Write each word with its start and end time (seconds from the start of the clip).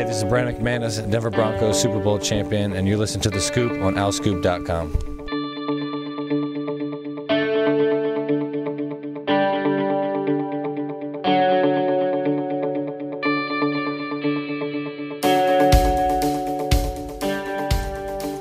Hey, 0.00 0.06
this 0.06 0.16
is 0.16 0.24
Brandon 0.24 0.56
McManus, 0.56 1.10
Denver 1.10 1.28
Broncos 1.28 1.78
Super 1.78 1.98
Bowl 1.98 2.18
champion, 2.18 2.72
and 2.72 2.88
you 2.88 2.96
listen 2.96 3.20
to 3.20 3.28
The 3.28 3.38
Scoop 3.38 3.72
on 3.82 3.96
OwlScoop.com. 3.96 4.92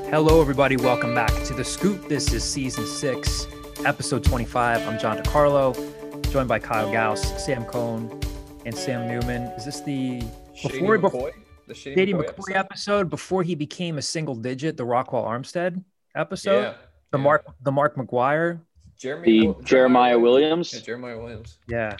Hello, 0.10 0.39
everybody. 0.39 0.78
Welcome 0.78 1.14
back 1.14 1.34
to 1.44 1.54
The 1.54 1.66
Scoop. 1.66 2.07
This 2.07 2.32
is 2.32 2.41
season 2.41 2.86
six, 2.86 3.48
episode 3.86 4.23
25. 4.23 4.88
I'm 4.88 4.98
John 4.98 5.18
DeCarlo, 5.18 6.32
joined 6.32 6.48
by 6.48 6.60
Kyle 6.60 6.89
Gauss, 6.89 7.44
Sam 7.44 7.66
Cohn, 7.66 8.18
and 8.66 8.74
Sam 8.74 9.10
Newman. 9.10 9.42
Is 9.57 9.66
this 9.66 9.82
the 9.82 10.21
Shady 10.54 10.80
before 10.80 10.98
McCoy? 10.98 11.34
The 11.69 11.75
Shady, 11.75 11.96
Shady 12.01 12.14
McCoy, 12.14 12.25
McCoy 12.33 12.55
episode? 12.55 12.55
episode 12.57 13.09
before 13.11 13.43
he 13.43 13.54
became 13.54 14.00
a 14.00 14.01
single 14.01 14.33
digit, 14.33 14.75
the 14.75 14.86
Ryquell 14.86 15.23
Armstead 15.23 15.83
episode, 16.15 16.61
Yeah. 16.61 16.73
the 17.11 17.18
yeah. 17.19 17.23
Mark 17.23 17.45
the 17.61 17.71
Mark 17.71 17.95
McGwire. 17.95 18.61
Jeremy, 18.97 19.25
The 19.42 19.47
Wil- 19.47 19.61
Jeremiah 19.61 20.18
Williams. 20.19 20.73
Yeah, 20.73 20.79
Jeremiah 20.82 21.18
Williams. 21.18 21.59
Yeah. 21.68 21.95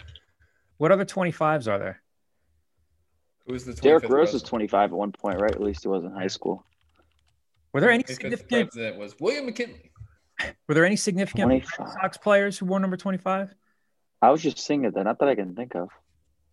What 0.78 0.90
other 0.90 1.04
25s 1.04 1.68
are 1.68 1.78
there? 1.78 2.02
Who's 3.46 3.64
the 3.64 3.72
25th 3.72 3.80
Derrick 3.80 4.08
Rose 4.08 4.32
was 4.32 4.42
25 4.42 4.90
at 4.90 4.96
one 4.98 5.12
point, 5.12 5.40
right? 5.40 5.50
At 5.52 5.60
least 5.62 5.82
he 5.82 5.88
was 5.88 6.02
in 6.04 6.10
high 6.10 6.26
school. 6.26 6.66
Were 7.72 7.80
there 7.80 7.90
any 7.90 8.02
significant 8.04 8.72
That 8.72 8.96
was 8.98 9.14
William 9.20 9.46
McKinley. 9.46 9.92
were 10.68 10.74
there 10.74 10.84
any 10.84 10.96
significant 10.96 11.48
Red 11.48 11.62
25. 11.64 11.92
Sox 12.02 12.16
players 12.16 12.58
who 12.58 12.66
wore 12.66 12.80
number 12.80 12.96
25? 12.96 13.54
I 14.20 14.30
was 14.30 14.42
just 14.42 14.58
singing 14.58 14.90
that, 14.90 15.04
not 15.04 15.20
that 15.20 15.28
I 15.28 15.36
can 15.36 15.54
think 15.54 15.76
of. 15.76 15.90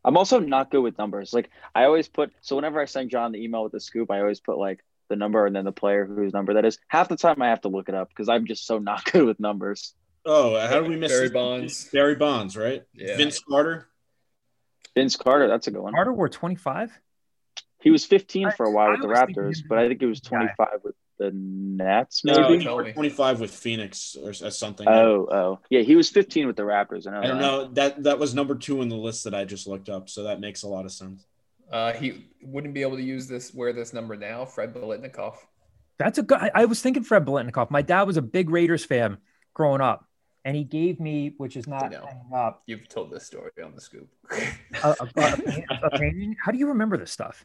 I'm 0.03 0.17
also 0.17 0.39
not 0.39 0.71
good 0.71 0.81
with 0.81 0.97
numbers. 0.97 1.33
Like 1.33 1.49
I 1.75 1.85
always 1.85 2.07
put 2.07 2.31
so 2.41 2.55
whenever 2.55 2.79
I 2.79 2.85
send 2.85 3.09
John 3.09 3.31
the 3.31 3.43
email 3.43 3.63
with 3.63 3.71
the 3.71 3.79
scoop, 3.79 4.11
I 4.11 4.19
always 4.19 4.39
put 4.39 4.57
like 4.57 4.83
the 5.09 5.15
number 5.15 5.45
and 5.45 5.55
then 5.55 5.65
the 5.65 5.71
player 5.71 6.05
whose 6.05 6.33
number 6.33 6.53
that 6.55 6.65
is. 6.65 6.77
Half 6.87 7.09
the 7.09 7.17
time 7.17 7.41
I 7.41 7.49
have 7.49 7.61
to 7.61 7.69
look 7.69 7.89
it 7.89 7.95
up 7.95 8.09
because 8.09 8.29
I'm 8.29 8.45
just 8.45 8.65
so 8.65 8.79
not 8.79 9.03
good 9.11 9.25
with 9.25 9.39
numbers. 9.39 9.93
Oh, 10.25 10.59
how 10.59 10.81
did 10.81 10.89
we 10.89 10.97
miss 10.97 11.11
Barry 11.11 11.27
this? 11.27 11.33
Bonds. 11.33 11.89
Barry 11.91 12.15
Bonds, 12.15 12.57
right? 12.57 12.83
Yeah. 12.93 13.15
Vince 13.15 13.39
Carter. 13.39 13.87
Vince 14.93 15.15
Carter, 15.15 15.47
that's 15.47 15.67
a 15.67 15.71
good 15.71 15.81
one. 15.81 15.93
Carter 15.93 16.11
wore 16.11 16.27
25? 16.27 16.91
He 17.81 17.91
was 17.91 18.03
15 18.03 18.51
for 18.57 18.65
a 18.65 18.71
while 18.71 18.87
I 18.87 18.91
with 18.91 19.01
the 19.01 19.07
was 19.07 19.19
thinking 19.19 19.43
Raptors, 19.43 19.63
but 19.67 19.77
I 19.77 19.87
think 19.87 20.01
it 20.01 20.07
was 20.07 20.19
guy. 20.19 20.29
25 20.29 20.67
with 20.83 20.95
the 21.17 21.31
Nets, 21.33 22.23
No, 22.23 22.41
maybe. 22.41 22.57
he 22.59 22.63
Tell 22.63 22.73
wore 22.73 22.83
me. 22.83 22.93
25 22.93 23.39
with 23.39 23.51
Phoenix 23.51 24.15
or 24.21 24.29
as 24.29 24.57
something. 24.57 24.87
Oh, 24.87 25.27
oh, 25.31 25.59
yeah, 25.69 25.81
he 25.81 25.95
was 25.95 26.09
15 26.09 26.47
with 26.47 26.55
the 26.55 26.63
Raptors. 26.63 27.07
I 27.07 27.11
know. 27.11 27.19
I 27.19 27.27
don't 27.27 27.37
that. 27.37 27.41
know. 27.41 27.67
That 27.73 28.03
that 28.03 28.19
was 28.19 28.33
number 28.35 28.55
two 28.55 28.81
in 28.81 28.89
the 28.89 28.95
list 28.95 29.23
that 29.23 29.33
I 29.33 29.43
just 29.45 29.67
looked 29.67 29.89
up, 29.89 30.09
so 30.09 30.23
that 30.23 30.39
makes 30.39 30.63
a 30.63 30.67
lot 30.67 30.85
of 30.85 30.91
sense. 30.91 31.25
Uh, 31.71 31.91
he 31.93 32.27
wouldn't 32.41 32.73
be 32.73 32.81
able 32.81 32.97
to 32.97 33.03
use 33.03 33.27
this 33.27 33.53
wear 33.53 33.73
this 33.73 33.93
number 33.93 34.15
now. 34.15 34.45
Fred 34.45 34.73
Biletnikoff. 34.73 35.35
That's 35.99 36.17
a 36.19 36.23
good. 36.23 36.37
I- 36.37 36.51
I 36.53 36.65
was 36.65 36.81
thinking 36.81 37.03
Fred 37.03 37.25
Biletnikoff. 37.25 37.71
My 37.71 37.81
dad 37.81 38.03
was 38.03 38.17
a 38.17 38.21
big 38.21 38.49
Raiders 38.49 38.85
fan 38.85 39.17
growing 39.53 39.81
up, 39.81 40.05
and 40.45 40.55
he 40.55 40.63
gave 40.63 40.99
me, 40.99 41.33
which 41.37 41.57
is 41.57 41.67
not 41.67 41.93
up, 42.33 42.61
You've 42.67 42.87
told 42.87 43.11
this 43.11 43.25
story 43.25 43.49
on 43.65 43.73
the 43.75 43.81
scoop. 43.81 44.07
a, 44.83 44.95
a, 45.01 45.07
a, 45.17 45.77
a 45.83 45.89
painting. 45.97 46.35
How 46.43 46.51
do 46.51 46.57
you 46.59 46.67
remember 46.67 46.95
this 46.97 47.11
stuff? 47.11 47.43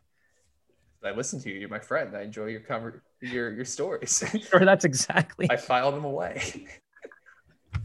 I 1.05 1.11
listen 1.11 1.41
to 1.41 1.51
you. 1.51 1.59
You're 1.59 1.69
my 1.69 1.79
friend. 1.79 2.17
I 2.17 2.23
enjoy 2.23 2.47
your 2.47 2.61
conver- 2.61 3.01
your 3.21 3.53
your 3.53 3.65
stories. 3.65 4.23
sure, 4.51 4.65
that's 4.65 4.85
exactly. 4.85 5.49
I 5.51 5.57
file 5.57 5.91
them 5.91 6.05
away. 6.05 6.67
you 7.75 7.81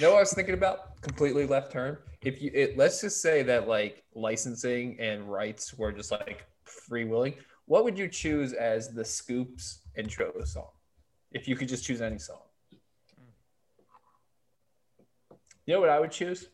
know 0.00 0.10
what 0.10 0.18
I 0.18 0.20
was 0.20 0.32
thinking 0.32 0.54
about? 0.54 1.00
Completely 1.02 1.46
left 1.46 1.72
turn. 1.72 1.98
If 2.22 2.40
you 2.40 2.50
it, 2.54 2.76
let's 2.76 3.00
just 3.00 3.20
say 3.20 3.42
that 3.42 3.68
like 3.68 4.04
licensing 4.14 4.98
and 5.00 5.30
rights 5.30 5.74
were 5.74 5.92
just 5.92 6.10
like 6.10 6.46
free 6.64 7.04
willing, 7.04 7.34
what 7.66 7.84
would 7.84 7.98
you 7.98 8.08
choose 8.08 8.52
as 8.52 8.92
the 8.92 9.04
scoops 9.04 9.80
intro 9.96 10.32
song? 10.44 10.68
If 11.32 11.48
you 11.48 11.56
could 11.56 11.68
just 11.68 11.84
choose 11.84 12.00
any 12.00 12.18
song. 12.18 12.40
You 15.66 15.74
know 15.74 15.80
what 15.80 15.90
I 15.90 16.00
would 16.00 16.10
choose? 16.10 16.48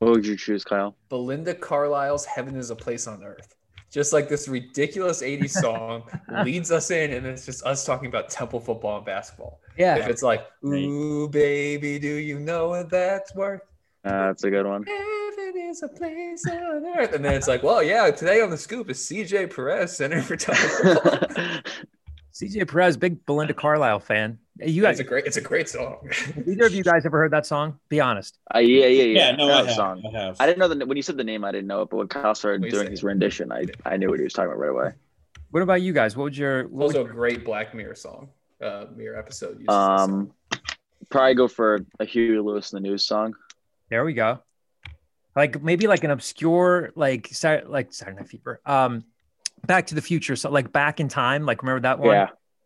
What 0.00 0.10
would 0.10 0.26
you 0.26 0.36
choose, 0.36 0.64
Kyle? 0.64 0.96
Belinda 1.08 1.54
Carlisle's 1.54 2.24
Heaven 2.24 2.56
is 2.56 2.70
a 2.70 2.76
Place 2.76 3.06
on 3.06 3.22
Earth. 3.22 3.54
Just 3.94 4.12
like 4.12 4.28
this 4.28 4.48
ridiculous 4.48 5.22
80s 5.22 5.50
song 5.50 6.02
leads 6.42 6.72
us 6.72 6.90
in, 6.90 7.12
and 7.12 7.24
it's 7.24 7.46
just 7.46 7.64
us 7.64 7.86
talking 7.86 8.08
about 8.08 8.28
temple 8.28 8.58
football 8.58 8.96
and 8.96 9.06
basketball. 9.06 9.60
Yeah. 9.78 9.94
If 9.94 10.08
it's 10.08 10.20
like, 10.20 10.44
ooh, 10.64 11.28
baby, 11.28 12.00
do 12.00 12.08
you 12.08 12.40
know 12.40 12.70
what 12.70 12.90
that's 12.90 13.32
worth? 13.36 13.60
Uh, 14.04 14.26
that's 14.26 14.42
a 14.42 14.50
good 14.50 14.66
one. 14.66 14.82
Heaven 14.82 15.54
is 15.56 15.84
a 15.84 15.88
place 15.88 16.44
on 16.50 16.84
earth. 16.98 17.12
And 17.14 17.24
then 17.24 17.34
it's 17.34 17.46
like, 17.46 17.62
well, 17.62 17.84
yeah, 17.84 18.10
today 18.10 18.40
on 18.40 18.50
the 18.50 18.58
scoop 18.58 18.90
is 18.90 18.98
CJ 18.98 19.54
Perez, 19.54 19.96
Center 19.96 20.20
for 20.22 20.34
Temple 20.34 20.68
Football. 20.94 21.60
CJ 22.34 22.68
Perez, 22.68 22.96
big 22.96 23.24
Belinda 23.26 23.54
Carlisle 23.54 24.00
fan. 24.00 24.38
You 24.58 24.82
guys, 24.82 24.98
It's 24.98 25.06
a 25.06 25.08
great, 25.08 25.24
it's 25.24 25.36
a 25.36 25.40
great 25.40 25.68
song. 25.68 25.98
either 26.46 26.66
of 26.66 26.74
you 26.74 26.82
guys 26.82 27.06
ever 27.06 27.18
heard 27.18 27.32
that 27.32 27.46
song? 27.46 27.78
Be 27.88 28.00
honest. 28.00 28.38
Uh, 28.54 28.58
yeah, 28.58 28.86
yeah, 28.86 29.02
yeah. 29.04 29.30
Yeah, 29.30 29.36
no, 29.36 29.46
know 29.48 29.54
I 29.54 29.64
have. 29.64 29.70
song. 29.74 30.02
I 30.12 30.18
have. 30.18 30.36
I 30.40 30.46
didn't 30.46 30.58
know 30.58 30.68
the 30.68 30.84
when 30.86 30.96
you 30.96 31.02
said 31.02 31.16
the 31.16 31.24
name, 31.24 31.44
I 31.44 31.52
didn't 31.52 31.68
know 31.68 31.82
it, 31.82 31.90
but 31.90 31.96
when 31.98 32.08
Kyle 32.08 32.34
started 32.34 32.62
What 32.62 32.70
doing 32.70 32.90
his 32.90 33.04
rendition, 33.04 33.52
I 33.52 33.66
I 33.84 33.96
knew 33.96 34.08
what 34.10 34.18
he 34.18 34.24
was 34.24 34.32
talking 34.32 34.48
about 34.50 34.58
right 34.58 34.70
away. 34.70 34.92
What 35.50 35.62
about 35.62 35.82
you 35.82 35.92
guys? 35.92 36.16
What 36.16 36.24
would 36.24 36.36
your 36.36 36.64
what 36.68 36.88
would 36.88 36.96
Also, 36.96 37.04
a 37.08 37.12
great 37.12 37.44
Black 37.44 37.72
Mirror 37.74 37.94
song. 37.94 38.28
Uh, 38.60 38.86
Mirror 38.96 39.18
episode. 39.18 39.60
uses. 39.60 39.68
Um, 39.68 40.32
probably 41.10 41.34
go 41.34 41.46
for 41.48 41.84
a 42.00 42.04
Huey 42.04 42.38
Lewis 42.40 42.72
and 42.72 42.82
the 42.84 42.88
News 42.88 43.04
song. 43.04 43.34
There 43.90 44.04
we 44.04 44.12
go. 44.14 44.40
Like 45.36 45.62
maybe 45.62 45.86
like 45.86 46.02
an 46.04 46.10
obscure 46.10 46.90
like 46.96 47.30
like 47.66 47.92
Saturday 47.92 48.16
Night 48.18 48.28
Fever. 48.28 48.60
Um, 48.66 49.04
Back 49.66 49.86
to 49.88 49.94
the 49.94 50.02
Future. 50.02 50.36
So 50.36 50.50
like 50.50 50.72
Back 50.72 51.00
in 51.00 51.08
Time. 51.08 51.44
Like 51.44 51.62
remember 51.62 51.80
that 51.80 51.98
one? 51.98 52.14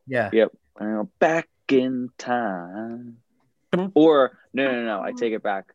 Yeah, 0.07 0.31
Yeah. 0.33 0.47
Know, 0.81 1.11
back 1.19 1.49
in 1.69 2.11
time. 2.19 3.19
Or 3.95 4.39
no, 4.53 4.71
no, 4.71 4.85
no, 4.85 5.03
I 5.03 5.13
take 5.13 5.33
it 5.33 5.43
back. 5.43 5.75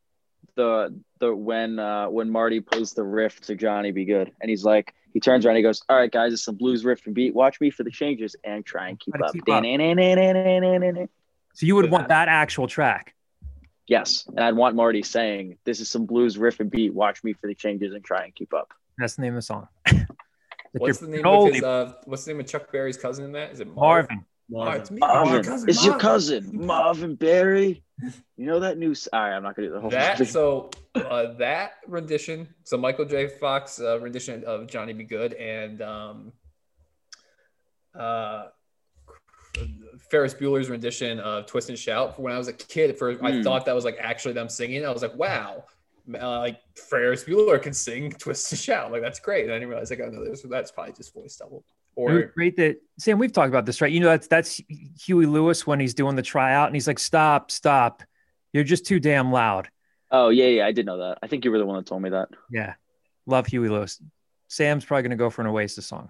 The 0.56 1.00
the 1.20 1.36
when 1.36 1.80
uh 1.80 2.08
when 2.08 2.30
Marty 2.30 2.60
plays 2.60 2.94
the 2.94 3.04
riff 3.04 3.40
to 3.42 3.56
Johnny 3.56 3.92
B. 3.92 4.06
Goode, 4.06 4.32
and 4.42 4.50
he's 4.50 4.64
like, 4.64 4.94
he 5.14 5.20
turns 5.20 5.46
around, 5.46 5.56
he 5.58 5.62
goes, 5.62 5.82
"All 5.90 5.98
right, 5.98 6.12
guys, 6.12 6.34
it's 6.34 6.44
some 6.44 6.56
blues 6.56 6.84
riff 6.86 7.06
and 7.06 7.14
beat. 7.14 7.34
Watch 7.34 7.60
me 7.62 7.70
for 7.70 7.84
the 7.84 7.92
changes 7.92 8.36
and 8.44 8.66
try 8.66 8.90
and 8.90 9.00
keep 9.00 9.14
up." 9.16 9.34
keep 9.34 9.44
up. 9.58 9.64
So 11.54 11.66
you 11.66 11.76
would 11.76 11.92
want 11.92 12.08
that 12.10 12.28
actual 12.28 12.68
track. 12.68 13.14
Yes, 13.88 14.26
and 14.28 14.40
I'd 14.40 14.56
want 14.56 14.76
Marty 14.76 15.04
saying, 15.04 15.58
"This 15.66 15.80
is 15.80 15.90
some 15.90 16.06
blues 16.06 16.38
riff 16.38 16.60
and 16.60 16.70
beat. 16.70 16.94
Watch 16.94 17.24
me 17.24 17.34
for 17.34 17.48
the 17.48 17.56
changes 17.56 17.94
and 17.94 18.04
try 18.04 18.24
and 18.24 18.34
keep 18.34 18.54
up." 18.54 18.74
That's 18.98 19.16
the 19.16 19.22
name 19.24 19.34
of 19.34 19.38
the 19.38 19.42
song. 19.44 19.68
Like 20.74 20.82
What's 20.82 21.02
your 21.02 21.10
the 21.10 21.16
name 21.18 21.26
of 21.28 21.54
his? 21.54 21.64
Uh, 21.64 21.94
what's 22.06 22.26
the 22.26 22.32
name 22.34 22.40
of 22.40 22.48
Chuck 22.48 22.72
Berry's 22.72 22.98
cousin 22.98 23.26
in 23.26 23.32
that? 23.34 23.52
Is 23.52 23.60
it 23.60 23.68
Marv? 23.68 24.08
Marvin? 24.10 24.26
Oh, 24.52 24.56
Marvin. 24.66 24.82
it's 24.82 24.92
me, 24.92 25.00
Marvin, 25.00 25.36
my 25.38 25.42
cousin 25.44 25.70
it's 25.70 25.86
your 25.86 25.98
cousin 26.00 26.50
Marvin 26.66 27.16
Berry. 27.16 27.84
You 28.38 28.46
know 28.48 28.60
that 28.60 28.78
new? 28.80 28.92
s- 28.92 29.08
All 29.14 29.22
right, 29.22 29.34
I'm 29.36 29.44
not 29.44 29.56
gonna 29.56 29.68
do 29.68 29.74
the 29.76 29.80
whole 29.82 29.90
That 29.92 30.18
thing. 30.18 30.28
so 30.28 30.72
uh, 30.96 31.34
that 31.34 31.74
rendition, 31.88 32.48
so 32.64 32.76
Michael 32.78 33.06
J. 33.06 33.28
Fox 33.28 33.80
uh, 33.80 34.00
rendition 34.00 34.44
of 34.46 34.68
Johnny 34.68 34.94
B. 34.94 35.04
Goode 35.04 35.34
and 35.34 35.82
um, 35.84 36.34
uh, 37.98 38.46
Ferris 40.10 40.34
Bueller's 40.34 40.70
rendition 40.70 41.20
of 41.20 41.46
Twist 41.46 41.70
and 41.70 41.78
Shout. 41.78 42.20
When 42.20 42.34
I 42.34 42.38
was 42.40 42.48
a 42.48 42.54
kid, 42.54 42.90
at 42.90 42.98
first 42.98 43.22
I 43.24 43.32
Hmm. 43.32 43.42
thought 43.44 43.66
that 43.68 43.76
was 43.76 43.86
like 43.86 43.98
actually 44.00 44.34
them 44.34 44.50
singing. 44.50 44.86
I 44.86 44.92
was 44.92 45.04
like, 45.04 45.16
wow, 45.16 45.64
uh, 46.14 46.40
like 46.40 46.60
Ferris 46.76 47.24
Bueller 47.24 47.62
can 47.62 47.74
sing 47.74 48.12
Twist 48.12 48.52
and 48.52 48.60
Shout. 48.60 48.92
Like 48.92 49.02
that's 49.02 49.20
great. 49.20 49.46
And 49.46 49.54
I 49.54 49.56
didn't 49.56 49.70
realize 49.70 49.90
like, 49.90 50.02
oh 50.04 50.10
no, 50.10 50.24
there's- 50.24 50.42
that's 50.50 50.72
probably 50.72 50.94
just 50.94 51.14
voice 51.14 51.36
double. 51.38 51.64
Or 51.96 52.24
great 52.24 52.58
that 52.58 52.78
Sam. 52.98 53.20
We've 53.20 53.32
talked 53.32 53.50
about 53.50 53.68
this, 53.68 53.80
right? 53.80 53.92
You 53.92 54.00
know 54.00 54.08
that's 54.08 54.28
that's 54.28 54.60
Huey 55.06 55.28
Lewis 55.28 55.68
when 55.68 55.80
he's 55.80 55.94
doing 55.94 56.16
the 56.16 56.24
tryout, 56.24 56.66
and 56.66 56.76
he's 56.76 56.88
like, 56.88 56.98
"Stop, 56.98 57.52
stop! 57.52 58.02
You're 58.52 58.64
just 58.64 58.88
too 58.88 59.00
damn 59.00 59.32
loud." 59.32 59.70
Oh 60.10 60.30
yeah, 60.30 60.48
yeah, 60.48 60.66
I 60.66 60.72
did 60.72 60.88
know 60.88 60.98
that. 60.98 61.20
I 61.22 61.28
think 61.28 61.46
you 61.46 61.52
were 61.52 61.60
the 61.60 61.68
one 61.68 61.76
that 61.78 61.86
told 61.86 62.02
me 62.02 62.10
that. 62.10 62.30
Yeah, 62.50 62.74
love 63.28 63.46
Huey 63.46 63.70
Lewis. 63.70 64.02
Sam's 64.48 64.84
probably 64.86 65.04
gonna 65.04 65.18
go 65.18 65.30
for 65.30 65.42
an 65.42 65.48
Oasis 65.48 65.86
song. 65.86 66.10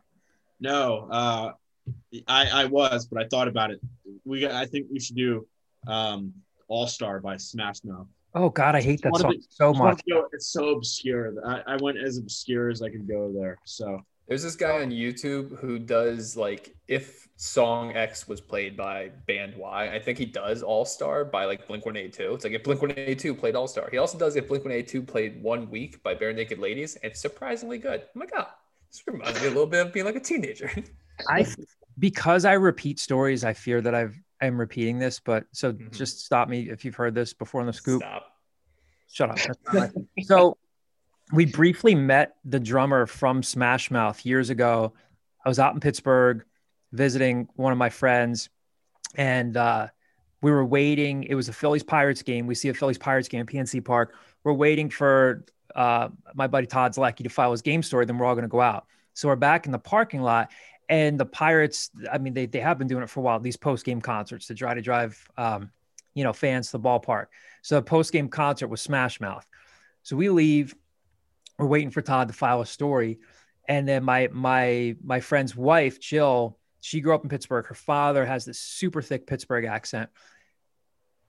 No, 0.62 1.10
uh, 1.12 1.52
I 2.28 2.64
I 2.64 2.66
was, 2.68 3.06
but 3.06 3.22
I 3.22 3.28
thought 3.28 3.50
about 3.50 3.72
it. 3.72 3.82
We 4.24 4.40
got, 4.40 4.52
I 4.52 4.66
think 4.66 4.88
we 4.90 5.02
should 5.02 5.18
do 5.18 5.46
um, 5.86 6.34
All 6.70 6.88
Star 6.88 7.20
by 7.20 7.36
Smash 7.36 7.84
Mouth. 7.84 8.08
Oh 8.36 8.50
God, 8.50 8.76
I 8.76 8.82
hate 8.82 9.02
that 9.04 9.16
song 9.16 9.32
the- 9.38 9.46
so 9.50 9.74
much. 9.74 10.02
go- 10.10 10.28
It's 10.34 10.48
so 10.48 10.70
obscure. 10.70 11.34
I, 11.46 11.74
I 11.74 11.76
went 11.78 11.98
as 11.98 12.18
obscure 12.18 12.70
as 12.70 12.82
I 12.82 12.90
could 12.90 13.08
go 13.08 13.32
there. 13.32 13.58
So 13.64 14.02
There's 14.28 14.42
this 14.44 14.56
guy 14.56 14.82
on 14.82 14.90
YouTube 14.90 15.60
who 15.60 15.78
does 15.78 16.36
like 16.38 16.76
if 16.88 17.28
song 17.36 17.96
X 17.96 18.28
was 18.28 18.40
played 18.42 18.78
by 18.78 19.10
band 19.28 19.56
Y, 19.56 19.90
I 19.94 20.00
think 20.00 20.18
he 20.18 20.26
does 20.26 20.64
All 20.64 20.86
Star 20.86 21.26
by 21.26 21.46
like 21.46 21.68
Blink 21.68 21.86
182. 21.86 22.34
It's 22.34 22.44
like 22.44 22.54
if 22.54 22.64
Blink 22.64 22.82
182 22.82 23.36
played 23.36 23.56
All 23.56 23.68
Star. 23.68 23.90
He 23.92 23.98
also 23.98 24.18
does 24.18 24.36
if 24.36 24.48
Blink 24.48 24.64
182 24.64 25.04
played 25.04 25.42
One 25.44 25.70
Week 25.70 26.02
by 26.04 26.16
Barenaked 26.16 26.58
Ladies, 26.60 26.96
and 26.96 27.12
it's 27.12 27.22
surprisingly 27.22 27.78
good. 27.78 28.02
Oh 28.04 28.20
my 28.20 28.26
god, 28.26 28.48
this 28.92 29.04
reminds 29.06 29.40
me 29.42 29.48
a 29.48 29.50
little 29.50 29.68
bit 29.68 29.86
of 29.86 29.94
being 29.94 30.06
like 30.06 30.16
a 30.16 30.20
teenager. 30.22 30.72
I 31.30 31.46
because 32.00 32.46
I 32.46 32.54
repeat 32.54 33.00
stories, 33.00 33.44
I 33.44 33.54
fear 33.54 33.82
that 33.82 33.94
I've 33.94 34.20
I'm 34.44 34.60
repeating 34.60 35.00
this, 35.00 35.20
but 35.20 35.46
so 35.52 35.72
Mhm. 35.74 35.92
just 35.92 36.26
stop 36.26 36.50
me 36.50 36.70
if 36.70 36.84
you've 36.84 36.96
heard 36.96 37.16
this 37.16 37.34
before 37.34 37.62
on 37.62 37.68
the 37.68 37.74
scoop. 37.74 38.02
Stop. 38.02 38.26
Shut 39.12 39.30
up. 39.30 39.38
That's 39.38 39.60
not 39.74 39.74
my- 39.96 40.24
so 40.24 40.58
we 41.32 41.46
briefly 41.46 41.96
met 41.96 42.36
the 42.44 42.60
drummer 42.60 43.06
from 43.06 43.42
Smash 43.44 43.90
Mouth 43.90 44.26
years 44.26 44.50
ago 44.50 44.94
I 45.46 45.50
was 45.50 45.60
out 45.60 45.74
in 45.74 45.80
Pittsburgh 45.82 46.46
visiting 46.94 47.50
one 47.56 47.72
of 47.74 47.78
my 47.78 47.90
friends, 47.90 48.50
and 49.16 49.58
uh, 49.58 49.88
we 50.42 50.52
were 50.52 50.64
waiting. 50.64 51.24
It 51.24 51.36
was 51.36 51.50
a 51.50 51.54
Phillies 51.54 51.84
Pirates 51.84 52.22
game. 52.22 52.48
We 52.48 52.56
see 52.56 52.70
a 52.70 52.74
Phillies 52.74 52.98
Pirates 52.98 53.28
game 53.28 53.42
at 53.42 53.48
PNC 53.48 53.84
Park. 53.84 54.14
We're 54.46 54.54
waiting 54.54 54.90
for 54.90 55.44
uh, 55.76 56.10
my 56.34 56.48
buddy 56.48 56.66
Todd's 56.68 56.98
lucky 56.98 57.24
to 57.24 57.30
file 57.30 57.52
his 57.52 57.62
game 57.62 57.84
story. 57.84 58.06
Then 58.06 58.18
we're 58.18 58.26
all 58.26 58.36
going 58.36 58.44
to 58.44 58.48
go 58.50 58.62
out. 58.62 58.86
So 59.16 59.28
we're 59.28 59.36
back 59.36 59.66
in 59.66 59.72
the 59.74 59.80
parking 59.80 60.22
lot, 60.22 60.52
and 60.90 61.20
the 61.20 61.26
Pirates. 61.26 61.90
I 62.12 62.18
mean, 62.18 62.34
they 62.34 62.46
they 62.46 62.60
have 62.60 62.78
been 62.78 62.88
doing 62.88 63.04
it 63.04 63.10
for 63.10 63.20
a 63.20 63.24
while. 63.24 63.40
These 63.40 63.58
post 63.58 63.86
game 63.86 64.02
concerts 64.02 64.48
to 64.48 64.56
try 64.56 64.74
to 64.74 64.82
drive, 64.82 65.24
um, 65.38 65.72
you 66.14 66.24
know, 66.24 66.34
fans 66.34 66.68
to 66.68 66.78
the 66.78 66.84
ballpark. 66.84 67.28
So 67.62 67.76
the 67.76 67.84
post 67.84 68.12
game 68.12 68.30
concert 68.30 68.68
was 68.68 68.82
Smash 68.82 69.20
Mouth. 69.20 69.46
So 70.04 70.16
we 70.16 70.30
leave. 70.30 70.76
We're 71.58 71.68
waiting 71.68 71.92
for 71.92 72.02
Todd 72.02 72.28
to 72.30 72.34
file 72.34 72.62
a 72.62 72.66
story, 72.66 73.20
and 73.68 73.88
then 73.88 74.04
my 74.04 74.30
my 74.32 74.96
my 75.04 75.20
friend's 75.20 75.56
wife 75.56 76.00
Jill. 76.00 76.58
She 76.82 77.00
grew 77.00 77.16
up 77.16 77.24
in 77.24 77.30
Pittsburgh. 77.30 77.66
Her 77.66 77.76
father 77.76 78.26
has 78.26 78.44
this 78.44 78.60
super 78.60 79.02
thick 79.02 79.26
Pittsburgh 79.26 79.64
accent 79.64 80.10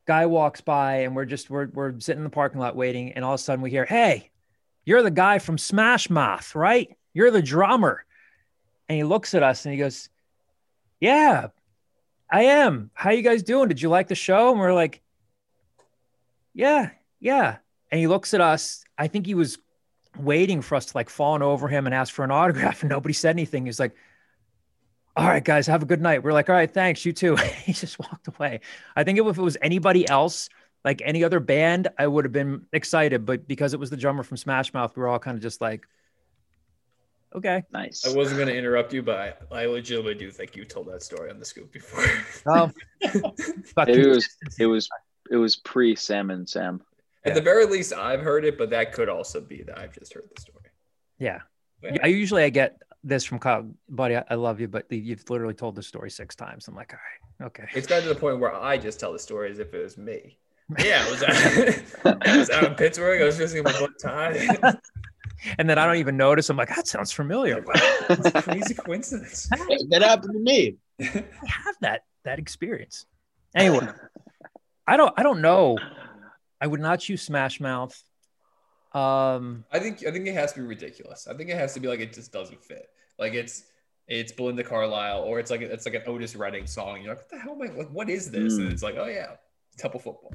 guy 0.07 0.27
walks 0.27 0.61
by 0.61 0.99
and 0.99 1.17
we're 1.17 1.25
just 1.25 1.49
we're, 1.49 1.69
we're 1.73 1.99
sitting 2.01 2.21
in 2.21 2.25
the 2.25 2.31
parking 2.31 2.61
lot 2.61 2.77
waiting 2.77 3.13
and 3.13 3.25
all 3.25 3.35
of 3.35 3.41
a 3.41 3.43
sudden 3.43 3.63
we 3.63 3.71
hear 3.71 3.85
hey 3.85 4.31
you're 4.85 5.03
the 5.03 5.11
guy 5.11 5.39
from 5.39 5.57
smash 5.57 6.11
mouth 6.11 6.55
right 6.55 6.95
you're 7.15 7.31
the 7.31 7.43
drummer 7.43 8.05
and 8.89 8.97
he 8.97 9.05
looks 9.05 9.35
at 9.35 9.43
us 9.43 9.65
and 9.65 9.73
he 9.73 9.79
goes 9.79 10.09
yeah 11.01 11.49
i 12.31 12.43
am 12.45 12.91
how 12.95 13.11
you 13.11 13.23
guys 13.23 13.43
doing 13.43 13.69
did 13.69 13.81
you 13.81 13.89
like 13.89 14.09
the 14.09 14.15
show 14.15 14.51
and 14.51 14.61
we're 14.61 14.75
like 14.75 15.03
yeah 16.53 16.91
yeah 17.21 17.57
and 17.91 18.01
he 18.01 18.07
looks 18.07 18.35
at 18.35 18.41
us 18.41 18.85
i 18.97 19.07
think 19.09 19.27
he 19.27 19.35
was 19.35 19.59
waiting 20.19 20.63
for 20.63 20.77
us 20.77 20.87
to 20.87 20.97
like 20.97 21.11
fawn 21.11 21.43
over 21.43 21.69
him 21.69 21.87
and 21.87 21.95
ask 21.95 22.13
for 22.13 22.25
an 22.25 22.31
autograph 22.31 22.83
and 22.83 22.91
nobody 22.91 23.13
said 23.13 23.35
anything 23.35 23.67
he's 23.67 23.81
like 23.81 23.95
all 25.17 25.27
right, 25.27 25.45
guys, 25.45 25.67
have 25.69 25.83
a 25.83 25.87
good 25.87 26.01
night. 26.01 26.25
We're 26.25 26.33
like, 26.33 26.49
all 26.49 26.57
right, 26.57 26.73
thanks. 26.73 27.05
You 27.05 27.13
too. 27.13 27.37
he 27.65 27.73
just 27.73 27.99
walked 27.99 28.29
away. 28.29 28.61
I 28.97 29.05
think 29.05 29.19
if 29.19 29.39
it 29.39 29.43
was 29.43 29.57
anybody 29.63 30.09
else, 30.09 30.49
like 30.85 31.03
any 31.05 31.23
other 31.25 31.41
band, 31.41 31.89
I 31.99 32.07
would 32.07 32.25
have 32.25 32.33
been 32.33 32.67
excited. 32.73 33.25
But 33.25 33.47
because 33.47 33.75
it 33.75 33.81
was 33.81 33.91
the 33.91 33.97
drummer 33.97 34.23
from 34.23 34.37
Smash 34.37 34.75
Mouth, 34.75 34.97
we 34.97 35.01
were 35.01 35.09
all 35.09 35.19
kind 35.19 35.37
of 35.37 35.43
just 35.43 35.61
like, 35.61 35.87
okay. 37.35 37.63
Nice. 37.73 38.07
I 38.07 38.15
wasn't 38.15 38.39
going 38.39 38.49
to 38.49 38.57
interrupt 38.57 38.93
you, 38.93 39.03
but 39.03 39.19
I, 39.53 39.63
I 39.63 39.67
legitimately 39.67 40.15
do 40.15 40.31
think 40.31 40.57
you 40.57 40.65
told 40.65 40.89
that 40.89 41.03
story 41.03 41.31
on 41.31 41.39
the 41.39 41.45
scoop 41.45 41.73
before. 41.73 42.05
Oh, 42.47 42.71
it 43.01 44.07
was 44.07 44.29
it 44.59 44.67
was 44.67 44.89
it 45.31 45.37
was 45.37 45.57
pre 45.57 45.97
Sam 45.97 46.31
and 46.31 46.49
Sam. 46.49 46.83
At 47.25 47.35
the 47.35 47.41
very 47.41 47.65
least, 47.65 47.95
I've 47.95 48.21
heard 48.21 48.45
it, 48.45 48.59
but 48.59 48.69
that 48.71 48.93
could 48.93 49.09
also 49.09 49.41
be 49.41 49.63
that 49.63 49.79
I've 49.79 49.99
just 49.99 50.13
heard 50.13 50.29
the 50.35 50.41
story. 50.41 50.59
Yeah. 51.19 51.41
Yeah. 51.83 51.97
I 52.03 52.09
usually 52.09 52.45
I 52.45 52.51
get 52.51 52.83
this 53.03 53.25
from 53.25 53.39
Kyle, 53.39 53.71
buddy. 53.89 54.17
I, 54.17 54.25
I 54.31 54.35
love 54.35 54.61
you, 54.61 54.69
but 54.69 54.91
you've 54.91 55.29
literally 55.31 55.55
told 55.55 55.75
the 55.75 55.83
story 55.83 56.11
six 56.11 56.35
times. 56.35 56.69
I'm 56.69 56.75
like, 56.75 56.93
all 56.93 56.99
right, 57.41 57.47
okay. 57.47 57.69
It's 57.75 57.87
gotten 57.87 58.09
to 58.09 58.15
the 58.15 58.21
point 58.21 58.41
where 58.41 58.55
I 58.55 58.79
just 58.79 58.99
tell 59.01 59.13
the 59.13 59.19
story 59.19 59.51
as 59.51 59.59
if 59.59 59.73
it 59.75 59.83
was 59.83 59.97
me. 59.97 60.39
Yeah, 60.79 61.05
I 61.07 61.11
was 61.11 61.23
out, 61.23 62.19
I 62.27 62.39
was 62.39 62.51
out 62.51 62.65
in 62.65 62.75
Pittsburgh. 62.75 63.21
I 63.21 63.27
was 63.27 63.37
visiting 63.37 63.65
my 63.65 63.73
buddy 63.73 63.93
Todd. 64.01 64.79
And 65.59 65.69
then 65.69 65.79
I 65.79 65.87
don't 65.87 65.97
even 65.97 66.17
notice. 66.17 66.49
I'm 66.51 66.57
like, 66.57 66.69
that 66.75 66.87
sounds 66.87 67.13
familiar. 67.13 67.65
It's 68.11 68.27
a 68.35 68.43
crazy 68.43 68.75
coincidence. 68.87 69.49
That 69.91 70.03
happened 70.03 70.33
to 70.35 70.39
me. 70.41 70.77
I 71.01 71.05
have 71.47 71.77
that 71.81 72.03
that 72.25 72.39
experience. 72.39 73.07
Anyway, 73.55 73.87
I 74.87 74.97
don't 74.97 75.13
I 75.17 75.23
don't 75.23 75.41
know. 75.41 75.79
I 76.61 76.67
would 76.67 76.81
not 76.81 77.01
choose 77.01 77.23
Smash 77.23 77.61
Mouth. 77.61 78.01
Um, 78.93 79.65
I 79.73 79.79
think 79.81 80.07
I 80.07 80.11
think 80.13 80.27
it 80.27 80.35
has 80.35 80.53
to 80.53 80.61
be 80.61 80.67
ridiculous. 80.67 81.27
I 81.27 81.35
think 81.35 81.51
it 81.51 81.57
has 81.57 81.75
to 81.75 81.81
be 81.81 81.89
like 81.89 82.01
it 82.01 82.13
just 82.13 82.33
doesn't 82.33 82.63
fit. 82.65 82.89
Like 83.19 83.35
it's 83.35 83.65
it's 84.07 84.33
Belinda 84.33 84.63
Carlisle 84.63 85.23
or 85.23 85.41
it's 85.41 85.51
like 85.51 85.63
it's 85.63 85.85
like 85.85 85.95
an 85.95 86.03
Otis 86.07 86.37
Redding 86.37 86.67
song. 86.67 87.01
You're 87.03 87.11
like, 87.15 87.19
what 87.19 87.31
the 87.31 87.39
hell 87.39 87.53
am 87.53 87.63
I 87.63 87.75
like? 87.77 87.89
What 87.91 88.09
is 88.09 88.31
this? 88.31 88.59
And 88.59 88.69
Mm. 88.69 88.73
it's 88.73 88.83
like, 88.83 88.97
oh 88.97 89.07
yeah, 89.07 89.33
Temple 89.79 90.01
football. 90.01 90.33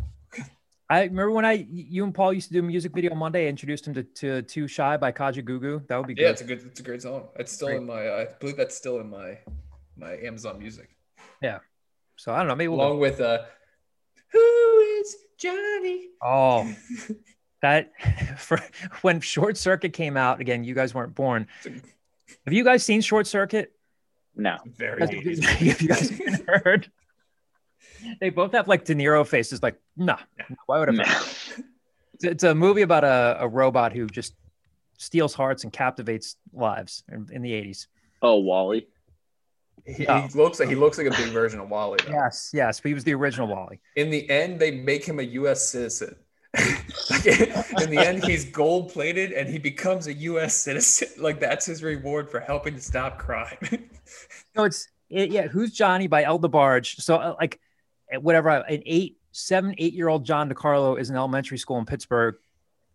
I 0.89 1.03
remember 1.03 1.31
when 1.31 1.45
I 1.45 1.67
you 1.69 2.03
and 2.03 2.13
Paul 2.13 2.33
used 2.33 2.47
to 2.47 2.53
do 2.53 2.59
a 2.59 2.63
music 2.63 2.93
video 2.93 3.11
on 3.11 3.17
Monday. 3.19 3.45
I 3.45 3.49
introduced 3.49 3.85
him 3.87 3.93
to, 3.93 4.03
to 4.03 4.41
Too 4.41 4.67
Shy 4.67 4.97
by 4.97 5.11
Kajagoogoo. 5.11 5.87
That 5.87 5.97
would 5.97 6.07
be 6.07 6.15
good. 6.15 6.21
Yeah, 6.23 6.27
good. 6.29 6.31
it's 6.31 6.41
a 6.41 6.45
good 6.45 6.65
it's 6.65 6.79
a 6.79 6.83
great 6.83 7.01
song. 7.03 7.27
It's 7.35 7.51
still 7.51 7.67
Great. 7.67 7.77
in 7.77 7.85
my 7.85 8.09
I 8.09 8.27
believe 8.39 8.57
that's 8.57 8.75
still 8.75 8.99
in 8.99 9.09
my 9.09 9.37
my 9.95 10.17
Amazon 10.17 10.57
Music. 10.57 10.89
Yeah. 11.41 11.59
So 12.15 12.33
I 12.33 12.39
don't 12.39 12.47
know. 12.47 12.55
Maybe 12.55 12.69
we'll 12.69 12.79
go. 12.79 12.87
Along 12.87 12.99
with 12.99 13.21
uh, 13.21 13.43
who 14.31 14.79
is 14.99 15.15
Johnny? 15.37 16.07
Oh, 16.23 16.73
that 17.61 17.91
for 18.39 18.59
when 19.01 19.21
Short 19.21 19.57
Circuit 19.57 19.93
came 19.93 20.17
out 20.17 20.41
again. 20.41 20.63
You 20.63 20.73
guys 20.73 20.95
weren't 20.95 21.13
born. 21.13 21.47
Have 22.45 22.53
you 22.53 22.63
guys 22.63 22.83
seen 22.83 23.01
Short 23.01 23.27
Circuit? 23.27 23.73
No. 24.35 24.57
Very 24.65 25.01
Have 25.01 25.09
80s. 25.11 25.81
you 25.81 25.87
guys 25.87 26.41
heard? 26.63 26.91
They 28.19 28.29
both 28.29 28.51
have 28.53 28.67
like 28.67 28.85
De 28.85 28.95
Niro 28.95 29.25
faces. 29.27 29.61
Like, 29.63 29.79
no, 29.97 30.15
why 30.65 30.79
would 30.79 30.89
I? 30.89 30.91
No. 30.93 31.03
It's, 32.13 32.23
it's 32.23 32.43
a 32.43 32.53
movie 32.55 32.81
about 32.81 33.03
a, 33.03 33.37
a 33.41 33.47
robot 33.47 33.93
who 33.93 34.07
just 34.07 34.35
steals 34.97 35.33
hearts 35.33 35.63
and 35.63 35.71
captivates 35.71 36.35
lives 36.53 37.03
in, 37.11 37.27
in 37.31 37.41
the 37.41 37.51
80s. 37.51 37.87
Oh, 38.21 38.35
WALL-E. 38.35 38.85
He, 39.85 40.05
Oh. 40.07 40.21
he 40.21 40.37
looks 40.37 40.59
like 40.59 40.67
he 40.69 40.75
looks 40.75 40.97
like 40.97 41.07
a 41.07 41.11
big 41.11 41.29
version 41.29 41.59
of 41.61 41.69
WALL-E. 41.69 41.97
though. 42.05 42.11
Yes, 42.11 42.51
yes, 42.53 42.79
but 42.81 42.89
he 42.89 42.93
was 42.93 43.03
the 43.05 43.13
original 43.13 43.47
WALL-E. 43.47 43.79
In 43.95 44.09
the 44.09 44.29
end, 44.29 44.59
they 44.59 44.71
make 44.71 45.05
him 45.05 45.19
a 45.19 45.23
U.S. 45.23 45.67
citizen. 45.69 46.15
Like, 47.09 47.25
in 47.83 47.89
the 47.91 47.97
end, 48.05 48.23
he's 48.23 48.45
gold 48.45 48.91
plated 48.91 49.31
and 49.31 49.47
he 49.49 49.57
becomes 49.57 50.07
a 50.07 50.13
U.S. 50.13 50.55
citizen. 50.55 51.07
Like 51.19 51.39
that's 51.39 51.65
his 51.65 51.81
reward 51.83 52.29
for 52.29 52.39
helping 52.39 52.75
to 52.75 52.81
stop 52.81 53.17
crime. 53.17 53.57
No, 54.55 54.63
it's 54.65 54.87
it, 55.09 55.31
yeah. 55.31 55.47
Who's 55.47 55.71
Johnny 55.71 56.07
by 56.07 56.23
El 56.23 56.39
DeBarge? 56.39 56.99
So 57.01 57.15
uh, 57.15 57.35
like, 57.39 57.59
whatever. 58.17 58.49
An 58.49 58.81
eight, 58.85 59.17
seven, 59.31 59.75
eight 59.77 59.93
year 59.93 60.07
old 60.07 60.25
John 60.25 60.49
DeCarlo 60.49 60.99
is 60.99 61.09
in 61.09 61.15
elementary 61.15 61.57
school 61.57 61.77
in 61.77 61.85
Pittsburgh, 61.85 62.35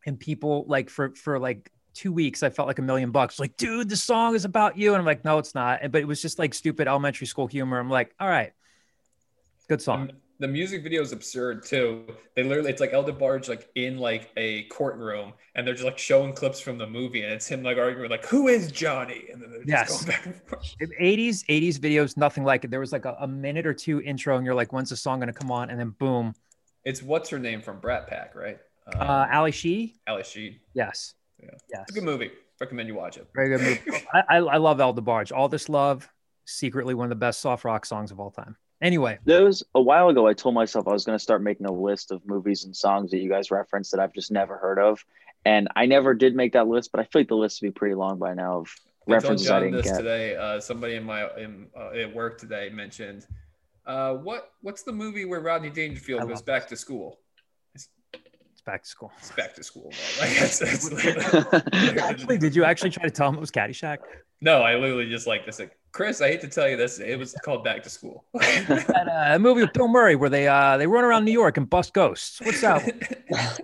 and 0.07 0.19
people 0.19 0.65
like 0.69 0.91
for 0.91 1.15
for 1.15 1.39
like 1.39 1.71
two 1.95 2.13
weeks, 2.13 2.43
I 2.43 2.51
felt 2.51 2.69
like 2.69 2.79
a 2.79 2.83
million 2.83 3.11
bucks. 3.13 3.39
Like, 3.39 3.57
dude, 3.57 3.89
the 3.89 3.97
song 3.97 4.35
is 4.35 4.45
about 4.45 4.77
you, 4.77 4.93
and 4.93 4.99
I'm 4.99 5.07
like, 5.07 5.25
no, 5.25 5.39
it's 5.39 5.55
not. 5.55 5.81
But 5.91 6.01
it 6.03 6.07
was 6.07 6.21
just 6.21 6.39
like 6.39 6.53
stupid 6.53 6.89
elementary 6.89 7.27
school 7.27 7.47
humor. 7.47 7.79
I'm 7.79 7.91
like, 7.91 8.15
all 8.19 8.29
right, 8.29 8.53
good 9.69 9.81
song. 9.81 10.11
The 10.41 10.49
music 10.49 10.83
video 10.83 11.01
is 11.03 11.13
absurd 11.13 11.65
too. 11.65 12.17
They 12.35 12.43
literally, 12.43 12.71
it's 12.71 12.81
like 12.81 12.93
El 12.93 13.05
DeBarge 13.05 13.49
like 13.49 13.71
in 13.77 13.99
like 13.99 14.31
a 14.37 14.65
courtroom, 14.65 15.33
and 15.55 15.67
they're 15.67 15.75
just 15.75 15.85
like 15.85 15.99
showing 15.99 16.33
clips 16.33 16.59
from 16.61 16.77
the 16.77 16.87
movie, 16.87 17.23
and 17.23 17.33
it's 17.33 17.47
him 17.47 17.63
like 17.63 17.79
arguing 17.79 18.11
like, 18.11 18.27
"Who 18.27 18.49
is 18.49 18.73
Johnny?" 18.73 19.27
And 19.33 19.41
then 19.41 19.51
they're 19.51 19.65
just 19.65 19.69
Yes. 19.69 19.89
going 19.89 20.05
back 20.05 20.27
and 20.27 20.35
forth. 20.49 20.75
80s 21.01 21.45
80s 21.49 21.79
videos 21.79 22.17
nothing 22.17 22.43
like 22.45 22.65
it 22.65 22.71
there 22.71 22.81
was 22.81 22.93
like 22.93 23.05
a, 23.05 23.17
a 23.21 23.29
minute 23.29 23.65
or 23.67 23.73
two 23.75 24.01
intro 24.03 24.37
and 24.37 24.45
you're 24.45 24.55
like 24.55 24.73
when's 24.73 24.91
the 24.91 24.97
song 24.97 25.21
going 25.21 25.29
to 25.29 25.33
come 25.33 25.51
on 25.53 25.71
and 25.71 25.79
then 25.79 25.91
boom 25.91 26.35
It's 26.85 27.03
what's 27.03 27.29
her 27.31 27.39
name 27.39 27.63
from 27.63 27.79
Brat 27.81 28.09
Pack, 28.09 28.35
right? 28.35 28.59
Um, 28.87 29.01
uh 29.01 29.27
ali 29.33 29.53
she 29.53 29.95
Ali 30.07 30.23
Sheed. 30.23 30.59
yes 30.75 31.15
Yeah. 31.43 31.51
yes 31.71 31.83
It's 31.83 31.93
a 31.93 31.95
good 31.95 32.05
movie. 32.05 32.31
Recommend 32.61 32.89
you 32.89 32.95
watch 32.95 33.17
it. 33.17 33.27
very 33.35 33.49
good 33.57 33.63
movie 33.63 33.81
I, 34.13 34.23
I, 34.29 34.37
I 34.39 34.57
love 34.59 34.81
el 34.81 34.95
debarge 34.95 35.33
all 35.33 35.49
this 35.49 35.69
love 35.69 36.09
secretly 36.45 36.95
one 36.95 37.05
of 37.07 37.11
the 37.11 37.17
best 37.17 37.41
soft 37.41 37.65
rock 37.65 37.87
songs 37.87 38.11
of 38.11 38.21
all 38.21 38.31
time 38.31 38.57
anyway 38.85 39.19
There 39.25 39.45
was 39.45 39.65
a 39.75 39.81
while 39.81 40.09
ago. 40.09 40.27
I 40.27 40.35
told 40.35 40.55
myself 40.55 40.87
I 40.87 40.93
was 40.93 41.05
going 41.05 41.19
to 41.19 41.23
start 41.23 41.43
making 41.43 41.67
a 41.67 41.73
list 41.73 42.13
of 42.13 42.25
movies 42.27 42.65
and 42.65 42.77
songs 42.77 43.11
that 43.11 43.19
you 43.19 43.29
guys 43.29 43.51
referenced 43.51 43.91
that 43.91 44.01
I've 44.01 44.13
just 44.13 44.31
never 44.31 44.57
heard 44.57 44.79
of, 44.79 45.05
and 45.45 45.69
I 45.75 45.87
never 45.87 46.15
did 46.15 46.37
make 46.37 46.53
that 46.53 46.69
list. 46.69 46.93
But 46.93 47.01
I 47.01 47.05
feel 47.05 47.23
like 47.23 47.29
the 47.29 47.37
list 47.37 47.61
would 47.61 47.69
be 47.69 47.73
pretty 47.73 47.95
long 47.95 48.19
by 48.19 48.35
now 48.35 48.59
of 48.59 48.69
I 49.09 49.13
references 49.13 49.49
I 49.49 49.55
John 49.55 49.63
didn't 49.63 49.77
this 49.79 49.87
get. 49.87 49.97
today. 49.99 50.37
Uh, 50.37 50.61
somebody 50.61 50.95
in 50.95 51.05
my 51.05 51.29
in 51.37 51.67
uh, 51.77 51.91
at 51.91 52.15
work 52.15 52.39
today 52.39 52.71
mentioned, 52.73 53.27
uh, 53.87 54.15
what 54.15 54.53
what's 54.61 54.83
the 54.83 54.93
movie 54.93 55.25
where 55.25 55.41
Rodney 55.41 55.71
Dangerfield 55.71 56.21
goes 56.23 56.31
love 56.31 56.45
back 56.45 56.69
to 56.69 56.77
school? 56.77 57.19
it's 57.75 57.89
back 58.65 58.83
to 58.83 58.89
school 58.89 59.13
It's 59.19 59.33
back 59.33 59.55
to 59.55 59.65
school. 59.65 59.93
Like, 60.21 60.31
that's, 60.39 60.59
that's 60.59 60.93
actually 61.99 62.39
did 62.39 62.55
you 62.57 62.65
actually 62.65 62.91
try 62.91 63.03
to 63.05 63.11
tell 63.11 63.29
him 63.29 63.35
it 63.35 63.41
was 63.41 63.51
caddyshack 63.51 63.99
no, 64.45 64.61
I 64.61 64.75
literally 64.77 65.09
just 65.09 65.27
like 65.27 65.47
this. 65.47 65.59
Like, 65.59 65.77
Chris, 65.95 66.21
I 66.21 66.27
hate 66.27 66.41
to 66.41 66.49
tell 66.49 66.69
you 66.69 66.77
this. 66.77 66.99
It 66.99 67.17
was 67.17 67.35
called 67.45 67.63
Back 67.63 67.85
to 67.85 67.89
School. 67.89 68.25
uh, 68.35 69.39
movie 69.39 69.61
with 69.61 69.73
bill 69.73 69.87
murray 69.87 70.17
where 70.17 70.29
they 70.29 70.49
uh 70.49 70.77
they 70.77 70.89
run 70.89 71.05
around 71.05 71.25
new 71.25 71.33
york 71.33 71.57
and 71.57 71.71
bust 71.71 71.95
ghosts 71.95 72.41
what's 72.41 72.61
that? 72.63 72.83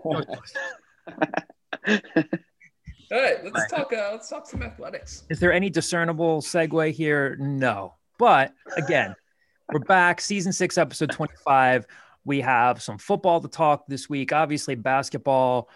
All 3.13 3.21
right, 3.21 3.45
let's 3.45 3.69
talk. 3.69 3.93
Uh, 3.93 4.11
let's 4.13 4.29
talk 4.29 4.47
some 4.47 4.63
athletics. 4.63 5.25
Is 5.29 5.41
there 5.41 5.53
any 5.53 5.69
discernible 5.69 6.41
segue 6.41 6.93
here? 6.93 7.37
No. 7.41 7.95
But 8.17 8.53
again, 8.77 9.17
we're 9.73 9.81
back, 9.81 10.21
season 10.21 10.53
six, 10.53 10.79
episode 10.79 11.11
25. 11.11 11.87
We 12.25 12.41
have 12.43 12.81
some 12.81 12.99
football 12.99 13.41
to 13.41 13.49
talk 13.49 13.89
this 13.89 14.09
week. 14.09 14.33
Obviously, 14.33 14.77
basketball 14.77 15.69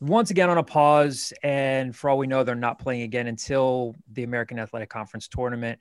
once 0.00 0.30
again 0.30 0.50
on 0.50 0.58
a 0.58 0.62
pause. 0.62 1.32
And 1.42 1.94
for 1.94 2.10
all 2.10 2.18
we 2.18 2.26
know, 2.26 2.44
they're 2.44 2.54
not 2.54 2.78
playing 2.78 3.02
again 3.02 3.26
until 3.26 3.94
the 4.12 4.24
American 4.24 4.58
Athletic 4.58 4.90
Conference 4.90 5.28
tournament 5.28 5.78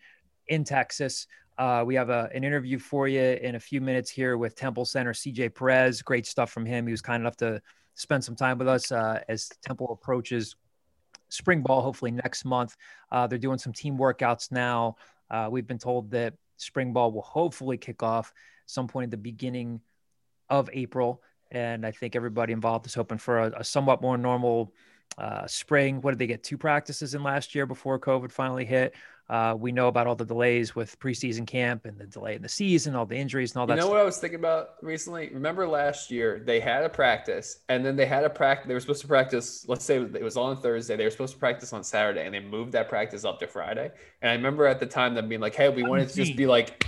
in 0.48 0.64
Texas. 0.64 1.28
Uh, 1.58 1.84
we 1.86 1.96
have 1.96 2.10
a, 2.10 2.30
an 2.34 2.44
interview 2.44 2.78
for 2.78 3.08
you 3.08 3.22
in 3.22 3.56
a 3.56 3.60
few 3.60 3.80
minutes 3.80 4.10
here 4.10 4.38
with 4.38 4.56
Temple 4.56 4.86
Center 4.86 5.14
CJ 5.14 5.56
Perez. 5.56 6.02
Great 6.02 6.26
stuff 6.26 6.52
from 6.52 6.66
him. 6.66 6.86
He 6.86 6.92
was 6.92 7.02
kind 7.02 7.22
enough 7.22 7.38
to 7.38 7.62
spend 7.96 8.24
some 8.24 8.36
time 8.36 8.58
with 8.58 8.68
us 8.68 8.92
uh, 8.92 9.22
as 9.30 9.50
Temple 9.64 9.92
approaches 9.92 10.56
spring 11.30 11.62
ball 11.62 11.82
hopefully 11.82 12.12
next 12.12 12.46
month. 12.46 12.76
Uh, 13.12 13.26
they're 13.28 13.38
doing 13.38 13.58
some 13.58 13.74
team 13.74 13.98
workouts 13.98 14.52
now. 14.52 14.96
Uh, 15.30 15.48
we've 15.50 15.68
been 15.68 15.78
told 15.78 16.12
that 16.12 16.34
spring 16.58 16.94
ball 16.94 17.12
will 17.12 17.22
hopefully 17.22 17.78
kick 17.78 18.04
off 18.04 18.34
some 18.66 18.88
point 18.88 19.06
at 19.06 19.12
the 19.12 19.18
beginning 19.18 19.82
of 20.50 20.70
April. 20.74 21.22
And 21.52 21.86
I 21.86 21.92
think 21.92 22.16
everybody 22.16 22.54
involved 22.54 22.86
is 22.86 22.94
hoping 22.94 23.18
for 23.18 23.40
a, 23.40 23.60
a 23.60 23.64
somewhat 23.64 24.02
more 24.02 24.18
normal 24.18 24.74
uh, 25.18 25.48
spring. 25.48 26.02
What 26.02 26.12
did 26.12 26.20
they 26.20 26.28
get? 26.28 26.44
Two 26.44 26.58
practices 26.58 27.16
in 27.16 27.24
last 27.24 27.56
year 27.56 27.66
before 27.66 28.00
COVID 28.00 28.32
finally 28.32 28.66
hit. 28.66 28.94
Uh, 29.28 29.56
we 29.58 29.72
know 29.72 29.88
about 29.88 30.06
all 30.06 30.16
the 30.16 30.26
delays 30.26 30.76
with 30.76 31.00
preseason 31.00 31.48
camp 31.48 31.86
and 31.86 31.98
the 31.98 32.06
delay 32.06 32.36
in 32.36 32.44
the 32.44 32.50
season, 32.50 32.96
all 32.96 33.08
the 33.08 33.16
injuries 33.16 33.54
and 33.54 33.60
all 33.60 33.66
that. 33.66 33.74
You 33.74 33.78
know 33.78 33.86
stuff. 33.86 33.94
what 33.94 34.02
I 34.02 34.04
was 34.04 34.18
thinking 34.18 34.40
about 34.40 34.76
recently? 34.84 35.30
Remember 35.34 35.68
last 35.68 36.12
year 36.12 36.44
they 36.46 36.60
had 36.60 36.84
a 36.84 36.90
practice 36.90 37.60
and 37.68 37.84
then 37.84 37.96
they 37.96 38.06
had 38.06 38.24
a 38.24 38.30
practice. 38.30 38.68
They 38.68 38.76
were 38.76 38.80
supposed 38.80 39.02
to 39.02 39.08
practice. 39.08 39.66
Let's 39.68 39.84
say 39.84 39.98
it 39.98 40.22
was 40.22 40.38
on 40.38 40.62
Thursday. 40.62 40.96
They 40.96 41.06
were 41.06 41.10
supposed 41.10 41.34
to 41.34 41.40
practice 41.40 41.74
on 41.74 41.84
Saturday 41.84 42.24
and 42.24 42.36
they 42.36 42.40
moved 42.40 42.74
that 42.74 42.88
practice 42.88 43.26
up 43.26 43.40
to 43.40 43.48
Friday. 43.48 43.90
And 44.22 44.30
I 44.30 44.36
remember 44.36 44.68
at 44.68 44.80
the 44.80 44.86
time 44.86 45.16
them 45.16 45.28
being 45.28 45.42
like, 45.42 45.56
"Hey, 45.56 45.70
we 45.70 45.82
wanted 45.84 46.10
to 46.10 46.16
just 46.16 46.36
be 46.36 46.46
like." 46.46 46.86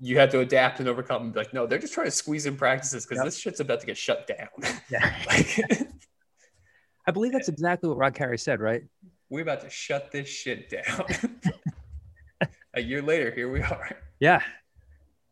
You 0.00 0.18
had 0.18 0.30
to 0.32 0.40
adapt 0.40 0.80
and 0.80 0.88
overcome. 0.88 1.22
And 1.22 1.32
be 1.32 1.38
like, 1.40 1.54
no, 1.54 1.66
they're 1.66 1.78
just 1.78 1.94
trying 1.94 2.06
to 2.06 2.10
squeeze 2.10 2.46
in 2.46 2.56
practices 2.56 3.04
because 3.06 3.16
Yep. 3.18 3.24
this 3.24 3.38
shit's 3.38 3.60
about 3.60 3.80
to 3.80 3.86
get 3.86 3.96
shut 3.96 4.26
down. 4.26 4.48
Yeah. 4.90 5.14
like, 5.26 5.58
I 7.06 7.10
believe 7.12 7.32
that's 7.32 7.48
exactly 7.48 7.88
what 7.88 7.98
Rod 7.98 8.14
Carey 8.14 8.38
said, 8.38 8.60
right? 8.60 8.82
we're 9.28 9.42
about 9.42 9.60
to 9.60 9.68
shut 9.70 10.12
this 10.12 10.28
shit 10.28 10.70
down. 10.70 11.04
a 12.74 12.80
year 12.80 13.02
later, 13.02 13.32
here 13.32 13.50
we 13.50 13.60
are. 13.60 13.90
Yeah. 14.20 14.40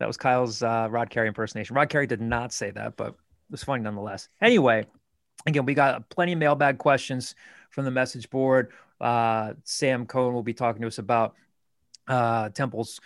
That 0.00 0.06
was 0.08 0.16
Kyle's 0.16 0.62
uh, 0.64 0.88
Rod 0.90 1.10
Carey 1.10 1.28
impersonation. 1.28 1.76
Rod 1.76 1.88
Carey 1.88 2.06
did 2.08 2.20
not 2.20 2.52
say 2.52 2.70
that, 2.72 2.96
but 2.96 3.08
it 3.10 3.14
was 3.50 3.62
funny 3.62 3.84
nonetheless. 3.84 4.28
Anyway, 4.42 4.86
again, 5.46 5.64
we 5.64 5.74
got 5.74 6.08
plenty 6.08 6.32
of 6.32 6.38
mailbag 6.40 6.78
questions 6.78 7.36
from 7.70 7.84
the 7.84 7.90
message 7.92 8.28
board. 8.30 8.72
Uh, 9.00 9.54
Sam 9.62 10.06
Cohen 10.06 10.34
will 10.34 10.42
be 10.42 10.54
talking 10.54 10.82
to 10.82 10.88
us 10.88 10.98
about 10.98 11.34
uh, 12.08 12.48
Temple's 12.48 13.00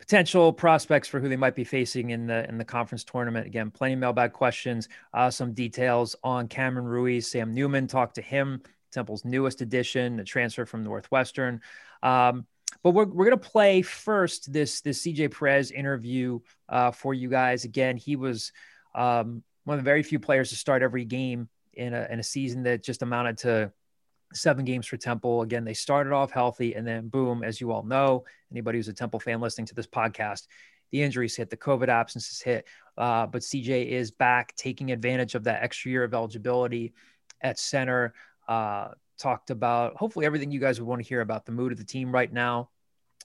potential 0.00 0.52
prospects 0.52 1.06
for 1.06 1.20
who 1.20 1.28
they 1.28 1.36
might 1.36 1.54
be 1.54 1.62
facing 1.62 2.10
in 2.10 2.26
the 2.26 2.48
in 2.48 2.58
the 2.58 2.64
conference 2.64 3.04
tournament. 3.04 3.46
Again, 3.46 3.70
plenty 3.70 3.94
of 3.94 4.00
mailbag 4.00 4.32
questions, 4.32 4.88
uh, 5.14 5.30
some 5.30 5.52
details 5.52 6.16
on 6.24 6.48
Cameron 6.48 6.86
Ruiz. 6.86 7.30
Sam 7.30 7.54
Newman 7.54 7.86
talked 7.86 8.16
to 8.16 8.22
him, 8.22 8.62
Temple's 8.90 9.24
newest 9.24 9.60
addition, 9.60 10.18
a 10.18 10.24
transfer 10.24 10.66
from 10.66 10.82
Northwestern. 10.82 11.60
Um, 12.02 12.46
but 12.82 12.92
we're, 12.92 13.04
we're 13.04 13.26
going 13.26 13.38
to 13.38 13.48
play 13.48 13.82
first 13.82 14.52
this 14.52 14.80
this 14.80 15.04
CJ 15.04 15.36
Perez 15.38 15.70
interview 15.70 16.40
uh, 16.68 16.90
for 16.90 17.12
you 17.12 17.28
guys. 17.28 17.64
Again, 17.64 17.96
he 17.96 18.16
was 18.16 18.52
um, 18.94 19.42
one 19.64 19.78
of 19.78 19.84
the 19.84 19.88
very 19.88 20.02
few 20.02 20.18
players 20.18 20.48
to 20.48 20.56
start 20.56 20.82
every 20.82 21.04
game 21.04 21.48
in 21.74 21.92
a, 21.92 22.06
in 22.10 22.18
a 22.18 22.22
season 22.22 22.62
that 22.62 22.82
just 22.82 23.02
amounted 23.02 23.38
to 23.38 23.72
seven 24.32 24.64
games 24.64 24.86
for 24.86 24.96
Temple. 24.96 25.42
Again, 25.42 25.64
they 25.64 25.74
started 25.74 26.12
off 26.12 26.30
healthy 26.30 26.74
and 26.74 26.86
then 26.86 27.08
boom, 27.08 27.42
as 27.42 27.60
you 27.60 27.72
all 27.72 27.82
know, 27.82 28.24
anybody 28.50 28.78
who's 28.78 28.88
a 28.88 28.92
Temple 28.92 29.20
fan 29.20 29.40
listening 29.40 29.66
to 29.66 29.74
this 29.74 29.86
podcast, 29.86 30.46
the 30.92 31.02
injuries 31.02 31.36
hit, 31.36 31.50
the 31.50 31.56
COVID 31.56 31.88
absences 31.88 32.40
hit. 32.40 32.66
Uh, 32.96 33.26
but 33.26 33.42
CJ 33.42 33.88
is 33.88 34.10
back 34.10 34.54
taking 34.56 34.92
advantage 34.92 35.34
of 35.34 35.44
that 35.44 35.62
extra 35.62 35.90
year 35.90 36.04
of 36.04 36.14
eligibility 36.14 36.92
at 37.40 37.58
center. 37.58 38.14
Uh, 38.48 38.88
talked 39.18 39.50
about 39.50 39.96
hopefully 39.96 40.24
everything 40.24 40.50
you 40.50 40.60
guys 40.60 40.80
would 40.80 40.88
want 40.88 41.02
to 41.02 41.06
hear 41.06 41.20
about 41.20 41.44
the 41.44 41.52
mood 41.52 41.72
of 41.72 41.78
the 41.78 41.84
team 41.84 42.10
right 42.10 42.32
now 42.32 42.70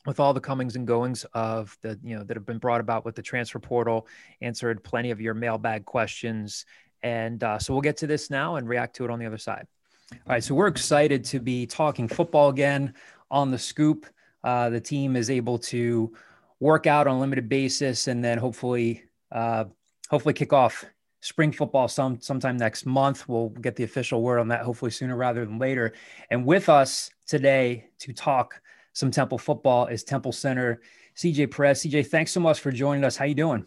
with 0.05 0.19
all 0.19 0.33
the 0.33 0.41
comings 0.41 0.75
and 0.75 0.85
goings 0.85 1.25
of 1.33 1.75
the 1.81 1.97
you 2.03 2.15
know 2.15 2.23
that 2.23 2.35
have 2.35 2.45
been 2.45 2.57
brought 2.57 2.81
about 2.81 3.05
with 3.05 3.15
the 3.15 3.21
transfer 3.21 3.59
portal 3.59 4.05
answered 4.41 4.83
plenty 4.83 5.11
of 5.11 5.21
your 5.21 5.33
mailbag 5.33 5.85
questions 5.85 6.65
and 7.01 7.43
uh, 7.43 7.57
so 7.57 7.73
we'll 7.73 7.81
get 7.81 7.97
to 7.97 8.07
this 8.07 8.29
now 8.29 8.57
and 8.57 8.67
react 8.67 8.95
to 8.95 9.05
it 9.05 9.09
on 9.09 9.19
the 9.19 9.25
other 9.25 9.37
side 9.37 9.65
all 10.11 10.19
right 10.27 10.43
so 10.43 10.55
we're 10.55 10.67
excited 10.67 11.23
to 11.23 11.39
be 11.39 11.65
talking 11.65 12.07
football 12.07 12.49
again 12.49 12.93
on 13.31 13.51
the 13.51 13.57
scoop 13.57 14.05
uh, 14.43 14.69
the 14.69 14.79
team 14.79 15.15
is 15.15 15.29
able 15.29 15.57
to 15.57 16.13
work 16.59 16.87
out 16.87 17.07
on 17.07 17.17
a 17.17 17.19
limited 17.19 17.49
basis 17.49 18.07
and 18.07 18.23
then 18.23 18.37
hopefully 18.37 19.03
uh, 19.31 19.65
hopefully 20.09 20.33
kick 20.33 20.53
off 20.53 20.85
spring 21.25 21.51
football 21.51 21.87
some 21.87 22.21
sometime 22.21 22.55
next 22.55 22.85
month. 22.85 23.27
We'll 23.27 23.49
get 23.49 23.75
the 23.75 23.83
official 23.83 24.21
word 24.21 24.37
on 24.37 24.47
that 24.49 24.61
hopefully 24.61 24.91
sooner 24.91 25.15
rather 25.15 25.43
than 25.43 25.57
later. 25.57 25.93
And 26.29 26.45
with 26.45 26.69
us 26.69 27.09
today 27.25 27.87
to 27.99 28.13
talk 28.13 28.61
some 28.93 29.09
Temple 29.09 29.39
football 29.39 29.87
is 29.87 30.03
Temple 30.03 30.31
Center 30.31 30.81
CJ 31.17 31.49
Perez. 31.49 31.81
CJ, 31.81 32.07
thanks 32.07 32.31
so 32.31 32.39
much 32.39 32.59
for 32.59 32.71
joining 32.71 33.03
us. 33.03 33.17
How 33.17 33.25
you 33.25 33.33
doing? 33.33 33.65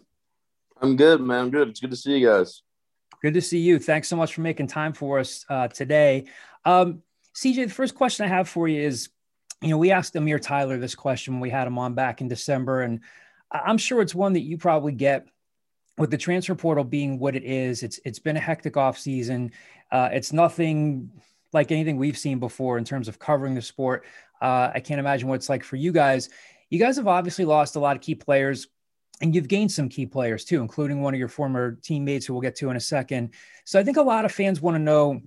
I'm 0.81 0.95
good, 0.95 1.19
man. 1.19 1.41
I'm 1.41 1.51
good. 1.51 1.67
It's 1.67 1.81
good 1.81 1.91
to 1.91 1.97
see 1.97 2.17
you 2.17 2.25
guys. 2.25 2.63
Good 3.21 3.33
to 3.33 3.41
see 3.41 3.59
you. 3.59 3.79
Thanks 3.79 4.07
so 4.07 4.15
much 4.15 4.33
for 4.33 4.41
making 4.41 4.67
time 4.67 4.93
for 4.93 5.19
us 5.19 5.45
uh, 5.49 5.67
today. 5.67 6.25
Um, 6.65 7.03
CJ, 7.35 7.67
the 7.67 7.73
first 7.73 7.95
question 7.95 8.25
I 8.25 8.29
have 8.29 8.47
for 8.47 8.67
you 8.67 8.81
is, 8.81 9.09
you 9.61 9.69
know, 9.69 9.77
we 9.77 9.91
asked 9.91 10.15
Amir 10.15 10.39
Tyler 10.39 10.77
this 10.77 10.95
question 10.95 11.33
when 11.33 11.41
we 11.41 11.49
had 11.49 11.67
him 11.67 11.77
on 11.77 11.93
back 11.93 12.21
in 12.21 12.29
December, 12.29 12.81
and 12.81 13.01
I'm 13.51 13.77
sure 13.77 14.01
it's 14.01 14.15
one 14.15 14.33
that 14.33 14.41
you 14.41 14.57
probably 14.57 14.93
get 14.93 15.27
with 15.97 16.11
the 16.11 16.17
transfer 16.17 16.55
portal 16.55 16.85
being 16.85 17.19
what 17.19 17.35
it 17.35 17.43
is. 17.43 17.83
It's 17.83 17.99
it's 18.05 18.19
been 18.19 18.37
a 18.37 18.41
hectic 18.41 18.77
off 18.77 18.97
season. 18.97 19.51
Uh, 19.91 20.09
it's 20.13 20.31
nothing 20.31 21.11
like 21.51 21.71
anything 21.71 21.97
we've 21.97 22.17
seen 22.17 22.39
before 22.39 22.77
in 22.77 22.85
terms 22.85 23.07
of 23.09 23.19
covering 23.19 23.53
the 23.53 23.61
sport. 23.61 24.05
Uh, 24.41 24.71
I 24.73 24.79
can't 24.79 24.99
imagine 24.99 25.27
what 25.27 25.35
it's 25.35 25.49
like 25.49 25.63
for 25.63 25.75
you 25.75 25.91
guys. 25.91 26.29
You 26.69 26.79
guys 26.79 26.95
have 26.95 27.07
obviously 27.07 27.43
lost 27.43 27.75
a 27.75 27.79
lot 27.79 27.97
of 27.97 28.01
key 28.01 28.15
players 28.15 28.67
and 29.21 29.35
you've 29.35 29.47
gained 29.47 29.71
some 29.71 29.89
key 29.89 30.05
players 30.05 30.45
too, 30.45 30.61
including 30.61 31.01
one 31.01 31.13
of 31.13 31.19
your 31.19 31.27
former 31.27 31.77
teammates 31.81 32.25
who 32.25 32.33
we'll 32.33 32.41
get 32.41 32.55
to 32.57 32.69
in 32.69 32.77
a 32.77 32.81
second. 32.81 33.31
So 33.65 33.79
I 33.79 33.83
think 33.83 33.97
a 33.97 34.01
lot 34.01 34.25
of 34.25 34.31
fans 34.31 34.61
want 34.61 34.75
to 34.75 34.79
know 34.79 35.21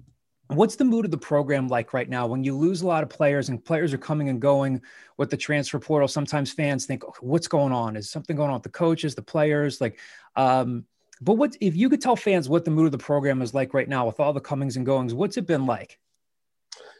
what's 0.49 0.76
the 0.76 0.84
mood 0.84 1.04
of 1.04 1.11
the 1.11 1.18
program 1.18 1.68
like 1.68 1.94
right 1.94 2.08
now 2.08 2.26
when 2.26 2.44
you 2.44 2.56
lose 2.56 2.82
a 2.82 2.87
lot 2.87 3.02
of 3.02 3.08
players 3.08 3.49
and 3.49 3.64
players 3.64 3.92
are 3.92 3.99
coming 3.99 4.28
and 4.28 4.40
going 4.40 4.80
with 5.16 5.30
the 5.30 5.37
transfer 5.37 5.78
portal. 5.78 6.08
Sometimes 6.08 6.52
fans 6.52 6.87
think, 6.87 7.04
"Okay, 7.04 7.18
what's 7.20 7.49
going 7.49 7.72
on? 7.72 7.96
Is 7.96 8.11
something 8.11 8.37
going 8.37 8.49
on 8.50 8.54
with 8.54 8.62
the 8.62 8.68
coaches, 8.68 9.14
the 9.14 9.22
players? 9.22 9.80
Like, 9.80 9.99
um, 10.37 10.84
but 11.20 11.34
what 11.34 11.56
if 11.61 11.76
you 11.76 11.88
could 11.88 12.00
tell 12.00 12.16
fans 12.16 12.49
what 12.49 12.64
the 12.64 12.70
mood 12.70 12.87
of 12.87 12.92
the 12.92 12.99
program 12.99 13.42
is 13.42 13.54
like 13.54 13.75
right 13.75 13.88
now 13.88 14.06
with 14.06 14.20
all 14.20 14.32
the 14.32 14.40
comings 14.40 14.76
and 14.76 14.84
goings? 14.84 15.14
What's 15.14 15.37
it 15.37 15.46
been 15.46 15.66
like? 15.66 15.99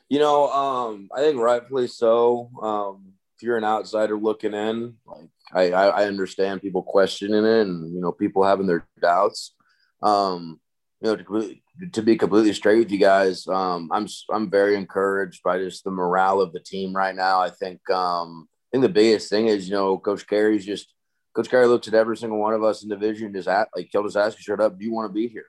You 0.08 0.18
know, 0.18 0.50
um, 0.50 1.08
I 1.14 1.20
think 1.20 1.38
rightfully 1.38 1.88
so. 1.88 2.50
Um, 2.61 3.14
if 3.37 3.42
you're 3.42 3.56
an 3.56 3.64
outsider 3.64 4.16
looking 4.16 4.54
in, 4.54 4.96
like 5.06 5.28
I, 5.52 5.72
I, 5.72 6.04
understand 6.06 6.62
people 6.62 6.82
questioning 6.82 7.44
it 7.44 7.62
and 7.62 7.92
you 7.94 8.00
know 8.00 8.12
people 8.12 8.44
having 8.44 8.66
their 8.66 8.87
doubts. 9.00 9.54
Um, 10.02 10.61
you 11.00 11.08
know, 11.08 11.16
to, 11.16 11.54
to 11.92 12.02
be 12.02 12.16
completely 12.16 12.52
straight 12.52 12.78
with 12.78 12.90
you 12.90 12.99
guys, 12.99 13.46
um, 13.49 13.90
I'm 13.92 14.06
I'm 14.30 14.50
very 14.50 14.76
encouraged 14.76 15.42
by 15.42 15.58
just 15.58 15.84
the 15.84 15.90
morale 15.90 16.40
of 16.40 16.52
the 16.52 16.61
team 16.61 16.94
right 16.94 17.14
now. 17.14 17.40
I 17.40 17.50
think 17.50 17.88
um, 17.90 18.49
I 18.50 18.68
think 18.72 18.82
the 18.82 18.88
biggest 18.88 19.28
thing 19.28 19.49
is 19.49 19.68
you 19.68 19.75
know 19.75 19.99
Coach 19.99 20.26
Carey's 20.26 20.64
just 20.64 20.92
Coach 21.34 21.49
Carey 21.49 21.66
looks 21.66 21.88
at 21.88 21.94
every 21.94 22.16
single 22.16 22.38
one 22.38 22.54
of 22.54 22.62
us 22.62 22.82
in 22.82 22.88
division 22.88 23.32
just 23.32 23.49
at, 23.49 23.68
like 23.75 23.88
he'll 23.90 24.02
just 24.02 24.16
ask 24.16 24.37
you 24.37 24.42
straight 24.42 24.61
up, 24.61 24.78
do 24.78 24.84
you 24.84 24.92
want 24.92 25.08
to 25.08 25.12
be 25.12 25.28
here? 25.28 25.46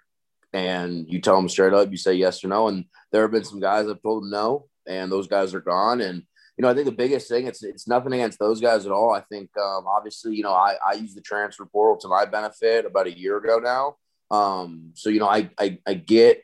And 0.53 1.05
you 1.09 1.19
tell 1.19 1.37
him 1.37 1.49
straight 1.49 1.73
up, 1.73 1.91
you 1.91 1.97
say 1.97 2.13
yes 2.13 2.43
or 2.43 2.47
no. 2.47 2.67
And 2.67 2.85
there 3.11 3.23
have 3.23 3.31
been 3.31 3.43
some 3.43 3.59
guys 3.59 3.87
I've 3.87 4.01
told 4.01 4.23
him 4.23 4.29
no, 4.29 4.67
and 4.87 5.11
those 5.11 5.27
guys 5.27 5.53
are 5.53 5.61
gone. 5.61 5.99
And 5.99 6.23
you 6.57 6.61
know, 6.61 6.69
I 6.69 6.73
think 6.73 6.85
the 6.85 6.91
biggest 6.91 7.27
thing 7.27 7.47
it's 7.47 7.63
it's 7.63 7.87
nothing 7.87 8.13
against 8.13 8.39
those 8.39 8.61
guys 8.61 8.85
at 8.85 8.91
all. 8.91 9.11
I 9.13 9.21
think 9.21 9.49
um, 9.57 9.85
obviously, 9.87 10.35
you 10.35 10.43
know, 10.43 10.53
I 10.53 10.75
I 10.85 10.93
use 10.93 11.15
the 11.15 11.21
transfer 11.21 11.65
portal 11.65 11.97
to 12.01 12.07
my 12.07 12.25
benefit 12.25 12.85
about 12.85 13.07
a 13.07 13.17
year 13.17 13.37
ago 13.37 13.59
now. 13.59 13.95
Um, 14.35 14.91
so 14.93 15.09
you 15.09 15.19
know, 15.19 15.27
I 15.27 15.49
I, 15.57 15.79
I 15.85 15.95
get 15.95 16.43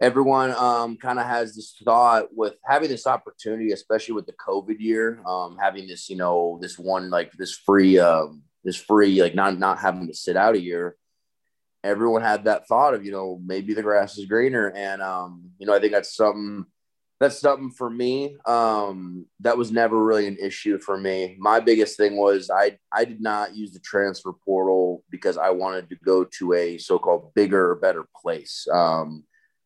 everyone 0.00 0.52
um, 0.52 0.96
kind 0.96 1.18
of 1.18 1.26
has 1.26 1.56
this 1.56 1.74
thought 1.84 2.28
with 2.32 2.54
having 2.64 2.88
this 2.88 3.06
opportunity, 3.06 3.72
especially 3.72 4.14
with 4.14 4.26
the 4.26 4.34
COVID 4.34 4.78
year, 4.78 5.20
um, 5.26 5.56
having 5.60 5.86
this, 5.86 6.08
you 6.10 6.16
know, 6.16 6.58
this 6.60 6.78
one 6.78 7.10
like 7.10 7.32
this 7.32 7.56
free, 7.56 7.98
um, 7.98 8.42
this 8.64 8.76
free, 8.76 9.22
like 9.22 9.34
not 9.34 9.58
not 9.58 9.78
having 9.78 10.06
to 10.06 10.14
sit 10.14 10.36
out 10.36 10.54
a 10.54 10.60
year. 10.60 10.96
Everyone 11.82 12.22
had 12.22 12.44
that 12.44 12.66
thought 12.66 12.94
of, 12.94 13.04
you 13.04 13.12
know, 13.12 13.40
maybe 13.44 13.72
the 13.72 13.82
grass 13.82 14.18
is 14.18 14.26
greener, 14.26 14.72
and 14.74 15.02
um, 15.02 15.50
you 15.58 15.66
know, 15.66 15.74
I 15.74 15.80
think 15.80 15.92
that's 15.92 16.14
something 16.14 16.66
that's 17.18 17.40
something 17.40 17.70
for 17.70 17.88
me 17.88 18.36
um, 18.46 19.26
that 19.40 19.56
was 19.56 19.72
never 19.72 20.02
really 20.02 20.26
an 20.26 20.36
issue 20.40 20.78
for 20.78 20.98
me. 20.98 21.36
My 21.38 21.60
biggest 21.60 21.96
thing 21.96 22.16
was 22.16 22.50
I 22.50 22.78
I 22.92 23.04
did 23.04 23.20
not 23.20 23.56
use 23.56 23.72
the 23.72 23.80
transfer 23.80 24.32
portal 24.32 25.02
because 25.10 25.38
I 25.38 25.50
wanted 25.50 25.88
to 25.90 25.96
go 26.04 26.24
to 26.38 26.52
a 26.52 26.78
so-called 26.78 27.32
bigger 27.34 27.70
or 27.70 27.76
better 27.76 28.04
place. 28.20 28.66
Um, 28.72 29.24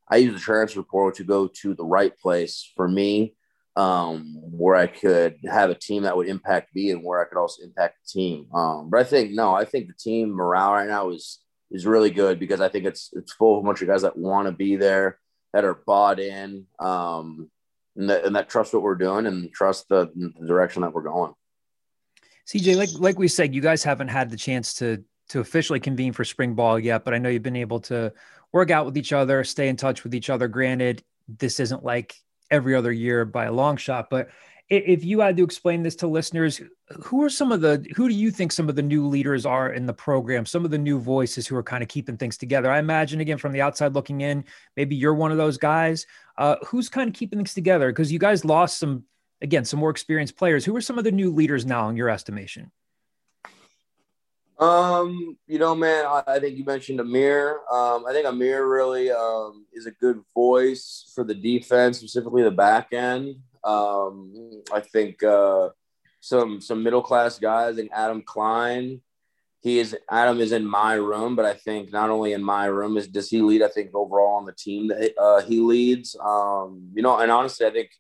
I 0.09 0.17
used 0.17 0.37
the 0.37 0.41
transfer 0.41 0.83
portal 0.83 1.17
to 1.17 1.25
go 1.25 1.49
to 1.63 1.75
the 1.75 1.85
right 1.85 2.17
place 2.19 2.71
for 2.77 2.89
me, 2.89 3.37
um, 3.77 4.35
where 4.43 4.77
I 4.77 4.89
could 4.89 5.37
have 5.49 5.71
a 5.71 5.75
team 5.75 6.03
that 6.03 6.17
would 6.17 6.29
impact 6.29 6.75
me 6.75 6.91
and 6.91 7.05
where 7.05 7.21
I 7.21 7.29
could 7.29 7.39
also 7.39 7.63
impact 7.63 7.97
the 8.03 8.21
team. 8.21 8.47
Um, 8.53 8.91
but 8.91 9.01
I 9.01 9.05
think 9.05 9.33
no, 9.33 9.55
I 9.55 9.65
think 9.65 9.87
the 9.87 9.95
team 9.95 10.31
morale 10.31 10.73
right 10.73 10.89
now 10.89 11.11
is 11.11 11.41
is 11.71 11.87
really 11.87 12.11
good 12.11 12.41
because 12.41 12.61
I 12.61 12.69
think 12.69 12.85
it's 12.85 13.11
it's 13.13 13.33
full 13.33 13.59
of 13.59 13.65
a 13.65 13.67
bunch 13.67 13.83
of 13.83 13.89
guys 13.89 14.03
that 14.03 14.17
want 14.17 14.47
to 14.47 14.53
be 14.53 14.77
there, 14.77 15.20
that 15.53 15.65
are 15.65 15.83
bought 15.87 16.21
in, 16.21 16.67
um, 16.79 17.51
and 17.97 18.11
that 18.11 18.25
and 18.25 18.37
that 18.37 18.49
trust 18.49 18.73
what 18.73 18.83
we're 18.83 18.95
doing 18.95 19.27
and 19.27 19.53
trust 19.53 19.89
the, 19.89 20.11
the 20.15 20.47
direction 20.47 20.83
that 20.83 20.93
we're 20.93 21.03
going. 21.03 21.33
CJ, 22.47 22.77
like 22.77 22.91
like 22.99 23.19
we 23.19 23.29
said, 23.29 23.55
you 23.55 23.61
guys 23.61 23.83
haven't 23.83 24.09
had 24.09 24.31
the 24.31 24.37
chance 24.37 24.75
to 24.75 25.05
to 25.31 25.41
officially 25.41 25.81
convene 25.81 26.13
for 26.13 26.25
spring 26.25 26.55
ball 26.55 26.79
yet, 26.79 27.05
but 27.05 27.15
I 27.15 27.19
know 27.19 27.29
you've 27.29 27.43
been 27.43 27.57
able 27.57 27.81
to 27.81 28.13
work 28.53 28.71
out 28.71 28.87
with 28.87 28.97
each 28.97 29.13
other, 29.13 29.45
stay 29.45 29.69
in 29.69 29.77
touch 29.77 30.03
with 30.03 30.15
each 30.15 30.31
other. 30.31 30.49
Granted, 30.49 31.05
this 31.29 31.61
isn't 31.61 31.85
like 31.85 32.15
every 32.51 32.75
other 32.75 32.93
year 32.93 33.25
by 33.25 33.45
a 33.45 33.53
long 33.53 33.77
shot. 33.77 34.11
But 34.11 34.29
if 34.71 35.05
you 35.05 35.21
had 35.21 35.37
to 35.37 35.43
explain 35.43 35.83
this 35.83 35.97
to 35.97 36.07
listeners, 36.07 36.61
who 37.03 37.25
are 37.25 37.29
some 37.29 37.51
of 37.51 37.61
the 37.61 37.85
who 37.97 38.09
do 38.09 38.15
you 38.15 38.31
think 38.31 38.53
some 38.53 38.69
of 38.69 38.77
the 38.77 38.83
new 38.83 39.07
leaders 39.07 39.45
are 39.45 39.73
in 39.73 39.85
the 39.85 39.93
program? 39.93 40.47
Some 40.47 40.65
of 40.65 40.71
the 40.71 40.79
new 40.79 41.01
voices 41.01 41.47
who 41.47 41.57
are 41.57 41.63
kind 41.63 41.83
of 41.83 41.89
keeping 41.89 42.17
things 42.17 42.39
together. 42.39 42.71
I 42.71 42.79
imagine 42.79 43.21
again 43.21 43.39
from 43.39 43.53
the 43.53 43.61
outside 43.61 43.95
looking 43.95 44.21
in, 44.21 44.45
maybe 44.77 44.95
you're 44.95 45.15
one 45.15 45.33
of 45.33 45.39
those 45.39 45.59
guys. 45.59 46.07
Uh, 46.39 46.57
who's 46.65 46.89
kind 46.89 47.09
of 47.09 47.15
keeping 47.15 47.41
things 47.41 47.53
together? 47.53 47.91
Because 47.91 48.13
you 48.13 48.21
guys 48.21 48.45
lost 48.45 48.79
some 48.79 49.05
again 49.43 49.65
some 49.65 49.81
more 49.81 49.91
experienced 49.91 50.37
players. 50.37 50.65
Who 50.65 50.77
are 50.77 50.81
some 50.81 50.99
of 50.99 51.05
the 51.05 51.13
new 51.13 51.31
leaders 51.31 51.67
now, 51.67 51.89
in 51.89 51.97
your 51.97 52.09
estimation? 52.09 52.71
Um, 54.61 55.39
you 55.47 55.59
know, 55.59 55.75
man, 55.75 56.05
I, 56.05 56.23
I 56.29 56.39
think 56.39 56.57
you 56.57 56.65
mentioned 56.65 57.01
Amir. 57.01 57.61
Um, 57.73 58.05
I 58.07 58.13
think 58.13 58.27
Amir 58.27 58.69
really 58.69 59.11
um, 59.11 59.65
is 59.73 59.87
a 59.87 59.91
good 59.91 60.21
voice 60.35 61.11
for 61.15 61.25
the 61.25 61.35
defense, 61.35 61.99
specifically 61.99 62.43
the 62.43 62.51
back 62.51 62.93
end. 62.93 63.37
Um, 63.65 64.63
I 64.73 64.81
think 64.81 65.23
uh, 65.23 65.71
some 66.21 66.61
some 66.61 66.83
middle 66.83 67.03
class 67.03 67.39
guys, 67.39 67.79
and 67.79 67.91
Adam 67.93 68.23
Klein. 68.23 69.01
He 69.63 69.79
is 69.79 69.95
Adam 70.11 70.41
is 70.41 70.53
in 70.53 70.65
my 70.65 70.95
room, 70.95 71.37
but 71.37 71.45
I 71.45 71.53
think 71.53 71.93
not 71.93 72.09
only 72.09 72.33
in 72.33 72.43
my 72.43 72.65
room 72.65 72.97
is 72.97 73.07
does 73.09 73.29
he 73.29 73.43
lead. 73.43 73.63
I 73.63 73.69
think 73.69 73.91
overall 73.95 74.37
on 74.37 74.47
the 74.47 74.53
team 74.53 74.89
that 74.89 75.13
uh, 75.21 75.43
he 75.43 75.61
leads. 75.61 76.17
Um, 76.19 76.91
you 76.95 77.03
know, 77.03 77.19
and 77.19 77.31
honestly, 77.31 77.67
I 77.67 77.71
think 77.71 77.91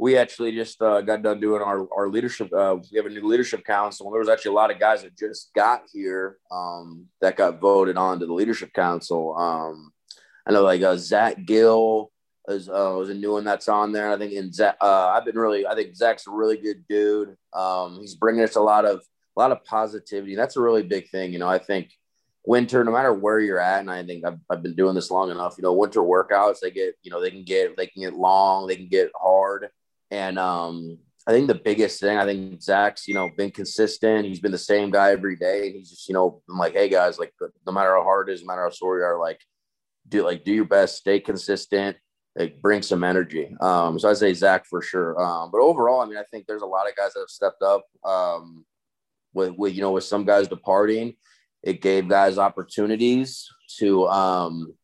we 0.00 0.16
actually 0.16 0.52
just 0.52 0.80
uh, 0.80 1.02
got 1.02 1.22
done 1.22 1.40
doing 1.40 1.60
our, 1.60 1.86
our 1.94 2.08
leadership. 2.08 2.50
Uh, 2.52 2.76
we 2.90 2.96
have 2.96 3.04
a 3.04 3.10
new 3.10 3.26
leadership 3.26 3.62
council. 3.64 4.10
There 4.10 4.18
was 4.18 4.30
actually 4.30 4.52
a 4.52 4.54
lot 4.54 4.70
of 4.70 4.80
guys 4.80 5.02
that 5.02 5.16
just 5.16 5.52
got 5.54 5.82
here 5.92 6.38
um, 6.50 7.04
that 7.20 7.36
got 7.36 7.60
voted 7.60 7.98
on 7.98 8.18
to 8.18 8.26
the 8.26 8.32
leadership 8.32 8.72
council. 8.72 9.36
Um, 9.36 9.92
I 10.46 10.52
know 10.52 10.62
like 10.62 10.80
uh, 10.80 10.96
Zach 10.96 11.44
Gill 11.44 12.10
is 12.50 12.68
uh, 12.68 12.94
was 12.96 13.10
a 13.10 13.14
new 13.14 13.32
one 13.32 13.44
that's 13.44 13.68
on 13.68 13.92
there. 13.92 14.10
I 14.10 14.18
think 14.18 14.32
in 14.32 14.52
Zach, 14.52 14.76
uh, 14.80 15.08
I've 15.08 15.24
been 15.24 15.38
really, 15.38 15.66
I 15.66 15.74
think 15.74 15.94
Zach's 15.94 16.26
a 16.26 16.30
really 16.30 16.56
good 16.56 16.84
dude. 16.88 17.36
Um, 17.52 17.98
he's 18.00 18.14
bringing 18.14 18.42
us 18.42 18.56
a 18.56 18.60
lot 18.60 18.84
of 18.84 18.98
a 19.36 19.40
lot 19.40 19.52
of 19.52 19.64
positivity. 19.64 20.34
That's 20.34 20.56
a 20.56 20.60
really 20.60 20.82
big 20.82 21.08
thing. 21.10 21.32
You 21.32 21.38
know, 21.38 21.48
I 21.48 21.58
think 21.58 21.92
winter, 22.44 22.84
no 22.84 22.92
matter 22.92 23.12
where 23.12 23.40
you're 23.40 23.60
at, 23.60 23.80
and 23.80 23.90
I 23.90 24.04
think 24.04 24.24
I've, 24.24 24.38
I've 24.50 24.62
been 24.62 24.74
doing 24.74 24.94
this 24.94 25.10
long 25.10 25.30
enough. 25.30 25.56
You 25.56 25.62
know, 25.62 25.72
winter 25.72 26.00
workouts 26.00 26.60
they 26.60 26.70
get, 26.70 26.96
you 27.02 27.10
know, 27.10 27.20
they 27.20 27.30
can 27.30 27.44
get 27.44 27.76
they 27.76 27.86
can 27.86 28.02
get 28.02 28.14
long, 28.14 28.66
they 28.66 28.76
can 28.76 28.88
get 28.88 29.10
hard 29.14 29.68
and 30.10 30.38
um, 30.38 30.98
I 31.26 31.32
think 31.32 31.46
the 31.46 31.54
biggest 31.54 32.00
thing, 32.00 32.16
I 32.16 32.24
think 32.24 32.60
Zach's, 32.60 33.06
you 33.06 33.14
know, 33.14 33.30
been 33.36 33.50
consistent. 33.50 34.26
He's 34.26 34.40
been 34.40 34.52
the 34.52 34.58
same 34.58 34.90
guy 34.90 35.12
every 35.12 35.36
day. 35.36 35.72
He's 35.72 35.90
just, 35.90 36.08
you 36.08 36.14
know, 36.14 36.42
I'm 36.50 36.58
like, 36.58 36.72
hey 36.72 36.88
guys, 36.88 37.18
like 37.18 37.32
no 37.66 37.72
matter 37.72 37.94
how 37.94 38.02
hard 38.02 38.28
it 38.28 38.32
is, 38.32 38.42
no 38.42 38.48
matter 38.48 38.62
how 38.62 38.70
sore 38.70 38.98
you 38.98 39.04
are, 39.04 39.18
like 39.18 39.40
do 40.08 40.24
like 40.24 40.44
do 40.44 40.52
your 40.52 40.64
best, 40.64 40.96
stay 40.96 41.20
consistent, 41.20 41.96
like 42.36 42.60
brings 42.60 42.86
some 42.86 43.04
energy. 43.04 43.54
Um, 43.60 43.98
so 43.98 44.08
I 44.08 44.14
say 44.14 44.32
Zach 44.34 44.66
for 44.66 44.82
sure. 44.82 45.20
Um, 45.20 45.50
but 45.50 45.60
overall, 45.60 46.00
I 46.00 46.06
mean, 46.06 46.18
I 46.18 46.24
think 46.30 46.46
there's 46.46 46.62
a 46.62 46.66
lot 46.66 46.88
of 46.88 46.96
guys 46.96 47.14
that 47.14 47.20
have 47.20 47.28
stepped 47.28 47.62
up. 47.62 47.84
Um, 48.04 48.64
with 49.32 49.54
with 49.56 49.74
you 49.74 49.82
know, 49.82 49.92
with 49.92 50.04
some 50.04 50.24
guys 50.24 50.48
departing, 50.48 51.14
it 51.62 51.80
gave 51.80 52.08
guys 52.08 52.38
opportunities 52.38 53.48
to 53.78 54.08
um 54.08 54.74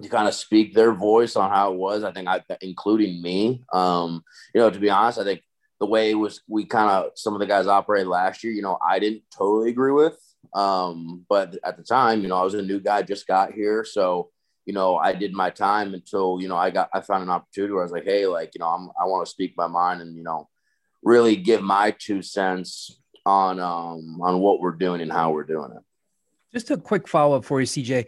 to 0.00 0.08
kind 0.08 0.28
of 0.28 0.34
speak 0.34 0.74
their 0.74 0.92
voice 0.92 1.36
on 1.36 1.50
how 1.50 1.72
it 1.72 1.76
was. 1.76 2.02
I 2.02 2.12
think 2.12 2.28
I, 2.28 2.42
including 2.60 3.20
me, 3.20 3.62
um, 3.72 4.24
you 4.54 4.60
know, 4.60 4.70
to 4.70 4.78
be 4.78 4.88
honest, 4.88 5.18
I 5.18 5.24
think 5.24 5.42
the 5.80 5.86
way 5.86 6.10
it 6.10 6.14
was, 6.14 6.40
we 6.48 6.64
kind 6.64 6.90
of, 6.90 7.10
some 7.14 7.34
of 7.34 7.40
the 7.40 7.46
guys 7.46 7.66
operated 7.66 8.08
last 8.08 8.42
year, 8.42 8.52
you 8.52 8.62
know, 8.62 8.78
I 8.86 8.98
didn't 8.98 9.22
totally 9.36 9.68
agree 9.68 9.92
with. 9.92 10.16
Um, 10.54 11.26
but 11.28 11.58
at 11.64 11.76
the 11.76 11.82
time, 11.82 12.22
you 12.22 12.28
know, 12.28 12.36
I 12.36 12.42
was 12.42 12.54
a 12.54 12.62
new 12.62 12.80
guy, 12.80 13.02
just 13.02 13.26
got 13.26 13.52
here. 13.52 13.84
So, 13.84 14.30
you 14.64 14.72
know, 14.72 14.96
I 14.96 15.12
did 15.12 15.32
my 15.32 15.50
time 15.50 15.94
until, 15.94 16.38
you 16.40 16.48
know, 16.48 16.56
I 16.56 16.70
got, 16.70 16.88
I 16.92 17.00
found 17.00 17.22
an 17.22 17.30
opportunity 17.30 17.72
where 17.72 17.82
I 17.82 17.84
was 17.84 17.92
like, 17.92 18.04
Hey, 18.04 18.26
like, 18.26 18.52
you 18.54 18.60
know, 18.60 18.68
I'm, 18.68 18.90
I 19.00 19.06
want 19.06 19.26
to 19.26 19.30
speak 19.30 19.54
my 19.56 19.66
mind 19.66 20.00
and, 20.00 20.16
you 20.16 20.22
know, 20.22 20.48
really 21.02 21.36
give 21.36 21.62
my 21.62 21.94
two 21.98 22.22
cents 22.22 23.00
on, 23.26 23.58
um, 23.60 24.20
on 24.20 24.38
what 24.38 24.60
we're 24.60 24.72
doing 24.72 25.00
and 25.00 25.12
how 25.12 25.32
we're 25.32 25.44
doing 25.44 25.72
it. 25.76 25.82
Just 26.52 26.70
a 26.70 26.76
quick 26.76 27.08
follow 27.08 27.36
up 27.36 27.44
for 27.44 27.60
you, 27.60 27.66
CJ 27.66 28.06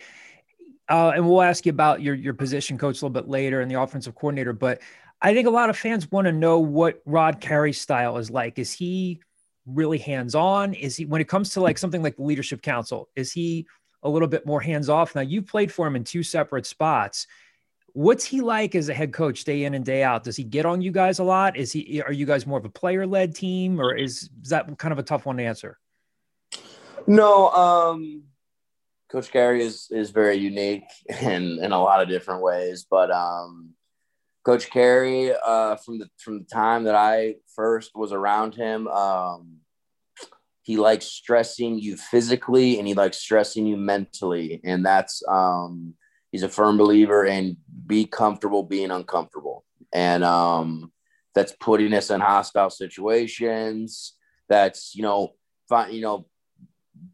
uh, 0.88 1.12
and 1.14 1.26
we'll 1.26 1.42
ask 1.42 1.64
you 1.64 1.70
about 1.70 2.02
your 2.02 2.14
your 2.14 2.34
position 2.34 2.76
coach 2.76 3.00
a 3.00 3.04
little 3.04 3.10
bit 3.10 3.28
later 3.28 3.60
and 3.60 3.70
the 3.70 3.80
offensive 3.80 4.14
coordinator. 4.14 4.52
But 4.52 4.82
I 5.22 5.32
think 5.32 5.46
a 5.46 5.50
lot 5.50 5.70
of 5.70 5.78
fans 5.78 6.10
want 6.10 6.26
to 6.26 6.32
know 6.32 6.58
what 6.58 7.00
Rod 7.06 7.40
Carey's 7.40 7.80
style 7.80 8.18
is 8.18 8.30
like. 8.30 8.58
Is 8.58 8.72
he 8.72 9.20
really 9.66 9.98
hands 9.98 10.34
on? 10.34 10.74
Is 10.74 10.96
he 10.96 11.06
when 11.06 11.20
it 11.20 11.28
comes 11.28 11.50
to 11.50 11.60
like 11.60 11.78
something 11.78 12.02
like 12.02 12.16
the 12.16 12.22
leadership 12.22 12.60
council? 12.60 13.08
Is 13.16 13.32
he 13.32 13.66
a 14.04 14.08
little 14.08 14.28
bit 14.28 14.46
more 14.46 14.60
hands 14.60 14.88
off? 14.88 15.14
Now 15.14 15.22
you've 15.22 15.46
played 15.46 15.72
for 15.72 15.86
him 15.86 15.96
in 15.96 16.04
two 16.04 16.22
separate 16.22 16.66
spots. 16.66 17.26
What's 17.92 18.24
he 18.24 18.40
like 18.40 18.74
as 18.74 18.88
a 18.88 18.94
head 18.94 19.12
coach, 19.12 19.44
day 19.44 19.64
in 19.64 19.74
and 19.74 19.84
day 19.84 20.02
out? 20.02 20.24
Does 20.24 20.36
he 20.36 20.44
get 20.44 20.66
on 20.66 20.82
you 20.82 20.92
guys 20.92 21.18
a 21.18 21.24
lot? 21.24 21.56
Is 21.56 21.72
he? 21.72 22.02
Are 22.02 22.12
you 22.12 22.26
guys 22.26 22.46
more 22.46 22.58
of 22.58 22.64
a 22.64 22.70
player 22.70 23.06
led 23.06 23.34
team, 23.34 23.80
or 23.80 23.94
is, 23.94 24.28
is 24.42 24.50
that 24.50 24.78
kind 24.78 24.92
of 24.92 24.98
a 24.98 25.02
tough 25.04 25.26
one 25.26 25.36
to 25.36 25.44
answer? 25.44 25.78
No, 27.06 27.50
um, 27.50 28.24
Coach 29.10 29.30
Carey 29.30 29.62
is 29.62 29.88
is 29.90 30.10
very 30.10 30.36
unique 30.36 30.88
in 31.22 31.62
in 31.62 31.72
a 31.72 31.80
lot 31.80 32.02
of 32.02 32.08
different 32.08 32.42
ways, 32.42 32.86
but 32.88 33.10
um, 33.10 33.74
Coach 34.44 34.70
Carey, 34.70 35.32
uh, 35.46 35.76
from 35.76 35.98
the 35.98 36.08
from 36.18 36.40
the 36.40 36.44
time 36.44 36.84
that 36.84 36.94
I 36.94 37.36
first 37.54 37.92
was 37.94 38.12
around 38.12 38.54
him, 38.54 38.86
um, 38.88 39.58
he 40.64 40.78
likes 40.78 41.04
stressing 41.04 41.78
you 41.78 41.96
physically 41.96 42.78
and 42.78 42.88
he 42.88 42.94
likes 42.94 43.18
stressing 43.18 43.66
you 43.66 43.76
mentally, 43.76 44.60
and 44.64 44.84
that's 44.84 45.22
um, 45.28 45.94
he's 46.32 46.42
a 46.42 46.48
firm 46.48 46.78
believer 46.78 47.24
in 47.26 47.58
be 47.86 48.06
comfortable 48.06 48.62
being 48.62 48.90
uncomfortable, 48.90 49.64
and 49.92 50.24
um, 50.24 50.90
that's 51.34 51.54
putting 51.60 51.92
us 51.92 52.10
in 52.10 52.20
hostile 52.20 52.70
situations. 52.70 54.14
That's 54.48 54.94
you 54.94 55.02
know, 55.02 55.34
find 55.68 55.92
you 55.92 56.00
know 56.00 56.26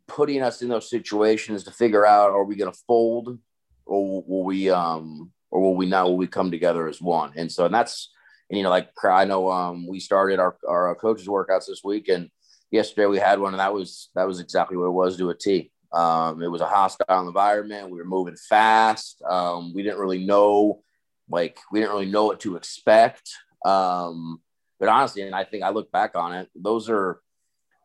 putting 0.06 0.42
us 0.42 0.62
in 0.62 0.68
those 0.68 0.88
situations 0.88 1.64
to 1.64 1.72
figure 1.72 2.06
out 2.06 2.30
are 2.30 2.44
we 2.44 2.54
going 2.54 2.72
to 2.72 2.78
fold 2.86 3.36
or 3.84 4.22
will 4.22 4.44
we 4.44 4.70
um 4.70 5.32
or 5.50 5.60
will 5.60 5.74
we 5.74 5.86
not 5.86 6.04
will 6.04 6.16
we 6.16 6.28
come 6.28 6.52
together 6.52 6.86
as 6.86 7.02
one? 7.02 7.32
And 7.34 7.50
so 7.50 7.64
and 7.64 7.74
that's 7.74 8.12
and 8.48 8.56
you 8.56 8.62
know 8.62 8.70
like 8.70 8.90
i 9.04 9.24
know 9.24 9.50
um 9.50 9.86
we 9.88 9.98
started 9.98 10.38
our 10.38 10.56
our 10.68 10.94
coaches 10.94 11.26
workouts 11.26 11.66
this 11.66 11.82
week 11.82 12.08
and 12.08 12.30
yesterday 12.70 13.06
we 13.06 13.18
had 13.18 13.40
one 13.40 13.52
and 13.52 13.60
that 13.60 13.74
was 13.74 14.10
that 14.14 14.26
was 14.26 14.40
exactly 14.40 14.76
what 14.76 14.86
it 14.86 14.90
was 14.90 15.16
to 15.16 15.30
a 15.30 15.34
t 15.34 15.70
um 15.92 16.42
it 16.42 16.50
was 16.50 16.60
a 16.60 16.66
hostile 16.66 17.26
environment 17.26 17.90
we 17.90 17.98
were 17.98 18.04
moving 18.04 18.36
fast 18.36 19.22
um 19.28 19.72
we 19.74 19.82
didn't 19.82 19.98
really 19.98 20.24
know 20.24 20.82
like 21.28 21.58
we 21.72 21.80
didn't 21.80 21.92
really 21.92 22.10
know 22.10 22.26
what 22.26 22.40
to 22.40 22.56
expect 22.56 23.30
um 23.64 24.40
but 24.78 24.88
honestly 24.88 25.22
and 25.22 25.34
i 25.34 25.44
think 25.44 25.64
i 25.64 25.70
look 25.70 25.90
back 25.90 26.14
on 26.14 26.32
it 26.32 26.48
those 26.54 26.88
are 26.88 27.20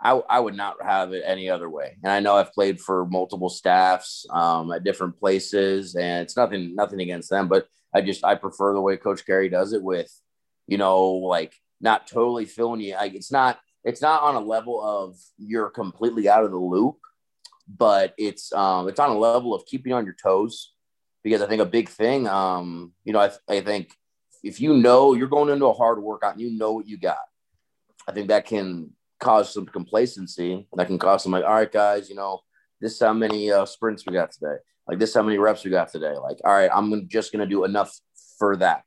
I, 0.02 0.12
I 0.30 0.40
would 0.40 0.56
not 0.56 0.76
have 0.84 1.14
it 1.14 1.24
any 1.26 1.50
other 1.50 1.70
way. 1.70 1.98
And 2.04 2.12
I 2.12 2.20
know 2.20 2.36
I've 2.36 2.54
played 2.54 2.80
for 2.80 3.06
multiple 3.06 3.50
staffs 3.50 4.26
um, 4.30 4.72
at 4.72 4.84
different 4.84 5.18
places, 5.18 5.96
and 5.96 6.22
it's 6.22 6.36
nothing 6.36 6.76
nothing 6.76 7.00
against 7.00 7.30
them, 7.30 7.48
but 7.48 7.68
I 7.94 8.02
just 8.02 8.24
I 8.24 8.36
prefer 8.36 8.74
the 8.74 8.82
way 8.82 8.98
Coach 8.98 9.26
Carey 9.26 9.50
does 9.50 9.74
it 9.74 9.82
with, 9.82 10.12
you 10.68 10.78
know, 10.78 11.06
like 11.06 11.56
not 11.80 12.08
totally 12.08 12.46
filling 12.46 12.82
you. 12.82 12.94
Like 12.96 13.16
it's 13.16 13.32
not 13.32 13.58
it's 13.86 14.02
not 14.02 14.24
on 14.24 14.36
a 14.36 14.40
level 14.40 14.84
of 14.84 15.16
you're 15.38 15.70
completely 15.70 16.28
out 16.28 16.44
of 16.44 16.52
the 16.52 16.58
loop, 16.58 16.98
but 17.68 18.14
it's 18.18 18.52
um 18.52 18.90
it's 18.90 19.00
on 19.00 19.12
a 19.12 19.18
level 19.18 19.54
of 19.54 19.66
keeping 19.66 19.94
on 19.94 20.04
your 20.04 20.16
toes 20.22 20.74
because 21.24 21.42
I 21.42 21.48
think 21.48 21.62
a 21.62 21.66
big 21.66 21.88
thing, 21.88 22.28
um, 22.28 22.92
you 23.04 23.14
know, 23.14 23.20
I, 23.20 23.32
I 23.48 23.62
think 23.62 23.92
if 24.44 24.60
you 24.60 24.76
know 24.76 25.14
you're 25.14 25.28
going 25.28 25.50
into 25.50 25.66
a 25.66 25.74
hard 25.74 26.02
workout 26.02 26.34
and 26.34 26.42
you 26.42 26.52
know 26.52 26.74
what 26.74 26.88
you 26.88 26.98
got, 26.98 27.18
I 28.08 28.12
think 28.12 28.28
that 28.28 28.46
can 28.46 28.92
cause 29.20 29.54
some 29.54 29.66
complacency. 29.66 30.68
That 30.76 30.88
can 30.88 31.00
cause 31.00 31.24
some 31.24 31.32
like, 31.32 31.44
all 31.44 31.54
right, 31.54 31.72
guys, 31.72 32.10
you 32.10 32.16
know, 32.16 32.42
this 32.82 32.94
is 32.94 33.00
how 33.00 33.14
many 33.14 33.52
uh, 33.52 33.66
sprints 33.66 34.04
we 34.06 34.14
got 34.14 34.32
today. 34.32 34.58
Like 34.88 35.00
this, 35.00 35.14
how 35.14 35.24
many 35.24 35.40
reps 35.40 35.64
we 35.64 35.72
got 35.72 35.92
today. 35.92 36.16
Like, 36.16 36.38
all 36.44 36.54
right, 36.54 36.70
I'm 36.72 37.08
just 37.08 37.32
gonna 37.32 37.48
do 37.48 37.64
enough 37.64 37.98
for 38.38 38.56
that. 38.58 38.84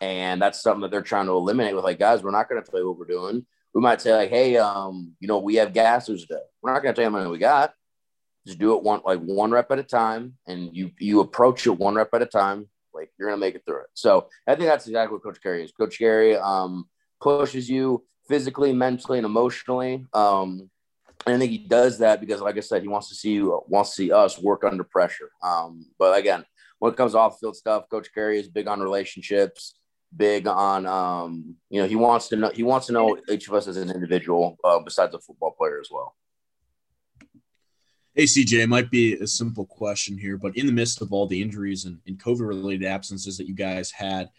And 0.00 0.40
that's 0.40 0.62
something 0.62 0.82
that 0.82 0.90
they're 0.90 1.02
trying 1.02 1.26
to 1.26 1.32
eliminate 1.32 1.74
with 1.74 1.84
like, 1.84 1.98
guys, 1.98 2.22
we're 2.22 2.30
not 2.30 2.48
gonna 2.48 2.62
tell 2.62 2.80
you 2.80 2.88
what 2.88 2.98
we're 2.98 3.06
doing. 3.06 3.46
We 3.74 3.80
might 3.80 4.00
say 4.00 4.14
like, 4.14 4.30
hey, 4.30 4.56
um, 4.56 5.12
you 5.20 5.28
know, 5.28 5.38
we 5.38 5.56
have 5.56 5.72
gassers 5.72 6.22
today. 6.22 6.40
We're 6.62 6.72
not 6.72 6.82
gonna 6.82 6.94
tell 6.94 7.04
you 7.04 7.10
how 7.10 7.16
many 7.16 7.30
we 7.30 7.38
got. 7.38 7.74
Just 8.46 8.58
do 8.58 8.76
it 8.76 8.82
one 8.82 9.00
like 9.04 9.20
one 9.20 9.50
rep 9.50 9.70
at 9.70 9.78
a 9.78 9.82
time, 9.82 10.34
and 10.46 10.74
you 10.74 10.90
you 10.98 11.20
approach 11.20 11.66
it 11.66 11.70
one 11.78 11.94
rep 11.94 12.14
at 12.14 12.22
a 12.22 12.26
time. 12.26 12.68
Like 12.94 13.10
you're 13.18 13.28
gonna 13.28 13.40
make 13.40 13.54
it 13.54 13.62
through 13.66 13.80
it. 13.80 13.90
So 13.94 14.28
I 14.46 14.54
think 14.54 14.68
that's 14.68 14.86
exactly 14.86 15.14
what 15.14 15.22
Coach 15.22 15.42
Carey 15.42 15.64
is. 15.64 15.72
Coach 15.72 15.98
Carey 15.98 16.36
um, 16.36 16.88
pushes 17.20 17.68
you 17.68 18.04
physically, 18.28 18.72
mentally, 18.72 19.18
and 19.18 19.26
emotionally. 19.26 20.06
Um, 20.12 20.70
and 21.26 21.36
I 21.36 21.38
think 21.38 21.50
he 21.50 21.58
does 21.58 21.98
that 21.98 22.20
because, 22.20 22.40
like 22.40 22.56
I 22.56 22.60
said, 22.60 22.82
he 22.82 22.88
wants 22.88 23.08
to 23.08 23.14
see 23.14 23.32
you, 23.32 23.62
wants 23.66 23.90
to 23.90 23.96
see 23.96 24.12
us 24.12 24.38
work 24.38 24.64
under 24.64 24.84
pressure. 24.84 25.30
Um, 25.42 25.86
but 25.98 26.18
again, 26.18 26.44
when 26.78 26.92
it 26.92 26.96
comes 26.96 27.12
to 27.12 27.18
off 27.18 27.38
field 27.40 27.56
stuff, 27.56 27.88
Coach 27.90 28.08
Carey 28.14 28.38
is 28.38 28.48
big 28.48 28.68
on 28.68 28.80
relationships, 28.80 29.74
big 30.16 30.46
on 30.46 30.86
um, 30.86 31.56
you 31.70 31.80
know 31.80 31.88
he 31.88 31.96
wants 31.96 32.28
to 32.28 32.36
know 32.36 32.50
he 32.50 32.62
wants 32.62 32.86
to 32.86 32.92
know 32.92 33.18
each 33.30 33.48
of 33.48 33.54
us 33.54 33.68
as 33.68 33.76
an 33.76 33.90
individual, 33.90 34.56
uh, 34.64 34.78
besides 34.80 35.14
a 35.14 35.18
football 35.18 35.52
player 35.52 35.80
as 35.80 35.88
well. 35.90 36.14
Hey 38.14 38.24
CJ, 38.24 38.64
it 38.64 38.68
might 38.68 38.90
be 38.90 39.14
a 39.14 39.26
simple 39.26 39.64
question 39.64 40.18
here, 40.18 40.36
but 40.36 40.56
in 40.56 40.66
the 40.66 40.72
midst 40.72 41.02
of 41.02 41.12
all 41.12 41.26
the 41.26 41.40
injuries 41.40 41.84
and, 41.84 41.98
and 42.06 42.18
COVID 42.18 42.48
related 42.48 42.84
absences 42.84 43.36
that 43.38 43.46
you 43.46 43.54
guys 43.54 43.90
had, 43.90 44.30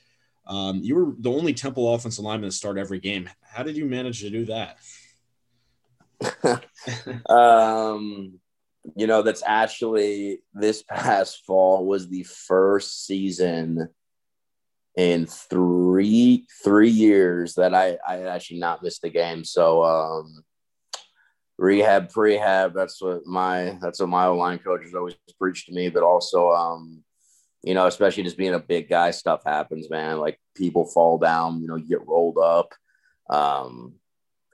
Um, 0.48 0.82
you 0.84 0.96
were 0.96 1.14
the 1.20 1.32
only 1.32 1.54
Temple 1.54 1.94
offensive 1.94 2.26
lineman 2.26 2.50
to 2.50 2.56
start 2.56 2.78
every 2.78 3.00
game. 3.00 3.30
How 3.42 3.64
did 3.64 3.78
you 3.78 3.86
manage 3.86 4.20
to 4.22 4.30
do 4.30 4.46
that? 4.46 4.78
um, 7.30 8.40
you 8.96 9.08
know, 9.08 9.22
that's 9.22 9.44
actually 9.46 10.42
this 10.54 10.84
past 10.84 11.46
fall 11.46 11.86
was 11.86 12.10
the 12.10 12.24
first 12.24 13.06
season 13.06 13.90
in 15.00 15.26
three 15.26 16.46
three 16.62 16.90
years 16.90 17.56
that 17.56 17.74
I 17.74 17.98
I 18.06 18.18
had 18.18 18.28
actually 18.28 18.60
not 18.60 18.84
missed 18.84 19.06
a 19.06 19.10
game. 19.10 19.46
So 19.46 19.82
um, 19.82 20.44
rehab, 21.58 22.12
prehab. 22.12 22.74
That's 22.74 23.02
what 23.02 23.26
my 23.26 23.78
that's 23.82 24.02
what 24.02 24.10
my 24.10 24.26
line 24.26 24.60
coach 24.60 24.82
has 24.84 24.94
always 24.94 25.16
preached 25.40 25.68
to 25.68 25.74
me. 25.74 25.88
But 25.88 26.04
also, 26.04 26.50
um, 26.50 27.02
you 27.64 27.74
know, 27.76 27.88
especially 27.88 28.24
just 28.24 28.38
being 28.38 28.56
a 28.56 28.60
big 28.60 28.90
guy, 28.90 29.12
stuff 29.12 29.42
happens, 29.46 29.90
man. 29.90 30.20
Like 30.20 30.38
people 30.54 30.86
fall 30.86 31.18
down, 31.18 31.62
you 31.62 31.70
know, 31.70 31.78
you 31.78 31.88
get 31.88 32.06
rolled 32.06 32.38
up. 32.38 32.74
Um, 33.30 33.94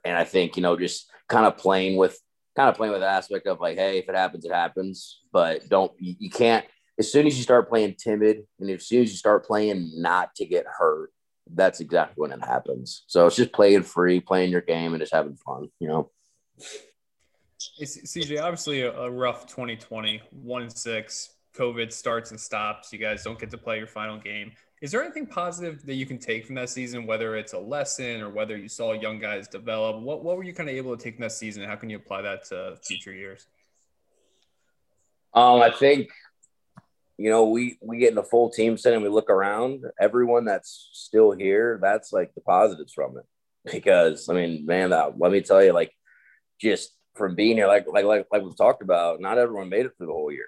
and 0.04 0.16
I 0.16 0.22
think 0.22 0.56
you 0.56 0.62
know, 0.62 0.76
just 0.76 1.10
kind 1.28 1.44
of 1.46 1.56
playing 1.56 1.96
with 1.96 2.16
kind 2.54 2.68
of 2.68 2.76
playing 2.76 2.92
with 2.92 3.02
the 3.02 3.08
aspect 3.08 3.48
of 3.48 3.58
like, 3.58 3.78
hey, 3.78 3.98
if 3.98 4.08
it 4.08 4.14
happens, 4.14 4.44
it 4.44 4.52
happens. 4.52 5.22
But 5.32 5.68
don't 5.68 5.90
you, 5.98 6.14
you 6.20 6.30
can't 6.30 6.64
as 6.98 7.10
soon 7.10 7.26
as 7.26 7.36
you 7.36 7.42
start 7.42 7.68
playing 7.68 7.94
timid 7.98 8.46
and 8.58 8.70
as 8.70 8.86
soon 8.86 9.02
as 9.02 9.10
you 9.10 9.16
start 9.16 9.44
playing 9.44 9.92
not 9.96 10.34
to 10.36 10.46
get 10.46 10.66
hurt, 10.66 11.12
that's 11.52 11.80
exactly 11.80 12.20
when 12.20 12.32
it 12.32 12.44
happens. 12.44 13.04
So 13.06 13.26
it's 13.26 13.36
just 13.36 13.52
playing 13.52 13.82
free, 13.82 14.20
playing 14.20 14.50
your 14.50 14.62
game, 14.62 14.94
and 14.94 15.00
just 15.00 15.12
having 15.12 15.36
fun, 15.36 15.68
you 15.78 15.88
know. 15.88 16.10
It's, 17.78 17.98
CJ, 17.98 18.42
obviously 18.42 18.82
a, 18.82 18.92
a 18.92 19.10
rough 19.10 19.46
2020, 19.46 20.22
1 20.30 20.70
6, 20.70 21.30
COVID 21.56 21.92
starts 21.92 22.30
and 22.30 22.40
stops. 22.40 22.92
You 22.92 22.98
guys 22.98 23.22
don't 23.22 23.38
get 23.38 23.50
to 23.50 23.58
play 23.58 23.78
your 23.78 23.86
final 23.86 24.18
game. 24.18 24.52
Is 24.82 24.92
there 24.92 25.02
anything 25.02 25.26
positive 25.26 25.84
that 25.86 25.94
you 25.94 26.04
can 26.04 26.18
take 26.18 26.44
from 26.44 26.54
that 26.56 26.68
season, 26.68 27.06
whether 27.06 27.36
it's 27.36 27.54
a 27.54 27.58
lesson 27.58 28.20
or 28.20 28.28
whether 28.28 28.56
you 28.56 28.68
saw 28.68 28.92
young 28.92 29.18
guys 29.18 29.48
develop? 29.48 30.02
What, 30.02 30.22
what 30.22 30.36
were 30.36 30.44
you 30.44 30.52
kind 30.52 30.68
of 30.68 30.76
able 30.76 30.96
to 30.96 31.02
take 31.02 31.14
from 31.16 31.22
that 31.22 31.32
season? 31.32 31.62
And 31.62 31.70
how 31.70 31.76
can 31.76 31.88
you 31.88 31.96
apply 31.96 32.22
that 32.22 32.44
to 32.46 32.76
future 32.82 33.12
years? 33.12 33.46
Um, 35.32 35.60
I 35.60 35.70
think 35.70 36.10
you 37.18 37.30
know, 37.30 37.48
we 37.48 37.78
we 37.80 37.98
get 37.98 38.12
in 38.12 38.18
a 38.18 38.22
full 38.22 38.50
team 38.50 38.76
set 38.76 38.92
and 38.92 39.02
we 39.02 39.08
look 39.08 39.30
around, 39.30 39.84
everyone 40.00 40.44
that's 40.44 40.90
still 40.92 41.32
here, 41.32 41.78
that's 41.82 42.12
like 42.12 42.34
the 42.34 42.40
positives 42.42 42.92
from 42.92 43.16
it. 43.18 43.24
Because 43.72 44.28
I 44.28 44.34
mean, 44.34 44.66
man, 44.66 44.90
that, 44.90 45.18
let 45.18 45.32
me 45.32 45.40
tell 45.40 45.62
you, 45.62 45.72
like 45.72 45.92
just 46.60 46.92
from 47.14 47.34
being 47.34 47.56
here, 47.56 47.66
like 47.66 47.86
like 47.88 48.04
like 48.04 48.26
like 48.30 48.42
we've 48.42 48.56
talked 48.56 48.82
about, 48.82 49.20
not 49.20 49.38
everyone 49.38 49.68
made 49.68 49.86
it 49.86 49.92
through 49.96 50.06
the 50.08 50.12
whole 50.12 50.30
year. 50.30 50.46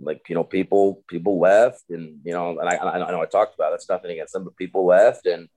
Like 0.00 0.22
you 0.28 0.34
know, 0.34 0.44
people 0.44 1.04
people 1.08 1.40
left, 1.40 1.84
and 1.90 2.20
you 2.24 2.32
know, 2.32 2.58
and 2.58 2.68
I 2.68 2.76
I 2.76 3.10
know 3.10 3.22
I 3.22 3.26
talked 3.26 3.54
about 3.54 3.70
that's 3.70 3.88
nothing 3.88 4.10
against 4.10 4.32
them, 4.32 4.44
but 4.44 4.56
people 4.56 4.84
left, 4.84 5.26
and 5.26 5.48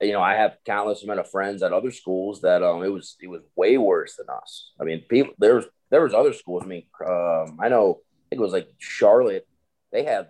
you 0.00 0.12
know, 0.12 0.20
I 0.20 0.34
have 0.34 0.56
countless 0.66 1.02
amount 1.04 1.20
of 1.20 1.30
friends 1.30 1.62
at 1.62 1.72
other 1.72 1.90
schools 1.90 2.40
that 2.42 2.62
um 2.62 2.82
it 2.82 2.92
was 2.92 3.16
it 3.20 3.28
was 3.28 3.42
way 3.56 3.78
worse 3.78 4.16
than 4.16 4.26
us. 4.28 4.72
I 4.80 4.84
mean, 4.84 5.04
people 5.08 5.34
there 5.38 5.54
was 5.54 5.66
there 5.90 6.02
was 6.02 6.14
other 6.14 6.32
schools. 6.32 6.64
I 6.64 6.66
mean, 6.66 6.84
um, 7.06 7.58
I 7.60 7.68
know 7.68 8.00
it 8.30 8.38
was 8.38 8.52
like 8.52 8.68
Charlotte 8.78 9.46
they 9.92 10.04
had 10.04 10.28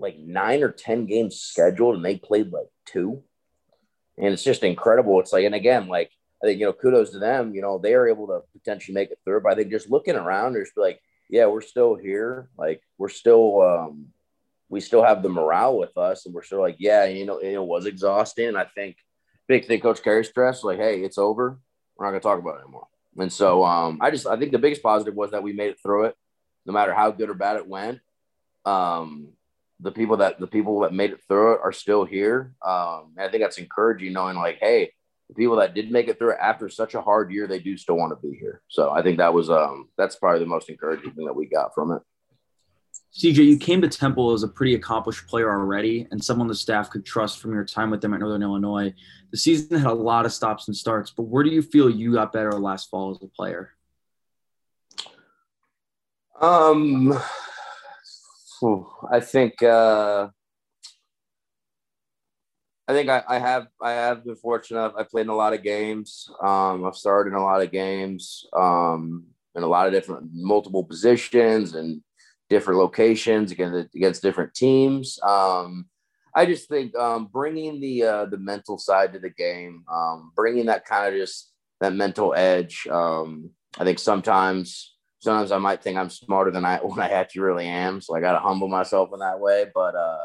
like 0.00 0.18
nine 0.18 0.62
or 0.62 0.70
10 0.70 1.06
games 1.06 1.40
scheduled 1.40 1.96
and 1.96 2.04
they 2.04 2.16
played 2.16 2.52
like 2.52 2.68
two. 2.86 3.22
And 4.16 4.32
it's 4.32 4.42
just 4.42 4.64
incredible. 4.64 5.20
It's 5.20 5.32
like, 5.32 5.44
and 5.44 5.54
again, 5.54 5.88
like, 5.88 6.10
I 6.42 6.46
think, 6.46 6.60
you 6.60 6.66
know, 6.66 6.72
kudos 6.72 7.10
to 7.10 7.18
them. 7.18 7.54
You 7.54 7.62
know, 7.62 7.78
they 7.78 7.94
are 7.94 8.08
able 8.08 8.26
to 8.28 8.40
potentially 8.52 8.94
make 8.94 9.10
it 9.10 9.18
through. 9.24 9.42
But 9.42 9.52
I 9.52 9.54
think 9.56 9.70
just 9.70 9.90
looking 9.90 10.16
around, 10.16 10.54
there's 10.54 10.70
like, 10.76 11.00
yeah, 11.28 11.46
we're 11.46 11.60
still 11.60 11.94
here. 11.94 12.48
Like, 12.56 12.82
we're 12.98 13.08
still, 13.08 13.62
um, 13.62 14.06
we 14.68 14.80
still 14.80 15.02
have 15.02 15.22
the 15.22 15.28
morale 15.28 15.78
with 15.78 15.96
us. 15.96 16.26
And 16.26 16.34
we're 16.34 16.42
still 16.42 16.60
like, 16.60 16.76
yeah, 16.78 17.04
you 17.04 17.26
know, 17.26 17.38
it 17.38 17.58
was 17.58 17.86
exhausting. 17.86 18.56
I 18.56 18.64
think, 18.64 18.96
big 19.48 19.66
thing 19.66 19.80
Coach 19.80 20.02
Carey 20.02 20.24
stressed, 20.24 20.64
like, 20.64 20.78
hey, 20.78 21.00
it's 21.00 21.18
over. 21.18 21.58
We're 21.96 22.06
not 22.06 22.12
going 22.12 22.20
to 22.20 22.26
talk 22.26 22.38
about 22.38 22.56
it 22.56 22.62
anymore. 22.62 22.86
And 23.18 23.32
so 23.32 23.64
um, 23.64 23.98
I 24.00 24.10
just, 24.10 24.26
I 24.26 24.36
think 24.36 24.52
the 24.52 24.58
biggest 24.58 24.82
positive 24.82 25.14
was 25.14 25.32
that 25.32 25.42
we 25.42 25.52
made 25.52 25.70
it 25.70 25.78
through 25.82 26.04
it, 26.06 26.14
no 26.64 26.72
matter 26.72 26.94
how 26.94 27.10
good 27.10 27.28
or 27.28 27.34
bad 27.34 27.56
it 27.56 27.66
went 27.66 28.00
um, 28.64 29.28
the 29.80 29.92
people 29.92 30.18
that 30.18 30.38
the 30.38 30.46
people 30.46 30.80
that 30.80 30.92
made 30.92 31.10
it 31.10 31.20
through 31.26 31.54
it 31.54 31.60
are 31.62 31.72
still 31.72 32.04
here. 32.04 32.54
Um, 32.62 33.14
I 33.18 33.28
think 33.30 33.42
that's 33.42 33.58
encouraging, 33.58 34.12
knowing 34.12 34.36
like, 34.36 34.58
hey, 34.60 34.92
the 35.28 35.34
people 35.34 35.56
that 35.56 35.74
did 35.74 35.90
make 35.90 36.08
it 36.08 36.18
through 36.18 36.32
it 36.32 36.38
after 36.40 36.68
such 36.68 36.94
a 36.94 37.02
hard 37.02 37.32
year, 37.32 37.46
they 37.46 37.60
do 37.60 37.76
still 37.76 37.96
want 37.96 38.12
to 38.12 38.28
be 38.28 38.36
here. 38.36 38.62
So 38.68 38.90
I 38.90 39.02
think 39.02 39.18
that 39.18 39.32
was 39.32 39.48
um, 39.48 39.88
that's 39.96 40.16
probably 40.16 40.40
the 40.40 40.46
most 40.46 40.68
encouraging 40.68 41.12
thing 41.12 41.26
that 41.26 41.36
we 41.36 41.46
got 41.46 41.74
from 41.74 41.92
it. 41.92 42.02
CJ, 43.16 43.44
you 43.44 43.56
came 43.56 43.80
to 43.82 43.88
Temple 43.88 44.32
as 44.32 44.44
a 44.44 44.48
pretty 44.48 44.74
accomplished 44.74 45.26
player 45.26 45.50
already 45.50 46.06
and 46.12 46.22
someone 46.22 46.46
the 46.46 46.54
staff 46.54 46.90
could 46.90 47.04
trust 47.04 47.40
from 47.40 47.52
your 47.52 47.64
time 47.64 47.90
with 47.90 48.00
them 48.00 48.14
at 48.14 48.20
Northern 48.20 48.42
Illinois. 48.42 48.94
The 49.32 49.36
season 49.36 49.78
had 49.78 49.90
a 49.90 49.94
lot 49.94 50.26
of 50.26 50.32
stops 50.32 50.68
and 50.68 50.76
starts, 50.76 51.10
but 51.10 51.24
where 51.24 51.42
do 51.42 51.50
you 51.50 51.60
feel 51.60 51.90
you 51.90 52.12
got 52.12 52.32
better 52.32 52.52
last 52.52 52.88
fall 52.88 53.10
as 53.10 53.20
a 53.22 53.26
player? 53.26 53.72
Um, 56.40 57.18
I 59.10 59.20
think 59.20 59.62
uh, 59.62 60.28
I 62.86 62.92
think 62.92 63.08
I, 63.08 63.22
I, 63.28 63.38
have 63.38 63.68
I 63.80 63.92
have 63.92 64.24
been 64.24 64.36
fortunate. 64.36 64.92
I 64.96 65.04
played 65.04 65.22
in 65.22 65.28
a 65.28 65.36
lot 65.36 65.54
of 65.54 65.62
games. 65.62 66.28
Um, 66.42 66.84
I've 66.84 66.96
started 66.96 67.30
in 67.30 67.36
a 67.36 67.44
lot 67.44 67.62
of 67.62 67.70
games 67.70 68.44
um, 68.52 69.26
in 69.54 69.62
a 69.62 69.66
lot 69.66 69.86
of 69.86 69.92
different 69.92 70.30
multiple 70.32 70.84
positions 70.84 71.74
and 71.74 72.02
different 72.48 72.80
locations 72.80 73.52
against 73.52 73.94
against 73.94 74.22
different 74.22 74.54
teams. 74.54 75.18
Um, 75.22 75.86
I 76.34 76.46
just 76.46 76.68
think 76.68 76.96
um, 76.96 77.28
bringing 77.32 77.80
the 77.80 78.02
uh, 78.02 78.24
the 78.26 78.38
mental 78.38 78.76
side 78.76 79.12
to 79.12 79.18
the 79.18 79.30
game, 79.30 79.84
um, 79.90 80.32
bringing 80.34 80.66
that 80.66 80.84
kind 80.84 81.14
of 81.14 81.18
just 81.18 81.52
that 81.80 81.94
mental 81.94 82.34
edge. 82.34 82.86
Um, 82.90 83.50
I 83.78 83.84
think 83.84 83.98
sometimes 83.98 84.96
sometimes 85.20 85.52
I 85.52 85.58
might 85.58 85.82
think 85.82 85.96
I'm 85.96 86.10
smarter 86.10 86.50
than 86.50 86.64
I 86.64 86.76
when 86.82 86.98
I 86.98 87.10
actually 87.10 87.42
really 87.42 87.66
am. 87.66 88.00
So 88.00 88.14
I 88.14 88.20
got 88.20 88.32
to 88.32 88.40
humble 88.40 88.68
myself 88.68 89.10
in 89.12 89.20
that 89.20 89.38
way. 89.38 89.66
But 89.72 89.94
uh, 89.94 90.18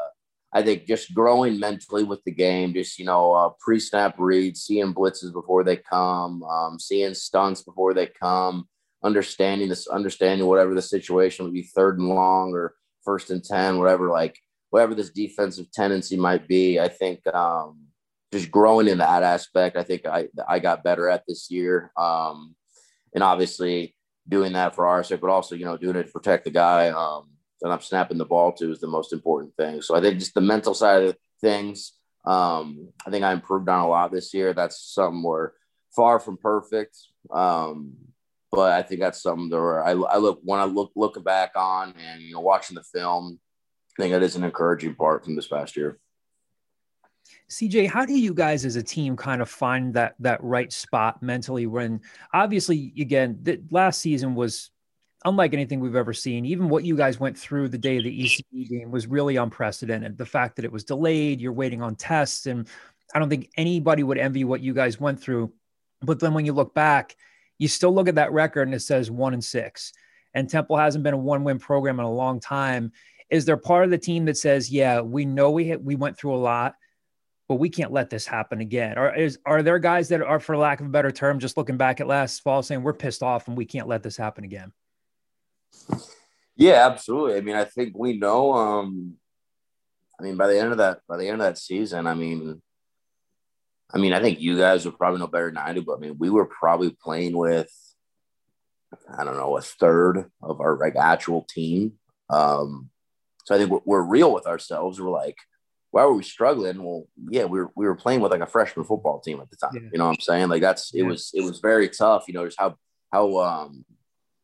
I 0.52 0.62
think 0.62 0.86
just 0.86 1.14
growing 1.14 1.60
mentally 1.60 2.02
with 2.02 2.24
the 2.24 2.32
game, 2.32 2.74
just 2.74 2.98
you 2.98 3.04
know, 3.04 3.32
uh, 3.32 3.50
pre-snap 3.60 4.16
reads, 4.18 4.62
seeing 4.62 4.94
blitzes 4.94 5.32
before 5.32 5.62
they 5.62 5.76
come, 5.76 6.42
um, 6.42 6.78
seeing 6.80 7.14
stunts 7.14 7.62
before 7.62 7.94
they 7.94 8.06
come, 8.06 8.66
understanding 9.04 9.68
this, 9.68 9.86
understanding 9.86 10.46
whatever 10.46 10.74
the 10.74 10.82
situation 10.82 11.44
would 11.44 11.54
be, 11.54 11.62
third 11.62 11.98
and 11.98 12.08
long 12.08 12.52
or 12.52 12.74
first 13.04 13.30
and 13.30 13.44
ten, 13.44 13.78
whatever 13.78 14.08
like 14.08 14.38
whatever 14.70 14.94
this 14.94 15.10
defensive 15.10 15.70
tendency 15.72 16.16
might 16.16 16.48
be. 16.48 16.80
I 16.80 16.88
think 16.88 17.26
um, 17.34 17.82
just 18.32 18.50
growing 18.50 18.88
in 18.88 18.98
that 18.98 19.22
aspect, 19.22 19.76
I 19.76 19.82
think 19.82 20.06
I 20.06 20.28
I 20.48 20.58
got 20.58 20.82
better 20.82 21.08
at 21.08 21.24
this 21.28 21.50
year. 21.50 21.92
Um, 21.96 22.54
and 23.14 23.24
obviously 23.24 23.95
doing 24.28 24.52
that 24.54 24.74
for 24.74 24.86
our 24.86 25.02
sake, 25.04 25.20
but 25.20 25.30
also, 25.30 25.54
you 25.54 25.64
know, 25.64 25.76
doing 25.76 25.96
it 25.96 26.06
to 26.06 26.12
protect 26.12 26.44
the 26.44 26.50
guy 26.50 26.88
um, 26.88 27.28
that 27.60 27.70
I'm 27.70 27.80
snapping 27.80 28.18
the 28.18 28.24
ball 28.24 28.52
to 28.52 28.70
is 28.70 28.80
the 28.80 28.86
most 28.86 29.12
important 29.12 29.54
thing. 29.56 29.82
So 29.82 29.96
I 29.96 30.00
think 30.00 30.18
just 30.18 30.34
the 30.34 30.40
mental 30.40 30.74
side 30.74 31.02
of 31.04 31.16
things, 31.40 31.92
um, 32.24 32.88
I 33.06 33.10
think 33.10 33.24
I 33.24 33.32
improved 33.32 33.68
on 33.68 33.80
a 33.80 33.88
lot 33.88 34.12
this 34.12 34.34
year. 34.34 34.52
That's 34.52 34.80
something 34.80 35.22
we're 35.22 35.50
far 35.94 36.18
from 36.20 36.36
perfect. 36.36 36.98
Um, 37.30 37.94
but 38.52 38.72
I 38.72 38.82
think 38.82 39.00
that's 39.00 39.22
something 39.22 39.48
that 39.50 39.56
I, 39.58 39.90
I 39.90 40.16
look 40.18 40.40
when 40.42 40.60
I 40.60 40.64
look 40.64 40.92
looking 40.96 41.22
back 41.22 41.52
on 41.56 41.94
and 41.98 42.22
you 42.22 42.32
know 42.32 42.40
watching 42.40 42.74
the 42.74 42.82
film, 42.82 43.38
I 43.98 44.02
think 44.02 44.12
that 44.12 44.22
is 44.22 44.36
an 44.36 44.44
encouraging 44.44 44.94
part 44.94 45.24
from 45.24 45.36
this 45.36 45.48
past 45.48 45.76
year. 45.76 45.98
CJ, 47.50 47.88
how 47.88 48.04
do 48.04 48.18
you 48.18 48.34
guys 48.34 48.64
as 48.64 48.76
a 48.76 48.82
team 48.82 49.16
kind 49.16 49.40
of 49.40 49.48
find 49.48 49.94
that 49.94 50.14
that 50.20 50.42
right 50.42 50.72
spot 50.72 51.22
mentally 51.22 51.66
when 51.66 52.00
obviously 52.32 52.92
again 52.98 53.38
the 53.42 53.60
last 53.70 54.00
season 54.00 54.34
was 54.34 54.70
unlike 55.26 55.52
anything 55.52 55.80
we've 55.80 55.96
ever 55.96 56.12
seen. 56.12 56.46
Even 56.46 56.68
what 56.68 56.84
you 56.84 56.96
guys 56.96 57.18
went 57.18 57.36
through 57.36 57.68
the 57.68 57.78
day 57.78 57.98
of 57.98 58.04
the 58.04 58.24
ECU 58.24 58.68
game 58.68 58.90
was 58.90 59.08
really 59.08 59.36
unprecedented. 59.36 60.16
The 60.16 60.24
fact 60.24 60.56
that 60.56 60.64
it 60.64 60.70
was 60.70 60.84
delayed, 60.84 61.40
you're 61.40 61.52
waiting 61.52 61.82
on 61.82 61.96
tests, 61.96 62.46
and 62.46 62.68
I 63.12 63.18
don't 63.18 63.28
think 63.28 63.50
anybody 63.56 64.04
would 64.04 64.18
envy 64.18 64.44
what 64.44 64.60
you 64.60 64.72
guys 64.72 65.00
went 65.00 65.20
through. 65.20 65.52
But 66.00 66.20
then 66.20 66.32
when 66.32 66.46
you 66.46 66.52
look 66.52 66.74
back, 66.74 67.16
you 67.58 67.66
still 67.66 67.92
look 67.92 68.08
at 68.08 68.14
that 68.14 68.32
record 68.32 68.68
and 68.68 68.74
it 68.74 68.80
says 68.80 69.10
one 69.10 69.34
and 69.34 69.42
six. 69.42 69.92
And 70.32 70.48
Temple 70.48 70.76
hasn't 70.76 71.02
been 71.02 71.14
a 71.14 71.18
one-win 71.18 71.58
program 71.58 71.98
in 71.98 72.04
a 72.04 72.12
long 72.12 72.38
time. 72.38 72.92
Is 73.30 73.44
there 73.46 73.56
part 73.56 73.84
of 73.84 73.90
the 73.90 73.98
team 73.98 74.26
that 74.26 74.36
says, 74.36 74.70
"Yeah, 74.70 75.00
we 75.00 75.24
know 75.24 75.50
we 75.50 75.64
hit, 75.64 75.82
we 75.82 75.96
went 75.96 76.16
through 76.16 76.34
a 76.34 76.36
lot." 76.36 76.74
But 77.48 77.56
we 77.56 77.68
can't 77.68 77.92
let 77.92 78.10
this 78.10 78.26
happen 78.26 78.60
again. 78.60 78.98
Or 78.98 79.14
is 79.14 79.38
are 79.46 79.62
there 79.62 79.78
guys 79.78 80.08
that 80.08 80.22
are, 80.22 80.40
for 80.40 80.56
lack 80.56 80.80
of 80.80 80.86
a 80.86 80.90
better 80.90 81.10
term, 81.10 81.38
just 81.38 81.56
looking 81.56 81.76
back 81.76 82.00
at 82.00 82.06
last 82.06 82.42
fall, 82.42 82.62
saying 82.62 82.82
we're 82.82 82.92
pissed 82.92 83.22
off 83.22 83.48
and 83.48 83.56
we 83.56 83.64
can't 83.64 83.88
let 83.88 84.02
this 84.02 84.16
happen 84.16 84.44
again? 84.44 84.72
Yeah, 86.56 86.86
absolutely. 86.86 87.36
I 87.36 87.40
mean, 87.42 87.56
I 87.56 87.64
think 87.64 87.96
we 87.96 88.18
know. 88.18 88.54
Um, 88.54 89.14
I 90.18 90.22
mean, 90.22 90.36
by 90.36 90.48
the 90.48 90.58
end 90.58 90.72
of 90.72 90.78
that, 90.78 91.00
by 91.06 91.18
the 91.18 91.28
end 91.28 91.40
of 91.40 91.46
that 91.46 91.58
season, 91.58 92.06
I 92.06 92.14
mean, 92.14 92.62
I 93.92 93.98
mean, 93.98 94.12
I 94.12 94.20
think 94.20 94.40
you 94.40 94.58
guys 94.58 94.84
would 94.84 94.98
probably 94.98 95.20
know 95.20 95.28
better 95.28 95.46
than 95.46 95.58
I 95.58 95.72
do, 95.72 95.82
but 95.82 95.98
I 95.98 96.00
mean, 96.00 96.16
we 96.18 96.30
were 96.30 96.46
probably 96.46 96.90
playing 96.90 97.36
with, 97.36 97.70
I 99.16 99.22
don't 99.22 99.36
know, 99.36 99.56
a 99.56 99.60
third 99.60 100.30
of 100.42 100.60
our 100.60 100.76
like 100.78 100.96
actual 100.96 101.46
team. 101.48 101.92
Um, 102.28 102.90
so 103.44 103.54
I 103.54 103.58
think 103.58 103.70
we're, 103.70 103.80
we're 103.84 104.02
real 104.02 104.32
with 104.32 104.46
ourselves. 104.46 105.00
We're 105.00 105.10
like, 105.10 105.36
why 105.96 106.04
were 106.04 106.12
we 106.12 106.22
struggling? 106.22 106.82
Well, 106.82 107.06
yeah, 107.30 107.46
we 107.46 107.58
were 107.58 107.70
we 107.74 107.86
were 107.86 107.94
playing 107.94 108.20
with 108.20 108.30
like 108.30 108.42
a 108.42 108.46
freshman 108.46 108.84
football 108.84 109.18
team 109.18 109.40
at 109.40 109.48
the 109.48 109.56
time. 109.56 109.70
Yeah. 109.72 109.88
You 109.90 109.98
know 109.98 110.04
what 110.04 110.16
I'm 110.16 110.20
saying? 110.20 110.48
Like 110.50 110.60
that's 110.60 110.92
it 110.92 110.98
Yeah. 110.98 111.04
was 111.08 111.30
it 111.32 111.42
was 111.42 111.58
very 111.60 111.88
tough. 111.88 112.24
You 112.28 112.34
know, 112.34 112.44
just 112.44 112.60
how 112.60 112.76
how 113.10 113.38
um 113.38 113.86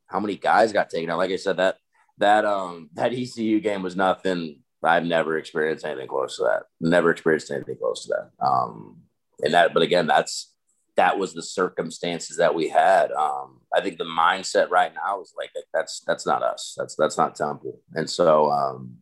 how 0.06 0.18
many 0.18 0.36
guys 0.38 0.72
got 0.72 0.88
taken 0.88 1.10
out. 1.10 1.18
Like 1.18 1.30
I 1.30 1.36
said, 1.36 1.58
that 1.58 1.76
that 2.16 2.46
um 2.46 2.88
that 2.94 3.12
ECU 3.12 3.60
game 3.60 3.82
was 3.82 3.94
nothing. 3.96 4.60
I've 4.82 5.04
never 5.04 5.36
experienced 5.36 5.84
anything 5.84 6.08
close 6.08 6.38
to 6.38 6.44
that. 6.44 6.62
Never 6.80 7.10
experienced 7.10 7.50
anything 7.50 7.76
close 7.76 8.06
to 8.06 8.14
that. 8.14 8.44
Um, 8.44 9.02
and 9.42 9.52
that, 9.52 9.74
but 9.74 9.82
again, 9.82 10.06
that's 10.06 10.54
that 10.96 11.18
was 11.18 11.34
the 11.34 11.42
circumstances 11.42 12.38
that 12.38 12.54
we 12.54 12.70
had. 12.70 13.12
Um, 13.12 13.60
I 13.74 13.82
think 13.82 13.98
the 13.98 14.04
mindset 14.04 14.70
right 14.70 14.92
now 14.94 15.20
is 15.20 15.34
like 15.36 15.50
that's 15.74 16.00
that's 16.06 16.26
not 16.26 16.42
us. 16.42 16.74
That's 16.78 16.96
that's 16.96 17.18
not 17.18 17.36
Temple. 17.36 17.78
And 17.92 18.08
so 18.08 18.50
um, 18.50 18.96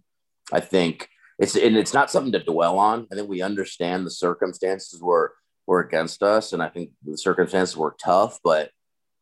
I 0.53 0.59
think 0.59 1.09
it's 1.41 1.57
and 1.57 1.77
it's 1.77 1.95
not 1.95 2.11
something 2.11 2.33
to 2.33 2.45
dwell 2.45 2.79
on. 2.79 3.07
I 3.11 3.15
think 3.15 3.29
we 3.29 3.41
understand 3.41 4.07
the 4.07 4.11
circumstances 4.11 5.01
were 5.01 5.33
were 5.67 5.81
against 5.81 6.23
us, 6.23 6.53
and 6.53 6.63
I 6.63 6.69
think 6.69 6.91
the 7.05 7.17
circumstances 7.17 7.77
were 7.77 7.97
tough. 8.03 8.39
But 8.45 8.71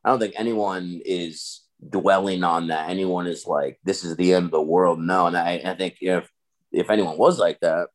I 0.04 0.10
don't 0.10 0.18
think 0.18 0.34
anyone 0.36 1.00
is 1.04 1.62
dwelling 1.88 2.42
on 2.42 2.66
that. 2.68 2.90
Anyone 2.90 3.28
is 3.28 3.46
like, 3.46 3.78
this 3.84 4.02
is 4.02 4.16
the 4.16 4.34
end 4.34 4.46
of 4.46 4.50
the 4.50 4.60
world. 4.60 4.98
No, 5.00 5.26
and 5.26 5.36
I, 5.36 5.62
I 5.64 5.74
think 5.74 5.98
if 6.00 6.28
if 6.72 6.90
anyone 6.90 7.16
was 7.16 7.38
like 7.38 7.60
that, 7.60 7.88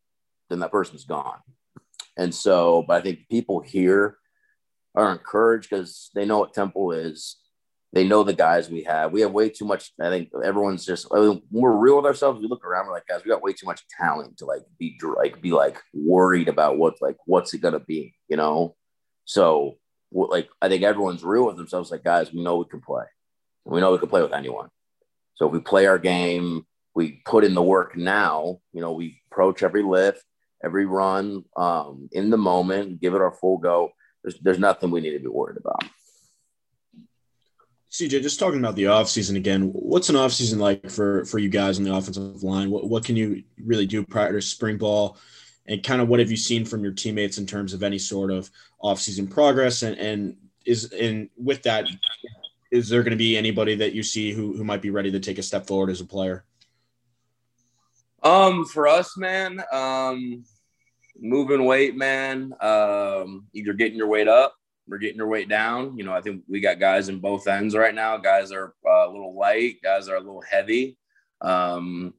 then 0.49 0.59
that 0.59 0.71
person's 0.71 1.03
gone. 1.03 1.39
And 2.15 2.33
so, 2.33 2.85
but 2.87 2.97
I 2.97 3.01
think 3.01 3.27
people 3.29 3.59
here 3.59 4.17
are 4.95 5.11
encouraged 5.11 5.69
because 5.69 6.11
they 6.15 6.25
know 6.25 6.39
what 6.39 6.53
Temple 6.53 6.91
is. 6.91 7.37
They 7.93 8.03
know 8.03 8.23
the 8.23 8.33
guys 8.33 8.71
we 8.71 8.83
have. 8.83 9.11
We 9.11 9.21
have 9.21 9.31
way 9.31 9.49
too 9.49 9.65
much. 9.65 9.91
I 10.01 10.09
think 10.09 10.29
everyone's 10.43 10.83
just 10.83 11.07
I 11.13 11.19
mean, 11.19 11.43
we're 11.51 11.71
real 11.71 11.97
with 11.97 12.07
ourselves. 12.07 12.41
We 12.41 12.47
look 12.47 12.65
around, 12.65 12.87
we're 12.87 12.93
like, 12.93 13.07
guys, 13.07 13.21
we 13.23 13.29
got 13.29 13.43
way 13.43 13.53
too 13.53 13.67
much 13.67 13.87
talent 13.87 14.37
to 14.39 14.45
like 14.45 14.63
be 14.79 14.97
like 15.15 15.41
be 15.41 15.51
like 15.51 15.79
worried 15.93 16.47
about 16.47 16.77
what 16.77 16.95
like 17.01 17.17
what's 17.27 17.53
it 17.53 17.61
gonna 17.61 17.79
be, 17.79 18.15
you 18.27 18.35
know? 18.35 18.75
So 19.25 19.77
like 20.11 20.49
I 20.59 20.69
think 20.69 20.81
everyone's 20.81 21.23
real 21.23 21.45
with 21.45 21.57
themselves. 21.57 21.91
Like, 21.91 22.03
guys, 22.03 22.33
we 22.33 22.43
know 22.43 22.57
we 22.57 22.65
can 22.65 22.81
play. 22.81 23.05
We 23.63 23.79
know 23.79 23.91
we 23.91 23.99
can 23.99 24.09
play 24.09 24.23
with 24.23 24.33
anyone. 24.33 24.69
So 25.35 25.45
if 25.45 25.53
we 25.53 25.59
play 25.59 25.85
our 25.85 25.99
game, 25.99 26.65
we 26.95 27.21
put 27.25 27.43
in 27.43 27.53
the 27.53 27.61
work 27.61 27.95
now. 27.95 28.59
You 28.73 28.81
know, 28.81 28.93
we 28.93 29.21
approach 29.31 29.61
every 29.61 29.83
lift, 29.83 30.23
every 30.63 30.85
run 30.85 31.43
um, 31.55 32.09
in 32.11 32.31
the 32.31 32.37
moment, 32.37 33.01
give 33.01 33.13
it 33.13 33.21
our 33.21 33.33
full 33.33 33.59
go. 33.59 33.91
There's, 34.23 34.39
there's 34.39 34.59
nothing 34.59 34.89
we 34.89 35.01
need 35.01 35.13
to 35.13 35.19
be 35.19 35.27
worried 35.27 35.57
about. 35.57 35.83
CJ, 37.93 38.23
just 38.23 38.39
talking 38.39 38.59
about 38.59 38.75
the 38.75 38.85
offseason 38.85 39.37
again, 39.37 39.69
what's 39.71 40.09
an 40.09 40.15
offseason 40.15 40.57
like 40.57 40.89
for 40.89 41.25
for 41.25 41.37
you 41.37 41.47
guys 41.47 41.77
on 41.77 41.83
the 41.83 41.93
offensive 41.93 42.41
line? 42.41 42.71
What 42.71 42.89
what 42.89 43.05
can 43.05 43.15
you 43.15 43.43
really 43.63 43.85
do 43.85 44.03
prior 44.03 44.33
to 44.33 44.41
spring 44.41 44.79
ball? 44.79 45.17
And 45.67 45.83
kind 45.83 46.01
of 46.01 46.07
what 46.07 46.19
have 46.19 46.31
you 46.31 46.35
seen 46.35 46.65
from 46.65 46.83
your 46.83 46.91
teammates 46.91 47.37
in 47.37 47.45
terms 47.45 47.71
of 47.71 47.83
any 47.83 47.99
sort 47.99 48.31
of 48.31 48.49
offseason 48.81 49.29
progress? 49.29 49.83
And 49.83 49.95
and 49.99 50.37
is 50.65 50.91
and 50.91 51.29
with 51.37 51.61
that, 51.63 51.87
is 52.71 52.89
there 52.89 53.03
going 53.03 53.11
to 53.11 53.15
be 53.15 53.37
anybody 53.37 53.75
that 53.75 53.93
you 53.93 54.01
see 54.01 54.33
who 54.33 54.57
who 54.57 54.63
might 54.63 54.81
be 54.81 54.89
ready 54.89 55.11
to 55.11 55.19
take 55.19 55.37
a 55.37 55.43
step 55.43 55.67
forward 55.67 55.91
as 55.91 56.01
a 56.01 56.05
player? 56.05 56.45
Um, 58.23 58.65
for 58.65 58.87
us, 58.87 59.15
man, 59.17 59.63
um, 59.71 60.43
moving 61.19 61.63
weight, 61.63 61.95
man. 61.95 62.53
Um, 62.59 63.45
either 63.53 63.73
getting 63.73 63.97
your 63.99 64.07
weight 64.07 64.27
up 64.27 64.55
or 64.89 64.97
getting 64.97 65.17
your 65.17 65.27
weight 65.27 65.49
down. 65.49 65.97
You 65.97 66.03
know, 66.03 66.13
I 66.13 66.21
think 66.21 66.43
we 66.47 66.59
got 66.59 66.79
guys 66.79 67.09
in 67.09 67.19
both 67.19 67.47
ends 67.47 67.75
right 67.75 67.95
now. 67.95 68.17
Guys 68.17 68.51
are 68.51 68.73
uh, 68.87 69.07
a 69.07 69.11
little 69.11 69.35
light, 69.37 69.77
guys 69.83 70.07
are 70.07 70.15
a 70.15 70.19
little 70.19 70.43
heavy. 70.49 70.97
Um, 71.41 72.13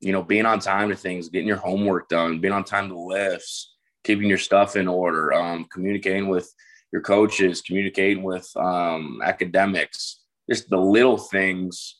you 0.00 0.12
know, 0.12 0.22
being 0.22 0.46
on 0.46 0.60
time 0.60 0.90
to 0.90 0.96
things, 0.96 1.28
getting 1.28 1.48
your 1.48 1.56
homework 1.56 2.08
done, 2.08 2.40
being 2.40 2.52
on 2.52 2.64
time 2.64 2.88
to 2.88 2.98
lifts, 2.98 3.74
keeping 4.04 4.28
your 4.28 4.38
stuff 4.38 4.76
in 4.76 4.86
order, 4.86 5.32
um, 5.32 5.66
communicating 5.72 6.28
with 6.28 6.52
your 6.92 7.02
coaches, 7.02 7.62
communicating 7.62 8.22
with 8.22 8.48
um, 8.56 9.20
academics, 9.24 10.22
just 10.48 10.68
the 10.68 10.76
little 10.76 11.18
things 11.18 11.96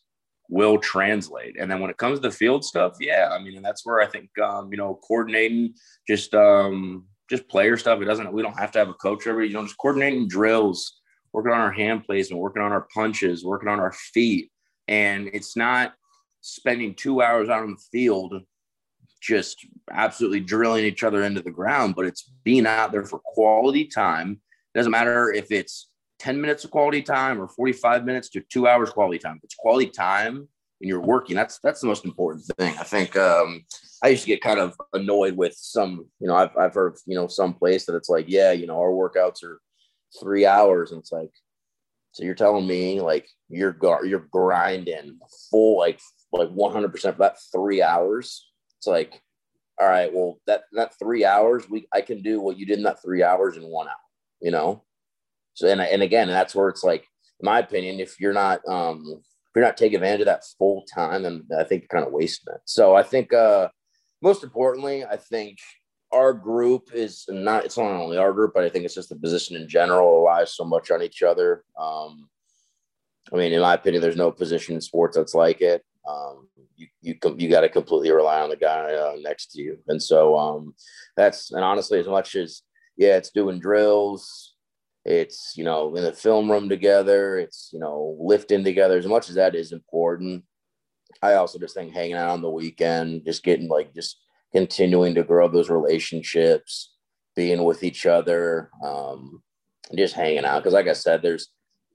will 0.48 0.79
translate. 0.79 1.57
And 1.59 1.70
then 1.70 1.81
when 1.81 1.90
it 1.90 1.96
comes 1.96 2.18
to 2.18 2.29
the 2.29 2.35
field 2.35 2.64
stuff, 2.64 2.96
yeah, 3.00 3.31
I 3.33 3.42
mean, 3.42 3.57
and 3.57 3.64
that's 3.64 3.85
where 3.85 4.00
I 4.00 4.07
think, 4.07 4.31
um, 4.38 4.70
you 4.70 4.76
know, 4.76 5.00
coordinating 5.02 5.74
just, 6.07 6.35
um, 6.35 7.07
just 7.29 7.49
player 7.49 7.77
stuff. 7.77 8.01
It 8.01 8.05
doesn't, 8.05 8.33
we 8.33 8.43
don't 8.43 8.59
have 8.59 8.73
to 8.73 8.79
have 8.79 8.89
a 8.89 8.95
coach 8.95 9.27
every, 9.27 9.49
you 9.49 9.55
know, 9.55 9.65
just 9.65 9.79
coordinating 9.79 10.29
drills, 10.29 11.01
working 11.33 11.53
on 11.53 11.61
our 11.61 11.73
hand 11.73 12.05
placement, 12.05 12.41
working 12.41 12.62
on 12.62 12.73
our 12.73 12.87
punches, 12.95 13.45
working 13.45 13.69
on 13.69 13.81
our 13.81 13.93
feet. 13.93 14.51
And 14.89 15.29
it's 15.33 15.57
not 15.57 15.95
spending 16.41 16.95
two 16.95 17.23
hours 17.23 17.49
out 17.49 17.62
on 17.62 17.73
the 17.73 17.83
field 17.93 18.43
just 19.21 19.67
absolutely 19.91 20.41
drilling 20.41 20.85
each 20.85 21.03
other 21.03 21.25
into 21.25 21.43
the 21.43 21.51
ground, 21.51 21.95
but 21.97 22.07
it's 22.07 22.31
being 22.45 22.67
out 22.67 22.93
there 22.93 23.05
for 23.05 23.19
quality 23.25 23.87
time. 23.87 24.41
It 24.75 24.79
doesn't 24.79 24.93
matter 24.93 25.33
if 25.33 25.51
it's 25.51 25.91
10 26.21 26.41
minutes 26.41 26.65
of 26.65 26.71
quality 26.71 27.03
time 27.03 27.41
or 27.41 27.49
45 27.49 28.05
minutes 28.05 28.29
to 28.31 28.41
two 28.41 28.69
hours 28.69 28.91
quality 28.91 29.19
time. 29.19 29.37
If 29.39 29.45
it's 29.45 29.55
quality 29.55 29.91
time 29.91 30.37
and 30.37 30.89
you're 30.89 31.01
working, 31.01 31.35
that's 31.35 31.59
that's 31.59 31.81
the 31.81 31.87
most 31.87 32.05
important 32.05 32.45
thing. 32.59 32.75
I 32.79 32.85
think 32.85 33.17
um, 33.17 33.65
I 34.03 34.09
used 34.09 34.23
to 34.23 34.29
get 34.29 34.43
kind 34.43 34.61
of 34.61 34.75
annoyed 34.93 35.37
with 35.37 35.55
some, 35.57 36.07
you 36.21 36.29
know, 36.29 36.37
I've, 36.37 36.57
I've 36.57 36.75
heard, 36.75 36.97
you 37.07 37.15
know, 37.15 37.27
some 37.27 37.55
place 37.55 37.87
that 37.87 37.97
it's 37.97 38.09
like, 38.09 38.27
yeah, 38.29 38.53
you 38.53 38.67
know, 38.67 38.79
our 38.79 38.91
workouts 38.91 39.43
are 39.43 39.61
three 40.21 40.45
hours. 40.45 40.93
And 40.93 41.01
it's 41.01 41.13
like, 41.13 41.31
so 42.13 42.25
you're 42.25 42.35
telling 42.35 42.67
me 42.67 43.01
like 43.01 43.29
you're, 43.49 43.73
gar- 43.73 44.05
you're 44.05 44.27
grinding 44.31 45.19
full, 45.51 45.79
like, 45.79 46.01
like 46.33 46.49
100% 46.49 46.93
for 46.93 47.13
that 47.13 47.39
three 47.53 47.83
hours. 47.83 48.51
It's 48.79 48.87
like, 48.87 49.21
all 49.81 49.89
right, 49.89 50.13
well, 50.13 50.39
that, 50.47 50.65
that 50.73 50.99
three 50.99 51.25
hours, 51.25 51.69
we, 51.69 51.87
I 51.93 52.01
can 52.01 52.23
do 52.23 52.41
what 52.41 52.59
you 52.59 52.67
did 52.67 52.79
in 52.79 52.85
that 52.85 53.03
three 53.03 53.23
hours 53.23 53.57
in 53.57 53.65
one 53.65 53.89
hour, 53.89 53.95
you 54.41 54.51
know? 54.51 54.85
So, 55.55 55.69
and, 55.69 55.81
and 55.81 56.03
again, 56.03 56.29
that's 56.29 56.55
where 56.55 56.69
it's 56.69 56.85
like, 56.85 57.07
in 57.41 57.45
my 57.45 57.61
opinion, 57.61 58.01
if 58.01 58.21
you're 58.21 58.33
not, 58.33 58.61
um, 58.69 59.05
if 59.07 59.51
you're 59.55 59.65
not 59.65 59.77
taking 59.77 59.97
advantage 59.97 60.21
of 60.21 60.27
that 60.27 60.45
full 60.59 60.85
time, 60.95 61.23
then 61.23 61.47
I 61.59 61.65
think 61.65 61.83
you're 61.83 62.01
kind 62.01 62.07
of 62.07 62.13
wasting 62.13 62.55
it. 62.55 62.61
So 62.67 62.95
I 62.95 63.03
think, 63.03 63.33
uh, 63.33 63.69
most 64.22 64.42
importantly, 64.44 65.05
I 65.05 65.16
think 65.16 65.59
our 66.12 66.33
group 66.33 66.90
is 66.94 67.24
not, 67.29 67.64
it's 67.64 67.76
not 67.76 67.90
only 67.90 68.16
our 68.16 68.33
group, 68.33 68.52
but 68.55 68.64
I 68.64 68.68
think 68.68 68.85
it's 68.85 68.94
just 68.94 69.09
the 69.09 69.16
position 69.16 69.57
in 69.57 69.68
general 69.68 70.20
relies 70.20 70.55
so 70.55 70.64
much 70.64 70.90
on 70.90 71.02
each 71.02 71.22
other. 71.22 71.64
Um, 71.79 72.29
I 73.33 73.37
mean, 73.37 73.52
in 73.52 73.61
my 73.61 73.74
opinion, 73.74 74.02
there's 74.02 74.16
no 74.16 74.31
position 74.31 74.74
in 74.74 74.81
sports 74.81 75.16
that's 75.16 75.35
like 75.35 75.61
it. 75.61 75.85
Um, 76.09 76.48
you, 76.76 76.87
you, 77.00 77.14
you 77.37 77.48
got 77.48 77.62
to 77.62 77.68
completely 77.68 78.12
rely 78.12 78.40
on 78.40 78.50
the 78.50 78.57
guy 78.57 78.94
uh, 78.94 79.16
next 79.18 79.52
to 79.52 79.62
you. 79.62 79.79
And 79.88 80.00
so, 80.00 80.37
um, 80.38 80.74
that's, 81.16 81.50
and 81.50 81.64
honestly, 81.64 81.98
as 81.98 82.07
much 82.07 82.37
as, 82.37 82.62
yeah, 82.96 83.16
it's 83.16 83.31
doing 83.31 83.59
drills, 83.59 84.55
it's 85.07 85.52
you 85.57 85.62
know 85.62 85.94
in 85.94 86.02
the 86.02 86.12
film 86.12 86.50
room 86.50 86.68
together 86.68 87.38
it's 87.38 87.70
you 87.72 87.79
know 87.79 88.16
lifting 88.20 88.64
together 88.64 88.98
as 88.98 89.07
much 89.07 89.29
as 89.29 89.37
that 89.37 89.55
is 89.55 89.70
important 89.70 90.42
i 91.23 91.35
also 91.35 91.59
just 91.59 91.75
think 91.75 91.92
hanging 91.92 92.14
out 92.14 92.31
on 92.31 92.42
the 92.42 92.51
weekend 92.51 93.25
just 93.25 93.42
getting 93.42 93.69
like 93.69 93.95
just 93.95 94.19
continuing 94.53 95.14
to 95.14 95.23
grow 95.23 95.49
those 95.49 95.71
relationships 95.71 96.95
being 97.35 97.64
with 97.64 97.83
each 97.83 98.07
other 98.07 98.71
um 98.85 99.42
just 99.95 100.14
hanging 100.14 100.45
out. 100.45 100.62
Because 100.62 100.75
like 100.75 100.88
i 100.88 100.92
said 100.92 101.23
there's 101.23 101.49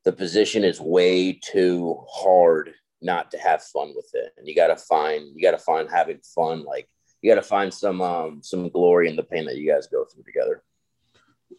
the 0.04 0.12
position 0.12 0.64
is 0.64 0.80
way 0.80 1.34
too 1.34 1.98
hard 2.10 2.74
not 3.02 3.32
to 3.32 3.38
have 3.38 3.64
fun 3.64 3.94
with 3.96 4.10
it. 4.14 4.34
And 4.38 4.48
you 4.48 4.56
got 4.56 4.68
to 4.68 4.76
find 4.76 5.36
you 5.36 5.42
got 5.42 5.52
to 5.52 5.64
find 5.64 5.90
having 5.90 6.20
fun 6.36 6.64
like 6.64 6.88
you 7.22 7.32
got 7.32 7.42
to 7.42 7.48
find 7.48 7.74
some 7.74 8.02
um 8.02 8.42
some 8.44 8.70
glory 8.70 9.10
in 9.10 9.16
the 9.16 9.24
pain 9.24 9.46
that 9.46 9.58
you 9.58 9.70
guys 9.70 9.88
go 9.88 10.06
through 10.06 10.24
together. 10.24 10.64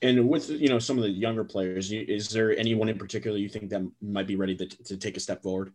And 0.00 0.28
with 0.28 0.48
you 0.50 0.68
know 0.68 0.78
some 0.78 0.96
of 0.96 1.04
the 1.04 1.10
younger 1.10 1.44
players, 1.44 1.92
is 1.92 2.30
there 2.30 2.56
anyone 2.56 2.88
in 2.88 2.98
particular 2.98 3.36
you 3.36 3.48
think 3.48 3.70
that 3.70 3.88
might 4.00 4.26
be 4.26 4.36
ready 4.36 4.56
to, 4.56 4.66
to 4.66 4.96
take 4.96 5.16
a 5.16 5.20
step 5.20 5.42
forward? 5.42 5.72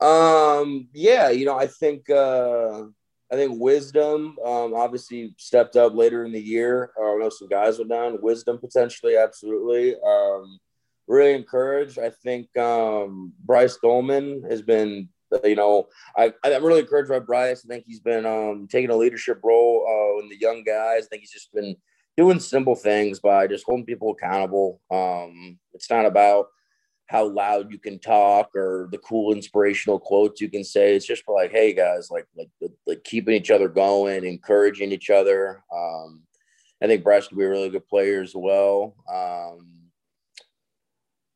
Um, 0.00 0.88
yeah, 0.92 1.30
you 1.30 1.44
know, 1.44 1.58
I 1.58 1.66
think 1.66 2.08
uh 2.10 2.84
I 3.30 3.34
think 3.34 3.60
wisdom 3.60 4.36
um 4.44 4.74
obviously 4.74 5.34
stepped 5.38 5.76
up 5.76 5.94
later 5.94 6.24
in 6.24 6.32
the 6.32 6.40
year. 6.40 6.92
Uh, 6.98 7.14
I 7.14 7.16
know 7.18 7.30
some 7.30 7.48
guys 7.48 7.78
were 7.78 7.84
down. 7.84 8.18
Wisdom 8.22 8.58
potentially, 8.58 9.16
absolutely. 9.16 9.96
Um 10.00 10.58
really 11.06 11.34
encouraged. 11.34 11.98
I 11.98 12.10
think 12.10 12.56
um 12.56 13.32
Bryce 13.44 13.76
Dolman 13.82 14.44
has 14.48 14.62
been 14.62 15.08
you 15.44 15.56
know, 15.56 15.88
I, 16.16 16.32
I'm 16.44 16.64
really 16.64 16.80
encouraged 16.80 17.10
by 17.10 17.18
Bryce. 17.18 17.64
I 17.64 17.68
think 17.68 17.84
he's 17.86 18.00
been 18.00 18.24
um, 18.24 18.66
taking 18.70 18.90
a 18.90 18.96
leadership 18.96 19.40
role 19.42 19.84
uh, 19.86 20.22
in 20.22 20.28
the 20.28 20.38
young 20.40 20.64
guys. 20.64 21.04
I 21.04 21.08
think 21.08 21.20
he's 21.20 21.32
just 21.32 21.52
been 21.52 21.76
doing 22.16 22.40
simple 22.40 22.74
things 22.74 23.20
by 23.20 23.46
just 23.46 23.64
holding 23.66 23.86
people 23.86 24.12
accountable. 24.12 24.80
Um, 24.90 25.58
it's 25.74 25.90
not 25.90 26.06
about 26.06 26.46
how 27.08 27.26
loud 27.26 27.72
you 27.72 27.78
can 27.78 27.98
talk 27.98 28.54
or 28.54 28.88
the 28.92 28.98
cool 28.98 29.32
inspirational 29.32 29.98
quotes 29.98 30.40
you 30.40 30.50
can 30.50 30.62
say. 30.62 30.94
It's 30.94 31.06
just 31.06 31.22
like, 31.26 31.50
hey 31.50 31.72
guys, 31.72 32.10
like 32.10 32.26
like 32.36 32.50
like 32.86 33.02
keeping 33.04 33.34
each 33.34 33.50
other 33.50 33.68
going, 33.68 34.24
encouraging 34.24 34.92
each 34.92 35.10
other. 35.10 35.62
Um, 35.74 36.22
I 36.82 36.86
think 36.86 37.02
Bryce 37.02 37.26
could 37.26 37.38
be 37.38 37.44
a 37.44 37.48
really 37.48 37.70
good 37.70 37.88
player 37.88 38.22
as 38.22 38.34
well. 38.34 38.94
Um, 39.10 39.70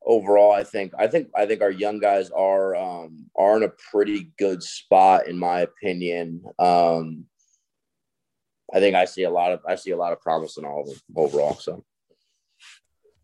overall, 0.04 0.52
I 0.52 0.62
think 0.62 0.92
I 0.98 1.06
think 1.06 1.30
I 1.34 1.46
think 1.46 1.62
our 1.62 1.70
young 1.70 1.98
guys 1.98 2.30
are 2.30 2.76
um, 2.76 3.30
are 3.34 3.56
in 3.56 3.62
a 3.62 3.72
pretty 3.90 4.30
good 4.38 4.62
spot 4.62 5.26
in 5.26 5.38
my 5.38 5.60
opinion. 5.60 6.44
Um, 6.58 7.24
I 8.74 8.78
think 8.78 8.94
I 8.94 9.06
see 9.06 9.22
a 9.22 9.30
lot 9.30 9.52
of 9.52 9.60
I 9.66 9.76
see 9.76 9.92
a 9.92 9.96
lot 9.96 10.12
of 10.12 10.20
promise 10.20 10.58
in 10.58 10.66
all 10.66 10.82
of 10.82 10.88
them 10.88 10.98
overall. 11.16 11.54
So. 11.54 11.82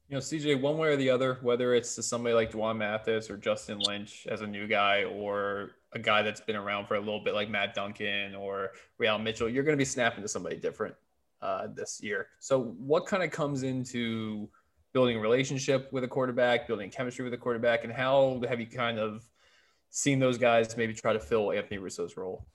You 0.08 0.14
know, 0.14 0.20
CJ, 0.20 0.60
one 0.60 0.78
way 0.78 0.88
or 0.88 0.96
the 0.96 1.10
other, 1.10 1.38
whether 1.42 1.74
it's 1.74 1.94
to 1.96 2.02
somebody 2.02 2.34
like 2.34 2.52
D'Wan 2.52 2.78
Mathis 2.78 3.28
or 3.28 3.36
Justin 3.36 3.78
Lynch 3.78 4.26
as 4.30 4.40
a 4.40 4.46
new 4.46 4.66
guy, 4.66 5.04
or 5.04 5.72
a 5.92 5.98
guy 5.98 6.22
that's 6.22 6.40
been 6.40 6.56
around 6.56 6.86
for 6.86 6.94
a 6.94 6.98
little 6.98 7.22
bit 7.22 7.34
like 7.34 7.50
Matt 7.50 7.74
Duncan 7.74 8.34
or 8.34 8.70
Re-al 8.96 9.18
Mitchell, 9.18 9.50
you're 9.50 9.64
going 9.64 9.76
to 9.76 9.80
be 9.80 9.84
snapping 9.84 10.22
to 10.22 10.28
somebody 10.28 10.56
different 10.56 10.94
uh, 11.42 11.66
this 11.74 12.00
year. 12.02 12.28
So, 12.38 12.74
what 12.78 13.06
kind 13.06 13.22
of 13.22 13.30
comes 13.30 13.62
into 13.62 14.48
building 14.92 15.16
a 15.16 15.20
relationship 15.20 15.92
with 15.92 16.04
a 16.04 16.08
quarterback, 16.08 16.66
building 16.66 16.90
chemistry 16.90 17.24
with 17.24 17.34
a 17.34 17.38
quarterback, 17.38 17.84
and 17.84 17.92
how 17.92 18.40
have 18.48 18.60
you 18.60 18.66
kind 18.66 18.98
of 18.98 19.28
seen 19.90 20.18
those 20.18 20.38
guys 20.38 20.76
maybe 20.76 20.94
try 20.94 21.12
to 21.12 21.20
fill 21.20 21.52
Anthony 21.52 21.78
Russo's 21.78 22.16
role? 22.16 22.46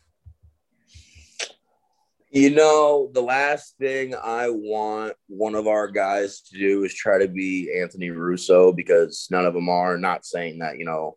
You 2.35 2.49
know, 2.49 3.11
the 3.13 3.21
last 3.21 3.77
thing 3.77 4.15
I 4.15 4.49
want 4.49 5.13
one 5.27 5.53
of 5.53 5.67
our 5.67 5.87
guys 5.87 6.41
to 6.41 6.57
do 6.57 6.83
is 6.83 6.91
try 6.91 7.19
to 7.19 7.27
be 7.27 7.71
Anthony 7.79 8.09
Russo 8.09 8.73
because 8.73 9.27
none 9.29 9.45
of 9.45 9.53
them 9.53 9.69
are. 9.69 9.99
Not 9.99 10.25
saying 10.25 10.57
that, 10.57 10.79
you 10.79 10.85
know, 10.85 11.15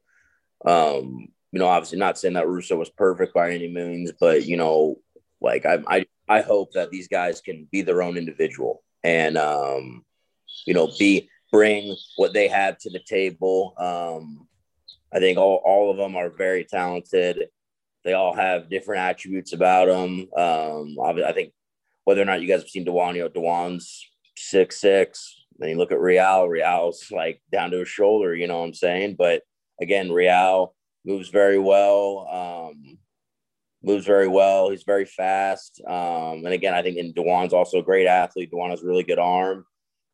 um, 0.67 1.29
you 1.53 1.59
know, 1.59 1.69
obviously 1.69 1.99
not 1.99 2.19
saying 2.19 2.35
that 2.35 2.47
Russo 2.47 2.77
was 2.77 2.91
perfect 2.91 3.33
by 3.33 3.53
any 3.53 3.67
means, 3.67 4.13
but 4.21 4.45
you 4.45 4.59
know, 4.59 4.97
like 5.41 5.65
I, 5.65 5.79
I, 5.87 6.05
I 6.29 6.43
hope 6.43 6.73
that 6.73 6.91
these 6.91 7.09
guys 7.09 7.41
can 7.41 7.67
be 7.73 7.81
their 7.81 8.03
own 8.03 8.19
individual 8.19 8.83
and, 9.03 9.39
um, 9.39 10.05
you 10.67 10.75
know, 10.75 10.91
be 10.99 11.31
bring 11.51 11.97
what 12.17 12.35
they 12.35 12.49
have 12.49 12.77
to 12.81 12.91
the 12.91 13.01
table. 13.01 13.73
Um, 13.79 14.47
I 15.15 15.21
think 15.21 15.39
all, 15.39 15.63
all 15.65 15.91
of 15.91 15.97
them 15.97 16.15
are 16.15 16.29
very 16.29 16.65
talented 16.65 17.49
they 18.07 18.12
all 18.12 18.35
have 18.35 18.71
different 18.71 19.03
attributes 19.03 19.53
about 19.53 19.88
them. 19.88 20.29
Um, 20.38 20.97
I 21.03 21.33
think 21.33 21.53
whether 22.05 22.23
or 22.23 22.25
not 22.25 22.40
you 22.40 22.47
guys 22.47 22.61
have 22.61 22.71
seen 22.71 22.85
D'Wan, 22.85 23.16
you 23.16 23.23
know, 23.23 23.29
D'Wan's 23.29 24.09
six 24.37 24.81
six. 24.81 25.45
Then 25.59 25.71
you 25.71 25.77
look 25.77 25.90
at 25.90 26.01
Re-al, 26.01 26.49
Re-al's 26.49 27.11
like 27.11 27.42
down 27.51 27.73
to 27.73 27.81
his 27.81 27.88
shoulder, 27.88 28.35
you 28.35 28.47
know 28.47 28.61
what 28.61 28.66
I'm 28.66 28.75
saying? 28.75 29.16
But 29.19 29.42
again, 29.83 30.12
Re-al 30.12 30.75
moves 31.05 31.31
very 31.31 31.59
well. 31.59 32.29
Um, 32.31 32.99
moves 33.83 34.07
very 34.07 34.29
well. 34.29 34.71
He's 34.71 34.85
very 34.85 35.05
fast. 35.05 35.81
Um, 35.87 36.45
and 36.45 36.55
again, 36.55 36.75
I 36.75 36.83
think 36.83 36.99
in 36.99 37.12
D'Wan's 37.12 37.53
also 37.53 37.79
a 37.79 37.83
great 37.83 38.07
athlete. 38.07 38.51
D'Wan 38.51 38.71
has 38.71 38.83
a 38.83 38.87
really 38.87 39.05
good 39.05 39.19
arm. 39.19 39.64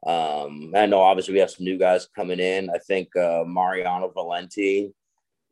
Um, 0.06 0.72
I 0.74 0.86
know 0.86 1.00
obviously 1.00 1.34
we 1.34 1.40
have 1.40 1.50
some 1.50 1.64
new 1.64 1.78
guys 1.78 2.08
coming 2.16 2.40
in. 2.40 2.70
I 2.70 2.78
think 2.78 3.14
uh, 3.16 3.44
Mariano 3.46 4.08
Valenti 4.08 4.94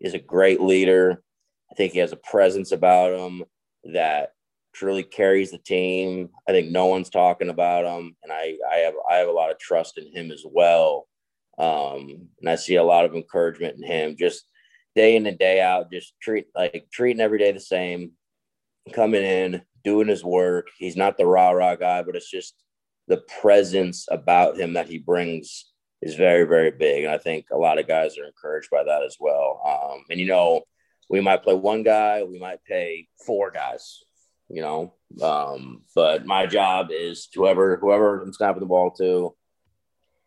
is 0.01 0.15
a 0.15 0.19
great 0.19 0.61
leader. 0.61 1.23
I 1.71 1.75
think 1.77 1.93
he 1.93 1.99
has 2.01 2.13
a 2.13 2.17
presence 2.17 2.73
about 2.73 3.19
him 3.19 3.45
that 3.93 4.33
truly 4.73 5.03
carries 5.03 5.51
the 5.51 5.59
team. 5.59 6.31
I 6.49 6.53
think 6.53 6.71
no 6.71 6.87
one's 6.87 7.11
talking 7.11 7.49
about 7.49 7.85
him, 7.85 8.17
and 8.23 8.33
I 8.33 8.57
I 8.71 8.77
have 8.79 8.95
I 9.09 9.17
have 9.17 9.29
a 9.29 9.33
lot 9.33 9.51
of 9.51 9.59
trust 9.59 9.99
in 9.99 10.13
him 10.13 10.31
as 10.31 10.45
well. 10.45 11.07
Um, 11.59 12.29
and 12.41 12.49
I 12.49 12.57
see 12.57 12.77
a 12.77 12.83
lot 12.83 13.05
of 13.05 13.15
encouragement 13.15 13.77
in 13.77 13.83
him, 13.83 14.17
just 14.19 14.45
day 14.97 15.17
in 15.17 15.27
and 15.27 15.39
day 15.39 15.61
out, 15.61 15.91
just 15.91 16.15
treat 16.21 16.47
like 16.55 16.87
treating 16.93 17.21
every 17.21 17.39
day 17.39 17.53
the 17.53 17.61
same, 17.61 18.13
coming 18.93 19.23
in, 19.23 19.63
doing 19.85 20.09
his 20.09 20.25
work. 20.25 20.69
He's 20.79 20.97
not 20.97 21.19
the 21.19 21.27
rah 21.27 21.51
rah 21.51 21.77
guy, 21.77 22.03
but 22.03 22.17
it's 22.17 22.31
just 22.31 22.55
the 23.09 23.23
presence 23.41 24.07
about 24.11 24.59
him 24.59 24.75
that 24.75 24.89
he 24.89 24.99
brings 24.99 25.67
is 26.03 26.15
very 26.15 26.45
very 26.45 26.71
big, 26.71 27.05
and 27.05 27.13
I 27.13 27.19
think 27.19 27.47
a 27.53 27.59
lot 27.59 27.79
of 27.79 27.87
guys 27.87 28.19
are 28.19 28.25
encouraged 28.25 28.71
by 28.71 28.85
that 28.85 29.03
as 29.03 29.17
well. 29.21 29.61
Um, 29.67 30.05
and 30.11 30.19
you 30.19 30.27
know 30.27 30.63
we 31.11 31.21
might 31.21 31.43
play 31.43 31.55
one 31.55 31.83
guy, 31.83 32.23
we 32.23 32.39
might 32.39 32.65
pay 32.65 33.09
four 33.27 33.51
guys, 33.51 34.03
you 34.49 34.63
know. 34.63 34.95
Um, 35.21 35.83
but 35.95 36.25
my 36.25 36.47
job 36.47 36.89
is 36.91 37.29
whoever 37.35 37.77
whoever 37.77 38.23
I'm 38.23 38.33
snapping 38.33 38.61
the 38.61 38.67
ball 38.67 38.93
to, 38.93 39.35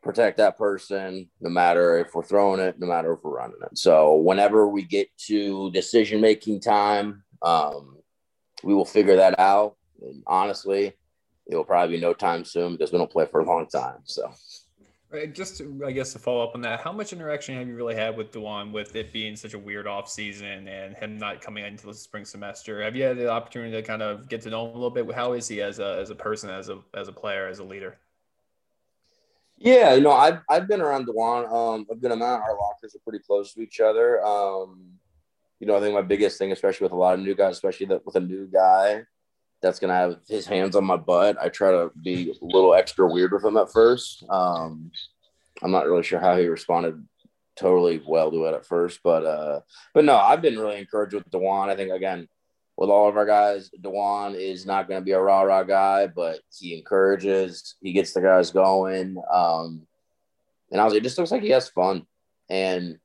protect 0.04 0.38
that 0.38 0.58
person, 0.58 1.30
no 1.40 1.50
matter 1.50 1.98
if 1.98 2.14
we're 2.14 2.24
throwing 2.24 2.60
it, 2.60 2.80
no 2.80 2.86
matter 2.86 3.14
if 3.14 3.24
we're 3.24 3.38
running 3.38 3.58
it. 3.64 3.78
So 3.78 4.18
whenever 4.18 4.68
we 4.68 4.84
get 4.84 5.08
to 5.28 5.72
decision 5.72 6.20
making 6.22 6.60
time, 6.60 7.24
um, 7.42 7.98
we 8.64 8.74
will 8.74 8.86
figure 8.86 9.16
that 9.16 9.40
out. 9.40 9.78
And 10.02 10.22
honestly, 10.28 10.94
it 11.48 11.56
will 11.56 11.64
probably 11.64 11.96
be 11.96 12.02
no 12.02 12.14
time 12.14 12.44
soon 12.44 12.74
because 12.74 12.92
we 12.92 12.98
don't 12.98 13.12
play 13.12 13.26
for 13.26 13.40
a 13.40 13.46
long 13.46 13.68
time. 13.68 14.00
So 14.04 14.30
just 15.34 15.58
to, 15.58 15.84
I 15.86 15.92
guess 15.92 16.14
to 16.14 16.20
follow 16.20 16.44
up 16.44 16.56
on 16.56 16.62
that, 16.62 16.80
how 16.80 16.92
much 16.92 17.14
interaction 17.14 17.56
have 17.56 17.68
you 17.68 17.76
really 17.76 17.96
had 17.96 18.18
with 18.18 18.32
D'Wan 18.32 18.72
with 18.72 18.96
it 18.96 19.14
being 19.14 19.36
such 19.36 19.54
a 19.54 19.60
weird 19.60 19.88
off 19.88 20.10
season 20.10 20.68
and 20.68 20.96
him 20.96 21.18
not 21.18 21.42
coming 21.42 21.66
into 21.66 21.86
the 21.86 21.94
spring 21.94 22.26
semester? 22.26 22.82
Have 22.82 22.96
you 22.96 23.04
had 23.04 23.18
the 23.18 23.30
opportunity 23.30 23.72
to 23.72 23.82
kind 23.82 24.02
of 24.02 24.28
get 24.28 24.42
to 24.42 24.50
know 24.50 24.66
him 24.66 24.72
a 24.72 24.74
little 24.74 24.90
bit? 24.90 25.12
How 25.14 25.34
is 25.34 25.48
he 25.48 25.62
as 25.62 25.80
a 25.80 25.98
as 26.00 26.10
a 26.10 26.16
person, 26.16 26.50
as 26.50 26.70
a 26.70 26.80
as 26.94 27.08
a 27.08 27.12
player, 27.12 27.48
as 27.48 27.60
a 27.60 27.64
leader? 27.64 27.98
Yeah, 29.58 29.94
you 29.94 30.02
know, 30.02 30.12
I've 30.12 30.40
I've 30.50 30.68
been 30.68 30.82
around 30.82 31.06
D'Wan 31.06 31.46
um, 31.46 31.86
a 31.92 31.96
good 31.96 32.12
amount. 32.12 32.44
Our 32.44 32.58
lockers 32.58 32.96
are 32.96 33.00
pretty 33.08 33.24
close 33.24 33.54
to 33.54 33.62
each 33.62 33.80
other. 33.80 34.24
Um, 34.26 34.94
you 35.60 35.68
know, 35.68 35.78
I 35.78 35.80
think 35.80 35.94
my 35.94 36.02
biggest 36.02 36.38
thing, 36.38 36.52
especially 36.52 36.86
with 36.86 36.92
a 36.92 36.98
lot 36.98 37.14
of 37.14 37.20
new 37.20 37.36
guys, 37.36 37.54
especially 37.54 37.86
that 37.88 38.06
with 38.06 38.16
a 38.16 38.20
new 38.20 38.48
guy 38.48 39.04
that's 39.64 39.80
gonna 39.80 39.96
have 39.96 40.18
his 40.28 40.46
hands 40.46 40.76
on 40.76 40.86
my 40.86 40.98
butt. 40.98 41.38
I 41.42 41.50
try 41.50 41.72
to 41.72 41.90
be 42.04 42.32
a 42.32 42.46
little 42.46 42.76
extra 42.76 43.08
weird 43.08 43.32
with 43.32 43.44
him 43.44 43.58
at 43.58 43.72
first. 43.72 44.24
Um, 44.30 44.92
I'm 45.64 45.72
not 45.72 45.88
really 45.88 46.04
sure 46.04 46.20
how 46.20 46.38
he 46.38 46.46
responded 46.46 47.04
totally 47.56 48.02
well 48.06 48.30
to 48.30 48.46
it 48.46 48.54
at 48.54 48.66
first, 48.66 49.00
but 49.04 49.26
uh, 49.26 49.62
but 49.94 50.06
no, 50.06 50.16
I've 50.16 50.42
been 50.42 50.60
really 50.60 50.78
encouraged 50.78 51.16
with 51.16 51.30
D'Wan. 51.32 51.70
I 51.70 51.76
think 51.76 51.92
again 51.92 52.28
with 52.78 52.90
all 52.90 53.08
of 53.08 53.18
our 53.18 53.26
guys, 53.26 53.70
D'Wan 53.70 54.36
is 54.36 54.66
not 54.66 54.88
going 54.88 55.00
to 55.00 55.06
be 55.06 55.12
a 55.12 55.22
rah 55.22 55.42
rah 55.42 55.64
guy, 55.64 56.08
but 56.08 56.40
he 56.58 56.78
encourages, 56.78 57.76
he 57.82 57.94
gets 57.94 58.14
the 58.14 58.22
guys 58.22 58.52
going, 58.52 59.16
um, 59.32 59.86
and 60.72 60.82
I 60.82 60.86
was 60.86 60.94
it 60.94 61.04
just 61.04 61.18
looks 61.18 61.32
like 61.32 61.44
he 61.44 61.50
has 61.50 61.70
fun, 61.70 62.06
and 62.50 62.98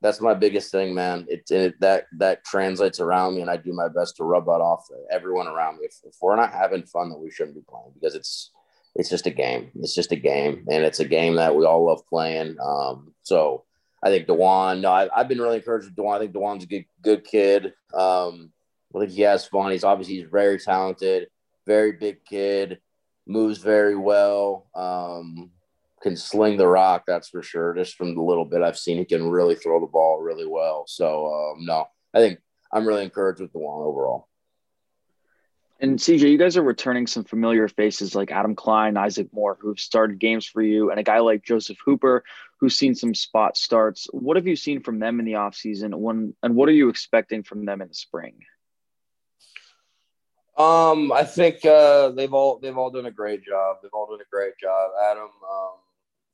that's 0.00 0.20
my 0.20 0.34
biggest 0.34 0.70
thing, 0.70 0.94
man. 0.94 1.26
It, 1.28 1.50
it, 1.50 1.80
that 1.80 2.06
that 2.18 2.44
translates 2.44 3.00
around 3.00 3.34
me, 3.34 3.40
and 3.40 3.50
I 3.50 3.56
do 3.56 3.72
my 3.72 3.88
best 3.88 4.16
to 4.16 4.24
rub 4.24 4.46
that 4.46 4.60
off 4.60 4.86
everyone 5.10 5.48
around 5.48 5.78
me. 5.78 5.86
If, 5.86 5.96
if 6.04 6.16
we're 6.20 6.36
not 6.36 6.52
having 6.52 6.84
fun, 6.84 7.10
then 7.10 7.20
we 7.20 7.30
shouldn't 7.30 7.56
be 7.56 7.64
playing 7.68 7.92
because 7.94 8.14
it's 8.14 8.50
it's 8.94 9.10
just 9.10 9.26
a 9.26 9.30
game. 9.30 9.70
It's 9.80 9.94
just 9.94 10.12
a 10.12 10.16
game, 10.16 10.64
and 10.70 10.84
it's 10.84 11.00
a 11.00 11.04
game 11.04 11.34
that 11.36 11.54
we 11.54 11.64
all 11.64 11.86
love 11.86 12.06
playing. 12.08 12.56
Um, 12.64 13.12
so 13.22 13.64
I 14.02 14.10
think 14.10 14.26
D'Wan. 14.26 14.80
No, 14.80 14.90
I, 14.92 15.08
have 15.14 15.28
been 15.28 15.40
really 15.40 15.56
encouraged 15.56 15.86
with 15.86 15.96
D'Wan. 15.96 16.16
I 16.16 16.18
think 16.20 16.32
D'Wan's 16.32 16.64
a 16.64 16.68
good 16.68 16.84
good 17.02 17.24
kid. 17.24 17.74
Um, 17.92 18.52
I 18.94 19.00
think 19.00 19.12
he 19.12 19.22
has 19.22 19.46
fun. 19.46 19.72
He's 19.72 19.84
obviously 19.84 20.16
he's 20.16 20.30
very 20.30 20.58
talented, 20.58 21.28
very 21.66 21.92
big 21.92 22.24
kid, 22.24 22.80
moves 23.26 23.58
very 23.58 23.96
well. 23.96 24.66
Um, 24.74 25.50
can 26.02 26.16
sling 26.16 26.56
the 26.56 26.66
rock, 26.66 27.04
that's 27.06 27.28
for 27.28 27.42
sure. 27.42 27.74
Just 27.74 27.96
from 27.96 28.14
the 28.14 28.22
little 28.22 28.44
bit 28.44 28.62
I've 28.62 28.78
seen, 28.78 28.98
he 28.98 29.04
can 29.04 29.28
really 29.28 29.54
throw 29.54 29.80
the 29.80 29.86
ball 29.86 30.20
really 30.20 30.46
well. 30.46 30.84
So 30.86 31.26
um, 31.26 31.64
no, 31.64 31.86
I 32.14 32.18
think 32.18 32.38
I'm 32.72 32.86
really 32.86 33.04
encouraged 33.04 33.40
with 33.40 33.52
the 33.52 33.58
one 33.58 33.82
overall. 33.82 34.28
And 35.80 35.98
CJ, 35.98 36.28
you 36.30 36.38
guys 36.38 36.56
are 36.56 36.62
returning 36.62 37.06
some 37.06 37.22
familiar 37.22 37.68
faces 37.68 38.14
like 38.16 38.32
Adam 38.32 38.56
Klein, 38.56 38.96
Isaac 38.96 39.28
Moore, 39.32 39.56
who've 39.60 39.78
started 39.78 40.18
games 40.18 40.44
for 40.44 40.60
you, 40.60 40.90
and 40.90 40.98
a 40.98 41.04
guy 41.04 41.20
like 41.20 41.44
Joseph 41.44 41.78
Hooper, 41.84 42.24
who's 42.58 42.76
seen 42.76 42.96
some 42.96 43.14
spot 43.14 43.56
starts. 43.56 44.08
What 44.10 44.36
have 44.36 44.48
you 44.48 44.56
seen 44.56 44.82
from 44.82 44.98
them 44.98 45.20
in 45.20 45.26
the 45.26 45.34
offseason? 45.34 45.94
When 45.94 46.34
and 46.42 46.56
what 46.56 46.68
are 46.68 46.72
you 46.72 46.88
expecting 46.88 47.44
from 47.44 47.64
them 47.64 47.80
in 47.80 47.88
the 47.88 47.94
spring? 47.94 48.40
Um, 50.56 51.12
I 51.12 51.22
think 51.22 51.64
uh, 51.64 52.08
they've 52.08 52.34
all 52.34 52.58
they've 52.58 52.76
all 52.76 52.90
done 52.90 53.06
a 53.06 53.12
great 53.12 53.44
job. 53.44 53.76
They've 53.80 53.94
all 53.94 54.08
done 54.10 54.20
a 54.20 54.28
great 54.28 54.58
job. 54.60 54.90
Adam, 55.08 55.22
um, 55.48 55.74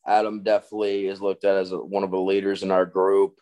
Adam 0.07 0.43
definitely 0.43 1.07
is 1.07 1.21
looked 1.21 1.45
at 1.45 1.57
as 1.57 1.73
a, 1.73 1.79
one 1.79 2.05
of 2.05 2.11
the 2.11 2.21
leaders 2.21 2.63
in 2.63 2.71
our 2.71 2.87
group. 2.87 3.35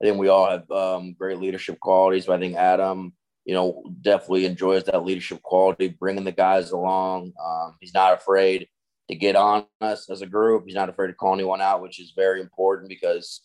I 0.00 0.06
think 0.06 0.18
we 0.18 0.28
all 0.28 0.48
have 0.50 0.70
um, 0.70 1.14
great 1.18 1.38
leadership 1.38 1.78
qualities, 1.80 2.26
but 2.26 2.36
I 2.36 2.38
think 2.40 2.56
Adam, 2.56 3.12
you 3.44 3.54
know, 3.54 3.82
definitely 4.00 4.46
enjoys 4.46 4.84
that 4.84 5.04
leadership 5.04 5.42
quality, 5.42 5.88
bringing 5.88 6.24
the 6.24 6.32
guys 6.32 6.70
along. 6.70 7.32
Um, 7.42 7.76
he's 7.80 7.94
not 7.94 8.14
afraid 8.14 8.68
to 9.08 9.14
get 9.14 9.36
on 9.36 9.66
us 9.80 10.08
as 10.08 10.22
a 10.22 10.26
group. 10.26 10.64
He's 10.66 10.74
not 10.74 10.88
afraid 10.88 11.08
to 11.08 11.14
call 11.14 11.34
anyone 11.34 11.60
out, 11.60 11.82
which 11.82 12.00
is 12.00 12.12
very 12.16 12.40
important 12.40 12.88
because 12.88 13.40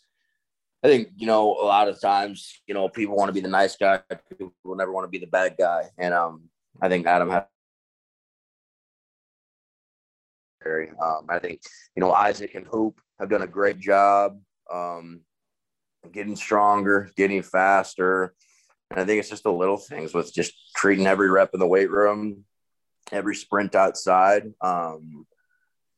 I 0.83 0.87
think, 0.87 1.09
you 1.15 1.25
know, 1.25 1.53
a 1.53 1.65
lot 1.65 1.87
of 1.87 1.99
times, 1.99 2.61
you 2.67 2.73
know, 2.73 2.87
people 2.87 3.15
want 3.15 3.29
to 3.29 3.33
be 3.33 3.41
the 3.41 3.47
nice 3.47 3.75
guy. 3.75 4.01
People 4.29 4.53
never 4.75 4.91
want 4.91 5.05
to 5.05 5.09
be 5.09 5.17
the 5.17 5.25
bad 5.25 5.55
guy. 5.57 5.89
And 5.97 6.13
um, 6.13 6.43
I 6.81 6.89
think 6.89 7.07
Adam 7.07 7.29
has 7.31 7.43
Um, 10.65 11.25
I 11.29 11.39
think 11.39 11.61
you 11.95 12.01
know 12.01 12.11
Isaac 12.11 12.55
and 12.55 12.65
Hoop 12.67 12.99
have 13.19 13.29
done 13.29 13.41
a 13.41 13.47
great 13.47 13.79
job 13.79 14.39
um, 14.73 15.21
getting 16.11 16.35
stronger, 16.35 17.09
getting 17.15 17.41
faster, 17.41 18.33
and 18.91 18.99
I 18.99 19.05
think 19.05 19.19
it's 19.19 19.29
just 19.29 19.43
the 19.43 19.51
little 19.51 19.77
things 19.77 20.13
with 20.13 20.33
just 20.33 20.53
treating 20.75 21.07
every 21.07 21.29
rep 21.29 21.51
in 21.53 21.59
the 21.59 21.67
weight 21.67 21.89
room, 21.89 22.45
every 23.11 23.35
sprint 23.35 23.75
outside, 23.75 24.51
um, 24.61 25.25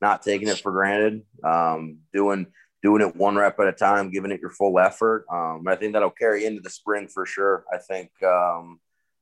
not 0.02 0.22
taking 0.22 0.48
it 0.48 0.60
for 0.60 0.72
granted, 0.72 1.24
um, 1.44 2.00
doing 2.14 2.48
doing 2.84 3.02
it 3.02 3.16
one 3.16 3.36
rep 3.36 3.60
at 3.60 3.68
a 3.68 3.74
time, 3.74 4.12
giving 4.12 4.32
it 4.32 4.42
your 4.42 4.52
full 4.52 4.80
effort. 4.80 5.26
Um, 5.32 5.64
I 5.68 5.76
think 5.76 5.94
that'll 5.94 6.12
carry 6.12 6.46
into 6.46 6.62
the 6.62 6.70
spring 6.70 7.08
for 7.08 7.26
sure. 7.26 7.66
I 7.74 7.78
think 7.78 8.12
um, 8.24 8.80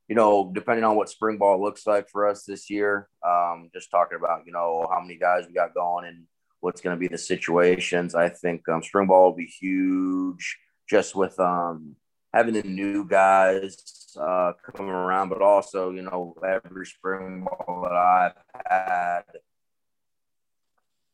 you 0.07 0.15
know, 0.15 0.51
depending 0.53 0.83
on 0.83 0.95
what 0.95 1.09
spring 1.09 1.37
ball 1.37 1.61
looks 1.61 1.87
like 1.87 2.09
for 2.09 2.27
us 2.27 2.43
this 2.43 2.69
year, 2.69 3.09
um, 3.25 3.69
just 3.73 3.89
talking 3.89 4.17
about, 4.17 4.43
you 4.45 4.51
know, 4.51 4.87
how 4.91 5.01
many 5.01 5.17
guys 5.17 5.45
we 5.47 5.53
got 5.53 5.73
going 5.73 6.05
and 6.05 6.23
what's 6.59 6.81
going 6.81 6.95
to 6.95 6.99
be 6.99 7.07
the 7.07 7.17
situations. 7.17 8.15
I 8.15 8.29
think 8.29 8.67
um, 8.69 8.83
spring 8.83 9.07
ball 9.07 9.29
will 9.29 9.37
be 9.37 9.45
huge 9.45 10.57
just 10.87 11.15
with 11.15 11.39
um, 11.39 11.95
having 12.33 12.53
the 12.53 12.63
new 12.63 13.07
guys 13.07 14.13
uh, 14.19 14.53
coming 14.75 14.91
around, 14.91 15.29
but 15.29 15.41
also, 15.41 15.91
you 15.91 16.03
know, 16.03 16.35
every 16.47 16.85
spring 16.85 17.43
ball 17.45 17.81
that 17.83 17.93
I've 17.93 18.33
had 18.65 19.23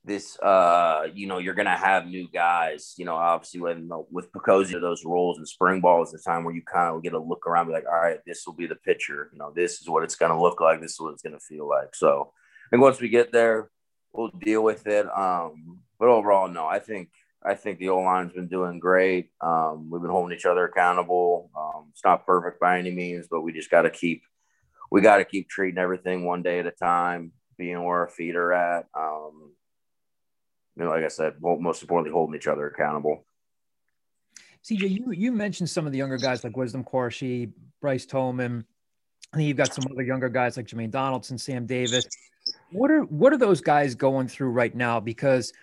this 0.04 0.40
uh 0.40 1.08
you 1.14 1.28
know 1.28 1.38
you're 1.38 1.54
gonna 1.54 1.78
have 1.78 2.08
new 2.08 2.28
guys 2.34 2.96
you 2.98 3.06
know 3.06 3.16
obviously 3.16 3.60
when 3.60 3.88
with 4.10 4.32
Pocosi 4.32 4.80
those 4.82 5.06
roles 5.06 5.38
and 5.38 5.48
spring 5.48 5.80
ball 5.80 6.02
is 6.02 6.12
the 6.12 6.18
time 6.18 6.44
where 6.44 6.56
you 6.56 6.64
kind 6.64 6.96
of 6.96 7.04
get 7.04 7.14
a 7.14 7.20
look 7.20 7.46
around 7.46 7.68
be 7.68 7.74
like 7.74 7.86
all 7.86 8.00
right 8.00 8.18
this 8.26 8.44
will 8.46 8.54
be 8.54 8.66
the 8.66 8.76
picture 8.76 9.30
you 9.32 9.38
know 9.38 9.52
this 9.56 9.80
is 9.80 9.88
what 9.88 10.04
it's 10.04 10.16
gonna 10.16 10.42
look 10.42 10.60
like 10.60 10.82
this 10.82 10.94
is 10.94 11.00
what 11.00 11.14
it's 11.14 11.22
gonna 11.22 11.40
feel 11.40 11.70
like. 11.70 11.94
So 11.94 12.32
and 12.72 12.82
once 12.82 13.00
we 13.00 13.10
get 13.10 13.32
there 13.32 13.70
we'll 14.12 14.30
deal 14.30 14.64
with 14.64 14.88
it 14.88 15.06
um 15.16 15.80
but 16.00 16.08
overall 16.08 16.48
no 16.48 16.66
I 16.66 16.80
think 16.80 17.10
I 17.44 17.54
think 17.54 17.78
the 17.78 17.90
O 17.90 18.00
line's 18.00 18.34
been 18.34 18.48
doing 18.48 18.80
great 18.80 19.30
um 19.40 19.90
we've 19.92 20.02
been 20.02 20.10
holding 20.10 20.36
each 20.36 20.46
other 20.46 20.66
accountable 20.66 21.52
um 21.56 21.90
it's 21.92 22.04
not 22.04 22.26
perfect 22.26 22.60
by 22.60 22.80
any 22.80 22.92
means 22.92 23.28
but 23.30 23.42
we 23.42 23.54
just 23.54 23.70
got 23.70 23.84
to 23.84 23.92
keep 23.92 24.24
we 24.90 25.02
got 25.02 25.18
to 25.18 25.26
keep 25.26 25.48
treating 25.48 25.78
everything 25.78 26.26
one 26.26 26.42
day 26.42 26.58
at 26.60 26.66
a 26.66 26.72
time 26.72 27.34
being 27.56 27.84
where 27.84 28.00
our 28.00 28.10
feet 28.10 28.36
are 28.36 28.52
at 28.52 28.88
um 28.98 29.52
know, 30.76 30.90
like 30.90 31.04
I 31.04 31.10
said, 31.10 31.36
most 31.42 31.82
importantly, 31.82 32.12
holding 32.12 32.36
each 32.36 32.48
other 32.48 32.68
accountable. 32.68 33.26
CJ, 34.64 34.90
you 34.90 35.12
you 35.12 35.32
mentioned 35.32 35.70
some 35.70 35.86
of 35.86 35.92
the 35.92 35.98
younger 35.98 36.18
guys 36.18 36.44
like 36.44 36.56
Wisdom 36.56 36.84
Quarshie, 36.84 37.52
Bryce 37.82 38.06
Tolman. 38.06 38.66
Think 39.34 39.48
you've 39.48 39.58
got 39.58 39.74
some 39.74 39.86
other 39.92 40.04
younger 40.04 40.30
guys 40.30 40.58
like 40.58 40.68
Jermaine 40.68 40.92
Donaldson, 40.92 41.38
Sam 41.38 41.66
Davis. 41.66 42.06
What 42.72 42.92
are 42.92 43.02
what 43.04 43.34
are 43.34 43.38
those 43.38 43.62
guys 43.62 43.96
going 43.96 44.28
through 44.28 44.50
right 44.50 44.76
now? 44.76 45.00
Because 45.00 45.54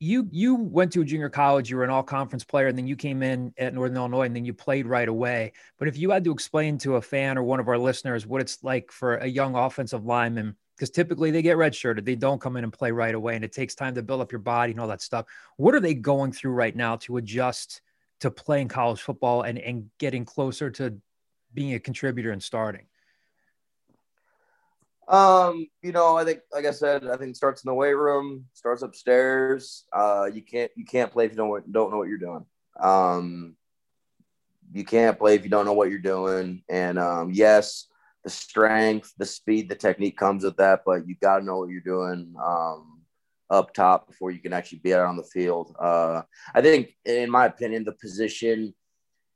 you 0.00 0.28
you 0.32 0.56
went 0.56 0.92
to 0.92 1.00
a 1.00 1.04
junior 1.04 1.30
college, 1.30 1.70
you 1.70 1.76
were 1.76 1.84
an 1.84 1.90
all 1.90 2.02
conference 2.02 2.44
player, 2.44 2.66
and 2.66 2.76
then 2.76 2.86
you 2.86 2.96
came 2.96 3.22
in 3.22 3.54
at 3.56 3.72
Northern 3.72 3.96
Illinois, 3.96 4.26
and 4.26 4.34
then 4.34 4.44
you 4.44 4.52
played 4.52 4.86
right 4.86 5.08
away. 5.08 5.52
But 5.78 5.88
if 5.88 5.96
you 5.96 6.10
had 6.10 6.24
to 6.24 6.32
explain 6.32 6.76
to 6.78 6.96
a 6.96 7.00
fan 7.00 7.38
or 7.38 7.44
one 7.44 7.60
of 7.60 7.68
our 7.68 7.78
listeners 7.78 8.26
what 8.26 8.40
it's 8.40 8.62
like 8.64 8.90
for 8.90 9.16
a 9.16 9.26
young 9.26 9.54
offensive 9.54 10.04
lineman 10.04 10.56
because 10.82 10.90
typically 10.90 11.30
they 11.30 11.42
get 11.42 11.56
redshirted. 11.56 12.04
They 12.04 12.16
don't 12.16 12.40
come 12.40 12.56
in 12.56 12.64
and 12.64 12.72
play 12.72 12.90
right 12.90 13.14
away, 13.14 13.36
and 13.36 13.44
it 13.44 13.52
takes 13.52 13.76
time 13.76 13.94
to 13.94 14.02
build 14.02 14.20
up 14.20 14.32
your 14.32 14.40
body 14.40 14.72
and 14.72 14.80
all 14.80 14.88
that 14.88 15.00
stuff. 15.00 15.26
What 15.56 15.76
are 15.76 15.80
they 15.80 15.94
going 15.94 16.32
through 16.32 16.50
right 16.54 16.74
now 16.74 16.96
to 16.96 17.18
adjust 17.18 17.82
to 18.18 18.32
playing 18.32 18.66
college 18.66 19.00
football 19.00 19.42
and, 19.42 19.60
and 19.60 19.90
getting 19.98 20.24
closer 20.24 20.72
to 20.72 20.98
being 21.54 21.74
a 21.74 21.78
contributor 21.78 22.32
and 22.32 22.42
starting? 22.42 22.86
Um, 25.06 25.68
you 25.82 25.92
know, 25.92 26.16
I 26.16 26.24
think, 26.24 26.40
like 26.52 26.66
I 26.66 26.72
said, 26.72 27.06
I 27.06 27.16
think 27.16 27.30
it 27.30 27.36
starts 27.36 27.62
in 27.62 27.68
the 27.68 27.74
weight 27.74 27.94
room, 27.94 28.46
starts 28.52 28.82
upstairs. 28.82 29.84
Uh, 29.92 30.28
you 30.34 30.42
can't 30.42 30.72
you 30.74 30.84
can't 30.84 31.12
play 31.12 31.26
if 31.26 31.30
you 31.30 31.36
don't 31.36 31.72
don't 31.72 31.92
know 31.92 31.98
what 31.98 32.08
you're 32.08 32.18
doing. 32.18 32.44
Um, 32.80 33.54
you 34.72 34.84
can't 34.84 35.16
play 35.16 35.36
if 35.36 35.44
you 35.44 35.50
don't 35.50 35.64
know 35.64 35.74
what 35.74 35.90
you're 35.90 36.00
doing. 36.00 36.64
And 36.68 36.98
um, 36.98 37.30
yes, 37.30 37.86
the 38.24 38.30
strength, 38.30 39.12
the 39.18 39.26
speed, 39.26 39.68
the 39.68 39.74
technique 39.74 40.16
comes 40.16 40.44
with 40.44 40.56
that, 40.56 40.82
but 40.86 41.06
you 41.06 41.16
got 41.20 41.38
to 41.38 41.44
know 41.44 41.58
what 41.58 41.70
you're 41.70 41.80
doing 41.80 42.34
um, 42.42 43.00
up 43.50 43.74
top 43.74 44.06
before 44.06 44.30
you 44.30 44.38
can 44.38 44.52
actually 44.52 44.78
be 44.78 44.94
out 44.94 45.06
on 45.06 45.16
the 45.16 45.24
field. 45.24 45.74
Uh, 45.78 46.22
I 46.54 46.62
think, 46.62 46.90
in 47.04 47.30
my 47.30 47.46
opinion, 47.46 47.84
the 47.84 47.92
position 47.92 48.74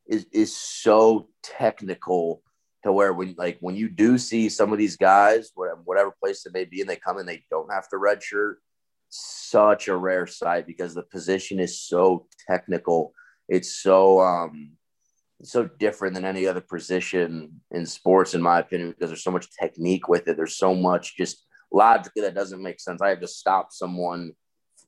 is 0.07 0.27
is 0.33 0.57
so 0.57 1.29
technical 1.43 2.43
to 2.85 2.93
where 2.93 3.13
when 3.13 3.35
like 3.37 3.59
when 3.61 3.75
you 3.75 3.89
do 3.89 4.19
see 4.19 4.49
some 4.49 4.73
of 4.73 4.79
these 4.79 4.97
guys, 4.97 5.51
whatever 5.55 6.15
place 6.23 6.47
it 6.47 6.53
may 6.53 6.65
be, 6.65 6.81
and 6.81 6.89
they 6.89 6.97
come 6.97 7.19
in, 7.19 7.27
they 7.27 7.45
don't 7.51 7.73
have 7.73 7.89
to 7.89 7.97
redshirt. 7.97 8.57
Such 9.09 9.89
a 9.89 9.97
rare 9.97 10.27
sight 10.27 10.67
because 10.67 10.95
the 10.95 11.03
position 11.03 11.61
is 11.61 11.81
so 11.81 12.27
technical. 12.49 13.13
It's 13.49 13.77
so 13.77 14.21
um, 14.21 14.73
so 15.43 15.69
different 15.79 16.15
than 16.15 16.25
any 16.25 16.47
other 16.47 16.61
position 16.61 17.61
in 17.71 17.87
sports, 17.87 18.35
in 18.35 18.43
my 18.43 18.61
opinion, 18.61 18.91
because 18.91 19.11
there's 19.11 19.25
so 19.25 19.31
much 19.31 19.49
technique 19.61 20.09
with 20.09 20.29
it. 20.29 20.37
There's 20.37 20.57
so 20.57 20.75
much 20.75 21.17
just 21.17 21.47
logically 21.73 22.23
that 22.23 22.35
doesn't 22.35 22.63
make 22.63 22.81
sense. 22.81 23.03
I 23.03 23.11
have 23.11 23.21
to 23.21 23.29
stop 23.29 23.73
someone. 23.73 24.33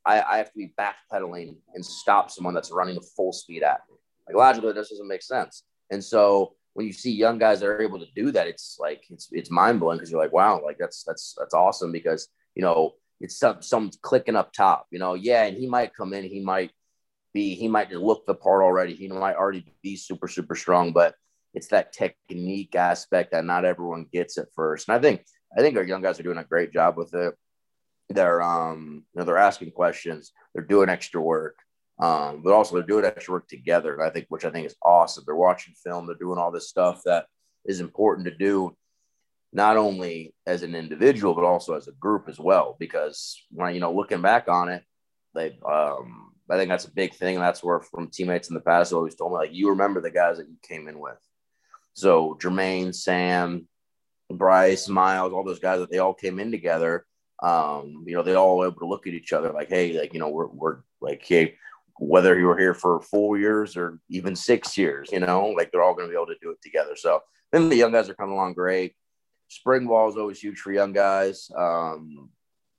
I, 0.06 0.22
I 0.22 0.38
have 0.38 0.50
to 0.52 0.58
be 0.58 0.72
backpedaling 0.78 1.56
and 1.74 1.84
stop 1.84 2.30
someone 2.30 2.54
that's 2.54 2.72
running 2.72 2.98
full 3.16 3.32
speed 3.32 3.62
at 3.62 3.80
me. 3.90 3.96
Like 4.26 4.36
logically, 4.36 4.72
this 4.72 4.90
doesn't 4.90 5.08
make 5.08 5.22
sense. 5.22 5.64
And 5.90 6.02
so 6.02 6.54
when 6.74 6.86
you 6.86 6.92
see 6.92 7.12
young 7.12 7.38
guys 7.38 7.60
that 7.60 7.68
are 7.68 7.82
able 7.82 7.98
to 7.98 8.06
do 8.14 8.30
that, 8.32 8.46
it's 8.46 8.78
like 8.80 9.04
it's 9.10 9.28
it's 9.32 9.50
mind 9.50 9.80
blowing 9.80 9.98
because 9.98 10.10
you're 10.10 10.22
like, 10.22 10.32
wow, 10.32 10.62
like 10.64 10.78
that's 10.78 11.02
that's 11.04 11.34
that's 11.38 11.54
awesome 11.54 11.92
because 11.92 12.28
you 12.54 12.62
know 12.62 12.94
it's 13.20 13.36
some 13.36 13.60
some 13.62 13.90
clicking 14.02 14.36
up 14.36 14.52
top. 14.52 14.86
You 14.90 14.98
know, 14.98 15.14
yeah, 15.14 15.44
and 15.44 15.56
he 15.56 15.66
might 15.66 15.94
come 15.94 16.12
in, 16.12 16.24
he 16.24 16.40
might 16.40 16.70
be 17.34 17.54
he 17.54 17.68
might 17.68 17.90
look 17.90 18.26
the 18.26 18.34
part 18.34 18.62
already. 18.62 18.94
He 18.94 19.08
might 19.08 19.36
already 19.36 19.64
be 19.82 19.96
super 19.96 20.28
super 20.28 20.54
strong, 20.54 20.92
but 20.92 21.14
it's 21.54 21.68
that 21.68 21.92
technique 21.92 22.74
aspect 22.74 23.32
that 23.32 23.44
not 23.44 23.64
everyone 23.64 24.06
gets 24.12 24.38
at 24.38 24.52
first. 24.54 24.88
And 24.88 24.96
I 24.96 25.00
think 25.00 25.24
I 25.56 25.60
think 25.60 25.76
our 25.76 25.82
young 25.82 26.02
guys 26.02 26.20
are 26.20 26.24
doing 26.24 26.38
a 26.38 26.44
great 26.44 26.72
job 26.72 26.96
with 26.96 27.14
it. 27.14 27.34
They're 28.08 28.42
um 28.42 29.04
you 29.14 29.18
know 29.18 29.24
they're 29.24 29.38
asking 29.38 29.72
questions, 29.72 30.32
they're 30.54 30.64
doing 30.64 30.88
extra 30.88 31.20
work, 31.20 31.56
um, 32.00 32.42
but 32.42 32.52
also 32.52 32.74
they're 32.74 32.86
doing 32.86 33.04
extra 33.04 33.34
work 33.34 33.48
together. 33.48 33.94
And 33.94 34.02
I 34.02 34.10
think 34.10 34.26
which 34.28 34.44
I 34.44 34.50
think 34.50 34.66
is 34.66 34.76
awesome. 34.82 35.24
They're 35.26 35.34
watching 35.34 35.74
film, 35.84 36.06
they're 36.06 36.16
doing 36.16 36.38
all 36.38 36.50
this 36.50 36.68
stuff 36.68 37.02
that 37.04 37.26
is 37.64 37.80
important 37.80 38.26
to 38.26 38.34
do 38.34 38.76
not 39.52 39.76
only 39.76 40.34
as 40.46 40.62
an 40.62 40.74
individual 40.74 41.34
but 41.34 41.44
also 41.44 41.74
as 41.74 41.88
a 41.88 41.92
group 41.92 42.28
as 42.28 42.38
well 42.38 42.76
because 42.78 43.46
when 43.50 43.74
you 43.74 43.80
know 43.80 43.92
looking 43.92 44.20
back 44.20 44.46
on 44.48 44.68
it 44.68 44.82
they 45.34 45.58
um 45.66 46.32
I 46.50 46.56
think 46.56 46.70
that's 46.70 46.86
a 46.86 46.92
big 46.92 47.14
thing. 47.14 47.36
And 47.36 47.44
that's 47.44 47.62
where 47.62 47.80
from 47.80 48.08
teammates 48.08 48.48
in 48.48 48.54
the 48.54 48.60
past 48.60 48.92
always 48.92 49.14
told 49.14 49.32
me, 49.32 49.38
like, 49.38 49.52
you 49.52 49.70
remember 49.70 50.00
the 50.00 50.10
guys 50.10 50.38
that 50.38 50.48
you 50.48 50.56
came 50.62 50.88
in 50.88 50.98
with. 50.98 51.18
So 51.94 52.38
Jermaine, 52.40 52.94
Sam, 52.94 53.66
Bryce, 54.30 54.88
Miles, 54.88 55.32
all 55.32 55.44
those 55.44 55.58
guys 55.58 55.80
that 55.80 55.90
they 55.90 55.98
all 55.98 56.14
came 56.14 56.38
in 56.38 56.50
together. 56.50 57.04
Um, 57.42 58.04
you 58.06 58.14
know, 58.14 58.22
they 58.22 58.34
all 58.34 58.64
able 58.64 58.80
to 58.80 58.86
look 58.86 59.06
at 59.06 59.14
each 59.14 59.32
other 59.32 59.52
like, 59.52 59.68
hey, 59.68 59.98
like, 59.98 60.12
you 60.12 60.20
know, 60.20 60.28
we're, 60.28 60.48
we're 60.48 60.78
like, 61.00 61.24
hey, 61.24 61.54
whether 62.00 62.38
you 62.38 62.46
were 62.46 62.58
here 62.58 62.74
for 62.74 63.00
four 63.00 63.38
years 63.38 63.76
or 63.76 63.98
even 64.08 64.36
six 64.36 64.78
years, 64.78 65.10
you 65.12 65.20
know, 65.20 65.48
like 65.56 65.70
they're 65.70 65.82
all 65.82 65.94
going 65.94 66.06
to 66.06 66.10
be 66.10 66.16
able 66.16 66.26
to 66.26 66.36
do 66.40 66.50
it 66.50 66.62
together. 66.62 66.94
So 66.96 67.20
then 67.52 67.68
the 67.68 67.76
young 67.76 67.92
guys 67.92 68.08
are 68.08 68.14
coming 68.14 68.34
along 68.34 68.54
great. 68.54 68.94
Spring 69.48 69.86
ball 69.86 70.08
is 70.08 70.16
always 70.16 70.38
huge 70.38 70.58
for 70.58 70.72
young 70.72 70.92
guys. 70.92 71.50
Um, 71.56 72.30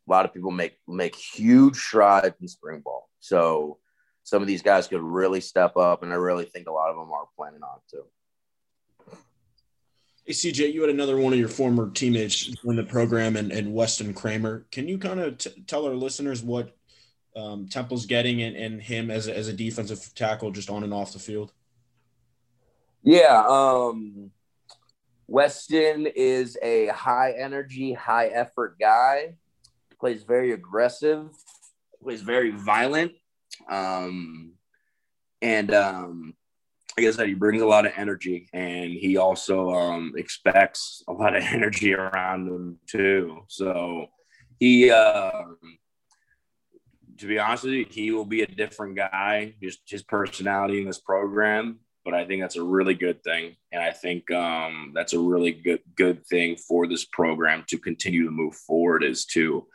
a 0.10 0.12
lot 0.12 0.26
of 0.26 0.34
people 0.34 0.52
make 0.52 0.78
make 0.88 1.16
huge 1.16 1.78
strides 1.78 2.36
in 2.42 2.48
spring 2.48 2.82
ball. 2.84 3.10
So 3.20 3.78
some 4.24 4.42
of 4.42 4.48
these 4.48 4.62
guys 4.62 4.88
could 4.88 5.02
really 5.02 5.42
step 5.42 5.78
up, 5.78 6.04
and 6.04 6.12
I 6.12 6.16
really 6.16 6.46
think 6.46 6.68
a 6.68 6.72
lot 6.72 6.90
of 6.90 6.96
them 6.96 7.12
are 7.12 7.26
planning 7.36 7.62
on 7.64 7.80
to. 7.92 9.18
Hey, 10.26 10.34
CJ, 10.34 10.74
you 10.74 10.82
had 10.82 10.90
another 10.90 11.18
one 11.18 11.34
of 11.34 11.40
your 11.40 11.48
former 11.48 11.90
teammates 11.90 12.54
in 12.64 12.76
the 12.76 12.84
program, 12.84 13.36
and, 13.36 13.52
and 13.52 13.74
Weston 13.74 14.14
Kramer. 14.14 14.66
Can 14.72 14.88
you 14.88 14.98
kind 14.98 15.20
of 15.20 15.38
t- 15.38 15.64
tell 15.66 15.86
our 15.86 15.96
listeners 15.96 16.44
what 16.44 16.76
um, 17.36 17.68
Temple's 17.68 18.06
getting 18.06 18.42
and, 18.42 18.56
and 18.56 18.82
him 18.82 19.10
as 19.10 19.28
a, 19.28 19.36
as 19.36 19.48
a 19.48 19.54
defensive 19.54 20.12
tackle, 20.16 20.52
just 20.52 20.70
on 20.70 20.84
and 20.84 20.94
off 20.94 21.14
the 21.14 21.20
field? 21.20 21.52
Yeah, 23.02 23.44
um, 23.48 24.32
Weston 25.28 26.08
is 26.16 26.58
a 26.62 26.88
high 26.88 27.34
energy, 27.38 27.94
high 27.94 28.28
effort 28.28 28.78
guy. 28.80 29.36
Plays 30.00 30.24
very 30.24 30.54
aggressive 30.54 31.30
plays 32.02 32.22
very 32.22 32.52
violent. 32.52 33.14
Um, 33.70 34.54
and 35.42 35.74
um, 35.74 36.34
like 36.98 37.08
I 37.08 37.12
said, 37.12 37.28
he 37.28 37.34
brings 37.34 37.62
a 37.62 37.68
lot 37.68 37.86
of 37.86 37.94
energy, 37.96 38.50
and 38.54 38.92
he 38.92 39.18
also 39.18 39.72
um, 39.72 40.14
expects 40.18 41.04
a 41.08 41.14
lot 41.14 41.36
of 41.36 41.44
energy 41.52 41.94
around 41.94 42.48
him 42.48 42.80
too. 42.88 43.44
So 43.48 44.08
he, 44.60 44.92
uh, 44.92 45.44
to 47.18 47.28
be 47.28 47.40
honest 47.40 47.64
with 47.64 47.74
you, 47.74 47.86
he 47.90 48.12
will 48.12 48.26
be 48.26 48.42
a 48.42 48.48
different 48.48 48.96
guy. 48.96 49.56
Just 49.62 49.80
his 49.88 50.04
personality 50.04 50.82
in 50.82 50.88
this 50.88 51.00
program, 51.00 51.80
but 52.04 52.14
I 52.14 52.26
think 52.26 52.42
that's 52.42 52.58
a 52.58 52.64
really 52.64 52.94
good 52.94 53.24
thing, 53.24 53.56
and 53.72 53.82
I 53.82 53.92
think 53.92 54.30
um, 54.32 54.92
that's 54.94 55.14
a 55.14 55.20
really 55.20 55.52
good 55.52 55.82
good 55.96 56.26
thing 56.28 56.56
for 56.56 56.88
this 56.88 57.06
program 57.06 57.64
to 57.68 57.78
continue 57.78 58.26
to 58.26 58.32
move 58.32 58.56
forward. 58.56 59.04
Is 59.04 59.26
to 59.28 59.66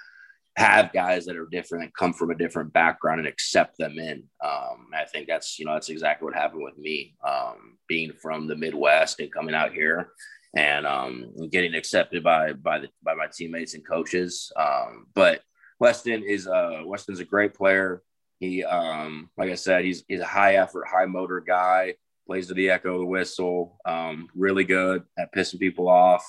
have 0.57 0.93
guys 0.93 1.25
that 1.27 1.37
are 1.37 1.49
different 1.51 1.85
and 1.85 1.95
come 1.95 2.13
from 2.13 2.31
a 2.31 2.37
different 2.37 2.73
background 2.73 3.19
and 3.19 3.29
accept 3.29 3.77
them 3.77 3.99
in. 3.99 4.23
Um, 4.45 4.89
I 4.95 5.05
think 5.05 5.27
that's 5.27 5.59
you 5.59 5.65
know 5.65 5.75
that's 5.75 5.89
exactly 5.89 6.27
what 6.27 6.35
happened 6.35 6.63
with 6.63 6.79
me, 6.79 7.17
um, 7.27 7.79
being 7.89 8.13
from 8.23 8.47
the 8.47 8.57
Midwest 8.57 9.21
and 9.21 9.33
coming 9.33 9.55
out 9.55 9.73
here 9.73 10.11
and 10.57 10.87
um, 10.87 11.33
getting 11.51 11.75
accepted 11.75 12.23
by 12.23 12.53
by 12.53 12.79
the 12.79 12.89
by 13.03 13.15
my 13.15 13.27
teammates 13.33 13.75
and 13.75 13.87
coaches. 13.87 14.53
Um, 14.57 15.07
but 15.15 15.41
Weston 15.81 16.23
is 16.23 16.47
uh, 16.47 16.83
Weston's 16.85 17.21
a 17.21 17.25
great 17.25 17.55
player. 17.55 18.03
He 18.39 18.65
um, 18.65 19.31
like 19.37 19.51
I 19.51 19.57
said, 19.57 19.85
he's 19.85 20.05
he's 20.09 20.21
a 20.21 20.27
high 20.27 20.57
effort, 20.57 20.87
high 20.87 21.07
motor 21.07 21.41
guy. 21.41 21.95
plays 22.27 22.47
to 22.49 22.55
the 22.55 22.71
echo, 22.71 22.95
of 22.95 23.01
the 23.01 23.07
whistle. 23.07 23.79
Um, 23.85 24.29
really 24.35 24.65
good 24.65 25.03
at 25.19 25.35
pissing 25.35 25.59
people 25.59 25.89
off, 25.89 26.25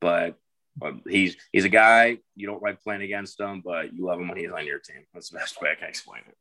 but 0.00 0.36
um, 0.82 1.02
he's 1.08 1.36
he's 1.52 1.64
a 1.64 1.68
guy 1.68 2.18
you 2.36 2.46
don't 2.46 2.62
like 2.62 2.82
playing 2.82 3.02
against 3.02 3.40
him, 3.40 3.62
but 3.64 3.92
you 3.92 4.04
love 4.04 4.20
him 4.20 4.28
when 4.28 4.38
he's 4.38 4.50
on 4.50 4.66
your 4.66 4.78
team. 4.78 5.04
That's 5.12 5.30
the 5.30 5.38
best 5.38 5.60
way 5.60 5.70
I 5.70 5.74
can 5.74 5.88
explain 5.88 6.22
it. 6.28 6.36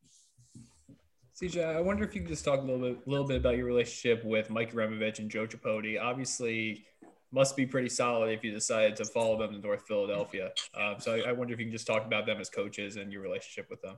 CJ, 1.39 1.75
I 1.75 1.81
wonder 1.81 2.03
if 2.03 2.15
you 2.15 2.21
could 2.21 2.29
just 2.29 2.43
talk 2.43 2.59
a 2.59 2.63
little 2.63 2.79
bit, 2.79 2.99
a 3.05 3.09
little 3.09 3.27
bit 3.27 3.37
about 3.37 3.57
your 3.57 3.67
relationship 3.67 4.25
with 4.25 4.49
Mike 4.49 4.73
Uremovich 4.73 5.19
and 5.19 5.29
Joe 5.29 5.45
Tripodi. 5.45 6.01
Obviously, 6.01 6.87
must 7.31 7.55
be 7.55 7.65
pretty 7.65 7.89
solid 7.89 8.31
if 8.31 8.43
you 8.43 8.51
decided 8.51 8.95
to 8.95 9.05
follow 9.05 9.37
them 9.37 9.53
to 9.53 9.59
North 9.59 9.83
Philadelphia. 9.87 10.51
Um, 10.75 10.95
so 10.99 11.13
I, 11.13 11.29
I, 11.29 11.31
wonder 11.33 11.53
if 11.53 11.59
you 11.59 11.65
can 11.65 11.71
just 11.71 11.85
talk 11.85 12.05
about 12.05 12.25
them 12.25 12.39
as 12.39 12.49
coaches 12.49 12.95
and 12.95 13.11
your 13.11 13.21
relationship 13.21 13.69
with 13.69 13.81
them. 13.81 13.97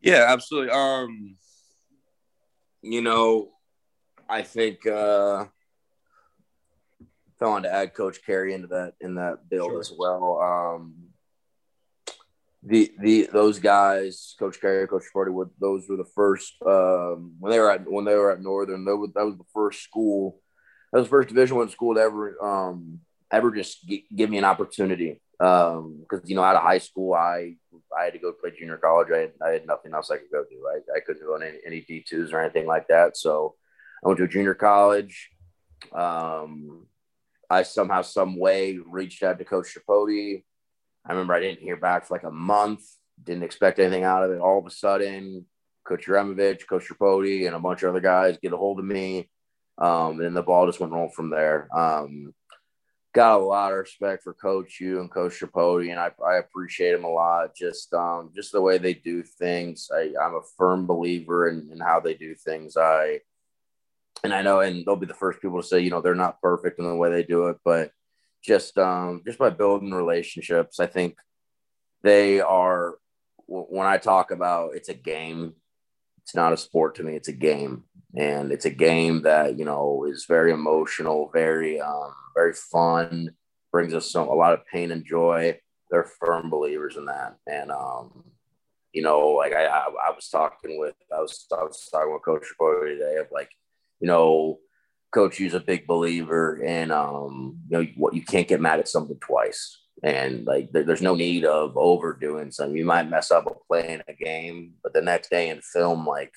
Yeah, 0.00 0.26
absolutely. 0.28 0.70
Um, 0.70 1.36
you 2.80 3.02
know, 3.02 3.50
I 4.28 4.42
think 4.42 4.86
uh, 4.86 5.46
I 7.42 7.48
wanted 7.48 7.68
to 7.68 7.74
add 7.74 7.94
Coach 7.94 8.24
Carey 8.24 8.54
into 8.54 8.68
that 8.68 8.94
in 9.00 9.16
that 9.16 9.48
build 9.48 9.70
sure. 9.70 9.80
as 9.80 9.92
well. 9.96 10.40
Um, 10.40 10.94
the 12.62 12.92
the 13.00 13.28
those 13.32 13.58
guys, 13.58 14.34
Coach 14.38 14.60
Carey, 14.60 14.86
Coach 14.86 15.04
Forty, 15.12 15.32
those 15.60 15.88
were 15.88 15.96
the 15.96 16.04
first 16.14 16.54
um, 16.64 17.34
when 17.40 17.50
they 17.50 17.58
were 17.58 17.70
at 17.70 17.90
when 17.90 18.04
they 18.04 18.14
were 18.14 18.30
at 18.30 18.40
Northern. 18.40 18.84
That 18.84 18.96
was, 18.96 19.10
that 19.14 19.26
was 19.26 19.36
the 19.36 19.44
first 19.52 19.82
school, 19.82 20.40
that 20.92 20.98
was 21.00 21.06
the 21.08 21.10
first 21.10 21.28
Division 21.28 21.56
One 21.56 21.68
school 21.68 21.94
to 21.94 22.00
ever 22.00 22.42
um, 22.42 23.00
ever 23.32 23.50
just 23.50 23.86
g- 23.86 24.06
give 24.14 24.30
me 24.30 24.38
an 24.38 24.44
opportunity. 24.44 25.20
Because 25.38 25.78
um, 25.78 26.22
you 26.24 26.36
know, 26.36 26.44
out 26.44 26.54
of 26.54 26.62
high 26.62 26.78
school, 26.78 27.14
I 27.14 27.56
I 27.98 28.04
had 28.04 28.12
to 28.12 28.20
go 28.20 28.32
play 28.32 28.52
junior 28.56 28.76
college. 28.76 29.08
I 29.12 29.18
had, 29.18 29.32
I 29.44 29.48
had 29.50 29.66
nothing 29.66 29.92
else 29.92 30.08
I 30.10 30.18
could 30.18 30.30
go 30.30 30.44
do. 30.48 30.64
I, 30.68 30.96
I 30.96 31.00
couldn't 31.00 31.26
go 31.26 31.34
on 31.34 31.42
any, 31.42 31.58
any 31.66 31.80
D 31.80 32.04
twos 32.08 32.32
or 32.32 32.40
anything 32.40 32.66
like 32.66 32.86
that. 32.88 33.16
So 33.16 33.56
I 34.04 34.06
went 34.06 34.18
to 34.18 34.24
a 34.24 34.28
junior 34.28 34.54
college. 34.54 35.30
Um, 35.92 36.86
I 37.52 37.62
somehow, 37.62 38.02
some 38.02 38.36
way, 38.36 38.78
reached 38.84 39.22
out 39.22 39.38
to 39.38 39.44
Coach 39.44 39.76
Tripodi 39.76 40.42
I 41.04 41.12
remember 41.12 41.34
I 41.34 41.40
didn't 41.40 41.60
hear 41.60 41.76
back 41.76 42.06
for 42.06 42.14
like 42.14 42.24
a 42.24 42.30
month, 42.30 42.84
didn't 43.22 43.42
expect 43.42 43.78
anything 43.78 44.04
out 44.04 44.24
of 44.24 44.30
it. 44.30 44.40
All 44.40 44.58
of 44.58 44.66
a 44.66 44.70
sudden, 44.70 45.46
Coach 45.84 46.06
Uremovich, 46.06 46.66
Coach 46.66 46.88
Tripodi, 46.88 47.46
and 47.46 47.56
a 47.56 47.60
bunch 47.60 47.82
of 47.82 47.90
other 47.90 48.00
guys 48.00 48.38
get 48.40 48.52
a 48.52 48.56
hold 48.56 48.78
of 48.78 48.84
me. 48.84 49.28
Um, 49.78 50.20
and 50.20 50.36
the 50.36 50.42
ball 50.42 50.66
just 50.66 50.78
went 50.78 50.92
rolling 50.92 51.10
from 51.10 51.30
there. 51.30 51.68
Um, 51.76 52.34
got 53.14 53.40
a 53.40 53.44
lot 53.44 53.72
of 53.72 53.78
respect 53.78 54.22
for 54.22 54.32
Coach 54.32 54.80
you 54.80 55.00
and 55.00 55.10
Coach 55.10 55.40
Tripodi, 55.40 55.90
and 55.90 55.98
I, 55.98 56.12
I 56.24 56.36
appreciate 56.36 56.92
them 56.92 57.04
a 57.04 57.08
lot. 57.08 57.56
Just 57.56 57.92
um, 57.92 58.30
just 58.34 58.52
the 58.52 58.62
way 58.62 58.78
they 58.78 58.94
do 58.94 59.24
things. 59.24 59.90
I, 59.92 60.12
I'm 60.22 60.34
a 60.34 60.42
firm 60.56 60.86
believer 60.86 61.48
in, 61.48 61.68
in 61.72 61.80
how 61.80 61.98
they 61.98 62.14
do 62.14 62.34
things. 62.36 62.76
I 62.76 63.20
and 64.24 64.32
I 64.32 64.42
know, 64.42 64.60
and 64.60 64.84
they'll 64.84 64.96
be 64.96 65.06
the 65.06 65.14
first 65.14 65.40
people 65.40 65.60
to 65.60 65.66
say, 65.66 65.80
you 65.80 65.90
know, 65.90 66.00
they're 66.00 66.14
not 66.14 66.40
perfect 66.40 66.78
in 66.78 66.86
the 66.86 66.94
way 66.94 67.10
they 67.10 67.22
do 67.22 67.48
it, 67.48 67.56
but 67.64 67.90
just 68.42 68.78
um, 68.78 69.22
just 69.26 69.38
by 69.38 69.50
building 69.50 69.92
relationships. 69.92 70.80
I 70.80 70.86
think 70.86 71.16
they 72.02 72.40
are. 72.40 72.96
When 73.46 73.86
I 73.86 73.98
talk 73.98 74.30
about 74.30 74.74
it's 74.74 74.88
a 74.88 74.94
game, 74.94 75.54
it's 76.22 76.34
not 76.34 76.52
a 76.52 76.56
sport 76.56 76.94
to 76.96 77.02
me. 77.02 77.16
It's 77.16 77.28
a 77.28 77.32
game, 77.32 77.84
and 78.16 78.52
it's 78.52 78.64
a 78.64 78.70
game 78.70 79.22
that 79.22 79.58
you 79.58 79.64
know 79.64 80.06
is 80.08 80.26
very 80.26 80.52
emotional, 80.52 81.30
very 81.32 81.80
um, 81.80 82.14
very 82.34 82.54
fun, 82.54 83.30
brings 83.72 83.94
us 83.94 84.10
some 84.10 84.28
a 84.28 84.34
lot 84.34 84.54
of 84.54 84.66
pain 84.66 84.90
and 84.92 85.04
joy. 85.04 85.58
They're 85.90 86.04
firm 86.04 86.48
believers 86.48 86.96
in 86.96 87.06
that, 87.06 87.36
and 87.46 87.70
um, 87.70 88.24
you 88.92 89.02
know, 89.02 89.30
like 89.30 89.52
I, 89.54 89.66
I, 89.66 89.86
I 90.08 90.10
was 90.14 90.28
talking 90.28 90.78
with 90.78 90.94
I 91.14 91.20
was 91.20 91.46
I 91.52 91.62
was 91.62 91.88
talking 91.90 92.12
with 92.12 92.24
Coach 92.24 92.46
Boy 92.58 92.86
today 92.86 93.16
of 93.16 93.26
like, 93.32 93.50
you 94.02 94.08
know, 94.08 94.58
coach 95.12 95.40
is 95.40 95.54
a 95.54 95.60
big 95.60 95.86
believer 95.86 96.60
in 96.62 96.90
um 96.90 97.58
you 97.68 97.78
know 97.78 97.86
what 97.96 98.14
you 98.14 98.22
can't 98.22 98.48
get 98.48 98.60
mad 98.60 98.80
at 98.80 98.88
something 98.88 99.18
twice. 99.20 99.78
And 100.02 100.44
like 100.44 100.72
there, 100.72 100.82
there's 100.82 101.02
no 101.02 101.14
need 101.14 101.44
of 101.44 101.76
overdoing 101.76 102.50
something. 102.50 102.76
You 102.76 102.84
might 102.84 103.08
mess 103.08 103.30
up 103.30 103.46
a 103.46 103.54
play 103.68 103.92
in 103.92 104.02
a 104.08 104.12
game 104.12 104.74
but 104.82 104.92
the 104.92 105.00
next 105.00 105.30
day 105.30 105.50
in 105.50 105.60
film 105.60 106.06
like 106.06 106.32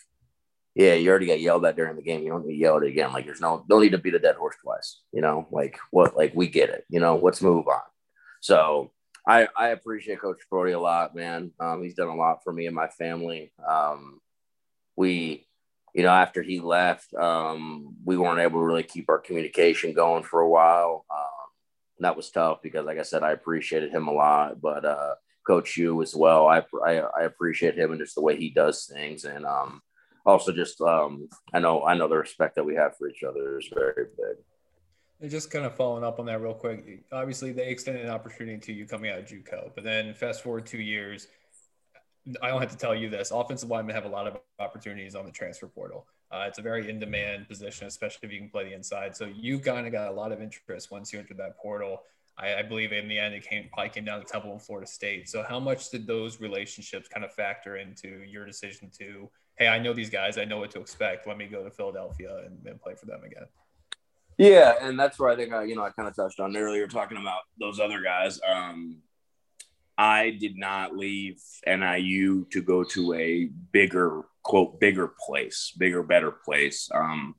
yeah 0.75 0.93
you 0.93 1.09
already 1.09 1.25
got 1.25 1.39
yelled 1.39 1.65
at 1.65 1.75
during 1.75 1.95
the 1.95 2.03
game. 2.03 2.21
You 2.21 2.29
don't 2.29 2.45
need 2.45 2.53
to 2.53 2.59
yell 2.59 2.77
at 2.77 2.83
it 2.83 2.89
again. 2.89 3.11
Like 3.11 3.25
there's 3.25 3.41
no 3.41 3.65
no 3.67 3.79
need 3.79 3.93
to 3.93 3.97
beat 3.97 4.13
a 4.13 4.19
dead 4.19 4.35
horse 4.35 4.55
twice 4.61 5.01
you 5.11 5.21
know? 5.21 5.47
Like 5.51 5.79
what 5.89 6.15
like 6.15 6.33
we 6.35 6.47
get 6.47 6.69
it 6.69 6.85
you 6.87 6.99
know? 6.99 7.17
Let's 7.17 7.41
move 7.41 7.67
on. 7.67 7.81
So 8.41 8.91
I, 9.27 9.47
I 9.57 9.69
appreciate 9.69 10.21
Coach 10.21 10.41
Brody 10.51 10.73
a 10.73 10.79
lot, 10.79 11.15
man. 11.15 11.51
Um, 11.59 11.81
he's 11.81 11.95
done 11.95 12.09
a 12.09 12.15
lot 12.15 12.43
for 12.43 12.53
me 12.53 12.67
and 12.67 12.75
my 12.75 12.89
family. 12.89 13.51
Um, 13.67 14.19
we 14.95 15.47
you 15.95 16.03
know, 16.03 16.09
after 16.09 16.43
he 16.43 16.59
left, 16.59 17.13
um, 17.13 17.95
we 18.03 18.17
weren't 18.17 18.41
able 18.41 18.59
to 18.59 18.65
really 18.65 18.83
keep 18.83 19.09
our 19.09 19.17
communication 19.17 19.93
going 19.93 20.23
for 20.23 20.41
a 20.41 20.49
while. 20.49 21.05
Um, 21.09 21.47
that 21.99 22.17
was 22.17 22.29
tough 22.29 22.61
because, 22.61 22.85
like 22.85 22.99
I 22.99 23.03
said, 23.03 23.23
I 23.23 23.31
appreciated 23.31 23.91
him 23.91 24.09
a 24.09 24.11
lot, 24.11 24.59
but 24.59 24.83
uh, 24.83 25.15
Coach 25.47 25.77
U 25.77 26.01
as 26.01 26.13
well. 26.13 26.47
I, 26.47 26.63
I, 26.85 26.97
I 26.97 27.21
appreciate 27.23 27.77
him 27.77 27.91
and 27.91 28.01
just 28.01 28.15
the 28.15 28.21
way 28.21 28.35
he 28.35 28.49
does 28.49 28.91
things, 28.93 29.23
and 29.23 29.45
um, 29.45 29.81
also 30.25 30.51
just 30.51 30.81
um, 30.81 31.29
I 31.53 31.59
know 31.59 31.85
I 31.85 31.95
know 31.95 32.09
the 32.09 32.17
respect 32.17 32.55
that 32.55 32.65
we 32.65 32.75
have 32.75 32.97
for 32.97 33.07
each 33.07 33.23
other 33.23 33.57
is 33.57 33.69
very 33.73 34.07
big. 34.17 34.43
And 35.21 35.31
just 35.31 35.49
kind 35.49 35.65
of 35.65 35.75
following 35.75 36.03
up 36.03 36.19
on 36.19 36.25
that 36.25 36.41
real 36.41 36.53
quick. 36.53 37.05
Obviously, 37.13 37.53
they 37.53 37.69
extended 37.69 38.03
an 38.03 38.11
opportunity 38.11 38.57
to 38.57 38.73
you 38.73 38.85
coming 38.85 39.11
out 39.11 39.19
of 39.19 39.25
JUCO, 39.25 39.71
but 39.73 39.85
then 39.85 40.13
fast 40.13 40.43
forward 40.43 40.65
two 40.65 40.81
years 40.81 41.29
I 42.41 42.49
don't 42.49 42.59
have 42.59 42.71
to 42.71 42.77
tell 42.77 42.95
you 42.95 43.09
this. 43.09 43.31
Offensive 43.31 43.69
linemen 43.69 43.95
have 43.95 44.05
a 44.05 44.09
lot 44.09 44.27
of 44.27 44.37
opportunities 44.59 45.15
on 45.15 45.25
the 45.25 45.31
transfer 45.31 45.67
portal. 45.67 46.07
Uh, 46.31 46.45
it's 46.47 46.57
a 46.57 46.61
very 46.61 46.89
in 46.89 46.99
demand 46.99 47.47
position, 47.47 47.87
especially 47.87 48.27
if 48.27 48.31
you 48.31 48.39
can 48.39 48.49
play 48.49 48.65
the 48.65 48.73
inside. 48.73 49.15
So 49.15 49.25
you 49.25 49.59
kind 49.59 49.85
of 49.85 49.91
got 49.91 50.07
a 50.07 50.11
lot 50.11 50.31
of 50.31 50.41
interest 50.41 50.91
once 50.91 51.13
you 51.13 51.19
entered 51.19 51.37
that 51.37 51.57
portal. 51.57 52.01
I, 52.37 52.55
I, 52.55 52.63
believe 52.63 52.91
in 52.91 53.07
the 53.07 53.17
end 53.17 53.33
it 53.33 53.47
came 53.47 53.69
probably 53.71 53.89
came 53.91 54.03
down 54.03 54.19
to 54.19 54.25
Temple 54.25 54.51
and 54.51 54.61
Florida 54.61 54.87
State. 54.87 55.29
So 55.29 55.43
how 55.47 55.59
much 55.59 55.89
did 55.89 56.05
those 56.05 56.41
relationships 56.41 57.07
kind 57.07 57.23
of 57.23 57.31
factor 57.31 57.77
into 57.77 58.23
your 58.27 58.45
decision 58.45 58.89
to, 58.99 59.29
hey, 59.57 59.67
I 59.67 59.79
know 59.79 59.93
these 59.93 60.09
guys, 60.09 60.37
I 60.37 60.43
know 60.43 60.57
what 60.57 60.71
to 60.71 60.81
expect. 60.81 61.27
Let 61.27 61.37
me 61.37 61.45
go 61.45 61.63
to 61.63 61.71
Philadelphia 61.71 62.43
and, 62.45 62.57
and 62.65 62.81
play 62.81 62.95
for 62.95 63.05
them 63.05 63.23
again. 63.23 63.45
Yeah, 64.37 64.73
and 64.81 64.99
that's 64.99 65.17
where 65.17 65.29
I 65.29 65.35
think 65.37 65.53
I, 65.53 65.63
you 65.63 65.75
know, 65.75 65.83
I 65.83 65.91
kind 65.91 66.09
of 66.09 66.15
touched 66.15 66.41
on 66.41 66.57
earlier 66.57 66.87
talking 66.87 67.17
about 67.17 67.43
those 67.57 67.79
other 67.79 68.01
guys. 68.01 68.39
Um, 68.45 68.97
I 69.97 70.31
did 70.31 70.57
not 70.57 70.95
leave 70.95 71.41
NIU 71.65 72.45
to 72.51 72.61
go 72.61 72.83
to 72.83 73.13
a 73.13 73.45
bigger, 73.45 74.23
quote, 74.43 74.79
bigger 74.79 75.07
place, 75.07 75.71
bigger, 75.77 76.03
better 76.03 76.31
place. 76.31 76.89
Um, 76.93 77.35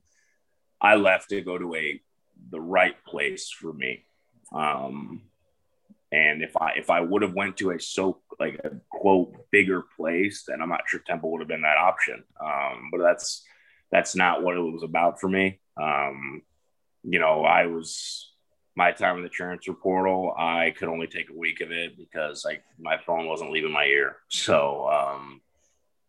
I 0.81 0.95
left 0.95 1.29
to 1.29 1.41
go 1.41 1.57
to 1.57 1.75
a 1.75 2.01
the 2.49 2.61
right 2.61 2.95
place 3.05 3.49
for 3.49 3.73
me. 3.73 4.05
Um, 4.53 5.23
and 6.11 6.41
if 6.41 6.55
I 6.55 6.73
if 6.77 6.89
I 6.89 7.01
would 7.01 7.21
have 7.21 7.33
went 7.33 7.57
to 7.57 7.71
a 7.71 7.79
so 7.79 8.21
like 8.39 8.59
a 8.63 8.71
quote 8.89 9.33
bigger 9.51 9.83
place, 9.97 10.45
then 10.47 10.61
I'm 10.61 10.69
not 10.69 10.87
sure 10.87 11.01
Temple 11.05 11.31
would 11.31 11.41
have 11.41 11.47
been 11.47 11.63
that 11.63 11.77
option. 11.77 12.23
Um, 12.43 12.89
but 12.91 13.01
that's 13.01 13.43
that's 13.91 14.15
not 14.15 14.43
what 14.43 14.55
it 14.55 14.61
was 14.61 14.83
about 14.83 15.19
for 15.19 15.27
me. 15.27 15.59
Um, 15.81 16.43
you 17.03 17.19
know, 17.19 17.43
I 17.43 17.67
was 17.67 18.31
my 18.77 18.91
time 18.91 19.17
in 19.17 19.23
the 19.23 19.29
transfer 19.29 19.73
portal, 19.73 20.35
I 20.37 20.71
could 20.77 20.87
only 20.87 21.07
take 21.07 21.31
a 21.31 21.37
week 21.37 21.61
of 21.61 21.71
it 21.71 21.97
because 21.97 22.45
like 22.45 22.63
my 22.79 22.99
phone 23.07 23.25
wasn't 23.25 23.49
leaving 23.49 23.71
my 23.71 23.85
ear. 23.85 24.17
So 24.29 24.87
um, 24.87 25.41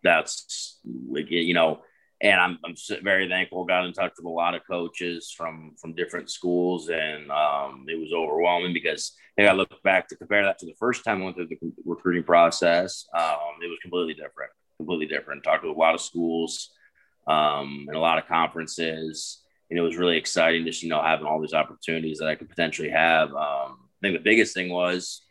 that's 0.03 0.79
you 0.85 1.55
know, 1.55 1.81
and 2.21 2.39
I'm 2.39 2.59
I'm 2.67 2.75
very 3.03 3.27
thankful. 3.27 3.65
Got 3.65 3.87
in 3.87 3.95
touch 3.95 4.13
with 4.19 4.27
a 4.27 4.29
lot 4.29 4.55
of 4.55 4.67
coaches 4.67 5.33
from 5.35 5.77
from 5.81 5.95
different 5.95 6.31
schools, 6.31 6.91
and 6.91 7.31
um, 7.31 7.87
it 7.89 7.99
was 7.99 8.13
overwhelming 8.13 8.75
because 8.75 9.13
I 9.39 9.47
I 9.47 9.53
look 9.53 9.83
back 9.83 10.07
to 10.09 10.17
compare 10.17 10.45
that 10.45 10.59
to 10.59 10.67
the 10.67 10.77
first 10.79 11.05
time 11.05 11.23
I 11.23 11.25
went 11.25 11.37
through 11.37 11.49
the 11.49 11.59
recruiting 11.87 12.25
process. 12.25 13.07
Um, 13.17 13.63
it 13.63 13.69
was 13.69 13.79
completely 13.81 14.13
different, 14.13 14.51
completely 14.77 15.07
different. 15.07 15.43
Talked 15.43 15.65
to 15.65 15.71
a 15.71 15.73
lot 15.73 15.95
of 15.95 16.03
schools 16.03 16.71
um, 17.27 17.87
and 17.89 17.97
a 17.97 18.01
lot 18.01 18.19
of 18.19 18.27
conferences 18.27 19.43
and 19.71 19.79
it 19.79 19.83
was 19.83 19.97
really 19.97 20.17
exciting 20.17 20.65
just 20.65 20.83
you 20.83 20.89
know 20.89 21.03
having 21.03 21.27
all 21.27 21.41
these 21.41 21.55
opportunities 21.55 22.19
that 22.19 22.29
I 22.29 22.35
could 22.35 22.49
potentially 22.49 22.91
have. 22.91 23.31
Um, 23.31 23.79
I 23.81 24.01
think 24.03 24.17
the 24.17 24.23
biggest 24.23 24.55
thing 24.55 24.71
was, 24.71 25.23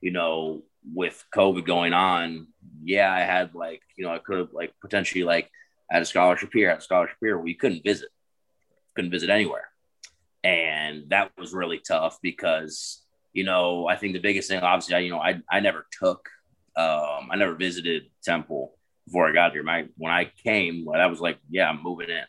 you 0.00 0.10
know, 0.10 0.62
with 0.94 1.24
COVID 1.34 1.64
going 1.64 1.92
on, 1.92 2.48
yeah, 2.82 3.12
I 3.12 3.20
had 3.20 3.54
like 3.54 3.82
you 3.96 4.04
know 4.04 4.12
I 4.12 4.18
could 4.18 4.38
have 4.38 4.52
like 4.52 4.72
potentially 4.80 5.24
like 5.24 5.50
had 5.90 6.02
a 6.02 6.06
scholarship 6.06 6.50
here, 6.52 6.68
had 6.68 6.78
a 6.78 6.82
scholarship 6.82 7.16
here. 7.20 7.38
We 7.38 7.54
couldn't 7.54 7.84
visit, 7.84 8.08
couldn't 8.94 9.10
visit 9.10 9.30
anywhere, 9.30 9.68
and 10.44 11.10
that 11.10 11.32
was 11.38 11.52
really 11.52 11.78
tough 11.78 12.18
because 12.22 13.02
you 13.32 13.44
know 13.44 13.88
I 13.88 13.96
think 13.96 14.12
the 14.12 14.20
biggest 14.20 14.48
thing, 14.48 14.60
obviously, 14.60 14.94
I, 14.94 14.98
you 15.00 15.10
know, 15.10 15.20
I 15.20 15.40
I 15.50 15.60
never 15.60 15.86
took, 15.98 16.28
um, 16.76 17.28
I 17.30 17.36
never 17.36 17.54
visited 17.54 18.04
Temple 18.22 18.76
before 19.06 19.28
I 19.28 19.32
got 19.32 19.52
here. 19.52 19.64
My 19.64 19.86
when 19.96 20.12
I 20.12 20.30
came, 20.44 20.86
that 20.92 21.10
was 21.10 21.20
like, 21.20 21.38
yeah, 21.50 21.68
I'm 21.68 21.82
moving 21.82 22.10
in 22.10 22.24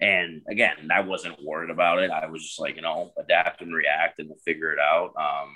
and 0.00 0.42
again, 0.48 0.90
I 0.92 1.00
wasn't 1.00 1.42
worried 1.42 1.70
about 1.70 2.00
it. 2.00 2.10
I 2.10 2.26
was 2.26 2.42
just 2.42 2.60
like, 2.60 2.76
you 2.76 2.82
know, 2.82 3.12
adapt 3.18 3.62
and 3.62 3.74
react 3.74 4.18
and 4.18 4.30
figure 4.44 4.72
it 4.72 4.78
out. 4.78 5.12
Um, 5.16 5.50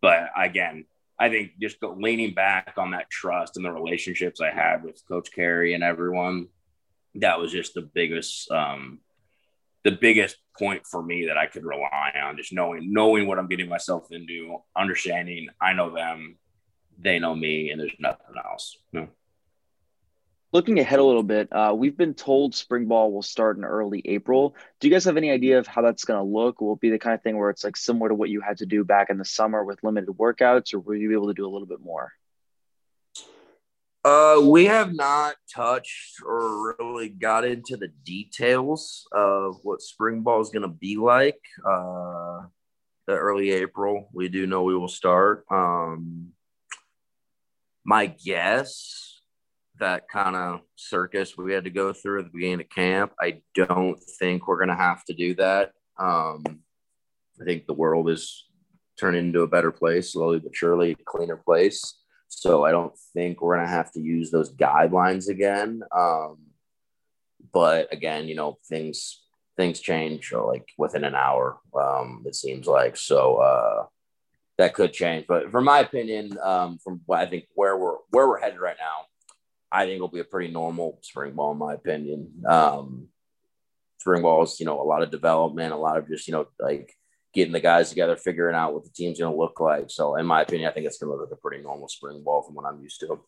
but 0.00 0.30
again, 0.36 0.84
I 1.18 1.28
think 1.28 1.52
just 1.60 1.76
leaning 1.82 2.34
back 2.34 2.74
on 2.76 2.92
that 2.92 3.10
trust 3.10 3.56
and 3.56 3.64
the 3.64 3.72
relationships 3.72 4.40
I 4.40 4.50
had 4.50 4.82
with 4.82 5.02
Coach 5.06 5.30
Carey 5.32 5.74
and 5.74 5.84
everyone, 5.84 6.48
that 7.16 7.38
was 7.38 7.52
just 7.52 7.74
the 7.74 7.82
biggest, 7.82 8.50
um, 8.50 9.00
the 9.84 9.92
biggest 9.92 10.36
point 10.58 10.86
for 10.86 11.02
me 11.02 11.26
that 11.26 11.36
I 11.36 11.46
could 11.46 11.64
rely 11.64 12.12
on, 12.22 12.36
just 12.36 12.52
knowing 12.52 12.92
knowing 12.92 13.26
what 13.26 13.38
I'm 13.38 13.48
getting 13.48 13.68
myself 13.68 14.06
into, 14.10 14.58
understanding 14.76 15.48
I 15.60 15.72
know 15.72 15.94
them, 15.94 16.36
they 16.98 17.18
know 17.18 17.34
me, 17.34 17.70
and 17.70 17.80
there's 17.80 17.92
nothing 17.98 18.34
else. 18.44 18.76
No. 18.92 19.08
Looking 20.52 20.78
ahead 20.80 20.98
a 20.98 21.04
little 21.04 21.22
bit, 21.22 21.50
uh, 21.50 21.72
we've 21.74 21.96
been 21.96 22.12
told 22.12 22.54
spring 22.54 22.86
ball 22.86 23.10
will 23.10 23.22
start 23.22 23.56
in 23.56 23.64
early 23.64 24.02
April. 24.04 24.54
Do 24.80 24.86
you 24.86 24.92
guys 24.92 25.06
have 25.06 25.16
any 25.16 25.30
idea 25.30 25.58
of 25.58 25.66
how 25.66 25.80
that's 25.80 26.04
going 26.04 26.18
to 26.18 26.30
look? 26.30 26.60
Will 26.60 26.74
it 26.74 26.80
be 26.80 26.90
the 26.90 26.98
kind 26.98 27.14
of 27.14 27.22
thing 27.22 27.38
where 27.38 27.48
it's 27.48 27.64
like 27.64 27.74
similar 27.74 28.10
to 28.10 28.14
what 28.14 28.28
you 28.28 28.42
had 28.42 28.58
to 28.58 28.66
do 28.66 28.84
back 28.84 29.08
in 29.08 29.16
the 29.16 29.24
summer 29.24 29.64
with 29.64 29.82
limited 29.82 30.10
workouts, 30.10 30.74
or 30.74 30.80
will 30.80 30.96
you 30.96 31.08
be 31.08 31.14
able 31.14 31.28
to 31.28 31.34
do 31.34 31.46
a 31.46 31.48
little 31.48 31.66
bit 31.66 31.80
more? 31.80 32.12
Uh, 34.04 34.42
we 34.44 34.66
have 34.66 34.94
not 34.94 35.36
touched 35.54 36.16
or 36.22 36.76
really 36.78 37.08
got 37.08 37.46
into 37.46 37.78
the 37.78 37.88
details 38.04 39.08
of 39.10 39.56
what 39.62 39.80
spring 39.80 40.20
ball 40.20 40.42
is 40.42 40.50
going 40.50 40.62
to 40.62 40.68
be 40.68 40.96
like. 40.96 41.40
Uh, 41.64 42.42
the 43.06 43.14
early 43.14 43.52
April, 43.52 44.10
we 44.12 44.28
do 44.28 44.46
know 44.46 44.64
we 44.64 44.76
will 44.76 44.86
start. 44.86 45.46
Um, 45.50 46.32
my 47.84 48.06
guess 48.06 49.11
that 49.82 50.08
kind 50.08 50.36
of 50.36 50.60
circus 50.76 51.36
we 51.36 51.52
had 51.52 51.64
to 51.64 51.70
go 51.70 51.92
through 51.92 52.20
at 52.20 52.24
the 52.26 52.30
beginning 52.32 52.60
of 52.60 52.70
camp, 52.70 53.12
I 53.20 53.42
don't 53.54 54.00
think 54.18 54.48
we're 54.48 54.58
going 54.58 54.68
to 54.68 54.74
have 54.74 55.04
to 55.06 55.14
do 55.14 55.34
that. 55.34 55.72
Um, 55.98 56.42
I 57.40 57.44
think 57.44 57.66
the 57.66 57.74
world 57.74 58.08
is 58.08 58.46
turning 58.98 59.26
into 59.26 59.42
a 59.42 59.48
better 59.48 59.72
place 59.72 60.12
slowly 60.12 60.38
but 60.38 60.54
surely, 60.54 60.92
a 60.92 60.96
cleaner 61.04 61.36
place. 61.36 61.98
So 62.28 62.64
I 62.64 62.70
don't 62.70 62.96
think 63.12 63.42
we're 63.42 63.56
gonna 63.56 63.68
have 63.68 63.92
to 63.92 64.00
use 64.00 64.30
those 64.30 64.54
guidelines 64.54 65.28
again. 65.28 65.82
Um, 65.94 66.38
but 67.52 67.92
again, 67.92 68.26
you 68.26 68.34
know, 68.34 68.58
things 68.68 69.22
things 69.56 69.80
change 69.80 70.32
like 70.32 70.66
within 70.78 71.04
an 71.04 71.14
hour. 71.14 71.58
Um, 71.78 72.22
it 72.26 72.34
seems 72.34 72.66
like 72.66 72.96
so 72.96 73.36
uh, 73.36 73.86
that 74.56 74.72
could 74.74 74.92
change. 74.92 75.26
But 75.28 75.50
from 75.50 75.64
my 75.64 75.80
opinion, 75.80 76.38
um, 76.42 76.78
from 76.82 77.02
what 77.04 77.20
I 77.20 77.26
think 77.26 77.44
where 77.54 77.76
we're 77.76 77.96
where 78.10 78.28
we're 78.28 78.40
headed 78.40 78.60
right 78.60 78.76
now, 78.78 79.06
I 79.72 79.84
think 79.84 79.96
it'll 79.96 80.08
be 80.08 80.20
a 80.20 80.24
pretty 80.24 80.52
normal 80.52 80.98
spring 81.02 81.34
ball 81.34 81.52
in 81.52 81.58
my 81.58 81.74
opinion. 81.74 82.30
Um, 82.46 83.08
spring 83.98 84.22
ball 84.22 84.42
is 84.42 84.60
you 84.60 84.66
know 84.66 84.80
a 84.80 84.84
lot 84.84 85.02
of 85.02 85.10
development, 85.10 85.72
a 85.72 85.76
lot 85.76 85.96
of 85.96 86.08
just 86.08 86.28
you 86.28 86.32
know 86.32 86.46
like 86.60 86.94
getting 87.32 87.52
the 87.52 87.60
guys 87.60 87.88
together, 87.88 88.16
figuring 88.16 88.54
out 88.54 88.74
what 88.74 88.84
the 88.84 88.90
team's 88.90 89.18
going 89.18 89.32
to 89.32 89.38
look 89.38 89.58
like. 89.58 89.90
So, 89.90 90.16
in 90.16 90.26
my 90.26 90.42
opinion, 90.42 90.68
I 90.68 90.72
think 90.72 90.86
it's 90.86 90.98
going 90.98 91.10
to 91.10 91.16
look 91.16 91.30
like 91.30 91.38
a 91.38 91.40
pretty 91.40 91.62
normal 91.62 91.88
spring 91.88 92.22
ball 92.22 92.42
from 92.42 92.54
what 92.54 92.66
I'm 92.66 92.82
used 92.82 93.00
to. 93.00 93.20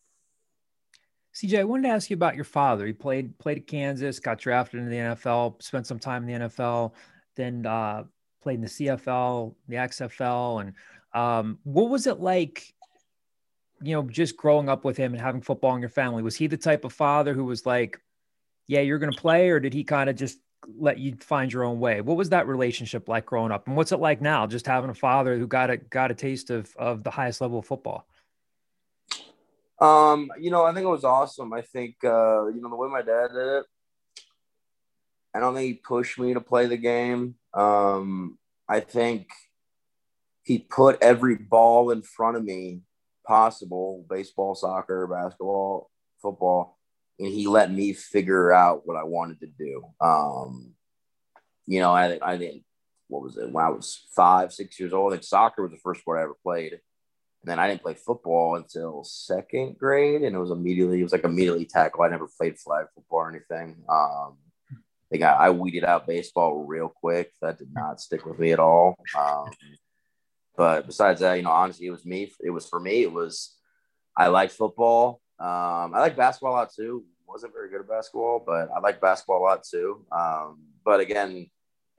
CJ, 1.35 1.61
I 1.61 1.65
wanted 1.65 1.89
to 1.89 1.95
ask 1.95 2.11
you 2.11 2.15
about 2.15 2.37
your 2.37 2.45
father. 2.45 2.87
He 2.87 2.93
played 2.93 3.37
played 3.39 3.59
at 3.59 3.67
Kansas, 3.67 4.21
got 4.21 4.39
drafted 4.39 4.81
into 4.81 4.91
the 4.91 4.97
NFL, 4.97 5.63
spent 5.63 5.87
some 5.87 5.99
time 5.99 6.29
in 6.29 6.41
the 6.41 6.49
NFL, 6.49 6.93
then 7.37 7.67
uh, 7.67 8.05
played 8.43 8.57
in 8.57 8.61
the 8.61 8.69
CFL, 8.69 9.55
the 9.69 9.77
XFL, 9.77 10.61
and 10.61 10.75
um, 11.13 11.59
what 11.65 11.91
was 11.91 12.07
it 12.07 12.21
like? 12.21 12.73
You 13.85 13.97
know, 13.97 14.03
just 14.03 14.37
growing 14.37 14.69
up 14.69 14.85
with 14.85 14.97
him 14.97 15.13
and 15.13 15.21
having 15.21 15.43
football 15.43 15.75
in 15.75 15.81
your 15.81 15.91
family. 15.91 16.23
Was 16.23 16.37
he 16.37 16.47
the 16.47 16.57
type 16.57 16.85
of 16.85 16.93
father 16.93 17.35
who 17.35 17.45
was 17.45 17.67
like, 17.67 18.01
"Yeah, 18.67 18.81
you're 18.81 18.99
going 18.99 19.13
to 19.13 19.21
play," 19.21 19.51
or 19.51 19.61
did 19.61 19.75
he 19.75 19.85
kind 19.85 20.09
of 20.09 20.17
just 20.17 20.39
let 20.79 20.99
you 20.99 21.17
find 21.17 21.53
your 21.53 21.65
own 21.65 21.79
way. 21.81 22.01
What 22.01 22.17
was 22.17 22.31
that 22.31 22.47
relationship 22.47 23.09
like 23.09 23.27
growing 23.27 23.53
up, 23.53 23.67
and 23.67 23.77
what's 23.77 23.93
it 23.93 24.01
like 24.01 24.21
now, 24.21 24.47
just 24.47 24.67
having 24.67 24.91
a 24.91 24.95
father 24.95 25.39
who 25.39 25.47
got 25.47 25.71
a 25.71 25.77
got 25.77 26.11
a 26.11 26.15
taste 26.15 26.51
of 26.51 26.75
of 26.77 27.03
the 27.05 27.11
highest 27.11 27.41
level 27.41 27.59
of 27.59 27.67
football? 27.67 28.07
Um, 29.81 30.31
you 30.41 30.51
know, 30.51 30.65
I 30.65 30.73
think 30.73 30.85
it 30.85 30.91
was 30.91 31.05
awesome. 31.05 31.53
I 31.53 31.63
think 31.63 31.97
uh, 32.05 32.47
you 32.47 32.61
know 32.61 32.71
the 32.71 32.77
way 32.77 32.89
my 32.89 33.03
dad 33.03 33.29
did 33.29 33.59
it. 33.59 33.65
I 35.35 35.41
don't 35.41 35.55
think 35.55 35.67
he 35.67 35.75
pushed 35.75 36.19
me 36.19 36.35
to 36.35 36.41
play 36.41 36.67
the 36.67 36.77
game. 36.77 37.35
Um, 37.53 38.39
I 38.69 38.81
think 38.81 39.29
he 40.45 40.59
put 40.59 41.03
every 41.03 41.37
ball 41.37 41.91
in 41.91 42.03
front 42.03 42.37
of 42.37 42.45
me 42.45 42.83
possible 43.27 44.05
baseball, 44.09 44.55
soccer, 44.55 45.07
basketball, 45.07 45.91
football 46.21 46.79
and 47.19 47.29
he 47.29 47.47
let 47.47 47.73
me 47.73 47.93
figure 47.93 48.53
out 48.53 48.87
what 48.87 48.97
I 48.97 49.05
wanted 49.05 49.41
to 49.41 49.47
do. 49.47 49.85
Um, 50.01 50.73
you 51.67 51.81
know, 51.81 51.93
I, 51.93 52.19
I 52.21 52.39
think 52.39 52.63
what 53.09 53.23
was 53.23 53.37
it 53.37 53.51
when 53.51 53.65
I 53.65 53.69
was 53.69 54.07
five, 54.15 54.53
six 54.53 54.79
years 54.81 54.93
old? 54.93 55.13
I 55.13 55.17
think 55.17 55.25
soccer 55.25 55.63
was 55.63 55.71
the 55.71 55.79
first 55.79 56.01
sport 56.01 56.19
I 56.19 56.25
ever 56.25 56.37
played. 56.43 56.73
And 56.73 56.81
then 57.51 57.59
I 57.59 57.69
didn't 57.69 57.83
play 57.83 57.95
football 57.95 58.57
until 58.57 59.05
second 59.05 59.77
grade, 59.79 60.23
and 60.23 60.35
it 60.35 60.39
was 60.39 60.51
immediately 60.51 61.01
it 61.01 61.03
was 61.03 61.13
like 61.13 61.25
immediately 61.25 61.67
tackle. 61.67 62.03
I 62.03 62.09
never 62.09 62.27
played 62.39 62.59
flag 62.59 62.87
football 62.95 63.19
or 63.19 63.31
anything. 63.31 63.77
Um, 63.89 64.39
I 64.73 65.09
think 65.11 65.25
I, 65.25 65.33
I 65.33 65.51
weeded 65.51 65.85
out 65.85 66.07
baseball 66.07 66.65
real 66.65 66.89
quick. 66.89 67.33
That 67.43 67.59
did 67.59 67.69
not 67.73 68.01
stick 68.01 68.25
with 68.25 68.39
me 68.39 68.53
at 68.53 68.59
all. 68.59 68.97
Um, 69.17 69.51
but 70.57 70.87
besides 70.87 71.21
that, 71.21 71.35
you 71.35 71.43
know, 71.43 71.51
honestly, 71.51 71.87
it 71.87 71.91
was 71.91 72.05
me. 72.05 72.33
It 72.41 72.51
was 72.51 72.69
for 72.69 72.81
me. 72.81 73.03
It 73.03 73.13
was 73.13 73.57
I 74.17 74.29
liked 74.29 74.53
football. 74.53 75.21
Um, 75.39 75.95
I 75.95 76.01
like 76.01 76.17
basketball 76.17 76.53
a 76.53 76.59
lot 76.59 76.73
too. 76.73 77.05
Wasn't 77.27 77.53
very 77.53 77.71
good 77.71 77.81
at 77.81 77.89
basketball, 77.89 78.43
but 78.45 78.69
I 78.75 78.79
like 78.81 79.01
basketball 79.01 79.41
a 79.41 79.45
lot 79.45 79.65
too. 79.65 80.05
Um, 80.13 80.59
but 80.85 81.01
again, 81.01 81.51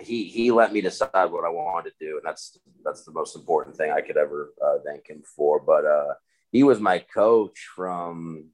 he 0.01 0.25
he 0.25 0.51
let 0.51 0.73
me 0.73 0.81
decide 0.81 1.09
what 1.13 1.45
I 1.45 1.49
wanted 1.49 1.91
to 1.91 2.05
do, 2.05 2.17
and 2.17 2.25
that's 2.25 2.57
that's 2.83 3.03
the 3.03 3.11
most 3.11 3.35
important 3.35 3.75
thing 3.75 3.91
I 3.91 4.01
could 4.01 4.17
ever 4.17 4.53
uh, 4.63 4.77
thank 4.85 5.09
him 5.09 5.23
for. 5.35 5.59
But 5.59 5.85
uh, 5.85 6.13
he 6.51 6.63
was 6.63 6.79
my 6.79 6.99
coach 6.99 7.67
from 7.75 8.49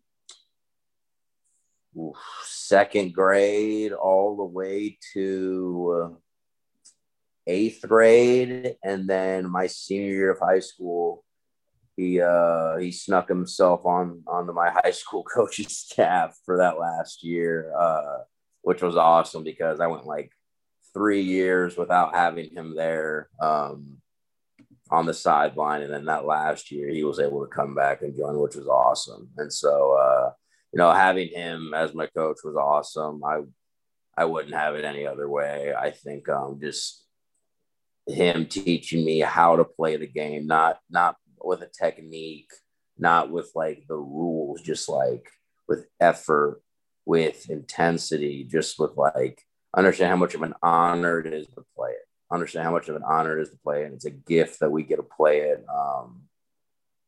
second 2.45 3.13
grade 3.13 3.91
all 3.91 4.37
the 4.37 4.45
way 4.45 4.97
to 5.13 6.17
eighth 7.47 7.87
grade, 7.87 8.75
and 8.83 9.07
then 9.07 9.49
my 9.49 9.67
senior 9.67 10.13
year 10.13 10.31
of 10.31 10.39
high 10.39 10.59
school 10.59 11.23
he 11.97 12.21
uh, 12.21 12.77
he 12.77 12.91
snuck 12.91 13.27
himself 13.27 13.85
on 13.85 14.23
onto 14.27 14.53
my 14.53 14.69
high 14.83 14.91
school 14.91 15.23
coaching 15.23 15.67
staff 15.67 16.37
for 16.45 16.57
that 16.57 16.79
last 16.79 17.23
year, 17.23 17.73
uh, 17.77 18.19
which 18.61 18.81
was 18.81 18.95
awesome 18.95 19.43
because 19.43 19.79
I 19.79 19.87
went 19.87 20.05
like 20.05 20.31
three 20.93 21.21
years 21.21 21.77
without 21.77 22.15
having 22.15 22.55
him 22.55 22.75
there 22.75 23.29
um, 23.39 23.97
on 24.89 25.05
the 25.05 25.13
sideline, 25.13 25.81
and 25.83 25.93
then 25.93 26.05
that 26.05 26.25
last 26.25 26.71
year 26.71 26.89
he 26.89 27.03
was 27.03 27.19
able 27.19 27.45
to 27.45 27.51
come 27.51 27.75
back 27.75 28.01
and 28.01 28.17
join, 28.17 28.39
which 28.39 28.55
was 28.55 28.67
awesome. 28.67 29.29
And 29.37 29.51
so, 29.51 29.93
uh, 29.93 30.31
you 30.73 30.77
know, 30.79 30.91
having 30.91 31.29
him 31.29 31.73
as 31.75 31.93
my 31.93 32.07
coach 32.07 32.37
was 32.43 32.55
awesome. 32.55 33.23
I 33.23 33.41
I 34.17 34.25
wouldn't 34.25 34.55
have 34.55 34.75
it 34.75 34.85
any 34.85 35.05
other 35.05 35.29
way. 35.29 35.73
I 35.73 35.91
think 35.91 36.27
um, 36.29 36.59
just 36.61 37.05
him 38.07 38.45
teaching 38.45 39.05
me 39.05 39.19
how 39.19 39.55
to 39.55 39.63
play 39.63 39.97
the 39.97 40.07
game, 40.07 40.47
not 40.47 40.79
not 40.89 41.17
with 41.43 41.61
a 41.61 41.67
technique, 41.67 42.49
not 42.97 43.31
with 43.31 43.51
like 43.55 43.83
the 43.87 43.95
rules, 43.95 44.61
just 44.61 44.89
like 44.89 45.29
with 45.67 45.87
effort, 45.99 46.61
with 47.05 47.49
intensity, 47.49 48.43
just 48.43 48.79
with 48.79 48.91
like 48.95 49.41
understand 49.75 50.09
how 50.09 50.17
much 50.17 50.35
of 50.35 50.41
an 50.41 50.53
honor 50.61 51.19
it 51.19 51.33
is 51.33 51.47
to 51.47 51.63
play 51.75 51.91
it. 51.91 52.05
Understand 52.31 52.65
how 52.65 52.71
much 52.71 52.89
of 52.89 52.95
an 52.95 53.03
honor 53.03 53.37
it 53.37 53.41
is 53.41 53.49
to 53.49 53.57
play 53.57 53.83
it. 53.83 53.85
And 53.85 53.95
it's 53.95 54.05
a 54.05 54.11
gift 54.11 54.59
that 54.59 54.71
we 54.71 54.83
get 54.83 54.97
to 54.97 55.03
play 55.03 55.41
it. 55.41 55.65
Um, 55.73 56.23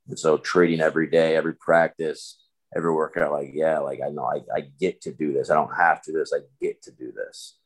and 0.08 0.20
so 0.20 0.38
treating 0.38 0.82
every 0.82 1.10
day, 1.10 1.36
every 1.36 1.56
practice, 1.56 2.42
every 2.76 2.94
workout, 2.94 3.32
like, 3.32 3.52
yeah, 3.54 3.80
like 3.80 4.00
I 4.06 4.10
know 4.10 4.26
I, 4.26 4.42
I 4.54 4.62
get 4.80 5.02
to 5.02 5.14
do 5.14 5.34
this. 5.34 5.50
I 5.50 5.56
don't 5.56 5.76
have 5.76 6.02
to 6.04 6.12
do 6.12 6.18
this. 6.18 6.34
I 6.34 6.40
get 6.62 6.82
to 6.84 6.92
do 6.92 7.14
this. 7.14 7.58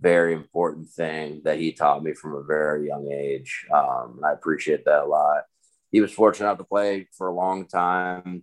Very 0.00 0.34
important 0.34 0.88
thing 0.88 1.40
that 1.44 1.58
he 1.58 1.72
taught 1.72 2.02
me 2.02 2.12
from 2.14 2.34
a 2.34 2.42
very 2.42 2.88
young 2.88 3.10
age. 3.10 3.66
Um, 3.72 4.14
and 4.16 4.26
I 4.26 4.32
appreciate 4.32 4.84
that 4.84 5.04
a 5.04 5.06
lot 5.06 5.44
he 5.94 6.00
was 6.00 6.12
fortunate 6.12 6.46
enough 6.46 6.58
to 6.58 6.64
play 6.64 7.06
for 7.16 7.28
a 7.28 7.32
long 7.32 7.68
time, 7.68 8.42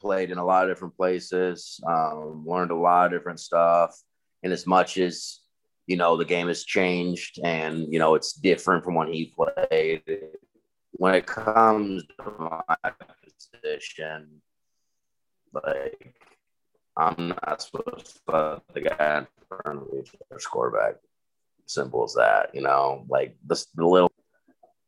played 0.00 0.32
in 0.32 0.38
a 0.38 0.44
lot 0.44 0.64
of 0.64 0.70
different 0.74 0.96
places, 0.96 1.78
um, 1.86 2.44
learned 2.44 2.72
a 2.72 2.74
lot 2.74 3.06
of 3.06 3.12
different 3.12 3.38
stuff. 3.38 3.96
And 4.42 4.52
as 4.52 4.66
much 4.66 4.98
as, 4.98 5.38
you 5.86 5.96
know, 5.96 6.16
the 6.16 6.24
game 6.24 6.48
has 6.48 6.64
changed 6.64 7.38
and, 7.44 7.86
you 7.92 8.00
know, 8.00 8.16
it's 8.16 8.32
different 8.32 8.82
from 8.82 8.96
when 8.96 9.12
he 9.12 9.32
played, 9.32 10.02
when 10.90 11.14
it 11.14 11.24
comes 11.24 12.02
to 12.18 12.32
my 12.36 12.92
position, 13.52 14.42
like, 15.52 16.16
I'm 16.96 17.28
not 17.28 17.62
supposed 17.62 18.06
to 18.06 18.20
put 18.26 18.62
the 18.74 18.80
guy 18.82 19.18
in 19.18 19.26
front 19.48 19.82
of 19.82 19.92
me 19.92 20.02
for 20.28 20.38
scoreback. 20.38 20.94
Simple 21.66 22.04
as 22.04 22.14
that, 22.14 22.54
you 22.54 22.60
know, 22.60 23.06
like 23.08 23.36
the, 23.46 23.64
the 23.74 23.86
little 23.86 24.12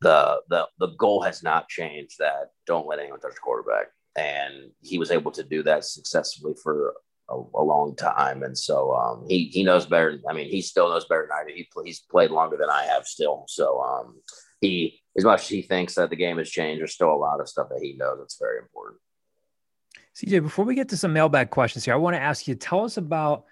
the 0.01 0.41
the 0.49 0.67
the 0.79 0.89
goal 0.99 1.23
has 1.23 1.43
not 1.43 1.69
changed 1.69 2.17
that 2.19 2.51
don't 2.67 2.87
let 2.87 2.99
anyone 2.99 3.21
touch 3.21 3.41
quarterback. 3.43 3.87
And 4.17 4.71
he 4.83 4.99
was 4.99 5.11
able 5.11 5.31
to 5.33 5.43
do 5.43 5.63
that 5.63 5.85
successfully 5.85 6.55
for 6.63 6.95
a, 7.31 7.37
a 7.37 7.63
long 7.63 7.97
time. 7.97 8.43
And 8.43 8.57
so 8.57 8.93
um, 8.95 9.25
he 9.29 9.45
he 9.47 9.63
knows 9.63 9.87
better 9.87 10.21
i 10.29 10.33
mean 10.33 10.49
he 10.49 10.61
still 10.61 10.91
knows 10.91 11.07
better 11.07 11.29
than 11.29 11.39
i 11.39 11.49
do. 11.49 11.55
He, 11.55 11.69
he's 11.85 12.01
played 12.01 12.31
longer 12.31 12.57
than 12.59 12.71
i 12.71 12.85
have 12.85 13.07
still. 13.07 13.45
So 13.49 13.81
um, 13.81 14.21
he 14.61 15.01
as 15.17 15.25
much 15.25 15.43
as 15.43 15.49
he 15.49 15.63
thinks 15.63 15.95
that 15.95 16.11
the 16.11 16.17
game 16.17 16.39
has 16.39 16.51
changed 16.51 16.81
there's 16.81 16.95
still 16.95 17.13
a 17.13 17.17
lot 17.17 17.41
of 17.41 17.49
stuff 17.49 17.69
that 17.71 17.83
he 17.83 17.95
knows 17.95 18.19
that's 18.19 18.39
very 18.39 18.59
important 18.59 19.01
cj 20.17 20.43
before 20.43 20.65
we 20.65 20.75
get 20.75 20.89
to 20.89 20.97
some 20.97 21.13
mailbag 21.13 21.51
questions 21.51 21.85
here 21.85 21.95
i 21.95 21.97
want 21.97 22.15
to 22.15 22.21
ask 22.21 22.47
you 22.47 22.55
tell 22.55 22.85
us 22.85 22.97
about 22.97 23.45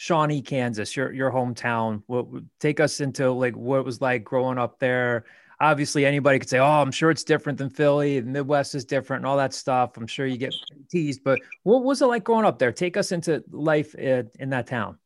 Shawnee, 0.00 0.40
Kansas, 0.40 0.96
your 0.96 1.12
your 1.12 1.30
hometown. 1.30 2.02
What 2.06 2.26
take 2.58 2.80
us 2.80 3.00
into 3.00 3.30
like 3.32 3.54
what 3.54 3.80
it 3.80 3.84
was 3.84 4.00
like 4.00 4.24
growing 4.24 4.56
up 4.56 4.78
there? 4.78 5.26
Obviously, 5.60 6.06
anybody 6.06 6.38
could 6.38 6.48
say, 6.48 6.58
"Oh, 6.58 6.80
I'm 6.80 6.90
sure 6.90 7.10
it's 7.10 7.22
different 7.22 7.58
than 7.58 7.68
Philly. 7.68 8.18
The 8.18 8.26
Midwest 8.26 8.74
is 8.74 8.86
different, 8.86 9.20
and 9.20 9.26
all 9.26 9.36
that 9.36 9.52
stuff." 9.52 9.98
I'm 9.98 10.06
sure 10.06 10.24
you 10.24 10.38
get 10.38 10.54
teased, 10.90 11.22
but 11.22 11.38
what 11.64 11.84
was 11.84 12.00
it 12.00 12.06
like 12.06 12.24
growing 12.24 12.46
up 12.46 12.58
there? 12.58 12.72
Take 12.72 12.96
us 12.96 13.12
into 13.12 13.44
life 13.50 13.94
in, 13.94 14.30
in 14.38 14.48
that 14.48 14.68
town. 14.68 14.96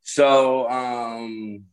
So, 0.00 0.66
um, 0.70 1.64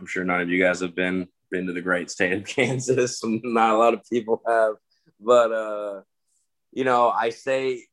I'm 0.00 0.06
sure 0.06 0.24
none 0.24 0.40
of 0.40 0.48
you 0.48 0.64
guys 0.64 0.80
have 0.80 0.94
been 0.94 1.28
been 1.50 1.66
to 1.66 1.74
the 1.74 1.82
great 1.82 2.10
state 2.10 2.32
of 2.32 2.44
Kansas. 2.46 3.20
Not 3.22 3.74
a 3.74 3.76
lot 3.76 3.92
of 3.92 4.00
people 4.10 4.40
have, 4.46 4.76
but 5.20 5.52
uh, 5.52 6.00
you 6.76 6.84
know, 6.84 7.08
I 7.08 7.30
say 7.30 7.86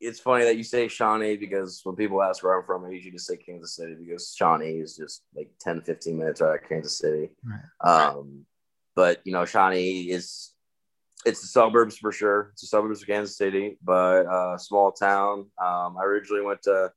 it's 0.00 0.18
funny 0.18 0.44
that 0.44 0.56
you 0.56 0.64
say 0.64 0.88
Shawnee 0.88 1.36
because 1.36 1.82
when 1.84 1.94
people 1.94 2.22
ask 2.22 2.42
where 2.42 2.58
I'm 2.58 2.64
from, 2.64 2.86
I 2.86 2.88
usually 2.88 3.12
just 3.12 3.26
say 3.26 3.36
Kansas 3.36 3.76
City 3.76 3.94
because 4.02 4.34
Shawnee 4.34 4.80
is 4.80 4.96
just 4.96 5.24
like 5.36 5.50
10, 5.60 5.82
15 5.82 6.16
minutes 6.16 6.40
out 6.40 6.54
of 6.54 6.66
Kansas 6.66 6.96
City. 6.96 7.28
Right. 7.44 7.60
Um, 7.86 8.46
but 8.96 9.20
you 9.24 9.32
know, 9.32 9.44
Shawnee 9.44 10.10
is 10.10 10.52
it's 11.26 11.42
the 11.42 11.48
suburbs 11.48 11.98
for 11.98 12.12
sure. 12.12 12.48
It's 12.54 12.62
the 12.62 12.68
suburbs 12.68 13.02
of 13.02 13.08
Kansas 13.08 13.36
City, 13.36 13.76
but 13.84 14.24
uh, 14.24 14.56
small 14.56 14.90
town. 14.90 15.40
Um, 15.62 15.98
I 15.98 16.04
originally 16.04 16.42
went 16.42 16.62
to 16.62 16.92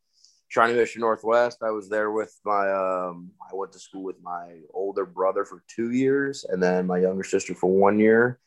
Shawnee 0.47 0.75
Mission 0.75 1.01
Northwest. 1.01 1.57
I 1.61 1.71
was 1.71 1.89
there 1.89 2.11
with 2.11 2.33
my 2.45 2.71
um, 2.71 3.31
I 3.41 3.53
went 3.53 3.73
to 3.73 3.79
school 3.79 4.03
with 4.03 4.23
my 4.23 4.59
older 4.73 5.05
brother 5.05 5.43
for 5.43 5.61
two 5.67 5.91
years, 5.91 6.45
and 6.47 6.63
then 6.63 6.87
my 6.87 6.99
younger 6.99 7.25
sister 7.25 7.53
for 7.53 7.69
one 7.69 7.99
year 7.99 8.39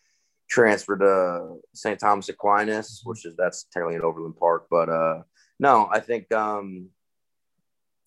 transferred 0.48 1.00
to 1.00 1.58
St. 1.74 1.98
Thomas 1.98 2.28
Aquinas, 2.28 3.02
which 3.04 3.24
is 3.26 3.34
that's 3.36 3.64
technically 3.72 3.96
in 3.96 4.02
Overland 4.02 4.36
Park. 4.36 4.66
But 4.70 4.88
uh, 4.88 5.22
no, 5.58 5.88
I 5.90 6.00
think 6.00 6.32
um, 6.32 6.88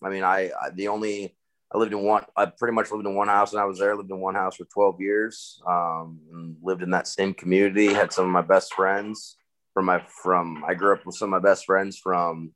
I 0.02 0.10
mean 0.10 0.24
I, 0.24 0.50
I, 0.60 0.70
the 0.70 0.88
only 0.88 1.36
I 1.72 1.78
lived 1.78 1.92
in 1.92 2.02
one 2.02 2.24
I 2.36 2.46
pretty 2.46 2.74
much 2.74 2.90
lived 2.90 3.06
in 3.06 3.14
one 3.14 3.28
house 3.28 3.52
and 3.52 3.60
I 3.60 3.64
was 3.64 3.78
there. 3.78 3.96
Lived 3.96 4.10
in 4.10 4.20
one 4.20 4.34
house 4.34 4.56
for 4.56 4.64
12 4.64 5.00
years. 5.00 5.60
Um, 5.66 6.56
lived 6.62 6.82
in 6.82 6.90
that 6.90 7.06
same 7.06 7.34
community. 7.34 7.92
Had 7.92 8.12
some 8.12 8.24
of 8.24 8.30
my 8.30 8.42
best 8.42 8.74
friends 8.74 9.36
from 9.74 9.86
my 9.86 10.02
from 10.22 10.64
I 10.66 10.74
grew 10.74 10.94
up 10.94 11.06
with 11.06 11.14
some 11.14 11.32
of 11.32 11.42
my 11.42 11.48
best 11.48 11.66
friends 11.66 11.98
from 11.98 12.52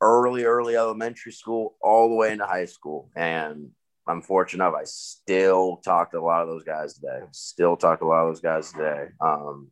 early 0.00 0.44
early 0.44 0.76
elementary 0.76 1.32
school 1.32 1.76
all 1.80 2.08
the 2.08 2.14
way 2.14 2.32
into 2.32 2.46
high 2.46 2.66
school 2.66 3.10
and 3.16 3.70
I'm 4.06 4.22
fortunate 4.22 4.64
enough, 4.64 4.78
I 4.80 4.84
still 4.84 5.78
talk 5.78 6.12
to 6.12 6.18
a 6.18 6.20
lot 6.20 6.42
of 6.42 6.48
those 6.48 6.64
guys 6.64 6.94
today. 6.94 7.20
Still 7.32 7.76
talk 7.76 7.98
to 7.98 8.04
a 8.04 8.08
lot 8.08 8.26
of 8.26 8.34
those 8.34 8.40
guys 8.40 8.72
today. 8.72 9.08
Um, 9.20 9.70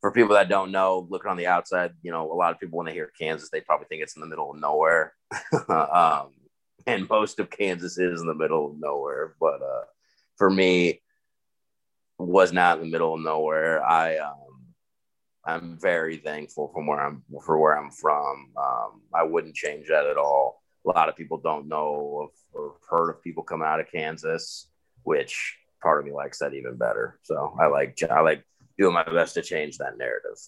for 0.00 0.12
people 0.12 0.34
that 0.34 0.48
don't 0.48 0.70
know, 0.70 1.06
looking 1.10 1.30
on 1.30 1.36
the 1.36 1.46
outside, 1.46 1.92
you 2.02 2.12
know, 2.12 2.30
a 2.30 2.34
lot 2.34 2.52
of 2.52 2.60
people 2.60 2.78
when 2.78 2.86
they 2.86 2.92
hear 2.92 3.10
Kansas, 3.18 3.50
they 3.50 3.60
probably 3.60 3.86
think 3.88 4.02
it's 4.02 4.16
in 4.16 4.20
the 4.20 4.28
middle 4.28 4.52
of 4.52 4.60
nowhere. 4.60 5.14
um, 5.68 6.28
and 6.86 7.08
most 7.08 7.40
of 7.40 7.50
Kansas 7.50 7.98
is 7.98 8.20
in 8.20 8.26
the 8.26 8.34
middle 8.34 8.70
of 8.70 8.78
nowhere. 8.78 9.34
But 9.40 9.62
uh, 9.62 9.84
for 10.36 10.50
me, 10.50 11.00
was 12.18 12.52
not 12.52 12.78
in 12.78 12.84
the 12.84 12.90
middle 12.90 13.14
of 13.14 13.22
nowhere. 13.22 13.84
I 13.84 14.18
um, 14.18 14.34
I'm 15.44 15.78
very 15.80 16.18
thankful 16.18 16.70
from 16.72 16.86
where 16.86 17.00
I'm 17.00 17.22
for 17.44 17.58
where 17.58 17.76
I'm 17.76 17.90
from. 17.90 18.52
Um, 18.56 19.02
I 19.12 19.24
wouldn't 19.24 19.56
change 19.56 19.88
that 19.88 20.06
at 20.06 20.16
all 20.16 20.62
a 20.86 20.90
lot 20.90 21.08
of 21.08 21.16
people 21.16 21.38
don't 21.38 21.68
know 21.68 22.24
of, 22.24 22.30
or 22.54 22.74
heard 22.88 23.10
of 23.10 23.22
people 23.22 23.42
coming 23.42 23.66
out 23.66 23.80
of 23.80 23.90
Kansas, 23.90 24.68
which 25.02 25.58
part 25.82 26.00
of 26.00 26.06
me 26.06 26.12
likes 26.12 26.38
that 26.38 26.54
even 26.54 26.76
better. 26.76 27.18
So 27.22 27.56
I 27.60 27.66
like 27.66 27.98
I 28.10 28.20
like 28.20 28.44
doing 28.78 28.94
my 28.94 29.04
best 29.04 29.34
to 29.34 29.42
change 29.42 29.78
that 29.78 29.98
narrative. 29.98 30.38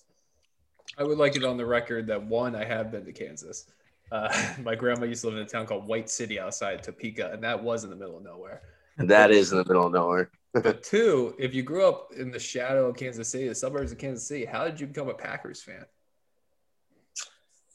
I 0.98 1.04
would 1.04 1.18
like 1.18 1.36
it 1.36 1.44
on 1.44 1.56
the 1.56 1.66
record 1.66 2.06
that 2.06 2.22
one, 2.22 2.54
I 2.54 2.64
have 2.64 2.90
been 2.90 3.04
to 3.04 3.12
Kansas. 3.12 3.66
Uh, 4.10 4.28
my 4.62 4.74
grandma 4.74 5.04
used 5.04 5.22
to 5.22 5.28
live 5.28 5.36
in 5.36 5.42
a 5.42 5.48
town 5.48 5.66
called 5.66 5.86
White 5.86 6.08
City 6.08 6.40
outside 6.40 6.82
Topeka, 6.82 7.30
and 7.32 7.42
that 7.44 7.62
was 7.62 7.84
in 7.84 7.90
the 7.90 7.96
middle 7.96 8.16
of 8.16 8.24
nowhere. 8.24 8.62
That 8.98 9.30
is 9.30 9.52
in 9.52 9.58
the 9.58 9.64
middle 9.66 9.88
of 9.88 9.92
nowhere. 9.92 10.30
but 10.54 10.82
two, 10.82 11.34
if 11.38 11.52
you 11.54 11.62
grew 11.62 11.86
up 11.86 12.12
in 12.16 12.30
the 12.30 12.38
shadow 12.38 12.88
of 12.88 12.96
Kansas 12.96 13.28
City, 13.28 13.46
the 13.46 13.54
suburbs 13.54 13.92
of 13.92 13.98
Kansas 13.98 14.26
City, 14.26 14.46
how 14.46 14.64
did 14.64 14.80
you 14.80 14.86
become 14.86 15.10
a 15.10 15.14
Packers 15.14 15.62
fan? 15.62 15.84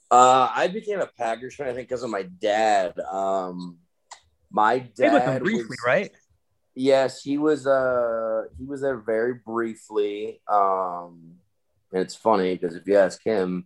Uh, 0.09 0.49
I 0.51 0.67
became 0.67 0.99
a 0.99 1.05
Packers 1.05 1.53
fan, 1.53 1.67
I 1.67 1.73
think, 1.73 1.89
because 1.89 2.01
of 2.01 2.09
my 2.09 2.23
dad. 2.23 2.99
Um, 3.01 3.77
my 4.51 4.79
dad 4.79 5.43
briefly, 5.43 5.65
was, 5.65 5.77
right? 5.85 6.11
Yes, 6.75 7.21
he 7.21 7.37
was. 7.37 7.67
Uh, 7.67 8.43
he 8.57 8.65
was 8.65 8.81
there 8.81 8.97
very 8.97 9.35
briefly. 9.45 10.41
Um, 10.47 11.35
and 11.91 12.01
it's 12.01 12.15
funny 12.15 12.55
because 12.55 12.75
if 12.75 12.87
you 12.87 12.97
ask 12.97 13.23
him, 13.23 13.65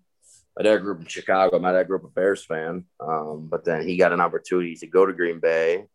my 0.58 0.64
dad 0.64 0.78
grew 0.78 0.94
up 0.94 1.02
in 1.02 1.08
Chicago. 1.08 1.60
My 1.60 1.72
dad 1.72 1.88
grew 1.88 1.98
up 1.98 2.04
a 2.04 2.10
Bears 2.10 2.44
fan, 2.46 2.86
um, 3.00 3.48
but 3.50 3.66
then 3.66 3.88
he 3.88 3.98
got 3.98 4.14
an 4.14 4.22
opportunity 4.22 4.76
to 4.76 4.88
go 4.88 5.06
to 5.06 5.14
Green 5.14 5.40
Bay. 5.40 5.86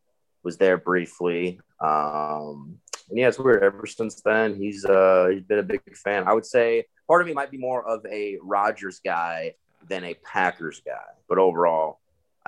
Was 0.43 0.57
there 0.57 0.79
briefly. 0.79 1.61
Um, 1.81 2.79
and 3.11 3.19
yeah, 3.19 3.29
it's 3.29 3.39
weird. 3.39 3.63
Ever 3.63 3.87
since 3.87 4.23
then, 4.23 4.55
he's 4.55 4.85
uh, 4.85 5.29
he's 5.33 5.43
been 5.43 5.59
a 5.59 5.63
big 5.63 5.83
fan. 5.97 6.27
I 6.27 6.33
would 6.33 6.47
say 6.47 6.87
part 7.07 7.21
of 7.21 7.27
me 7.27 7.35
might 7.35 7.51
be 7.51 7.59
more 7.59 7.87
of 7.87 8.05
a 8.07 8.39
Rodgers 8.43 9.01
guy 9.05 9.55
than 9.89 10.05
a 10.05 10.15
Packers 10.15 10.81
guy. 10.85 10.95
But 11.29 11.39
overall, 11.39 12.00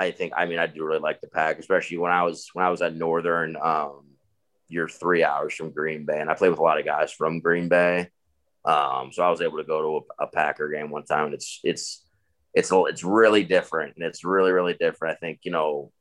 I 0.03 0.11
think 0.11 0.33
I 0.37 0.47
mean 0.47 0.59
I 0.59 0.67
do 0.67 0.85
really 0.85 1.01
like 1.01 1.21
the 1.21 1.29
pack, 1.29 1.59
especially 1.59 1.99
when 1.99 2.13
I 2.13 2.23
was 2.25 2.49
when 2.53 2.65
I 2.65 2.71
was 2.71 2.83
at 2.83 2.97
Northern. 2.97 3.57
Um, 3.57 4.07
you're 4.69 4.89
three 4.89 5.23
hours 5.23 5.55
from 5.55 5.71
Green 5.71 6.07
Bay, 6.07 6.21
and 6.21 6.31
I 6.31 6.35
played 6.35 6.51
with 6.51 6.59
a 6.59 6.63
lot 6.63 6.79
of 6.79 6.87
guys 6.87 7.13
from 7.13 7.41
Green 7.41 7.69
Bay. 7.69 8.09
Um, 8.65 9.11
so 9.13 9.23
I 9.23 9.31
was 9.31 9.43
able 9.43 9.59
to 9.59 9.65
go 9.65 9.83
to 9.83 10.07
a, 10.21 10.25
a 10.25 10.27
Packer 10.29 10.69
game 10.69 10.91
one 10.91 11.05
time, 11.05 11.27
and 11.27 11.35
it's 11.35 11.61
it's 11.63 12.07
it's 12.55 12.71
it's 12.73 13.05
really 13.05 13.45
different, 13.45 13.97
and 13.97 14.05
it's 14.05 14.25
really 14.25 14.53
really 14.53 14.75
different. 14.75 15.17
I 15.17 15.19
think 15.19 15.41
you 15.43 15.53
know 15.53 15.93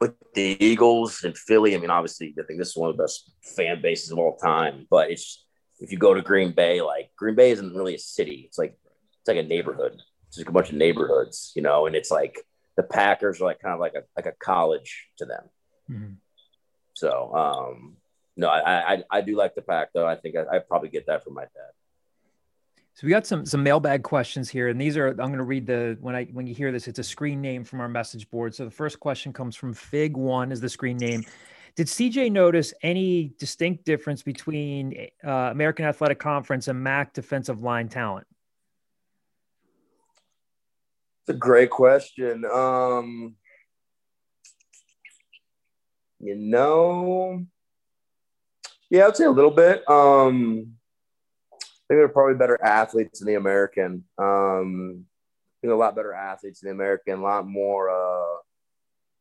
with 0.00 0.14
the 0.34 0.56
Eagles 0.64 1.22
and 1.24 1.36
Philly. 1.36 1.74
I 1.74 1.78
mean, 1.78 1.90
obviously, 1.90 2.34
I 2.38 2.42
think 2.42 2.58
this 2.58 2.70
is 2.70 2.76
one 2.76 2.90
of 2.90 2.96
the 2.96 3.02
best 3.02 3.30
fan 3.56 3.80
bases 3.82 4.10
of 4.10 4.18
all 4.18 4.36
time. 4.36 4.86
But 4.90 5.10
it's 5.10 5.44
if 5.80 5.92
you 5.92 5.98
go 5.98 6.14
to 6.14 6.22
Green 6.22 6.52
Bay, 6.52 6.80
like 6.80 7.10
Green 7.16 7.34
Bay 7.34 7.50
isn't 7.50 7.74
really 7.74 7.94
a 7.94 7.98
city; 7.98 8.44
it's 8.46 8.58
like 8.58 8.76
it's 9.20 9.28
like 9.28 9.36
a 9.36 9.42
neighborhood 9.42 10.00
It's 10.28 10.36
just 10.36 10.48
a 10.48 10.52
bunch 10.52 10.70
of 10.70 10.76
neighborhoods, 10.76 11.52
you 11.54 11.62
know, 11.62 11.86
and 11.86 11.94
it's 11.94 12.10
like 12.10 12.38
the 12.76 12.82
Packers 12.82 13.40
are 13.40 13.44
like 13.44 13.60
kind 13.60 13.74
of 13.74 13.80
like 13.80 13.94
a 13.94 14.02
like 14.16 14.26
a 14.26 14.32
college 14.32 15.08
to 15.18 15.24
them. 15.24 15.44
Mm-hmm. 15.90 16.12
So 16.94 17.34
um 17.34 17.96
no, 18.36 18.48
I, 18.48 18.94
I 18.94 19.04
I 19.10 19.20
do 19.20 19.36
like 19.36 19.54
the 19.54 19.62
pack 19.62 19.88
though. 19.92 20.06
I 20.06 20.16
think 20.16 20.36
I, 20.36 20.56
I 20.56 20.58
probably 20.60 20.88
get 20.88 21.06
that 21.06 21.24
from 21.24 21.34
my 21.34 21.42
dad. 21.42 21.72
So 22.94 23.06
we 23.06 23.10
got 23.10 23.26
some 23.26 23.46
some 23.46 23.62
mailbag 23.62 24.02
questions 24.02 24.50
here, 24.50 24.68
and 24.68 24.80
these 24.80 24.96
are 24.96 25.08
I'm 25.08 25.16
going 25.16 25.38
to 25.38 25.44
read 25.44 25.66
the 25.66 25.96
when 26.00 26.14
I 26.14 26.24
when 26.26 26.46
you 26.46 26.54
hear 26.54 26.72
this, 26.72 26.88
it's 26.88 26.98
a 26.98 27.04
screen 27.04 27.40
name 27.40 27.64
from 27.64 27.80
our 27.80 27.88
message 27.88 28.28
board. 28.30 28.54
So 28.54 28.64
the 28.64 28.70
first 28.70 29.00
question 29.00 29.32
comes 29.32 29.56
from 29.56 29.72
Fig 29.72 30.16
One 30.16 30.52
is 30.52 30.60
the 30.60 30.68
screen 30.68 30.98
name. 30.98 31.24
Did 31.74 31.86
CJ 31.86 32.30
notice 32.32 32.74
any 32.82 33.32
distinct 33.38 33.86
difference 33.86 34.22
between 34.22 35.08
uh, 35.24 35.30
American 35.30 35.86
Athletic 35.86 36.18
Conference 36.18 36.68
and 36.68 36.82
MAC 36.82 37.14
defensive 37.14 37.62
line 37.62 37.88
talent? 37.88 38.26
It's 41.22 41.36
a 41.36 41.38
great 41.38 41.70
question. 41.70 42.44
Um, 42.44 43.36
you 46.18 46.34
know, 46.34 47.46
yeah, 48.90 49.06
I'd 49.06 49.16
say 49.16 49.26
a 49.26 49.30
little 49.30 49.52
bit. 49.52 49.88
Um, 49.88 50.72
I 51.52 51.56
think 51.86 52.00
they're 52.00 52.08
probably 52.08 52.34
better 52.34 52.58
athletes 52.60 53.20
in 53.20 53.28
the 53.28 53.34
American. 53.34 54.02
Um, 54.18 55.04
I 55.04 55.58
think 55.60 55.72
a 55.72 55.76
lot 55.76 55.94
better 55.94 56.12
athletes 56.12 56.60
in 56.64 56.66
the 56.66 56.74
American, 56.74 57.20
a 57.20 57.22
lot 57.22 57.46
more, 57.46 57.88
uh, 57.88 58.38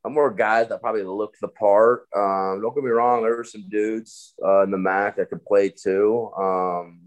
lot 0.04 0.12
more 0.12 0.32
guys 0.32 0.70
that 0.70 0.82
probably 0.82 1.04
look 1.04 1.36
the 1.40 1.50
part. 1.50 2.08
Um, 2.16 2.62
don't 2.64 2.74
get 2.74 2.84
me 2.84 2.90
wrong, 2.90 3.22
there 3.22 3.38
were 3.38 3.44
some 3.44 3.70
dudes 3.70 4.34
uh, 4.44 4.64
in 4.64 4.72
the 4.72 4.78
MAC 4.80 5.18
that 5.18 5.30
could 5.30 5.46
play 5.46 5.70
too. 5.70 6.32
Um, 6.36 7.00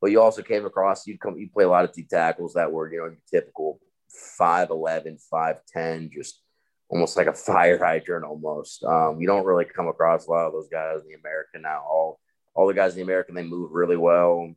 but 0.00 0.12
you 0.12 0.22
also 0.22 0.42
came 0.42 0.66
across 0.66 1.04
you 1.08 1.18
come 1.18 1.36
you 1.36 1.48
play 1.48 1.64
a 1.64 1.68
lot 1.68 1.84
of 1.84 1.92
D 1.92 2.06
tackles 2.08 2.54
that 2.54 2.70
were 2.70 2.92
you 2.92 3.00
know 3.00 3.16
typical 3.28 3.80
5'11, 4.38 5.22
5'10, 5.32 6.10
just 6.10 6.42
almost 6.88 7.16
like 7.16 7.26
a 7.26 7.32
fire 7.32 7.78
hydrant 7.78 8.24
almost. 8.24 8.84
Um, 8.84 9.20
you 9.20 9.26
don't 9.26 9.44
really 9.44 9.64
come 9.64 9.88
across 9.88 10.26
a 10.26 10.30
lot 10.30 10.46
of 10.46 10.52
those 10.52 10.68
guys 10.68 11.02
in 11.02 11.08
the 11.08 11.14
American 11.14 11.62
now. 11.62 11.84
All 11.88 12.20
all 12.54 12.66
the 12.66 12.74
guys 12.74 12.92
in 12.92 12.96
the 12.96 13.04
American, 13.04 13.34
they 13.34 13.44
move 13.44 13.70
really 13.72 13.96
well. 13.96 14.52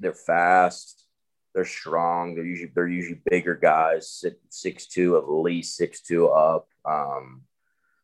They're 0.00 0.12
fast. 0.12 1.06
They're 1.54 1.64
strong. 1.64 2.34
They're 2.34 2.44
usually 2.44 2.72
they're 2.74 2.88
usually 2.88 3.20
bigger 3.30 3.54
guys, 3.54 4.24
six 4.48 4.86
two 4.86 5.16
at 5.16 5.28
least 5.28 5.76
six 5.76 6.00
two 6.00 6.28
up. 6.28 6.66
Um, 6.84 7.42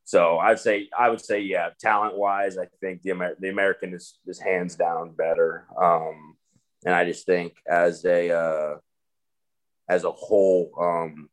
so 0.05 0.39
I'd 0.39 0.61
say 0.61 0.89
I 0.97 1.11
would 1.11 1.21
say 1.21 1.41
yeah, 1.41 1.71
talent 1.81 2.17
wise, 2.17 2.57
I 2.59 2.67
think 2.81 3.03
the 3.03 3.11
Amer- 3.11 3.37
the 3.41 3.49
American 3.49 3.95
is 3.95 4.19
is 4.27 4.39
hands 4.39 4.77
down 4.77 5.13
better. 5.13 5.67
Um, 5.81 6.37
and 6.85 6.95
I 6.95 7.05
just 7.05 7.27
think 7.27 7.55
as 7.69 8.05
a 8.05 8.31
uh, 8.31 8.77
as 9.89 10.05
a 10.05 10.11
whole, 10.11 10.71
um, 10.81 11.29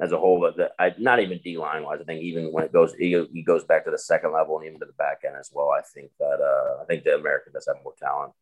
as 0.00 0.12
a 0.12 0.18
whole, 0.18 0.40
that 0.56 0.72
I 0.78 0.94
not 0.98 1.20
even 1.20 1.40
D 1.42 1.58
line 1.58 1.82
wise. 1.82 1.98
I 2.00 2.04
think 2.04 2.22
even 2.22 2.52
when 2.52 2.64
it 2.64 2.72
goes, 2.72 2.94
he, 2.94 3.22
he, 3.32 3.42
goes 3.42 3.64
back 3.64 3.84
to 3.84 3.90
the 3.90 3.98
second 3.98 4.32
level 4.32 4.58
and 4.58 4.66
even 4.66 4.80
to 4.80 4.86
the 4.86 4.92
back 4.92 5.20
end 5.26 5.36
as 5.38 5.50
well. 5.52 5.70
I 5.70 5.82
think 5.82 6.10
that 6.18 6.40
uh, 6.40 6.82
I 6.82 6.84
think 6.86 7.04
the 7.04 7.14
American 7.14 7.52
does 7.52 7.66
have 7.66 7.76
more 7.84 7.94
talent. 7.98 8.32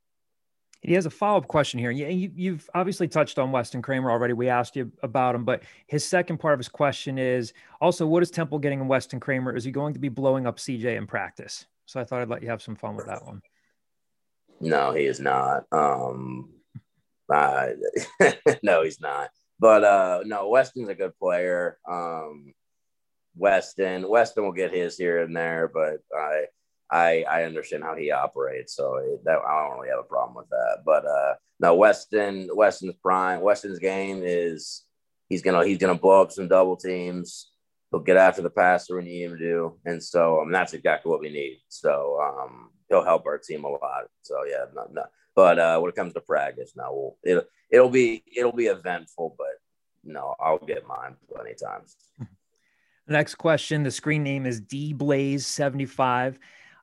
He 0.83 0.95
has 0.95 1.07
a 1.07 1.11
follow 1.11 1.39
up 1.39 1.49
question 1.49 1.81
here. 1.81 1.91
You, 1.91 2.31
you've 2.37 2.71
obviously 2.73 3.09
touched 3.09 3.39
on 3.41 3.51
Weston 3.51 3.83
Kramer 3.83 4.13
already. 4.13 4.33
We 4.33 4.49
asked 4.49 4.77
you 4.77 4.93
about 5.03 5.35
him, 5.35 5.45
but 5.45 5.65
his 5.89 6.05
second 6.05 6.39
part 6.39 6.55
of 6.55 6.61
his 6.61 6.69
question 6.69 7.19
is 7.19 7.53
also 7.81 8.07
what 8.07 8.23
is 8.23 8.31
Temple 8.31 8.61
getting 8.61 8.81
in 8.81 8.87
Weston 8.87 9.19
Kramer? 9.19 9.57
Is 9.57 9.65
he 9.65 9.73
going 9.73 9.95
to 9.95 9.99
be 9.99 10.09
blowing 10.09 10.47
up 10.47 10.59
CJ 10.59 10.97
in 10.97 11.09
practice? 11.09 11.67
So 11.87 11.99
I 11.99 12.05
thought 12.05 12.21
I'd 12.21 12.29
let 12.29 12.43
you 12.43 12.51
have 12.51 12.63
some 12.63 12.77
fun 12.77 12.95
with 12.95 13.07
that 13.07 13.25
one. 13.25 13.43
No, 14.61 14.93
he 14.93 15.05
is 15.05 15.21
not. 15.21 15.65
Um, 15.73 16.51
uh, 17.33 17.69
no, 18.63 18.83
he's 18.83 19.01
not. 19.01 19.31
But 19.61 19.85
uh, 19.85 20.23
no, 20.25 20.49
Weston's 20.49 20.89
a 20.89 20.95
good 20.95 21.19
player. 21.19 21.79
Um, 21.89 22.55
Weston, 23.37 24.09
Weston 24.09 24.45
will 24.45 24.53
get 24.53 24.73
his 24.73 24.97
here 24.97 25.23
and 25.23 25.37
there, 25.37 25.71
but 25.73 25.99
I 26.17 26.45
I 26.91 27.25
I 27.29 27.45
understand 27.45 27.83
how 27.83 27.95
he 27.95 28.11
operates, 28.11 28.75
so 28.75 29.19
that 29.25 29.39
I 29.39 29.69
don't 29.69 29.79
really 29.79 29.91
have 29.91 30.01
a 30.01 30.05
problem 30.05 30.37
with 30.37 30.49
that. 30.51 30.79
But 30.85 31.07
uh, 31.07 31.35
no, 31.61 31.75
Weston 31.75 32.49
Weston's 32.55 32.95
prime. 33.03 33.41
Weston's 33.41 33.79
game 33.79 34.23
is 34.25 34.85
he's 35.29 35.43
gonna 35.43 35.65
he's 35.65 35.79
gonna 35.79 35.95
blow 35.95 36.23
up 36.23 36.33
some 36.33 36.49
double 36.49 36.77
teams. 36.77 37.51
He'll 37.91 38.01
get 38.01 38.17
after 38.17 38.43
the 38.43 38.51
passer 38.51 38.97
when 38.97 39.07
you 39.07 39.13
need 39.13 39.33
him 39.33 39.39
to 39.39 39.79
and 39.87 40.03
so 40.03 40.43
um, 40.43 40.53
that's 40.53 40.75
exactly 40.75 41.11
what 41.11 41.21
we 41.21 41.31
need. 41.31 41.61
So 41.69 42.19
um, 42.21 42.71
he'll 42.89 43.05
help 43.05 43.25
our 43.27 43.39
team 43.39 43.65
a 43.65 43.69
lot. 43.69 44.05
So 44.23 44.45
yeah, 44.47 44.65
no, 44.75 44.87
no. 44.93 45.05
But 45.39 45.61
uh, 45.61 45.79
when 45.79 45.89
it 45.89 45.95
comes 45.95 46.15
to 46.15 46.21
practice, 46.21 46.73
no, 46.75 47.17
we'll, 47.23 47.39
it, 47.39 47.49
it'll 47.71 47.91
be 47.91 48.25
it'll 48.37 48.51
be 48.51 48.67
eventful, 48.67 49.37
but 49.39 49.47
no, 50.03 50.35
I'll 50.41 50.59
get 50.59 50.85
mine 50.85 51.15
plenty 51.33 51.55
times. 51.55 51.95
Next 53.07 53.37
question. 53.37 53.85
The 53.85 53.93
screen 53.93 54.25
name 54.25 54.47
is 54.47 54.61
D 54.61 54.93
Blaze 54.93 55.47
seventy 55.47 55.87
five. 55.87 56.41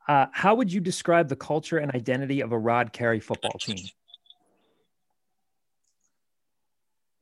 Uh, 0.08 0.28
how 0.32 0.56
would 0.56 0.72
you 0.72 0.80
describe 0.80 1.28
the 1.28 1.36
culture 1.36 1.80
and 1.80 1.94
identity 1.94 2.40
of 2.40 2.54
a 2.54 2.58
Rod 2.58 2.94
Carey 2.94 3.20
football 3.20 3.60
team? 3.60 3.90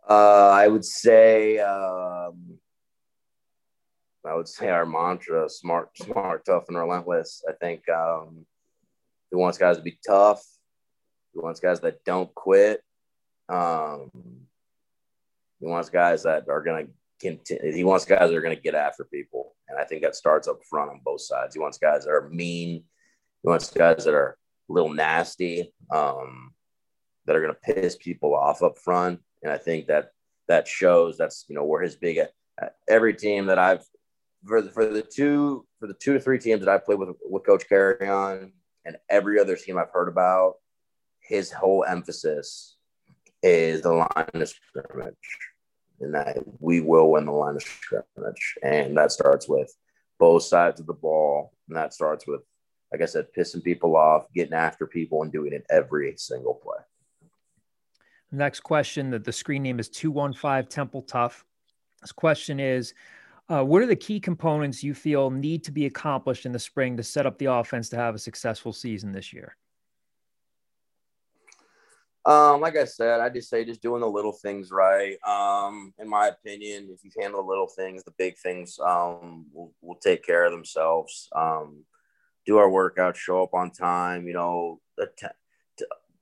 Uh, 0.07 0.51
I 0.53 0.67
would 0.67 0.86
say 0.86 1.57
um, 1.57 2.59
I 4.23 4.36
would 4.36 4.47
say 4.47 4.69
our 4.69 4.86
mantra: 4.86 5.49
smart, 5.49 5.97
smart, 5.97 6.45
tough, 6.45 6.65
and 6.67 6.77
relentless. 6.77 7.43
I 7.49 7.53
think 7.53 7.89
um, 7.89 8.45
he 9.31 9.36
wants 9.36 9.57
guys 9.57 9.77
to 9.77 9.81
be 9.81 9.97
tough. 10.05 10.45
He 11.34 11.39
wants 11.39 11.59
guys 11.59 11.79
that 11.81 12.03
don't 12.05 12.34
quit. 12.36 12.81
Um, 13.49 14.11
he 15.59 15.65
wants 15.67 15.89
guys 15.89 16.23
that 16.23 16.47
are 16.49 16.61
going 16.61 16.88
to 16.88 16.93
continue. 17.19 17.73
He 17.73 17.84
wants 17.84 18.05
guys 18.05 18.29
that 18.29 18.36
are 18.36 18.41
going 18.41 18.55
to 18.55 18.61
get 18.61 18.75
after 18.75 19.03
people, 19.03 19.55
and 19.67 19.79
I 19.79 19.84
think 19.84 20.01
that 20.03 20.15
starts 20.15 20.47
up 20.47 20.63
front 20.69 20.91
on 20.91 21.01
both 21.03 21.21
sides. 21.21 21.55
He 21.55 21.61
wants 21.61 21.77
guys 21.77 22.05
that 22.05 22.11
are 22.11 22.29
mean. 22.29 22.84
He 23.41 23.49
wants 23.49 23.71
guys 23.71 24.05
that 24.05 24.13
are 24.13 24.38
a 24.69 24.73
little 24.73 24.93
nasty, 24.93 25.73
um, 25.91 26.53
that 27.25 27.36
are 27.36 27.41
going 27.41 27.53
to 27.53 27.73
piss 27.73 27.95
people 27.95 28.36
off 28.36 28.61
up 28.61 28.77
front, 28.77 29.19
and 29.41 29.51
I 29.51 29.57
think 29.57 29.88
that 29.88 30.11
that 30.47 30.67
shows. 30.67 31.17
That's 31.17 31.45
you 31.47 31.55
know 31.55 31.65
where 31.65 31.81
his 31.81 31.95
big. 31.95 32.19
Every 32.88 33.15
team 33.15 33.47
that 33.47 33.57
I've 33.57 33.84
for 34.45 34.61
the, 34.61 34.69
for 34.69 34.86
the 34.86 35.01
two 35.01 35.65
for 35.79 35.88
the 35.88 35.93
two 35.93 36.13
to 36.13 36.19
three 36.19 36.39
teams 36.39 36.63
that 36.63 36.69
I 36.69 36.77
played 36.77 36.99
with 36.99 37.15
with 37.23 37.45
Coach 37.45 37.67
Carey 37.67 38.07
on, 38.07 38.51
and 38.86 38.97
every 39.09 39.39
other 39.39 39.55
team 39.55 39.77
I've 39.77 39.91
heard 39.91 40.09
about, 40.09 40.55
his 41.24 41.51
whole 41.51 41.84
emphasis 41.88 42.78
is 43.41 43.82
the 43.82 43.91
line 43.91 44.30
of 44.34 44.49
scrimmage 44.49 45.15
and 45.99 46.13
that 46.13 46.38
we 46.59 46.82
will 46.82 47.11
win 47.11 47.26
the 47.26 47.32
line 47.32 47.55
of 47.55 47.61
scrimmage. 47.61 48.55
And 48.61 48.97
that 48.97 49.11
starts 49.11 49.47
with 49.47 49.74
both 50.19 50.43
sides 50.43 50.80
of 50.80 50.86
the 50.86 50.93
ball. 50.93 51.53
And 51.67 51.78
that 51.78 51.93
starts 51.93 52.28
with, 52.28 52.41
like 52.91 53.01
I 53.01 53.05
said, 53.05 53.28
pissing 53.36 53.63
people 53.63 53.95
off, 53.95 54.26
getting 54.34 54.53
after 54.53 54.86
people, 54.86 55.24
and 55.24 55.32
doing 55.32 55.53
it 55.53 55.65
every 55.69 56.13
single 56.17 56.55
play. 56.55 56.84
Next 58.32 58.61
question 58.61 59.11
that 59.11 59.24
the 59.24 59.32
screen 59.32 59.63
name 59.63 59.80
is 59.80 59.89
215 59.89 60.67
Temple 60.67 61.03
Tough. 61.03 61.45
This 62.01 62.11
question 62.11 62.59
is 62.59 62.93
uh, 63.47 63.63
What 63.63 63.82
are 63.82 63.88
the 63.88 63.95
key 63.95 64.19
components 64.19 64.84
you 64.84 64.93
feel 64.93 65.30
need 65.30 65.63
to 65.65 65.71
be 65.71 65.86
accomplished 65.86 66.45
in 66.45 66.51
the 66.51 66.59
spring 66.59 66.97
to 66.97 67.03
set 67.03 67.26
up 67.26 67.38
the 67.38 67.45
offense 67.45 67.89
to 67.89 67.95
have 67.95 68.15
a 68.15 68.19
successful 68.19 68.74
season 68.74 69.11
this 69.11 69.32
year? 69.32 69.55
Um, 72.26 72.61
like 72.61 72.78
I 72.78 72.86
said, 72.86 73.19
I 73.19 73.28
just 73.28 73.49
say 73.49 73.65
just 73.65 73.82
doing 73.82 73.99
the 73.99 74.07
little 74.07 74.32
things 74.32 74.71
right. 74.71 75.17
Um, 75.28 75.93
in 75.99 76.07
my 76.07 76.28
opinion, 76.28 76.89
if 76.93 77.03
you 77.03 77.11
handle 77.21 77.43
the 77.43 77.49
little 77.49 77.67
things, 77.67 78.03
the 78.03 78.13
big 78.17 78.38
things 78.38 78.80
um, 78.80 79.47
will, 79.51 79.74
will 79.82 79.95
take 79.95 80.24
care 80.24 80.45
of 80.45 80.51
themselves. 80.51 81.28
Um, 81.36 81.84
do 82.45 82.57
our 82.57 82.69
workout, 82.69 83.17
show 83.17 83.43
up 83.43 83.53
on 83.53 83.71
time. 83.71 84.26
You 84.28 84.34
know, 84.34 84.80
att- 84.99 85.36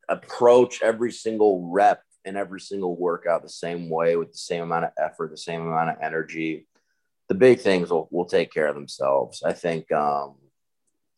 approach 0.09 0.81
every 0.81 1.11
single 1.11 1.69
rep 1.71 2.01
and 2.25 2.35
every 2.35 2.59
single 2.59 2.97
workout 2.97 3.43
the 3.43 3.49
same 3.49 3.89
way 3.89 4.15
with 4.15 4.31
the 4.31 4.37
same 4.37 4.63
amount 4.63 4.85
of 4.85 4.91
effort, 4.97 5.29
the 5.29 5.37
same 5.37 5.61
amount 5.61 5.91
of 5.91 5.97
energy. 6.01 6.67
The 7.29 7.35
big 7.35 7.59
things 7.59 7.91
will, 7.91 8.07
will 8.11 8.25
take 8.25 8.51
care 8.51 8.67
of 8.67 8.75
themselves. 8.75 9.43
I 9.43 9.53
think, 9.53 9.91
um, 9.91 10.35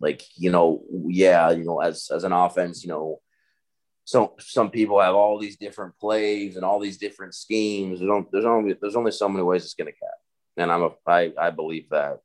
like 0.01 0.23
you 0.35 0.51
know, 0.51 0.83
yeah, 1.07 1.51
you 1.51 1.63
know, 1.63 1.79
as 1.79 2.11
as 2.13 2.25
an 2.25 2.33
offense, 2.33 2.83
you 2.83 2.89
know 2.89 3.21
so 4.05 4.33
some 4.39 4.69
people 4.69 4.99
have 4.99 5.15
all 5.15 5.39
these 5.39 5.57
different 5.57 5.97
plays 5.97 6.55
and 6.55 6.65
all 6.65 6.79
these 6.79 6.97
different 6.97 7.33
schemes. 7.33 7.99
There's, 7.99 8.11
only 8.11 8.27
there's 8.31 8.45
only 8.45 8.75
there's 8.79 8.95
only 8.95 9.11
so 9.11 9.29
many 9.29 9.43
ways 9.43 9.63
it's 9.63 9.75
going 9.75 9.91
to 9.91 9.99
cut, 9.99 10.17
and 10.57 10.71
I'm 10.71 10.83
a 10.83 10.89
I 11.07 11.31
I 11.37 11.49
believe 11.51 11.89
that 11.89 12.19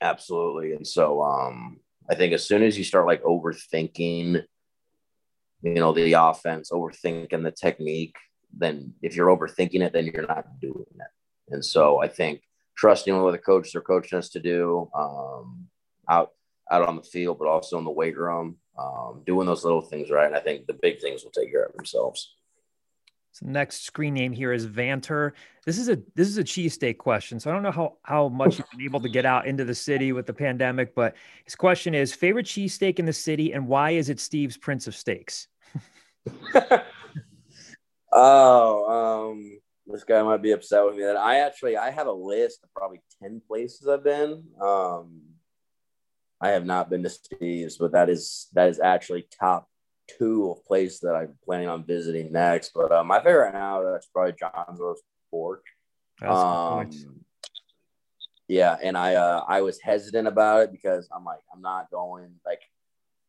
absolutely. 0.00 0.72
And 0.72 0.86
so 0.86 1.22
um, 1.22 1.80
I 2.08 2.14
think 2.14 2.32
as 2.32 2.44
soon 2.44 2.62
as 2.62 2.76
you 2.76 2.84
start 2.84 3.06
like 3.06 3.22
overthinking, 3.22 4.44
you 5.62 5.74
know, 5.74 5.92
the 5.92 6.12
offense, 6.12 6.70
overthinking 6.70 7.42
the 7.42 7.52
technique, 7.52 8.16
then 8.56 8.94
if 9.02 9.16
you're 9.16 9.34
overthinking 9.34 9.80
it, 9.80 9.92
then 9.92 10.06
you're 10.06 10.26
not 10.26 10.60
doing 10.60 10.84
it. 10.94 11.52
And 11.54 11.64
so 11.64 12.00
I 12.02 12.08
think 12.08 12.42
trusting 12.76 13.20
what 13.20 13.32
the 13.32 13.38
coaches 13.38 13.74
are 13.74 13.80
coaching 13.80 14.18
us 14.18 14.30
to 14.30 14.40
do 14.40 14.90
um, 14.94 15.68
out 16.08 16.30
out 16.72 16.88
on 16.88 16.96
the 16.96 17.02
field, 17.02 17.38
but 17.38 17.46
also 17.46 17.78
in 17.78 17.84
the 17.84 17.90
weight 17.90 18.18
room 18.18 18.56
um, 18.78 19.22
doing 19.26 19.46
those 19.46 19.64
little 19.64 19.82
things 19.82 20.10
right. 20.10 20.26
And 20.26 20.34
I 20.34 20.40
think 20.40 20.66
the 20.66 20.72
big 20.72 21.00
things 21.00 21.22
will 21.22 21.30
take 21.30 21.52
care 21.52 21.64
of 21.64 21.74
themselves. 21.74 22.34
So 23.32 23.46
next 23.46 23.84
screen 23.84 24.12
name 24.12 24.32
here 24.32 24.52
is 24.52 24.66
Vanter. 24.66 25.32
This 25.64 25.78
is 25.78 25.88
a 25.88 25.98
this 26.14 26.28
is 26.28 26.36
a 26.36 26.44
cheesesteak 26.44 26.98
question. 26.98 27.40
So 27.40 27.50
I 27.50 27.54
don't 27.54 27.62
know 27.62 27.70
how 27.70 27.96
how 28.02 28.28
much 28.28 28.58
you've 28.58 28.70
been 28.70 28.82
able 28.82 29.00
to 29.00 29.08
get 29.08 29.24
out 29.24 29.46
into 29.46 29.64
the 29.64 29.74
city 29.74 30.12
with 30.12 30.26
the 30.26 30.34
pandemic, 30.34 30.94
but 30.94 31.14
his 31.44 31.54
question 31.54 31.94
is 31.94 32.12
favorite 32.12 32.44
cheesesteak 32.44 32.98
in 32.98 33.06
the 33.06 33.12
city 33.12 33.54
and 33.54 33.66
why 33.66 33.92
is 33.92 34.10
it 34.10 34.20
Steve's 34.20 34.58
Prince 34.58 34.86
of 34.86 34.94
Steaks? 34.94 35.48
oh, 38.12 39.30
um, 39.30 39.58
this 39.86 40.04
guy 40.04 40.22
might 40.22 40.42
be 40.42 40.52
upset 40.52 40.84
with 40.84 40.96
me 40.96 41.04
that 41.04 41.16
I 41.16 41.38
actually 41.38 41.78
I 41.78 41.90
have 41.90 42.08
a 42.08 42.12
list 42.12 42.62
of 42.64 42.74
probably 42.74 43.00
10 43.22 43.40
places 43.48 43.88
I've 43.88 44.04
been. 44.04 44.44
Um, 44.60 45.22
I 46.42 46.50
have 46.50 46.66
not 46.66 46.90
been 46.90 47.04
to 47.04 47.08
Steve's, 47.08 47.78
but 47.78 47.92
that 47.92 48.10
is 48.10 48.48
that 48.54 48.68
is 48.68 48.80
actually 48.80 49.26
top 49.38 49.68
two 50.18 50.50
of 50.50 50.64
places 50.66 50.98
that 51.00 51.14
I'm 51.14 51.38
planning 51.44 51.68
on 51.68 51.84
visiting 51.84 52.32
next. 52.32 52.72
But 52.74 52.90
uh, 52.90 53.04
my 53.04 53.18
favorite 53.18 53.44
right 53.44 53.54
now 53.54 53.84
that's 53.84 54.08
probably 54.08 54.32
John's 54.32 54.80
Roast 54.80 55.04
Pork. 55.30 55.64
Um, 56.20 56.90
yeah, 58.48 58.76
and 58.82 58.98
I 58.98 59.14
uh, 59.14 59.44
I 59.46 59.60
was 59.62 59.80
hesitant 59.80 60.26
about 60.26 60.62
it 60.64 60.72
because 60.72 61.08
I'm 61.14 61.24
like 61.24 61.38
I'm 61.54 61.62
not 61.62 61.92
going 61.92 62.34
like 62.44 62.60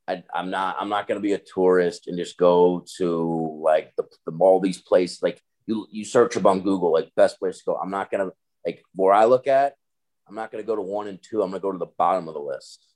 I, 0.08 0.24
I'm 0.34 0.50
not 0.50 0.78
I'm 0.80 0.90
not 0.90 1.08
gonna 1.08 1.20
be 1.20 1.34
a 1.34 1.38
tourist 1.38 2.08
and 2.08 2.18
just 2.18 2.36
go 2.36 2.84
to 2.98 3.62
like 3.64 3.94
the, 3.96 4.06
the 4.26 4.36
all 4.40 4.60
these 4.60 4.82
places 4.82 5.22
like 5.22 5.40
you 5.68 5.86
you 5.92 6.04
search 6.04 6.36
up 6.36 6.48
on 6.48 6.62
Google 6.62 6.92
like 6.92 7.14
best 7.16 7.38
place 7.38 7.60
to 7.60 7.64
go. 7.68 7.76
I'm 7.76 7.92
not 7.92 8.10
gonna 8.10 8.32
like 8.66 8.82
where 8.96 9.14
I 9.14 9.26
look 9.26 9.46
at. 9.46 9.76
I'm 10.28 10.34
not 10.34 10.52
gonna 10.52 10.64
go 10.64 10.76
to 10.76 10.82
one 10.82 11.08
and 11.08 11.22
two. 11.22 11.44
I'm 11.44 11.52
gonna 11.52 11.62
go 11.62 11.72
to 11.72 11.78
the 11.78 11.94
bottom 11.96 12.28
of 12.28 12.34
the 12.34 12.40
list 12.40 12.88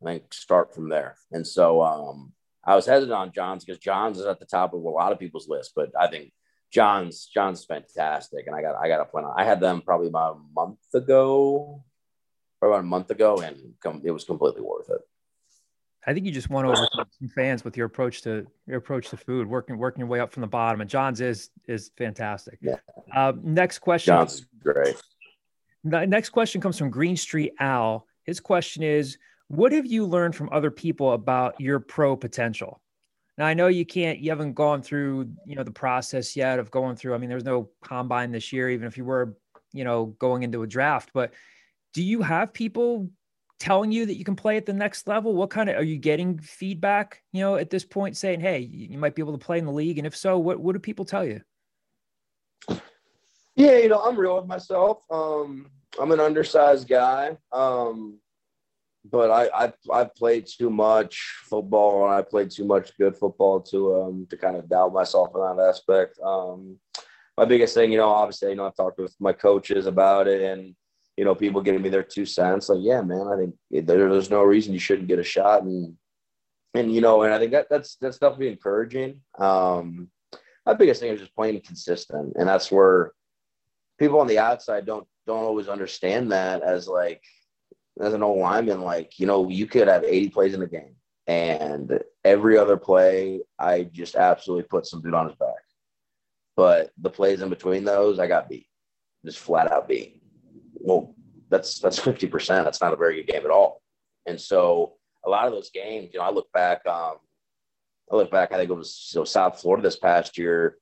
and 0.00 0.08
then 0.08 0.20
start 0.30 0.74
from 0.74 0.88
there. 0.88 1.16
And 1.32 1.46
so 1.46 1.82
um, 1.82 2.32
I 2.64 2.74
was 2.74 2.86
hesitant 2.86 3.12
on 3.12 3.32
John's 3.32 3.64
because 3.64 3.78
John's 3.78 4.18
is 4.18 4.26
at 4.26 4.38
the 4.38 4.46
top 4.46 4.74
of 4.74 4.82
a 4.82 4.88
lot 4.88 5.12
of 5.12 5.18
people's 5.18 5.48
list, 5.48 5.72
but 5.74 5.90
I 5.98 6.08
think 6.08 6.32
John's 6.70 7.26
John's 7.26 7.64
fantastic, 7.64 8.46
and 8.46 8.54
I 8.54 8.62
got 8.62 8.76
I 8.76 8.88
got 8.88 9.00
a 9.00 9.04
plan. 9.04 9.24
I 9.36 9.44
had 9.44 9.60
them 9.60 9.82
probably 9.82 10.06
about 10.06 10.36
a 10.36 10.54
month 10.54 10.78
ago, 10.94 11.82
or 12.60 12.68
about 12.68 12.80
a 12.80 12.84
month 12.84 13.10
ago, 13.10 13.40
and 13.40 13.74
com- 13.82 14.02
it 14.04 14.12
was 14.12 14.24
completely 14.24 14.62
worth 14.62 14.88
it. 14.88 15.00
I 16.06 16.14
think 16.14 16.24
you 16.24 16.32
just 16.32 16.48
won 16.48 16.64
over 16.64 16.76
some 16.76 17.28
fans 17.34 17.62
with 17.64 17.76
your 17.76 17.86
approach 17.86 18.22
to 18.22 18.46
your 18.66 18.78
approach 18.78 19.10
to 19.10 19.16
food, 19.16 19.46
working 19.48 19.78
working 19.78 20.00
your 20.00 20.08
way 20.08 20.20
up 20.20 20.32
from 20.32 20.42
the 20.42 20.46
bottom. 20.46 20.80
And 20.80 20.88
John's 20.88 21.20
is 21.20 21.50
is 21.66 21.90
fantastic. 21.98 22.58
Yeah. 22.62 22.76
Uh, 23.14 23.32
next 23.42 23.80
question. 23.80 24.14
John's 24.14 24.46
great. 24.62 24.96
Next 25.82 26.30
question 26.30 26.60
comes 26.60 26.78
from 26.78 26.90
Green 26.90 27.16
Street 27.16 27.54
Al. 27.58 28.06
His 28.24 28.38
question 28.38 28.82
is, 28.82 29.18
what 29.50 29.72
have 29.72 29.84
you 29.84 30.06
learned 30.06 30.36
from 30.36 30.48
other 30.52 30.70
people 30.70 31.12
about 31.12 31.60
your 31.60 31.80
pro 31.80 32.16
potential? 32.16 32.80
Now 33.36 33.46
I 33.46 33.54
know 33.54 33.66
you 33.66 33.84
can't, 33.84 34.20
you 34.20 34.30
haven't 34.30 34.52
gone 34.52 34.80
through, 34.80 35.32
you 35.44 35.56
know, 35.56 35.64
the 35.64 35.72
process 35.72 36.36
yet 36.36 36.60
of 36.60 36.70
going 36.70 36.94
through. 36.94 37.14
I 37.14 37.18
mean, 37.18 37.28
there's 37.28 37.42
no 37.42 37.68
combine 37.82 38.30
this 38.30 38.52
year, 38.52 38.70
even 38.70 38.86
if 38.86 38.96
you 38.96 39.04
were, 39.04 39.36
you 39.72 39.82
know, 39.82 40.06
going 40.20 40.44
into 40.44 40.62
a 40.62 40.68
draft. 40.68 41.10
But 41.12 41.32
do 41.94 42.00
you 42.00 42.22
have 42.22 42.52
people 42.52 43.10
telling 43.58 43.90
you 43.90 44.06
that 44.06 44.18
you 44.18 44.24
can 44.24 44.36
play 44.36 44.56
at 44.56 44.66
the 44.66 44.72
next 44.72 45.08
level? 45.08 45.34
What 45.34 45.50
kind 45.50 45.68
of 45.68 45.74
are 45.74 45.82
you 45.82 45.98
getting 45.98 46.38
feedback, 46.38 47.20
you 47.32 47.40
know, 47.40 47.56
at 47.56 47.70
this 47.70 47.84
point 47.84 48.16
saying, 48.16 48.38
hey, 48.38 48.60
you 48.60 48.98
might 48.98 49.16
be 49.16 49.22
able 49.22 49.36
to 49.36 49.44
play 49.44 49.58
in 49.58 49.66
the 49.66 49.72
league? 49.72 49.98
And 49.98 50.06
if 50.06 50.16
so, 50.16 50.38
what, 50.38 50.60
what 50.60 50.74
do 50.74 50.78
people 50.78 51.04
tell 51.04 51.24
you? 51.24 51.40
Yeah, 53.56 53.78
you 53.78 53.88
know, 53.88 54.00
I'm 54.00 54.16
real 54.16 54.36
with 54.36 54.46
myself. 54.46 54.98
Um, 55.10 55.72
I'm 56.00 56.12
an 56.12 56.20
undersized 56.20 56.86
guy. 56.86 57.36
Um, 57.50 58.20
but 59.04 59.30
I, 59.30 59.66
I 59.66 59.72
I 59.92 60.04
played 60.04 60.46
too 60.46 60.70
much 60.70 61.40
football 61.44 62.04
and 62.04 62.14
I 62.14 62.22
played 62.22 62.50
too 62.50 62.64
much 62.64 62.96
good 62.98 63.16
football 63.16 63.60
to 63.62 64.02
um 64.02 64.26
to 64.30 64.36
kind 64.36 64.56
of 64.56 64.68
doubt 64.68 64.92
myself 64.92 65.30
in 65.34 65.40
that 65.40 65.68
aspect. 65.68 66.18
Um, 66.20 66.78
my 67.36 67.44
biggest 67.46 67.74
thing, 67.74 67.90
you 67.90 67.98
know, 67.98 68.10
obviously, 68.10 68.50
you 68.50 68.56
know, 68.56 68.66
I've 68.66 68.76
talked 68.76 68.98
with 68.98 69.14
my 69.18 69.32
coaches 69.32 69.86
about 69.86 70.28
it 70.28 70.42
and 70.42 70.74
you 71.16 71.24
know, 71.24 71.34
people 71.34 71.60
giving 71.60 71.82
me 71.82 71.90
their 71.90 72.02
two 72.02 72.24
cents. 72.24 72.70
Like, 72.70 72.78
yeah, 72.80 73.02
man, 73.02 73.28
I 73.28 73.36
think 73.36 73.86
there, 73.86 74.08
there's 74.08 74.30
no 74.30 74.42
reason 74.42 74.72
you 74.72 74.78
shouldn't 74.78 75.08
get 75.08 75.18
a 75.18 75.22
shot, 75.22 75.62
and 75.62 75.94
and 76.72 76.94
you 76.94 77.02
know, 77.02 77.24
and 77.24 77.34
I 77.34 77.38
think 77.38 77.52
that 77.52 77.68
that's 77.68 77.96
that's 77.96 78.16
definitely 78.18 78.48
encouraging. 78.48 79.20
Um, 79.38 80.08
my 80.64 80.72
biggest 80.72 81.02
thing 81.02 81.12
is 81.12 81.20
just 81.20 81.34
playing 81.34 81.60
consistent, 81.60 82.36
and 82.36 82.48
that's 82.48 82.72
where 82.72 83.12
people 83.98 84.18
on 84.20 84.28
the 84.28 84.38
outside 84.38 84.86
don't 84.86 85.06
don't 85.26 85.44
always 85.44 85.68
understand 85.68 86.32
that 86.32 86.62
as 86.62 86.88
like 86.88 87.22
as 88.00 88.14
an 88.14 88.22
old 88.22 88.38
lineman, 88.38 88.82
like 88.82 89.18
you 89.18 89.26
know, 89.26 89.48
you 89.48 89.66
could 89.66 89.88
have 89.88 90.04
80 90.04 90.28
plays 90.30 90.54
in 90.54 90.62
a 90.62 90.66
game, 90.66 90.96
and 91.26 92.02
every 92.24 92.58
other 92.58 92.76
play, 92.76 93.40
I 93.58 93.84
just 93.84 94.16
absolutely 94.16 94.64
put 94.64 94.86
some 94.86 95.02
dude 95.02 95.14
on 95.14 95.28
his 95.28 95.36
back. 95.36 95.62
But 96.56 96.90
the 96.98 97.10
plays 97.10 97.42
in 97.42 97.48
between 97.48 97.84
those, 97.84 98.18
I 98.18 98.26
got 98.26 98.48
beat, 98.48 98.66
just 99.24 99.38
flat 99.38 99.70
out 99.70 99.88
beat 99.88 100.20
well, 100.80 101.14
that's 101.48 101.78
that's 101.78 101.98
fifty 101.98 102.26
percent. 102.26 102.64
That's 102.64 102.80
not 102.80 102.92
a 102.92 102.96
very 102.96 103.16
good 103.16 103.32
game 103.32 103.44
at 103.44 103.50
all. 103.50 103.82
And 104.26 104.40
so 104.40 104.94
a 105.24 105.30
lot 105.30 105.46
of 105.46 105.52
those 105.52 105.70
games, 105.70 106.10
you 106.12 106.18
know, 106.18 106.24
I 106.24 106.30
look 106.30 106.50
back. 106.52 106.86
Um, 106.86 107.16
I 108.10 108.16
look 108.16 108.30
back. 108.30 108.52
I 108.52 108.56
think 108.56 108.70
it 108.70 108.74
was 108.74 108.94
so 108.94 109.24
South 109.24 109.60
Florida 109.60 109.82
this 109.82 109.98
past 109.98 110.38
year. 110.38 110.76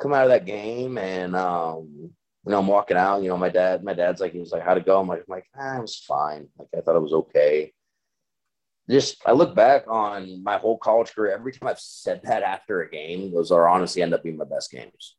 Come 0.00 0.12
out 0.12 0.24
of 0.24 0.30
that 0.30 0.46
game, 0.46 0.96
and 0.98 1.34
um, 1.34 2.10
you 2.48 2.52
know, 2.52 2.60
I'm 2.60 2.66
walking 2.66 2.96
out. 2.96 3.22
You 3.22 3.28
know, 3.28 3.36
my 3.36 3.50
dad, 3.50 3.84
my 3.84 3.92
dad's 3.92 4.22
like, 4.22 4.32
he 4.32 4.38
was 4.38 4.52
like, 4.52 4.62
"How'd 4.62 4.78
it 4.78 4.86
go?" 4.86 4.98
I'm 4.98 5.06
like, 5.06 5.18
I'm 5.18 5.24
like, 5.28 5.44
ah, 5.54 5.76
it 5.76 5.82
was 5.82 5.98
fine. 5.98 6.48
Like 6.58 6.68
I 6.74 6.80
thought 6.80 6.96
it 6.96 7.02
was 7.02 7.12
okay. 7.12 7.74
Just 8.88 9.20
I 9.26 9.32
look 9.32 9.54
back 9.54 9.84
on 9.86 10.42
my 10.42 10.56
whole 10.56 10.78
college 10.78 11.14
career. 11.14 11.34
Every 11.34 11.52
time 11.52 11.68
I've 11.68 11.78
said 11.78 12.22
that 12.24 12.42
after 12.42 12.80
a 12.80 12.90
game, 12.90 13.34
those 13.34 13.50
are 13.50 13.68
honestly 13.68 14.00
end 14.00 14.14
up 14.14 14.22
being 14.22 14.38
my 14.38 14.46
best 14.46 14.70
games. 14.70 15.16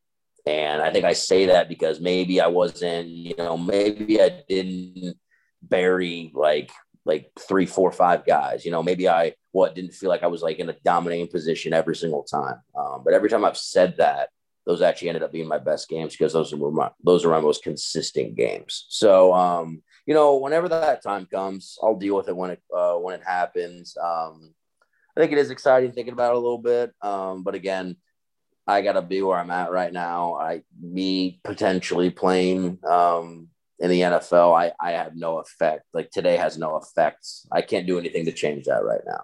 And 0.48 0.82
I 0.82 0.92
think 0.92 1.06
I 1.06 1.14
say 1.14 1.46
that 1.48 1.70
because 1.70 2.00
maybe 2.00 2.42
I 2.42 2.48
wasn't, 2.48 3.10
you 3.10 3.36
know, 3.38 3.58
maybe 3.58 4.20
I 4.20 4.42
didn't 4.50 5.16
bury 5.62 6.32
like 6.34 6.72
like 7.06 7.30
three, 7.40 7.68
four, 7.68 7.92
five 7.92 8.26
guys. 8.26 8.66
You 8.66 8.72
know, 8.72 8.82
maybe 8.82 9.08
I 9.08 9.36
what 9.52 9.76
didn't 9.76 9.94
feel 9.94 10.10
like 10.10 10.24
I 10.24 10.28
was 10.28 10.42
like 10.42 10.58
in 10.58 10.70
a 10.70 10.76
dominating 10.84 11.28
position 11.28 11.74
every 11.74 11.96
single 11.96 12.24
time. 12.24 12.56
Um, 12.76 13.04
but 13.06 13.14
every 13.14 13.30
time 13.30 13.46
I've 13.46 13.56
said 13.56 13.98
that, 13.98 14.30
those 14.70 14.84
actually 14.84 15.10
ended 15.10 15.24
up 15.24 15.32
being 15.32 15.48
my 15.48 15.58
best 15.58 15.90
games 15.90 16.16
because 16.16 16.32
those 16.32 16.54
were 16.54 16.70
my 16.70 16.92
those 17.04 17.26
are 17.26 17.32
my 17.32 17.42
most 17.42 17.64
consistent 17.64 18.36
games. 18.36 18.86
So 18.90 19.34
um, 19.34 19.82
you 20.06 20.14
know, 20.14 20.36
whenever 20.38 20.70
that 20.70 21.02
time 21.02 21.26
comes, 21.26 21.80
I'll 21.82 21.98
deal 21.98 22.16
with 22.16 22.30
it 22.30 22.38
when 22.38 22.52
it 22.52 22.62
uh, 22.72 22.94
when 22.94 23.16
it 23.16 23.26
happens. 23.26 23.98
Um, 23.98 24.54
I 25.18 25.22
think 25.22 25.32
it 25.32 25.40
is 25.40 25.50
exciting 25.50 25.92
thinking 25.92 26.14
about 26.14 26.34
it 26.34 26.38
a 26.38 26.40
little 26.40 26.60
bit. 26.60 26.94
Um, 27.02 27.42
but 27.42 27.56
again, 27.56 27.96
I 28.68 28.84
gotta 28.84 29.02
be 29.02 29.24
where 29.24 29.40
I'm 29.40 29.50
at 29.50 29.72
right 29.72 29.92
now. 29.92 30.36
I 30.36 30.62
me 30.80 31.42
potentially 31.44 32.12
playing 32.12 32.78
um, 32.88 33.48
in 33.80 33.90
the 33.90 34.02
NFL, 34.02 34.56
I 34.56 34.72
I 34.80 34.92
have 34.92 35.16
no 35.16 35.40
effect. 35.40 35.86
Like 35.96 36.12
today 36.12 36.38
has 36.38 36.60
no 36.60 36.78
effects. 36.78 37.48
I 37.52 37.64
can't 37.64 37.88
do 37.88 37.98
anything 37.98 38.26
to 38.26 38.32
change 38.32 38.66
that 38.66 38.86
right 38.86 39.02
now. 39.04 39.24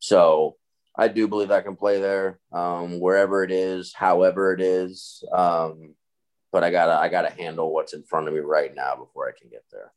So 0.00 0.56
I 0.96 1.08
do 1.08 1.26
believe 1.26 1.50
I 1.50 1.62
can 1.62 1.76
play 1.76 2.00
there, 2.00 2.38
um, 2.52 3.00
wherever 3.00 3.42
it 3.42 3.50
is, 3.50 3.92
however 3.94 4.52
it 4.52 4.60
is. 4.60 5.24
Um, 5.32 5.94
but 6.50 6.62
I 6.62 6.70
gotta 6.70 6.92
I 6.92 7.08
gotta 7.08 7.30
handle 7.30 7.72
what's 7.72 7.94
in 7.94 8.02
front 8.02 8.28
of 8.28 8.34
me 8.34 8.40
right 8.40 8.74
now 8.74 8.94
before 8.94 9.28
I 9.28 9.32
can 9.38 9.48
get 9.48 9.64
there. 9.72 9.90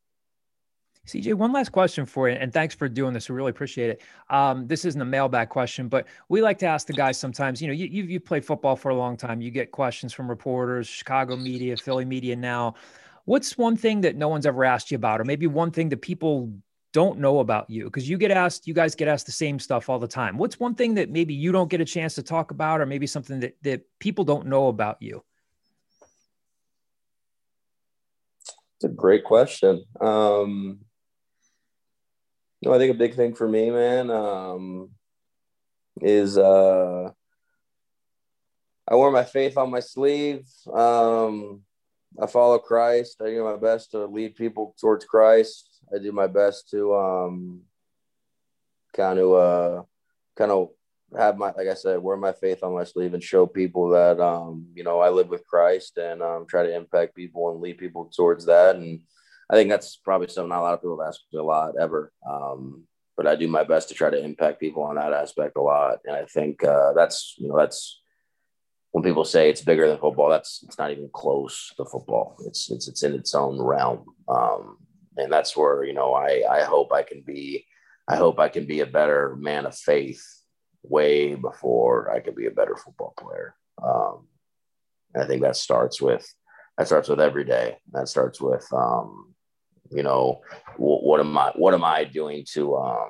CJ, 1.06 1.36
one 1.36 1.52
last 1.52 1.72
question 1.72 2.06
for 2.06 2.30
you, 2.30 2.36
and 2.36 2.52
thanks 2.52 2.74
for 2.74 2.90
doing 2.90 3.14
this. 3.14 3.30
We 3.30 3.36
really 3.36 3.52
appreciate 3.52 3.92
it. 3.92 4.02
Um, 4.30 4.66
this 4.66 4.86
isn't 4.86 5.00
a 5.00 5.06
mailbag 5.06 5.50
question, 5.50 5.88
but 5.88 6.08
we 6.30 6.42
like 6.42 6.58
to 6.60 6.66
ask 6.66 6.88
the 6.88 6.94
guys 6.94 7.20
sometimes. 7.20 7.62
You 7.62 7.68
know, 7.68 7.74
you 7.74 7.88
you 7.88 8.20
played 8.20 8.44
football 8.44 8.76
for 8.76 8.90
a 8.90 8.96
long 8.96 9.16
time. 9.16 9.42
You 9.42 9.52
get 9.52 9.72
questions 9.72 10.14
from 10.14 10.28
reporters, 10.28 10.88
Chicago 10.88 11.36
media, 11.36 11.78
Philly 11.78 12.06
media. 12.06 12.36
Now, 12.36 12.74
what's 13.26 13.56
one 13.58 13.76
thing 13.76 14.02
that 14.02 14.16
no 14.16 14.30
one's 14.30 14.48
ever 14.48 14.64
asked 14.64 14.90
you 14.90 14.96
about, 14.96 15.22
or 15.22 15.26
maybe 15.26 15.46
one 15.46 15.70
thing 15.70 15.90
that 15.90 16.02
people 16.02 16.52
don't 16.96 17.20
know 17.20 17.40
about 17.40 17.70
you? 17.70 17.84
Because 17.84 18.08
you 18.10 18.18
get 18.18 18.32
asked, 18.32 18.68
you 18.68 18.74
guys 18.74 18.96
get 18.96 19.10
asked 19.10 19.26
the 19.26 19.34
same 19.34 19.60
stuff 19.60 19.90
all 19.90 20.00
the 20.00 20.08
time. 20.08 20.38
What's 20.38 20.62
one 20.62 20.76
thing 20.76 20.94
that 20.96 21.10
maybe 21.10 21.34
you 21.34 21.52
don't 21.52 21.70
get 21.70 21.82
a 21.82 21.86
chance 21.86 22.16
to 22.16 22.24
talk 22.24 22.52
about, 22.52 22.80
or 22.80 22.86
maybe 22.86 23.06
something 23.06 23.42
that 23.42 23.58
that 23.64 23.82
people 24.00 24.24
don't 24.24 24.48
know 24.48 24.70
about 24.70 25.02
you? 25.02 25.22
It's 28.78 28.86
a 28.86 28.90
great 28.90 29.26
question. 29.26 29.84
Um, 30.00 30.80
know, 32.66 32.74
I 32.74 32.78
think 32.78 32.94
a 32.94 32.98
big 32.98 33.16
thing 33.16 33.36
for 33.36 33.48
me, 33.48 33.70
man, 33.70 34.10
um, 34.10 34.90
is 36.02 36.38
uh, 36.38 37.10
I 38.88 38.96
wear 38.96 39.12
my 39.12 39.24
faith 39.24 39.58
on 39.58 39.70
my 39.70 39.80
sleeve. 39.80 40.46
Um, 40.72 41.62
I 42.22 42.28
follow 42.28 42.58
Christ. 42.60 43.22
I 43.22 43.26
do 43.26 43.44
my 43.44 43.58
best 43.58 43.92
to 43.92 44.06
lead 44.06 44.36
people 44.36 44.76
towards 44.80 45.06
Christ. 45.06 45.75
I 45.94 46.00
do 46.00 46.12
my 46.12 46.28
best 46.28 46.70
to 46.72 46.96
um, 46.96 47.62
kind 48.94 49.20
of 49.20 49.34
uh, 49.34 49.84
kind 50.38 50.52
of 50.52 50.70
have 51.18 51.38
my 51.38 51.52
like 51.52 51.68
I 51.68 51.74
said, 51.74 52.00
wear 52.00 52.18
my 52.18 52.34
faith 52.34 52.64
on 52.64 52.74
my 52.74 52.84
sleeve 52.84 53.14
and 53.14 53.24
show 53.24 53.46
people 53.46 53.90
that 53.90 54.20
um, 54.20 54.68
you 54.74 54.84
know 54.84 55.00
I 55.00 55.10
live 55.10 55.30
with 55.30 55.48
Christ 55.48 55.98
and 55.98 56.22
um, 56.22 56.46
try 56.48 56.64
to 56.64 56.76
impact 56.76 57.16
people 57.16 57.52
and 57.52 57.62
lead 57.62 57.78
people 57.78 58.12
towards 58.16 58.46
that 58.46 58.76
and 58.76 59.02
I 59.50 59.56
think 59.56 59.70
that's 59.70 59.98
probably 59.98 60.28
something 60.28 60.50
not 60.50 60.60
a 60.60 60.64
lot 60.64 60.74
of 60.74 60.82
people 60.82 61.04
asked 61.04 61.26
me 61.32 61.40
a 61.40 61.44
lot 61.44 61.76
ever. 61.80 62.12
Um, 62.28 62.84
but 63.16 63.28
I 63.28 63.36
do 63.36 63.48
my 63.48 63.64
best 63.64 63.90
to 63.90 63.96
try 63.96 64.10
to 64.10 64.24
impact 64.24 64.60
people 64.60 64.84
on 64.84 64.96
that 64.96 65.14
aspect 65.14 65.56
a 65.56 65.62
lot. 65.62 66.00
And 66.06 66.16
I 66.16 66.26
think 66.26 66.64
uh, 66.64 66.94
that's, 66.94 67.36
you 67.38 67.48
know, 67.48 67.58
that's 67.58 68.02
when 68.92 69.04
people 69.04 69.24
say 69.24 69.50
it's 69.50 69.62
bigger 69.62 69.88
than 69.88 70.00
football, 70.00 70.30
that's, 70.30 70.64
it's 70.64 70.78
not 70.78 70.92
even 70.92 71.10
close 71.14 71.72
to 71.78 71.86
football. 71.86 72.38
It's, 72.46 72.72
it's, 72.72 72.88
it's 72.88 73.04
in 73.04 73.14
its 73.14 73.36
own 73.36 73.62
realm. 73.62 74.06
Um, 74.28 74.78
and 75.18 75.32
that's 75.32 75.56
where, 75.56 75.84
you 75.84 75.94
know, 75.94 76.14
I, 76.14 76.44
I 76.50 76.64
hope 76.64 76.92
I 76.92 77.04
can 77.04 77.22
be, 77.22 77.66
I 78.08 78.16
hope 78.16 78.40
I 78.40 78.50
can 78.50 78.66
be 78.66 78.82
a 78.82 78.86
better 78.86 79.36
man 79.40 79.66
of 79.66 79.76
faith 79.76 80.24
way 80.84 81.36
before 81.36 82.12
I 82.12 82.20
could 82.20 82.36
be 82.36 82.48
a 82.48 82.52
better 82.52 82.76
football 82.76 83.14
player. 83.18 83.56
Um, 83.84 84.28
and 85.14 85.24
I 85.24 85.28
think 85.28 85.42
that 85.42 85.56
starts 85.56 86.02
with, 86.02 86.28
that 86.78 86.88
starts 86.88 87.10
with 87.10 87.22
every 87.22 87.46
day. 87.46 87.78
That 87.94 88.08
starts 88.08 88.42
with, 88.42 88.68
um, 88.74 89.36
you 89.92 90.04
know 90.04 90.42
what, 90.78 91.04
what 91.04 91.20
am 91.20 91.38
i 91.38 91.52
what 91.56 91.74
am 91.74 91.84
i 91.84 92.04
doing 92.04 92.46
to 92.54 92.76
um 92.76 93.10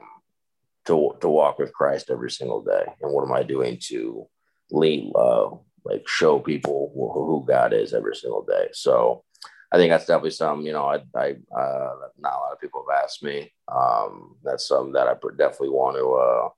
to 0.86 1.12
to 1.22 1.30
walk 1.30 1.58
with 1.58 1.74
christ 1.74 2.10
every 2.10 2.32
single 2.32 2.62
day 2.62 2.84
and 3.02 3.12
what 3.12 3.24
am 3.24 3.34
i 3.34 3.44
doing 3.44 3.78
to 3.82 4.28
lead 4.72 5.12
uh 5.16 5.50
like 5.84 6.08
show 6.08 6.40
people 6.40 6.92
who 6.96 7.46
god 7.48 7.74
is 7.74 7.94
every 7.94 8.16
single 8.16 8.44
day 8.44 8.68
so 8.74 9.24
i 9.72 9.78
think 9.78 9.90
that's 9.90 10.06
definitely 10.06 10.32
something 10.32 10.66
you 10.66 10.74
know 10.74 10.86
i 10.86 10.96
i 11.16 11.32
uh 11.56 11.96
not 12.18 12.34
a 12.34 12.40
lot 12.40 12.54
of 12.54 12.62
people 12.62 12.86
have 12.90 13.04
asked 13.04 13.24
me 13.24 13.52
um 13.68 14.36
that's 14.44 14.68
something 14.68 14.94
that 14.94 15.08
i 15.08 15.14
definitely 15.38 15.70
want 15.70 15.96
to 15.96 16.14
uh 16.14 16.50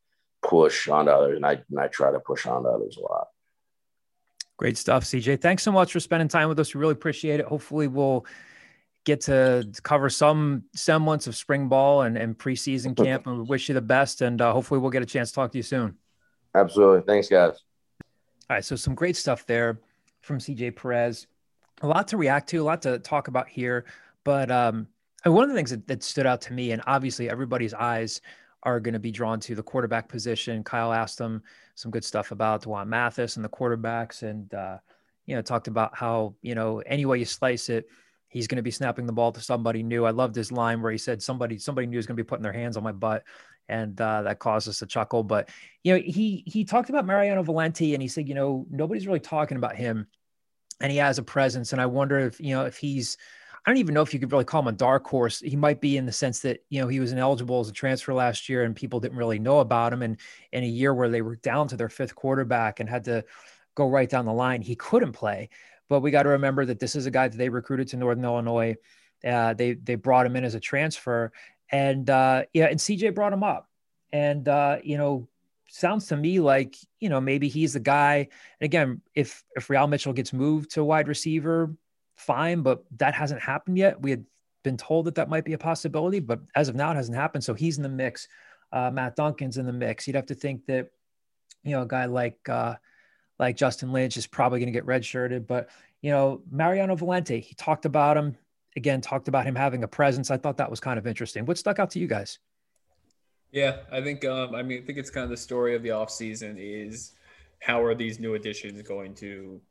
push 0.48 0.88
on 0.88 1.08
others 1.08 1.36
and 1.36 1.46
i 1.46 1.54
and 1.70 1.80
i 1.80 1.88
try 1.88 2.12
to 2.12 2.20
push 2.20 2.46
on 2.46 2.66
others 2.66 2.98
a 2.98 3.02
lot 3.02 3.28
Great 4.58 4.76
stuff, 4.76 5.04
CJ. 5.04 5.40
Thanks 5.40 5.62
so 5.62 5.72
much 5.72 5.94
for 5.94 6.00
spending 6.00 6.28
time 6.28 6.50
with 6.50 6.60
us. 6.60 6.74
We 6.74 6.82
really 6.82 6.94
appreciate 6.94 7.40
it. 7.40 7.46
Hopefully, 7.46 7.88
we'll 7.88 8.26
get 9.06 9.22
to 9.22 9.70
cover 9.84 10.10
some 10.10 10.64
semblance 10.76 11.28
of 11.28 11.36
spring 11.36 11.70
ball 11.70 12.02
and, 12.02 12.18
and 12.18 12.36
preseason 12.36 12.98
camp. 13.04 13.28
And 13.28 13.38
we 13.38 13.44
wish 13.44 13.70
you 13.70 13.76
the 13.76 13.82
best. 13.82 14.22
And 14.22 14.42
uh, 14.42 14.52
hopefully, 14.52 14.80
we'll 14.80 14.90
get 14.90 15.04
a 15.04 15.06
chance 15.06 15.30
to 15.30 15.36
talk 15.36 15.52
to 15.52 15.60
you 15.60 15.64
soon. 15.64 15.96
Absolutely. 16.56 17.02
Thanks, 17.06 17.30
guys. 17.30 17.62
All 18.50 18.56
right. 18.56 18.66
So, 18.66 18.76
some 18.76 18.96
great 18.96 19.16
stuff 19.16 19.46
there 19.46 19.80
from 20.22 20.40
CJ 20.40 20.76
Perez. 20.76 21.28
A 21.82 21.88
lot 21.88 22.08
to 22.10 22.18
react 22.18 22.50
to, 22.50 22.58
a 22.58 22.64
lot 22.64 22.82
to 22.84 23.00
talk 23.00 23.28
about 23.28 23.48
here. 23.48 23.86
But 24.24 24.50
um, 24.52 24.88
one 25.24 25.44
of 25.44 25.50
the 25.50 25.56
things 25.56 25.70
that, 25.72 25.88
that 25.88 26.04
stood 26.04 26.26
out 26.26 26.42
to 26.42 26.54
me, 26.54 26.72
and 26.72 26.82
obviously 26.88 27.30
everybody's 27.30 27.74
eyes 27.74 28.22
are 28.64 28.80
going 28.80 28.94
to 28.94 29.00
be 29.00 29.12
drawn 29.12 29.40
to 29.42 29.56
the 29.56 29.64
quarterback 29.64 30.10
position. 30.10 30.64
Kyle 30.64 30.92
asked 30.92 31.20
him 31.20 31.44
some 31.76 31.92
good 31.92 32.04
stuff 32.04 32.32
about 32.32 32.64
D'Wan 32.64 32.90
Mathis 32.90 33.36
and 33.36 33.46
the 33.46 33.50
quarterbacks, 33.50 34.24
and 34.24 34.52
uh, 34.54 34.78
you 35.26 35.36
know 35.36 35.42
talked 35.42 35.68
about 35.68 35.96
how 35.96 36.36
you 36.42 36.56
know 36.56 36.82
any 36.86 37.06
way 37.06 37.20
you 37.20 37.26
slice 37.26 37.70
it, 37.70 37.88
he's 38.30 38.48
going 38.48 38.58
to 38.58 38.64
be 38.64 38.72
snapping 38.72 39.06
the 39.06 39.14
ball 39.14 39.32
to 39.32 39.42
somebody 39.42 39.84
new. 39.84 40.06
I 40.06 40.12
loved 40.12 40.36
his 40.36 40.52
line 40.52 40.82
where 40.82 40.92
he 40.92 40.98
said 40.98 41.22
somebody 41.22 41.58
somebody 41.58 41.88
new 41.88 41.98
is 41.98 42.06
going 42.06 42.18
to 42.18 42.24
be 42.24 42.28
putting 42.28 42.44
their 42.44 42.54
hands 42.54 42.78
on 42.78 42.84
my 42.84 42.92
butt, 42.92 43.24
and 43.70 44.00
uh, 44.02 44.24
that 44.24 44.40
caused 44.40 44.68
us 44.68 44.80
to 44.80 44.86
chuckle. 44.86 45.24
But 45.24 45.50
you 45.84 45.94
know, 45.94 46.02
he 46.04 46.44
he 46.46 46.66
talked 46.66 46.90
about 46.90 47.06
Mariano 47.06 47.44
Valente, 47.44 47.94
and 47.94 48.02
he 48.02 48.08
said, 48.08 48.28
you 48.28 48.36
know, 48.36 48.66
nobody's 48.70 49.08
really 49.08 49.20
talking 49.20 49.58
about 49.58 49.76
him, 49.76 50.08
and 50.82 50.92
he 50.92 50.98
has 50.98 51.18
a 51.18 51.24
presence. 51.24 51.74
And 51.74 51.82
I 51.82 51.86
wonder 51.86 52.20
if 52.20 52.40
you 52.40 52.56
know 52.56 52.66
if 52.66 52.78
he's 52.78 53.18
I 53.68 53.70
don't 53.70 53.80
even 53.80 53.96
know 53.96 54.02
if 54.02 54.14
you 54.14 54.20
could 54.22 54.32
really 54.32 54.46
call 54.46 54.62
him 54.62 54.70
a 54.70 54.72
dark 54.72 55.06
horse. 55.06 55.42
He 55.42 55.58
might 55.58 55.82
be 55.82 55.98
in 55.98 56.06
the 56.06 56.12
sense 56.14 56.40
that, 56.40 56.64
you 56.70 56.80
know, 56.80 56.88
he 56.88 57.02
was 57.02 57.12
ineligible 57.12 57.60
as 57.60 57.68
a 57.68 57.74
transfer 57.74 58.14
last 58.14 58.48
year 58.48 58.64
and 58.64 58.74
people 58.74 59.02
didn't 59.02 59.18
really 59.18 59.40
know 59.40 59.60
about 59.60 59.92
him. 59.92 60.04
And 60.04 60.16
in 60.54 60.64
a 60.64 60.68
year 60.68 60.94
where 60.94 61.10
they 61.10 61.22
were 61.22 61.36
down 61.36 61.68
to 61.68 61.76
their 61.76 61.90
fifth 61.90 62.16
quarterback 62.16 62.80
and 62.80 62.90
had 62.90 63.04
to 63.06 63.26
go 63.76 63.90
right 63.90 64.10
down 64.10 64.24
the 64.24 64.32
line, 64.32 64.62
he 64.62 64.78
couldn't 64.78 65.12
play. 65.12 65.50
But 65.90 66.00
we 66.00 66.12
got 66.12 66.24
to 66.24 66.30
remember 66.30 66.64
that 66.64 66.80
this 66.80 66.96
is 66.96 67.08
a 67.08 67.12
guy 67.12 67.28
that 67.28 67.36
they 67.36 67.50
recruited 67.50 67.90
to 67.90 67.98
Northern 67.98 68.24
Illinois. 68.24 68.76
Uh, 69.26 69.54
they 69.54 69.74
they 69.74 69.96
brought 69.96 70.26
him 70.26 70.38
in 70.38 70.46
as 70.46 70.56
a 70.56 70.60
transfer, 70.62 71.34
and 71.72 72.10
uh, 72.10 72.44
yeah, 72.54 72.66
and 72.66 72.80
CJ 72.80 73.16
brought 73.16 73.34
him 73.34 73.44
up, 73.44 73.68
and 74.14 74.48
uh, 74.48 74.78
you 74.84 74.98
know, 74.98 75.28
sounds 75.70 76.08
to 76.08 76.18
me 76.18 76.40
like 76.40 76.76
you 77.00 77.10
know 77.10 77.22
maybe 77.22 77.48
he's 77.48 77.74
the 77.74 77.80
guy. 77.80 78.28
And 78.60 78.66
again, 78.66 79.02
if 79.14 79.44
if 79.56 79.70
Re-al 79.70 79.88
Mitchell 79.88 80.14
gets 80.14 80.34
moved 80.34 80.72
to 80.72 80.84
wide 80.84 81.08
receiver, 81.08 81.76
fine, 82.16 82.62
but 82.62 82.84
that 82.98 83.14
hasn't 83.14 83.42
happened 83.42 83.78
yet. 83.78 84.02
We 84.02 84.12
had 84.12 84.26
been 84.64 84.78
told 84.78 85.06
that 85.06 85.16
that 85.16 85.30
might 85.30 85.46
be 85.46 85.54
a 85.54 85.58
possibility, 85.58 86.20
but 86.20 86.42
as 86.56 86.70
of 86.70 86.76
now, 86.76 86.92
it 86.92 86.96
hasn't 86.96 87.18
happened. 87.18 87.44
So 87.44 87.54
he's 87.54 87.78
in 87.78 87.84
the 87.84 87.90
mix. 87.90 88.28
Uh, 88.72 88.92
Matt 88.92 89.16
Duncan's 89.16 89.58
in 89.58 89.66
the 89.66 89.74
mix. 89.74 90.08
You'd 90.08 90.16
have 90.16 90.26
to 90.28 90.36
think 90.36 90.66
that 90.66 90.90
you 91.64 91.72
know 91.72 91.84
a 91.84 91.88
guy 91.88 92.06
like 92.06 92.48
uh, 92.50 92.76
like 93.40 93.56
Justin 93.56 93.92
Lynch 93.94 94.18
is 94.18 94.28
probably 94.28 94.60
going 94.60 94.72
to 94.72 94.78
get 94.78 94.86
redshirted, 94.86 95.48
but 95.48 95.70
you 96.02 96.12
know 96.12 96.42
Mariano 96.52 96.96
Valente, 96.96 97.42
he 97.42 97.56
talked 97.56 97.86
about 97.86 98.18
him 98.18 98.38
again, 98.76 99.02
talked 99.02 99.28
about 99.28 99.46
him 99.46 99.56
having 99.56 99.84
a 99.84 99.88
presence. 99.88 100.32
I 100.32 100.38
thought 100.38 100.58
that 100.58 100.70
was 100.70 100.80
kind 100.80 101.00
of 101.00 101.08
interesting. 101.08 101.46
What 101.46 101.58
stuck 101.58 101.80
out 101.80 101.90
to 101.92 102.00
you 102.00 102.08
guys? 102.08 102.40
Yeah, 103.52 103.78
I 103.92 104.02
think 104.02 104.26
um, 104.26 104.56
I 104.56 104.64
mean 104.64 104.84
I 104.84 104.86
think 104.86 104.98
it's 104.98 105.10
kind 105.10 105.24
of 105.24 105.30
the 105.30 105.38
story 105.38 105.76
of 105.76 105.84
the 105.84 105.90
offseason 105.90 106.56
is 106.58 107.14
how 107.60 107.84
are 107.84 107.96
these 107.96 108.20
new 108.20 108.36
additions 108.36 108.82
going 108.82 109.14
to 109.16 109.62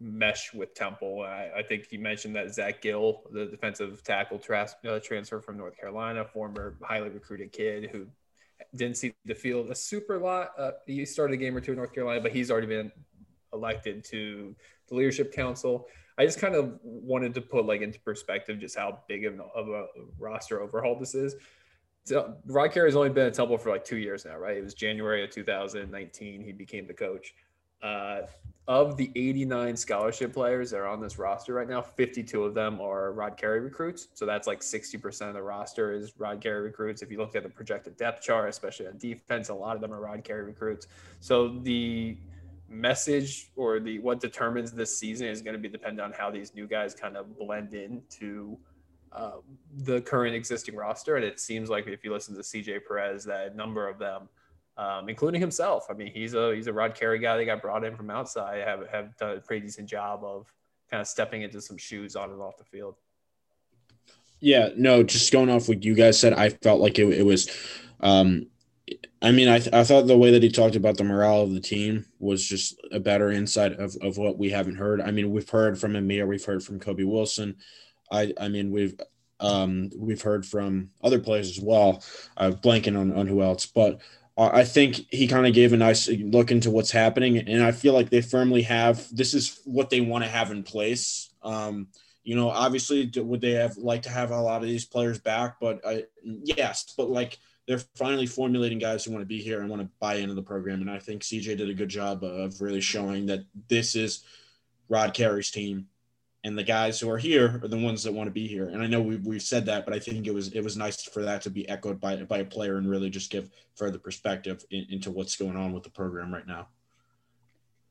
mesh 0.00 0.52
with 0.52 0.74
Temple. 0.74 1.22
I, 1.22 1.50
I, 1.58 1.62
think 1.62 1.86
you 1.90 2.00
mentioned 2.00 2.34
that 2.34 2.46
Xach 2.46 2.80
Gill, 2.80 3.22
the 3.30 3.46
defensive 3.46 4.02
tackle 4.02 4.38
tra- 4.38 4.68
uh, 4.88 4.98
transfer 4.98 5.40
from 5.40 5.56
North 5.56 5.76
Carolina, 5.76 6.24
former 6.24 6.76
highly 6.82 7.10
recruited 7.10 7.52
kid 7.52 7.90
who 7.92 8.06
didn't 8.74 8.96
see 8.96 9.14
the 9.24 9.34
field 9.34 9.70
a 9.70 9.74
super 9.74 10.18
lot. 10.18 10.50
Uh, 10.58 10.72
he 10.86 11.04
started 11.04 11.34
a 11.34 11.36
game 11.36 11.56
or 11.56 11.60
two 11.60 11.72
in 11.72 11.76
North 11.76 11.92
Carolina, 11.92 12.20
but 12.20 12.32
he's 12.32 12.50
already 12.50 12.66
been 12.66 12.90
elected 13.52 14.04
to 14.04 14.54
the 14.88 14.94
leadership 14.94 15.32
council. 15.32 15.86
I 16.18 16.24
just 16.26 16.38
kind 16.38 16.54
of 16.54 16.78
wanted 16.82 17.34
to 17.34 17.40
put 17.40 17.66
like 17.66 17.80
into 17.80 18.00
perspective 18.00 18.58
just 18.58 18.76
how 18.76 19.00
big 19.08 19.24
of, 19.24 19.40
of 19.54 19.68
a 19.68 19.86
roster 20.18 20.60
overhaul 20.60 20.98
this 20.98 21.14
is. 21.14 21.36
So 22.04 22.34
Rod 22.46 22.72
Carey 22.72 22.88
has 22.88 22.96
only 22.96 23.10
been 23.10 23.26
at 23.26 23.34
Temple 23.34 23.58
for 23.58 23.70
like 23.70 23.84
two 23.84 23.98
years 23.98 24.24
now, 24.24 24.36
right? 24.36 24.56
It 24.56 24.64
was 24.64 24.74
January 24.74 25.22
of 25.22 25.30
2019 25.30 26.42
he 26.42 26.52
became 26.52 26.86
the 26.86 26.94
coach. 26.94 27.34
Uh, 27.82 28.22
of 28.68 28.96
the 28.96 29.10
89 29.16 29.76
scholarship 29.76 30.32
players 30.32 30.70
that 30.70 30.78
are 30.78 30.86
on 30.86 31.00
this 31.00 31.18
roster 31.18 31.54
right 31.54 31.68
now, 31.68 31.82
52 31.82 32.44
of 32.44 32.54
them 32.54 32.80
are 32.80 33.12
Rod 33.12 33.36
Carey 33.36 33.58
recruits. 33.58 34.08
So 34.14 34.24
that's 34.24 34.46
like 34.46 34.60
60% 34.60 35.28
of 35.28 35.34
the 35.34 35.42
roster 35.42 35.92
is 35.92 36.12
Rod 36.16 36.40
Carey 36.40 36.62
recruits. 36.62 37.02
If 37.02 37.10
you 37.10 37.18
look 37.18 37.34
at 37.34 37.42
the 37.42 37.48
projected 37.48 37.96
depth 37.96 38.22
chart, 38.22 38.48
especially 38.48 38.86
on 38.86 38.98
defense, 38.98 39.48
a 39.48 39.54
lot 39.54 39.74
of 39.74 39.82
them 39.82 39.92
are 39.92 40.00
Rod 40.00 40.22
Carey 40.22 40.44
recruits. 40.44 40.86
So 41.18 41.58
the 41.58 42.16
message 42.68 43.50
or 43.56 43.80
the 43.80 43.98
what 43.98 44.20
determines 44.20 44.70
this 44.70 44.96
season 44.96 45.26
is 45.26 45.42
going 45.42 45.54
to 45.54 45.60
be 45.60 45.68
dependent 45.68 46.00
on 46.00 46.12
how 46.12 46.30
these 46.30 46.54
new 46.54 46.66
guys 46.66 46.94
kind 46.94 47.16
of 47.16 47.36
blend 47.36 47.74
into 47.74 48.56
um, 49.14 49.42
the 49.76 50.00
current 50.00 50.34
existing 50.34 50.74
roster. 50.76 51.16
And 51.16 51.24
it 51.24 51.40
seems 51.40 51.70
like 51.70 51.86
if 51.86 52.04
you 52.04 52.12
listen 52.12 52.34
to 52.34 52.42
CJ 52.42 52.80
Perez, 52.86 53.24
that 53.24 53.52
a 53.52 53.56
number 53.56 53.88
of 53.88 53.98
them– 53.98 54.28
um, 54.76 55.08
including 55.08 55.40
himself. 55.40 55.86
I 55.90 55.94
mean, 55.94 56.12
he's 56.12 56.34
a 56.34 56.54
he's 56.54 56.66
a 56.66 56.72
Rod 56.72 56.94
Carey 56.94 57.18
guy 57.18 57.36
that 57.36 57.44
got 57.44 57.62
brought 57.62 57.84
in 57.84 57.96
from 57.96 58.10
outside. 58.10 58.66
Have 58.66 58.88
have 58.88 59.16
done 59.16 59.36
a 59.36 59.40
pretty 59.40 59.66
decent 59.66 59.88
job 59.88 60.24
of 60.24 60.52
kind 60.90 61.00
of 61.00 61.06
stepping 61.06 61.42
into 61.42 61.60
some 61.60 61.76
shoes 61.76 62.16
on 62.16 62.30
and 62.30 62.40
off 62.40 62.56
the 62.56 62.64
field. 62.64 62.96
Yeah, 64.40 64.70
no, 64.76 65.02
just 65.02 65.32
going 65.32 65.50
off 65.50 65.68
what 65.68 65.84
you 65.84 65.94
guys 65.94 66.18
said, 66.18 66.32
I 66.32 66.48
felt 66.48 66.80
like 66.80 66.98
it, 66.98 67.06
it 67.12 67.24
was. 67.24 67.48
Um, 68.00 68.46
I 69.22 69.30
mean, 69.30 69.48
I, 69.48 69.60
th- 69.60 69.72
I 69.72 69.84
thought 69.84 70.08
the 70.08 70.18
way 70.18 70.32
that 70.32 70.42
he 70.42 70.50
talked 70.50 70.74
about 70.74 70.96
the 70.96 71.04
morale 71.04 71.42
of 71.42 71.54
the 71.54 71.60
team 71.60 72.04
was 72.18 72.44
just 72.44 72.76
a 72.90 72.98
better 72.98 73.30
insight 73.30 73.72
of, 73.74 73.96
of 74.02 74.18
what 74.18 74.36
we 74.36 74.50
haven't 74.50 74.74
heard. 74.74 75.00
I 75.00 75.12
mean, 75.12 75.30
we've 75.30 75.48
heard 75.48 75.78
from 75.78 75.94
Amir, 75.94 76.26
we've 76.26 76.44
heard 76.44 76.64
from 76.64 76.80
Kobe 76.80 77.04
Wilson. 77.04 77.56
I, 78.12 78.32
I 78.38 78.48
mean, 78.48 78.70
we've 78.70 78.94
um, 79.40 79.90
we've 79.96 80.22
heard 80.22 80.46
from 80.46 80.90
other 81.02 81.18
players 81.18 81.48
as 81.48 81.60
well. 81.60 82.04
Uh, 82.36 82.50
blanking 82.50 82.98
on, 82.98 83.12
on 83.12 83.26
who 83.26 83.42
else, 83.42 83.66
but 83.66 84.00
I 84.38 84.64
think 84.64 84.96
he 85.10 85.26
kind 85.26 85.46
of 85.46 85.52
gave 85.52 85.74
a 85.74 85.76
nice 85.76 86.08
look 86.08 86.50
into 86.50 86.70
what's 86.70 86.90
happening, 86.90 87.36
and 87.36 87.62
I 87.62 87.70
feel 87.70 87.92
like 87.92 88.08
they 88.08 88.22
firmly 88.22 88.62
have 88.62 89.06
this 89.14 89.34
is 89.34 89.60
what 89.64 89.90
they 89.90 90.00
want 90.00 90.24
to 90.24 90.30
have 90.30 90.50
in 90.50 90.62
place. 90.62 91.30
Um, 91.42 91.88
you 92.24 92.34
know, 92.34 92.48
obviously, 92.48 93.10
would 93.14 93.42
they 93.42 93.52
have 93.52 93.76
like 93.76 94.02
to 94.02 94.08
have 94.08 94.30
a 94.30 94.40
lot 94.40 94.62
of 94.62 94.68
these 94.68 94.86
players 94.86 95.18
back? 95.18 95.56
But 95.60 95.86
I, 95.86 96.04
yes, 96.22 96.94
but 96.96 97.10
like 97.10 97.38
they're 97.68 97.82
finally 97.94 98.26
formulating 98.26 98.78
guys 98.78 99.04
who 99.04 99.12
want 99.12 99.20
to 99.20 99.26
be 99.26 99.42
here 99.42 99.60
and 99.60 99.68
want 99.68 99.82
to 99.82 99.90
buy 100.00 100.14
into 100.14 100.34
the 100.34 100.42
program, 100.42 100.80
and 100.80 100.90
I 100.90 100.98
think 100.98 101.22
CJ 101.22 101.58
did 101.58 101.68
a 101.68 101.74
good 101.74 101.90
job 101.90 102.24
of 102.24 102.58
really 102.62 102.80
showing 102.80 103.26
that 103.26 103.40
this 103.68 103.94
is 103.94 104.24
Rod 104.88 105.12
Carey's 105.12 105.50
team 105.50 105.88
and 106.44 106.58
the 106.58 106.64
guys 106.64 106.98
who 106.98 107.08
are 107.08 107.18
here 107.18 107.60
are 107.62 107.68
the 107.68 107.78
ones 107.78 108.02
that 108.02 108.12
want 108.12 108.26
to 108.26 108.32
be 108.32 108.46
here. 108.48 108.68
And 108.68 108.82
I 108.82 108.86
know 108.86 109.00
we've, 109.00 109.24
we've 109.24 109.42
said 109.42 109.66
that, 109.66 109.84
but 109.84 109.94
I 109.94 109.98
think 109.98 110.26
it 110.26 110.34
was 110.34 110.48
it 110.48 110.62
was 110.62 110.76
nice 110.76 111.02
for 111.02 111.22
that 111.22 111.42
to 111.42 111.50
be 111.50 111.68
echoed 111.68 112.00
by 112.00 112.16
by 112.16 112.38
a 112.38 112.44
player 112.44 112.78
and 112.78 112.90
really 112.90 113.10
just 113.10 113.30
give 113.30 113.50
further 113.76 113.98
perspective 113.98 114.64
in, 114.70 114.86
into 114.90 115.10
what's 115.10 115.36
going 115.36 115.56
on 115.56 115.72
with 115.72 115.84
the 115.84 115.90
program 115.90 116.34
right 116.34 116.46
now. 116.46 116.68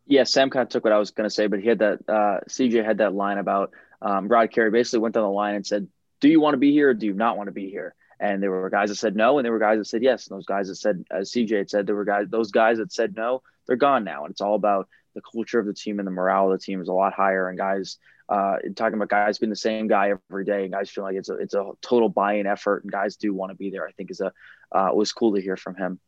Yeah, 0.06 0.24
Sam 0.26 0.50
kind 0.50 0.64
of 0.64 0.70
took 0.70 0.84
what 0.84 0.92
I 0.92 0.98
was 0.98 1.12
going 1.12 1.30
to 1.30 1.34
say, 1.34 1.48
but 1.48 1.62
he 1.62 1.70
had 1.70 1.80
that 1.80 2.00
uh, 2.10 2.40
CJ 2.50 2.84
had 2.84 2.98
that 2.98 3.14
line 3.14 3.38
about 3.38 3.72
um, 4.02 4.28
Rod 4.28 4.52
Carey 4.52 4.72
basically 4.72 5.00
went 5.00 5.16
down 5.16 5.24
the 5.24 5.30
line 5.30 5.56
and 5.56 5.66
said, 5.66 5.88
"Do 6.20 6.28
you 6.28 6.42
want 6.42 6.54
to 6.54 6.58
be 6.58 6.72
here? 6.72 6.90
or 6.90 6.94
Do 6.94 7.06
you 7.06 7.14
not 7.14 7.38
want 7.38 7.48
to 7.48 7.54
be 7.54 7.70
here?" 7.70 7.96
And 8.20 8.44
there 8.44 8.52
were 8.52 8.70
guys 8.70 8.90
that 8.90 8.98
said 8.98 9.16
no, 9.16 9.40
and 9.40 9.46
there 9.46 9.52
were 9.52 9.60
guys 9.60 9.80
that 9.80 9.86
said 9.86 10.04
yes. 10.04 10.28
And 10.28 10.38
those 10.38 10.46
guys 10.46 10.68
that 10.68 10.76
said, 10.76 11.06
as 11.10 11.32
CJ 11.32 11.58
had 11.58 11.70
said, 11.70 11.88
there 11.88 11.96
were 11.96 12.06
guys 12.06 12.28
those 12.30 12.52
guys 12.52 12.80
that 12.80 12.92
said 12.92 13.16
no, 13.16 13.44
they're 13.66 13.78
gone 13.78 14.04
now, 14.04 14.26
and 14.26 14.32
it's 14.32 14.42
all 14.42 14.56
about 14.56 14.90
the 15.16 15.22
culture 15.22 15.60
of 15.60 15.66
the 15.66 15.74
team 15.74 16.00
and 16.00 16.08
the 16.08 16.12
morale 16.12 16.52
of 16.52 16.60
the 16.60 16.64
team 16.64 16.82
is 16.82 16.90
a 16.90 16.94
lot 16.94 17.14
higher, 17.14 17.48
and 17.48 17.58
guys 17.58 17.98
uh, 18.32 18.56
talking 18.78 18.96
about 18.96 19.10
guys 19.10 19.40
being 19.40 19.50
the 19.50 19.56
same 19.56 19.88
guy 19.88 20.14
every 20.30 20.46
day 20.46 20.64
and 20.64 20.72
guys 20.72 20.90
feeling 20.90 21.14
like 21.14 21.20
it's 21.20 21.28
a 21.28 21.34
it's 21.34 21.54
a 21.54 21.72
total 21.82 22.08
buy-in 22.08 22.48
effort 22.48 22.84
and 22.84 22.92
guys 22.92 23.18
do 23.18 23.34
want 23.34 23.52
to 23.52 23.56
be 23.56 23.70
there. 23.70 23.86
I 23.86 23.92
think 23.92 24.10
is 24.10 24.22
a 24.22 24.32
uh, 24.72 24.90
was 24.94 25.12
cool 25.12 25.36
to 25.36 25.42
hear 25.42 25.58
from 25.58 25.76
him. 25.76 26.00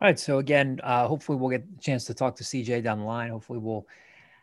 All 0.00 0.08
right, 0.08 0.18
so 0.18 0.38
again, 0.38 0.80
uh, 0.82 1.06
hopefully 1.06 1.38
we'll 1.38 1.50
get 1.50 1.62
a 1.62 1.80
chance 1.80 2.04
to 2.06 2.14
talk 2.14 2.34
to 2.36 2.44
CJ 2.44 2.82
down 2.82 2.98
the 2.98 3.04
line. 3.04 3.30
Hopefully 3.30 3.60
we'll 3.60 3.86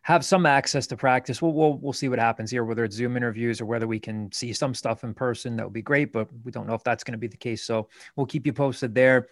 have 0.04 0.24
some 0.24 0.46
access 0.46 0.88
to 0.88 0.98
practice. 0.98 1.42
We'll, 1.42 1.52
we'll 1.52 1.78
we'll 1.78 1.94
see 1.94 2.08
what 2.08 2.20
happens 2.20 2.50
here, 2.50 2.64
whether 2.64 2.86
it's 2.86 2.96
Zoom 2.96 3.18
interviews 3.18 3.60
or 3.60 3.66
whether 3.66 3.86
we 3.86 4.00
can 4.00 4.32
see 4.32 4.54
some 4.54 4.74
stuff 4.74 5.04
in 5.04 5.14
person. 5.14 5.58
That 5.58 5.66
would 5.66 5.74
be 5.74 5.82
great, 5.82 6.14
but 6.14 6.30
we 6.46 6.54
don't 6.54 6.68
know 6.68 6.74
if 6.74 6.86
that's 6.86 7.04
going 7.04 7.14
to 7.14 7.18
be 7.18 7.28
the 7.28 7.36
case. 7.36 7.66
So 7.66 7.90
we'll 8.16 8.26
keep 8.28 8.46
you 8.46 8.54
posted 8.54 8.96
there. 8.96 9.28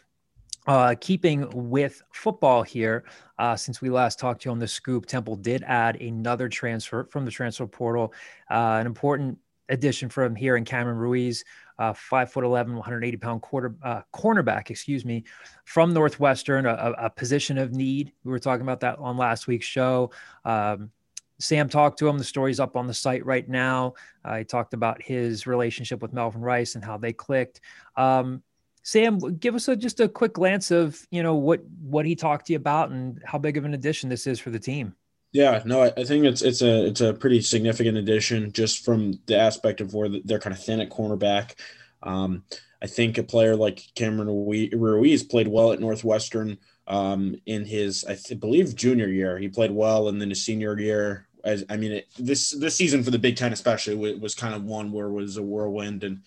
Uh, 0.68 0.94
keeping 1.00 1.50
with 1.70 2.02
football 2.12 2.62
here, 2.62 3.04
uh, 3.40 3.56
since 3.56 3.82
we 3.82 3.90
last 3.90 4.20
talked 4.20 4.42
to 4.42 4.50
you 4.50 4.52
on 4.52 4.60
the 4.60 4.68
scoop, 4.68 5.06
Temple 5.06 5.36
did 5.36 5.64
add 5.64 6.00
another 6.02 6.50
transfer 6.50 7.06
from 7.06 7.26
the 7.26 7.32
transfer 7.32 7.66
portal, 7.66 8.14
uh, 8.52 8.78
an 8.80 8.86
important 8.86 9.38
addition 9.70 10.10
from 10.10 10.36
here 10.36 10.58
in 10.58 10.66
Cameron 10.66 10.98
Ruiz, 10.98 11.44
uh, 11.78 11.94
five 11.94 12.32
foot 12.32 12.44
11, 12.44 12.74
180 12.76 13.18
pound 13.18 13.42
quarter 13.42 13.76
uh, 13.84 14.02
cornerback, 14.14 14.70
excuse 14.70 15.06
me, 15.06 15.24
from 15.64 15.94
Northwestern, 15.94 16.66
a, 16.66 16.94
a, 16.98 17.10
position 17.10 17.58
of 17.58 17.72
need. 17.72 18.12
We 18.24 18.32
were 18.32 18.40
talking 18.40 18.64
about 18.64 18.82
that 18.82 19.00
on 19.00 19.16
last 19.16 19.48
week's 19.48 19.66
show. 19.66 20.12
Um, 20.44 20.92
Sam 21.40 21.70
talked 21.70 21.98
to 22.00 22.08
him. 22.08 22.18
The 22.18 22.24
story's 22.26 22.60
up 22.60 22.76
on 22.76 22.86
the 22.86 22.94
site 22.94 23.26
right 23.26 23.48
now. 23.48 23.94
Uh, 24.26 24.40
he 24.40 24.44
talked 24.44 24.74
about 24.74 25.02
his 25.02 25.48
relationship 25.48 26.02
with 26.02 26.12
Melvin 26.12 26.42
Rice 26.42 26.76
and 26.76 26.84
how 26.84 26.98
they 26.98 27.14
clicked. 27.14 27.62
Um, 27.96 28.44
Sam, 28.84 29.20
give 29.20 29.56
us 29.56 29.68
a, 29.68 29.76
just 29.76 30.00
a 30.00 30.08
quick 30.08 30.34
glance 30.34 30.72
of 30.72 31.06
you 31.12 31.24
know 31.24 31.36
what 31.36 31.62
what 31.82 32.06
he 32.06 32.16
talked 32.16 32.48
to 32.48 32.54
you 32.54 32.58
about 32.58 32.92
and 32.92 33.22
how 33.26 33.38
big 33.38 33.58
of 33.58 33.66
an 33.66 33.74
addition 33.74 34.10
this 34.10 34.28
is 34.28 34.40
for 34.40 34.50
the 34.50 34.60
team. 34.60 34.96
Yeah, 35.32 35.62
no, 35.64 35.84
I, 35.84 36.04
think 36.06 36.26
it's 36.26 36.42
it's 36.42 36.64
a 36.64 36.88
it's 36.88 37.02
a 37.02 37.14
pretty 37.14 37.42
significant 37.42 37.98
addition 37.98 38.52
just 38.52 38.84
from 38.84 39.20
the 39.28 39.38
aspect 39.38 39.80
of 39.80 39.94
where 39.94 40.10
they're 40.10 40.40
kind 40.40 40.56
of 40.56 40.64
thin 40.64 40.80
at 40.82 40.90
cornerback. 40.90 41.54
Um, 42.02 42.44
I 42.82 42.88
think 42.88 43.18
a 43.18 43.24
player 43.24 43.56
like 43.56 43.84
Cameron 43.94 44.28
Ruiz 44.28 45.24
played 45.24 45.48
well 45.48 45.72
at 45.72 45.80
Northwestern 45.80 46.58
um, 46.88 47.36
in 47.46 47.64
his 47.64 48.06
I 48.06 48.16
th- 48.16 48.40
believe 48.40 48.76
junior 48.76 49.08
year. 49.08 49.38
He 49.38 49.50
played 49.50 49.72
well, 49.72 50.10
and 50.10 50.20
then 50.20 50.30
his 50.30 50.44
senior 50.44 50.80
year. 50.80 51.28
As 51.44 51.64
I 51.70 51.78
mean, 51.78 51.92
it, 51.92 52.08
this 52.18 52.50
this 52.50 52.76
season 52.76 53.04
for 53.04 53.12
the 53.12 53.20
Big 53.20 53.38
Ten 53.38 53.54
especially 53.54 53.96
was, 53.96 54.20
was 54.20 54.36
kind 54.36 54.56
of 54.56 54.64
one 54.64 54.92
where 54.92 55.08
it 55.08 55.14
was 55.14 55.38
a 55.38 55.44
whirlwind 55.44 56.04
and 56.04 56.22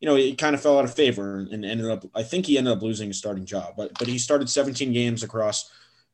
you 0.00 0.06
know, 0.06 0.16
it 0.16 0.38
kind 0.38 0.54
of 0.54 0.62
fell 0.62 0.78
out 0.78 0.84
of 0.84 0.94
favor 0.94 1.46
and 1.50 1.64
ended 1.64 1.90
up, 1.90 2.04
I 2.14 2.22
think 2.22 2.46
he 2.46 2.56
ended 2.56 2.76
up 2.76 2.82
losing 2.82 3.08
his 3.08 3.18
starting 3.18 3.44
job, 3.44 3.74
but, 3.76 3.98
but 3.98 4.08
he 4.08 4.18
started 4.18 4.48
17 4.48 4.92
games 4.92 5.22
across 5.22 5.70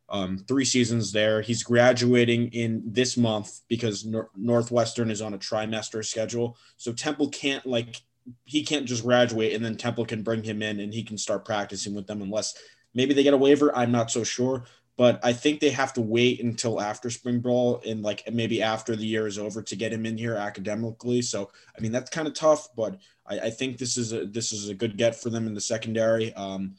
um, 0.09 0.39
three 0.48 0.65
seasons 0.65 1.12
there. 1.12 1.43
He's 1.43 1.62
graduating 1.62 2.48
in 2.52 2.82
this 2.86 3.16
month 3.16 3.61
because 3.69 4.05
Nor- 4.05 4.31
Northwestern 4.36 5.11
is 5.11 5.20
on 5.20 5.35
a 5.35 5.39
trimester 5.39 6.05
schedule. 6.05 6.56
So 6.77 6.93
Temple 6.93 7.28
can't 7.28 7.65
like, 7.66 8.02
he 8.44 8.62
can't 8.65 8.86
just 8.86 9.05
graduate 9.05 9.52
and 9.52 9.65
then 9.65 9.77
Temple 9.77 10.06
can 10.06 10.23
bring 10.23 10.43
him 10.43 10.62
in 10.62 10.81
and 10.81 10.93
he 10.93 11.02
can 11.02 11.19
start 11.19 11.44
practicing 11.44 11.94
with 11.94 12.06
them 12.06 12.23
unless 12.23 12.55
maybe 12.94 13.12
they 13.12 13.23
get 13.23 13.35
a 13.35 13.39
waiver. 13.39 13.77
I'm 13.77 13.93
not 13.93 14.11
so 14.11 14.24
sure, 14.24 14.65
but 14.96 15.20
I 15.24 15.32
think 15.32 15.60
they 15.60 15.70
have 15.70 15.92
to 15.94 16.00
wait 16.00 16.42
until 16.42 16.80
after 16.80 17.10
spring 17.10 17.40
ball 17.40 17.82
and 17.86 18.02
like 18.02 18.22
maybe 18.32 18.62
after 18.62 18.94
the 18.94 19.06
year 19.06 19.26
is 19.26 19.38
over 19.38 19.60
to 19.62 19.76
get 19.76 19.92
him 19.92 20.06
in 20.06 20.16
here 20.16 20.36
academically. 20.36 21.22
So 21.22 21.50
I 21.76 21.80
mean 21.80 21.92
that's 21.92 22.10
kind 22.10 22.28
of 22.28 22.34
tough, 22.34 22.68
but 22.76 22.98
I, 23.26 23.40
I, 23.40 23.50
think 23.50 23.78
this 23.78 23.96
is 23.96 24.12
a 24.12 24.26
this 24.26 24.52
is 24.52 24.68
a 24.68 24.74
good 24.74 24.96
get 24.96 25.16
for 25.16 25.30
them 25.30 25.46
in 25.46 25.54
the 25.54 25.60
secondary. 25.60 26.32
Um, 26.34 26.76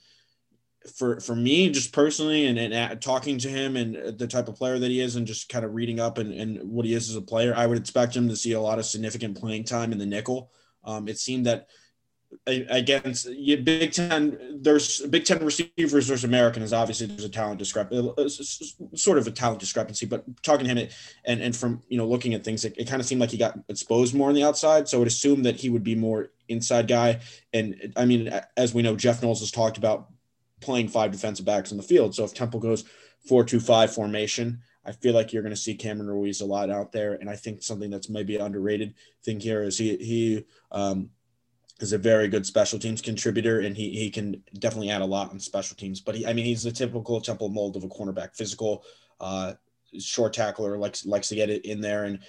for 0.98 1.20
for 1.20 1.36
me, 1.36 1.70
just 1.70 1.92
personally, 1.92 2.46
and, 2.46 2.60
and 2.60 3.02
talking 3.02 3.38
to 3.40 3.50
him 3.50 3.76
and 3.76 4.18
the 4.18 4.28
type 4.28 4.48
of 4.48 4.56
player 4.56 4.78
that 4.78 4.92
he 4.92 5.02
is, 5.02 5.16
and 5.16 5.26
just 5.26 5.50
kind 5.50 5.66
of 5.66 5.74
reading 5.74 6.00
up 6.00 6.18
and, 6.18 6.32
and 6.32 6.64
what 6.64 6.86
he 6.86 6.94
is 6.94 7.10
as 7.10 7.16
a 7.16 7.22
player, 7.22 7.54
I 7.56 7.66
would 7.66 7.78
expect 7.78 8.16
him 8.16 8.30
to 8.30 8.36
see 8.36 8.52
a 8.52 8.62
lot 8.62 8.80
of 8.80 8.86
significant 8.86 9.40
playing 9.40 9.64
time 9.64 9.92
in 9.92 9.98
the 9.98 10.06
nickel. 10.06 10.52
Um, 10.84 11.08
it 11.08 11.18
seemed 11.18 11.48
that 11.48 11.68
against 12.48 13.28
Big 13.28 13.92
Ten, 13.92 14.60
there's 14.62 15.02
Big 15.08 15.26
Ten 15.26 15.44
receivers 15.44 16.08
versus 16.08 16.24
Americans. 16.24 16.74
Obviously, 16.74 17.08
there's 17.08 17.24
a 17.24 17.30
talent 17.30 17.60
discrepancy, 17.60 18.14
uh, 18.18 18.96
sort 18.96 19.18
of 19.18 19.28
a 19.28 19.32
talent 19.32 19.60
discrepancy. 19.60 20.06
But 20.06 20.24
talking 20.44 20.68
to 20.68 20.74
him, 20.74 20.90
and 21.26 21.42
and 21.42 21.56
from 21.56 21.82
you 21.88 21.98
know 21.98 22.08
looking 22.08 22.34
at 22.34 22.44
things, 22.44 22.66
it, 22.66 22.76
it 22.78 22.88
kind 22.88 23.00
of 23.00 23.06
seemed 23.06 23.22
like 23.22 23.32
he 23.32 23.38
got 23.38 23.58
exposed 23.70 24.16
more 24.16 24.30
on 24.30 24.36
the 24.36 24.44
outside. 24.44 24.88
So 24.88 24.98
I 24.98 25.00
would 25.00 25.08
assume 25.08 25.44
that 25.44 25.56
he 25.56 25.70
would 25.70 25.84
be 25.84 25.96
more 25.96 26.32
inside 26.48 26.88
guy. 26.88 27.20
And 27.54 27.94
I 27.96 28.06
mean, 28.06 28.32
as 28.58 28.74
we 28.74 28.82
know, 28.82 28.96
Jeff 28.96 29.22
Knowles 29.22 29.40
has 29.40 29.52
talked 29.52 29.78
about 29.78 30.10
playing 30.62 30.88
five 30.88 31.12
defensive 31.12 31.46
backs 31.46 31.72
in 31.72 31.78
the 31.78 31.84
field. 31.84 32.16
So 32.16 32.24
if 32.24 32.34
Temple 32.34 32.60
goes 32.60 32.86
four-two-five 33.28 33.94
formation, 33.94 34.62
I 34.86 34.92
feel 34.92 35.14
like 35.14 35.34
you're 35.34 35.42
going 35.42 35.56
to 35.56 35.60
see 35.60 35.76
Cameron 35.76 36.10
Ruiz 36.10 36.42
a 36.42 36.46
lot 36.46 36.70
out 36.70 36.92
there. 36.92 37.14
And 37.14 37.30
I 37.30 37.36
think 37.36 37.64
something 37.64 37.90
that's 37.90 38.10
maybe 38.10 38.38
underrated 38.38 38.94
thing 39.24 39.40
here 39.40 39.64
is 39.64 39.78
he 39.78 39.98
he 39.98 40.46
um, 40.72 41.10
is 41.80 41.94
a 41.94 41.98
very 41.98 42.28
good 42.28 42.46
special 42.46 42.80
teams 42.80 43.02
contributor, 43.02 43.60
and 43.60 43.76
he 43.76 43.92
he 43.92 44.10
can 44.10 44.42
definitely 44.60 44.90
add 44.90 45.02
a 45.02 45.06
lot 45.06 45.30
on 45.30 45.40
special 45.40 45.76
teams. 45.76 46.00
But 46.00 46.16
he, 46.16 46.26
I 46.26 46.34
mean, 46.34 46.46
he's 46.46 46.64
the 46.64 46.72
typical 46.72 47.20
Temple 47.20 47.50
mold 47.50 47.76
of 47.76 47.84
a 47.84 47.90
cornerback, 47.90 48.36
physical, 48.36 48.84
uh, 49.20 49.54
short 50.00 50.34
tackler, 50.34 50.78
likes 50.78 51.06
likes 51.06 51.30
to 51.30 51.36
get 51.36 51.50
it 51.50 51.66
in 51.66 51.82
there 51.82 52.06
and 52.06 52.20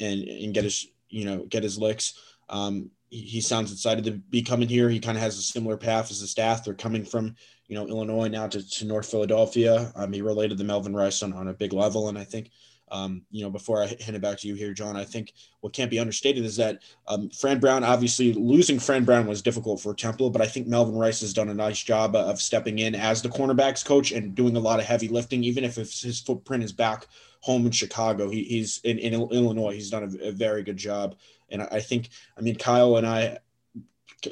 and 0.00 0.22
and 0.22 0.54
get 0.54 0.64
his 0.64 0.86
you 1.08 1.24
know 1.24 1.44
get 1.44 1.62
his 1.62 1.78
licks. 1.78 2.18
Um, 2.48 2.90
he, 3.10 3.20
he 3.22 3.40
sounds 3.40 3.72
excited 3.72 4.04
to 4.04 4.12
be 4.12 4.42
coming 4.42 4.68
here. 4.68 4.88
He 4.88 5.00
kind 5.00 5.16
of 5.16 5.22
has 5.22 5.38
a 5.38 5.42
similar 5.42 5.76
path 5.76 6.10
as 6.10 6.20
the 6.20 6.26
staff. 6.26 6.64
They're 6.64 6.74
coming 6.74 7.04
from 7.04 7.34
you 7.66 7.74
know 7.74 7.88
Illinois 7.88 8.28
now 8.28 8.46
to, 8.46 8.68
to 8.68 8.84
North 8.84 9.10
Philadelphia. 9.10 9.92
Um, 9.96 10.12
he 10.12 10.22
related 10.22 10.58
to 10.58 10.64
Melvin 10.64 10.94
Rice 10.94 11.22
on, 11.22 11.32
on 11.32 11.48
a 11.48 11.54
big 11.54 11.72
level, 11.72 12.08
and 12.08 12.18
I 12.18 12.24
think 12.24 12.50
um, 12.94 13.22
you 13.32 13.42
know, 13.42 13.50
before 13.50 13.82
I 13.82 13.86
hand 13.86 14.14
it 14.14 14.22
back 14.22 14.38
to 14.38 14.46
you 14.46 14.54
here, 14.54 14.72
John, 14.72 14.96
I 14.96 15.02
think 15.02 15.32
what 15.60 15.72
can't 15.72 15.90
be 15.90 15.98
understated 15.98 16.44
is 16.44 16.54
that 16.56 16.78
um, 17.08 17.28
Fran 17.30 17.58
Brown, 17.58 17.82
obviously 17.82 18.32
losing 18.32 18.78
Fran 18.78 19.04
Brown 19.04 19.26
was 19.26 19.42
difficult 19.42 19.80
for 19.80 19.92
Temple, 19.94 20.30
but 20.30 20.40
I 20.40 20.46
think 20.46 20.68
Melvin 20.68 20.94
Rice 20.94 21.20
has 21.20 21.32
done 21.32 21.48
a 21.48 21.54
nice 21.54 21.82
job 21.82 22.14
of 22.14 22.40
stepping 22.40 22.78
in 22.78 22.94
as 22.94 23.20
the 23.20 23.28
cornerbacks 23.28 23.84
coach 23.84 24.12
and 24.12 24.36
doing 24.36 24.54
a 24.54 24.60
lot 24.60 24.78
of 24.78 24.86
heavy 24.86 25.08
lifting, 25.08 25.42
even 25.42 25.64
if 25.64 25.74
his 25.74 26.20
footprint 26.20 26.62
is 26.62 26.72
back 26.72 27.08
home 27.40 27.66
in 27.66 27.72
Chicago. 27.72 28.30
He, 28.30 28.44
he's 28.44 28.80
in, 28.84 29.00
in 29.00 29.12
Illinois. 29.12 29.74
He's 29.74 29.90
done 29.90 30.04
a, 30.04 30.28
a 30.28 30.30
very 30.30 30.62
good 30.62 30.76
job. 30.76 31.16
And 31.50 31.62
I 31.62 31.80
think, 31.80 32.10
I 32.38 32.42
mean, 32.42 32.54
Kyle 32.54 32.96
and 32.96 33.06
I 33.06 33.38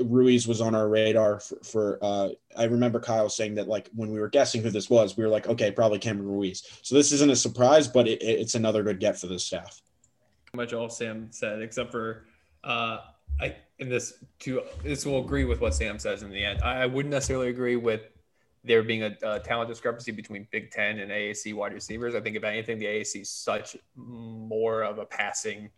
Ruiz 0.01 0.47
was 0.47 0.61
on 0.61 0.75
our 0.75 0.89
radar 0.89 1.41
for, 1.41 1.57
for 1.65 1.99
uh, 2.03 2.31
I 2.57 2.65
remember 2.65 3.01
Kyle 3.01 3.29
saying 3.29 3.55
that 3.57 3.69
like 3.69 3.91
when 3.95 4.11
we 4.11 4.21
were 4.21 4.29
guessing 4.29 4.63
who 4.63 4.71
this 4.71 4.89
was, 4.89 5.17
we 5.17 5.25
were 5.25 5.31
like, 5.31 5.47
okay, 5.49 5.71
probably 5.71 5.99
Cameron 5.99 6.29
Ruiz. 6.29 6.63
So 6.83 6.95
this 6.95 7.13
isn't 7.13 7.31
a 7.31 7.37
surprise, 7.37 7.89
but 7.89 8.09
it, 8.09 8.23
it's 8.23 8.55
another 8.55 8.83
good 8.83 9.01
get 9.01 9.19
for 9.19 9.27
the 9.27 9.39
staff. 9.39 9.83
Much 10.55 10.73
all 10.73 10.89
Sam 10.89 11.29
said, 11.31 11.63
except 11.63 11.91
for 11.91 12.27
uh, 12.65 12.99
I 13.41 13.57
in 13.79 13.89
this 13.89 14.25
to 14.41 14.63
this 14.83 15.07
will 15.07 15.25
agree 15.25 15.45
with 15.45 15.61
what 15.61 15.75
Sam 15.75 15.99
says 15.99 16.23
in 16.23 16.31
the 16.31 16.45
end. 16.45 16.61
I, 16.63 16.83
I 16.83 16.87
wouldn't 16.87 17.13
necessarily 17.13 17.49
agree 17.49 17.77
with 17.77 18.03
there 18.65 18.83
being 18.83 19.03
a, 19.03 19.17
a, 19.25 19.41
talent 19.41 19.69
discrepancy 19.69 20.13
between 20.13 20.47
Big 20.53 20.71
Ten 20.71 21.01
and 21.01 21.11
AAC 21.11 21.53
wide 21.55 21.73
receivers. 21.73 22.15
I 22.15 22.21
think 22.21 22.37
if 22.37 22.45
anything, 22.45 22.79
the 22.79 22.87
AAC 22.87 23.23
is 23.23 23.31
such 23.31 23.77
more 23.97 24.83
of 24.83 24.99
a 24.99 25.05
passing 25.05 25.71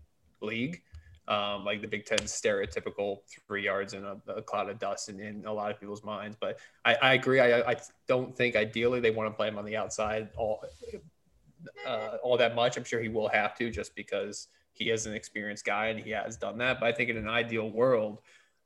league 0.43 0.83
um, 1.27 1.65
like 1.65 1.81
the 1.81 1.89
Big 1.89 2.05
Ten 2.05 2.19
stereotypical 2.19 3.21
three 3.47 3.65
yards 3.65 3.95
in 3.95 4.05
a, 4.05 4.17
a 4.29 4.43
cloud 4.43 4.69
of 4.69 4.79
dust 4.79 5.09
in, 5.09 5.21
in, 5.21 5.45
a 5.47 5.53
lot 5.53 5.71
of 5.71 5.81
people's 5.81 6.05
minds. 6.05 6.37
But 6.39 6.59
I, 6.85 6.95
I 6.95 7.15
agree. 7.15 7.41
I, 7.41 7.61
I, 7.61 7.77
don't 8.07 8.37
think 8.37 8.57
ideally 8.57 9.01
they 9.01 9.11
want 9.11 9.31
to 9.31 9.35
play 9.35 9.49
him 9.49 9.57
on 9.57 9.65
the 9.65 9.77
outside 9.77 10.29
all 10.37 10.63
uh, 11.87 12.17
all 12.23 12.37
that 12.37 12.55
much. 12.55 12.77
I'm 12.77 12.85
sure 12.85 13.01
he 13.01 13.09
will 13.09 13.29
have 13.29 13.57
to 13.57 13.71
just 13.71 13.95
because 13.95 14.49
he 14.75 14.91
is 14.91 15.07
an 15.07 15.15
experienced 15.15 15.65
guy 15.65 15.87
and 15.87 15.99
he 15.99 16.11
has 16.11 16.37
done 16.37 16.59
that. 16.59 16.81
But 16.81 16.87
I 16.87 16.93
think 16.93 17.09
in 17.09 17.17
an 17.17 17.29
ideal 17.29 17.71
world, 17.71 18.19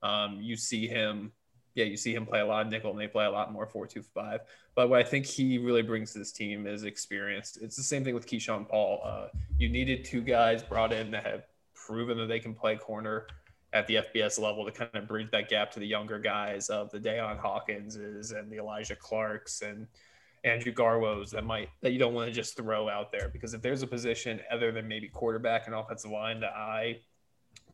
um, 0.03 0.39
you 0.41 0.57
see 0.57 0.87
him. 0.87 1.33
Yeah, 1.75 1.85
you 1.85 1.97
see 1.97 2.13
him 2.13 2.27
play 2.27 2.41
a 2.41 2.47
lot 2.47 2.67
of 2.67 2.73
nickel 2.73 2.91
and 2.91 2.99
they 2.99 3.07
play 3.07 3.27
a 3.27 3.31
lot 3.31 3.53
more 3.53 3.65
four 3.67 3.87
two 3.87 4.03
five. 4.03 4.41
But 4.75 4.89
what 4.89 4.99
I 4.99 5.05
think 5.05 5.27
he 5.27 5.59
really 5.59 5.83
brings 5.83 6.13
to 6.13 6.19
this 6.19 6.33
team 6.33 6.67
is 6.67 6.83
experience. 6.83 7.57
It's 7.61 7.77
the 7.77 7.85
same 7.85 8.03
thing 8.03 8.15
with 8.15 8.27
Keyshawn 8.27 8.69
Paul. 8.69 9.01
Uh, 9.05 9.29
you 9.59 9.69
needed 9.69 10.05
two 10.05 10.23
guys 10.23 10.61
brought 10.61 10.93
in 10.93 11.13
that 11.13 11.25
have 11.25 11.45
proven 11.89 12.19
that 12.19 12.27
they 12.27 12.39
can 12.39 12.55
play 12.55 12.77
corner 12.77 13.27
at 13.73 13.87
the 13.87 13.97
FBS 13.97 14.39
level 14.39 14.65
to 14.65 14.71
kind 14.71 14.91
of 14.95 15.09
bridge 15.09 15.31
that 15.33 15.49
gap 15.49 15.71
to 15.73 15.81
the 15.81 15.87
younger 15.87 16.19
guys 16.19 16.69
of 16.69 16.91
the 16.91 16.99
Dayon 16.99 17.41
Hawkinses 17.41 18.39
and 18.39 18.51
the 18.51 18.59
Elijah 18.59 18.97
Clarks 18.97 19.63
and 19.63 19.87
Andrew 20.45 20.73
Garwos 20.73 21.31
that 21.31 21.45
might 21.45 21.69
that 21.81 21.93
you 21.93 21.99
don't 21.99 22.15
want 22.15 22.29
to 22.29 22.35
just 22.35 22.57
throw 22.57 22.89
out 22.89 23.11
there 23.11 23.29
because 23.29 23.55
if 23.55 23.63
there's 23.63 23.83
a 23.83 23.87
position 23.87 24.41
other 24.51 24.71
than 24.71 24.87
maybe 24.87 25.09
quarterback 25.09 25.67
and 25.67 25.75
offensive 25.75 26.11
line 26.11 26.41
that 26.41 26.53
I 26.53 27.01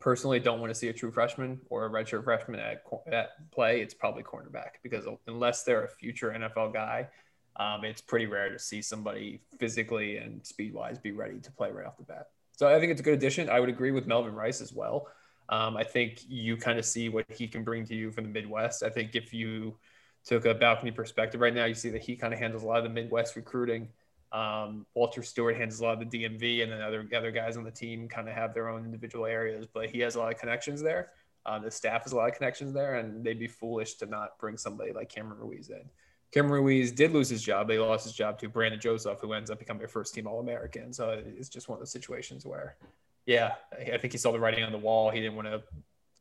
personally 0.00 0.40
don't 0.40 0.60
want 0.60 0.70
to 0.70 0.74
see 0.74 0.88
a 0.88 0.92
true 0.92 1.10
freshman 1.10 1.60
or 1.68 1.86
a 1.86 1.90
redshirt 1.90 2.24
freshman 2.24 2.58
at, 2.60 2.82
at 3.12 3.50
play, 3.50 3.80
it's 3.80 3.94
probably 3.94 4.22
cornerback 4.22 4.80
because 4.82 5.06
unless 5.26 5.62
they're 5.64 5.84
a 5.84 5.88
future 5.88 6.34
NFL 6.36 6.72
guy, 6.72 7.08
um, 7.56 7.84
it's 7.84 8.00
pretty 8.00 8.26
rare 8.26 8.50
to 8.50 8.58
see 8.58 8.80
somebody 8.80 9.40
physically 9.58 10.16
and 10.16 10.44
speed 10.44 10.72
wise 10.72 10.98
be 10.98 11.12
ready 11.12 11.38
to 11.40 11.52
play 11.52 11.70
right 11.70 11.86
off 11.86 11.96
the 11.96 12.04
bat. 12.04 12.28
So 12.56 12.68
I 12.68 12.78
think 12.78 12.92
it's 12.92 13.00
a 13.00 13.04
good 13.04 13.14
addition. 13.14 13.48
I 13.48 13.60
would 13.60 13.68
agree 13.68 13.90
with 13.90 14.06
Melvin 14.06 14.34
Rice 14.34 14.60
as 14.60 14.72
well. 14.72 15.08
Um, 15.48 15.76
I 15.76 15.84
think 15.84 16.22
you 16.28 16.56
kind 16.56 16.78
of 16.78 16.84
see 16.84 17.08
what 17.08 17.26
he 17.30 17.48
can 17.48 17.64
bring 17.64 17.84
to 17.86 17.94
you 17.94 18.10
from 18.10 18.24
the 18.24 18.30
Midwest. 18.30 18.82
I 18.82 18.88
think 18.88 19.14
if 19.14 19.34
you 19.34 19.76
took 20.24 20.46
a 20.46 20.54
balcony 20.54 20.90
perspective 20.90 21.40
right 21.40 21.52
now, 21.52 21.66
you 21.66 21.74
see 21.74 21.90
that 21.90 22.02
he 22.02 22.16
kind 22.16 22.32
of 22.32 22.38
handles 22.38 22.62
a 22.62 22.66
lot 22.66 22.78
of 22.78 22.84
the 22.84 22.90
Midwest 22.90 23.36
recruiting. 23.36 23.88
Um, 24.32 24.86
Walter 24.94 25.22
Stewart 25.22 25.56
handles 25.56 25.80
a 25.80 25.84
lot 25.84 26.02
of 26.02 26.10
the 26.10 26.24
DMV, 26.24 26.62
and 26.62 26.72
then 26.72 26.80
other 26.80 27.06
other 27.14 27.30
guys 27.30 27.56
on 27.56 27.64
the 27.64 27.70
team 27.70 28.08
kind 28.08 28.28
of 28.28 28.34
have 28.34 28.54
their 28.54 28.68
own 28.68 28.84
individual 28.84 29.26
areas. 29.26 29.66
But 29.72 29.90
he 29.90 30.00
has 30.00 30.16
a 30.16 30.18
lot 30.18 30.32
of 30.32 30.38
connections 30.38 30.82
there. 30.82 31.10
Uh, 31.46 31.58
the 31.58 31.70
staff 31.70 32.04
has 32.04 32.12
a 32.12 32.16
lot 32.16 32.28
of 32.28 32.34
connections 32.34 32.72
there, 32.72 32.96
and 32.96 33.22
they'd 33.22 33.38
be 33.38 33.46
foolish 33.46 33.94
to 33.94 34.06
not 34.06 34.38
bring 34.38 34.56
somebody 34.56 34.92
like 34.92 35.08
Cameron 35.08 35.38
Ruiz 35.38 35.68
in. 35.68 35.84
Cameron 36.34 36.64
Ruiz 36.64 36.90
did 36.90 37.12
lose 37.12 37.28
his 37.28 37.42
job. 37.42 37.68
They 37.68 37.78
lost 37.78 38.02
his 38.02 38.12
job 38.12 38.40
to 38.40 38.48
Brandon 38.48 38.80
Joseph, 38.80 39.20
who 39.20 39.34
ends 39.34 39.50
up 39.50 39.60
becoming 39.60 39.84
a 39.84 39.88
first 39.88 40.12
team 40.14 40.26
All 40.26 40.40
American. 40.40 40.92
So 40.92 41.22
it's 41.24 41.48
just 41.48 41.68
one 41.68 41.76
of 41.76 41.80
those 41.80 41.92
situations 41.92 42.44
where, 42.44 42.76
yeah, 43.24 43.52
I 43.72 43.98
think 43.98 44.12
he 44.12 44.18
saw 44.18 44.32
the 44.32 44.40
writing 44.40 44.64
on 44.64 44.72
the 44.72 44.78
wall. 44.78 45.10
He 45.10 45.20
didn't 45.20 45.36
want 45.36 45.46
to, 45.46 45.62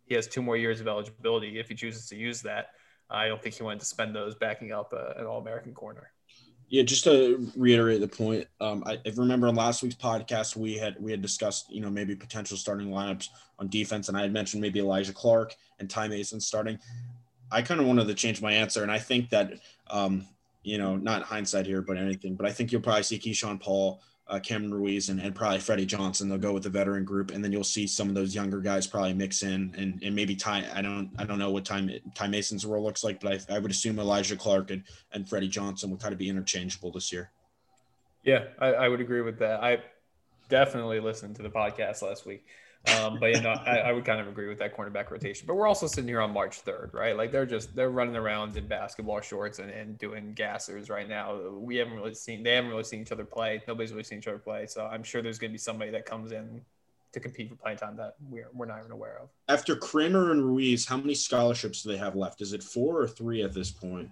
he 0.05 0.13
has 0.13 0.27
two 0.27 0.43
more 0.43 0.55
years 0.55 0.79
of 0.79 0.87
eligibility. 0.87 1.57
If 1.59 1.67
he 1.67 1.73
chooses 1.73 2.07
to 2.09 2.15
use 2.15 2.43
that, 2.43 2.73
I 3.09 3.27
don't 3.27 3.41
think 3.41 3.55
he 3.55 3.63
wanted 3.63 3.79
to 3.79 3.87
spend 3.87 4.15
those 4.15 4.35
backing 4.35 4.71
up 4.71 4.93
uh, 4.93 5.19
an 5.19 5.25
All 5.25 5.41
American 5.41 5.73
corner. 5.73 6.11
Yeah, 6.69 6.83
just 6.83 7.03
to 7.05 7.51
reiterate 7.55 7.99
the 7.99 8.07
point, 8.07 8.47
um, 8.61 8.83
I, 8.85 8.93
I, 8.93 9.11
remember 9.15 9.47
in 9.47 9.55
last 9.55 9.83
week's 9.83 9.95
podcast 9.95 10.55
we 10.55 10.75
had 10.75 10.95
we 10.99 11.11
had 11.11 11.21
discussed 11.21 11.71
you 11.71 11.81
know 11.81 11.89
maybe 11.91 12.15
potential 12.15 12.57
starting 12.57 12.87
lineups 12.87 13.29
on 13.59 13.67
defense, 13.67 14.07
and 14.09 14.17
I 14.17 14.21
had 14.21 14.33
mentioned 14.33 14.61
maybe 14.61 14.79
Elijah 14.79 15.13
Clark 15.13 15.55
and 15.79 15.87
Ty 15.89 16.07
Mason 16.07 16.39
starting. 16.39 16.79
I 17.53 17.61
kind 17.61 17.79
of 17.79 17.85
wanted 17.85 18.07
to 18.07 18.13
change 18.13 18.41
my 18.41 18.51
answer, 18.51 18.83
and 18.83 18.91
I 18.91 18.99
think 18.99 19.29
that 19.29 19.53
um, 19.89 20.27
you 20.63 20.77
know, 20.77 20.95
not 20.95 21.23
hindsight 21.23 21.65
here, 21.65 21.81
but 21.81 21.97
anything. 21.97 22.35
But 22.35 22.47
I 22.47 22.51
think 22.51 22.71
you'll 22.71 22.81
probably 22.81 23.03
see 23.03 23.19
Keyshawn 23.19 23.59
Paul, 23.59 24.01
uh, 24.27 24.39
Cameron 24.39 24.73
Ruiz, 24.73 25.09
and, 25.09 25.19
and 25.19 25.35
probably 25.35 25.59
Freddie 25.59 25.85
Johnson. 25.85 26.29
They'll 26.29 26.37
go 26.37 26.53
with 26.53 26.63
the 26.63 26.69
veteran 26.69 27.03
group, 27.03 27.31
and 27.31 27.43
then 27.43 27.51
you'll 27.51 27.63
see 27.63 27.85
some 27.85 28.09
of 28.09 28.15
those 28.15 28.33
younger 28.33 28.61
guys 28.61 28.87
probably 28.87 29.13
mix 29.13 29.43
in, 29.43 29.73
and, 29.77 30.01
and 30.01 30.15
maybe 30.15 30.35
Ty. 30.35 30.65
I 30.73 30.81
don't 30.81 31.11
I 31.17 31.25
don't 31.25 31.39
know 31.39 31.51
what 31.51 31.65
time 31.65 31.91
Ty 32.15 32.27
Mason's 32.27 32.65
role 32.65 32.83
looks 32.83 33.03
like, 33.03 33.19
but 33.19 33.45
I, 33.49 33.55
I 33.55 33.59
would 33.59 33.71
assume 33.71 33.99
Elijah 33.99 34.37
Clark 34.37 34.71
and, 34.71 34.83
and 35.11 35.27
Freddie 35.27 35.49
Johnson 35.49 35.89
will 35.89 35.97
kind 35.97 36.13
of 36.13 36.19
be 36.19 36.29
interchangeable 36.29 36.91
this 36.91 37.11
year. 37.11 37.31
Yeah, 38.23 38.45
I, 38.57 38.67
I 38.67 38.87
would 38.87 39.01
agree 39.01 39.21
with 39.21 39.39
that. 39.39 39.61
I 39.61 39.79
definitely 40.47 41.01
listened 41.01 41.35
to 41.35 41.43
the 41.43 41.49
podcast 41.49 42.01
last 42.01 42.25
week. 42.25 42.45
Um, 42.85 43.17
but 43.17 43.33
you 43.33 43.41
know, 43.41 43.51
I, 43.51 43.77
I, 43.77 43.91
would 43.93 44.03
kind 44.03 44.19
of 44.19 44.27
agree 44.27 44.49
with 44.49 44.59
that 44.59 44.75
cornerback 44.75 45.09
rotation. 45.09 45.47
But 45.47 45.55
we're 45.55 45.67
also 45.67 45.87
sitting 45.87 46.07
here 46.07 46.19
on 46.19 46.31
March 46.31 46.65
3rd, 46.65 46.93
right? 46.93 47.15
Like 47.15 47.31
they're 47.31 47.45
just 47.45 47.73
they're 47.75 47.91
running 47.91 48.17
around 48.17 48.57
in 48.57 48.67
basketball 48.67 49.21
shorts 49.21 49.59
and, 49.59 49.69
and 49.69 49.97
doing 49.97 50.35
gassers 50.35 50.89
right 50.89 51.07
now. 51.07 51.49
We 51.51 51.77
haven't 51.77 51.95
really 51.95 52.13
seen 52.13 52.43
they 52.43 52.55
haven't 52.55 52.71
really 52.71 52.83
seen 52.83 53.01
each 53.01 53.13
other 53.13 53.23
play. 53.23 53.61
Nobody's 53.67 53.91
really 53.91 54.03
seen 54.03 54.17
each 54.17 54.27
other 54.27 54.37
play. 54.37 54.67
So 54.67 54.85
I'm 54.85 55.03
sure 55.03 55.21
there's 55.21 55.39
gonna 55.39 55.53
be 55.53 55.57
somebody 55.57 55.91
that 55.91 56.05
comes 56.05 56.33
in 56.33 56.61
to 57.13 57.19
compete 57.19 57.47
for 57.47 57.55
playing 57.55 57.77
time 57.77 57.95
that 57.95 58.15
we're 58.29 58.49
we're 58.53 58.65
not 58.65 58.79
even 58.79 58.91
aware 58.91 59.19
of. 59.21 59.29
After 59.47 59.77
Cameron 59.77 60.41
Ruiz, 60.41 60.85
how 60.85 60.97
many 60.97 61.15
scholarships 61.15 61.83
do 61.83 61.91
they 61.91 61.97
have 61.97 62.17
left? 62.17 62.41
Is 62.41 62.51
it 62.51 62.61
four 62.61 62.99
or 62.99 63.07
three 63.07 63.43
at 63.43 63.53
this 63.53 63.71
point? 63.71 64.09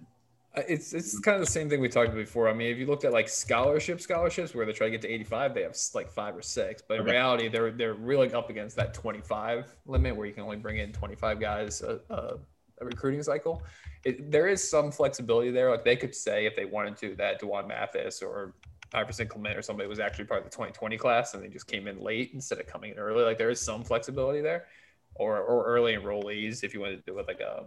Uh, 0.54 0.62
it's 0.68 0.92
it's 0.92 1.18
kind 1.18 1.34
of 1.34 1.40
the 1.40 1.50
same 1.50 1.68
thing 1.68 1.80
we 1.80 1.88
talked 1.88 2.08
about 2.08 2.18
before. 2.18 2.48
I 2.48 2.52
mean, 2.52 2.70
if 2.70 2.78
you 2.78 2.86
looked 2.86 3.04
at 3.04 3.12
like 3.12 3.28
scholarship 3.28 4.00
scholarships 4.00 4.54
where 4.54 4.66
they 4.66 4.72
try 4.72 4.86
to 4.86 4.90
get 4.90 5.00
to 5.02 5.08
85, 5.08 5.54
they 5.54 5.62
have 5.62 5.76
like 5.94 6.10
five 6.10 6.36
or 6.36 6.42
six. 6.42 6.82
But 6.86 6.94
in 6.96 7.02
okay. 7.02 7.12
reality, 7.12 7.48
they're 7.48 7.70
they're 7.70 7.94
really 7.94 8.32
up 8.34 8.50
against 8.50 8.76
that 8.76 8.92
25 8.92 9.74
limit 9.86 10.14
where 10.14 10.26
you 10.26 10.34
can 10.34 10.42
only 10.42 10.58
bring 10.58 10.78
in 10.78 10.92
25 10.92 11.40
guys 11.40 11.80
a, 11.80 12.00
a, 12.10 12.36
recruiting 12.84 13.22
cycle. 13.22 13.62
It, 14.04 14.30
there 14.30 14.48
is 14.48 14.68
some 14.68 14.90
flexibility 14.90 15.50
there. 15.50 15.70
Like 15.70 15.84
they 15.84 15.96
could 15.96 16.14
say 16.14 16.46
if 16.46 16.54
they 16.54 16.64
wanted 16.64 16.96
to 16.98 17.14
that 17.16 17.38
D'Wan 17.38 17.68
Mathis 17.68 18.20
or 18.20 18.54
Iverson 18.92 19.28
Clement 19.28 19.56
or 19.56 19.62
somebody 19.62 19.88
was 19.88 20.00
actually 20.00 20.26
part 20.26 20.40
of 20.40 20.44
the 20.44 20.50
2020 20.50 20.98
class 20.98 21.32
and 21.32 21.42
they 21.42 21.48
just 21.48 21.66
came 21.66 21.86
in 21.86 21.98
late 21.98 22.32
instead 22.34 22.58
of 22.58 22.66
coming 22.66 22.90
in 22.90 22.98
early. 22.98 23.24
Like 23.24 23.38
there 23.38 23.50
is 23.50 23.60
some 23.60 23.84
flexibility 23.84 24.42
there, 24.42 24.66
or 25.14 25.38
or 25.40 25.64
early 25.64 25.94
enrollees 25.94 26.62
if 26.62 26.74
you 26.74 26.80
wanted 26.80 26.96
to 26.96 27.10
do 27.10 27.18
it 27.18 27.26
like 27.26 27.40
a, 27.40 27.64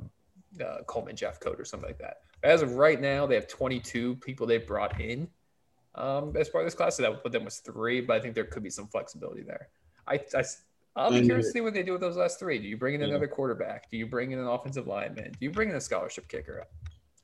a 0.60 0.84
Coleman 0.86 1.16
Jeffcoat 1.16 1.60
or 1.60 1.66
something 1.66 1.90
like 1.90 2.00
that. 2.00 2.18
As 2.44 2.62
of 2.62 2.76
right 2.76 3.00
now, 3.00 3.26
they 3.26 3.36
have 3.36 3.48
22 3.48 4.16
people 4.18 4.46
they 4.46 4.58
brought 4.58 5.00
in 5.00 5.28
um, 5.96 6.36
as 6.38 6.50
part 6.50 6.64
of 6.64 6.68
this 6.68 6.76
class, 6.76 6.98
so 6.98 7.04
that 7.04 7.12
would 7.12 7.24
put 7.24 7.32
them 7.32 7.48
as 7.48 7.60
three. 7.60 8.02
But 8.02 8.18
I 8.18 8.20
think 8.20 8.36
there 8.36 8.46
could 8.46 8.64
be 8.64 8.70
some 8.70 8.88
flexibility 8.88 9.44
there. 9.44 9.70
I, 10.08 10.20
I 10.36 10.44
I'll 10.96 11.12
be 11.12 11.24
curious 11.24 11.48
to 11.48 11.52
see 11.52 11.62
what 11.62 11.74
they 11.74 11.84
do 11.84 11.92
with 11.92 12.02
those 12.02 12.16
last 12.16 12.40
three. 12.40 12.58
Do 12.58 12.68
you 12.68 12.78
bring 12.78 12.96
in 12.96 13.02
another 13.02 13.28
quarterback? 13.28 13.90
Do 13.92 13.98
you 13.98 14.08
bring 14.08 14.32
in 14.32 14.40
an 14.40 14.48
offensive 14.48 14.88
lineman? 14.88 15.32
Do 15.32 15.38
you 15.42 15.52
bring 15.52 15.70
in 15.70 15.76
a 15.76 15.82
scholarship 15.82 16.30
kicker? 16.30 16.64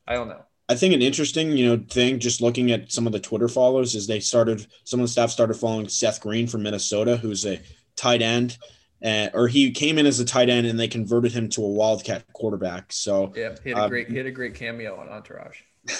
I 0.07 0.15
don't 0.15 0.27
know. 0.27 0.43
I 0.67 0.75
think 0.75 0.93
an 0.93 1.01
interesting, 1.01 1.51
you 1.51 1.65
know, 1.67 1.83
thing 1.89 2.19
just 2.19 2.41
looking 2.41 2.71
at 2.71 2.91
some 2.91 3.05
of 3.05 3.13
the 3.13 3.19
Twitter 3.19 3.47
follows 3.47 3.95
is 3.95 4.07
they 4.07 4.19
started 4.19 4.67
some 4.83 4.99
of 4.99 5.05
the 5.05 5.11
staff 5.11 5.29
started 5.29 5.53
following 5.55 5.87
Seth 5.87 6.21
Green 6.21 6.47
from 6.47 6.63
Minnesota, 6.63 7.17
who's 7.17 7.45
a 7.45 7.61
tight 7.95 8.21
end, 8.21 8.57
uh, 9.03 9.29
or 9.33 9.47
he 9.47 9.71
came 9.71 9.97
in 9.97 10.05
as 10.05 10.19
a 10.19 10.25
tight 10.25 10.49
end 10.49 10.67
and 10.67 10.79
they 10.79 10.87
converted 10.87 11.31
him 11.31 11.49
to 11.49 11.63
a 11.63 11.67
wildcat 11.67 12.23
quarterback. 12.33 12.93
So 12.93 13.33
yeah, 13.35 13.55
he 13.63 13.69
had 13.69 13.79
a 13.79 13.83
um, 13.83 13.89
great 13.89 14.11
had 14.11 14.25
a 14.25 14.31
great 14.31 14.55
cameo 14.55 14.97
on 14.97 15.09
Entourage. 15.09 15.61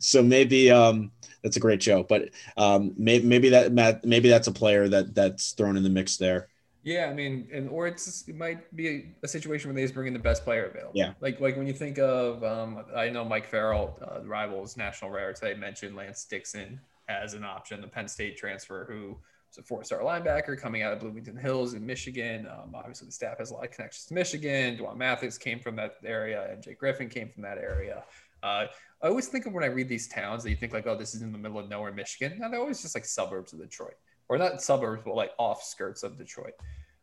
so 0.00 0.22
maybe 0.22 0.70
um, 0.70 1.12
that's 1.42 1.56
a 1.56 1.60
great 1.60 1.82
show. 1.82 2.02
But 2.02 2.30
um, 2.56 2.94
maybe 2.96 3.26
maybe 3.26 3.48
that 3.50 4.04
maybe 4.04 4.28
that's 4.28 4.48
a 4.48 4.52
player 4.52 4.88
that 4.88 5.14
that's 5.14 5.52
thrown 5.52 5.76
in 5.76 5.82
the 5.82 5.90
mix 5.90 6.16
there. 6.16 6.48
Yeah, 6.82 7.06
I 7.06 7.14
mean, 7.14 7.48
and 7.52 7.68
or 7.68 7.88
it's 7.88 8.28
it 8.28 8.36
might 8.36 8.74
be 8.76 9.06
a, 9.22 9.26
situation 9.26 9.68
where 9.68 9.74
they 9.74 9.82
just 9.82 9.92
bring 9.92 10.06
in 10.06 10.12
the 10.12 10.20
best 10.20 10.44
player 10.44 10.66
available. 10.66 10.92
Yeah, 10.94 11.14
like 11.20 11.40
like 11.40 11.56
when 11.56 11.66
you 11.66 11.72
think 11.72 11.98
of, 11.98 12.44
um, 12.44 12.84
I 12.94 13.08
know 13.08 13.24
Mike 13.24 13.46
Farrell, 13.46 13.98
uh, 14.00 14.20
the 14.20 14.28
Rivals 14.28 14.76
national 14.76 15.10
rare 15.10 15.32
today 15.32 15.54
mentioned 15.54 15.96
Lance 15.96 16.24
Dixon 16.24 16.80
as 17.08 17.34
an 17.34 17.44
option, 17.44 17.80
the 17.80 17.88
Penn 17.88 18.06
State 18.06 18.36
transfer 18.36 18.86
who 18.88 19.16
was 19.48 19.58
a 19.58 19.62
four-star 19.62 20.00
linebacker 20.00 20.58
coming 20.58 20.82
out 20.82 20.92
of 20.92 21.00
Bloomfield 21.00 21.38
Hills 21.38 21.74
in 21.74 21.84
Michigan. 21.84 22.46
Um, 22.46 22.74
obviously, 22.74 23.06
the 23.06 23.12
staff 23.12 23.38
has 23.38 23.50
a 23.50 23.54
lot 23.54 23.64
of 23.64 23.70
connections 23.70 24.06
to 24.06 24.14
Michigan. 24.14 24.76
D'Wan 24.76 24.98
Mathis 24.98 25.38
came 25.38 25.60
from 25.60 25.76
that 25.76 25.94
area, 26.04 26.50
and 26.50 26.62
Jake 26.62 26.78
Griffin 26.78 27.08
came 27.08 27.28
from 27.28 27.42
that 27.42 27.58
area. 27.58 28.02
Uh, 28.42 28.66
I 29.02 29.08
always 29.08 29.28
think 29.28 29.46
of 29.46 29.52
when 29.52 29.64
I 29.64 29.68
read 29.68 29.88
these 29.88 30.08
towns 30.08 30.42
that 30.42 30.50
you 30.50 30.56
think 30.56 30.72
like, 30.72 30.86
oh, 30.86 30.96
this 30.96 31.14
is 31.14 31.22
in 31.22 31.32
the 31.32 31.38
middle 31.38 31.58
of 31.58 31.68
nowhere, 31.68 31.92
Michigan. 31.92 32.38
Now 32.38 32.48
they're 32.48 32.60
always 32.60 32.82
just 32.82 32.94
like 32.94 33.04
suburbs 33.04 33.52
of 33.52 33.60
Detroit, 33.60 33.94
or 34.28 34.38
not 34.38 34.62
suburbs, 34.62 35.02
but 35.04 35.14
like 35.14 35.32
off 35.38 35.62
skirts 35.62 36.02
of 36.02 36.16
Detroit. 36.16 36.54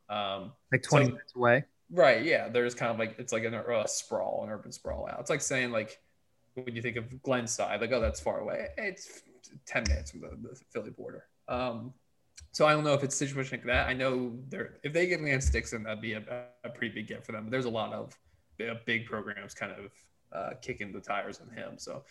Um, 0.09 0.53
like 0.71 0.83
20 0.83 1.05
so, 1.05 1.11
minutes 1.11 1.35
away. 1.35 1.63
Right. 1.91 2.23
Yeah. 2.23 2.49
There's 2.49 2.75
kind 2.75 2.91
of 2.91 2.99
like 2.99 3.15
it's 3.19 3.33
like 3.33 3.43
an, 3.43 3.53
a 3.53 3.87
sprawl, 3.87 4.43
an 4.43 4.49
urban 4.49 4.71
sprawl 4.71 5.07
out. 5.07 5.19
It's 5.19 5.29
like 5.29 5.41
saying 5.41 5.71
like 5.71 5.99
when 6.55 6.75
you 6.75 6.81
think 6.81 6.97
of 6.97 7.21
Glenside, 7.21 7.81
like 7.81 7.91
oh, 7.91 8.01
that's 8.01 8.19
far 8.19 8.39
away. 8.39 8.67
It's 8.77 9.21
10 9.65 9.83
minutes 9.87 10.11
from 10.11 10.21
the, 10.21 10.29
the 10.41 10.59
Philly 10.71 10.91
border. 10.91 11.25
Um, 11.47 11.93
so 12.51 12.67
I 12.67 12.73
don't 12.73 12.83
know 12.83 12.93
if 12.93 13.03
it's 13.03 13.15
a 13.15 13.17
situation 13.17 13.57
like 13.57 13.65
that. 13.65 13.87
I 13.87 13.93
know 13.93 14.33
they're 14.49 14.75
if 14.83 14.93
they 14.93 15.07
get 15.07 15.21
Lance 15.21 15.49
Dixon, 15.49 15.83
that'd 15.83 16.01
be 16.01 16.13
a, 16.13 16.23
a 16.63 16.69
pretty 16.69 16.93
big 16.93 17.07
get 17.07 17.25
for 17.25 17.31
them. 17.31 17.45
But 17.45 17.51
there's 17.51 17.65
a 17.65 17.69
lot 17.69 17.93
of 17.93 18.15
big 18.85 19.05
programs 19.05 19.53
kind 19.53 19.71
of 19.71 19.91
uh, 20.31 20.55
kicking 20.61 20.91
the 20.91 20.99
tires 20.99 21.39
on 21.41 21.55
him. 21.55 21.77
So 21.77 22.03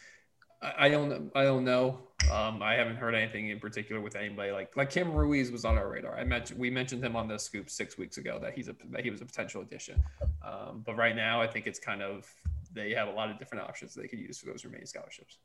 I, 0.61 0.87
I 0.87 0.89
don't 0.89 1.31
I 1.35 1.45
don't 1.45 1.65
know. 1.65 2.01
Um, 2.33 2.63
I 2.63 2.75
haven't 2.75 2.97
heard 2.97 3.15
anything 3.15 3.49
in 3.49 3.61
particular 3.61 4.01
with 4.01 4.17
anybody 4.17 4.53
like 4.53 4.77
like 4.77 4.91
Cam 4.91 5.13
Ruiz 5.13 5.51
was 5.51 5.65
on 5.65 5.77
our 5.79 5.89
radar. 5.89 6.19
I 6.19 6.25
mentioned 6.25 6.59
we 6.59 6.71
mentioned 6.71 7.05
him 7.05 7.17
on 7.17 7.29
the 7.29 7.39
scoop 7.39 7.71
six 7.71 7.99
weeks 7.99 8.19
ago 8.19 8.39
that 8.43 8.55
he's 8.55 8.69
a 8.69 8.75
that 8.91 9.05
he 9.05 9.11
was 9.11 9.21
a 9.21 9.27
potential 9.27 9.63
addition. 9.63 10.03
Um, 10.45 10.83
but 10.85 10.97
right 10.97 11.15
now 11.15 11.41
I 11.41 11.47
think 11.47 11.67
it's 11.67 11.79
kind 11.79 12.03
of 12.03 12.27
they 12.73 12.93
have 12.95 13.09
a 13.09 13.13
lot 13.13 13.31
of 13.31 13.39
different 13.39 13.65
options 13.65 13.95
they 13.95 14.09
could 14.09 14.19
use 14.19 14.39
for 14.39 14.47
those 14.47 14.65
remaining 14.65 14.87
scholarships. 14.87 15.39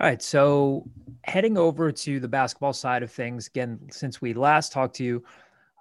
All 0.00 0.08
right. 0.08 0.20
So 0.20 0.88
heading 1.22 1.56
over 1.56 1.92
to 1.92 2.18
the 2.18 2.28
basketball 2.28 2.72
side 2.72 3.04
of 3.04 3.12
things, 3.12 3.46
again, 3.46 3.78
since 3.90 4.20
we 4.20 4.34
last 4.34 4.72
talked 4.72 4.96
to 4.96 5.04
you, 5.04 5.24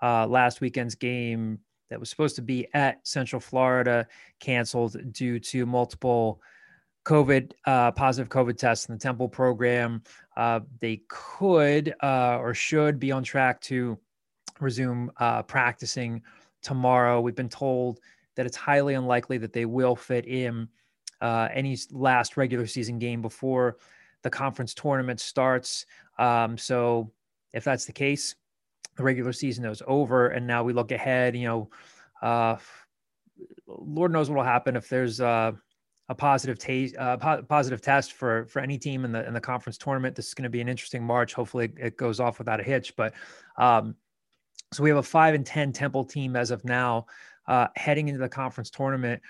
uh, 0.03 0.27
last 0.27 0.61
weekend's 0.61 0.93
game 0.93 1.57
that 1.89 1.99
was 1.99 2.09
supposed 2.09 2.35
to 2.35 2.41
be 2.41 2.67
at 2.73 3.05
Central 3.07 3.39
Florida 3.39 4.07
canceled 4.39 5.13
due 5.13 5.39
to 5.39 5.65
multiple 5.65 6.41
COVID 7.05 7.53
uh, 7.65 7.91
positive 7.91 8.29
COVID 8.29 8.57
tests 8.57 8.87
in 8.87 8.95
the 8.95 8.99
Temple 8.99 9.27
program. 9.27 10.03
Uh, 10.37 10.59
they 10.79 11.01
could 11.07 11.95
uh, 12.03 12.37
or 12.39 12.53
should 12.53 12.99
be 12.99 13.11
on 13.11 13.23
track 13.23 13.61
to 13.61 13.97
resume 14.59 15.11
uh, 15.17 15.41
practicing 15.43 16.21
tomorrow. 16.61 17.19
We've 17.19 17.35
been 17.35 17.49
told 17.49 17.99
that 18.35 18.45
it's 18.45 18.57
highly 18.57 18.93
unlikely 18.93 19.39
that 19.39 19.53
they 19.53 19.65
will 19.65 19.95
fit 19.95 20.25
in 20.27 20.67
uh, 21.19 21.49
any 21.51 21.77
last 21.91 22.37
regular 22.37 22.67
season 22.67 22.99
game 22.99 23.21
before 23.21 23.77
the 24.23 24.29
conference 24.29 24.73
tournament 24.73 25.19
starts. 25.19 25.85
Um, 26.17 26.57
so 26.57 27.11
if 27.53 27.63
that's 27.63 27.85
the 27.85 27.93
case, 27.93 28.35
the 28.95 29.03
regular 29.03 29.33
season 29.33 29.65
is 29.65 29.81
over, 29.87 30.29
and 30.29 30.45
now 30.47 30.63
we 30.63 30.73
look 30.73 30.91
ahead. 30.91 31.35
You 31.35 31.47
know, 31.47 31.69
uh, 32.21 32.57
Lord 33.67 34.11
knows 34.11 34.29
what 34.29 34.37
will 34.37 34.43
happen 34.43 34.75
if 34.75 34.89
there's 34.89 35.19
a 35.19 36.15
positive 36.15 36.59
taste, 36.59 36.95
uh, 36.97 37.17
po- 37.17 37.41
positive 37.43 37.81
test 37.81 38.13
for 38.13 38.45
for 38.45 38.59
any 38.59 38.77
team 38.77 39.05
in 39.05 39.11
the 39.11 39.25
in 39.27 39.33
the 39.33 39.41
conference 39.41 39.77
tournament. 39.77 40.15
This 40.15 40.27
is 40.27 40.33
going 40.33 40.43
to 40.43 40.49
be 40.49 40.61
an 40.61 40.69
interesting 40.69 41.03
March. 41.03 41.33
Hopefully, 41.33 41.71
it 41.77 41.97
goes 41.97 42.19
off 42.19 42.37
without 42.37 42.59
a 42.59 42.63
hitch. 42.63 42.95
But 42.95 43.13
um, 43.57 43.95
so 44.71 44.83
we 44.83 44.89
have 44.89 44.99
a 44.99 45.03
five 45.03 45.33
and 45.33 45.45
ten 45.45 45.71
Temple 45.71 46.05
team 46.05 46.35
as 46.35 46.51
of 46.51 46.63
now, 46.65 47.07
uh, 47.47 47.67
heading 47.75 48.07
into 48.07 48.19
the 48.19 48.29
conference 48.29 48.69
tournament. 48.69 49.21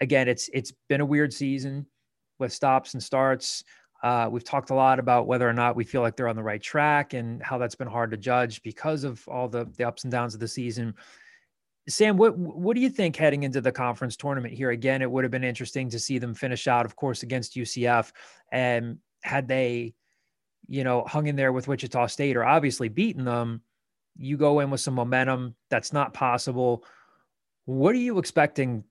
Again, 0.00 0.28
it's 0.28 0.48
it's 0.52 0.72
been 0.88 1.00
a 1.00 1.06
weird 1.06 1.32
season 1.32 1.86
with 2.38 2.52
stops 2.52 2.94
and 2.94 3.02
starts. 3.02 3.64
Uh, 4.02 4.28
we've 4.30 4.44
talked 4.44 4.70
a 4.70 4.74
lot 4.74 4.98
about 4.98 5.26
whether 5.26 5.48
or 5.48 5.52
not 5.52 5.76
we 5.76 5.84
feel 5.84 6.00
like 6.00 6.16
they're 6.16 6.28
on 6.28 6.36
the 6.36 6.42
right 6.42 6.62
track 6.62 7.12
and 7.12 7.42
how 7.42 7.58
that's 7.58 7.74
been 7.74 7.88
hard 7.88 8.10
to 8.10 8.16
judge 8.16 8.62
because 8.62 9.04
of 9.04 9.26
all 9.28 9.48
the, 9.48 9.68
the 9.76 9.84
ups 9.86 10.04
and 10.04 10.10
downs 10.10 10.32
of 10.32 10.40
the 10.40 10.48
season. 10.48 10.94
Sam, 11.88 12.16
what 12.16 12.36
what 12.38 12.74
do 12.74 12.80
you 12.80 12.90
think 12.90 13.16
heading 13.16 13.42
into 13.42 13.60
the 13.60 13.72
conference 13.72 14.16
tournament 14.16 14.54
here? 14.54 14.70
Again, 14.70 15.02
it 15.02 15.10
would 15.10 15.24
have 15.24 15.30
been 15.30 15.44
interesting 15.44 15.90
to 15.90 15.98
see 15.98 16.18
them 16.18 16.34
finish 16.34 16.66
out, 16.66 16.86
of 16.86 16.94
course, 16.94 17.22
against 17.22 17.56
UCF. 17.56 18.12
And 18.52 18.98
had 19.22 19.48
they, 19.48 19.94
you 20.68 20.84
know, 20.84 21.02
hung 21.02 21.26
in 21.26 21.36
there 21.36 21.52
with 21.52 21.68
Wichita 21.68 22.06
State 22.06 22.36
or 22.36 22.44
obviously 22.44 22.88
beaten 22.88 23.24
them, 23.24 23.62
you 24.16 24.36
go 24.36 24.60
in 24.60 24.70
with 24.70 24.80
some 24.80 24.94
momentum. 24.94 25.56
That's 25.68 25.92
not 25.92 26.14
possible. 26.14 26.84
What 27.64 27.94
are 27.94 27.98
you 27.98 28.18
expecting 28.18 28.84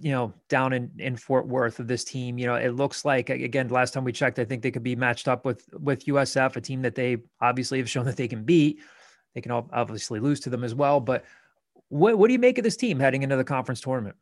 you 0.00 0.12
know, 0.12 0.32
down 0.48 0.72
in, 0.72 0.90
in 0.98 1.16
Fort 1.16 1.46
Worth 1.46 1.80
of 1.80 1.86
this 1.86 2.04
team. 2.04 2.38
You 2.38 2.46
know, 2.46 2.54
it 2.54 2.70
looks 2.70 3.04
like 3.04 3.30
again, 3.30 3.68
last 3.68 3.94
time 3.94 4.04
we 4.04 4.12
checked, 4.12 4.38
I 4.38 4.44
think 4.44 4.62
they 4.62 4.70
could 4.70 4.82
be 4.82 4.96
matched 4.96 5.28
up 5.28 5.44
with 5.44 5.66
with 5.72 6.06
USF, 6.06 6.56
a 6.56 6.60
team 6.60 6.82
that 6.82 6.94
they 6.94 7.18
obviously 7.40 7.78
have 7.78 7.90
shown 7.90 8.04
that 8.06 8.16
they 8.16 8.28
can 8.28 8.44
beat. 8.44 8.80
They 9.34 9.40
can 9.40 9.52
obviously 9.52 10.20
lose 10.20 10.40
to 10.40 10.50
them 10.50 10.64
as 10.64 10.74
well. 10.74 11.00
But 11.00 11.24
what 11.88 12.18
what 12.18 12.28
do 12.28 12.32
you 12.32 12.38
make 12.38 12.58
of 12.58 12.64
this 12.64 12.76
team 12.76 12.98
heading 13.00 13.22
into 13.22 13.36
the 13.36 13.44
conference 13.44 13.80
tournament? 13.80 14.16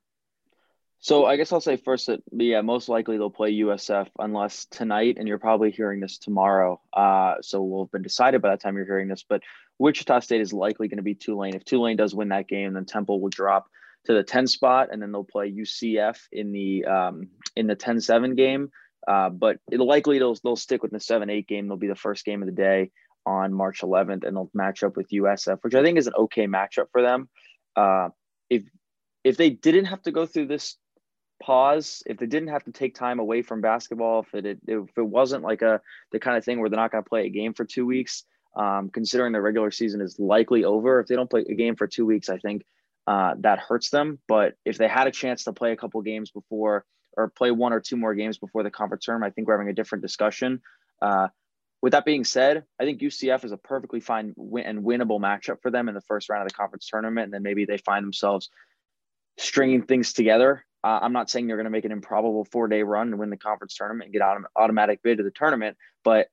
So 1.00 1.26
I 1.26 1.36
guess 1.36 1.52
I'll 1.52 1.60
say 1.60 1.76
first 1.76 2.06
that 2.06 2.22
yeah, 2.30 2.60
most 2.60 2.88
likely 2.88 3.16
they'll 3.16 3.28
play 3.28 3.52
USF 3.54 4.06
unless 4.20 4.66
tonight, 4.66 5.16
and 5.18 5.26
you're 5.26 5.38
probably 5.38 5.72
hearing 5.72 5.98
this 5.98 6.16
tomorrow. 6.16 6.80
Uh, 6.92 7.34
so 7.42 7.60
we'll 7.60 7.86
have 7.86 7.90
been 7.90 8.02
decided 8.02 8.40
by 8.40 8.50
that 8.50 8.60
time 8.60 8.76
you're 8.76 8.86
hearing 8.86 9.08
this. 9.08 9.24
But 9.28 9.42
Wichita 9.80 10.20
State 10.20 10.40
is 10.40 10.52
likely 10.52 10.86
going 10.86 10.98
to 10.98 11.02
be 11.02 11.16
Tulane. 11.16 11.56
If 11.56 11.64
Tulane 11.64 11.96
does 11.96 12.14
win 12.14 12.28
that 12.28 12.46
game, 12.46 12.74
then 12.74 12.84
Temple 12.84 13.20
will 13.20 13.30
drop 13.30 13.66
to 14.06 14.14
the 14.14 14.22
10 14.22 14.46
spot, 14.46 14.88
and 14.90 15.00
then 15.00 15.12
they'll 15.12 15.24
play 15.24 15.50
UCF 15.50 16.18
in 16.32 16.52
the 16.52 16.84
um, 16.84 17.28
in 17.56 17.66
the 17.66 17.76
10-7 17.76 18.36
game. 18.36 18.70
Uh, 19.06 19.28
but 19.28 19.58
it'll 19.70 19.86
likely 19.86 20.18
they'll 20.18 20.36
they'll 20.44 20.56
stick 20.56 20.82
with 20.82 20.92
the 20.92 20.98
7-8 20.98 21.46
game. 21.46 21.68
They'll 21.68 21.76
be 21.76 21.88
the 21.88 21.94
first 21.94 22.24
game 22.24 22.42
of 22.42 22.46
the 22.46 22.52
day 22.52 22.90
on 23.26 23.52
March 23.52 23.80
11th, 23.80 24.24
and 24.24 24.36
they'll 24.36 24.50
match 24.54 24.82
up 24.82 24.96
with 24.96 25.08
USF, 25.10 25.58
which 25.62 25.74
I 25.74 25.82
think 25.82 25.98
is 25.98 26.06
an 26.06 26.14
okay 26.18 26.46
matchup 26.46 26.86
for 26.92 27.02
them. 27.02 27.28
Uh, 27.76 28.08
if 28.50 28.64
if 29.24 29.36
they 29.36 29.50
didn't 29.50 29.86
have 29.86 30.02
to 30.02 30.12
go 30.12 30.26
through 30.26 30.46
this 30.46 30.76
pause, 31.40 32.02
if 32.06 32.18
they 32.18 32.26
didn't 32.26 32.48
have 32.48 32.64
to 32.64 32.72
take 32.72 32.94
time 32.94 33.18
away 33.18 33.42
from 33.42 33.60
basketball, 33.60 34.20
if 34.20 34.34
it 34.34 34.58
if 34.66 34.88
it 34.96 35.02
wasn't 35.02 35.42
like 35.42 35.62
a 35.62 35.80
the 36.12 36.20
kind 36.20 36.36
of 36.36 36.44
thing 36.44 36.60
where 36.60 36.68
they're 36.68 36.78
not 36.78 36.92
going 36.92 37.02
to 37.02 37.08
play 37.08 37.26
a 37.26 37.30
game 37.30 37.54
for 37.54 37.64
two 37.64 37.86
weeks, 37.86 38.24
um, 38.56 38.90
considering 38.90 39.32
the 39.32 39.40
regular 39.40 39.70
season 39.70 40.00
is 40.00 40.18
likely 40.18 40.64
over, 40.64 41.00
if 41.00 41.06
they 41.06 41.16
don't 41.16 41.30
play 41.30 41.44
a 41.48 41.54
game 41.54 41.76
for 41.76 41.86
two 41.86 42.06
weeks, 42.06 42.28
I 42.28 42.38
think 42.38 42.62
uh, 43.06 43.34
that 43.38 43.58
hurts 43.58 43.90
them. 43.90 44.18
But 44.28 44.54
if 44.64 44.78
they 44.78 44.88
had 44.88 45.06
a 45.06 45.10
chance 45.10 45.44
to 45.44 45.52
play 45.52 45.72
a 45.72 45.76
couple 45.76 46.00
games 46.02 46.30
before 46.30 46.84
or 47.16 47.28
play 47.28 47.50
one 47.50 47.72
or 47.72 47.80
two 47.80 47.96
more 47.96 48.14
games 48.14 48.38
before 48.38 48.62
the 48.62 48.70
conference 48.70 49.04
term, 49.04 49.22
I 49.22 49.30
think 49.30 49.48
we're 49.48 49.54
having 49.54 49.70
a 49.70 49.74
different 49.74 50.02
discussion. 50.02 50.62
Uh, 51.00 51.28
with 51.82 51.92
that 51.92 52.04
being 52.04 52.24
said, 52.24 52.64
I 52.80 52.84
think 52.84 53.00
UCF 53.00 53.44
is 53.44 53.52
a 53.52 53.56
perfectly 53.56 54.00
fine 54.00 54.34
win- 54.36 54.64
and 54.64 54.84
winnable 54.84 55.20
matchup 55.20 55.60
for 55.60 55.70
them 55.70 55.88
in 55.88 55.94
the 55.94 56.00
first 56.02 56.28
round 56.28 56.42
of 56.42 56.48
the 56.48 56.54
conference 56.54 56.86
tournament. 56.86 57.24
And 57.24 57.34
then 57.34 57.42
maybe 57.42 57.64
they 57.64 57.78
find 57.78 58.04
themselves 58.04 58.48
stringing 59.36 59.82
things 59.82 60.12
together. 60.12 60.64
Uh, 60.84 61.00
I'm 61.02 61.12
not 61.12 61.28
saying 61.28 61.46
they're 61.46 61.56
going 61.56 61.64
to 61.64 61.70
make 61.70 61.84
an 61.84 61.92
improbable 61.92 62.44
four 62.44 62.68
day 62.68 62.82
run 62.82 63.08
and 63.08 63.18
win 63.18 63.30
the 63.30 63.36
conference 63.36 63.74
tournament 63.74 64.06
and 64.06 64.12
get 64.12 64.22
autom- 64.22 64.44
automatic 64.54 65.02
bid 65.02 65.18
to 65.18 65.24
the 65.24 65.30
tournament. 65.30 65.76
But 66.04 66.28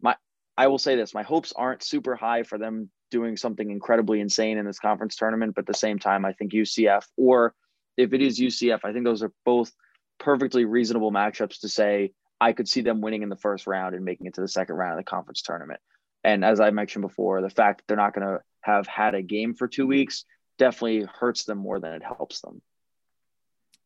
my, 0.00 0.16
I 0.56 0.68
will 0.68 0.78
say 0.78 0.96
this: 0.96 1.14
my 1.14 1.22
hopes 1.22 1.52
aren't 1.54 1.82
super 1.82 2.14
high 2.14 2.42
for 2.42 2.58
them 2.58 2.90
doing 3.14 3.36
something 3.36 3.70
incredibly 3.70 4.18
insane 4.20 4.58
in 4.58 4.66
this 4.66 4.80
conference 4.80 5.14
tournament. 5.14 5.54
But 5.54 5.62
at 5.62 5.66
the 5.68 5.74
same 5.74 6.00
time, 6.00 6.24
I 6.24 6.32
think 6.32 6.52
UCF 6.52 7.06
or 7.16 7.54
if 7.96 8.12
it 8.12 8.20
is 8.20 8.40
UCF, 8.40 8.80
I 8.82 8.92
think 8.92 9.04
those 9.04 9.22
are 9.22 9.32
both 9.44 9.70
perfectly 10.18 10.64
reasonable 10.64 11.12
matchups 11.12 11.60
to 11.60 11.68
say 11.68 12.12
I 12.40 12.52
could 12.52 12.68
see 12.68 12.80
them 12.80 13.00
winning 13.00 13.22
in 13.22 13.28
the 13.28 13.36
first 13.36 13.68
round 13.68 13.94
and 13.94 14.04
making 14.04 14.26
it 14.26 14.34
to 14.34 14.40
the 14.40 14.48
second 14.48 14.74
round 14.74 14.98
of 14.98 14.98
the 14.98 15.08
conference 15.08 15.42
tournament. 15.42 15.78
And 16.24 16.44
as 16.44 16.58
I 16.58 16.70
mentioned 16.70 17.02
before, 17.02 17.40
the 17.40 17.50
fact 17.50 17.78
that 17.78 17.84
they're 17.86 18.04
not 18.04 18.14
going 18.14 18.26
to 18.26 18.40
have 18.62 18.88
had 18.88 19.14
a 19.14 19.22
game 19.22 19.54
for 19.54 19.68
two 19.68 19.86
weeks 19.86 20.24
definitely 20.58 21.06
hurts 21.20 21.44
them 21.44 21.58
more 21.58 21.78
than 21.78 21.92
it 21.92 22.02
helps 22.02 22.40
them. 22.40 22.60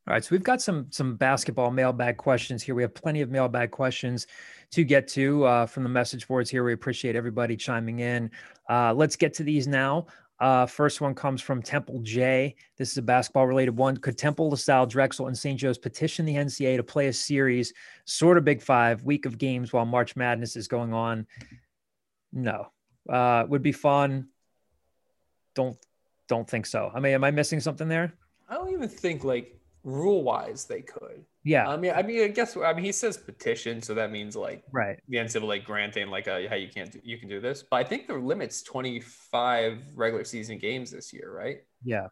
All 0.08 0.14
right, 0.14 0.24
so 0.24 0.30
we've 0.30 0.42
got 0.42 0.62
some 0.62 0.86
some 0.88 1.16
basketball 1.16 1.70
mailbag 1.70 2.16
questions 2.16 2.62
here. 2.62 2.74
We 2.74 2.80
have 2.80 2.94
plenty 2.94 3.20
of 3.20 3.30
mailbag 3.30 3.70
questions 3.70 4.26
to 4.70 4.82
get 4.82 5.06
to 5.08 5.44
uh, 5.44 5.66
from 5.66 5.82
the 5.82 5.90
message 5.90 6.26
boards 6.26 6.48
here. 6.48 6.64
We 6.64 6.72
appreciate 6.72 7.14
everybody 7.14 7.58
chiming 7.58 7.98
in. 7.98 8.30
Uh, 8.70 8.94
let's 8.94 9.16
get 9.16 9.34
to 9.34 9.42
these 9.42 9.68
now. 9.68 10.06
Uh, 10.40 10.64
first 10.64 11.02
one 11.02 11.14
comes 11.14 11.42
from 11.42 11.60
Temple 11.60 12.00
J. 12.00 12.56
This 12.78 12.90
is 12.90 12.96
a 12.96 13.02
basketball 13.02 13.46
related 13.46 13.76
one. 13.76 13.98
Could 13.98 14.16
Temple, 14.16 14.48
LaSalle, 14.48 14.86
Drexel, 14.86 15.26
and 15.26 15.36
St. 15.36 15.60
Joe's 15.60 15.76
petition 15.76 16.24
the 16.24 16.36
NCAA 16.36 16.78
to 16.78 16.82
play 16.82 17.08
a 17.08 17.12
series, 17.12 17.74
sort 18.06 18.38
of 18.38 18.46
Big 18.46 18.62
Five, 18.62 19.02
week 19.02 19.26
of 19.26 19.36
games 19.36 19.74
while 19.74 19.84
March 19.84 20.16
Madness 20.16 20.56
is 20.56 20.68
going 20.68 20.94
on? 20.94 21.26
No. 22.32 22.68
Uh, 23.06 23.44
would 23.46 23.62
be 23.62 23.72
fun. 23.72 24.28
Don't 25.54 25.76
don't 26.28 26.48
think 26.48 26.64
so. 26.64 26.90
I 26.94 27.00
mean, 27.00 27.12
am 27.12 27.24
I 27.24 27.30
missing 27.30 27.60
something 27.60 27.88
there? 27.88 28.14
I 28.48 28.54
don't 28.54 28.72
even 28.72 28.88
think 28.88 29.22
like 29.22 29.57
rule 29.88 30.22
wise 30.22 30.64
they 30.64 30.82
could. 30.82 31.24
Yeah. 31.44 31.68
I 31.68 31.76
mean, 31.76 31.92
I 31.94 32.02
mean, 32.02 32.22
I 32.22 32.28
guess 32.28 32.56
I 32.56 32.72
mean 32.72 32.84
he 32.84 32.92
says 32.92 33.16
petition, 33.16 33.80
so 33.80 33.94
that 33.94 34.10
means 34.10 34.36
like 34.36 34.62
right. 34.70 34.98
the 35.08 35.16
NCAA 35.16 35.64
granting 35.64 36.08
like 36.08 36.26
a, 36.26 36.46
hey, 36.48 36.58
you 36.58 36.68
can't 36.68 36.92
do, 36.92 37.00
you 37.02 37.18
can 37.18 37.28
do 37.28 37.40
this. 37.40 37.64
But 37.68 37.78
I 37.78 37.84
think 37.84 38.06
the 38.06 38.14
limit's 38.14 38.62
twenty 38.62 39.00
five 39.00 39.78
regular 39.94 40.24
season 40.24 40.58
games 40.58 40.90
this 40.90 41.12
year, 41.12 41.32
right? 41.34 41.58
Yeah. 41.82 42.08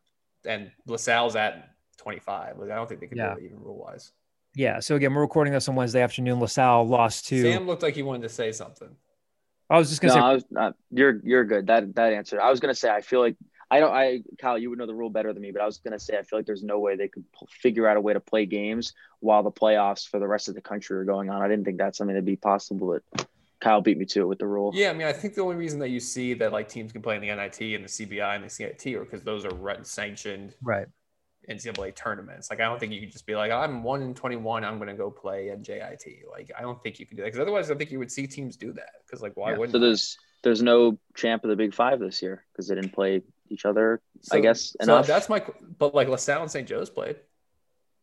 And 0.47 0.71
LaSalle's 0.87 1.37
at 1.37 1.71
twenty 1.99 2.21
five. 2.21 2.59
Like 2.59 2.71
I 2.71 2.77
don't 2.77 2.89
think 2.89 3.01
they 3.01 3.07
could 3.07 3.19
Yeah. 3.19 3.35
do 3.35 3.41
it 3.41 3.45
even 3.45 3.61
rule 3.61 3.79
wise. 3.79 4.13
Yeah. 4.55 4.81
So 4.81 4.97
again, 4.97 5.13
we're 5.13 5.21
recording 5.21 5.53
this 5.53 5.69
on 5.69 5.75
Wednesday 5.75 6.01
afternoon. 6.01 6.41
LaSalle 6.41 6.87
lost 6.87 7.27
to. 7.29 7.43
Sam 7.43 7.67
looked 7.67 7.83
like 7.83 7.95
he 7.95 8.03
wanted 8.03 8.23
to 8.23 8.31
say 8.31 8.53
something. 8.53 8.89
I 9.69 9.79
was 9.79 9.89
just 9.89 10.01
gonna 10.01 10.15
say 10.15 10.21
I 10.21 10.33
was 10.33 10.45
not. 10.51 10.77
You're 10.91 11.21
you're 11.25 11.45
good. 11.45 11.67
That 11.67 11.95
that 11.97 12.13
answer. 12.13 12.41
I 12.41 12.51
was 12.51 12.61
gonna 12.61 12.75
say. 12.75 12.89
I 12.89 13.01
feel 13.01 13.21
like 13.21 13.37
I 13.71 13.81
don't. 13.81 13.93
I 13.93 14.23
Kyle, 14.39 14.59
you 14.59 14.71
would 14.71 14.79
know 14.79 14.87
the 14.87 14.95
rule 14.95 15.11
better 15.11 15.33
than 15.33 15.43
me, 15.43 15.51
but 15.51 15.61
I 15.61 15.67
was 15.67 15.79
gonna 15.79 15.99
say 15.99 16.17
I 16.17 16.23
feel 16.23 16.39
like 16.39 16.47
there's 16.47 16.63
no 16.63 16.79
way 16.79 16.97
they 16.97 17.09
could 17.09 17.25
p- 17.33 17.47
figure 17.51 17.89
out 17.89 17.97
a 17.97 18.01
way 18.01 18.13
to 18.13 18.21
play 18.21 18.47
games 18.47 18.95
while 19.21 19.43
the 19.43 19.51
playoffs 19.51 20.07
for 20.09 20.21
the 20.21 20.29
rest 20.29 20.49
of 20.49 20.55
the 20.55 20.61
country 20.61 20.97
are 20.97 21.05
going 21.05 21.31
on. 21.31 21.43
I 21.43 21.49
didn't 21.49 21.65
think 21.65 21.79
that's 21.79 21.99
something 21.99 22.15
that'd 22.15 22.25
be 22.25 22.37
possible, 22.37 23.01
but 23.15 23.27
Kyle 23.61 23.81
beat 23.81 23.99
me 23.99 24.05
to 24.07 24.21
it 24.23 24.27
with 24.27 24.39
the 24.39 24.47
rule. 24.47 24.73
Yeah, 24.75 24.91
I 24.91 24.93
mean, 24.93 25.07
I 25.07 25.13
think 25.13 25.35
the 25.35 25.41
only 25.43 25.57
reason 25.57 25.81
that 25.81 25.89
you 25.89 25.99
see 25.99 26.35
that 26.35 26.53
like 26.53 26.69
teams 26.69 26.93
can 26.93 27.03
play 27.03 27.17
in 27.17 27.23
the 27.23 27.29
NIT 27.29 27.61
and 27.75 27.85
the 27.85 27.89
CBI 27.89 28.37
and 28.37 28.45
the 28.45 28.51
CIT 28.51 28.87
are 28.95 29.05
because 29.05 29.23
those 29.23 29.45
are 29.45 29.55
re- 29.55 29.79
sanctioned 29.83 30.55
right. 30.63 30.87
NCAA 31.49 31.95
tournaments. 31.95 32.51
Like, 32.51 32.61
I 32.61 32.65
don't 32.65 32.79
think 32.79 32.93
you 32.93 33.01
can 33.01 33.11
just 33.11 33.27
be 33.27 33.37
like, 33.37 33.53
I'm 33.53 33.83
one 33.83 34.03
in 34.03 34.15
21, 34.15 34.65
I'm 34.65 34.79
going 34.79 34.89
to 34.89 34.95
go 34.95 35.11
play 35.11 35.51
at 35.51 35.63
JIT. 35.63 36.05
Like, 36.31 36.51
I 36.59 36.63
don't 36.63 36.83
think 36.83 36.99
you 36.99 37.07
can 37.07 37.17
do 37.17 37.23
that 37.23 37.29
because 37.29 37.41
otherwise, 37.41 37.71
I 37.71 37.75
think 37.75 37.91
you 37.91 37.99
would 37.99 38.11
see 38.11 38.27
teams 38.27 38.57
do 38.57 38.73
that. 38.73 38.91
Because, 39.07 39.23
like, 39.23 39.37
why 39.37 39.53
Yeah. 39.53 39.59
wouldn't 39.59 39.73
So 39.73 39.79
there's 39.79 40.19
there's 40.43 40.63
no 40.63 40.99
champ 41.15 41.45
of 41.45 41.51
the 41.51 41.57
Big 41.57 41.75
Five 41.75 41.99
this 42.01 42.23
year 42.23 42.45
because 42.53 42.69
they 42.69 42.75
didn't 42.75 42.93
play 42.93 43.23
each 43.51 43.65
other. 43.65 44.01
I 44.33 44.41
guess 44.41 44.77
so 44.81 44.95
enough. 44.95 45.07
that's 45.07 45.29
my, 45.29 45.43
but 45.79 45.95
like 45.95 46.09
LaSalle 46.09 46.43
and 46.43 46.51
St. 46.51 46.67
Joe's 46.69 46.91
played. 46.91 47.17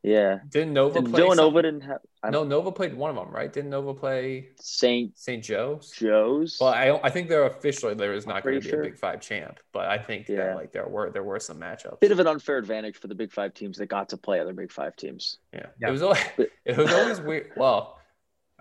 yeah. 0.03 0.39
Didn't 0.49 0.73
Nova 0.73 1.01
Did 1.01 1.09
play? 1.11 1.21
Villanova 1.21 1.61
didn't 1.61 1.81
have 1.81 1.99
I 2.21 2.29
No, 2.29 2.43
Nova 2.43 2.71
played 2.71 2.93
one 2.93 3.09
of 3.09 3.15
them, 3.15 3.33
right? 3.33 3.51
Didn't 3.51 3.69
Nova 3.69 3.93
play 3.93 4.49
St. 4.59 5.17
St. 5.17 5.43
Joe's? 5.43 5.91
Joe's. 5.91 6.57
Well, 6.59 6.69
I 6.73 6.85
don't, 6.85 7.03
I 7.05 7.09
think 7.09 7.29
they're 7.29 7.45
officially 7.45 7.93
there 7.93 8.13
is 8.13 8.25
not 8.27 8.43
going 8.43 8.55
to 8.55 8.61
be 8.61 8.69
sure. 8.69 8.81
a 8.81 8.83
Big 8.83 8.97
Five 8.97 9.21
champ, 9.21 9.59
but 9.71 9.87
I 9.87 9.97
think 9.97 10.27
Yeah. 10.27 10.37
that 10.47 10.55
like 10.55 10.71
there 10.71 10.87
were 10.87 11.09
there 11.11 11.23
were 11.23 11.39
some 11.39 11.57
matchups. 11.59 11.99
Bit 11.99 12.11
of 12.11 12.19
an 12.19 12.27
unfair 12.27 12.57
advantage 12.57 12.97
for 12.97 13.07
the 13.07 13.15
Big 13.15 13.31
Five 13.31 13.53
teams 13.53 13.77
that 13.77 13.87
got 13.87 14.09
to 14.09 14.17
play 14.17 14.39
other 14.39 14.53
Big 14.53 14.71
Five 14.71 14.95
teams. 14.95 15.37
Yeah. 15.53 15.67
Yeah. 15.81 15.87
It 15.89 15.91
was 15.91 16.01
always, 16.01 16.21
it 16.65 16.77
was 16.77 16.91
always 16.93 17.19
weird. 17.21 17.51
Well, 17.57 17.97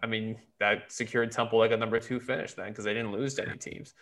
I 0.02 0.06
mean, 0.08 0.36
that 0.58 0.90
secured 0.90 1.30
Temple 1.30 1.60
like 1.60 1.70
a 1.70 1.76
number 1.76 2.00
two 2.00 2.18
finish 2.18 2.54
then 2.54 2.68
because 2.68 2.84
they 2.84 2.94
didn't 2.94 3.12
lose 3.12 3.34
to 3.34 3.48
any 3.48 3.56
teams. 3.58 3.94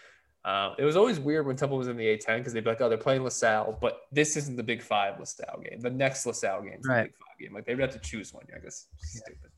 Uh, 0.44 0.74
it 0.78 0.84
was 0.84 0.96
always 0.96 1.20
weird 1.20 1.46
when 1.46 1.54
Temple 1.56 1.76
was 1.76 1.88
in 1.88 1.96
the 1.96 2.04
A10 2.16 2.38
because 2.38 2.52
they'd 2.54 2.64
be 2.64 2.70
like, 2.70 2.80
oh, 2.80 2.88
they're 2.88 2.96
playing 2.96 3.22
LaSalle, 3.24 3.76
but 3.80 4.02
this 4.10 4.36
isn't 4.38 4.56
the 4.56 4.62
Big 4.62 4.80
Five 4.82 5.18
LaSalle 5.20 5.60
game. 5.62 5.80
The 5.80 5.90
next 5.90 6.24
LaSalle 6.24 6.62
game 6.62 6.78
is 6.80 6.86
Right. 6.88 7.02
the 7.02 7.08
Big 7.08 7.14
Five 7.18 7.38
game. 7.38 7.54
Like 7.54 7.66
they'd 7.66 7.78
have 7.78 7.92
to 7.92 7.98
choose 7.98 8.32
one. 8.32 8.44
I 8.54 8.58
guess 8.58 8.86
stupid. 8.98 9.50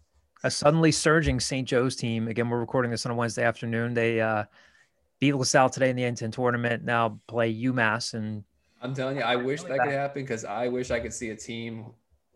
A 0.44 0.50
suddenly 0.50 0.90
surging 0.90 1.38
St. 1.38 1.68
Joe's 1.68 1.94
team. 1.94 2.26
Again, 2.26 2.48
we're 2.48 2.58
recording 2.58 2.90
this 2.90 3.06
on 3.06 3.12
a 3.12 3.14
Wednesday 3.14 3.44
afternoon. 3.44 3.94
They 3.94 4.20
uh, 4.20 4.44
beat 5.20 5.34
LaSalle 5.34 5.70
today 5.70 5.88
in 5.90 5.94
the 5.94 6.02
A10 6.02 6.32
tournament. 6.32 6.82
Now 6.84 7.20
play 7.28 7.54
UMass 7.54 8.14
and 8.14 8.42
I'm 8.80 8.92
telling 8.92 9.18
you, 9.18 9.22
I 9.22 9.36
wish 9.36 9.60
really 9.62 9.72
that 9.74 9.78
bad. 9.78 9.84
could 9.84 9.94
happen 9.94 10.22
because 10.24 10.44
I 10.44 10.66
wish 10.66 10.90
I 10.90 10.98
could 10.98 11.12
see 11.12 11.30
a 11.30 11.36
team. 11.36 11.86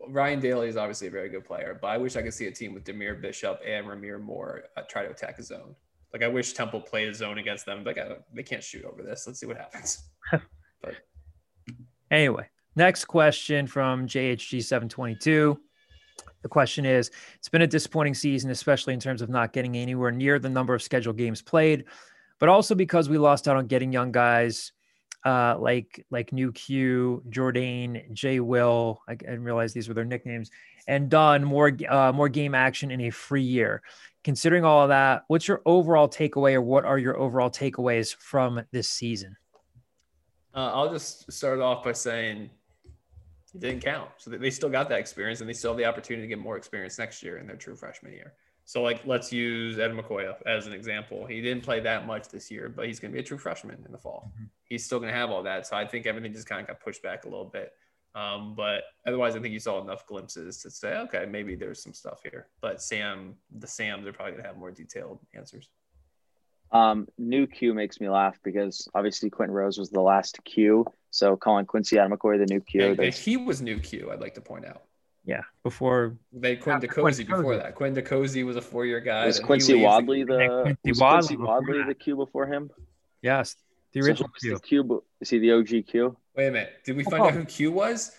Ryan 0.07 0.39
Daly 0.39 0.69
is 0.69 0.77
obviously 0.77 1.07
a 1.07 1.11
very 1.11 1.27
good 1.27 1.43
player, 1.43 1.77
but 1.81 1.87
I 1.87 1.97
wish 1.97 2.15
I 2.15 2.21
could 2.21 2.33
see 2.33 2.47
a 2.47 2.51
team 2.51 2.73
with 2.73 2.85
Demir 2.85 3.19
Bishop 3.21 3.59
and 3.67 3.85
Ramir 3.87 4.21
Moore 4.21 4.63
uh, 4.77 4.83
try 4.87 5.03
to 5.03 5.09
attack 5.09 5.37
a 5.39 5.43
zone. 5.43 5.75
Like 6.13 6.23
I 6.23 6.27
wish 6.27 6.53
Temple 6.53 6.81
played 6.81 7.09
a 7.09 7.13
zone 7.13 7.37
against 7.37 7.65
them. 7.65 7.83
Like 7.83 7.97
I, 7.97 8.15
they 8.33 8.43
can't 8.43 8.63
shoot 8.63 8.85
over 8.85 9.03
this. 9.03 9.25
Let's 9.27 9.39
see 9.39 9.45
what 9.45 9.57
happens. 9.57 10.09
but 10.31 10.95
Anyway, 12.09 12.49
next 12.75 13.05
question 13.05 13.67
from 13.67 14.07
JHG722. 14.07 15.57
The 16.43 16.49
question 16.49 16.85
is 16.85 17.11
It's 17.35 17.49
been 17.49 17.63
a 17.63 17.67
disappointing 17.67 18.13
season, 18.13 18.51
especially 18.51 18.93
in 18.93 18.99
terms 18.99 19.21
of 19.21 19.29
not 19.29 19.53
getting 19.53 19.75
anywhere 19.75 20.11
near 20.11 20.39
the 20.39 20.49
number 20.49 20.73
of 20.73 20.81
scheduled 20.81 21.17
games 21.17 21.41
played, 21.41 21.85
but 22.39 22.49
also 22.49 22.75
because 22.75 23.09
we 23.09 23.17
lost 23.17 23.47
out 23.47 23.57
on 23.57 23.67
getting 23.67 23.91
young 23.91 24.11
guys 24.11 24.71
uh, 25.25 25.57
like 25.59 26.05
like 26.09 26.31
New 26.31 26.51
Q, 26.53 27.23
Jourdain, 27.29 28.13
Jay 28.13 28.39
Will. 28.39 29.01
I, 29.07 29.13
I 29.13 29.15
didn't 29.15 29.43
realize 29.43 29.73
these 29.73 29.87
were 29.87 29.93
their 29.93 30.05
nicknames, 30.05 30.51
and 30.87 31.09
Dunn 31.09 31.43
more 31.43 31.75
uh, 31.89 32.13
more 32.13 32.29
game 32.29 32.55
action 32.55 32.91
in 32.91 33.01
a 33.01 33.09
free 33.09 33.43
year. 33.43 33.81
Considering 34.27 34.65
all 34.65 34.81
of 34.83 34.89
that, 34.89 35.23
what's 35.29 35.47
your 35.47 35.61
overall 35.65 36.09
takeaway, 36.09 36.53
or 36.53 36.61
what 36.61 36.83
are 36.83 36.97
your 36.97 37.17
overall 37.17 37.49
takeaways 37.49 38.13
from 38.13 38.61
this 38.73 38.89
season? 38.89 39.37
Uh, 40.53 40.69
I'll 40.73 40.91
just 40.91 41.31
start 41.31 41.61
off 41.61 41.81
by 41.81 41.93
saying 41.93 42.49
it 43.53 43.61
didn't 43.61 43.79
count. 43.79 44.11
So 44.17 44.29
they- 44.29 44.35
they 44.35 44.49
still 44.49 44.67
got 44.67 44.89
that 44.89 44.99
experience 44.99 45.39
and 45.39 45.47
they 45.47 45.53
still 45.53 45.71
have 45.71 45.77
the 45.77 45.85
opportunity 45.85 46.23
to 46.23 46.27
get 46.27 46.39
more 46.39 46.57
experience 46.57 46.99
next 46.99 47.23
year 47.23 47.37
in 47.37 47.47
their 47.47 47.55
true 47.55 47.77
freshman 47.77 48.11
year. 48.11 48.33
So, 48.65 48.81
like, 48.81 49.05
let's 49.05 49.31
use 49.31 49.79
Ed 49.79 49.91
McCoy 49.93 50.35
as 50.45 50.67
an 50.67 50.73
example. 50.73 51.25
He 51.25 51.41
didn't 51.41 51.63
play 51.63 51.79
that 51.79 52.05
much 52.05 52.27
this 52.27 52.51
year, 52.51 52.67
but 52.67 52.85
he's 52.85 52.99
going 52.99 53.13
to 53.13 53.15
be 53.15 53.21
a 53.21 53.23
true 53.25 53.37
freshman 53.37 53.81
in 53.85 53.93
the 53.93 53.97
fall. 53.97 54.33
He's 54.65 54.83
still 54.83 54.99
going 54.99 55.09
to 55.09 55.17
have 55.17 55.29
all 55.29 55.43
that. 55.43 55.67
So, 55.67 55.77
I 55.77 55.87
think 55.87 56.05
everything 56.05 56.33
just 56.33 56.49
kind 56.49 56.59
of 56.59 56.67
got 56.67 56.81
pushed 56.81 57.01
back 57.01 57.23
a 57.23 57.29
little 57.29 57.45
bit. 57.45 57.71
Um, 58.17 58.55
but 58.55 58.83
otherwise, 59.05 59.35
I 59.35 59.39
think 59.39 59.53
you 59.53 59.59
saw 59.59 59.79
enough 59.81 60.07
glimpses 60.07 60.57
to 60.63 60.71
say, 60.71 60.95
okay, 60.97 61.27
maybe 61.29 61.53
there's 61.55 61.83
some 61.83 61.93
stuff 61.93 62.21
here. 62.23 62.47
But 62.61 62.81
Sam, 62.81 63.35
the 63.59 63.67
Sam, 63.67 64.03
they're 64.03 64.11
probably 64.13 64.31
going 64.31 64.43
to 64.43 64.47
have 64.49 64.57
more 64.57 64.71
detailed 64.71 65.19
answers. 65.35 65.69
Um, 66.71 67.07
new 67.17 67.45
Q 67.45 67.73
makes 67.75 68.01
me 68.01 68.09
laugh 68.09 68.39
because 68.43 68.87
obviously 68.95 69.29
Quinton 69.29 69.53
Rose 69.55 69.77
was 69.77 69.89
the 69.89 70.01
last 70.01 70.39
Q. 70.43 70.85
So 71.11 71.37
calling 71.37 71.65
Quincy 71.65 71.99
Adam 71.99 72.11
McCoy 72.11 72.39
the 72.39 72.51
new 72.51 72.59
Q. 72.59 72.87
And, 72.91 72.99
and 72.99 73.13
he 73.13 73.37
was 73.37 73.61
new 73.61 73.79
Q, 73.79 74.09
I'd 74.11 74.19
like 74.19 74.33
to 74.33 74.41
point 74.41 74.65
out. 74.65 74.83
Yeah, 75.23 75.41
before 75.61 76.17
They 76.33 76.55
Quinn 76.55 76.79
DeCosey 76.79 77.27
Quinn 77.27 77.41
before 77.41 77.53
DeCosey. 77.53 77.63
that. 77.63 77.75
Quinn 77.75 77.95
DeCosey 77.95 78.45
was 78.45 78.55
a 78.55 78.61
four-year 78.61 78.99
guy. 79.01 79.27
was 79.27 79.39
Quincy 79.39 79.73
leaves. 79.73 79.83
Wadley 79.85 80.23
the 80.23 80.37
Yeah, 80.39 80.61
Quincy 80.63 80.79
was 80.89 80.99
Wadley 81.01 81.17
Quincy 81.17 81.35
before 81.35 81.61
Wadley 81.61 81.83
the 81.83 81.93
Q 81.95 82.15
before 82.15 82.47
him? 82.47 82.71
yes, 83.21 83.55
the 83.93 83.99
original 84.01 84.29
was 84.33 84.41
Q. 84.41 84.53
the 84.53 84.59
Q? 84.59 85.03
Is 85.21 85.29
he 85.29 85.39
the 85.39 85.51
OG 85.51 85.85
Q? 85.87 86.17
Wait 86.37 86.47
a 86.47 86.51
minute. 86.51 86.73
Did 86.85 86.95
we 86.95 87.03
Oh, 87.05 87.09
find 87.09 87.23
out 87.23 87.29
oh. 87.33 87.37
who 87.37 87.45
Q 87.45 87.71
was? 87.71 88.11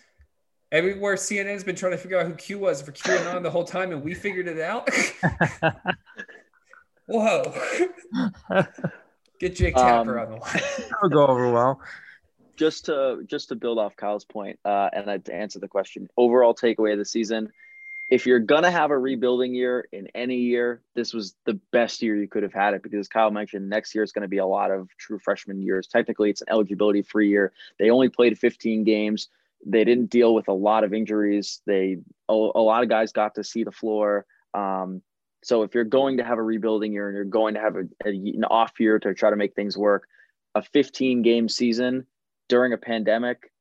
Everywhere 0.72 1.14
CNN's 1.14 1.64
been 1.64 1.76
trying 1.76 1.92
to 1.92 1.98
figure 1.98 2.18
out 2.18 2.26
who 2.26 2.34
Q 2.34 2.58
was 2.58 2.82
for 2.82 2.92
QAnon 2.92 3.42
the 3.42 3.50
whole 3.50 3.64
time, 3.64 3.90
and 3.92 4.02
we 4.02 4.12
figured 4.12 4.48
it 4.48 4.60
out. 4.60 4.88
Whoa! 7.06 7.54
Get 9.40 9.54
Jake 9.56 9.74
Tapper 9.76 10.18
Um, 10.18 10.26
on 10.26 10.30
the 10.32 10.36
line. 10.40 10.60
That'll 10.90 11.08
go 11.08 11.26
over 11.26 11.50
well. 11.50 11.80
just 12.56 12.84
to 12.86 13.22
just 13.26 13.48
to 13.48 13.54
build 13.54 13.78
off 13.78 13.96
Kyle's 13.96 14.24
point, 14.26 14.58
uh, 14.64 14.90
and 14.92 15.10
I, 15.10 15.18
to 15.18 15.34
answer 15.34 15.58
the 15.58 15.68
question, 15.68 16.08
overall 16.18 16.54
takeaway 16.54 16.92
of 16.92 16.98
the 16.98 17.04
season: 17.06 17.50
if 18.08 18.26
you're 18.26 18.38
gonna 18.38 18.70
have 18.70 18.90
a 18.90 18.98
rebuilding 18.98 19.54
year 19.54 19.86
in 19.92 20.08
any 20.14 20.36
year, 20.36 20.82
this 20.94 21.12
was 21.12 21.34
the 21.44 21.60
best 21.72 22.00
year 22.00 22.16
you 22.16 22.28
could 22.28 22.42
have 22.42 22.54
had 22.54 22.74
it 22.74 22.82
because 22.82 23.06
Kyle 23.08 23.30
mentioned, 23.30 23.68
next 23.68 23.94
year 23.94 24.02
is 24.02 24.12
going 24.12 24.22
to 24.22 24.28
be 24.28 24.38
a 24.38 24.46
lot 24.46 24.70
of 24.70 24.88
true 24.96 25.18
freshman 25.18 25.60
years. 25.60 25.86
Technically, 25.86 26.30
it's 26.30 26.40
an 26.40 26.48
eligibility 26.50 27.02
free 27.02 27.28
year. 27.28 27.52
They 27.78 27.90
only 27.90 28.08
played 28.08 28.38
15 28.38 28.84
games. 28.84 29.28
They 29.66 29.84
didn't 29.84 30.06
deal 30.06 30.34
with 30.34 30.48
a 30.48 30.52
lot 30.52 30.84
of 30.84 30.94
injuries. 30.94 31.60
They 31.66 31.98
a, 32.28 32.32
a 32.32 32.62
lot 32.62 32.82
of 32.82 32.88
guys 32.88 33.12
got 33.12 33.34
to 33.34 33.44
see 33.44 33.64
the 33.64 33.72
floor. 33.72 34.24
Um, 34.54 35.02
so 35.42 35.62
if 35.62 35.74
you're 35.74 35.84
going 35.84 36.16
to 36.16 36.24
have 36.24 36.38
a 36.38 36.42
rebuilding 36.42 36.92
year 36.92 37.08
and 37.08 37.14
you're 37.14 37.24
going 37.24 37.54
to 37.54 37.60
have 37.60 37.76
a, 37.76 37.84
a, 38.04 38.08
an 38.08 38.44
off 38.44 38.80
year 38.80 38.98
to 38.98 39.14
try 39.14 39.30
to 39.30 39.36
make 39.36 39.54
things 39.54 39.76
work, 39.76 40.08
a 40.54 40.62
15 40.62 41.22
game 41.22 41.48
season 41.48 42.06
during 42.48 42.72
a 42.72 42.78
pandemic, 42.78 43.52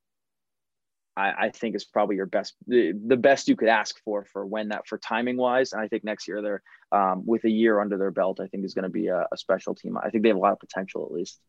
I, 1.18 1.46
I 1.46 1.50
think 1.50 1.76
is 1.76 1.84
probably 1.84 2.16
your 2.16 2.28
best, 2.28 2.56
the, 2.68 2.94
the 2.94 3.18
best 3.18 3.48
you 3.48 3.56
could 3.56 3.70
ask 3.70 3.96
for 4.06 4.24
for 4.24 4.46
when 4.46 4.70
that 4.70 4.88
for 4.88 4.98
timing 5.00 5.38
wise. 5.38 5.74
And 5.74 5.82
I 5.82 5.88
think 5.88 6.04
next 6.04 6.28
year 6.28 6.42
they're 6.42 6.64
um, 6.92 7.24
with 7.26 7.44
a 7.46 7.50
year 7.50 7.82
under 7.82 7.98
their 7.98 8.12
belt, 8.12 8.40
I 8.40 8.48
think 8.48 8.64
is 8.64 8.76
going 8.76 8.84
to 8.84 8.90
be 8.90 9.08
a, 9.08 9.26
a 9.32 9.38
special 9.38 9.74
team. 9.74 9.98
I 9.98 10.10
think 10.10 10.24
they 10.24 10.30
have 10.30 10.38
a 10.38 10.40
lot 10.40 10.54
of 10.54 10.60
potential 10.60 11.06
at 11.06 11.12
least. 11.12 11.40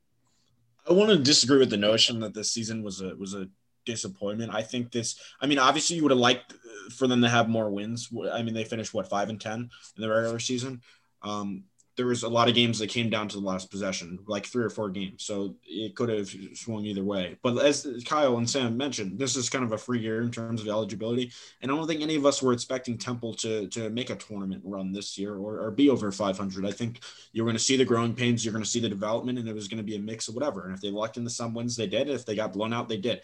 I 0.89 0.95
want 0.95 1.11
to 1.11 1.19
disagree 1.19 1.59
with 1.59 1.71
the 1.71 1.77
notion 1.77 2.21
that 2.21 2.33
this 2.33 2.51
season 2.51 2.83
was 2.83 3.03
a 3.03 3.15
was 3.17 3.35
a 3.35 3.49
disappointment. 3.85 4.55
I 4.55 4.63
think 4.63 4.91
this. 4.91 5.21
I 5.41 5.47
mean, 5.47 5.59
obviously, 5.59 5.97
you 5.97 6.03
would 6.03 6.13
have 6.13 6.19
liked 6.19 6.55
for 6.97 7.07
them 7.07 7.21
to 7.21 7.29
have 7.29 7.49
more 7.49 7.71
wins. 7.71 8.11
I 8.33 8.43
mean, 8.43 8.55
they 8.55 8.65
finished 8.65 8.95
what 8.95 9.09
five 9.09 9.29
and 9.29 9.41
ten 9.41 9.69
in 9.97 10.03
the 10.03 10.09
regular 10.09 10.39
season. 10.39 10.81
Um, 11.23 11.65
there 11.99 12.07
was 12.07 12.23
a 12.23 12.29
lot 12.29 12.49
of 12.49 12.55
games 12.55 12.79
that 12.79 12.89
came 12.89 13.11
down 13.11 13.27
to 13.27 13.41
the 13.41 13.45
last 13.45 13.73
possession, 13.73 14.21
like 14.29 14.47
three 14.47 14.65
or 14.65 14.71
four 14.71 14.89
games. 14.89 15.25
So 15.25 15.57
it 15.65 15.97
could 15.97 16.09
have 16.09 16.31
swung 16.55 16.85
either 16.85 17.03
way. 17.03 17.37
But 17.43 17.59
as 17.59 18.05
Kyle 18.07 18.39
and 18.39 18.49
Sam 18.49 18.77
mentioned, 18.77 19.19
this 19.19 19.35
is 19.35 19.51
kind 19.51 19.65
of 19.65 19.73
a 19.73 19.79
free 19.79 19.99
year 19.99 20.23
in 20.23 20.31
terms 20.31 20.61
of 20.61 20.69
eligibility. 20.69 21.33
And 21.61 21.73
I 21.73 21.75
don't 21.75 21.89
think 21.89 22.01
any 22.01 22.15
of 22.15 22.25
us 22.25 22.41
were 22.41 22.53
expecting 22.53 22.99
Temple 22.99 23.35
to, 23.35 23.67
to 23.67 23.91
make 23.91 24.11
a 24.11 24.15
tournament 24.15 24.63
run 24.65 24.93
this 24.93 25.19
year 25.19 25.35
or, 25.35 25.59
or 25.59 25.73
be 25.73 25.91
over 25.91 26.13
500. 26.13 26.65
I 26.65 26.71
think 26.71 27.01
you're 27.33 27.45
going 27.45 27.57
to 27.57 27.63
see 27.63 27.77
the 27.77 27.85
growing 27.85 28.15
pains, 28.15 28.45
you're 28.45 28.53
going 28.53 28.63
to 28.63 28.71
see 28.71 28.79
the 28.79 28.89
development, 28.89 29.41
and 29.41 29.49
it 29.49 29.55
was 29.55 29.67
going 29.67 29.79
to 29.79 29.83
be 29.83 29.97
a 29.97 30.01
mix 30.01 30.29
of 30.29 30.37
whatever. 30.37 30.67
And 30.67 30.75
if 30.77 30.81
they 30.81 30.93
lucked 30.93 31.17
into 31.17 31.31
some 31.31 31.53
wins, 31.53 31.75
they 31.75 31.89
did. 31.89 32.09
If 32.09 32.25
they 32.25 32.37
got 32.37 32.53
blown 32.53 32.73
out, 32.73 32.89
they 32.89 32.99
did. 32.99 33.23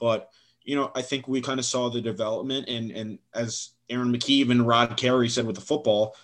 But 0.00 0.30
you 0.64 0.74
know, 0.74 0.90
I 0.96 1.02
think 1.02 1.28
we 1.28 1.40
kind 1.40 1.60
of 1.60 1.64
saw 1.64 1.88
the 1.90 2.00
development, 2.00 2.68
and 2.68 2.90
and 2.90 3.18
as 3.32 3.70
Aaron 3.88 4.12
McKie 4.12 4.50
and 4.50 4.66
Rod 4.66 4.96
Carey 4.96 5.28
said 5.28 5.46
with 5.46 5.54
the 5.54 5.62
football, 5.62 6.16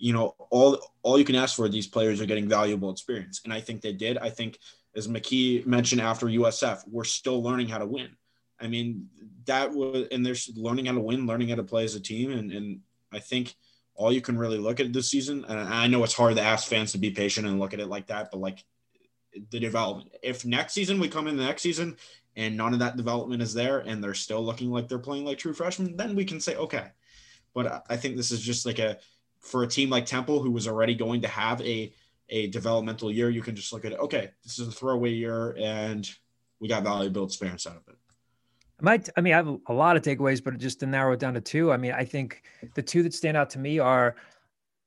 you 0.00 0.14
know, 0.14 0.34
all 0.50 0.78
all 1.02 1.18
you 1.18 1.24
can 1.24 1.36
ask 1.36 1.54
for 1.54 1.68
these 1.68 1.86
players 1.86 2.20
are 2.20 2.26
getting 2.26 2.48
valuable 2.48 2.90
experience. 2.90 3.42
And 3.44 3.52
I 3.52 3.60
think 3.60 3.82
they 3.82 3.92
did. 3.92 4.18
I 4.18 4.30
think 4.30 4.58
as 4.96 5.06
McKie 5.06 5.64
mentioned 5.66 6.00
after 6.00 6.26
USF, 6.26 6.82
we're 6.88 7.04
still 7.04 7.42
learning 7.42 7.68
how 7.68 7.78
to 7.78 7.86
win. 7.86 8.16
I 8.58 8.66
mean, 8.66 9.08
that 9.44 9.70
was 9.70 10.08
and 10.10 10.24
they're 10.24 10.34
learning 10.56 10.86
how 10.86 10.94
to 10.94 11.00
win, 11.00 11.26
learning 11.26 11.50
how 11.50 11.56
to 11.56 11.62
play 11.62 11.84
as 11.84 11.94
a 11.94 12.00
team. 12.00 12.32
And 12.32 12.50
and 12.50 12.80
I 13.12 13.18
think 13.18 13.54
all 13.94 14.10
you 14.10 14.22
can 14.22 14.38
really 14.38 14.58
look 14.58 14.80
at 14.80 14.92
this 14.92 15.10
season, 15.10 15.44
and 15.46 15.60
I 15.60 15.86
know 15.86 16.02
it's 16.02 16.14
hard 16.14 16.34
to 16.36 16.42
ask 16.42 16.66
fans 16.66 16.92
to 16.92 16.98
be 16.98 17.10
patient 17.10 17.46
and 17.46 17.60
look 17.60 17.74
at 17.74 17.80
it 17.80 17.88
like 17.88 18.06
that, 18.06 18.30
but 18.32 18.40
like 18.40 18.64
the 19.50 19.60
development. 19.60 20.10
If 20.22 20.46
next 20.46 20.72
season 20.72 20.98
we 20.98 21.08
come 21.08 21.26
in 21.26 21.36
the 21.36 21.44
next 21.44 21.62
season 21.62 21.96
and 22.36 22.56
none 22.56 22.72
of 22.72 22.78
that 22.78 22.96
development 22.96 23.42
is 23.42 23.52
there 23.52 23.80
and 23.80 24.02
they're 24.02 24.14
still 24.14 24.42
looking 24.42 24.70
like 24.70 24.88
they're 24.88 24.98
playing 24.98 25.26
like 25.26 25.38
true 25.38 25.52
freshmen, 25.52 25.96
then 25.96 26.16
we 26.16 26.24
can 26.24 26.40
say, 26.40 26.56
okay. 26.56 26.86
But 27.54 27.84
I 27.90 27.96
think 27.96 28.16
this 28.16 28.30
is 28.30 28.40
just 28.40 28.64
like 28.64 28.78
a 28.78 28.98
for 29.40 29.62
a 29.62 29.66
team 29.66 29.90
like 29.90 30.06
Temple, 30.06 30.42
who 30.42 30.50
was 30.50 30.68
already 30.68 30.94
going 30.94 31.22
to 31.22 31.28
have 31.28 31.60
a 31.62 31.92
a 32.32 32.46
developmental 32.48 33.10
year, 33.10 33.28
you 33.28 33.42
can 33.42 33.56
just 33.56 33.72
look 33.72 33.84
at 33.84 33.92
it. 33.92 33.98
Okay, 33.98 34.30
this 34.44 34.58
is 34.58 34.68
a 34.68 34.72
throwaway 34.72 35.10
year, 35.10 35.56
and 35.58 36.08
we 36.60 36.68
got 36.68 36.84
valuable 36.84 37.24
experience 37.24 37.66
out 37.66 37.76
of 37.76 37.82
it. 37.88 37.96
I 38.80 38.84
might. 38.84 39.08
I 39.16 39.20
mean, 39.20 39.32
I 39.32 39.36
have 39.36 39.58
a 39.66 39.72
lot 39.72 39.96
of 39.96 40.02
takeaways, 40.02 40.42
but 40.42 40.56
just 40.58 40.80
to 40.80 40.86
narrow 40.86 41.12
it 41.12 41.20
down 41.20 41.34
to 41.34 41.40
two. 41.40 41.72
I 41.72 41.76
mean, 41.76 41.92
I 41.92 42.04
think 42.04 42.42
the 42.74 42.82
two 42.82 43.02
that 43.02 43.14
stand 43.14 43.36
out 43.36 43.50
to 43.50 43.58
me 43.58 43.78
are, 43.78 44.16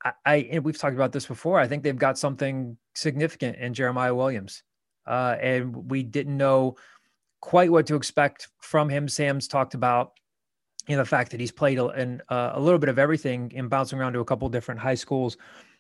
I, 0.03 0.11
I 0.25 0.35
and 0.51 0.63
we've 0.63 0.77
talked 0.77 0.95
about 0.95 1.11
this 1.11 1.25
before. 1.25 1.59
I 1.59 1.67
think 1.67 1.83
they've 1.83 1.97
got 1.97 2.17
something 2.17 2.77
significant 2.95 3.57
in 3.57 3.73
Jeremiah 3.73 4.15
Williams, 4.15 4.63
uh, 5.05 5.35
and 5.41 5.91
we 5.91 6.03
didn't 6.03 6.37
know 6.37 6.77
quite 7.41 7.71
what 7.71 7.87
to 7.87 7.95
expect 7.95 8.47
from 8.59 8.87
him. 8.87 9.09
Sam's 9.09 9.49
talked 9.49 9.73
about 9.73 10.13
you 10.87 10.95
know, 10.95 11.01
the 11.01 11.07
fact 11.07 11.31
that 11.31 11.39
he's 11.39 11.51
played 11.51 11.79
a, 11.79 11.87
in, 11.89 12.21
uh, 12.29 12.51
a 12.53 12.59
little 12.59 12.79
bit 12.79 12.89
of 12.89 12.99
everything 12.99 13.51
and 13.55 13.69
bouncing 13.69 13.99
around 13.99 14.13
to 14.13 14.19
a 14.19 14.25
couple 14.25 14.47
different 14.49 14.79
high 14.79 14.95
schools 14.95 15.37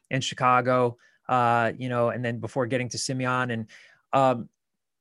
in 0.09 0.21
Chicago, 0.21 0.97
uh, 1.29 1.71
you 1.77 1.89
know, 1.89 2.09
and 2.09 2.23
then 2.23 2.39
before 2.39 2.65
getting 2.65 2.89
to 2.89 2.97
Simeon 2.97 3.51
and 3.51 3.67
um, 4.13 4.49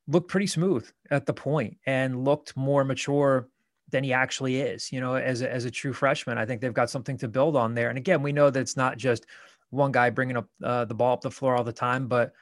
looked 0.09 0.29
pretty 0.29 0.47
smooth 0.47 0.89
at 1.11 1.27
the 1.27 1.33
point 1.33 1.77
and 1.87 2.24
looked 2.24 2.57
more 2.57 2.85
mature 2.85 3.49
than 3.91 4.03
he 4.03 4.12
actually 4.12 4.61
is, 4.61 4.91
you 4.91 5.01
know, 5.01 5.15
as 5.15 5.43
a, 5.43 5.53
as 5.53 5.65
a 5.65 5.70
true 5.70 5.93
freshman. 5.93 6.39
I 6.39 6.47
think 6.47 6.61
they've 6.61 6.73
got 6.73 6.91
something 6.91 7.19
to 7.19 7.29
build 7.29 7.57
on 7.57 7.74
there. 7.74 7.89
And 7.89 7.99
again, 7.99 8.23
we 8.23 8.33
know 8.33 8.51
that 8.51 8.61
it's 8.61 8.77
not 8.77 8.97
just 8.97 9.27
one 9.70 9.93
guy 9.93 10.11
bringing 10.11 10.37
up 10.37 10.49
uh, 10.65 10.85
the 10.87 10.95
ball 10.95 11.12
up 11.12 11.20
the 11.20 11.31
floor 11.31 11.57
all 11.57 11.65
the 11.65 11.73
time, 11.73 12.09
but 12.09 12.33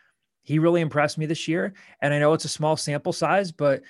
he 0.42 0.58
really 0.58 0.80
impressed 0.80 1.18
me 1.18 1.26
this 1.26 1.46
year. 1.46 1.74
And 2.00 2.14
I 2.14 2.18
know 2.18 2.32
it's 2.32 2.44
a 2.44 2.48
small 2.48 2.76
sample 2.76 3.12
size, 3.12 3.52
but 3.52 3.82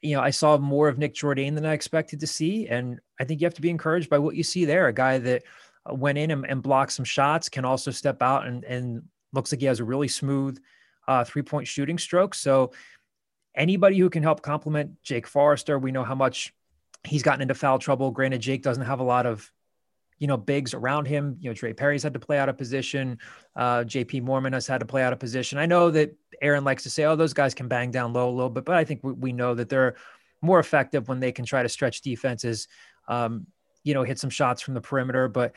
you 0.00 0.14
know, 0.14 0.22
I 0.22 0.30
saw 0.30 0.56
more 0.58 0.88
of 0.88 0.98
Nick 0.98 1.14
Jourdain 1.14 1.54
than 1.54 1.66
I 1.66 1.72
expected 1.72 2.20
to 2.20 2.26
see. 2.26 2.68
And 2.68 3.00
I 3.20 3.24
think 3.24 3.40
you 3.40 3.46
have 3.46 3.54
to 3.54 3.62
be 3.62 3.70
encouraged 3.70 4.08
by 4.08 4.18
what 4.18 4.36
you 4.36 4.42
see 4.42 4.64
there. 4.64 4.86
A 4.86 4.92
guy 4.92 5.18
that 5.18 5.42
uh, 5.90 5.94
went 5.94 6.18
in 6.18 6.30
and, 6.30 6.46
and 6.46 6.62
blocked 6.62 6.92
some 6.92 7.04
shots 7.04 7.48
can 7.48 7.64
also 7.64 7.90
step 7.90 8.22
out 8.22 8.46
and, 8.46 8.64
and 8.64 9.02
looks 9.32 9.52
like 9.52 9.60
he 9.60 9.66
has 9.66 9.80
a 9.80 9.84
really 9.84 10.08
smooth 10.08 10.58
uh, 11.08 11.24
three 11.24 11.42
point 11.42 11.66
shooting 11.66 11.98
stroke. 11.98 12.34
So 12.34 12.72
anybody 13.54 13.98
who 13.98 14.10
can 14.10 14.22
help 14.22 14.42
complement 14.42 15.02
Jake 15.02 15.26
Forrester, 15.26 15.78
we 15.78 15.92
know 15.92 16.04
how 16.04 16.14
much 16.14 16.54
he's 17.04 17.22
gotten 17.22 17.42
into 17.42 17.54
foul 17.54 17.78
trouble. 17.78 18.10
Granted, 18.10 18.40
Jake 18.40 18.62
doesn't 18.62 18.84
have 18.84 19.00
a 19.00 19.04
lot 19.04 19.26
of 19.26 19.50
you 20.18 20.26
know, 20.26 20.36
bigs 20.36 20.74
around 20.74 21.06
him. 21.06 21.36
You 21.40 21.50
know, 21.50 21.54
Dre 21.54 21.72
Perry's 21.72 22.02
had 22.02 22.14
to 22.14 22.20
play 22.20 22.38
out 22.38 22.48
of 22.48 22.58
position. 22.58 23.18
Uh, 23.54 23.80
JP 23.84 24.22
Moorman 24.22 24.52
has 24.52 24.66
had 24.66 24.80
to 24.80 24.86
play 24.86 25.02
out 25.02 25.12
of 25.12 25.18
position. 25.18 25.58
I 25.58 25.66
know 25.66 25.90
that 25.90 26.16
Aaron 26.42 26.64
likes 26.64 26.82
to 26.84 26.90
say, 26.90 27.04
oh, 27.04 27.16
those 27.16 27.32
guys 27.32 27.54
can 27.54 27.68
bang 27.68 27.90
down 27.90 28.12
low 28.12 28.28
a 28.28 28.32
little 28.32 28.50
bit, 28.50 28.64
but 28.64 28.76
I 28.76 28.84
think 28.84 29.00
we, 29.02 29.12
we 29.12 29.32
know 29.32 29.54
that 29.54 29.68
they're 29.68 29.94
more 30.42 30.58
effective 30.58 31.08
when 31.08 31.20
they 31.20 31.32
can 31.32 31.44
try 31.44 31.62
to 31.62 31.68
stretch 31.68 32.00
defenses, 32.00 32.68
um, 33.08 33.46
you 33.84 33.94
know, 33.94 34.02
hit 34.02 34.18
some 34.18 34.30
shots 34.30 34.60
from 34.60 34.74
the 34.74 34.80
perimeter. 34.80 35.28
But 35.28 35.54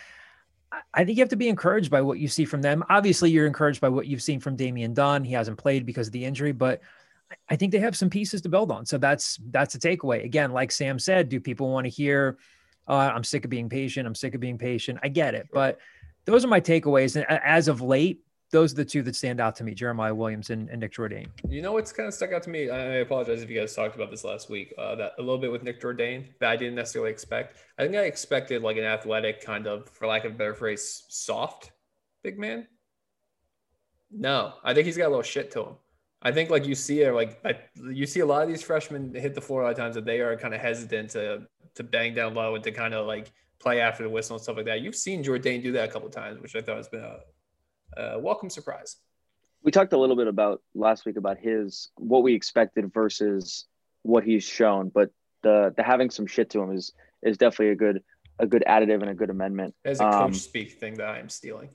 I 0.93 1.03
think 1.03 1.17
you 1.17 1.23
have 1.23 1.29
to 1.29 1.35
be 1.35 1.49
encouraged 1.49 1.91
by 1.91 2.01
what 2.01 2.19
you 2.19 2.27
see 2.27 2.45
from 2.45 2.61
them. 2.61 2.83
Obviously, 2.89 3.31
you're 3.31 3.47
encouraged 3.47 3.81
by 3.81 3.89
what 3.89 4.07
you've 4.07 4.21
seen 4.21 4.39
from 4.39 4.55
Damian 4.55 4.93
Dunn. 4.93 5.23
He 5.23 5.33
hasn't 5.33 5.57
played 5.57 5.85
because 5.85 6.07
of 6.07 6.13
the 6.13 6.23
injury, 6.23 6.51
but 6.51 6.81
I 7.49 7.55
think 7.55 7.71
they 7.71 7.79
have 7.79 7.95
some 7.95 8.09
pieces 8.09 8.41
to 8.41 8.49
build 8.49 8.71
on. 8.71 8.85
So 8.85 8.97
that's 8.97 9.39
that's 9.49 9.75
a 9.75 9.79
takeaway. 9.79 10.23
Again, 10.23 10.51
like 10.51 10.71
Sam 10.71 10.99
said, 10.99 11.29
do 11.29 11.39
people 11.39 11.71
want 11.71 11.85
to 11.85 11.89
hear– 11.89 12.37
oh, 12.87 12.97
I'm 12.97 13.23
sick 13.23 13.43
of 13.43 13.49
being 13.49 13.69
patient. 13.69 14.07
I'm 14.07 14.15
sick 14.15 14.35
of 14.35 14.41
being 14.41 14.57
patient. 14.57 14.99
I 15.03 15.09
get 15.09 15.35
it. 15.35 15.47
But 15.51 15.79
those 16.25 16.45
are 16.45 16.47
my 16.47 16.61
takeaways. 16.61 17.15
And 17.15 17.25
as 17.29 17.67
of 17.67 17.81
late, 17.81 18.21
those 18.51 18.73
are 18.73 18.75
the 18.75 18.85
two 18.85 19.01
that 19.03 19.15
stand 19.15 19.39
out 19.39 19.55
to 19.55 19.63
me 19.63 19.73
Jeremiah 19.73 20.13
Williams 20.13 20.49
and, 20.49 20.69
and 20.69 20.81
Nick 20.81 20.93
Jourdain. 20.93 21.27
You 21.47 21.61
know 21.61 21.71
what's 21.71 21.93
kind 21.93 22.07
of 22.07 22.13
stuck 22.13 22.33
out 22.33 22.43
to 22.43 22.49
me? 22.49 22.69
I 22.69 22.97
apologize 22.97 23.41
if 23.41 23.49
you 23.49 23.59
guys 23.59 23.73
talked 23.73 23.95
about 23.95 24.11
this 24.11 24.23
last 24.23 24.49
week, 24.49 24.73
uh, 24.77 24.95
that 24.95 25.13
a 25.17 25.21
little 25.21 25.37
bit 25.37 25.51
with 25.51 25.63
Nick 25.63 25.81
Jourdain 25.81 26.25
that 26.39 26.49
I 26.49 26.57
didn't 26.57 26.75
necessarily 26.75 27.11
expect. 27.11 27.57
I 27.77 27.83
think 27.83 27.95
I 27.95 28.01
expected 28.01 28.61
like 28.61 28.77
an 28.77 28.83
athletic, 28.83 29.43
kind 29.43 29.67
of, 29.67 29.87
for 29.89 30.05
lack 30.05 30.25
of 30.25 30.33
a 30.33 30.35
better 30.35 30.53
phrase, 30.53 31.05
soft 31.07 31.71
big 32.23 32.37
man. 32.37 32.67
No, 34.11 34.53
I 34.63 34.73
think 34.73 34.85
he's 34.85 34.97
got 34.97 35.07
a 35.07 35.09
little 35.09 35.23
shit 35.23 35.51
to 35.51 35.61
him. 35.61 35.75
I 36.21 36.31
think 36.31 36.49
like 36.49 36.67
you 36.67 36.75
see 36.75 37.01
it, 37.01 37.13
like 37.13 37.39
I, 37.45 37.57
you 37.89 38.05
see 38.05 38.19
a 38.19 38.25
lot 38.25 38.43
of 38.43 38.49
these 38.49 38.61
freshmen 38.61 39.13
hit 39.15 39.33
the 39.33 39.41
floor 39.41 39.61
a 39.61 39.63
lot 39.65 39.71
of 39.71 39.77
times 39.77 39.95
that 39.95 40.05
they 40.05 40.19
are 40.19 40.37
kind 40.37 40.53
of 40.53 40.59
hesitant 40.59 41.11
to 41.11 41.47
to 41.75 41.83
bang 41.83 42.13
down 42.13 42.33
low 42.33 42.55
and 42.55 42.63
to 42.63 42.71
kind 42.71 42.93
of 42.93 43.07
like 43.07 43.31
play 43.59 43.81
after 43.81 44.03
the 44.03 44.09
whistle 44.09 44.35
and 44.35 44.43
stuff 44.43 44.57
like 44.57 44.65
that. 44.65 44.81
You've 44.81 44.95
seen 44.95 45.23
Jourdain 45.23 45.61
do 45.61 45.71
that 45.73 45.89
a 45.89 45.91
couple 45.91 46.09
times, 46.09 46.41
which 46.41 46.55
I 46.55 46.61
thought 46.61 46.77
has 46.77 46.89
been 46.89 47.03
a, 47.03 48.01
a 48.01 48.19
welcome 48.19 48.49
surprise. 48.49 48.97
We 49.63 49.71
talked 49.71 49.93
a 49.93 49.97
little 49.97 50.15
bit 50.15 50.27
about 50.27 50.61
last 50.73 51.05
week 51.05 51.17
about 51.17 51.37
his 51.37 51.89
what 51.95 52.23
we 52.23 52.33
expected 52.33 52.91
versus 52.93 53.65
what 54.01 54.23
he's 54.23 54.43
shown, 54.43 54.89
but 54.89 55.11
the 55.43 55.73
the 55.77 55.83
having 55.83 56.09
some 56.09 56.25
shit 56.25 56.49
to 56.51 56.61
him 56.61 56.71
is 56.71 56.93
is 57.21 57.37
definitely 57.37 57.69
a 57.69 57.75
good 57.75 58.03
a 58.39 58.47
good 58.47 58.63
additive 58.67 59.01
and 59.01 59.09
a 59.09 59.13
good 59.13 59.29
amendment. 59.29 59.75
As 59.85 59.99
a 59.99 60.03
coach 60.03 60.13
um, 60.13 60.33
speak 60.33 60.79
thing 60.79 60.95
that 60.95 61.07
I 61.07 61.19
am 61.19 61.29
stealing. 61.29 61.69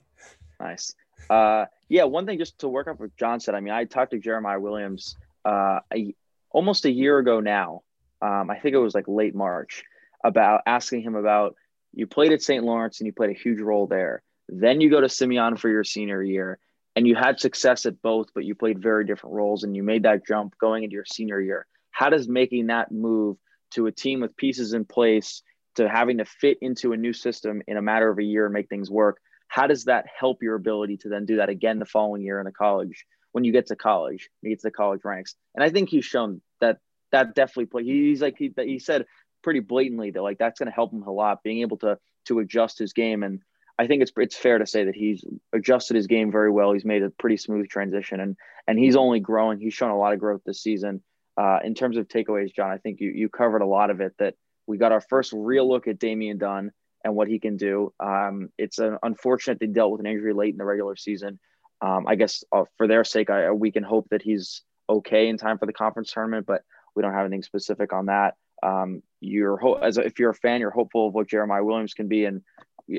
Nice. 0.59 0.93
Uh, 1.29 1.65
yeah, 1.87 2.03
one 2.03 2.25
thing 2.25 2.37
just 2.37 2.59
to 2.59 2.67
work 2.67 2.87
up 2.87 2.99
what 2.99 3.15
John 3.15 3.39
said. 3.39 3.55
I 3.55 3.59
mean, 3.61 3.73
I 3.73 3.85
talked 3.85 4.11
to 4.11 4.19
Jeremiah 4.19 4.59
Williams 4.59 5.15
uh, 5.45 5.79
a, 5.93 6.13
almost 6.51 6.85
a 6.85 6.91
year 6.91 7.17
ago 7.19 7.39
now. 7.39 7.83
Um, 8.21 8.49
I 8.49 8.59
think 8.59 8.75
it 8.75 8.79
was 8.79 8.95
like 8.95 9.07
late 9.07 9.35
March 9.35 9.83
about 10.23 10.61
asking 10.65 11.01
him 11.01 11.15
about 11.15 11.55
you 11.93 12.07
played 12.07 12.31
at 12.31 12.41
St. 12.41 12.63
Lawrence 12.63 12.99
and 12.99 13.05
you 13.05 13.13
played 13.13 13.29
a 13.29 13.39
huge 13.39 13.59
role 13.59 13.87
there. 13.87 14.23
Then 14.49 14.81
you 14.81 14.89
go 14.89 15.01
to 15.01 15.09
Simeon 15.09 15.57
for 15.57 15.69
your 15.69 15.83
senior 15.83 16.23
year 16.23 16.59
and 16.95 17.07
you 17.07 17.15
had 17.15 17.39
success 17.39 17.85
at 17.85 18.01
both, 18.01 18.27
but 18.33 18.45
you 18.45 18.55
played 18.55 18.81
very 18.81 19.05
different 19.05 19.35
roles 19.35 19.63
and 19.63 19.75
you 19.75 19.83
made 19.83 20.03
that 20.03 20.25
jump 20.25 20.55
going 20.59 20.83
into 20.83 20.95
your 20.95 21.05
senior 21.05 21.39
year. 21.39 21.65
How 21.91 22.09
does 22.09 22.27
making 22.27 22.67
that 22.67 22.91
move 22.91 23.37
to 23.71 23.87
a 23.87 23.91
team 23.91 24.21
with 24.21 24.37
pieces 24.37 24.73
in 24.73 24.85
place 24.85 25.41
to 25.75 25.87
having 25.87 26.17
to 26.17 26.25
fit 26.25 26.57
into 26.61 26.93
a 26.93 26.97
new 26.97 27.13
system 27.13 27.61
in 27.67 27.77
a 27.77 27.81
matter 27.81 28.09
of 28.09 28.17
a 28.17 28.23
year 28.23 28.45
and 28.45 28.53
make 28.53 28.69
things 28.69 28.89
work? 28.89 29.19
how 29.47 29.67
does 29.67 29.85
that 29.85 30.05
help 30.19 30.43
your 30.43 30.55
ability 30.55 30.97
to 30.97 31.09
then 31.09 31.25
do 31.25 31.37
that 31.37 31.49
again 31.49 31.79
the 31.79 31.85
following 31.85 32.21
year 32.21 32.39
in 32.39 32.45
the 32.45 32.51
college 32.51 33.05
when 33.31 33.43
you 33.43 33.51
get 33.51 33.67
to 33.67 33.75
college, 33.75 34.29
you 34.41 34.49
get 34.49 34.59
to 34.59 34.67
the 34.67 34.71
college 34.71 35.01
ranks? 35.03 35.35
And 35.55 35.63
I 35.63 35.69
think 35.69 35.89
he's 35.89 36.05
shown 36.05 36.41
that 36.61 36.79
that 37.11 37.35
definitely 37.35 37.65
play. 37.65 37.83
He's 37.83 38.21
like 38.21 38.37
he 38.37 38.53
he 38.57 38.79
said 38.79 39.05
pretty 39.43 39.59
blatantly 39.59 40.11
that 40.11 40.21
like 40.21 40.37
that's 40.37 40.59
going 40.59 40.67
to 40.67 40.75
help 40.75 40.91
him 40.91 41.03
a 41.03 41.11
lot, 41.11 41.43
being 41.43 41.61
able 41.61 41.77
to 41.77 41.97
to 42.25 42.39
adjust 42.39 42.79
his 42.79 42.93
game. 42.93 43.23
And 43.23 43.41
I 43.79 43.87
think 43.87 44.01
it's 44.01 44.11
it's 44.17 44.35
fair 44.35 44.57
to 44.57 44.65
say 44.65 44.85
that 44.85 44.95
he's 44.95 45.23
adjusted 45.53 45.95
his 45.95 46.07
game 46.07 46.31
very 46.31 46.51
well. 46.51 46.73
He's 46.73 46.85
made 46.85 47.03
a 47.03 47.09
pretty 47.11 47.37
smooth 47.37 47.69
transition, 47.69 48.19
and 48.19 48.35
and 48.67 48.79
he's 48.79 48.95
only 48.95 49.19
growing. 49.19 49.59
He's 49.59 49.73
shown 49.73 49.91
a 49.91 49.97
lot 49.97 50.13
of 50.13 50.19
growth 50.19 50.41
this 50.45 50.61
season. 50.61 51.03
Uh, 51.39 51.59
in 51.63 51.75
terms 51.75 51.97
of 51.97 52.07
takeaways, 52.07 52.53
John, 52.53 52.71
I 52.71 52.77
think 52.77 52.99
you 52.99 53.11
you 53.11 53.29
covered 53.29 53.61
a 53.61 53.67
lot 53.67 53.89
of 53.89 54.01
it. 54.01 54.13
That 54.19 54.35
we 54.65 54.77
got 54.77 54.91
our 54.91 55.01
first 55.01 55.33
real 55.33 55.67
look 55.67 55.87
at 55.87 55.99
Damian 55.99 56.37
Dunn 56.37 56.71
and 57.03 57.15
what 57.15 57.27
he 57.27 57.39
can 57.39 57.57
do. 57.57 57.93
Um, 57.99 58.49
it's 58.57 58.79
an 58.79 58.97
unfortunate 59.03 59.59
they 59.59 59.67
dealt 59.67 59.91
with 59.91 60.01
an 60.01 60.07
injury 60.07 60.33
late 60.33 60.53
in 60.53 60.57
the 60.57 60.65
regular 60.65 60.95
season. 60.95 61.39
Um, 61.79 62.05
I 62.07 62.15
guess 62.15 62.43
uh, 62.51 62.63
for 62.77 62.87
their 62.87 63.03
sake, 63.03 63.29
I, 63.29 63.51
we 63.51 63.71
can 63.71 63.83
hope 63.83 64.07
that 64.09 64.23
he's 64.23 64.63
okay 64.89 65.27
in 65.27 65.37
time 65.37 65.59
for 65.59 65.67
the 65.67 65.73
conference 65.73 66.11
tournament, 66.11 66.47
but 66.47 66.63
we 66.97 67.03
don't 67.03 67.13
have 67.13 67.25
anything 67.25 67.43
specific 67.43 67.93
on 67.93 68.07
that. 68.07 68.35
Um, 68.63 69.03
you're 69.21 69.55
ho- 69.57 69.75
as 69.75 69.97
a, 69.99 70.01
if 70.01 70.17
you're 70.19 70.31
a 70.31 70.35
fan, 70.35 70.59
you're 70.59 70.71
hopeful 70.71 71.07
of 71.07 71.13
what 71.13 71.27
Jeremiah 71.29 71.63
Williams 71.63 71.93
can 71.93 72.07
be, 72.07 72.25
and 72.25 72.41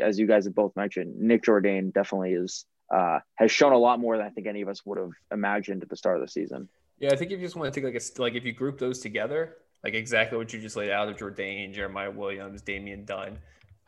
as 0.02 0.18
you 0.18 0.26
guys 0.26 0.44
have 0.44 0.54
both 0.54 0.74
mentioned, 0.76 1.18
Nick 1.18 1.42
Jourdain 1.42 1.92
definitely 1.92 2.32
is 2.34 2.64
uh, 2.94 3.18
has 3.34 3.50
shown 3.50 3.72
a 3.72 3.78
lot 3.78 3.98
more 4.00 4.16
than 4.16 4.24
I 4.24 4.30
think 4.30 4.46
any 4.46 4.62
of 4.62 4.68
us 4.68 4.86
would 4.86 4.98
have 4.98 5.10
imagined 5.32 5.82
at 5.82 5.90
the 5.90 5.96
start 5.96 6.16
of 6.16 6.22
the 6.22 6.28
season. 6.30 6.68
Yeah, 7.00 7.10
I 7.12 7.16
think 7.16 7.32
if 7.32 7.40
you 7.40 7.44
just 7.46 7.56
want 7.56 7.72
to 7.74 7.80
take 7.80 7.92
like 7.92 8.00
a 8.00 8.22
like 8.22 8.34
if 8.34 8.44
you 8.44 8.52
group 8.52 8.78
those 8.78 9.00
together, 9.00 9.56
like 9.84 9.94
exactly 9.94 10.38
what 10.38 10.52
you 10.52 10.60
just 10.60 10.76
laid 10.76 10.90
out 10.90 11.08
of 11.08 11.16
Jourdain, 11.16 11.74
Jeremiah 11.74 12.10
Williams, 12.10 12.62
Damian 12.62 13.04
Dunn. 13.04 13.38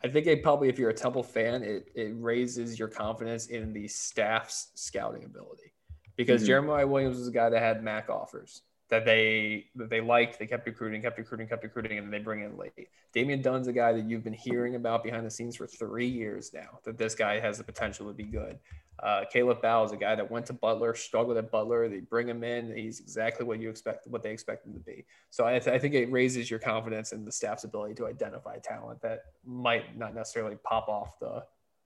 I 0.03 0.07
think 0.09 0.25
it 0.27 0.41
probably, 0.43 0.67
if 0.67 0.79
you're 0.79 0.89
a 0.89 0.93
Temple 0.95 1.21
fan, 1.23 1.61
it, 1.63 1.89
it 1.93 2.13
raises 2.17 2.79
your 2.79 2.87
confidence 2.87 3.47
in 3.47 3.71
the 3.71 3.87
staff's 3.87 4.71
scouting 4.75 5.23
ability 5.25 5.73
because 6.15 6.41
Mhm. 6.43 6.47
Jeremiah 6.47 6.87
Williams 6.87 7.17
was 7.19 7.27
a 7.27 7.31
guy 7.31 7.49
that 7.49 7.61
had 7.61 7.83
MAC 7.83 8.09
offers 8.09 8.63
that 8.91 9.05
they 9.05 9.67
that 9.75 9.89
they 9.89 10.01
liked. 10.01 10.37
They 10.37 10.45
kept 10.45 10.67
recruiting, 10.67 11.01
kept 11.01 11.17
recruiting, 11.17 11.47
kept 11.47 11.63
recruiting, 11.63 11.97
and 11.97 12.13
they 12.13 12.19
bring 12.19 12.43
in 12.43 12.57
late. 12.57 12.89
Damian 13.13 13.41
Dunn's 13.41 13.67
a 13.67 13.73
guy 13.73 13.93
that 13.93 14.07
you've 14.07 14.23
been 14.23 14.33
hearing 14.33 14.75
about 14.75 15.03
behind 15.03 15.25
the 15.25 15.31
scenes 15.31 15.55
for 15.55 15.65
three 15.65 16.07
years 16.07 16.51
now. 16.53 16.79
That 16.83 16.97
this 16.97 17.15
guy 17.15 17.39
has 17.39 17.57
the 17.57 17.63
potential 17.63 18.05
to 18.07 18.13
be 18.13 18.25
good. 18.25 18.59
Uh, 19.01 19.23
Caleb 19.31 19.61
Bow 19.61 19.83
is 19.85 19.93
a 19.93 19.97
guy 19.97 20.13
that 20.13 20.29
went 20.29 20.45
to 20.47 20.53
Butler, 20.53 20.93
struggled 20.93 21.37
at 21.37 21.49
Butler. 21.49 21.87
They 21.89 22.01
bring 22.01 22.27
him 22.27 22.43
in. 22.43 22.75
He's 22.75 22.99
exactly 22.99 23.45
what 23.45 23.59
you 23.59 23.69
expect, 23.69 24.05
what 24.07 24.21
they 24.21 24.31
expect 24.31 24.67
him 24.67 24.73
to 24.73 24.79
be. 24.79 25.05
So 25.31 25.45
I, 25.47 25.57
th- 25.57 25.73
I 25.73 25.79
think 25.79 25.95
it 25.95 26.11
raises 26.11 26.51
your 26.51 26.59
confidence 26.59 27.13
in 27.13 27.25
the 27.25 27.31
staff's 27.31 27.63
ability 27.63 27.95
to 27.95 28.05
identify 28.05 28.59
talent 28.59 29.01
that 29.01 29.23
might 29.43 29.97
not 29.97 30.13
necessarily 30.13 30.57
pop 30.63 30.87
off 30.87 31.17
the 31.19 31.43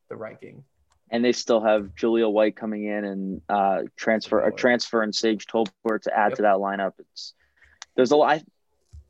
the 0.10 0.16
ranking. 0.16 0.64
And 1.12 1.24
they 1.24 1.32
still 1.32 1.62
have 1.62 1.92
Jahlil 1.96 2.32
White 2.32 2.56
coming 2.56 2.86
in 2.86 3.06
and 3.06 3.42
uh, 3.48 3.84
transfer 3.96 4.42
a 4.42 4.52
transfer 4.52 5.02
and 5.04 5.14
Sage 5.14 5.46
Tolbert 5.46 6.02
to 6.04 6.18
add 6.18 6.30
Yep. 6.32 6.36
to 6.38 6.42
that 6.44 6.56
lineup. 6.56 6.94
It's 7.00 7.34
there's 7.96 8.12
a 8.12 8.16
lot. 8.16 8.42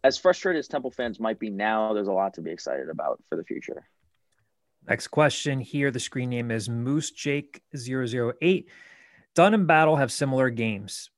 As 0.04 0.18
frustrated 0.18 0.60
as 0.60 0.68
Temple 0.68 0.92
fans 0.92 1.20
might 1.20 1.40
be 1.40 1.50
now, 1.50 1.94
there's 1.94 2.08
a 2.08 2.12
lot 2.14 2.36
to 2.36 2.42
be 2.42 2.52
excited 2.52 2.90
about 2.90 3.24
for 3.28 3.36
the 3.36 3.44
future. 3.44 3.88
Next 4.88 5.08
question 5.08 5.60
here. 5.60 5.90
The 5.90 6.00
screen 6.00 6.30
name 6.30 6.52
is 6.52 6.70
Moose 6.70 7.10
Jake 7.10 7.64
008. 7.76 8.70
Dunn 9.34 9.54
and 9.54 9.66
Battle 9.66 9.96
have 9.96 10.12
similar 10.12 10.50
games. 10.52 11.10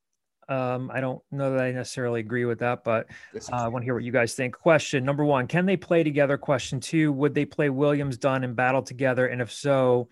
Um, 0.49 0.89
I 0.93 1.01
don't 1.01 1.21
know 1.31 1.51
that 1.51 1.59
I 1.59 1.71
necessarily 1.71 2.21
agree 2.21 2.45
with 2.45 2.59
that, 2.59 2.85
but 2.85 3.07
uh, 3.35 3.55
I 3.55 3.67
want 3.67 3.83
to 3.83 3.85
hear 3.85 3.93
what 3.93 4.05
you 4.05 4.13
guys 4.13 4.33
think. 4.33 4.57
Question 4.57 5.03
number 5.03 5.25
one 5.25 5.47
Can 5.47 5.65
they 5.65 5.75
play 5.75 6.03
together? 6.03 6.37
Question 6.37 6.79
two 6.79 7.11
Would 7.11 7.33
they 7.35 7.43
play 7.43 7.69
Williams, 7.69 8.17
Dunn, 8.17 8.45
and 8.45 8.55
Battle 8.55 8.81
together? 8.81 9.27
And 9.27 9.41
if 9.41 9.51
so, 9.51 10.07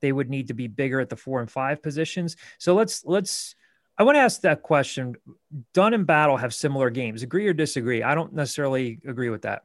they 0.00 0.12
would 0.12 0.30
need 0.30 0.48
to 0.48 0.54
be 0.54 0.68
bigger 0.68 1.00
at 1.00 1.08
the 1.08 1.16
four 1.16 1.40
and 1.40 1.50
five 1.50 1.82
positions. 1.82 2.36
So 2.58 2.74
let's, 2.74 3.04
let's, 3.04 3.54
I 3.98 4.02
want 4.02 4.16
to 4.16 4.20
ask 4.20 4.40
that 4.42 4.62
question. 4.62 5.16
Dunn 5.74 5.94
and 5.94 6.06
Battle 6.06 6.36
have 6.36 6.54
similar 6.54 6.90
games. 6.90 7.22
Agree 7.22 7.46
or 7.46 7.52
disagree? 7.52 8.02
I 8.02 8.14
don't 8.14 8.32
necessarily 8.32 8.98
agree 9.06 9.30
with 9.30 9.42
that. 9.42 9.62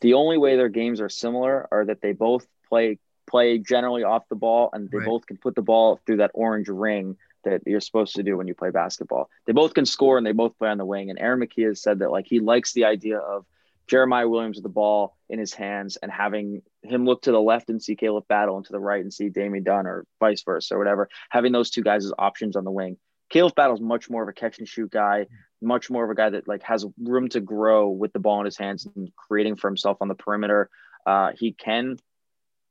The 0.00 0.14
only 0.14 0.38
way 0.38 0.56
their 0.56 0.68
games 0.68 1.00
are 1.00 1.08
similar 1.08 1.68
are 1.70 1.84
that 1.86 2.00
they 2.00 2.12
both 2.12 2.46
play 2.68 2.98
play 3.26 3.56
generally 3.58 4.04
off 4.04 4.28
the 4.28 4.36
ball, 4.36 4.68
and 4.74 4.90
they 4.90 4.98
Right. 4.98 5.06
both 5.06 5.24
can 5.26 5.38
put 5.38 5.54
the 5.54 5.62
ball 5.62 5.98
through 6.04 6.18
that 6.18 6.30
orange 6.34 6.68
ring 6.68 7.16
that 7.44 7.62
you're 7.66 7.80
supposed 7.80 8.14
to 8.16 8.22
do 8.22 8.36
when 8.36 8.46
you 8.46 8.54
play 8.54 8.70
basketball. 8.70 9.30
They 9.46 9.54
both 9.54 9.72
can 9.72 9.86
score, 9.86 10.18
and 10.18 10.26
they 10.26 10.32
both 10.32 10.58
play 10.58 10.68
on 10.68 10.76
the 10.76 10.84
wing. 10.84 11.08
And 11.08 11.18
Aaron 11.18 11.40
McKie 11.40 11.66
has 11.68 11.80
said 11.80 12.00
that 12.00 12.10
like 12.10 12.26
he 12.26 12.38
likes 12.40 12.74
the 12.74 12.84
idea 12.84 13.18
of 13.18 13.46
Jeremiah 13.86 14.28
Williams 14.28 14.56
with 14.56 14.62
the 14.62 14.70
ball 14.70 15.16
in 15.28 15.38
his 15.38 15.52
hands 15.52 15.96
and 15.96 16.10
having 16.10 16.62
him 16.82 17.04
look 17.04 17.22
to 17.22 17.32
the 17.32 17.40
left 17.40 17.68
and 17.68 17.82
see 17.82 17.96
Caleb 17.96 18.26
Battle 18.28 18.56
and 18.56 18.64
to 18.66 18.72
the 18.72 18.80
right 18.80 19.02
and 19.02 19.12
see 19.12 19.28
Damian 19.28 19.64
Dunn 19.64 19.86
or 19.86 20.06
vice 20.20 20.42
versa 20.42 20.74
or 20.74 20.78
whatever. 20.78 21.08
Having 21.30 21.52
those 21.52 21.70
two 21.70 21.82
guys 21.82 22.04
as 22.04 22.12
options 22.18 22.56
on 22.56 22.64
the 22.64 22.70
wing. 22.70 22.96
Caleb 23.30 23.54
Battle's 23.54 23.80
much 23.80 24.08
more 24.08 24.22
of 24.22 24.28
a 24.28 24.32
catch 24.32 24.58
and 24.58 24.68
shoot 24.68 24.90
guy, 24.90 25.26
much 25.60 25.90
more 25.90 26.04
of 26.04 26.10
a 26.10 26.14
guy 26.14 26.30
that 26.30 26.46
like 26.46 26.62
has 26.62 26.86
room 27.02 27.28
to 27.30 27.40
grow 27.40 27.88
with 27.88 28.12
the 28.12 28.18
ball 28.18 28.40
in 28.40 28.44
his 28.44 28.56
hands 28.56 28.86
and 28.96 29.10
creating 29.16 29.56
for 29.56 29.68
himself 29.68 29.98
on 30.00 30.08
the 30.08 30.14
perimeter. 30.14 30.70
Uh, 31.06 31.32
he 31.36 31.52
can 31.52 31.98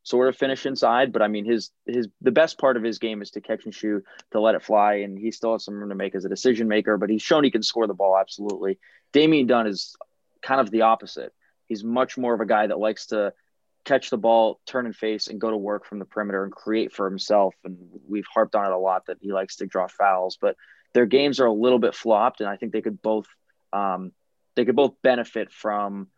sort 0.04 0.28
of 0.28 0.36
finish 0.36 0.66
inside, 0.66 1.12
but 1.12 1.22
I 1.22 1.28
mean 1.28 1.44
his 1.44 1.70
his 1.86 2.08
the 2.20 2.30
best 2.30 2.58
part 2.58 2.76
of 2.76 2.82
his 2.82 2.98
game 2.98 3.22
is 3.22 3.30
to 3.32 3.40
catch 3.40 3.64
and 3.64 3.74
shoot, 3.74 4.04
to 4.32 4.40
let 4.40 4.54
it 4.54 4.62
fly, 4.62 4.96
and 4.96 5.18
he 5.18 5.30
still 5.30 5.52
has 5.52 5.64
some 5.64 5.74
room 5.74 5.88
to 5.88 5.94
make 5.94 6.14
as 6.14 6.24
a 6.24 6.28
decision 6.28 6.68
maker. 6.68 6.98
But 6.98 7.10
he's 7.10 7.22
shown 7.22 7.44
he 7.44 7.50
can 7.50 7.62
score 7.62 7.86
the 7.86 7.94
ball 7.94 8.16
absolutely. 8.16 8.78
Damian 9.12 9.46
Dunn 9.46 9.66
is 9.66 9.96
kind 10.44 10.60
of 10.60 10.70
the 10.70 10.82
opposite. 10.82 11.32
He's 11.66 11.82
much 11.82 12.16
more 12.16 12.34
of 12.34 12.40
a 12.40 12.46
guy 12.46 12.66
that 12.66 12.78
likes 12.78 13.06
to 13.06 13.32
catch 13.84 14.10
the 14.10 14.18
ball, 14.18 14.60
turn 14.66 14.86
and 14.86 14.94
face, 14.94 15.26
and 15.28 15.40
go 15.40 15.50
to 15.50 15.56
work 15.56 15.86
from 15.86 15.98
the 15.98 16.04
perimeter 16.04 16.44
and 16.44 16.52
create 16.52 16.92
for 16.92 17.08
himself. 17.08 17.54
And 17.64 17.78
we've 18.08 18.26
harped 18.32 18.54
on 18.54 18.66
it 18.66 18.72
a 18.72 18.78
lot 18.78 19.06
that 19.06 19.18
he 19.20 19.32
likes 19.32 19.56
to 19.56 19.66
draw 19.66 19.88
fouls, 19.88 20.38
but 20.40 20.56
their 20.92 21.06
games 21.06 21.40
are 21.40 21.46
a 21.46 21.52
little 21.52 21.78
bit 21.78 21.94
flopped, 21.94 22.40
and 22.40 22.48
I 22.48 22.56
think 22.56 22.72
they 22.72 22.82
could 22.82 23.02
both 23.02 23.26
um, 23.72 24.12
they 24.54 24.64
could 24.64 24.76
both 24.76 24.94
benefit 25.02 25.50
from 25.50 26.08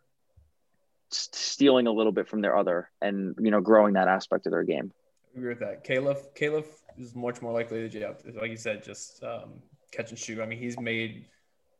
stealing 1.09 1.87
a 1.87 1.91
little 1.91 2.11
bit 2.11 2.27
from 2.27 2.41
their 2.41 2.55
other 2.55 2.89
and 3.01 3.35
you 3.39 3.49
know 3.49 3.61
growing 3.61 3.93
that 3.93 4.07
aspect 4.07 4.45
of 4.45 4.51
their 4.51 4.63
game. 4.63 4.91
I 5.33 5.39
agree 5.39 5.49
with 5.49 5.59
that. 5.59 5.83
Caleb, 5.83 6.17
Caleb 6.35 6.65
is 6.97 7.15
much 7.15 7.41
more 7.41 7.53
likely 7.53 7.89
to 7.89 8.15
like 8.39 8.51
you 8.51 8.57
said, 8.57 8.83
just 8.83 9.23
um, 9.23 9.61
catch 9.91 10.11
and 10.11 10.19
shoot. 10.19 10.39
I 10.39 10.45
mean, 10.45 10.59
he's 10.59 10.79
made 10.79 11.25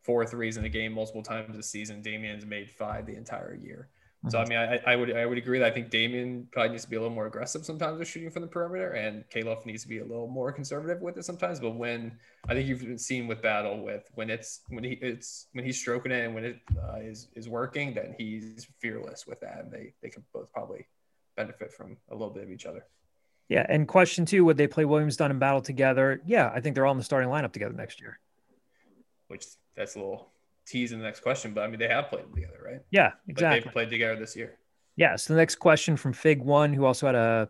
four 0.07 0.25
threes 0.25 0.57
in 0.57 0.65
a 0.65 0.69
game 0.69 0.93
multiple 0.93 1.21
times 1.21 1.55
this 1.55 1.69
season. 1.69 2.01
Damien's 2.01 2.45
made 2.45 2.71
five 2.71 3.05
the 3.05 3.15
entire 3.15 3.53
year. 3.53 3.89
So 4.29 4.39
I 4.39 4.45
mean, 4.45 4.57
I, 4.57 4.79
I 4.85 4.95
would 4.95 5.15
I 5.15 5.25
would 5.25 5.37
agree 5.37 5.59
that 5.59 5.67
I 5.67 5.71
think 5.71 5.91
Damien 5.91 6.47
probably 6.51 6.71
needs 6.71 6.83
to 6.85 6.89
be 6.89 6.95
a 6.95 6.99
little 6.99 7.13
more 7.13 7.27
aggressive 7.27 7.63
sometimes 7.63 7.99
with 7.99 8.07
shooting 8.07 8.31
from 8.31 8.41
the 8.41 8.47
perimeter, 8.47 8.93
and 8.93 9.23
Caleb 9.29 9.59
needs 9.65 9.83
to 9.83 9.87
be 9.87 9.99
a 9.99 10.03
little 10.03 10.27
more 10.27 10.51
conservative 10.51 11.01
with 11.01 11.17
it 11.17 11.23
sometimes. 11.23 11.59
But 11.59 11.75
when 11.75 12.17
I 12.49 12.53
think 12.53 12.67
you've 12.67 12.99
seen 12.99 13.27
with 13.27 13.43
battle 13.43 13.83
with 13.83 14.09
when 14.15 14.29
it's 14.29 14.61
when 14.69 14.83
he 14.83 14.93
it's 14.93 15.47
when 15.53 15.63
he's 15.63 15.77
stroking 15.79 16.11
it 16.11 16.25
and 16.25 16.33
when 16.33 16.45
it 16.45 16.59
uh, 16.83 16.97
is 16.97 17.27
is 17.35 17.47
working, 17.47 17.93
then 17.93 18.15
he's 18.17 18.67
fearless 18.79 19.27
with 19.27 19.39
that, 19.41 19.59
and 19.59 19.71
they 19.71 19.93
they 20.01 20.09
can 20.09 20.23
both 20.33 20.51
probably 20.51 20.87
benefit 21.35 21.71
from 21.71 21.95
a 22.09 22.15
little 22.15 22.33
bit 22.33 22.43
of 22.43 22.49
each 22.49 22.65
other. 22.65 22.85
Yeah. 23.49 23.65
And 23.69 23.87
question 23.87 24.25
two, 24.25 24.43
would 24.45 24.57
they 24.57 24.67
play 24.67 24.83
Williams, 24.85 25.15
Dunn, 25.15 25.31
and 25.31 25.39
Battle 25.39 25.61
together? 25.61 26.21
Yeah, 26.25 26.51
I 26.53 26.59
think 26.59 26.75
they're 26.75 26.85
all 26.85 26.91
in 26.91 26.97
the 26.97 27.03
starting 27.03 27.29
lineup 27.29 27.53
together 27.53 27.73
next 27.73 28.01
year. 28.01 28.19
Which 29.27 29.45
that's 29.77 29.95
a 29.95 29.99
little 29.99 30.29
tease 30.65 30.91
in 30.91 30.99
the 30.99 31.05
next 31.05 31.21
question, 31.21 31.53
but 31.53 31.61
I 31.61 31.67
mean 31.67 31.79
they 31.79 31.87
have 31.87 32.09
played 32.09 32.25
together, 32.33 32.59
right? 32.65 32.81
Yeah, 32.91 33.05
Like 33.05 33.13
exactly. 33.27 33.59
they've 33.61 33.71
played 33.71 33.89
together 33.89 34.15
this 34.19 34.35
year. 34.35 34.57
Yeah. 34.97 35.15
So 35.15 35.33
the 35.33 35.39
next 35.39 35.55
question 35.55 35.95
from 35.95 36.11
Fig 36.11 36.41
One, 36.41 36.73
who 36.73 36.83
also 36.85 37.05
had 37.05 37.15
a 37.15 37.47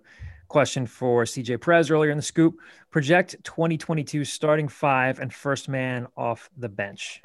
question 0.49 0.85
for 0.85 1.23
CJ 1.23 1.61
Perez 1.61 1.89
earlier 1.89 2.11
in 2.11 2.17
the 2.17 2.23
scoop. 2.23 2.57
Project 2.91 3.35
2022 3.43 4.23
starting 4.25 4.67
five 4.67 5.19
and 5.19 5.33
first 5.33 5.67
man 5.69 6.07
off 6.15 6.49
the 6.57 6.69
bench. 6.69 7.21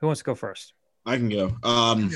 Who 0.00 0.06
wants 0.06 0.20
to 0.20 0.24
go 0.24 0.34
first? 0.34 0.72
I 1.04 1.16
can 1.16 1.28
go. 1.28 1.56
Um, 1.62 2.10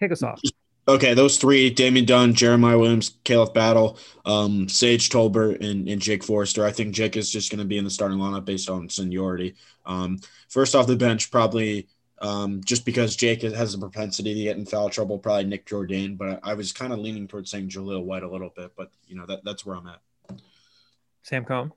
Kick 0.00 0.12
us 0.12 0.22
off. 0.22 0.40
Okay, 0.88 1.14
those 1.14 1.38
three: 1.38 1.70
Damien 1.70 2.04
Dunn, 2.04 2.32
Jeremiah 2.34 2.78
Williams, 2.78 3.16
Caleb 3.24 3.52
Battle, 3.52 3.98
um, 4.24 4.68
Sage 4.68 5.10
Tolbert, 5.10 5.64
and, 5.64 5.88
and 5.88 6.00
Jake 6.00 6.22
Forrester. 6.22 6.64
I 6.64 6.70
think 6.70 6.94
Jake 6.94 7.16
is 7.16 7.30
just 7.30 7.50
going 7.50 7.58
to 7.58 7.64
be 7.64 7.78
in 7.78 7.84
the 7.84 7.90
starting 7.90 8.18
lineup 8.18 8.44
based 8.44 8.70
on 8.70 8.88
seniority. 8.88 9.56
Um, 9.84 10.20
first 10.48 10.76
off 10.76 10.86
the 10.86 10.94
bench, 10.94 11.30
probably 11.32 11.88
um, 12.22 12.62
just 12.64 12.84
because 12.84 13.16
Jake 13.16 13.42
has 13.42 13.74
a 13.74 13.78
propensity 13.78 14.34
to 14.34 14.42
get 14.42 14.56
in 14.56 14.64
foul 14.64 14.88
trouble, 14.88 15.18
probably 15.18 15.44
Nick 15.44 15.66
Jourdain. 15.66 16.16
But 16.16 16.40
I, 16.44 16.52
I 16.52 16.54
was 16.54 16.72
kind 16.72 16.92
of 16.92 17.00
leaning 17.00 17.26
towards 17.26 17.50
saying 17.50 17.68
Jahlil 17.68 18.04
White 18.04 18.22
a 18.22 18.30
little 18.30 18.52
bit, 18.54 18.72
but 18.76 18.92
you 19.08 19.16
know 19.16 19.26
that 19.26 19.44
that's 19.44 19.66
where 19.66 19.76
I'm 19.76 19.88
at. 19.88 20.00
Sam 21.22 21.44
Cohn. 21.44 21.72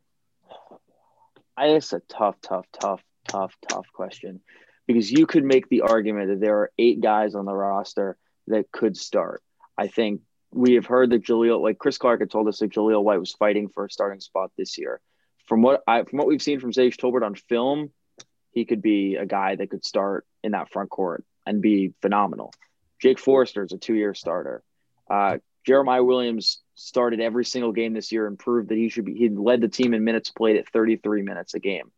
I 1.57 1.69
it's 1.69 1.93
a 1.93 1.99
tough, 2.07 2.35
tough, 2.41 2.65
tough, 2.79 3.01
tough, 3.27 3.53
tough 3.67 3.87
question 3.91 4.39
because 4.85 5.11
you 5.11 5.25
could 5.25 5.43
make 5.43 5.67
the 5.67 5.81
argument 5.81 6.29
that 6.29 6.39
there 6.39 6.57
are 6.57 6.71
eight 6.77 7.01
guys 7.01 7.35
on 7.35 7.45
the 7.45 7.53
roster 7.53 8.17
that 8.49 8.71
could 8.71 8.97
start. 8.97 9.41
I 9.77 9.87
think 9.87 10.21
we 10.51 10.73
have 10.73 10.85
heard 10.85 11.11
that 11.11 11.23
Jahlil, 11.23 11.61
like 11.61 11.77
Chris 11.77 11.97
Clark 11.97 12.19
had 12.19 12.31
told 12.31 12.47
us 12.47 12.59
that 12.59 12.71
Jahlil 12.71 13.03
White 13.03 13.19
was 13.19 13.33
fighting 13.33 13.69
for 13.69 13.85
a 13.85 13.89
starting 13.89 14.19
spot 14.19 14.51
this 14.57 14.77
year. 14.77 14.99
From 15.47 15.61
what 15.61 15.81
I 15.87 16.03
from 16.03 16.17
what 16.17 16.27
we've 16.27 16.41
seen 16.41 16.59
from 16.59 16.73
Sage 16.73 16.97
Tolbert 16.97 17.25
on 17.25 17.35
film, 17.35 17.91
he 18.51 18.65
could 18.65 18.81
be 18.81 19.15
a 19.15 19.25
guy 19.25 19.55
that 19.55 19.69
could 19.69 19.85
start 19.85 20.25
in 20.43 20.51
that 20.51 20.71
front 20.71 20.89
court 20.89 21.23
and 21.45 21.61
be 21.61 21.93
phenomenal. 22.01 22.53
Jake 23.01 23.19
Forrester 23.19 23.63
is 23.63 23.71
a 23.71 23.77
two-year 23.77 24.13
starter. 24.13 24.61
Uh, 25.09 25.37
Jeremiah 25.65 26.03
Williams 26.03 26.61
started 26.75 27.19
every 27.19 27.45
single 27.45 27.71
game 27.71 27.93
this 27.93 28.11
year 28.11 28.27
and 28.27 28.37
proved 28.37 28.69
that 28.69 28.77
he 28.77 28.89
should 28.89 29.05
be. 29.05 29.13
He 29.15 29.29
led 29.29 29.61
the 29.61 29.67
team 29.67 29.93
in 29.93 30.03
minutes 30.03 30.31
played 30.31 30.57
at 30.57 30.69
33 30.69 31.21
minutes 31.21 31.53
a 31.53 31.59
game. 31.59 31.91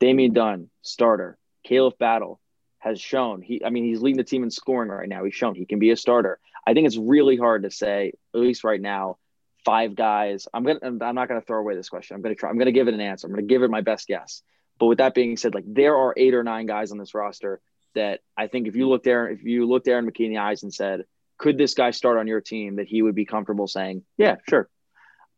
Damian 0.00 0.32
Dunn, 0.32 0.70
starter. 0.82 1.38
Caleb 1.64 1.98
Battle 1.98 2.40
has 2.86 3.00
shown 3.00 3.42
he. 3.42 3.62
I 3.64 3.70
mean, 3.70 3.84
he's 3.84 4.00
leading 4.00 4.16
the 4.16 4.24
team 4.24 4.44
in 4.44 4.50
scoring 4.50 4.88
right 4.88 5.08
now. 5.08 5.24
He's 5.24 5.34
shown 5.34 5.54
he 5.54 5.66
can 5.66 5.78
be 5.78 5.90
a 5.90 5.96
starter. 5.96 6.38
I 6.66 6.72
think 6.72 6.86
it's 6.86 6.96
really 6.96 7.36
hard 7.36 7.64
to 7.64 7.70
say, 7.70 8.12
at 8.32 8.40
least 8.40 8.64
right 8.64 8.80
now, 8.80 9.18
five 9.64 9.96
guys. 9.96 10.46
I'm 10.54 10.64
gonna. 10.64 10.78
I'm 10.82 11.14
not 11.14 11.28
gonna 11.28 11.40
throw 11.40 11.58
away 11.58 11.74
this 11.74 11.88
question. 11.88 12.14
I'm 12.14 12.22
gonna 12.22 12.36
try. 12.36 12.48
I'm 12.48 12.58
gonna 12.58 12.72
give 12.72 12.88
it 12.88 12.94
an 12.94 13.00
answer. 13.00 13.26
I'm 13.26 13.32
gonna 13.32 13.42
give 13.42 13.62
it 13.62 13.70
my 13.70 13.80
best 13.80 14.06
guess. 14.06 14.42
But 14.78 14.86
with 14.86 14.98
that 14.98 15.14
being 15.14 15.36
said, 15.36 15.54
like 15.54 15.64
there 15.66 15.96
are 15.96 16.14
eight 16.16 16.34
or 16.34 16.44
nine 16.44 16.66
guys 16.66 16.92
on 16.92 16.98
this 16.98 17.14
roster 17.14 17.60
that 17.94 18.20
I 18.36 18.46
think 18.46 18.68
if 18.68 18.76
you 18.76 18.88
looked 18.88 19.04
there, 19.04 19.28
if 19.28 19.42
you 19.42 19.66
looked 19.66 19.88
Aaron 19.88 20.08
McKie 20.08 20.26
in 20.26 20.30
the 20.30 20.38
eyes 20.38 20.62
and 20.62 20.72
said, 20.72 21.04
could 21.38 21.58
this 21.58 21.74
guy 21.74 21.90
start 21.90 22.18
on 22.18 22.26
your 22.26 22.40
team? 22.40 22.76
That 22.76 22.86
he 22.86 23.02
would 23.02 23.14
be 23.14 23.24
comfortable 23.24 23.66
saying, 23.66 24.04
yeah, 24.16 24.36
sure. 24.48 24.68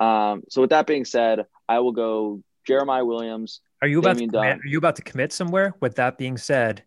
Um, 0.01 0.43
so 0.51 0.61
with 0.61 0.70
that 0.70 0.87
being 0.87 1.05
said, 1.05 1.47
I 1.69 1.81
will 1.81 1.93
go 1.93 2.43
Jeremiah 2.66 3.05
Williams. 3.05 3.61
Are 3.81 3.89
you 3.89 4.01
about 4.01 4.16
Damian 4.16 4.31
to 4.31 4.37
commit, 4.37 4.51
Dunn. 4.51 4.61
are 4.61 4.69
you 4.69 4.79
about 4.79 4.97
to 4.97 5.03
commit 5.03 5.33
somewhere? 5.33 5.75
With 5.81 5.95
that 5.97 6.19
being 6.19 6.37
said, 6.37 6.85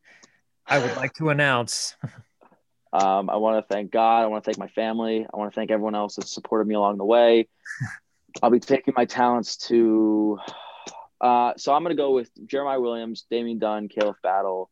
I 0.68 0.80
would 0.80 0.96
like 0.96 1.14
to 1.14 1.30
announce 1.30 1.96
Um, 2.94 3.30
I 3.30 3.38
want 3.38 3.66
to 3.66 3.74
thank 3.74 3.90
God. 3.90 4.24
I 4.24 4.28
want 4.28 4.44
to 4.44 4.50
thank 4.50 4.58
my 4.58 4.68
family. 4.68 5.26
I 5.34 5.38
want 5.38 5.50
to 5.50 5.56
thank 5.56 5.72
everyone 5.72 5.96
else 5.96 6.18
that 6.18 6.28
supported 6.28 6.68
me 6.68 6.76
along 6.76 6.98
the 6.98 7.06
way. 7.06 7.48
I'll 8.44 8.50
be 8.50 8.60
taking 8.60 8.94
my 8.98 9.06
talents 9.06 9.56
to. 9.70 10.40
Uh, 11.22 11.54
so 11.56 11.74
I'm 11.74 11.84
going 11.84 11.96
to 11.96 12.02
go 12.02 12.12
with 12.12 12.30
Jeremiah 12.46 12.82
Williams, 12.82 13.26
Damian 13.32 13.60
Dunn, 13.60 13.88
Caleb 13.88 14.18
Battle, 14.22 14.70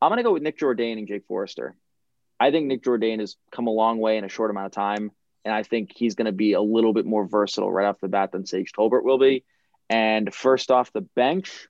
I'm 0.00 0.10
gonna 0.10 0.22
go 0.22 0.32
with 0.32 0.42
Nick 0.42 0.58
Jourdain 0.58 0.98
and 0.98 1.08
Jake 1.08 1.26
Forrester. 1.26 1.74
I 2.38 2.50
think 2.50 2.66
Nick 2.66 2.82
Jourdain 2.82 3.18
has 3.20 3.36
come 3.50 3.66
a 3.66 3.72
long 3.72 3.98
way 3.98 4.16
in 4.16 4.24
a 4.24 4.28
short 4.28 4.50
amount 4.50 4.66
of 4.66 4.72
time, 4.72 5.10
and 5.44 5.52
I 5.52 5.64
think 5.64 5.90
he's 5.94 6.14
going 6.14 6.26
to 6.26 6.32
be 6.32 6.52
a 6.52 6.60
little 6.60 6.92
bit 6.92 7.04
more 7.04 7.26
versatile 7.26 7.72
right 7.72 7.86
off 7.86 8.00
the 8.00 8.06
bat 8.06 8.30
than 8.30 8.46
Sage 8.46 8.70
Tolbert 8.72 9.02
will 9.02 9.18
be. 9.18 9.44
And 9.90 10.32
first 10.32 10.70
off 10.70 10.92
the 10.92 11.00
bench, 11.00 11.66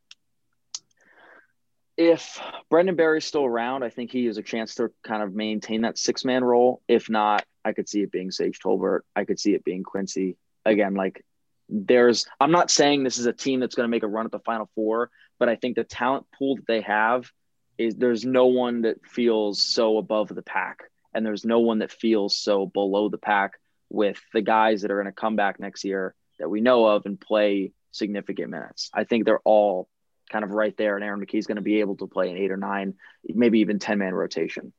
if 1.99 2.41
Brendan 2.71 2.95
Barry's 2.95 3.25
still 3.25 3.45
around, 3.45 3.83
I 3.83 3.91
think 3.91 4.13
he 4.13 4.27
has 4.27 4.39
a 4.39 4.43
chance 4.43 4.77
to 4.77 4.91
kind 5.03 5.21
of 5.21 5.35
maintain 5.35 5.83
that 5.83 5.99
six 5.99 6.25
man 6.25 6.45
role. 6.45 6.81
If 6.87 7.11
not, 7.11 7.45
I 7.65 7.73
could 7.73 7.89
see 7.89 8.03
it 8.03 8.13
being 8.13 8.31
Sage 8.31 8.61
Tolbert. 8.61 9.01
I 9.17 9.25
could 9.25 9.41
see 9.41 9.53
it 9.55 9.65
being 9.65 9.83
Quincy. 9.83 10.37
Again, 10.65 10.95
like 10.95 11.25
there's, 11.69 12.25
I'm 12.41 12.53
not 12.53 12.71
saying 12.71 13.03
this 13.03 13.19
is 13.19 13.27
a 13.27 13.33
team 13.33 13.59
that's 13.59 13.75
going 13.75 13.85
to 13.85 13.91
make 13.91 14.05
a 14.05 14.09
run 14.09 14.27
at 14.27 14.31
the 14.31 14.39
Final 14.39 14.71
Four, 14.77 15.11
but 15.41 15.49
I 15.49 15.57
think 15.57 15.75
the 15.75 15.83
talent 15.83 16.27
pool 16.39 16.57
that 16.57 16.69
they 16.69 16.83
have 16.83 17.31
is 17.79 17.97
there's 17.97 18.25
no 18.25 18.47
one 18.47 18.83
that 18.83 19.05
feels 19.05 19.61
so 19.61 19.99
above 19.99 20.29
the 20.29 20.43
pack, 20.43 20.85
and 21.13 21.27
there's 21.27 21.45
no 21.45 21.59
one 21.59 21.81
that 21.81 21.91
feels 21.91 22.39
so 22.39 22.65
below 22.67 23.09
the 23.09 23.19
pack 23.19 23.59
with 23.91 24.21
the 24.33 24.43
guys 24.43 24.83
that 24.83 24.93
are 24.93 25.03
going 25.03 25.13
to 25.13 25.21
come 25.21 25.35
back 25.35 25.59
next 25.59 25.85
year 25.85 26.15
that 26.39 26.49
we 26.49 26.61
know 26.61 26.87
of 26.87 27.07
and 27.07 27.21
play 27.21 27.73
significant 27.91 28.51
minutes. 28.51 28.89
I 28.95 29.03
think 29.03 29.25
they're 29.25 29.41
all 29.41 29.89
kind 30.29 30.45
of 30.45 30.51
right 30.51 30.77
there, 30.77 30.97
and 30.97 31.05
Aaron 31.05 31.21
McKie's 31.21 31.47
going 31.47 31.57
to 31.57 31.63
be 31.63 31.81
able 31.81 31.97
to 31.97 32.07
play 32.07 32.31
an 32.31 32.37
eight 32.37 32.51
or 32.51 32.57
nine, 32.57 32.95
maybe 33.27 33.61
even 33.61 33.79
ten 33.79 33.99
man 33.99 34.15
rotation. 34.15 34.73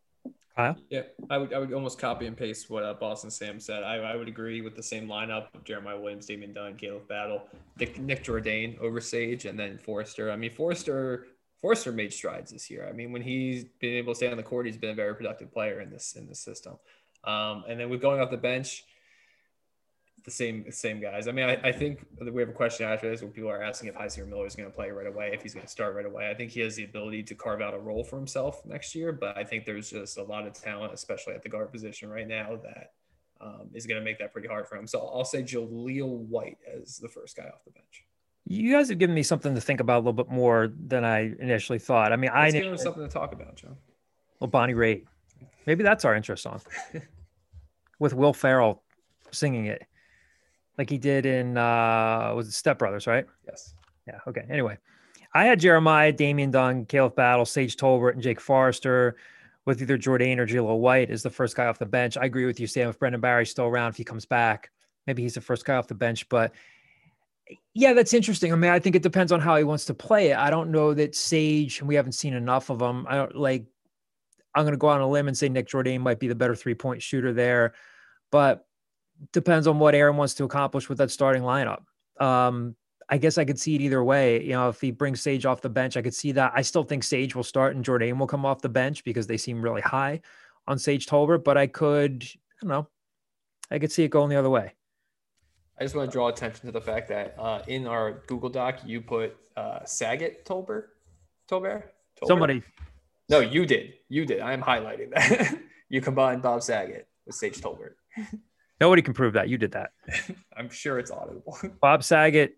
Kyle? 0.59 0.75
Yeah, 0.89 1.03
I 1.29 1.37
would 1.37 1.53
I 1.53 1.59
would 1.59 1.71
almost 1.71 1.99
copy 1.99 2.25
and 2.25 2.35
paste 2.35 2.69
what 2.69 2.83
uh, 2.83 2.93
Boston 2.93 3.31
Sam 3.31 3.59
said. 3.61 3.83
I, 3.83 3.95
I 3.95 4.15
would 4.17 4.27
agree 4.27 4.61
with 4.61 4.75
the 4.75 4.83
same 4.83 5.07
lineup 5.07 5.47
of 5.55 5.63
Jeremiah 5.63 5.97
Williams, 5.97 6.25
Damian 6.25 6.51
Dunn, 6.51 6.75
Caleb 6.75 7.07
Battle, 7.07 7.43
Nick, 7.79 7.97
Nick 7.97 8.25
Jourdain 8.25 8.77
over 8.79 8.99
Sage, 8.99 9.45
and 9.45 9.57
then 9.57 9.77
Forrester. 9.77 10.29
I 10.31 10.35
mean, 10.35 10.51
Forrester 10.51 11.27
Forrester 11.61 11.93
made 11.93 12.11
strides 12.11 12.51
this 12.51 12.69
year. 12.69 12.87
I 12.89 12.91
mean, 12.91 13.13
when 13.13 13.21
he's 13.21 13.63
been 13.79 13.93
able 13.93 14.13
to 14.13 14.17
stay 14.17 14.29
on 14.29 14.37
the 14.37 14.43
court, 14.43 14.65
he's 14.65 14.77
been 14.77 14.91
a 14.91 14.95
very 14.95 15.15
productive 15.15 15.51
player 15.51 15.79
in 15.79 15.89
this 15.89 16.15
in 16.17 16.27
this 16.27 16.39
system. 16.39 16.77
Um, 17.23 17.63
and 17.69 17.79
then 17.79 17.89
with 17.89 18.01
going 18.01 18.19
off 18.19 18.29
the 18.29 18.37
bench, 18.37 18.85
the 20.23 20.31
same 20.31 20.65
same 20.71 20.99
guys. 20.99 21.27
I 21.27 21.31
mean, 21.31 21.45
I, 21.45 21.59
I 21.63 21.71
think 21.71 22.05
we 22.19 22.41
have 22.41 22.49
a 22.49 22.53
question 22.53 22.85
after 22.85 23.09
this 23.09 23.21
where 23.21 23.31
people 23.31 23.49
are 23.49 23.61
asking 23.61 23.89
if 23.89 23.95
Hysier 23.95 24.27
Miller 24.27 24.45
is 24.45 24.55
going 24.55 24.69
to 24.69 24.75
play 24.75 24.89
right 24.89 25.07
away, 25.07 25.31
if 25.33 25.41
he's 25.41 25.53
going 25.53 25.65
to 25.65 25.71
start 25.71 25.95
right 25.95 26.05
away. 26.05 26.29
I 26.29 26.33
think 26.33 26.51
he 26.51 26.59
has 26.61 26.75
the 26.75 26.83
ability 26.83 27.23
to 27.23 27.35
carve 27.35 27.61
out 27.61 27.73
a 27.73 27.79
role 27.79 28.03
for 28.03 28.17
himself 28.17 28.65
next 28.65 28.95
year, 28.95 29.11
but 29.11 29.37
I 29.37 29.43
think 29.43 29.65
there's 29.65 29.89
just 29.89 30.17
a 30.17 30.23
lot 30.23 30.45
of 30.45 30.53
talent, 30.53 30.93
especially 30.93 31.33
at 31.33 31.43
the 31.43 31.49
guard 31.49 31.71
position 31.71 32.09
right 32.09 32.27
now, 32.27 32.59
that 32.63 32.91
um, 33.41 33.69
is 33.73 33.85
going 33.85 33.99
to 33.99 34.03
make 34.03 34.19
that 34.19 34.33
pretty 34.33 34.47
hard 34.47 34.67
for 34.67 34.75
him. 34.75 34.87
So 34.87 34.99
I'll 34.99 35.25
say 35.25 35.43
Jahlil 35.43 36.27
White 36.27 36.57
as 36.75 36.97
the 36.97 37.07
first 37.09 37.37
guy 37.37 37.43
off 37.43 37.63
the 37.65 37.71
bench. 37.71 38.05
You 38.45 38.71
guys 38.71 38.89
have 38.89 38.97
given 38.97 39.13
me 39.15 39.23
something 39.23 39.53
to 39.53 39.61
think 39.61 39.79
about 39.79 39.97
a 39.97 39.99
little 39.99 40.13
bit 40.13 40.29
more 40.29 40.71
than 40.87 41.05
I 41.05 41.33
initially 41.39 41.79
thought. 41.79 42.11
I 42.11 42.15
mean, 42.15 42.31
Let's 42.33 42.55
I 42.55 42.59
give 42.59 42.71
him 42.71 42.77
something 42.77 43.03
to 43.03 43.09
talk 43.09 43.31
about, 43.31 43.55
Joe. 43.55 43.77
well, 44.39 44.47
Bonnie 44.47 44.73
Raitt. 44.73 45.05
Maybe 45.67 45.83
that's 45.83 46.03
our 46.03 46.15
intro 46.15 46.35
song 46.35 46.61
with 47.99 48.13
Will 48.13 48.33
Ferrell 48.33 48.81
singing 49.31 49.67
it, 49.67 49.83
like 50.79 50.89
he 50.89 50.97
did 50.97 51.25
in 51.27 51.57
uh 51.57 52.31
was 52.35 52.47
it 52.47 52.53
Step 52.53 52.79
Brothers, 52.79 53.05
right? 53.05 53.27
Yes. 53.45 53.75
Yeah. 54.07 54.19
Okay. 54.25 54.45
Anyway, 54.49 54.77
I 55.33 55.43
had 55.43 55.59
Jeremiah, 55.59 56.11
Damian 56.11 56.49
Dunn, 56.49 56.85
Caleb 56.85 57.15
Battle, 57.15 57.45
Sage 57.45 57.75
Tolbert, 57.75 58.13
and 58.13 58.21
Jake 58.23 58.39
Forrester 58.39 59.17
with 59.65 59.81
either 59.81 59.97
Jourdain 59.97 60.37
or 60.39 60.47
Jahlil 60.47 60.79
White 60.79 61.11
as 61.11 61.21
the 61.21 61.29
first 61.29 61.55
guy 61.55 61.67
off 61.67 61.77
the 61.77 61.85
bench. 61.85 62.17
I 62.17 62.25
agree 62.25 62.45
with 62.45 62.59
you, 62.59 62.65
Sam. 62.65 62.89
If 62.89 62.97
Brendan 62.97 63.21
Barry's 63.21 63.51
still 63.51 63.65
around, 63.65 63.89
if 63.89 63.97
he 63.97 64.05
comes 64.05 64.25
back, 64.25 64.71
maybe 65.05 65.21
he's 65.21 65.35
the 65.35 65.41
first 65.41 65.65
guy 65.65 65.75
off 65.75 65.87
the 65.87 65.93
bench. 65.93 66.27
But 66.29 66.53
yeah, 67.73 67.93
that's 67.93 68.13
interesting. 68.13 68.53
I 68.53 68.55
mean, 68.55 68.71
I 68.71 68.79
think 68.79 68.95
it 68.95 69.03
depends 69.03 69.33
on 69.33 69.41
how 69.41 69.57
he 69.57 69.65
wants 69.65 69.85
to 69.85 69.93
play 69.93 70.31
it. 70.31 70.37
I 70.37 70.49
don't 70.49 70.71
know 70.71 70.93
that 70.93 71.13
Sage, 71.13 71.79
and 71.79 71.89
we 71.89 71.95
haven't 71.95 72.13
seen 72.13 72.33
enough 72.33 72.69
of 72.69 72.81
him. 72.81 73.05
I 73.07 73.15
don't 73.15 73.35
like, 73.35 73.65
I'm 74.55 74.63
going 74.63 74.73
to 74.73 74.77
go 74.77 74.87
on 74.87 75.01
a 75.01 75.07
limb 75.07 75.27
and 75.27 75.37
say 75.37 75.49
Nick 75.49 75.67
Jourdain 75.67 75.99
might 75.99 76.19
be 76.19 76.29
the 76.29 76.35
better 76.35 76.55
three 76.55 76.73
point 76.73 77.01
shooter 77.01 77.33
there, 77.33 77.73
but 78.31 78.65
depends 79.31 79.67
on 79.67 79.79
what 79.79 79.95
Aaron 79.95 80.17
wants 80.17 80.33
to 80.35 80.43
accomplish 80.43 80.89
with 80.89 80.97
that 80.99 81.11
starting 81.11 81.43
lineup. 81.43 81.81
Um, 82.19 82.75
I 83.09 83.17
guess 83.17 83.37
I 83.37 83.45
could 83.45 83.59
see 83.59 83.75
it 83.75 83.81
either 83.81 84.03
way. 84.03 84.43
You 84.43 84.51
know, 84.51 84.69
if 84.69 84.79
he 84.79 84.91
brings 84.91 85.21
Sage 85.21 85.45
off 85.45 85.61
the 85.61 85.69
bench, 85.69 85.97
I 85.97 86.01
could 86.01 86.13
see 86.13 86.31
that. 86.33 86.51
I 86.55 86.61
still 86.61 86.83
think 86.83 87.03
Sage 87.03 87.35
will 87.35 87.43
start 87.43 87.75
and 87.75 87.83
Jourdain 87.83 88.17
will 88.17 88.27
come 88.27 88.45
off 88.45 88.61
the 88.61 88.69
bench 88.69 89.03
because 89.03 89.25
they 89.25 89.37
seem 89.37 89.61
really 89.61 89.81
high 89.81 90.21
on 90.67 90.77
Sage 90.77 91.07
Tolbert, 91.07 91.43
but 91.43 91.57
I 91.57 91.65
could, 91.65 92.23
I 92.23 92.55
don't 92.61 92.69
know, 92.69 92.87
I 93.71 93.79
could 93.79 93.91
see 93.91 94.03
it 94.03 94.09
going 94.09 94.29
the 94.29 94.35
other 94.35 94.49
way. 94.49 94.73
I 95.79 95.83
just 95.83 95.95
want 95.95 96.11
to 96.11 96.13
draw 96.13 96.27
attention 96.27 96.67
to 96.67 96.71
the 96.71 96.81
fact 96.81 97.07
that 97.09 97.35
uh, 97.39 97.63
in 97.67 97.87
our 97.87 98.23
Google 98.27 98.49
Doc, 98.49 98.79
you 98.85 99.01
put 99.01 99.35
uh, 99.57 99.83
Saget 99.85 100.45
Tolbert. 100.45 100.87
Tolbert? 101.49 101.83
Tolbert? 102.21 102.27
Somebody, 102.27 102.63
No, 103.29 103.39
you 103.39 103.65
did. 103.65 103.93
You 104.09 104.25
did. 104.25 104.41
I 104.41 104.53
am 104.53 104.61
highlighting 104.61 105.11
that. 105.15 105.57
you 105.89 106.01
combined 106.01 106.41
Bob 106.41 106.61
Saget 106.61 107.07
with 107.25 107.35
Sage 107.35 107.59
Tolbert. 107.59 107.93
nobody 108.81 109.01
can 109.01 109.13
prove 109.13 109.33
that. 109.33 109.49
You 109.49 109.57
did 109.57 109.71
that. 109.73 109.91
I'm 110.57 110.69
sure 110.69 110.99
it's 110.99 111.11
audible. 111.11 111.57
Bob 111.81 112.03
Saget 112.03 112.57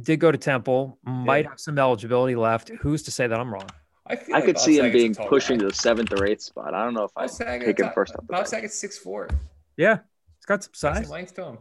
did 0.00 0.18
go 0.20 0.30
to 0.32 0.38
Temple, 0.38 0.98
might 1.04 1.44
Yeah. 1.44 1.50
have 1.50 1.60
some 1.60 1.78
eligibility 1.78 2.34
left. 2.36 2.68
Who's 2.80 3.02
to 3.04 3.10
say 3.10 3.26
that 3.26 3.38
I'm 3.38 3.52
wrong? 3.52 3.68
I, 4.06 4.16
feel 4.16 4.34
I 4.34 4.38
like 4.38 4.46
could 4.46 4.54
Bob 4.56 4.64
see 4.64 4.72
him 4.78 4.84
Saget's 4.84 4.94
a 4.94 4.98
being 4.98 5.14
tall 5.14 5.28
pushing 5.28 5.56
guy. 5.58 5.62
to 5.64 5.68
the 5.68 5.74
seventh 5.74 6.12
or 6.12 6.26
eighth 6.26 6.42
spot. 6.42 6.74
I 6.74 6.84
don't 6.84 6.94
know 6.94 7.04
if 7.04 7.14
Bob 7.14 7.24
I'd 7.24 7.30
Saget, 7.30 7.66
pick 7.66 7.78
him 7.78 7.86
top- 7.86 7.94
first 7.94 8.12
off 8.14 8.20
the 8.26 8.32
Bob 8.32 8.38
bench. 8.40 8.48
Saget's 8.48 8.78
six 8.78 8.98
four. 8.98 9.28
Yeah, 9.76 9.98
he's 10.38 10.44
got 10.46 10.62
some 10.64 10.74
Size. 10.74 10.96
size. 10.96 11.10
length 11.10 11.34
to 11.36 11.44
him. 11.44 11.58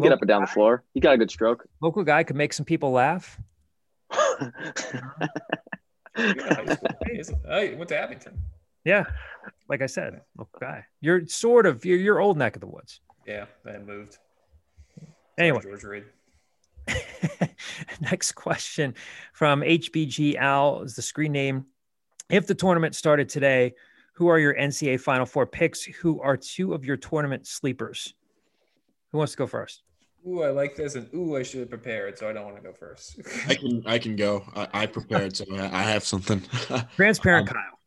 Get 0.00 0.12
up 0.12 0.20
and 0.20 0.28
down 0.28 0.40
the 0.42 0.46
floor. 0.46 0.84
He 0.94 1.00
got 1.00 1.14
a 1.14 1.18
good 1.18 1.30
stroke. 1.30 1.66
Local 1.82 2.04
guy 2.04 2.22
could 2.22 2.36
make 2.36 2.52
some 2.52 2.64
people 2.64 2.92
laugh. 2.92 3.38
He 6.16 6.34
got 6.34 6.66
high 6.66 6.74
school. 6.74 6.88
He's- 7.06 7.32
oh, 7.48 7.60
he 7.66 7.74
went 7.74 7.88
to 7.90 7.98
Abington. 7.98 8.38
Yeah, 8.84 9.04
like 9.68 9.82
I 9.82 9.86
said, 9.86 10.20
local 10.36 10.58
guy. 10.60 10.84
You're 11.00 11.26
sort 11.26 11.66
of 11.66 11.84
you're, 11.84 11.98
you're 11.98 12.20
old 12.20 12.38
neck 12.38 12.56
of 12.56 12.60
the 12.60 12.68
woods. 12.68 13.00
Yeah, 13.26 13.46
then 13.64 13.86
moved. 13.86 14.18
Anyway, 15.36 15.60
George 15.62 15.84
Reed. 15.84 16.04
next 18.00 18.32
question 18.32 18.94
from 19.32 19.60
HBG 19.60 20.36
Al 20.36 20.82
is 20.82 20.96
the 20.96 21.02
screen 21.02 21.32
name. 21.32 21.66
If 22.30 22.46
the 22.46 22.54
tournament 22.54 22.94
started 22.94 23.28
today, 23.28 23.74
who 24.14 24.28
are 24.28 24.38
your 24.38 24.54
NCAA 24.54 25.00
Final 25.00 25.26
Four 25.26 25.46
picks? 25.46 25.84
Who 25.84 26.20
are 26.20 26.36
two 26.36 26.74
of 26.74 26.84
your 26.84 26.96
tournament 26.96 27.46
sleepers? 27.46 28.14
Who 29.12 29.18
wants 29.18 29.32
to 29.32 29.38
go 29.38 29.46
first? 29.46 29.82
Ooh, 30.26 30.42
I 30.42 30.50
like 30.50 30.74
this, 30.74 30.94
and 30.96 31.08
ooh, 31.14 31.36
I 31.36 31.42
should 31.42 31.60
have 31.60 31.70
prepared, 31.70 32.18
so 32.18 32.28
I 32.28 32.32
don't 32.32 32.44
want 32.44 32.56
to 32.56 32.62
go 32.62 32.72
first. 32.72 33.20
I 33.46 33.54
can 33.54 33.82
I 33.86 33.98
can 33.98 34.16
go. 34.16 34.44
I, 34.54 34.68
I 34.72 34.86
prepared, 34.98 35.36
so 35.36 35.44
I 35.52 35.66
I 35.66 35.82
have 35.82 36.04
something. 36.04 36.42
Transparent 36.96 37.48
Um, 37.50 37.54
Kyle. 37.54 37.77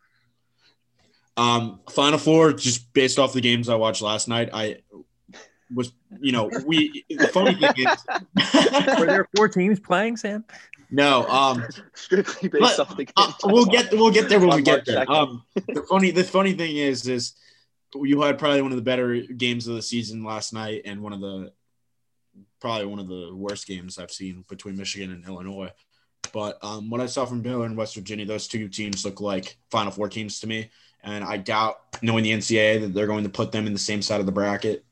Um, 1.38 1.80
Final 1.90 2.20
Four, 2.20 2.54
just 2.54 2.92
based 2.94 3.18
off 3.20 3.34
the 3.34 3.42
games 3.42 3.70
I 3.70 3.76
watched 3.76 4.02
last 4.02 4.28
night, 4.28 4.50
I 4.54 4.78
was, 5.74 5.94
you 6.20 6.32
know, 6.32 6.50
we. 6.66 7.06
The 7.10 7.28
funny 7.30 7.56
thing 7.56 7.72
is, 7.78 8.98
Were 9.00 9.06
there 9.06 9.28
four 9.36 9.48
teams 9.48 9.80
playing, 9.80 10.18
Sam? 10.18 10.44
no. 10.90 11.26
Um, 11.28 11.64
Strictly 11.94 12.50
based 12.50 12.78
But, 12.78 12.80
off 12.80 12.98
the 12.98 13.06
game. 13.06 13.14
uh, 13.16 13.32
we'll 13.46 13.66
get 13.66 13.92
we'll 13.92 14.12
get 14.12 14.28
there 14.30 14.40
when 14.40 14.56
we 14.56 14.62
get 14.62 14.86
there. 14.86 15.06
Um, 15.10 15.44
the 15.56 15.84
funny 15.90 16.12
the 16.12 16.24
funny 16.24 16.54
thing 16.54 16.76
is 16.78 17.08
is 17.08 17.34
you 17.96 18.22
had 18.22 18.38
probably 18.38 18.62
one 18.62 18.72
of 18.72 18.78
the 18.78 18.84
better 18.84 19.16
games 19.22 19.68
of 19.68 19.76
the 19.76 19.82
season 19.82 20.24
last 20.24 20.54
night, 20.54 20.82
and 20.86 21.02
one 21.02 21.14
of 21.14 21.22
the 21.22 21.54
probably 22.60 22.86
one 22.86 23.00
of 23.00 23.08
the 23.08 23.32
worst 23.34 23.66
games 23.68 23.98
I've 23.98 24.12
seen 24.12 24.44
between 24.50 24.76
Michigan 24.78 25.12
and 25.12 25.26
Illinois. 25.26 25.72
But 26.34 26.60
um, 26.62 26.90
what 26.90 27.02
I 27.02 27.08
saw 27.08 27.26
from 27.26 27.42
Baylor 27.42 27.66
and 27.66 27.76
West 27.76 27.96
Virginia, 27.96 28.26
those 28.26 28.48
two 28.48 28.70
teams 28.70 29.04
look 29.04 29.20
like 29.20 29.58
Final 29.72 29.92
Four 29.92 30.08
teams 30.10 30.40
to 30.42 30.48
me, 30.48 30.70
and 31.04 31.24
I 31.24 31.38
doubt, 31.38 31.82
knowing 32.02 32.24
the 32.24 32.32
NCAA, 32.32 32.82
that 32.82 32.94
they're 32.94 33.08
going 33.08 33.24
to 33.24 33.30
put 33.30 33.52
them 33.52 33.68
in 33.68 33.74
the 33.74 33.80
same 33.80 34.02
side 34.02 34.20
of 34.20 34.26
the 34.26 34.32
bracket. 34.32 34.86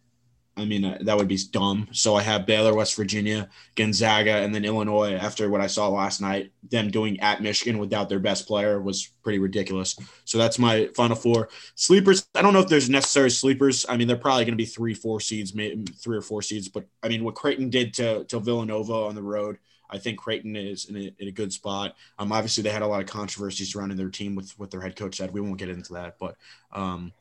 I 0.59 0.65
mean, 0.65 0.83
uh, 0.83 0.97
that 1.01 1.15
would 1.15 1.29
be 1.29 1.39
dumb. 1.51 1.87
So 1.93 2.15
I 2.15 2.21
have 2.21 2.45
Baylor, 2.45 2.75
West 2.75 2.95
Virginia, 2.95 3.49
Gonzaga, 3.75 4.37
and 4.37 4.53
then 4.53 4.65
Illinois. 4.65 5.13
After 5.13 5.49
what 5.49 5.61
I 5.61 5.67
saw 5.67 5.87
last 5.87 6.19
night, 6.19 6.51
them 6.69 6.91
doing 6.91 7.19
at 7.21 7.41
Michigan 7.41 7.79
without 7.79 8.09
their 8.09 8.19
best 8.19 8.45
player 8.45 8.81
was 8.81 9.09
pretty 9.23 9.39
ridiculous. 9.39 9.97
So 10.25 10.37
that's 10.37 10.59
my 10.59 10.89
Final 10.95 11.15
Four 11.15 11.49
sleepers. 11.75 12.27
I 12.35 12.41
don't 12.41 12.51
know 12.51 12.59
if 12.59 12.67
there's 12.67 12.89
necessary 12.89 13.31
sleepers. 13.31 13.85
I 13.87 13.95
mean, 13.95 14.07
they're 14.07 14.17
probably 14.17 14.43
going 14.43 14.53
to 14.53 14.57
be 14.57 14.65
three, 14.65 14.93
four 14.93 15.21
seeds, 15.21 15.55
maybe 15.55 15.89
three 15.93 16.17
or 16.17 16.21
four 16.21 16.41
seeds. 16.41 16.67
But 16.67 16.85
I 17.01 17.07
mean, 17.07 17.23
what 17.23 17.35
Creighton 17.35 17.69
did 17.69 17.93
to 17.95 18.25
to 18.25 18.39
Villanova 18.39 18.93
on 18.93 19.15
the 19.15 19.23
road, 19.23 19.59
I 19.89 19.97
think 19.97 20.19
Creighton 20.19 20.55
is 20.55 20.85
in 20.85 20.95
a, 20.95 21.13
in 21.19 21.27
a 21.27 21.31
good 21.31 21.51
spot. 21.51 21.95
Um, 22.17 22.31
obviously 22.31 22.63
they 22.63 22.69
had 22.69 22.81
a 22.81 22.87
lot 22.87 23.01
of 23.01 23.07
controversy 23.07 23.65
surrounding 23.65 23.97
their 23.97 24.09
team 24.09 24.35
with 24.35 24.51
what 24.59 24.71
their 24.71 24.81
head 24.81 24.95
coach 24.95 25.17
said. 25.17 25.31
We 25.31 25.41
won't 25.41 25.57
get 25.57 25.69
into 25.69 25.93
that, 25.93 26.17
but 26.19 26.35
um, 26.71 27.13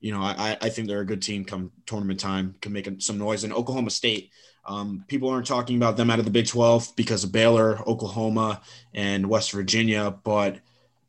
you 0.00 0.12
know, 0.12 0.20
I, 0.20 0.56
I 0.60 0.68
think 0.68 0.86
they're 0.86 1.00
a 1.00 1.06
good 1.06 1.22
team 1.22 1.44
come 1.44 1.72
tournament 1.86 2.20
time, 2.20 2.54
can 2.60 2.72
make 2.72 2.88
some 2.98 3.18
noise. 3.18 3.44
And 3.44 3.52
Oklahoma 3.52 3.90
State, 3.90 4.30
um, 4.66 5.04
people 5.08 5.30
aren't 5.30 5.46
talking 5.46 5.76
about 5.76 5.96
them 5.96 6.10
out 6.10 6.18
of 6.18 6.26
the 6.26 6.30
Big 6.30 6.46
12 6.46 6.94
because 6.94 7.24
of 7.24 7.32
Baylor, 7.32 7.78
Oklahoma, 7.88 8.60
and 8.92 9.28
West 9.28 9.52
Virginia, 9.52 10.10
but 10.22 10.58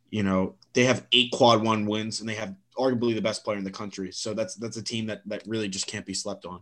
you 0.09 0.23
know, 0.23 0.55
they 0.73 0.85
have 0.85 1.05
eight 1.11 1.31
quad 1.31 1.61
one 1.61 1.85
wins 1.85 2.21
and 2.21 2.29
they 2.29 2.35
have 2.35 2.55
arguably 2.77 3.15
the 3.15 3.21
best 3.21 3.43
player 3.43 3.57
in 3.57 3.63
the 3.63 3.71
country. 3.71 4.11
So 4.11 4.33
that's 4.33 4.55
that's 4.55 4.77
a 4.77 4.83
team 4.83 5.07
that 5.07 5.21
that 5.27 5.45
really 5.47 5.67
just 5.67 5.87
can't 5.87 6.05
be 6.05 6.13
slept 6.13 6.45
on. 6.45 6.61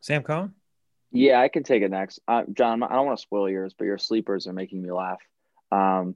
Sam 0.00 0.22
Cohen? 0.22 0.54
Yeah, 1.10 1.40
I 1.40 1.48
can 1.48 1.62
take 1.62 1.82
it 1.82 1.90
next. 1.90 2.20
Uh, 2.28 2.42
John, 2.52 2.82
I 2.82 2.88
don't 2.94 3.06
want 3.06 3.18
to 3.18 3.22
spoil 3.22 3.48
yours, 3.48 3.74
but 3.76 3.84
your 3.86 3.98
sleepers 3.98 4.46
are 4.46 4.52
making 4.52 4.82
me 4.82 4.90
laugh. 4.92 5.20
Um, 5.72 6.14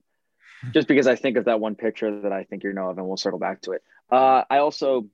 just 0.73 0.87
because 0.87 1.07
I 1.07 1.17
think 1.17 1.37
of 1.37 1.47
that 1.47 1.61
one 1.61 1.75
picture 1.75 2.21
that 2.23 2.33
I 2.33 2.45
think 2.45 2.63
you 2.63 2.73
know 2.73 2.89
of, 2.91 2.99
and 2.99 3.07
we'll 3.07 3.17
circle 3.17 3.39
back 3.39 3.63
to 3.63 3.73
it. 3.73 3.83
Uh, 4.11 4.45
I 4.49 4.59
also, 4.59 5.07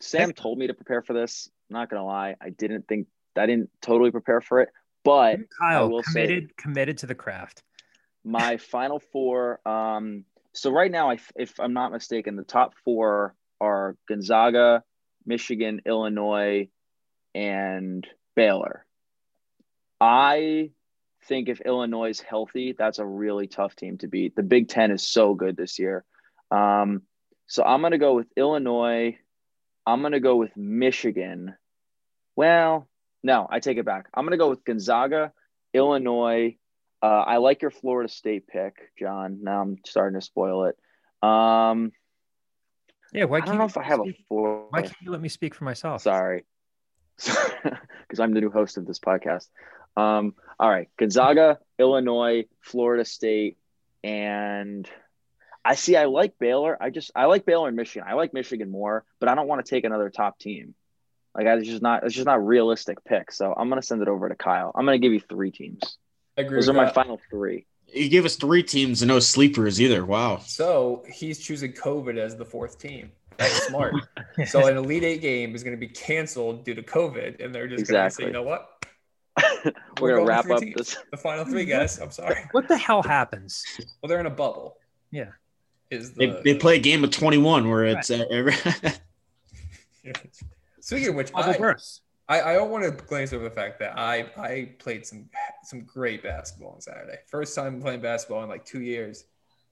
Sam 0.00 0.32
told 0.32 0.58
me 0.58 0.66
to 0.66 0.74
prepare 0.74 1.02
for 1.02 1.12
this. 1.12 1.48
I'm 1.70 1.74
not 1.74 1.88
gonna 1.90 2.04
lie, 2.04 2.36
I 2.40 2.50
didn't 2.50 2.86
think 2.88 3.06
I 3.36 3.46
didn't 3.46 3.70
totally 3.80 4.10
prepare 4.10 4.40
for 4.42 4.60
it, 4.60 4.68
but 5.04 5.38
I 5.38 5.44
Kyle 5.58 5.88
will 5.88 6.02
say- 6.02 6.12
committed 6.26 6.56
committed 6.56 6.98
to 6.98 7.06
the 7.06 7.14
craft. 7.14 7.62
my 8.24 8.56
final 8.58 8.98
four. 8.98 9.60
Um, 9.66 10.24
so 10.52 10.70
right 10.70 10.90
now, 10.90 11.10
I, 11.10 11.18
if 11.36 11.58
I'm 11.58 11.72
not 11.72 11.92
mistaken, 11.92 12.36
the 12.36 12.42
top 12.42 12.74
four 12.84 13.34
are 13.60 13.96
Gonzaga, 14.08 14.82
Michigan, 15.24 15.80
Illinois, 15.86 16.68
and 17.34 18.06
Baylor. 18.36 18.84
I 20.02 20.70
think 21.28 21.48
if 21.48 21.60
Illinois 21.60 22.10
is 22.10 22.20
healthy, 22.20 22.74
that's 22.76 22.98
a 22.98 23.06
really 23.06 23.46
tough 23.46 23.76
team 23.76 23.98
to 23.98 24.08
beat. 24.08 24.34
The 24.34 24.42
Big 24.42 24.66
Ten 24.66 24.90
is 24.90 25.06
so 25.06 25.32
good 25.34 25.56
this 25.56 25.78
year. 25.78 26.04
Um, 26.50 27.02
so 27.46 27.62
I'm 27.62 27.80
going 27.82 27.92
to 27.92 27.98
go 27.98 28.14
with 28.14 28.26
Illinois. 28.36 29.16
I'm 29.86 30.00
going 30.00 30.12
to 30.12 30.18
go 30.18 30.34
with 30.34 30.56
Michigan. 30.56 31.54
Well, 32.34 32.88
no, 33.22 33.46
I 33.48 33.60
take 33.60 33.78
it 33.78 33.84
back. 33.84 34.08
I'm 34.12 34.24
going 34.24 34.32
to 34.32 34.38
go 34.38 34.50
with 34.50 34.64
Gonzaga, 34.64 35.32
Illinois. 35.72 36.56
Uh, 37.00 37.06
I 37.06 37.36
like 37.36 37.62
your 37.62 37.70
Florida 37.70 38.12
State 38.12 38.48
pick, 38.48 38.74
John. 38.98 39.38
Now 39.42 39.62
I'm 39.62 39.78
starting 39.86 40.18
to 40.18 40.24
spoil 40.24 40.64
it. 40.64 40.76
Um, 41.22 41.92
Yeah, 43.12 43.26
why 43.26 43.36
I 43.36 43.40
can't 43.42 43.50
don't 43.50 43.58
know 43.58 43.64
if 43.66 43.76
I 43.76 43.84
have 43.84 44.00
a 44.00 44.12
four. 44.28 44.66
Why 44.70 44.82
can't 44.82 44.96
you 45.00 45.12
let 45.12 45.20
me 45.20 45.28
speak 45.28 45.54
for 45.54 45.62
myself? 45.62 46.02
Sorry. 46.02 46.44
Because 47.62 48.20
I'm 48.20 48.34
the 48.34 48.42
new 48.42 48.50
host 48.50 48.76
of 48.76 48.84
this 48.86 48.98
podcast. 48.98 49.46
Um, 49.96 50.34
all 50.58 50.70
right. 50.70 50.88
Gonzaga, 50.98 51.58
Illinois, 51.78 52.46
Florida 52.60 53.04
State, 53.04 53.58
and 54.02 54.88
I 55.64 55.74
see 55.74 55.96
I 55.96 56.06
like 56.06 56.38
Baylor. 56.38 56.76
I 56.80 56.90
just 56.90 57.10
I 57.14 57.26
like 57.26 57.44
Baylor 57.44 57.68
and 57.68 57.76
Michigan. 57.76 58.06
I 58.08 58.14
like 58.14 58.34
Michigan 58.34 58.70
more, 58.70 59.04
but 59.20 59.28
I 59.28 59.34
don't 59.34 59.48
want 59.48 59.64
to 59.64 59.70
take 59.70 59.84
another 59.84 60.10
top 60.10 60.38
team. 60.38 60.74
Like 61.34 61.46
I 61.46 61.54
it's 61.54 61.68
just 61.68 61.82
not 61.82 62.04
it's 62.04 62.14
just 62.14 62.26
not 62.26 62.44
realistic 62.44 63.04
pick. 63.04 63.32
So 63.32 63.54
I'm 63.56 63.68
gonna 63.68 63.82
send 63.82 64.02
it 64.02 64.08
over 64.08 64.28
to 64.28 64.34
Kyle. 64.34 64.72
I'm 64.74 64.84
gonna 64.84 64.98
give 64.98 65.12
you 65.12 65.20
three 65.20 65.50
teams. 65.50 65.98
I 66.36 66.42
agree 66.42 66.56
Those 66.56 66.68
with 66.68 66.76
are 66.76 66.84
my 66.84 66.90
final 66.90 67.20
three. 67.30 67.66
You 67.94 68.08
gave 68.08 68.24
us 68.24 68.36
three 68.36 68.62
teams 68.62 69.02
and 69.02 69.08
no 69.08 69.18
sleepers 69.18 69.80
either. 69.80 70.04
Wow. 70.04 70.38
So 70.46 71.04
he's 71.12 71.38
choosing 71.38 71.72
COVID 71.72 72.16
as 72.16 72.36
the 72.36 72.44
fourth 72.44 72.78
team. 72.78 73.12
That's 73.36 73.66
smart. 73.66 73.94
so 74.46 74.66
an 74.66 74.76
Elite 74.76 75.04
Eight 75.04 75.20
game 75.20 75.54
is 75.54 75.62
going 75.62 75.76
to 75.76 75.80
be 75.80 75.88
canceled 75.88 76.64
due 76.64 76.74
to 76.74 76.82
COVID, 76.82 77.44
and 77.44 77.54
they're 77.54 77.68
just 77.68 77.90
going 77.90 78.04
to 78.04 78.10
say, 78.10 78.24
you 78.24 78.30
know 78.30 78.42
what? 78.42 78.70
We're 80.00 80.14
gonna 80.16 80.24
wrap 80.26 80.48
up 80.50 80.60
teams. 80.60 80.74
this. 80.76 80.96
The 81.10 81.16
final 81.16 81.44
three, 81.44 81.64
guys. 81.64 81.98
I'm 81.98 82.10
sorry. 82.10 82.36
What 82.52 82.68
the 82.68 82.76
hell 82.76 83.02
happens? 83.02 83.64
Well, 84.02 84.08
they're 84.08 84.20
in 84.20 84.26
a 84.26 84.30
bubble. 84.30 84.76
Yeah. 85.10 85.30
Is 85.90 86.12
They, 86.14 86.26
the 86.26 86.40
they 86.44 86.54
play 86.54 86.76
a 86.76 86.80
game 86.80 87.04
of 87.04 87.10
21 87.10 87.68
where 87.68 87.84
it's 87.84 88.10
uh, 88.10 88.24
every- 88.30 88.54
Speaking 90.80 91.08
of 91.10 91.14
which, 91.14 91.32
Bubble 91.32 91.52
I, 91.52 91.58
bursts. 91.58 92.00
I, 92.28 92.40
I 92.40 92.52
don't 92.54 92.70
want 92.70 92.84
to 92.84 92.90
glaze 92.90 93.32
over 93.32 93.44
the 93.44 93.50
fact 93.50 93.78
that 93.80 93.98
I 93.98 94.26
I 94.36 94.70
played 94.78 95.06
some 95.06 95.28
some 95.64 95.82
great 95.82 96.22
basketball 96.22 96.72
on 96.72 96.80
Saturday. 96.80 97.18
First 97.28 97.54
time 97.54 97.80
playing 97.80 98.00
basketball 98.00 98.42
in 98.42 98.48
like 98.48 98.64
two 98.64 98.80
years. 98.80 99.24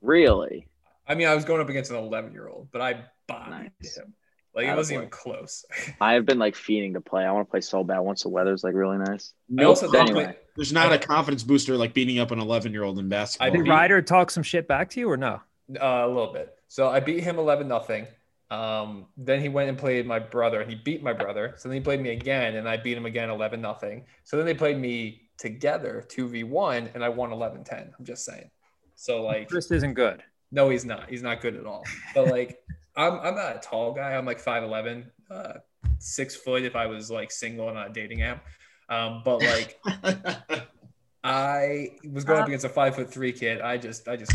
Really? 0.03 0.67
I 1.09 1.15
mean, 1.15 1.27
I 1.27 1.35
was 1.35 1.45
going 1.45 1.61
up 1.61 1.69
against 1.69 1.91
an 1.91 1.97
11 1.97 2.33
year 2.33 2.49
old, 2.49 2.69
but 2.71 2.81
I 2.81 3.05
bodied 3.27 3.73
Nice. 3.81 3.97
him. 3.97 4.15
Like 4.55 4.67
it 4.67 4.77
wasn't 4.77 4.99
even 4.99 5.11
close. 5.11 5.65
I 6.01 6.15
have 6.15 6.27
been 6.27 6.39
like 6.39 6.55
fiending 6.55 6.95
to 6.95 7.01
play. 7.01 7.25
I 7.25 7.31
want 7.33 7.47
to 7.47 7.51
play 7.51 7.61
so 7.61 7.85
bad 7.85 8.01
once 8.01 8.23
the 8.23 8.29
weather's 8.29 8.65
like 8.65 8.75
really 8.75 8.99
nice. 8.99 9.33
I 9.59 9.65
also 9.65 9.87
Nope. 9.89 10.09
Anyway. 10.09 10.37
there's 10.57 10.73
not 10.73 10.93
a 10.93 10.99
confidence 10.99 11.43
booster 11.43 11.77
like 11.77 11.95
beating 11.95 12.19
up 12.19 12.31
an 12.33 12.41
11 12.41 12.73
year 12.73 12.83
old 12.83 12.99
in 12.99 13.09
basketball. 13.09 13.47
I 13.47 13.51
Did 13.51 13.69
Ryder 13.69 14.03
talk 14.03 14.31
some 14.31 14.43
shit 14.43 14.67
back 14.67 14.91
to 14.91 15.01
you 15.01 15.09
or 15.11 15.17
no? 15.17 15.41
Uh, 15.71 16.05
a 16.05 16.09
little 16.09 16.33
bit. 16.33 16.55
So 16.69 16.89
I 16.89 17.01
beat 17.01 17.23
him 17.23 17.39
11 17.39 17.69
nothing. 17.69 18.07
Um, 18.51 19.07
then 19.17 19.41
he 19.41 19.49
went 19.49 19.69
and 19.69 19.79
played 19.79 20.05
my 20.07 20.19
brother 20.19 20.61
and 20.61 20.69
he 20.69 20.77
beat 20.77 21.03
my 21.03 21.13
brother. 21.13 21.55
So 21.57 21.69
then 21.69 21.77
he 21.77 21.81
played 21.81 22.01
me 22.01 22.11
again 22.11 22.57
and 22.57 22.69
I 22.69 22.77
beat 22.77 22.97
him 22.97 23.07
again 23.07 23.31
11 23.31 23.61
nothing. 23.61 24.07
So 24.25 24.37
then 24.37 24.47
they 24.47 24.55
played 24.55 24.77
me 24.77 25.31
together 25.39 26.05
2v1 26.09 26.95
and 26.95 27.05
I 27.05 27.09
won 27.09 27.33
11 27.33 27.63
10. 27.63 27.93
I'm 27.97 28.05
just 28.05 28.25
saying. 28.25 28.51
So 28.97 29.23
like, 29.23 29.49
Chris 29.49 29.71
isn't 29.71 29.95
good. 29.95 30.23
no, 30.51 30.69
he's 30.69 30.85
not. 30.85 31.09
He's 31.09 31.23
not 31.23 31.41
good 31.41 31.55
at 31.55 31.65
all. 31.65 31.85
But 32.15 32.27
like, 32.27 32.59
I'm, 32.97 33.15
I'm 33.21 33.35
not 33.35 33.57
a 33.57 33.61
tall 33.61 33.93
guy. 33.93 34.15
I'm 34.15 34.27
like 34.27 34.43
5'11, 34.43 35.07
uh, 35.31 35.53
six 35.99 36.35
foot 36.37 36.65
if 36.65 36.75
I 36.77 36.87
was 36.87 37.11
like 37.11 37.31
single 37.31 37.69
and 37.69 37.79
on 37.79 37.91
a 37.91 37.93
dating 37.93 38.23
app. 38.23 38.45
Um, 38.89 39.23
but 39.25 39.39
like, 39.43 39.79
I 41.25 41.91
was 42.11 42.25
going 42.25 42.41
up 42.41 42.47
against 42.47 42.65
a 42.65 42.69
five 42.69 42.95
foot 42.95 43.13
three 43.13 43.33
kid. 43.33 43.61
I 43.61 43.77
just 43.77 44.09
I 44.09 44.17
just 44.17 44.33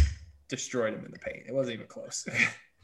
destroyed 0.47 0.93
him 0.93 1.03
in 1.03 1.11
the 1.11 1.19
paint. 1.19 1.43
It 1.47 1.53
wasn't 1.53 1.75
even 1.75 1.87
close. 1.87 2.27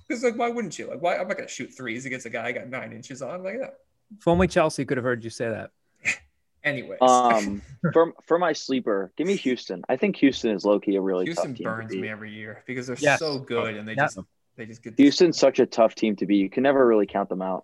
Because 0.07 0.25
like, 0.25 0.35
why 0.35 0.49
wouldn't 0.49 0.77
you? 0.77 0.87
Like, 0.87 1.01
why? 1.01 1.15
I'm 1.15 1.25
not 1.29 1.37
gonna 1.37 1.47
shoot 1.47 1.67
threes 1.73 2.05
against 2.05 2.25
a 2.25 2.29
guy 2.29 2.47
I 2.47 2.51
got 2.51 2.67
nine 2.67 2.91
inches 2.91 3.21
on. 3.21 3.43
Like 3.43 3.59
that. 3.61 3.75
If 4.19 4.27
only 4.27 4.45
Chelsea 4.45 4.83
could 4.83 4.97
have 4.97 5.05
heard 5.05 5.23
you 5.23 5.29
say 5.29 5.47
that. 5.47 5.69
Anyways, 6.65 6.99
Um, 6.99 7.61
for 7.93 8.11
for 8.27 8.37
my 8.37 8.51
sleeper, 8.51 9.13
give 9.15 9.25
me 9.25 9.37
Houston. 9.37 9.83
I 9.87 9.95
think 9.95 10.17
Houston 10.17 10.51
is 10.51 10.65
low 10.65 10.81
key 10.81 10.97
a 10.97 11.01
really 11.01 11.23
Houston 11.25 11.51
tough 11.51 11.57
team. 11.57 11.65
Houston 11.67 11.77
burns 11.77 11.91
to 11.93 12.01
me 12.01 12.09
every 12.09 12.33
year 12.33 12.61
because 12.67 12.87
they're 12.87 12.97
Yes. 12.99 13.19
so 13.19 13.39
good 13.39 13.77
and 13.77 13.87
they 13.87 13.93
Yeah. 13.93 14.03
just 14.07 14.19
they 14.57 14.65
just 14.65 14.83
get 14.83 14.93
Houston's 14.97 15.37
such 15.37 15.59
a 15.59 15.65
tough 15.65 15.95
team 15.95 16.15
to 16.17 16.25
be. 16.25 16.35
You 16.37 16.49
can 16.49 16.63
never 16.63 16.85
really 16.85 17.05
count 17.07 17.29
them 17.29 17.41
out. 17.41 17.63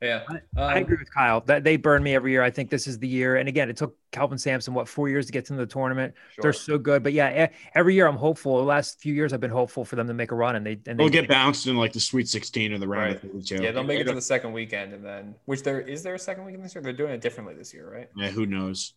Yeah, 0.00 0.22
I 0.56 0.76
Um, 0.76 0.82
agree 0.84 0.96
with 0.96 1.12
Kyle. 1.12 1.40
That 1.46 1.64
they 1.64 1.76
burn 1.76 2.04
me 2.04 2.14
every 2.14 2.30
year. 2.30 2.40
I 2.40 2.50
think 2.52 2.70
this 2.70 2.86
is 2.86 3.00
the 3.00 3.08
year. 3.08 3.34
And 3.34 3.48
again, 3.48 3.68
it 3.68 3.76
took 3.76 3.96
Calvin 4.12 4.38
Sampson 4.38 4.72
what 4.72 4.86
four 4.88 5.08
years 5.08 5.26
to 5.26 5.32
get 5.32 5.46
to 5.46 5.54
the 5.54 5.66
tournament. 5.66 6.14
sure. 6.34 6.42
They're 6.42 6.52
so 6.52 6.78
good. 6.78 7.02
But 7.02 7.14
yeah, 7.14 7.48
every 7.74 7.96
year 7.96 8.06
I'm 8.06 8.16
hopeful. 8.16 8.58
The 8.58 8.62
last 8.62 9.00
few 9.00 9.12
years 9.12 9.32
I've 9.32 9.40
been 9.40 9.50
hopeful 9.50 9.84
for 9.84 9.96
them 9.96 10.06
to 10.06 10.14
make 10.14 10.30
a 10.30 10.36
run, 10.36 10.54
and 10.54 10.64
they 10.64 10.74
and 10.86 10.86
they 10.86 10.94
They'll 10.94 11.08
get 11.08 11.28
bounced 11.28 11.66
in 11.66 11.76
like 11.76 11.92
the 11.92 11.98
Sweet 11.98 12.28
16 12.28 12.72
or 12.72 12.78
the 12.78 12.86
round 12.86 13.16
of 13.16 13.24
Right. 13.24 13.32
32. 13.32 13.60
Yeah, 13.60 13.72
they'll 13.72 13.82
make 13.82 13.98
it 13.98 14.04
to 14.04 14.12
the 14.14 14.22
second 14.22 14.52
weekend 14.52 14.94
and 14.94 15.04
then 15.04 15.34
which 15.46 15.64
there 15.64 15.80
is 15.80 16.04
there 16.04 16.14
a 16.14 16.18
second 16.18 16.44
weekend 16.44 16.64
this 16.64 16.76
year? 16.76 16.82
They're 16.82 16.92
doing 16.92 17.10
it 17.14 17.20
differently 17.20 17.56
this 17.56 17.74
year, 17.74 17.90
right? 17.92 18.08
Yeah, 18.16 18.28
who 18.30 18.46
knows? 18.46 18.94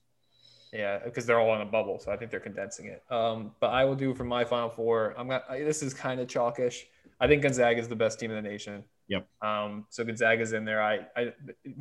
Yeah, 0.73 0.99
because 1.03 1.26
they're 1.26 1.39
all 1.39 1.53
in 1.56 1.61
a 1.61 1.65
bubble, 1.65 1.99
so 1.99 2.11
I 2.11 2.18
think 2.18 2.31
they're 2.31 2.39
condensing 2.39 2.85
it. 2.85 3.03
Um, 3.11 3.52
but 3.60 3.72
I 3.72 3.84
will 3.84 3.95
do 3.95 4.14
for 4.14 4.23
my 4.23 4.45
final 4.45 4.69
four. 4.69 5.14
I'm 5.18 5.27
not. 5.27 5.43
I, 5.49 5.60
this 5.60 5.84
is 5.84 5.93
kind 5.93 6.19
of 6.22 6.27
chalkish. 6.27 6.84
I 7.19 7.27
think 7.27 7.41
Gonzaga 7.43 7.80
is 7.80 7.88
the 7.88 7.95
best 7.95 8.19
team 8.19 8.31
in 8.31 8.41
the 8.41 8.49
nation. 8.49 8.84
Yep. 9.10 9.27
Um, 9.41 9.85
so 9.89 10.03
Gonzaga's 10.06 10.53
in 10.53 10.64
there. 10.64 10.81
I, 10.81 11.02
I, 11.15 11.34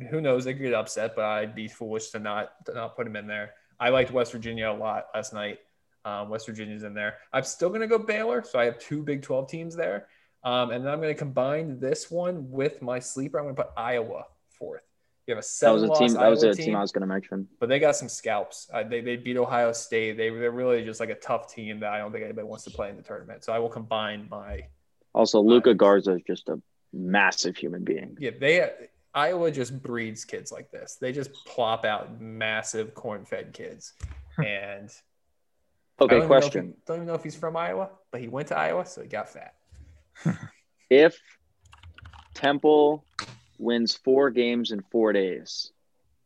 who 0.09 0.19
knows? 0.19 0.43
They 0.43 0.53
could 0.53 0.61
get 0.61 0.73
upset, 0.73 1.15
but 1.15 1.23
I'd 1.23 1.55
be 1.55 1.69
foolish 1.69 2.09
to 2.09 2.19
not 2.19 2.65
to 2.65 2.73
not 2.73 2.97
put 2.97 3.07
him 3.07 3.15
in 3.15 3.27
there. 3.27 3.51
I 3.79 3.89
liked 3.89 4.11
West 4.11 4.33
Virginia 4.33 4.69
a 4.69 4.73
lot 4.73 5.05
last 5.15 5.33
night. 5.33 5.59
Um, 6.03 6.29
West 6.29 6.47
Virginia's 6.47 6.83
in 6.83 6.93
there. 6.93 7.17
I'm 7.31 7.43
still 7.43 7.69
gonna 7.69 7.87
go 7.87 7.97
Baylor, 7.97 8.43
so 8.43 8.59
I 8.59 8.65
have 8.65 8.77
two 8.79 9.03
Big 9.03 9.21
12 9.21 9.49
teams 9.49 9.75
there. 9.75 10.07
Um, 10.43 10.71
and 10.71 10.83
then 10.83 10.91
I'm 10.91 10.99
gonna 10.99 11.13
combine 11.15 11.79
this 11.79 12.11
one 12.11 12.51
with 12.51 12.81
my 12.81 12.99
sleeper. 12.99 13.39
I'm 13.39 13.45
gonna 13.45 13.55
put 13.55 13.69
Iowa 13.77 14.25
fourth. 14.49 14.83
You 15.31 15.35
have 15.37 15.45
a 15.45 15.47
That 15.61 15.71
was 15.71 15.83
a 15.83 15.89
team. 15.95 16.13
That 16.15 16.27
was 16.27 16.43
a 16.43 16.53
team 16.53 16.75
I 16.75 16.81
was 16.81 16.91
going 16.91 17.01
to 17.01 17.07
mention. 17.07 17.47
but 17.59 17.69
they 17.69 17.79
got 17.79 17.95
some 17.95 18.09
scalps. 18.09 18.69
Uh, 18.73 18.83
they, 18.83 18.99
they 18.99 19.15
beat 19.15 19.37
Ohio 19.37 19.71
State. 19.71 20.17
They, 20.17 20.29
they're 20.29 20.51
really 20.51 20.83
just 20.83 20.99
like 20.99 21.09
a 21.09 21.15
tough 21.15 21.53
team 21.53 21.79
that 21.79 21.93
I 21.93 21.99
don't 21.99 22.11
think 22.11 22.25
anybody 22.25 22.45
wants 22.45 22.65
to 22.65 22.71
play 22.71 22.89
in 22.89 22.97
the 22.97 23.01
tournament. 23.01 23.45
So 23.45 23.53
I 23.53 23.59
will 23.59 23.69
combine 23.69 24.27
my 24.29 24.65
Also, 25.13 25.39
Luka 25.39 25.73
Garza 25.73 26.11
is 26.15 26.21
just 26.27 26.49
a 26.49 26.61
massive 26.91 27.55
human 27.55 27.85
being. 27.85 28.17
yeah. 28.19 28.31
They 28.37 28.69
Iowa 29.13 29.51
just 29.51 29.81
breeds 29.81 30.25
kids 30.25 30.51
like 30.51 30.69
this. 30.71 30.97
They 30.99 31.13
just 31.13 31.33
plop 31.45 31.85
out 31.85 32.19
massive 32.21 32.93
corn-fed 32.93 33.53
kids. 33.53 33.93
And 34.37 34.89
I 34.89 36.05
don't 36.05 36.05
Okay, 36.07 36.15
even 36.17 36.21
he- 36.23 36.27
question: 36.27 36.73
don't 36.85 36.97
even 36.97 37.07
know 37.07 37.13
if 37.13 37.23
he's 37.23 37.35
from 37.37 37.55
Iowa, 37.55 37.89
but 38.11 38.19
he 38.19 38.27
went 38.27 38.49
to 38.49 38.57
Iowa, 38.57 38.85
so 38.85 39.01
he 39.01 39.07
got 39.07 39.29
fat. 39.29 39.53
If 40.89 41.17
Temple 42.33 43.05
wins 43.61 43.95
four 43.95 44.29
games 44.29 44.71
in 44.71 44.81
four 44.91 45.13
days 45.13 45.71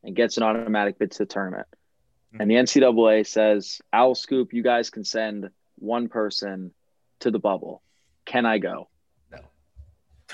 and 0.04 0.16
gets 0.16 0.38
an 0.38 0.44
automatic 0.44 0.98
bid 0.98 1.12
to 1.12 1.20
the 1.20 1.26
tournament, 1.26 1.68
hmm. 2.32 2.42
and 2.42 2.50
the 2.50 2.56
NCAA 2.56 3.26
says, 3.28 3.82
"Owl 3.94 4.16
Scoop, 4.16 4.54
you 4.54 4.64
guys 4.64 4.90
can 4.90 5.04
send 5.04 5.50
one 5.78 6.08
person 6.08 6.72
to 7.20 7.32
the 7.32 7.40
bubble," 7.40 7.82
can 8.26 8.46
I 8.46 8.58
go? 8.58 8.90
No. 9.32 9.40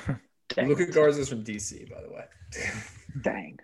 Dang. 0.50 0.68
Luka 0.68 0.86
Garza's 0.88 1.30
from 1.30 1.44
DC, 1.44 1.90
by 1.90 2.02
the 2.02 2.10
way. 2.10 2.26
Dang. 3.22 3.58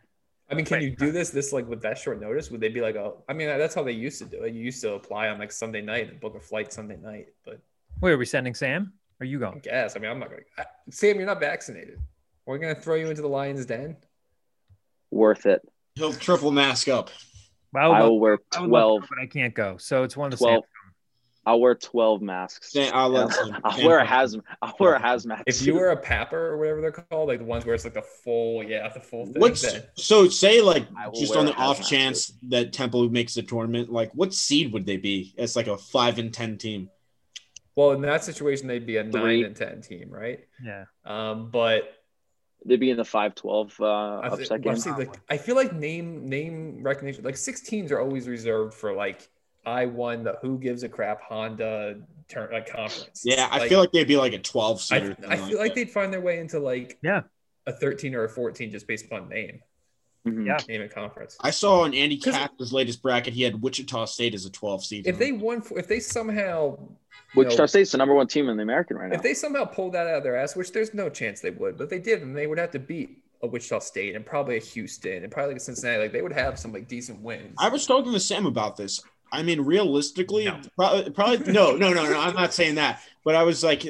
I 0.49 0.55
mean, 0.55 0.65
can 0.65 0.75
Right. 0.75 0.83
you 0.83 0.95
do 0.95 1.11
this 1.11 1.29
this 1.29 1.51
like 1.51 1.67
with 1.67 1.81
that 1.81 1.97
short 1.97 2.21
notice? 2.21 2.49
Would 2.51 2.61
they 2.61 2.69
be 2.69 2.79
like, 2.79 2.95
oh, 2.95 3.21
I 3.27 3.33
mean, 3.33 3.47
that's 3.47 3.75
how 3.75 3.83
they 3.83 3.91
used 3.91 4.17
to 4.19 4.25
do 4.25 4.43
it. 4.43 4.53
You 4.53 4.61
used 4.63 4.81
to 4.83 4.93
apply 4.93 5.27
on 5.27 5.39
like 5.39 5.51
Sunday 5.51 5.81
night 5.81 6.09
and 6.09 6.19
book 6.21 6.35
a 6.35 6.39
flight 6.39 6.71
Sunday 6.71 6.95
night, 6.97 7.27
but 7.43 7.59
Wait, 7.99 8.11
are 8.11 8.17
we 8.17 8.25
sending 8.25 8.53
Sam? 8.53 8.93
Are 9.19 9.25
you 9.25 9.39
I 9.39 9.49
going? 9.49 9.59
guess. 9.59 9.95
I 9.95 9.99
mean, 9.99 10.09
I'm 10.11 10.19
not 10.19 10.29
gonna. 10.29 10.43
Sam, 10.89 11.17
you're 11.17 11.25
not 11.25 11.39
vaccinated. 11.41 11.99
We're 12.47 12.57
gonna 12.57 12.75
throw 12.75 12.95
you 12.95 13.09
into 13.09 13.21
the 13.21 13.27
lion's 13.27 13.65
den. 13.65 13.97
Worth 15.11 15.45
it. 15.45 15.61
He'll 15.95 16.13
triple 16.13 16.51
mask 16.51 16.87
up. 16.87 17.09
I 17.75 17.87
would 17.87 17.93
I 17.95 18.03
will 18.03 18.19
wear 18.19 18.39
I 18.55 18.61
would 18.61 18.69
love 18.69 18.81
twelve. 18.81 19.05
but 19.09 19.19
I 19.21 19.25
can't 19.27 19.53
go. 19.53 19.77
So 19.77 20.03
it's 20.03 20.15
one 20.17 20.31
of 20.33 20.39
the 20.39 20.43
12 20.45 20.63
same. 20.63 20.69
I'll 21.45 21.59
wear 21.59 21.75
twelve 21.75 22.21
masks. 22.21 22.71
Say- 22.71 22.89
I'll 22.89 23.09
let 23.09 23.33
Sam- 23.33 23.57
I'll 23.63 23.85
wear 23.85 23.99
a 23.99 24.05
hazmat. 24.05 24.41
I'll 24.61 24.75
wear 24.79 24.95
a 24.95 24.99
hazmat. 24.99 25.43
If 25.45 25.59
you 25.61 25.73
suit. 25.73 25.75
were 25.75 25.91
a 25.91 26.01
papper 26.01 26.33
or 26.33 26.57
whatever 26.57 26.81
they're 26.81 26.91
called, 26.91 27.27
like 27.27 27.39
the 27.39 27.45
ones 27.45 27.65
where 27.65 27.75
it's 27.75 27.83
like 27.83 27.93
the 27.93 28.01
full, 28.01 28.63
yeah, 28.63 28.87
the 28.93 28.99
full 28.99 29.25
thing. 29.25 29.35
What's 29.41 29.61
then- 29.61 29.83
so 29.95 30.27
say 30.29 30.61
like 30.61 30.87
just 31.15 31.35
on 31.35 31.45
the 31.45 31.53
off 31.55 31.79
hazmat 31.79 31.89
chance 31.89 32.33
that 32.49 32.71
Temple 32.73 33.09
makes 33.09 33.33
the 33.35 33.43
tournament, 33.43 33.91
like 33.91 34.11
what 34.13 34.33
seed 34.33 34.71
would 34.73 34.85
they 34.85 34.97
be? 34.97 35.33
It's 35.37 35.55
like 35.57 35.67
a 35.67 35.77
five 35.77 36.17
and 36.17 36.33
ten 36.33 36.57
team. 36.57 36.89
Well, 37.75 37.91
in 37.91 38.01
that 38.01 38.23
situation, 38.23 38.67
they'd 38.67 38.87
be 38.87 38.97
a 38.97 39.03
Three. 39.03 39.21
nine 39.41 39.45
and 39.45 39.55
ten 39.55 39.81
team, 39.81 40.09
right? 40.09 40.39
Yeah. 40.63 40.85
Um, 41.05 41.51
but 41.51 41.96
They'd 42.65 42.79
be 42.79 42.89
in 42.89 42.97
the 42.97 43.05
five 43.05 43.35
twelve 43.35 43.75
uh, 43.79 43.85
I, 44.19 44.27
upset 44.27 44.61
game. 44.61 44.71
honestly, 44.71 44.91
like, 44.91 45.19
I 45.29 45.37
feel 45.37 45.55
like 45.55 45.73
name 45.73 46.27
name 46.27 46.83
recognition, 46.83 47.23
like 47.23 47.37
six 47.37 47.61
teams 47.61 47.91
are 47.91 47.99
always 47.99 48.27
reserved 48.27 48.73
for 48.73 48.93
like 48.93 49.29
I 49.65 49.85
won 49.85 50.23
the 50.23 50.37
who 50.41 50.57
gives 50.57 50.83
a 50.83 50.89
crap 50.89 51.21
Honda 51.21 51.97
turn 52.29 52.51
like 52.51 52.69
conference. 52.71 53.21
Yeah, 53.23 53.47
I 53.51 53.67
feel 53.69 53.79
like 53.79 53.91
they'd 53.91 54.07
be 54.07 54.17
like 54.17 54.33
a 54.33 54.39
12 54.39 54.77
I, 54.77 54.79
seed. 54.79 55.17
I 55.27 55.37
feel 55.37 55.57
like 55.59 55.69
that. 55.69 55.75
they'd 55.75 55.91
find 55.91 56.11
their 56.11 56.21
way 56.21 56.39
into 56.39 56.59
like 56.59 56.97
Yeah. 57.01 57.21
a 57.65 57.71
13 57.73 58.15
or 58.15 58.23
a 58.25 58.29
14 58.29 58.71
just 58.71 58.87
based 58.87 59.05
upon 59.05 59.29
name, 59.29 59.61
Mhm. 60.27 60.45
Yeah. 60.45 60.57
name 60.67 60.81
and 60.81 60.91
conference. 60.91 61.37
I 61.41 61.51
saw 61.51 61.81
on 61.81 61.93
Andy 61.93 62.17
Katz's 62.17 62.73
latest 62.73 63.01
bracket, 63.01 63.33
he 63.33 63.43
had 63.43 63.61
Wichita 63.61 64.05
State 64.05 64.33
as 64.33 64.45
a 64.45 64.49
12 64.51 64.83
seed. 64.85 65.07
If 65.07 65.17
they 65.17 65.31
won, 65.31 65.63
if 65.75 65.87
they 65.87 65.99
somehow, 65.99 66.77
you 66.79 66.95
Wichita 67.35 67.63
know, 67.63 67.65
State's 67.67 67.91
the 67.91 67.97
number 67.97 68.13
one 68.15 68.27
team 68.27 68.49
in 68.49 68.57
the 68.57 68.63
American 68.63 68.97
right 68.97 69.09
now. 69.09 69.15
if 69.15 69.21
they 69.23 69.33
somehow 69.33 69.65
pulled 69.65 69.93
that 69.93 70.07
out 70.07 70.15
of 70.17 70.23
their 70.23 70.35
ass, 70.37 70.55
which 70.55 70.71
there's 70.71 70.93
no 70.93 71.09
chance 71.09 71.41
they 71.41 71.51
would, 71.51 71.77
but 71.77 71.85
if 71.85 71.89
they 71.89 71.99
did, 71.99 72.21
and 72.21 72.35
they 72.35 72.47
would 72.47 72.57
have 72.59 72.71
to 72.71 72.79
beat 72.79 73.17
a 73.43 73.47
Wichita 73.47 73.79
State 73.79 74.15
and 74.15 74.25
probably 74.25 74.57
a 74.57 74.59
Houston 74.61 75.23
and 75.23 75.31
probably 75.31 75.53
like 75.53 75.61
a 75.61 75.63
Cincinnati. 75.63 76.01
Like 76.01 76.11
they 76.11 76.23
would 76.23 76.33
have 76.33 76.57
some 76.57 76.73
like 76.73 76.87
decent 76.87 77.21
wins. 77.21 77.55
I 77.59 77.69
was 77.69 77.85
talking 77.85 78.11
to 78.11 78.19
Sam 78.19 78.45
about 78.47 78.77
this. 78.77 78.99
I 79.31 79.43
mean, 79.43 79.61
realistically, 79.61 80.45
No. 80.45 80.59
probably, 80.75 81.09
probably 81.11 81.51
no, 81.53 81.75
no, 81.75 81.91
no, 81.93 82.05
no. 82.05 82.19
I'm 82.19 82.35
not 82.35 82.53
saying 82.53 82.75
that, 82.75 83.01
but 83.23 83.35
I 83.35 83.43
was 83.43 83.63
like, 83.63 83.85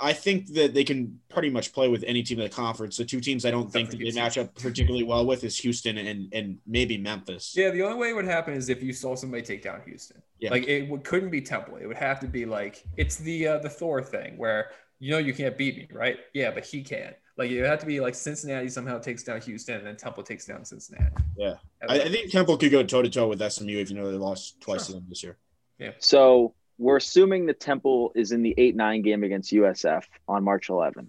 I 0.00 0.12
think 0.12 0.54
that 0.54 0.74
they 0.74 0.84
can 0.84 1.20
pretty 1.28 1.50
much 1.50 1.72
play 1.72 1.88
with 1.88 2.02
any 2.06 2.22
team 2.22 2.38
in 2.38 2.44
the 2.44 2.50
conference. 2.50 2.96
The 2.96 3.04
two 3.04 3.20
teams 3.20 3.44
I 3.44 3.50
don't 3.50 3.70
think 3.70 3.90
that 3.90 3.98
they 3.98 4.12
match 4.12 4.38
up 4.38 4.54
particularly 4.54 5.04
well 5.04 5.26
with 5.26 5.44
is 5.44 5.58
Houston 5.58 5.98
and 5.98 6.32
and 6.32 6.58
maybe 6.66 6.96
Memphis. 6.98 7.54
Yeah, 7.56 7.70
the 7.70 7.82
only 7.82 7.98
way 7.98 8.10
it 8.10 8.14
would 8.14 8.24
happen 8.24 8.54
is 8.54 8.68
if 8.68 8.82
you 8.82 8.92
saw 8.92 9.14
somebody 9.14 9.42
take 9.42 9.62
down 9.62 9.82
Houston. 9.86 10.22
Yeah. 10.38 10.50
Like 10.50 10.66
it 10.66 10.88
would, 10.88 11.04
couldn't 11.04 11.30
be 11.30 11.42
Temple. 11.42 11.76
It 11.76 11.86
would 11.86 11.98
have 11.98 12.20
to 12.20 12.26
be 12.26 12.46
like 12.46 12.84
it's 12.96 13.16
the 13.16 13.46
uh, 13.46 13.58
the 13.58 13.68
Thor 13.68 14.02
thing 14.02 14.38
where 14.38 14.70
you 14.98 15.10
know 15.10 15.18
you 15.18 15.34
can't 15.34 15.56
beat 15.56 15.76
me, 15.76 15.88
right? 15.92 16.18
Yeah, 16.32 16.50
but 16.50 16.64
he 16.64 16.82
can. 16.82 17.14
Like 17.40 17.50
it 17.52 17.62
would 17.62 17.70
have 17.70 17.78
to 17.78 17.86
be 17.86 18.00
like 18.00 18.14
Cincinnati 18.14 18.68
somehow 18.68 18.98
takes 18.98 19.22
down 19.22 19.40
Houston 19.40 19.76
and 19.76 19.86
then 19.86 19.96
Temple 19.96 20.22
takes 20.22 20.44
down 20.44 20.62
Cincinnati. 20.62 21.10
Yeah. 21.38 21.54
I, 21.88 22.00
I 22.00 22.08
think 22.10 22.30
Temple 22.30 22.58
could 22.58 22.70
go 22.70 22.82
toe 22.82 23.00
to 23.00 23.08
toe 23.08 23.28
with 23.28 23.40
SMU, 23.40 23.78
if 23.78 23.88
you 23.88 23.96
know 23.96 24.12
they 24.12 24.18
lost 24.18 24.60
twice 24.60 24.88
to 24.88 24.92
them 24.92 25.06
this 25.08 25.22
year. 25.22 25.38
Yeah. 25.78 25.92
So 26.00 26.52
we're 26.76 26.98
assuming 26.98 27.46
the 27.46 27.54
Temple 27.54 28.12
is 28.14 28.32
in 28.32 28.42
the 28.42 28.54
eight 28.58 28.76
nine 28.76 29.00
game 29.00 29.24
against 29.24 29.52
USF 29.54 30.04
on 30.28 30.44
March 30.44 30.68
11th. 30.68 31.08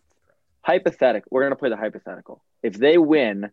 Hypothetical. 0.62 1.28
We're 1.32 1.42
going 1.42 1.52
to 1.52 1.58
play 1.58 1.68
the 1.68 1.76
hypothetical. 1.76 2.42
If 2.64 2.76
they 2.76 2.98
win, 2.98 3.52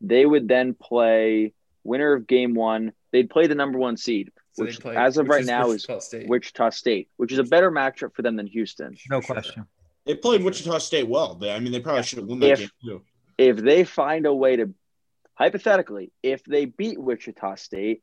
they 0.00 0.24
would 0.24 0.48
then 0.48 0.72
play 0.72 1.52
winner 1.84 2.14
of 2.14 2.26
game 2.26 2.54
one. 2.54 2.94
They'd 3.12 3.28
play 3.28 3.46
the 3.46 3.54
number 3.54 3.78
one 3.78 3.98
seed, 3.98 4.32
So 4.52 4.64
which 4.64 4.80
play- 4.80 4.96
as 4.96 5.18
of 5.18 5.26
which 5.26 5.32
right 5.32 5.40
is 5.42 5.46
now 5.48 5.70
is 5.70 5.86
Wichita 5.86 5.98
State. 5.98 6.28
Wichita 6.30 6.70
State, 6.70 7.08
which 7.18 7.30
is 7.30 7.38
a 7.38 7.44
better 7.44 7.70
matchup 7.70 8.14
for 8.14 8.22
them 8.22 8.36
than 8.36 8.46
Houston. 8.46 8.96
No 9.10 9.20
sure. 9.20 9.34
question. 9.34 9.66
They 10.06 10.14
played 10.14 10.42
Wichita 10.42 10.78
State 10.78 11.08
well. 11.08 11.34
They, 11.34 11.52
I 11.52 11.58
mean, 11.58 11.72
they 11.72 11.80
probably 11.80 12.04
should 12.04 12.18
have 12.18 12.28
won 12.28 12.38
that 12.40 12.52
If- 12.52 12.58
game 12.60 12.70
too. 12.84 13.02
If 13.38 13.58
they 13.58 13.84
find 13.84 14.24
a 14.24 14.34
way 14.34 14.56
to, 14.56 14.72
hypothetically, 15.34 16.10
if 16.22 16.42
they 16.44 16.64
beat 16.64 16.98
Wichita 16.98 17.56
State, 17.56 18.02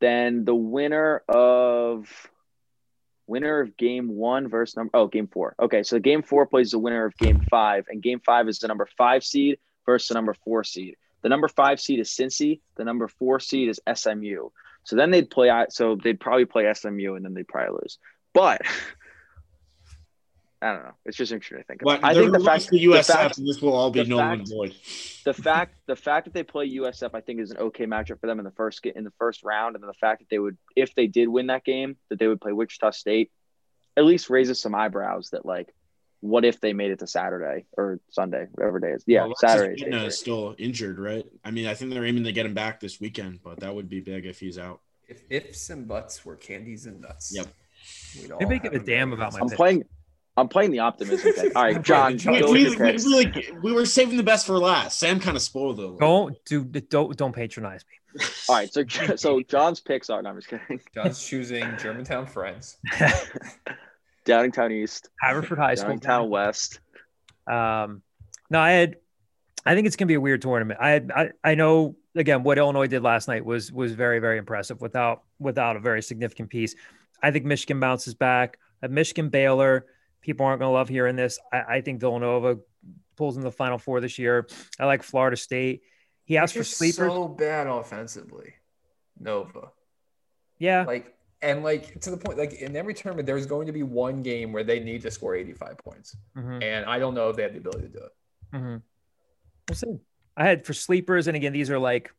then 0.00 0.44
the 0.44 0.54
winner 0.54 1.22
of 1.26 2.06
winner 3.26 3.60
of 3.60 3.74
game 3.78 4.08
one 4.08 4.48
versus 4.48 4.76
number 4.76 4.90
oh 4.92 5.06
game 5.06 5.26
four. 5.28 5.54
Okay, 5.58 5.82
so 5.82 5.98
game 5.98 6.22
four 6.22 6.44
plays 6.46 6.72
the 6.72 6.78
winner 6.78 7.06
of 7.06 7.16
game 7.16 7.40
five, 7.48 7.86
and 7.88 8.02
game 8.02 8.20
five 8.20 8.46
is 8.48 8.58
the 8.58 8.68
number 8.68 8.86
five 8.98 9.24
seed 9.24 9.58
versus 9.86 10.08
the 10.08 10.14
number 10.14 10.34
four 10.44 10.64
seed. 10.64 10.96
The 11.22 11.30
number 11.30 11.48
five 11.48 11.80
seed 11.80 12.00
is 12.00 12.10
Cincy. 12.10 12.60
The 12.76 12.84
number 12.84 13.08
four 13.08 13.40
seed 13.40 13.70
is 13.70 13.80
SMU. 13.94 14.50
So 14.82 14.96
then 14.96 15.10
they'd 15.10 15.30
play. 15.30 15.50
So 15.70 15.96
they'd 15.96 16.20
probably 16.20 16.44
play 16.44 16.70
SMU, 16.74 17.14
and 17.14 17.24
then 17.24 17.32
they'd 17.32 17.48
probably 17.48 17.78
lose. 17.82 17.96
But 18.34 18.60
I 20.64 20.72
don't 20.72 20.82
know. 20.84 20.94
It's 21.04 21.18
just 21.18 21.30
interesting 21.30 21.58
to 21.58 21.64
think 21.64 21.82
about. 21.82 22.00
But 22.00 22.08
I 22.10 22.14
think 22.14 22.32
the 22.32 22.40
fact, 22.40 22.70
the 22.70 22.82
USF, 22.86 23.06
the 23.06 23.12
fact, 23.12 23.38
and 23.38 23.46
this 23.46 23.60
will 23.60 23.74
all 23.74 23.90
be 23.90 24.02
the 24.02 24.08
null 24.08 24.20
and 24.20 24.48
void. 24.48 24.74
the 25.26 25.34
fact 25.34 25.74
the 25.86 25.94
fact 25.94 26.24
that 26.24 26.32
they 26.32 26.42
play 26.42 26.70
USF, 26.76 27.10
I 27.12 27.20
think, 27.20 27.40
is 27.40 27.50
an 27.50 27.58
okay 27.58 27.84
matchup 27.84 28.18
for 28.18 28.26
them 28.26 28.38
in 28.38 28.46
the 28.46 28.50
first 28.52 28.82
ga- 28.82 28.92
in 28.96 29.04
the 29.04 29.12
first 29.18 29.44
round, 29.44 29.76
and 29.76 29.82
then 29.82 29.88
the 29.88 29.92
fact 30.00 30.20
that 30.20 30.30
they 30.30 30.38
would, 30.38 30.56
if 30.74 30.94
they 30.94 31.06
did 31.06 31.28
win 31.28 31.48
that 31.48 31.64
game, 31.64 31.96
that 32.08 32.18
they 32.18 32.26
would 32.26 32.40
play 32.40 32.52
Wichita 32.52 32.92
State, 32.92 33.30
at 33.94 34.06
least 34.06 34.30
raises 34.30 34.58
some 34.58 34.74
eyebrows. 34.74 35.28
That 35.32 35.44
like, 35.44 35.68
what 36.20 36.46
if 36.46 36.62
they 36.62 36.72
made 36.72 36.92
it 36.92 37.00
to 37.00 37.06
Saturday 37.06 37.66
or 37.76 38.00
Sunday, 38.10 38.46
whatever 38.52 38.80
day 38.80 38.92
it 38.92 38.94
is? 38.94 39.04
Yeah, 39.06 39.26
Well, 39.26 39.34
Saturday. 39.36 39.74
is 39.74 39.90
day 39.90 40.06
is 40.06 40.18
still 40.18 40.54
injured, 40.56 40.98
right? 40.98 41.26
I 41.44 41.50
mean, 41.50 41.66
I 41.66 41.74
think 41.74 41.92
they're 41.92 42.06
aiming 42.06 42.24
to 42.24 42.32
get 42.32 42.46
him 42.46 42.54
back 42.54 42.80
this 42.80 42.98
weekend, 43.02 43.40
but 43.44 43.60
that 43.60 43.74
would 43.74 43.90
be 43.90 44.00
big 44.00 44.24
if 44.24 44.40
he's 44.40 44.56
out. 44.58 44.80
If 45.06 45.20
ifs 45.28 45.68
and 45.68 45.86
buts 45.86 46.24
were 46.24 46.36
candies 46.36 46.86
and 46.86 47.02
nuts. 47.02 47.34
Yep. 47.36 47.48
we'd 48.18 48.30
all 48.30 48.38
Maybe 48.40 48.58
give 48.60 48.72
a 48.72 48.78
damn 48.78 49.12
about 49.12 49.34
my 49.34 49.40
I'm 49.40 49.48
pick. 49.50 49.56
playing. 49.58 49.84
I'm 50.36 50.48
playing 50.48 50.72
the 50.72 50.80
optimism. 50.80 51.32
pick. 51.34 51.56
All 51.56 51.62
right, 51.62 51.80
John, 51.82 52.18
We- 52.26 52.42
We, 52.42 52.68
we, 52.68 52.76
we 52.76 52.76
really 52.76 53.46
we 53.62 53.72
were 53.72 53.86
saving 53.86 54.16
the 54.16 54.22
best 54.22 54.46
for 54.46 54.58
last. 54.58 54.98
Sam 54.98 55.20
kind 55.20 55.36
of 55.36 55.42
spoiled 55.42 55.78
it. 55.80 55.98
Don't 55.98 56.36
do 56.44 56.64
don't 56.64 57.16
don't 57.16 57.32
patronize 57.34 57.84
me. 57.88 58.22
All 58.48 58.56
right, 58.56 58.72
so 58.72 58.84
so 59.16 59.40
John's 59.42 59.80
picks 59.80 60.08
are. 60.10 60.22
No, 60.22 60.30
I'm 60.30 60.36
just 60.36 60.48
kidding. 60.48 60.80
John's 60.94 61.24
choosing 61.24 61.64
Germantown 61.78 62.26
Friends. 62.26 62.76
Downingtown 64.24 64.72
East, 64.72 65.10
Haverford 65.20 65.58
High 65.58 65.74
School. 65.74 65.96
Downingtown 65.98 66.28
West. 66.28 66.80
Um, 67.46 68.02
no, 68.50 68.58
I 68.60 68.70
had. 68.72 68.96
I 69.66 69.74
think 69.74 69.86
it's 69.86 69.96
gonna 69.96 70.06
be 70.08 70.14
a 70.14 70.20
weird 70.20 70.42
tournament. 70.42 70.78
I. 70.80 71.02
I, 71.14 71.30
I 71.42 71.54
know 71.54 71.96
again 72.16 72.42
what 72.42 72.56
Illinois 72.58 72.86
did 72.86 73.02
last 73.02 73.28
night 73.28 73.44
was 73.44 73.70
was 73.72 73.92
very 73.92 74.18
very 74.20 74.38
impressive 74.38 74.80
without 74.80 75.24
without 75.38 75.76
a 75.76 75.80
very 75.80 76.02
significant 76.02 76.50
piece. 76.50 76.74
I 77.22 77.30
think 77.30 77.44
Michigan 77.44 77.80
bounces 77.80 78.14
back. 78.14 78.58
At 78.82 78.90
Michigan 78.90 79.30
Baylor, 79.30 79.86
people 80.24 80.46
aren't 80.46 80.58
gonna 80.60 80.72
love 80.72 80.88
hearing 80.88 81.14
this. 81.16 81.38
I, 81.52 81.62
I 81.76 81.80
think 81.82 82.00
Villanova 82.00 82.58
pulls 83.16 83.36
in 83.36 83.42
the 83.42 83.52
Final 83.52 83.78
Four 83.78 84.00
this 84.00 84.18
year. 84.18 84.48
I 84.80 84.86
like 84.86 85.02
Florida 85.02 85.36
State. 85.36 85.82
He 86.24 86.38
asked 86.38 86.54
for 86.56 86.64
sleepers. 86.64 86.96
so 87.12 87.28
bad 87.28 87.66
offensively. 87.66 88.54
Nova. 89.20 89.70
yeah, 90.58 90.84
Like 90.84 91.14
and 91.42 91.62
like 91.62 92.00
to 92.00 92.10
the 92.10 92.16
point, 92.16 92.38
like 92.38 92.54
in 92.54 92.74
every 92.74 92.94
tournament, 92.94 93.26
there's 93.26 93.44
going 93.46 93.66
to 93.66 93.72
be 93.72 93.82
one 93.82 94.22
game 94.22 94.50
where 94.52 94.64
they 94.64 94.80
need 94.80 95.02
to 95.02 95.10
score 95.10 95.34
85 95.36 95.78
points. 95.78 96.16
Mhm. 96.36 96.62
And 96.62 96.86
I 96.86 96.98
don't 96.98 97.14
know 97.14 97.28
if 97.28 97.36
they 97.36 97.42
have 97.42 97.52
the 97.52 97.58
ability 97.58 97.82
to 97.88 97.92
do 97.92 97.98
it. 97.98 98.12
hmm 98.56 98.76
We'll 99.68 99.76
see. 99.76 99.98
I 100.36 100.44
had 100.46 100.64
for 100.66 100.72
sleepers, 100.74 101.26
and 101.28 101.36
again, 101.36 101.52
these 101.52 101.70
are 101.70 101.78
like, 101.78 102.10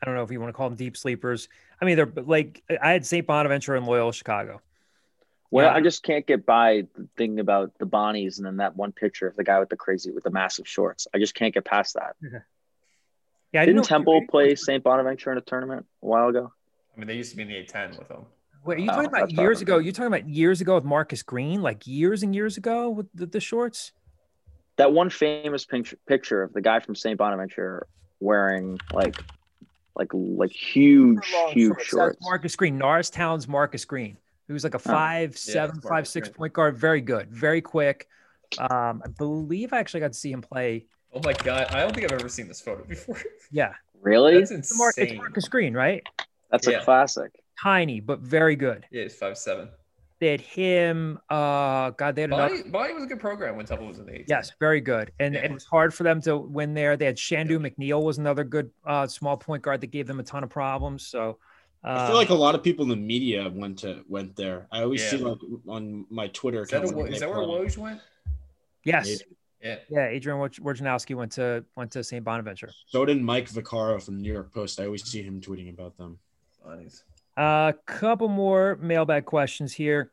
I 0.00 0.04
don't 0.06 0.14
know 0.14 0.22
if 0.22 0.30
you 0.30 0.38
want 0.40 0.50
to 0.50 0.56
call 0.56 0.68
them 0.68 0.76
deep 0.76 0.96
sleepers. 0.96 1.48
I 1.80 1.84
mean, 1.86 1.96
they're 1.96 2.12
like 2.14 2.62
I 2.80 2.92
had 2.92 3.04
St. 3.06 3.26
Bonaventure 3.26 3.74
and 3.74 3.86
Loyola 3.86 4.12
Chicago. 4.12 4.60
Well, 5.54 5.66
Yeah. 5.66 5.74
I 5.74 5.80
just 5.80 6.02
can't 6.02 6.26
get 6.26 6.44
by 6.44 6.88
the 6.96 7.06
thing 7.16 7.38
about 7.38 7.78
the 7.78 7.86
Bonnies 7.86 8.38
and 8.38 8.44
then 8.46 8.56
that 8.56 8.74
one 8.74 8.90
picture 8.90 9.28
of 9.28 9.36
the 9.36 9.44
guy 9.44 9.60
with 9.60 9.68
the 9.68 9.76
crazy 9.76 10.10
with 10.10 10.24
the 10.24 10.30
massive 10.32 10.66
shorts. 10.66 11.06
I 11.14 11.18
just 11.18 11.36
can't 11.36 11.54
get 11.54 11.64
past 11.64 11.94
that. 11.94 12.16
Yeah, 13.52 13.62
I 13.62 13.64
Didn't 13.64 13.76
know- 13.76 13.82
Temple 13.84 14.22
play 14.28 14.56
St. 14.56 14.82
Bonaventure 14.82 15.30
in 15.30 15.38
a 15.38 15.40
tournament 15.40 15.86
a 16.02 16.06
while 16.06 16.26
ago? 16.26 16.52
I 16.92 16.98
mean, 16.98 17.06
they 17.06 17.14
used 17.14 17.30
to 17.30 17.36
be 17.36 17.44
in 17.44 17.48
the 17.50 17.54
A10 17.54 17.96
with 17.96 18.08
them. 18.08 18.26
Wait, 18.64 18.78
are 18.78 18.80
you 18.80 18.90
Oh, 18.90 18.94
talking 18.96 19.08
about 19.10 19.30
years 19.30 19.60
ago? 19.62 19.78
You're 19.78 19.92
talking 19.92 20.08
about 20.08 20.28
years 20.28 20.60
ago 20.60 20.74
with 20.74 20.82
Marcus 20.82 21.22
Green, 21.22 21.62
like 21.62 21.86
years 21.86 22.24
and 22.24 22.34
years 22.34 22.56
ago 22.56 22.90
with 22.90 23.06
the, 23.14 23.26
the 23.26 23.38
shorts. 23.38 23.92
That 24.74 24.92
one 24.92 25.08
famous 25.08 25.64
picture, 25.64 25.96
picture 26.08 26.42
of 26.42 26.52
the 26.52 26.62
guy 26.62 26.80
from 26.80 26.96
St. 26.96 27.16
Bonaventure 27.16 27.86
wearing 28.18 28.80
like, 28.92 29.14
like, 29.94 30.08
like 30.12 30.50
huge, 30.50 31.32
huge 31.50 31.74
That's 31.76 31.84
shorts. 31.86 32.18
Marcus 32.22 32.56
Green, 32.56 32.76
Norristown's 32.76 33.46
Marcus 33.46 33.84
Green, 33.84 34.16
who's 34.48 34.64
like 34.64 34.74
a 34.74 34.78
five, 34.78 35.36
seven, 35.36 35.76
Marcus 35.76 35.88
five, 35.88 36.08
six 36.08 36.28
point 36.28 36.52
guard, 36.52 36.76
very 36.76 37.00
good, 37.00 37.30
very 37.30 37.60
quick. 37.60 38.08
Um, 38.58 39.02
I 39.04 39.08
believe 39.18 39.72
I 39.72 39.78
actually 39.78 40.00
got 40.00 40.12
to 40.12 40.18
see 40.18 40.30
him 40.32 40.42
play. 40.42 40.86
Oh 41.12 41.20
my 41.24 41.32
god, 41.32 41.66
I 41.70 41.80
don't 41.80 41.94
think 41.94 42.04
I've 42.10 42.18
ever 42.18 42.28
seen 42.28 42.48
this 42.48 42.60
photo 42.60 42.84
before. 42.84 43.16
Yeah, 43.50 43.72
Really? 44.02 44.38
That's 44.38 44.50
it's, 44.50 44.76
Mar- 44.78 44.90
it's 44.90 44.98
insane. 44.98 45.16
Marcus 45.16 45.48
Green, 45.48 45.74
right? 45.74 46.02
That's 46.50 46.66
Yeah. 46.66 46.80
a 46.80 46.84
classic. 46.84 47.30
Tiny 47.62 48.00
but 48.00 48.20
very 48.20 48.56
good. 48.56 48.84
Yeah, 48.90 49.04
he's 49.04 49.14
five 49.14 49.38
seven. 49.38 49.68
They 50.20 50.30
had 50.30 50.40
him. 50.40 51.18
Uh, 51.28 51.90
God, 51.90 52.14
they 52.14 52.22
had 52.22 52.32
another. 52.32 52.48
Bonnie, 52.56 52.70
Bonnie 52.70 52.94
was 52.94 53.04
a 53.04 53.06
good 53.06 53.18
program 53.20 53.56
when 53.56 53.66
Temple 53.66 53.86
was 53.88 53.98
in 53.98 54.06
the 54.06 54.12
A10. 54.12 54.24
Yes, 54.28 54.52
very 54.60 54.80
good. 54.80 55.10
And 55.18 55.34
Yeah. 55.34 55.44
it 55.44 55.52
was 55.52 55.64
hard 55.64 55.92
for 55.92 56.02
them 56.04 56.20
to 56.22 56.36
win 56.36 56.72
there. 56.74 56.96
They 56.96 57.06
had 57.06 57.16
Shandue 57.16 57.58
McNeill 57.58 58.02
was 58.02 58.18
another 58.18 58.44
good 58.44 58.70
uh, 58.86 59.06
small 59.06 59.36
point 59.36 59.62
guard 59.62 59.80
that 59.80 59.88
gave 59.88 60.06
them 60.06 60.20
a 60.20 60.22
ton 60.22 60.44
of 60.44 60.50
problems. 60.50 61.06
So 61.06 61.38
I 61.84 62.06
feel 62.06 62.16
like 62.16 62.30
a 62.30 62.34
lot 62.34 62.54
of 62.54 62.62
people 62.62 62.82
in 62.84 62.88
the 62.88 62.96
media 62.96 63.50
went 63.54 63.78
to 63.80 64.04
went 64.08 64.36
there. 64.36 64.66
I 64.72 64.82
always 64.82 65.02
Yeah. 65.02 65.10
see 65.10 65.16
like 65.18 65.38
on 65.68 66.06
my 66.10 66.28
Twitter 66.28 66.62
Is 66.62 66.70
that, 66.70 66.78
account. 66.82 66.94
a, 66.94 66.96
when 66.96 67.06
is 67.08 67.20
they 67.20 67.26
that 67.26 67.34
where 67.34 67.44
play. 67.44 67.66
Woj 67.66 67.76
went? 67.78 68.00
yes, 68.84 69.22
Yeah. 69.62 69.76
yeah. 69.90 70.06
Adrian 70.08 70.38
Woj- 70.38 70.60
Wojnarowski 70.60 71.14
went 71.14 71.32
to 71.32 71.64
went 71.76 71.90
to 71.92 72.02
St. 72.02 72.24
Bonaventure. 72.24 72.70
So 72.86 73.04
did 73.04 73.20
Mike 73.20 73.48
Vaccaro 73.50 74.02
from 74.02 74.16
the 74.16 74.22
New 74.22 74.32
York 74.32 74.52
Post. 74.52 74.80
I 74.80 74.86
always 74.86 75.04
see 75.04 75.22
him 75.22 75.40
tweeting 75.40 75.70
about 75.70 75.96
them. 75.98 76.18
Bonnie's. 76.64 77.04
A 77.36 77.40
uh, 77.40 77.72
couple 77.86 78.28
more 78.28 78.76
mailbag 78.80 79.24
questions 79.26 79.72
here. 79.72 80.12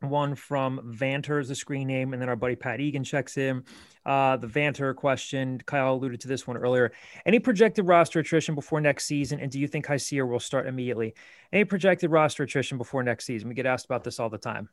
One 0.00 0.34
from 0.34 0.80
Vanter 0.98 1.40
is 1.40 1.48
the 1.48 1.54
screen 1.54 1.86
name, 1.86 2.12
and 2.12 2.20
then 2.20 2.28
our 2.28 2.34
buddy 2.34 2.56
Pat 2.56 2.80
Egan 2.80 3.04
checks 3.04 3.36
in. 3.36 3.62
Uh, 4.04 4.36
the 4.36 4.46
Vanter 4.46 4.94
question, 4.94 5.62
Kyle 5.64 5.94
alluded 5.94 6.20
to 6.20 6.28
this 6.28 6.46
one 6.46 6.56
earlier. 6.56 6.92
Any 7.24 7.38
projected 7.38 7.86
roster 7.86 8.18
attrition 8.18 8.54
before 8.54 8.80
next 8.80 9.04
season, 9.04 9.38
and 9.38 9.50
do 9.50 9.60
you 9.60 9.68
think 9.68 9.86
Hysier 9.86 10.28
will 10.28 10.40
start 10.40 10.66
immediately? 10.66 11.14
Any 11.52 11.64
projected 11.64 12.10
roster 12.10 12.42
attrition 12.42 12.78
before 12.78 13.02
next 13.02 13.26
season? 13.26 13.48
We 13.48 13.54
get 13.54 13.66
asked 13.66 13.84
about 13.84 14.02
this 14.02 14.18
all 14.18 14.28
the 14.28 14.38
time. 14.38 14.68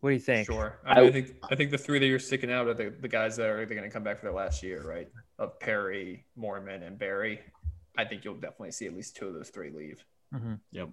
What 0.00 0.10
do 0.10 0.14
you 0.14 0.20
think? 0.20 0.46
Sure. 0.46 0.78
I, 0.86 1.00
mean, 1.00 1.04
I, 1.04 1.08
I- 1.08 1.12
think 1.12 1.34
I 1.50 1.54
think 1.56 1.70
the 1.72 1.78
three 1.78 1.98
that 1.98 2.06
you're 2.06 2.20
sticking 2.20 2.52
out 2.52 2.68
are 2.68 2.74
the, 2.74 2.90
the 3.00 3.08
guys 3.08 3.36
that 3.36 3.48
are 3.48 3.66
going 3.66 3.82
to 3.82 3.90
come 3.90 4.04
back 4.04 4.18
for 4.18 4.26
their 4.26 4.34
last 4.34 4.62
year, 4.62 4.82
right? 4.86 5.08
Of 5.40 5.58
Perry, 5.58 6.24
Moorman, 6.38 6.86
and 6.86 6.96
Barry. 6.96 7.40
I 7.96 8.04
think 8.04 8.24
you'll 8.24 8.34
definitely 8.34 8.70
see 8.70 8.86
at 8.86 8.94
least 8.94 9.16
two 9.16 9.26
of 9.26 9.34
those 9.34 9.48
three 9.48 9.70
leave. 9.70 10.04
Yep. 10.70 10.90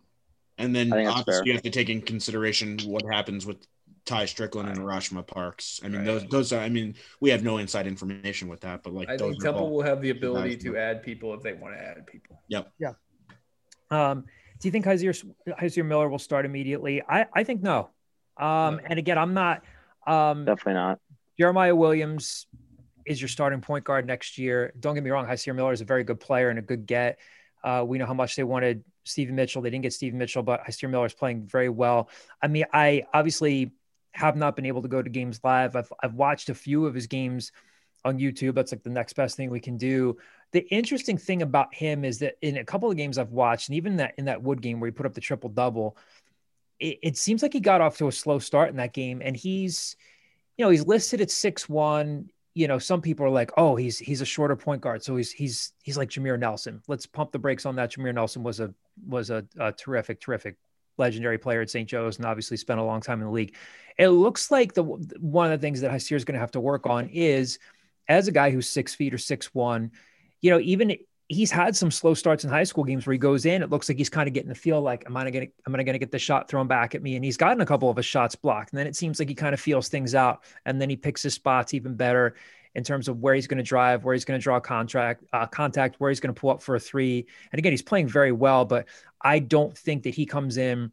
And 0.57 0.75
then 0.75 0.91
I 0.93 0.97
think 0.97 1.07
that's 1.07 1.19
obviously 1.19 1.47
you 1.47 1.53
have 1.53 1.63
to 1.63 1.69
take 1.69 1.89
in 1.89 2.01
consideration 2.01 2.79
what 2.85 3.03
happens 3.11 3.45
with 3.45 3.57
Ty 4.05 4.25
Strickland 4.25 4.69
and 4.69 4.79
Rashma 4.79 5.25
Parks. 5.25 5.81
I 5.83 5.87
mean, 5.89 5.97
Right. 5.99 6.05
those 6.05 6.25
those 6.27 6.53
are. 6.53 6.59
I 6.61 6.69
mean, 6.69 6.95
we 7.19 7.29
have 7.31 7.43
no 7.43 7.57
inside 7.57 7.87
information 7.87 8.47
with 8.47 8.61
that, 8.61 8.83
but 8.83 8.93
like 8.93 9.09
I 9.09 9.17
those 9.17 9.31
think 9.31 9.43
Temple 9.43 9.71
will 9.71 9.81
have 9.83 10.01
the 10.01 10.11
ability 10.11 10.57
to 10.57 10.71
that- 10.73 10.79
add 10.97 11.03
people 11.03 11.33
if 11.33 11.41
they 11.41 11.53
want 11.53 11.75
to 11.75 11.81
add 11.81 12.05
people. 12.07 12.41
Yep. 12.47 12.71
Yeah. 12.79 12.93
Um, 13.91 14.25
do 14.59 14.67
you 14.67 14.71
think 14.71 14.85
Hysier, 14.85 15.25
Hysier 15.59 15.85
Miller 15.85 16.07
will 16.07 16.19
start 16.19 16.45
immediately? 16.45 17.01
I, 17.07 17.25
I 17.33 17.43
think 17.43 17.61
no. 17.61 17.89
Um, 18.37 18.75
No. 18.77 18.79
and 18.85 18.99
again, 18.99 19.17
I'm 19.17 19.33
not. 19.33 19.63
Um, 20.07 20.45
Definitely 20.45 20.73
not. 20.75 20.99
Jeremiah 21.37 21.75
Williams 21.75 22.47
is 23.05 23.19
your 23.21 23.27
starting 23.27 23.59
point 23.61 23.83
guard 23.83 24.07
next 24.07 24.37
year. 24.37 24.71
Don't 24.79 24.95
get 24.95 25.03
me 25.03 25.09
wrong, 25.09 25.25
Hysier 25.25 25.53
Miller 25.55 25.73
is 25.73 25.81
a 25.81 25.85
very 25.85 26.03
good 26.03 26.19
player 26.19 26.49
and 26.49 26.57
a 26.57 26.61
good 26.61 26.85
get. 26.85 27.19
Uh, 27.63 27.83
we 27.85 27.97
know 27.97 28.05
how 28.05 28.13
much 28.13 28.35
they 28.35 28.43
wanted 28.43 28.83
Stephen 29.05 29.35
Mitchell. 29.35 29.61
They 29.61 29.69
didn't 29.69 29.83
get 29.83 29.93
Stephen 29.93 30.19
Mitchell, 30.19 30.43
but 30.43 30.65
Hysier 30.65 30.89
Miller 30.89 31.05
is 31.05 31.13
playing 31.13 31.43
very 31.43 31.69
well. 31.69 32.09
I 32.41 32.47
mean, 32.47 32.65
I 32.73 33.05
obviously 33.13 33.71
have 34.11 34.35
not 34.35 34.55
been 34.55 34.65
able 34.65 34.81
to 34.81 34.87
go 34.87 35.01
to 35.01 35.09
games 35.09 35.39
live. 35.43 35.75
I've, 35.75 35.91
I've 36.01 36.15
watched 36.15 36.49
a 36.49 36.55
few 36.55 36.85
of 36.85 36.93
his 36.93 37.07
games 37.07 37.51
on 38.03 38.19
YouTube. 38.19 38.55
That's 38.55 38.71
like 38.71 38.83
the 38.83 38.89
next 38.89 39.13
best 39.13 39.37
thing 39.37 39.49
we 39.49 39.59
can 39.59 39.77
do. 39.77 40.17
The 40.51 40.61
interesting 40.69 41.17
thing 41.17 41.41
about 41.41 41.73
him 41.73 42.05
is 42.05 42.19
that 42.19 42.35
in 42.41 42.57
a 42.57 42.65
couple 42.65 42.89
of 42.89 42.97
games 42.97 43.17
I've 43.17 43.31
watched, 43.31 43.69
and 43.69 43.75
even 43.75 43.97
that 43.97 44.13
in 44.17 44.25
that 44.25 44.41
Wood 44.41 44.61
game 44.61 44.79
where 44.79 44.87
he 44.87 44.91
put 44.91 45.05
up 45.05 45.13
the 45.13 45.21
triple 45.21 45.49
double, 45.49 45.97
it, 46.79 46.99
it 47.01 47.17
seems 47.17 47.41
like 47.41 47.53
he 47.53 47.59
got 47.59 47.81
off 47.81 47.97
to 47.97 48.07
a 48.07 48.11
slow 48.11 48.39
start 48.39 48.69
in 48.69 48.77
that 48.77 48.93
game, 48.93 49.21
and 49.23 49.35
he's 49.35 49.95
you 50.57 50.63
know, 50.63 50.71
he's 50.71 50.85
listed 50.85 51.21
at 51.21 51.31
six 51.31 51.67
one. 51.67 52.29
You 52.55 52.67
know, 52.67 52.79
some 52.79 53.01
people 53.01 53.25
are 53.25 53.29
like, 53.29 53.51
oh, 53.57 53.75
he's 53.75 53.99
he's 53.99 54.21
a 54.21 54.25
shorter 54.25 54.55
point 54.55 54.81
guard, 54.81 55.03
so 55.03 55.15
he's 55.15 55.31
he's 55.31 55.73
he's 55.83 55.97
like 55.97 56.09
Jameer 56.09 56.39
Nelson. 56.39 56.81
Let's 56.87 57.05
pump 57.05 57.31
the 57.31 57.39
brakes 57.39 57.65
on 57.65 57.75
that. 57.75 57.91
Jameer 57.91 58.15
Nelson 58.15 58.43
was 58.43 58.59
a 58.59 58.73
was 59.07 59.29
a, 59.29 59.45
a 59.59 59.71
terrific, 59.73 60.21
terrific, 60.21 60.55
legendary 60.97 61.37
player 61.37 61.61
at 61.61 61.69
St. 61.69 61.87
Joe's, 61.87 62.17
and 62.17 62.25
obviously 62.25 62.57
spent 62.57 62.79
a 62.79 62.83
long 62.83 63.01
time 63.01 63.19
in 63.19 63.25
the 63.25 63.31
league. 63.31 63.55
It 63.97 64.09
looks 64.09 64.51
like 64.51 64.73
the 64.73 64.83
one 64.83 65.51
of 65.51 65.59
the 65.59 65.65
things 65.65 65.81
that 65.81 65.91
Hysier 65.91 66.15
is 66.15 66.25
going 66.25 66.35
to 66.35 66.39
have 66.39 66.51
to 66.51 66.61
work 66.61 66.87
on 66.87 67.09
is 67.09 67.59
as 68.07 68.27
a 68.27 68.31
guy 68.31 68.51
who's 68.51 68.69
six 68.69 68.95
feet 68.95 69.13
or 69.13 69.17
six 69.17 69.53
one. 69.53 69.91
You 70.41 70.51
know, 70.51 70.59
even 70.59 70.95
he's 71.27 71.51
had 71.51 71.75
some 71.75 71.89
slow 71.89 72.13
starts 72.13 72.43
in 72.43 72.49
high 72.49 72.63
school 72.63 72.83
games 72.83 73.05
where 73.05 73.13
he 73.13 73.17
goes 73.17 73.45
in. 73.45 73.63
It 73.63 73.69
looks 73.69 73.89
like 73.89 73.97
he's 73.97 74.09
kind 74.09 74.27
of 74.27 74.33
getting 74.33 74.49
the 74.49 74.55
feel 74.55 74.81
like, 74.81 75.05
am 75.07 75.17
I 75.17 75.29
going 75.31 75.47
to, 75.47 75.53
am 75.65 75.75
I 75.75 75.83
going 75.83 75.93
to 75.93 75.99
get 75.99 76.11
the 76.11 76.19
shot 76.19 76.47
thrown 76.47 76.67
back 76.67 76.93
at 76.93 77.01
me? 77.01 77.15
And 77.15 77.25
he's 77.25 77.37
gotten 77.37 77.61
a 77.61 77.65
couple 77.65 77.89
of 77.89 77.97
his 77.97 78.05
shots 78.05 78.35
blocked. 78.35 78.71
And 78.71 78.79
then 78.79 78.85
it 78.85 78.95
seems 78.95 79.17
like 79.17 79.29
he 79.29 79.35
kind 79.35 79.53
of 79.53 79.59
feels 79.59 79.89
things 79.89 80.13
out. 80.13 80.43
And 80.65 80.79
then 80.79 80.89
he 80.89 80.95
picks 80.95 81.23
his 81.23 81.33
spots 81.33 81.73
even 81.73 81.95
better 81.95 82.35
in 82.75 82.83
terms 82.83 83.07
of 83.07 83.19
where 83.19 83.33
he's 83.33 83.47
going 83.47 83.57
to 83.57 83.63
drive, 83.63 84.03
where 84.03 84.13
he's 84.13 84.25
going 84.25 84.39
to 84.39 84.43
draw 84.43 84.59
contract, 84.59 85.23
uh, 85.33 85.47
contact, 85.47 85.95
where 85.97 86.11
he's 86.11 86.19
going 86.19 86.33
to 86.33 86.39
pull 86.39 86.51
up 86.51 86.61
for 86.61 86.75
a 86.75 86.79
three. 86.79 87.25
And 87.51 87.57
again, 87.57 87.71
he's 87.71 87.81
playing 87.81 88.09
very 88.09 88.31
well, 88.31 88.65
but 88.65 88.87
I 89.19 89.39
don't 89.39 89.75
think 89.75 90.03
that 90.03 90.13
he 90.13 90.25
comes 90.25 90.57
in 90.57 90.91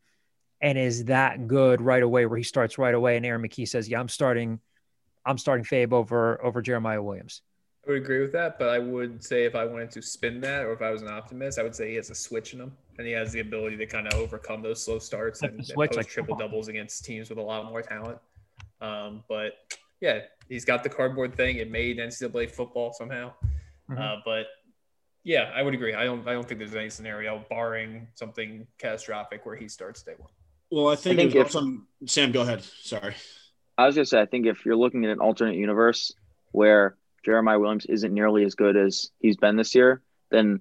and 0.60 0.78
is 0.78 1.06
that 1.06 1.48
good 1.48 1.80
right 1.80 2.02
away 2.02 2.24
where 2.24 2.38
he 2.38 2.44
starts 2.44 2.78
right 2.78 2.94
away. 2.94 3.16
And 3.16 3.26
Aaron 3.26 3.42
McKie 3.42 3.68
says, 3.68 3.88
yeah, 3.88 3.98
I'm 3.98 4.08
starting, 4.08 4.60
I'm 5.26 5.36
starting 5.36 5.64
Fabe 5.64 5.92
over, 5.92 6.42
over 6.42 6.62
Jeremiah 6.62 7.02
Williams. 7.02 7.42
I 7.86 7.90
would 7.90 8.02
agree 8.02 8.20
with 8.20 8.32
that, 8.32 8.58
but 8.58 8.68
I 8.68 8.78
would 8.78 9.22
say 9.24 9.44
if 9.44 9.56
I 9.56 9.64
wanted 9.64 9.90
to 9.92 10.02
spin 10.02 10.40
that, 10.42 10.64
or 10.64 10.72
if 10.72 10.82
I 10.82 10.90
was 10.90 11.02
an 11.02 11.08
optimist, 11.08 11.58
I 11.58 11.64
would 11.64 11.74
say 11.74 11.90
he 11.90 11.96
has 11.96 12.10
a 12.10 12.14
switch 12.14 12.54
in 12.54 12.60
him, 12.60 12.76
and 12.98 13.06
he 13.06 13.12
has 13.12 13.32
the 13.32 13.40
ability 13.40 13.76
to 13.78 13.86
kind 13.86 14.06
of 14.06 14.14
overcome 14.14 14.62
those 14.62 14.80
slow 14.84 15.00
starts 15.00 15.42
Like 15.42 15.50
and, 15.50 15.60
the 15.64 15.72
and 15.72 15.76
post 15.88 15.96
like, 15.96 16.06
triple 16.06 16.36
doubles 16.36 16.68
against 16.68 17.04
teams 17.04 17.28
with 17.28 17.38
a 17.38 17.42
lot 17.42 17.64
more 17.66 17.82
talent. 17.82 18.18
Um, 18.80 19.24
but 19.28 19.54
yeah, 20.00 20.20
he's 20.48 20.64
got 20.64 20.84
the 20.84 20.88
cardboard 20.88 21.34
thing. 21.34 21.56
It 21.56 21.70
made 21.72 21.98
NCAA 21.98 22.50
football 22.52 22.92
somehow, 22.92 23.32
Mhm. 23.90 23.98
uh, 23.98 24.20
but 24.24 24.46
yeah, 25.24 25.50
I 25.54 25.62
would 25.62 25.74
agree. 25.74 25.94
I 25.94 26.04
don't. 26.04 26.26
I 26.26 26.32
don't 26.34 26.46
think 26.46 26.58
there's 26.60 26.74
any 26.74 26.90
scenario 26.90 27.44
barring 27.50 28.08
something 28.14 28.66
catastrophic 28.78 29.44
where 29.46 29.54
he 29.56 29.68
starts 29.68 30.02
day 30.02 30.14
one. 30.18 30.30
Well, 30.70 30.88
I 30.88 30.96
think, 30.96 31.16
think 31.18 31.34
if- 31.34 31.50
some. 31.50 31.86
Sam, 32.06 32.30
go 32.32 32.42
ahead. 32.42 32.62
Sorry. 32.62 33.14
I 33.78 33.86
was 33.86 33.94
gonna 33.96 34.06
say, 34.06 34.20
I 34.20 34.26
think 34.26 34.46
if 34.46 34.64
you're 34.64 34.76
looking 34.76 35.04
at 35.04 35.10
an 35.10 35.18
alternate 35.20 35.56
universe 35.56 36.12
where 36.52 36.96
Jeremiah 37.24 37.58
Williams 37.58 37.86
isn't 37.86 38.12
nearly 38.12 38.44
as 38.44 38.54
good 38.54 38.76
as 38.76 39.10
he's 39.20 39.36
been 39.36 39.56
this 39.56 39.74
year, 39.74 40.02
then 40.30 40.60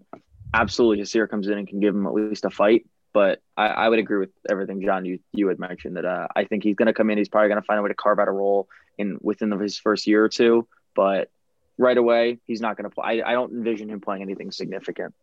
absolutely 0.53 1.03
Hysier 1.03 1.29
comes 1.29 1.47
in 1.47 1.57
and 1.57 1.67
can 1.67 1.79
give 1.79 1.95
him 1.95 2.05
at 2.05 2.13
least 2.13 2.45
a 2.45 2.49
fight. 2.49 2.85
But 3.13 3.41
I, 3.57 3.67
I 3.67 3.89
would 3.89 3.99
agree 3.99 4.19
with 4.19 4.31
everything 4.49 4.81
John 4.81 5.03
you 5.05 5.19
you 5.33 5.49
had 5.49 5.59
mentioned 5.59 5.97
that 5.97 6.05
uh, 6.05 6.27
I 6.35 6.45
think 6.45 6.63
he's 6.63 6.75
gonna 6.75 6.93
come 6.93 7.09
in. 7.09 7.17
He's 7.17 7.29
probably 7.29 7.49
gonna 7.49 7.61
find 7.61 7.79
a 7.79 7.83
way 7.83 7.89
to 7.89 7.95
carve 7.95 8.19
out 8.19 8.27
a 8.27 8.31
role 8.31 8.69
in 8.97 9.17
within 9.21 9.49
the, 9.49 9.57
his 9.57 9.77
first 9.77 10.07
year 10.07 10.23
or 10.23 10.29
two. 10.29 10.67
But 10.95 11.29
right 11.77 11.97
away, 11.97 12.39
he's 12.45 12.61
not 12.61 12.77
gonna 12.77 12.89
play. 12.89 13.21
I, 13.21 13.31
I 13.31 13.33
don't 13.33 13.51
envision 13.51 13.89
him 13.89 13.99
playing 13.99 14.21
anything 14.21 14.51
significant. 14.51 15.13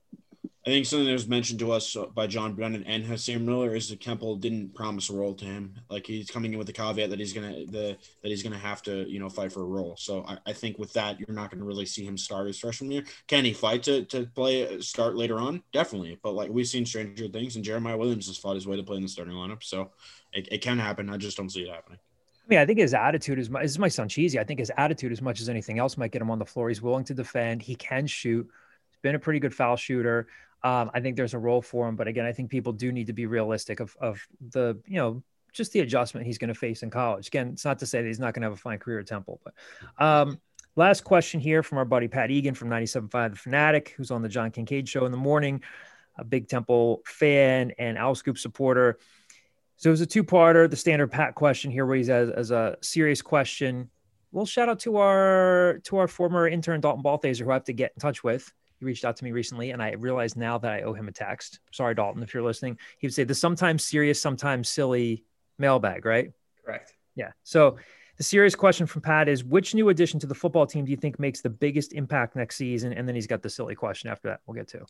I 0.67 0.71
think 0.71 0.87
something 0.87 1.07
that 1.07 1.13
was 1.13 1.29
mentioned 1.29 1.61
to 1.61 1.73
us 1.73 1.97
uh, 1.97 2.07
by 2.07 2.27
John 2.27 2.55
Brennan 2.55 2.85
and 2.85 3.05
Hassan 3.05 3.47
Miller 3.47 3.75
is 3.75 3.89
that 3.89 4.01
Temple 4.01 4.37
didn't 4.37 4.75
promise 4.75 5.09
a 5.09 5.15
role 5.15 5.35
to 5.35 5.45
him. 5.45 5.75
Like 5.89 6.07
he's 6.07 6.31
coming 6.31 6.53
in 6.53 6.59
with 6.59 6.67
the 6.67 6.73
caveat 6.73 7.11
that 7.11 7.19
he's 7.19 7.33
gonna 7.33 7.65
the 7.67 7.97
that 8.23 8.29
he's 8.29 8.43
gonna 8.43 8.59
have 8.59 8.83
to 8.83 9.09
you 9.09 9.19
know 9.19 9.29
fight 9.29 9.53
for 9.53 9.63
a 9.63 9.67
role. 9.67 9.97
So 9.97 10.25
I, 10.27 10.39
I 10.47 10.53
think 10.53 10.79
with 10.79 10.93
that 10.95 11.19
you're 11.21 11.35
not 11.35 11.51
gonna 11.51 11.65
really 11.65 11.87
see 11.87 12.05
him 12.05 12.19
start 12.19 12.49
his 12.49 12.59
freshman 12.59 12.91
year. 12.91 13.05
Can 13.29 13.45
he 13.45 13.53
fight 13.53 13.83
to 13.85 14.05
to 14.07 14.27
play 14.27 14.77
uh, 14.77 14.81
start 14.81 15.17
later 15.17 15.39
on? 15.39 15.63
Definitely. 15.73 16.19
But 16.23 16.35
like 16.35 16.51
we've 16.51 16.69
seen 16.69 16.85
stranger 16.85 17.29
things, 17.29 17.57
and 17.57 17.65
Jeremiah 17.65 17.97
Williams 17.97 18.27
has 18.27 18.37
fought 18.37 18.57
his 18.57 18.67
way 18.67 18.77
to 18.77 18.83
play 18.83 18.97
in 18.97 19.03
the 19.03 19.09
starting 19.09 19.35
lineup. 19.35 19.63
So 19.63 19.93
it, 20.33 20.49
it 20.51 20.61
can 20.61 20.79
happen. 20.79 21.09
I 21.09 21.17
just 21.17 21.37
don't 21.37 21.51
see 21.51 21.63
it 21.63 21.71
happening. 21.71 21.99
I 22.49 22.49
mean, 22.49 22.59
I 22.61 22.67
think 22.67 22.79
his 22.79 22.95
attitude 22.95 23.39
is, 23.39 23.51
this 23.51 23.79
might 23.79 23.93
sound 23.93 24.09
cheesy. 24.09 24.39
I 24.39 24.45
think 24.45 24.59
his 24.59 24.73
attitude, 24.79 25.13
as 25.13 25.21
much 25.21 25.43
as 25.43 25.51
anything 25.51 25.79
else, 25.79 25.99
might 25.99 26.13
get 26.13 26.23
him 26.23 26.31
on 26.31 26.39
the 26.39 26.47
floor. 26.47 26.71
He's 26.71 26.81
willing 26.81 27.05
to 27.05 27.15
defend. 27.15 27.61
He 27.61 27.75
can 27.75 28.07
shoot. 28.07 28.49
He's 28.91 28.99
been 29.03 29.15
a 29.15 29.19
pretty 29.19 29.39
good 29.39 29.55
foul 29.55 29.77
shooter. 29.77 30.29
Um, 30.63 30.91
I 30.93 31.01
think 31.01 31.17
there's 31.17 31.35
a 31.35 31.39
role 31.39 31.63
for 31.63 31.89
him. 31.89 31.97
But 31.97 32.09
again, 32.09 32.27
I 32.27 32.33
think 32.33 32.51
people 32.51 32.73
do 32.73 32.91
need 32.91 33.07
to 33.07 33.13
be 33.13 33.27
realistic 33.27 33.81
of, 33.81 33.97
of 34.01 34.21
the, 34.51 34.79
you 34.87 34.97
know, 34.97 35.23
just 35.53 35.73
the 35.73 35.81
adjustment 35.81 36.27
he's 36.27 36.39
going 36.39 36.49
to 36.49 36.55
face 36.55 36.83
in 36.83 36.91
college. 36.91 37.29
Again, 37.29 37.51
it's 37.53 37.65
not 37.65 37.79
to 37.79 37.87
say 37.87 38.03
that 38.03 38.07
he's 38.07 38.21
not 38.21 38.35
going 38.35 38.43
to 38.43 38.47
have 38.47 38.53
a 38.53 38.61
fine 38.61 38.79
career 38.79 38.99
at 39.01 39.07
Temple. 39.07 39.41
But 39.45 39.55
um, 40.05 40.41
last 40.77 41.05
question 41.05 41.41
here 41.41 41.63
from 41.63 41.79
our 41.79 41.85
buddy 41.85 42.09
Pat 42.09 42.31
Egan 42.31 42.55
from 42.55 42.69
97.5 42.69 43.31
The 43.31 43.37
Fanatic, 43.37 43.95
who's 43.97 44.11
on 44.11 44.23
the 44.23 44.29
John 44.29 44.51
Kincade 44.51 44.89
show 44.89 45.07
in 45.07 45.13
the 45.13 45.19
morning, 45.19 45.63
a 46.17 46.25
big 46.25 46.49
Temple 46.49 47.03
fan 47.07 47.73
and 47.79 47.97
Owl 47.97 48.15
Scoop 48.15 48.39
supporter. 48.39 48.99
So 49.77 49.91
it 49.91 49.93
was 49.93 50.01
a 50.01 50.07
two-parter, 50.07 50.69
the 50.69 50.77
standard 50.77 51.13
Pat 51.13 51.37
question 51.37 51.71
here, 51.71 51.87
where 51.87 51.97
he's 51.97 52.11
as, 52.11 52.31
as 52.31 52.51
a 52.51 52.77
serious 52.83 53.23
question. 53.23 53.91
Well, 54.33 54.45
shout 54.45 54.69
out 54.69 54.81
to 54.81 54.97
our 54.97 55.81
to 55.85 55.97
our 55.99 56.09
former 56.09 56.49
intern 56.49 56.81
Dalton 56.81 57.03
Balthaser, 57.03 57.45
who 57.45 57.51
I 57.51 57.55
have 57.55 57.65
to 57.65 57.73
get 57.73 57.93
in 57.97 58.01
touch 58.01 58.23
with. 58.23 58.53
He 58.79 58.85
reached 58.85 59.05
out 59.05 59.17
to 59.17 59.25
me 59.25 59.33
recently, 59.33 59.71
and 59.71 59.83
I 59.83 59.93
realized 59.93 60.37
now 60.37 60.59
that 60.59 60.73
I 60.73 60.83
owe 60.83 60.93
him 60.93 61.09
a 61.09 61.13
text. 61.13 61.61
Sorry, 61.73 61.95
Dalton, 61.95 62.23
if 62.23 62.33
you're 62.33 62.43
listening. 62.43 62.79
He 62.99 63.07
would 63.07 63.15
say 63.15 63.25
the 63.25 63.35
sometimes 63.35 63.85
serious, 63.85 64.21
sometimes 64.21 64.69
silly 64.69 65.25
mailbag, 65.59 66.05
right? 66.05 66.33
Correct. 66.65 66.95
Yeah. 67.17 67.33
So 67.43 67.79
the 68.19 68.23
serious 68.23 68.55
question 68.55 68.87
from 68.87 69.03
Pat 69.03 69.29
is 69.29 69.45
which 69.45 69.75
new 69.75 69.89
addition 69.89 70.21
to 70.21 70.27
the 70.27 70.35
football 70.35 70.67
team 70.67 70.85
do 70.85 70.91
you 70.91 70.97
think 70.97 71.19
makes 71.19 71.41
the 71.41 71.51
biggest 71.51 71.93
impact 71.93 72.37
next 72.37 72.57
season? 72.57 72.93
And 72.93 73.07
then 73.07 73.15
he's 73.15 73.27
got 73.27 73.43
the 73.43 73.51
silly 73.51 73.75
question 73.75 74.11
after 74.11 74.29
that. 74.29 74.41
We'll 74.47 74.55
get 74.55 74.69
to. 74.69 74.85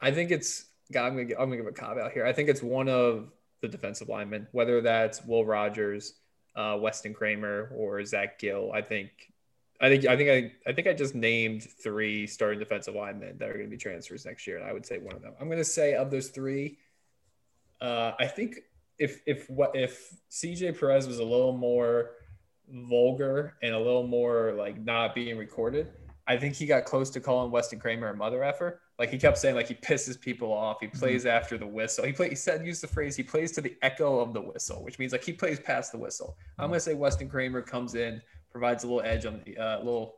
I 0.00 0.10
think 0.10 0.30
it's. 0.30 0.66
God, 0.92 1.06
I'm 1.06 1.16
gonna 1.16 1.40
I'm 1.40 1.48
gonna 1.48 1.56
give 1.56 1.66
a 1.66 1.72
caveat 1.72 2.12
here. 2.12 2.26
I 2.26 2.32
think 2.32 2.50
it's 2.50 2.62
one 2.62 2.88
of 2.88 3.30
the 3.62 3.68
defensive 3.68 4.08
linemen, 4.08 4.46
whether 4.52 4.82
that's 4.82 5.24
Will 5.24 5.44
Rogers, 5.44 6.14
uh, 6.56 6.76
Weston 6.78 7.14
Kramer, 7.14 7.70
or 7.74 7.98
Xach 8.00 8.38
Gill. 8.38 8.70
I 8.72 8.82
think, 8.82 9.10
I 9.80 9.88
think, 9.88 10.06
I 10.06 10.16
think, 10.16 10.30
I, 10.30 10.70
I 10.70 10.72
think 10.72 10.86
I 10.86 10.92
just 10.92 11.14
named 11.14 11.64
three 11.64 12.26
starting 12.26 12.58
defensive 12.58 12.94
linemen 12.94 13.38
that 13.38 13.48
are 13.48 13.54
going 13.54 13.66
to 13.66 13.70
be 13.70 13.76
transfers 13.76 14.24
next 14.24 14.46
year, 14.46 14.56
and 14.56 14.66
I 14.66 14.72
would 14.72 14.86
say 14.86 14.98
one 14.98 15.14
of 15.14 15.22
them. 15.22 15.34
I'm 15.40 15.46
going 15.48 15.58
to 15.58 15.64
say 15.64 15.94
of 15.94 16.10
those 16.10 16.28
three, 16.28 16.78
uh, 17.80 18.12
I 18.18 18.26
think 18.26 18.56
if 18.98 19.20
if 19.26 19.50
what 19.50 19.74
if 19.74 20.14
CJ 20.30 20.78
Perez 20.78 21.06
was 21.06 21.18
a 21.18 21.24
little 21.24 21.56
more 21.56 22.12
vulgar 22.70 23.54
and 23.62 23.74
a 23.74 23.78
little 23.78 24.06
more 24.06 24.54
like 24.56 24.82
not 24.82 25.14
being 25.14 25.36
recorded, 25.36 25.90
I 26.26 26.36
think 26.36 26.54
he 26.54 26.66
got 26.66 26.84
close 26.84 27.10
to 27.10 27.20
calling 27.20 27.50
Weston 27.50 27.78
Kramer 27.78 28.08
a 28.08 28.16
mother 28.16 28.42
effer. 28.42 28.80
Like 28.98 29.10
he 29.10 29.18
kept 29.18 29.38
saying, 29.38 29.56
like 29.56 29.66
he 29.66 29.74
pisses 29.74 30.18
people 30.18 30.52
off. 30.52 30.78
He 30.80 30.86
plays 30.86 31.26
after 31.26 31.58
the 31.58 31.66
whistle. 31.66 32.04
He 32.04 32.12
play. 32.12 32.28
He 32.28 32.36
said, 32.36 32.64
use 32.64 32.80
the 32.80 32.86
phrase, 32.86 33.16
he 33.16 33.24
plays 33.24 33.50
to 33.52 33.60
the 33.60 33.76
echo 33.82 34.20
of 34.20 34.32
the 34.32 34.40
whistle, 34.40 34.84
which 34.84 34.98
means 34.98 35.12
like 35.12 35.24
he 35.24 35.32
plays 35.32 35.58
past 35.58 35.90
the 35.92 35.98
whistle. 35.98 36.36
I'm 36.58 36.68
gonna 36.68 36.80
say 36.80 36.94
Weston 36.94 37.28
Kramer 37.28 37.60
comes 37.60 37.96
in, 37.96 38.22
provides 38.54 38.84
a 38.84 38.86
little 38.86 39.02
edge 39.02 39.26
on 39.26 39.42
the 39.44 39.58
uh, 39.58 39.78
little, 39.78 40.14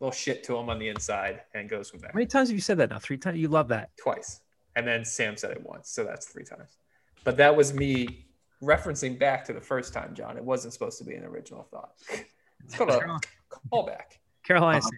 little 0.00 0.10
shit 0.12 0.42
to 0.44 0.56
him 0.56 0.70
on 0.70 0.78
the 0.78 0.88
inside, 0.88 1.42
and 1.54 1.68
goes 1.68 1.90
from 1.90 2.00
there. 2.00 2.10
How 2.12 2.16
many 2.16 2.26
times 2.26 2.48
have 2.48 2.56
you 2.56 2.62
said 2.62 2.78
that 2.78 2.88
now? 2.90 2.98
Three 2.98 3.18
times? 3.18 3.38
You 3.38 3.48
love 3.48 3.68
that. 3.68 3.90
Twice, 4.02 4.40
and 4.74 4.86
then 4.88 5.04
Sam 5.04 5.36
said 5.36 5.50
it 5.52 5.62
once, 5.62 5.90
so 5.90 6.04
that's 6.04 6.26
three 6.26 6.44
times. 6.44 6.78
But 7.22 7.36
that 7.36 7.54
was 7.54 7.74
me 7.74 8.24
referencing 8.62 9.18
back 9.18 9.44
to 9.44 9.52
the 9.52 9.60
first 9.60 9.92
time, 9.92 10.14
John. 10.14 10.36
It 10.38 10.44
wasn't 10.44 10.72
supposed 10.72 10.96
to 10.98 11.04
be 11.04 11.14
an 11.14 11.24
original 11.24 11.68
thought. 11.70 11.92
It's 12.64 12.76
called 12.76 12.90
a 12.90 13.18
callback. 13.72 14.18
Carolina. 14.44 14.78
Uh-huh. 14.78 14.90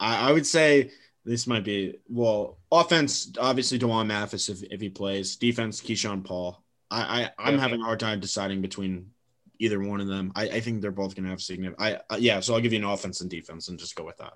I, 0.00 0.28
I 0.28 0.32
would 0.32 0.44
say 0.44 0.90
this 1.24 1.46
might 1.46 1.62
be 1.62 2.00
well 2.08 2.58
offense. 2.72 3.32
Obviously, 3.38 3.78
D'Wan 3.78 4.08
Mathis 4.08 4.48
if, 4.48 4.60
if 4.64 4.80
he 4.80 4.88
plays 4.88 5.36
defense, 5.36 5.80
Keyshawn 5.80 6.24
Paul. 6.24 6.64
I, 6.90 7.00
I 7.22 7.30
I'm 7.38 7.54
Yeah. 7.54 7.60
having 7.60 7.80
a 7.80 7.84
hard 7.84 8.00
time 8.00 8.18
deciding 8.18 8.60
between 8.60 9.12
either 9.58 9.80
one 9.80 10.00
of 10.00 10.06
them. 10.06 10.32
I, 10.34 10.42
I 10.44 10.60
think 10.60 10.82
they're 10.82 10.90
both 10.90 11.14
going 11.14 11.24
to 11.24 11.30
have 11.30 11.40
significant. 11.40 11.80
I 11.80 12.14
uh, 12.14 12.18
yeah, 12.18 12.40
so 12.40 12.54
I'll 12.54 12.60
give 12.60 12.72
you 12.72 12.78
an 12.78 12.84
offense 12.84 13.20
and 13.20 13.30
defense 13.30 13.68
and 13.68 13.78
just 13.78 13.96
go 13.96 14.04
with 14.04 14.18
that. 14.18 14.34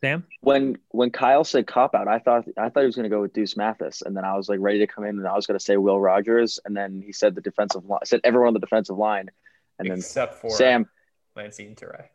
Sam? 0.00 0.24
when 0.42 0.78
when 0.90 1.10
Kyle 1.10 1.44
said 1.44 1.66
cop 1.66 1.94
out, 1.94 2.06
I 2.06 2.18
thought 2.18 2.44
I 2.56 2.68
thought 2.68 2.80
he 2.80 2.86
was 2.86 2.94
going 2.94 3.10
to 3.10 3.14
go 3.14 3.20
with 3.20 3.32
Deuce 3.32 3.56
Mathis, 3.56 4.02
and 4.02 4.16
then 4.16 4.24
I 4.24 4.36
was 4.36 4.48
like 4.48 4.60
ready 4.60 4.78
to 4.78 4.86
come 4.86 5.04
in, 5.04 5.18
and 5.18 5.26
I 5.26 5.34
was 5.34 5.46
going 5.46 5.58
to 5.58 5.64
say 5.64 5.76
Will 5.76 6.00
Rogers, 6.00 6.60
and 6.64 6.76
then 6.76 7.02
he 7.04 7.12
said 7.12 7.34
the 7.34 7.40
defensive 7.40 7.84
line, 7.84 8.00
said 8.04 8.20
everyone 8.24 8.48
on 8.48 8.54
the 8.54 8.60
defensive 8.60 8.96
line, 8.96 9.30
and 9.78 9.90
then 9.90 9.98
except 9.98 10.34
for 10.34 10.50
Sam. 10.50 10.88
Lancine 11.36 11.74
Turay. 11.74 12.06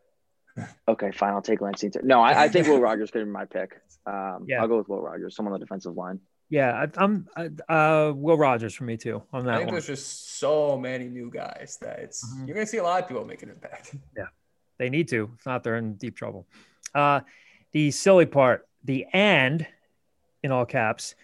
Okay, 0.86 1.10
fine, 1.10 1.32
I'll 1.32 1.42
take 1.42 1.60
Lance 1.60 1.82
Inter. 1.82 2.00
No, 2.04 2.20
I, 2.20 2.44
I 2.44 2.48
think 2.48 2.66
Will 2.68 2.80
Rogers 2.80 3.10
could 3.10 3.24
be 3.24 3.30
my 3.30 3.44
pick. 3.44 3.80
Um, 4.06 4.44
Yeah. 4.46 4.60
I'll 4.60 4.68
go 4.68 4.78
with 4.78 4.88
Will 4.88 5.00
Rogers, 5.00 5.34
someone 5.34 5.52
on 5.52 5.58
the 5.58 5.66
defensive 5.66 5.96
line. 5.96 6.20
Yeah, 6.50 6.86
I, 6.86 7.02
I'm 7.02 7.26
uh, 7.68 8.12
Will 8.14 8.36
Rogers 8.36 8.74
for 8.74 8.84
me 8.84 8.96
too 8.96 9.22
on 9.32 9.42
I 9.48 9.52
that 9.52 9.56
think 9.58 9.66
one. 9.68 9.74
there's 9.74 9.86
just 9.86 10.38
so 10.38 10.78
many 10.78 11.08
new 11.08 11.30
guys 11.30 11.78
that 11.80 11.98
it's 12.00 12.24
Mhm. 12.34 12.46
you're 12.46 12.54
gonna 12.54 12.66
see 12.66 12.76
a 12.78 12.82
lot 12.82 13.02
of 13.02 13.08
people 13.08 13.24
make 13.24 13.42
an 13.42 13.50
impact. 13.50 13.94
Yeah, 14.16 14.26
they 14.78 14.90
need 14.90 15.08
to. 15.08 15.30
If 15.38 15.46
not, 15.46 15.64
they're 15.64 15.76
in 15.76 15.94
deep 15.94 16.16
trouble. 16.16 16.46
Uh, 16.94 17.20
the 17.72 17.90
silly 17.90 18.26
part, 18.26 18.68
the 18.84 19.06
and 19.12 19.66
in 20.42 20.52
all 20.52 20.66
caps, 20.66 21.14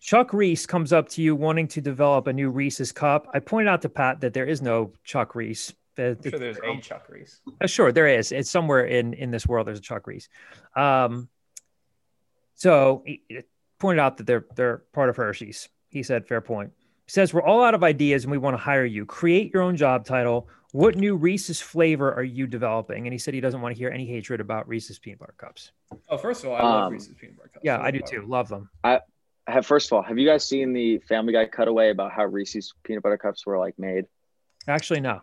Chuck 0.00 0.32
Reese 0.32 0.64
comes 0.64 0.92
up 0.92 1.08
to 1.10 1.20
you 1.22 1.34
wanting 1.36 1.68
to 1.68 1.80
develop 1.82 2.26
a 2.26 2.32
new 2.32 2.48
Reese's 2.48 2.92
cup. 2.92 3.26
I 3.34 3.40
pointed 3.40 3.68
out 3.68 3.82
to 3.82 3.88
Pat 3.90 4.20
that 4.20 4.32
there 4.32 4.46
is 4.46 4.62
no 4.62 4.92
Chuck 5.04 5.34
Reese. 5.34 5.74
The- 5.96 6.16
I'm 6.24 6.30
sure 6.30 6.38
there's 6.38 6.56
a 6.58 6.80
Chuck 6.80 7.06
Reese. 7.10 7.40
Uh, 7.60 7.66
sure, 7.66 7.92
there 7.92 8.06
is. 8.06 8.32
It's 8.32 8.48
somewhere 8.50 8.86
in 8.86 9.12
in 9.14 9.30
this 9.32 9.46
world. 9.46 9.66
There's 9.66 9.80
a 9.80 9.82
Chuck 9.82 10.06
Reese. 10.06 10.28
Um, 10.76 11.28
so 12.54 13.04
pointed 13.80 14.00
out 14.00 14.18
that 14.18 14.26
they're 14.26 14.46
they're 14.54 14.78
part 14.92 15.08
of 15.08 15.16
Hershey's. 15.16 15.68
He 15.90 16.04
said, 16.04 16.28
"Fair 16.28 16.40
point." 16.40 16.72
He 17.06 17.10
says, 17.10 17.34
"We're 17.34 17.42
all 17.42 17.64
out 17.64 17.74
of 17.74 17.82
ideas, 17.82 18.22
and 18.22 18.30
we 18.30 18.38
want 18.38 18.54
to 18.54 18.58
hire 18.58 18.84
you. 18.84 19.04
Create 19.04 19.52
your 19.52 19.62
own 19.62 19.76
job 19.76 20.04
title. 20.04 20.48
What 20.72 20.94
new 20.94 21.16
Reese's 21.16 21.60
flavor 21.60 22.14
are 22.14 22.22
you 22.22 22.46
developing?" 22.46 23.06
And 23.06 23.12
he 23.12 23.18
said 23.18 23.34
he 23.34 23.40
doesn't 23.40 23.60
want 23.60 23.74
to 23.74 23.78
hear 23.78 23.90
any 23.90 24.06
hatred 24.06 24.40
about 24.40 24.68
Reese's 24.68 25.00
peanut 25.00 25.18
butter 25.18 25.34
cups. 25.36 25.72
Oh, 26.08 26.16
first 26.16 26.44
of 26.44 26.50
all, 26.50 26.56
I 26.56 26.62
love 26.62 26.84
Um, 26.84 26.92
Reese's 26.92 27.14
peanut 27.18 27.36
butter 27.36 27.48
cups. 27.48 27.64
Yeah, 27.64 27.78
love 27.78 27.86
I 27.86 27.90
do 27.90 28.00
too. 28.06 28.24
Love 28.26 28.48
them. 28.48 28.70
I 28.84 29.00
have 29.48 29.66
first 29.66 29.88
of 29.88 29.94
all, 29.94 30.02
have 30.02 30.16
you 30.18 30.28
guys 30.28 30.46
seen 30.46 30.72
the 30.72 30.98
Family 31.08 31.32
Guy 31.32 31.46
cutaway 31.46 31.90
about 31.90 32.12
how 32.12 32.24
Reese's 32.26 32.72
peanut 32.84 33.02
butter 33.02 33.18
cups 33.18 33.44
were 33.44 33.58
like 33.58 33.76
made? 33.78 34.04
Actually, 34.68 35.00
no. 35.00 35.22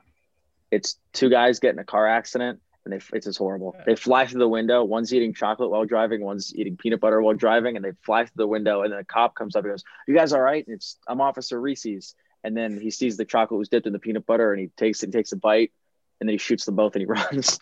It's 0.71 0.99
two 1.13 1.29
guys 1.29 1.59
get 1.59 1.71
in 1.73 1.79
a 1.79 1.85
car 1.85 2.07
accident, 2.07 2.59
and 2.91 2.93
they 3.01 3.17
it's 3.17 3.25
just 3.25 3.37
horrible. 3.37 3.75
They 3.85 3.95
fly 3.95 4.25
through 4.25 4.39
the 4.39 4.47
window. 4.47 4.83
One's 4.83 5.13
eating 5.13 5.33
chocolate 5.33 5.69
while 5.69 5.85
driving. 5.85 6.23
One's 6.23 6.55
eating 6.55 6.77
peanut 6.77 6.99
butter 6.99 7.21
while 7.21 7.33
driving, 7.35 7.75
and 7.75 7.83
they 7.85 7.91
fly 8.03 8.23
through 8.25 8.33
the 8.37 8.47
window. 8.47 8.81
And 8.83 8.91
then 8.91 8.99
a 8.99 9.03
cop 9.05 9.35
comes 9.35 9.55
up 9.55 9.63
and 9.65 9.73
goes, 9.73 9.83
"You 10.07 10.15
guys 10.15 10.33
all 10.33 10.41
right?" 10.41 10.65
And 10.65 10.75
it's 10.75 10.97
I'm 11.07 11.21
Officer 11.21 11.59
Reese's. 11.59 12.15
And 12.43 12.55
then 12.55 12.79
he 12.79 12.91
sees 12.91 13.17
the 13.17 13.25
chocolate 13.25 13.57
was 13.57 13.67
dipped 13.67 13.87
in 13.87 13.93
the 13.93 13.99
peanut 13.99 14.25
butter, 14.25 14.53
and 14.53 14.61
he 14.61 14.67
takes 14.77 15.03
it, 15.03 15.11
takes 15.11 15.31
a 15.33 15.37
bite, 15.37 15.71
and 16.19 16.29
then 16.29 16.33
he 16.33 16.37
shoots 16.37 16.65
them 16.65 16.75
both, 16.75 16.95
and 16.95 17.01
he 17.01 17.05
runs. 17.07 17.59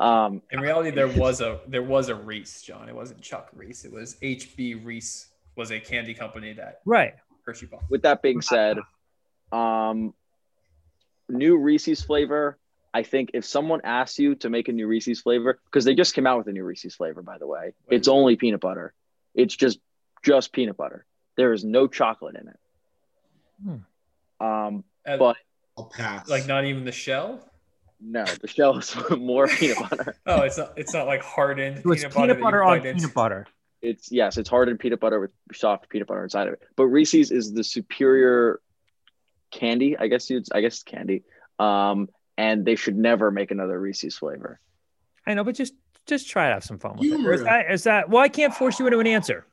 Um, 0.00 0.40
In 0.50 0.60
reality, 0.60 0.90
there 0.90 1.08
was 1.24 1.40
a 1.40 1.60
there 1.66 1.82
was 1.82 2.08
a 2.08 2.14
Reese, 2.14 2.62
John. 2.62 2.88
It 2.88 2.94
wasn't 2.94 3.20
Chuck 3.20 3.50
Reese. 3.54 3.84
It 3.84 3.92
was 3.92 4.16
HB 4.22 4.84
Reese. 4.84 5.28
Was 5.56 5.70
a 5.70 5.78
candy 5.80 6.14
company 6.14 6.54
that 6.54 6.80
Right. 6.86 7.12
Hershey 7.44 7.66
bought. 7.66 7.82
with 7.90 8.02
that 8.02 8.22
being 8.22 8.40
said, 8.40 8.78
um, 9.52 10.14
new 11.28 11.58
Reese's 11.58 12.02
flavor. 12.02 12.58
I 12.94 13.02
think 13.04 13.30
if 13.34 13.44
someone 13.44 13.80
asks 13.84 14.18
you 14.18 14.34
to 14.36 14.50
make 14.50 14.68
a 14.68 14.72
new 14.72 14.86
Reese's 14.86 15.20
flavor, 15.20 15.58
because 15.64 15.84
they 15.84 15.94
just 15.94 16.14
came 16.14 16.26
out 16.26 16.38
with 16.38 16.46
a 16.48 16.52
new 16.52 16.64
Reese's 16.64 16.94
flavor, 16.94 17.22
by 17.22 17.38
the 17.38 17.46
way, 17.46 17.72
it's 17.88 18.06
only 18.08 18.36
peanut 18.36 18.60
butter. 18.60 18.92
It's 19.34 19.56
just 19.56 19.78
just 20.22 20.52
peanut 20.52 20.76
butter. 20.76 21.04
There 21.36 21.52
is 21.52 21.64
no 21.64 21.86
chocolate 21.86 22.36
in 22.36 22.48
it. 22.48 22.58
Um, 24.40 24.84
Uh, 25.06 25.16
But- 25.16 25.36
I'll 25.76 25.86
pass. 25.86 26.28
like 26.28 26.46
not 26.46 26.64
even 26.66 26.84
the 26.84 26.92
shell. 26.92 27.40
no, 27.98 28.24
the 28.24 28.46
shell 28.48 28.76
is 28.78 28.94
more 29.18 29.48
peanut 29.48 29.78
butter. 29.90 30.16
Oh, 30.26 30.42
it's 30.42 30.58
not. 30.58 30.72
It's 30.76 30.92
not 30.92 31.06
like 31.06 31.22
hardened 31.22 31.82
So 31.82 31.92
it's 31.92 32.02
peanut, 32.02 32.14
peanut 32.14 32.36
that 32.36 32.42
butter 32.42 32.62
on 32.62 32.78
bite 32.78 32.86
into. 32.86 33.00
peanut 33.02 33.14
butter. 33.14 33.46
It's 33.80 34.12
yes, 34.12 34.36
it's 34.36 34.48
hardened 34.50 34.78
peanut 34.80 35.00
butter 35.00 35.18
with 35.18 35.30
soft 35.54 35.88
peanut 35.88 36.06
butter 36.08 36.22
inside 36.24 36.46
of 36.48 36.52
it. 36.54 36.62
But 36.76 36.84
Reese's 36.86 37.30
is 37.32 37.52
the 37.54 37.64
superior 37.64 38.60
candy. 39.50 39.96
I 39.96 40.08
guess 40.08 40.28
you'd. 40.30 40.46
I 40.52 40.60
guess 40.60 40.82
candy. 40.82 41.22
Um, 41.58 42.08
and 42.36 42.64
they 42.64 42.76
should 42.76 42.96
never 42.96 43.30
make 43.30 43.50
another 43.50 43.78
Reese's 43.78 44.16
flavor. 44.16 44.60
I 45.26 45.34
know, 45.34 45.44
but 45.44 45.54
just 45.54 45.74
just 46.06 46.28
try 46.28 46.48
to 46.48 46.54
have 46.54 46.64
some 46.64 46.78
fun 46.78 46.96
with 46.96 47.04
You 47.04 47.18
it. 47.18 47.26
Or 47.26 47.32
is 47.32 47.42
that 47.44 47.70
is 47.70 47.84
that? 47.84 48.08
Well, 48.08 48.22
I 48.22 48.28
can't 48.28 48.54
force 48.54 48.78
you 48.78 48.86
into 48.86 48.98
an 48.98 49.06
answer. 49.06 49.46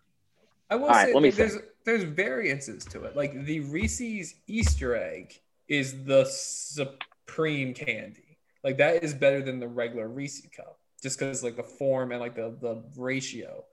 I 0.70 0.76
will 0.76 0.86
All 0.86 0.90
right, 0.90 1.08
say 1.08 1.14
let 1.14 1.24
me 1.24 1.30
that 1.32 1.38
there's 1.38 1.58
there's 1.86 2.04
variances 2.04 2.86
to 2.86 3.04
it. 3.04 3.16
Like 3.16 3.46
the 3.46 3.62
Reese's 3.62 4.36
Easter 4.48 4.96
egg 4.96 5.34
is 5.68 6.04
the 6.04 6.26
supreme 6.26 7.74
candy. 7.74 8.38
Like 8.64 8.78
that 8.78 9.04
is 9.04 9.14
better 9.14 9.42
than 9.42 9.60
the 9.60 9.68
regular 9.68 10.08
Reese 10.08 10.46
cup, 10.56 10.80
just 11.02 11.18
because 11.18 11.44
like 11.44 11.56
the 11.56 11.64
form 11.64 12.12
and 12.12 12.20
like 12.20 12.36
the 12.36 12.56
the 12.60 12.84
ratio. 12.98 13.64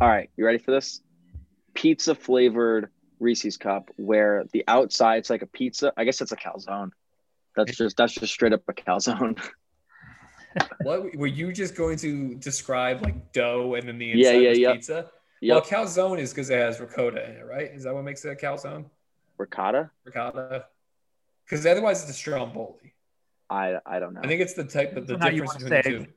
All 0.00 0.08
right, 0.08 0.30
you 0.36 0.44
ready 0.44 0.58
for 0.58 0.70
this? 0.70 1.00
Pizza 1.74 2.14
flavored 2.14 2.90
Reese's 3.18 3.56
cup, 3.56 3.90
where 3.96 4.44
the 4.52 4.64
outside's 4.68 5.30
like 5.30 5.42
a 5.42 5.46
pizza. 5.46 5.92
I 5.96 6.04
guess 6.04 6.20
it's 6.20 6.32
a 6.32 6.36
calzone. 6.36 6.90
That's 7.56 7.76
just 7.76 7.96
that's 7.96 8.14
just 8.14 8.32
straight 8.32 8.52
up 8.52 8.62
a 8.68 8.72
calzone. 8.72 9.38
What 10.82 11.14
were 11.16 11.26
you 11.26 11.52
just 11.52 11.74
going 11.76 11.98
to 11.98 12.34
describe 12.36 13.02
like 13.02 13.30
dough 13.32 13.74
and 13.74 13.86
then 13.86 13.98
the 13.98 14.06
Yeah, 14.06 14.32
inside 14.32 14.38
yeah, 14.42 14.48
was 14.48 14.58
yeah. 14.58 14.72
pizza? 14.72 15.10
Yep, 15.42 15.54
Well, 15.54 15.62
calzone 15.84 16.18
is 16.18 16.30
because 16.32 16.48
it 16.48 16.58
has 16.58 16.80
ricotta 16.80 17.28
in 17.28 17.36
it, 17.36 17.44
right? 17.44 17.70
Is 17.74 17.82
that 17.84 17.92
what 17.94 18.04
makes 18.04 18.24
it 18.24 18.30
a 18.30 18.34
calzone? 18.36 18.86
ricotta. 19.36 19.90
Ricotta. 20.04 20.64
Because 21.44 21.66
otherwise 21.66 22.00
it's 22.02 22.10
a 22.10 22.14
stromboli. 22.14 22.94
I 23.50 23.76
I 23.84 23.98
don't 23.98 24.14
know. 24.14 24.22
I 24.24 24.28
think 24.28 24.40
it's 24.40 24.54
the 24.54 24.64
type 24.64 24.96
of 24.96 25.06
the 25.06 25.12
So 25.14 25.18
now 25.18 25.26
you 25.28 25.42
difference 25.42 25.62
wanna 25.64 25.76
between 25.82 25.98
the 25.98 26.06
two. 26.06 26.12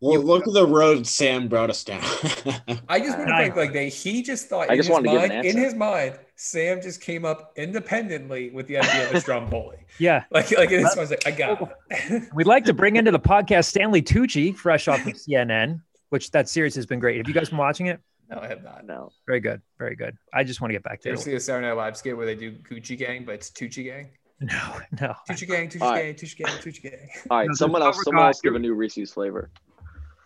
well, 0.00 0.20
look 0.20 0.46
at 0.46 0.54
the 0.54 0.66
road 0.66 1.04
Sam 1.04 1.48
brought 1.48 1.68
us 1.70 1.82
down. 1.82 2.00
I 2.88 3.00
just 3.00 3.18
want 3.18 3.28
to 3.30 3.36
think 3.38 3.56
like 3.56 3.72
they 3.72 3.88
he 3.88 4.22
just 4.22 4.48
thought 4.48 4.70
I 4.70 4.74
in 4.74 4.78
just 4.78 4.86
his 4.88 4.92
wanted 4.92 5.08
to 5.08 5.12
give 5.14 5.22
an 5.24 5.28
mind 5.30 5.46
in 5.46 5.56
his 5.56 5.74
mind 5.74 6.18
Sam 6.42 6.80
just 6.80 7.02
came 7.02 7.26
up 7.26 7.52
independently 7.56 8.48
with 8.48 8.66
the 8.66 8.78
idea 8.78 9.08
of 9.08 9.14
a 9.14 9.20
stromboli. 9.20 9.76
Yeah. 9.98 10.24
Like 10.30 10.50
like 10.56 10.70
in 10.70 10.80
his 10.86 10.96
mind's 10.96 11.10
like 11.10 11.26
I 11.26 11.30
got 11.32 11.60
it. 11.90 12.22
We'd 12.32 12.46
like 12.46 12.64
to 12.64 12.72
bring 12.72 12.96
into 12.96 13.10
the 13.10 13.20
podcast 13.34 13.66
Stanley 13.66 14.00
Tucci, 14.00 14.56
fresh 14.56 14.88
off 14.88 15.04
of 15.06 15.12
CNN, 15.12 15.82
which 16.08 16.30
that 16.30 16.48
series 16.48 16.74
has 16.76 16.86
been 16.86 17.00
great. 17.00 17.18
Have 17.18 17.28
you 17.28 17.34
guys 17.34 17.50
been 17.50 17.58
watching 17.58 17.86
it? 17.86 18.00
no, 18.30 18.38
I 18.38 18.46
have 18.46 18.62
not. 18.62 18.86
no. 18.86 19.10
Very 19.26 19.40
good. 19.40 19.60
Very 19.78 19.96
good. 19.96 20.16
I 20.32 20.42
just 20.44 20.62
want 20.62 20.70
to 20.70 20.74
get 20.74 20.82
back 20.84 21.02
Did 21.02 21.10
you 21.10 21.16
to 21.16 21.20
ever 21.20 21.20
it. 21.20 21.24
see 21.32 21.34
a 21.34 21.40
Saturday 21.40 21.66
Night 21.66 21.74
Live 21.74 21.96
skit 21.98 22.16
where 22.16 22.24
they 22.24 22.34
do 22.36 22.52
Gucci 22.52 22.96
Gang, 22.96 23.24
but 23.26 23.34
it's 23.34 23.50
Tucci 23.50 23.84
Gang? 23.84 24.08
No, 24.40 24.76
no. 25.02 25.14
Tucci 25.28 25.46
Gang, 25.46 25.68
Tucci 25.68 25.82
All 25.82 25.92
Gang, 25.94 26.14
Tucci 26.14 26.36
Gang, 26.38 26.56
Tucci 26.58 26.82
Gang. 26.82 27.08
All 27.28 27.38
right, 27.38 27.48
No, 27.48 27.54
someone 27.54 27.82
else. 27.82 28.02
Someone 28.04 28.24
else 28.24 28.40
give 28.40 28.54
a 28.54 28.58
new 28.58 28.72
Reese's 28.72 29.12
flavor. 29.12 29.50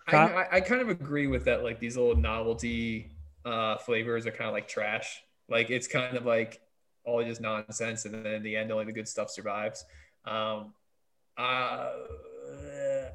I, 0.06 0.16
I, 0.16 0.46
I 0.52 0.60
kind 0.60 0.82
of 0.82 0.88
agree 0.90 1.26
with 1.26 1.46
that. 1.46 1.64
Like 1.64 1.80
these 1.80 1.96
little 1.96 2.14
novelty 2.14 3.10
uh, 3.44 3.78
flavors 3.78 4.26
are 4.26 4.30
kind 4.30 4.46
of 4.46 4.52
like 4.52 4.68
trash. 4.68 5.20
Like 5.48 5.70
it's 5.70 5.86
kind 5.86 6.16
of 6.16 6.24
like 6.24 6.60
all 7.04 7.22
just 7.22 7.40
nonsense, 7.40 8.04
and 8.04 8.14
then 8.14 8.26
in 8.26 8.42
the 8.42 8.56
end, 8.56 8.72
only 8.72 8.84
the 8.84 8.92
good 8.92 9.08
stuff 9.08 9.30
survives. 9.30 9.84
Um, 10.24 10.72
uh, 11.36 11.90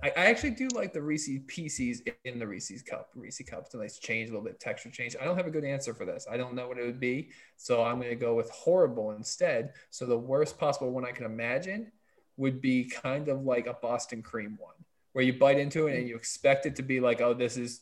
I, 0.04 0.12
actually 0.16 0.52
do 0.52 0.68
like 0.74 0.94
the 0.94 1.02
Reese's 1.02 1.40
Pieces 1.48 2.02
in 2.24 2.40
the 2.40 2.48
Reese's 2.48 2.82
cup. 2.82 3.10
Reese's 3.16 3.48
cups, 3.50 3.74
a 3.74 3.78
nice 3.78 4.00
change, 4.00 4.30
a 4.30 4.34
little 4.34 4.46
bit 4.46 4.60
texture 4.60 4.90
change. 4.90 5.16
I 5.20 5.26
don't 5.26 5.38
have 5.38 5.48
a 5.48 5.52
good 5.52 5.64
answer 5.64 5.94
for 5.94 6.06
this. 6.06 6.28
I 6.30 6.38
don't 6.38 6.54
know 6.54 6.68
what 6.68 6.78
it 6.78 6.86
would 6.86 7.00
be, 7.00 7.30
so 7.58 7.84
I'm 7.84 7.98
going 7.98 8.10
to 8.10 8.16
go 8.16 8.36
with 8.36 8.50
horrible 8.50 9.12
instead. 9.12 9.74
So 9.90 10.06
the 10.06 10.18
worst 10.18 10.58
possible 10.58 10.92
one 10.92 11.06
I 11.06 11.12
can 11.12 11.26
imagine 11.26 11.92
would 12.38 12.62
be 12.62 12.86
kind 12.86 13.28
of 13.28 13.44
like 13.44 13.68
a 13.68 13.74
Boston 13.74 14.22
cream 14.22 14.58
one, 14.60 14.76
where 15.14 15.24
you 15.24 15.34
bite 15.34 15.60
into 15.60 15.88
it 15.88 15.98
and 15.98 16.08
you 16.08 16.16
expect 16.16 16.66
it 16.66 16.76
to 16.78 16.82
be 16.82 17.00
like, 17.00 17.22
oh, 17.22 17.34
this 17.34 17.58
is 17.58 17.82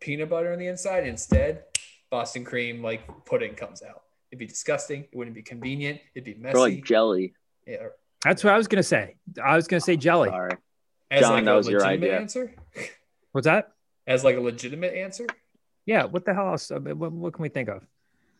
peanut 0.00 0.30
butter 0.30 0.52
on 0.52 0.58
the 0.58 0.66
inside. 0.66 1.06
Instead, 1.06 1.64
Boston 2.12 2.44
cream 2.44 2.82
like 2.82 3.02
pudding 3.24 3.54
comes 3.54 3.82
out. 3.82 4.02
It'd 4.30 4.38
be 4.38 4.46
disgusting. 4.46 5.04
It 5.10 5.16
wouldn't 5.16 5.34
be 5.34 5.42
convenient. 5.42 5.98
It'd 6.14 6.24
be 6.26 6.34
messy. 6.40 6.56
Or 6.56 6.60
like 6.60 6.84
jelly. 6.84 7.32
yeah, 7.66 7.86
That's 8.22 8.44
what 8.44 8.52
I 8.52 8.56
was 8.58 8.68
gonna 8.68 8.82
say. 8.82 9.16
I 9.42 9.56
was 9.56 9.66
gonna 9.66 9.80
say 9.80 9.96
jelly. 9.96 10.28
Sorry. 10.28 10.52
as 11.10 11.22
John, 11.22 11.32
like 11.32 11.44
that 11.46 11.52
a 11.52 11.56
was 11.56 11.68
your 11.68 11.84
idea. 11.84 12.16
answer. 12.20 12.54
What's 13.32 13.46
that? 13.46 13.72
As 14.06 14.24
like 14.24 14.36
a 14.36 14.40
legitimate 14.40 14.94
answer. 14.94 15.26
Yeah. 15.86 16.04
What 16.04 16.24
the 16.26 16.34
hell 16.34 16.48
else? 16.50 16.70
What, 16.70 17.12
what 17.12 17.32
can 17.32 17.42
we 17.42 17.48
think 17.48 17.68
of? 17.70 17.82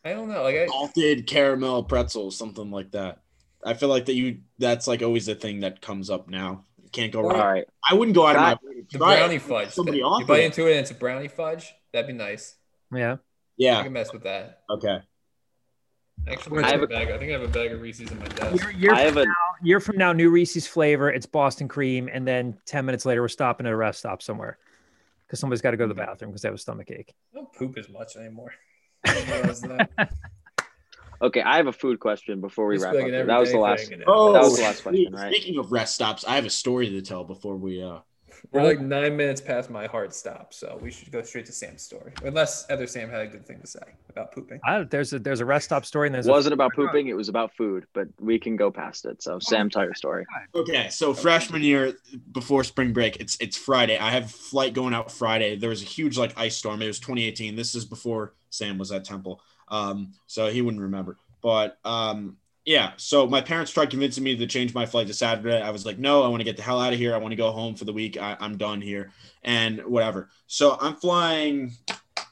I 0.05 0.12
don't 0.12 0.28
know. 0.28 0.43
Like 0.43 0.57
I, 0.57 0.66
Salted 0.66 1.27
caramel 1.27 1.85
pretzels, 1.85 2.36
something 2.36 2.70
like 2.70 2.90
that. 2.90 3.23
I 3.65 3.73
feel 3.74 3.89
like 3.89 4.05
that 4.07 4.15
you 4.15 4.40
that's 4.59 4.86
like 4.86 5.01
always 5.03 5.27
the 5.27 5.35
thing 5.35 5.61
that 5.61 5.81
comes 5.81 6.11
up 6.11 6.28
now. 6.28 6.65
You 6.82 6.90
can't 6.90 7.11
go 7.12 7.20
Or- 7.20 7.31
wrong. 7.31 7.40
right. 7.40 7.65
I 7.90 7.94
wouldn't 7.94 8.15
go 8.15 8.27
out 8.27 8.36
of 8.36 8.43
my 8.43 8.59
way 8.69 8.82
to 8.82 8.86
the 8.93 8.99
try 8.99 9.15
it. 9.15 9.19
brownie 9.19 9.39
fudge. 9.39 9.70
Somebody 9.70 9.99
you 9.99 10.05
offered 10.05 10.27
bite 10.27 10.44
into 10.44 10.66
it 10.66 10.73
and 10.73 10.81
it's 10.81 10.90
a 10.90 10.94
brownie 10.94 11.28
fudge. 11.28 11.73
That'd 11.93 12.07
be 12.09 12.12
nice. 12.12 12.57
Yeah. 12.94 13.16
I 13.53 13.65
Yeah. 13.65 13.83
can 13.83 13.93
mess 13.93 14.12
with 14.12 14.23
that. 14.24 14.62
Okay. 14.70 14.99
Actually, 16.29 16.62
I 16.62 16.69
I, 16.69 16.70
have 16.70 16.81
have 16.81 16.83
a- 16.83 16.93
bag. 16.93 17.11
I 17.11 17.19
think 17.19 17.31
I 17.31 17.33
have 17.33 17.43
a 17.43 17.49
bag 17.49 17.73
of 17.73 17.81
Reese's 17.81 18.11
in 18.11 18.19
my 18.19 18.27
desk. 18.27 18.62
Year, 18.62 18.70
year, 18.73 18.95
I 18.95 19.01
have 19.01 19.16
a 19.16 19.27
year 19.62 19.81
from 19.81 19.97
now, 19.99 20.12
new 20.12 20.31
Reese's 20.31 20.66
flavor. 20.66 21.11
It's 21.11 21.27
Boston 21.27 21.66
cream, 21.69 22.09
and 22.12 22.27
then 22.27 22.57
ten 22.65 22.85
minutes 22.87 23.05
later, 23.05 23.23
we're 23.23 23.29
stopping 23.29 23.66
at 23.66 23.73
a 23.73 23.77
rest 23.77 23.99
stop 24.01 24.23
somewhere 24.23 24.59
because 25.27 25.41
somebody's 25.41 25.61
got 25.62 25.73
to 25.73 25.77
go 25.77 25.85
to 25.85 25.89
the 25.95 25.95
bathroom 26.01 26.31
because 26.31 26.43
they 26.43 26.49
have 26.49 26.55
a 26.55 26.59
stomach 26.59 26.91
ache. 26.91 27.12
I 27.33 27.37
don't 27.39 27.53
poop 27.53 27.77
as 27.77 27.89
much 27.89 28.16
anymore. 28.16 28.53
I 29.05 29.15
didn't 29.15 29.31
realize 29.31 29.61
that. 29.62 30.12
Okay, 31.20 31.41
I 31.41 31.57
have 31.59 31.69
a 31.69 31.73
food 31.73 32.01
question 32.01 32.41
before 32.41 32.66
we 32.66 32.74
Used 32.74 32.85
wrap 32.85 32.95
be 32.95 32.99
up. 32.99 33.03
like 33.05 33.09
an 33.11 33.15
here. 33.15 33.27
That 33.27 33.39
was 33.39 33.53
the 33.53 33.59
last. 33.59 33.87
thing, 33.89 34.03
Oh, 34.09 34.33
That 34.33 34.41
was 34.43 34.57
the 34.57 34.62
last 34.65 34.83
question, 34.83 35.05
speaking- 35.05 35.15
right? 35.15 35.33
Speaking 35.33 35.59
of 35.61 35.70
rest 35.70 35.95
stops, 35.95 36.24
I 36.24 36.35
have 36.35 36.45
a 36.45 36.51
story 36.51 36.91
to 36.91 37.01
tell 37.01 37.23
before 37.23 37.55
we. 37.57 37.81
uh 37.81 38.01
We're 38.51 38.62
like 38.62 38.81
nine 38.81 39.16
minutes 39.16 39.40
past 39.40 39.70
my 39.70 39.86
heart 39.86 40.14
stop, 40.14 40.52
so 40.52 40.78
we 40.82 40.90
should 40.90 41.10
go 41.10 41.23
straight 41.23 41.47
to 41.47 41.52
Sam's 41.52 41.82
story. 41.82 42.12
Unless 42.24 42.70
other 42.70 42.86
Sam 42.86 43.09
had 43.10 43.20
a 43.20 43.27
good 43.27 43.47
thing 43.47 43.60
to 43.60 43.66
say 43.66 43.81
about 44.09 44.32
pooping. 44.32 44.60
I, 44.64 44.82
there's 44.82 45.12
a 45.12 45.19
there's 45.19 45.40
a 45.40 45.44
rest 45.44 45.66
stop 45.66 45.85
story 45.86 46.09
and 46.09 46.14
there's 46.14 46.27
It 46.27 46.31
wasn't 46.31 46.55
about 46.55 46.73
pooping. 46.74 47.09
It 47.09 47.14
was 47.14 47.28
about 47.28 47.55
food, 47.56 47.86
but 47.93 48.09
we 48.19 48.39
can 48.39 48.56
go 48.56 48.70
past 48.70 49.06
it. 49.06 49.23
So 49.23 49.39
Sam, 49.39 49.70
tell 49.70 49.85
your 49.85 49.94
story. 49.94 50.27
Okay, 50.55 50.89
so 50.90 51.14
freshman 51.14 51.62
year 51.62 51.94
before 52.32 52.64
spring 52.64 52.93
break, 52.93 53.16
it's 53.20 53.36
it's 53.40 53.56
Friday. 53.56 53.98
I 53.98 54.10
have 54.10 54.31
flight 54.31 54.74
going 54.74 54.94
out 54.94 55.10
Friday. 55.10 55.56
There 55.56 55.70
was 55.70 55.82
a 55.82 55.86
huge 55.86 56.19
like 56.19 56.36
ice 56.36 56.56
storm. 56.56 56.82
It 56.82 56.89
was 56.89 56.98
2018. 56.98 57.56
This 57.56 57.74
is 57.74 57.85
before 57.85 58.35
Sam 58.51 58.78
was 58.78 58.93
at 58.93 59.05
Temple, 59.05 59.40
um, 59.69 60.12
so 60.27 60.48
he 60.51 60.62
wouldn't 60.62 60.82
remember. 60.82 61.16
But 61.43 61.78
um, 61.85 62.36
yeah, 62.64 62.93
so 62.97 63.26
my 63.26 63.40
parents 63.40 63.72
tried 63.72 63.90
convincing 63.90 64.22
me 64.22 64.36
to 64.36 64.47
change 64.47 64.72
my 64.74 64.86
flight 64.86 65.06
to 65.09 65.14
Saturday. 65.14 65.60
I 65.60 65.70
was 65.70 65.84
like, 65.84 65.98
no, 65.98 66.22
I 66.22 66.28
want 66.28 66.40
to 66.40 66.44
get 66.44 66.56
the 66.56 66.62
hell 66.62 66.80
out 66.80 66.93
of 66.93 66.98
here. 66.98 67.14
I 67.14 67.18
want 67.18 67.32
to 67.32 67.36
go 67.36 67.51
home 67.51 67.74
for 67.74 67.84
the 67.84 67.93
week. 67.93 68.16
I, 68.16 68.36
I'm 68.40 68.56
done 68.56 68.80
here 68.80 69.10
and 69.43 69.80
whatever. 69.84 70.28
So 70.47 70.76
I'm 70.80 70.94
flying. 70.97 71.72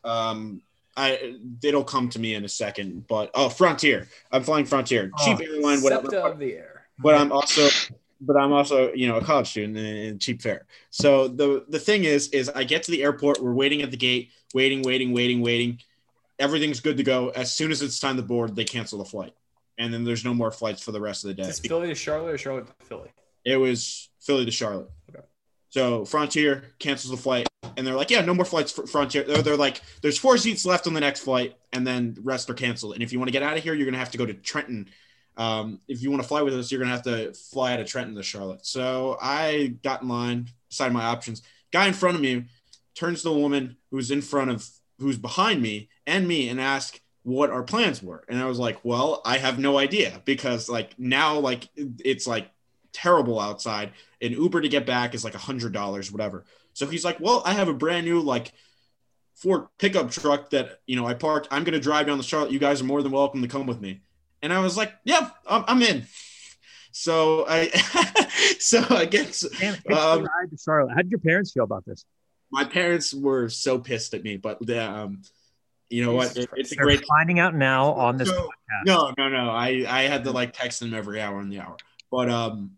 Um, 0.04 0.62
I 0.96 1.36
it'll 1.62 1.84
come 1.84 2.08
to 2.10 2.18
me 2.18 2.34
in 2.34 2.44
a 2.44 2.48
second, 2.48 3.06
but 3.08 3.30
oh, 3.34 3.48
Frontier. 3.48 4.08
I'm 4.32 4.42
flying 4.42 4.64
Frontier, 4.66 5.10
cheap 5.24 5.38
Oh, 5.40 5.44
airline, 5.54 5.80
whatever 5.82 6.14
of 6.16 6.38
the 6.38 6.54
air. 6.54 6.86
but 6.98 7.14
I'm 7.14 7.32
also 7.32 7.68
but 8.20 8.36
I'm 8.36 8.52
also 8.52 8.92
you 8.92 9.08
know 9.08 9.16
a 9.16 9.24
college 9.24 9.48
student 9.48 9.76
and 9.78 10.20
cheap 10.20 10.42
fare. 10.42 10.66
So 10.90 11.28
the 11.28 11.64
the 11.68 11.78
thing 11.78 12.04
is 12.04 12.28
is 12.28 12.48
I 12.50 12.64
get 12.64 12.82
to 12.84 12.90
the 12.90 13.02
airport, 13.02 13.42
we're 13.42 13.54
waiting 13.54 13.82
at 13.82 13.90
the 13.90 13.96
gate, 13.96 14.30
waiting, 14.54 14.82
waiting, 14.82 15.12
waiting, 15.12 15.40
waiting. 15.40 15.80
Everything's 16.38 16.80
good 16.80 16.96
to 16.96 17.02
go. 17.02 17.28
As 17.30 17.52
soon 17.52 17.70
as 17.70 17.82
it's 17.82 17.98
time 18.00 18.16
to 18.16 18.22
board, 18.22 18.56
they 18.56 18.64
cancel 18.64 18.98
the 18.98 19.04
flight, 19.04 19.34
and 19.80 19.92
then 19.92 20.04
there's 20.04 20.24
no 20.24 20.34
more 20.34 20.50
flights 20.50 20.82
for 20.82 20.92
the 20.92 21.00
rest 21.00 21.24
of 21.24 21.28
the 21.28 21.42
day. 21.42 21.48
Is 21.48 21.58
Philly 21.58 21.88
to 21.88 21.94
Charlotte 21.94 22.34
or 22.34 22.38
Charlotte 22.38 22.66
to 22.66 22.86
Philly? 22.86 23.08
It 23.46 23.56
was 23.56 24.10
Philly 24.20 24.44
to 24.44 24.50
Charlotte. 24.50 24.90
Okay. 25.08 25.24
So 25.70 26.04
Frontier 26.04 26.64
cancels 26.78 27.10
the 27.10 27.16
flight, 27.16 27.48
and 27.76 27.86
they're 27.86 27.94
like, 27.94 28.10
"Yeah, 28.10 28.20
no 28.20 28.34
more 28.34 28.44
flights 28.44 28.70
for 28.70 28.86
Frontier." 28.86 29.24
They're, 29.24 29.42
they're 29.42 29.56
like, 29.56 29.80
"There's 30.02 30.18
four 30.18 30.36
seats 30.36 30.66
left 30.66 30.86
on 30.86 30.92
the 30.92 31.00
next 31.00 31.20
flight, 31.20 31.56
and 31.72 31.86
then 31.86 32.14
the 32.14 32.20
rest 32.20 32.50
are 32.50 32.54
canceled. 32.54 32.92
And 32.94 33.02
if 33.02 33.10
you 33.12 33.18
want 33.18 33.28
to 33.28 33.32
get 33.32 33.42
out 33.42 33.56
of 33.56 33.62
here, 33.62 33.72
you're 33.72 33.86
gonna 33.86 33.98
have 33.98 34.10
to 34.10 34.18
go 34.18 34.26
to 34.26 34.34
Trenton. 34.34 34.90
Um, 35.38 35.80
if 35.88 36.02
you 36.02 36.10
want 36.10 36.22
to 36.22 36.28
fly 36.28 36.42
with 36.42 36.54
us, 36.54 36.70
you're 36.70 36.80
gonna 36.80 36.92
have 36.92 37.04
to 37.04 37.32
fly 37.32 37.72
out 37.72 37.80
of 37.80 37.86
Trenton 37.86 38.14
to 38.16 38.22
Charlotte." 38.22 38.66
So 38.66 39.16
I 39.20 39.76
got 39.82 40.02
in 40.02 40.08
line, 40.08 40.48
decided 40.68 40.92
my 40.92 41.04
options. 41.04 41.42
Guy 41.72 41.86
in 41.86 41.94
front 41.94 42.16
of 42.16 42.20
me 42.20 42.44
turns 42.94 43.22
to 43.22 43.30
the 43.30 43.34
woman 43.34 43.76
who's 43.90 44.10
in 44.10 44.20
front 44.20 44.50
of, 44.50 44.68
who's 44.98 45.16
behind 45.16 45.62
me 45.62 45.88
and 46.06 46.28
me, 46.28 46.50
and 46.50 46.60
asks 46.60 47.00
what 47.22 47.50
our 47.50 47.62
plans 47.62 48.02
were. 48.02 48.24
And 48.28 48.38
I 48.38 48.46
was 48.46 48.58
like, 48.58 48.84
"Well, 48.84 49.20
I 49.24 49.38
have 49.38 49.58
no 49.58 49.78
idea 49.78 50.22
because 50.24 50.68
like 50.68 50.98
now, 50.98 51.38
like 51.38 51.68
it's 51.76 52.26
like 52.26 52.50
terrible 52.92 53.38
outside." 53.38 53.92
and 54.20 54.34
Uber 54.34 54.60
to 54.60 54.68
get 54.68 54.86
back 54.86 55.14
is 55.14 55.24
like 55.24 55.34
a 55.34 55.38
hundred 55.38 55.72
dollars, 55.72 56.12
whatever. 56.12 56.44
So 56.72 56.86
he's 56.86 57.04
like, 57.04 57.18
well, 57.20 57.42
I 57.44 57.54
have 57.54 57.68
a 57.68 57.74
brand 57.74 58.06
new 58.06 58.20
like 58.20 58.52
Ford 59.34 59.66
pickup 59.78 60.10
truck 60.10 60.50
that 60.50 60.80
you 60.86 60.96
know 60.96 61.06
I 61.06 61.14
parked. 61.14 61.48
I'm 61.50 61.64
gonna 61.64 61.80
drive 61.80 62.06
down 62.06 62.18
the 62.18 62.24
Charlotte. 62.24 62.52
You 62.52 62.58
guys 62.58 62.80
are 62.80 62.84
more 62.84 63.02
than 63.02 63.12
welcome 63.12 63.42
to 63.42 63.48
come 63.48 63.66
with 63.66 63.80
me. 63.80 64.02
And 64.42 64.52
I 64.52 64.60
was 64.60 64.76
like, 64.76 64.94
yeah, 65.04 65.30
I'm, 65.46 65.82
in. 65.82 66.06
So 66.92 67.44
I, 67.46 67.68
so 68.58 68.82
I 68.88 69.04
guess 69.04 69.40
Damn, 69.58 69.74
um, 69.92 70.22
ride 70.24 70.50
to 70.50 70.56
Charlotte. 70.56 70.92
How 70.94 71.02
did 71.02 71.10
your 71.10 71.20
parents 71.20 71.52
feel 71.52 71.64
about 71.64 71.84
this? 71.84 72.06
my 72.50 72.64
parents 72.64 73.14
were 73.14 73.48
so 73.48 73.78
pissed 73.78 74.12
at 74.12 74.24
me, 74.24 74.36
but 74.36 74.58
the, 74.66 74.82
um, 74.82 75.22
you 75.90 76.04
know 76.04 76.12
what? 76.12 76.36
It- 76.36 76.48
it's 76.56 76.72
a 76.72 76.76
They're 76.76 76.84
great. 76.86 77.04
finding 77.06 77.38
out 77.40 77.54
now 77.54 77.92
on 77.92 78.16
this. 78.16 78.28
No, 78.28 78.34
podcast. 78.48 78.86
no, 78.86 79.14
no, 79.18 79.28
no. 79.28 79.50
I 79.50 79.84
I 79.88 80.02
had 80.02 80.24
to 80.24 80.30
like 80.30 80.52
text 80.52 80.80
them 80.80 80.94
every 80.94 81.20
hour 81.20 81.40
in 81.40 81.50
the 81.50 81.60
hour, 81.60 81.76
but 82.10 82.28
um, 82.30 82.72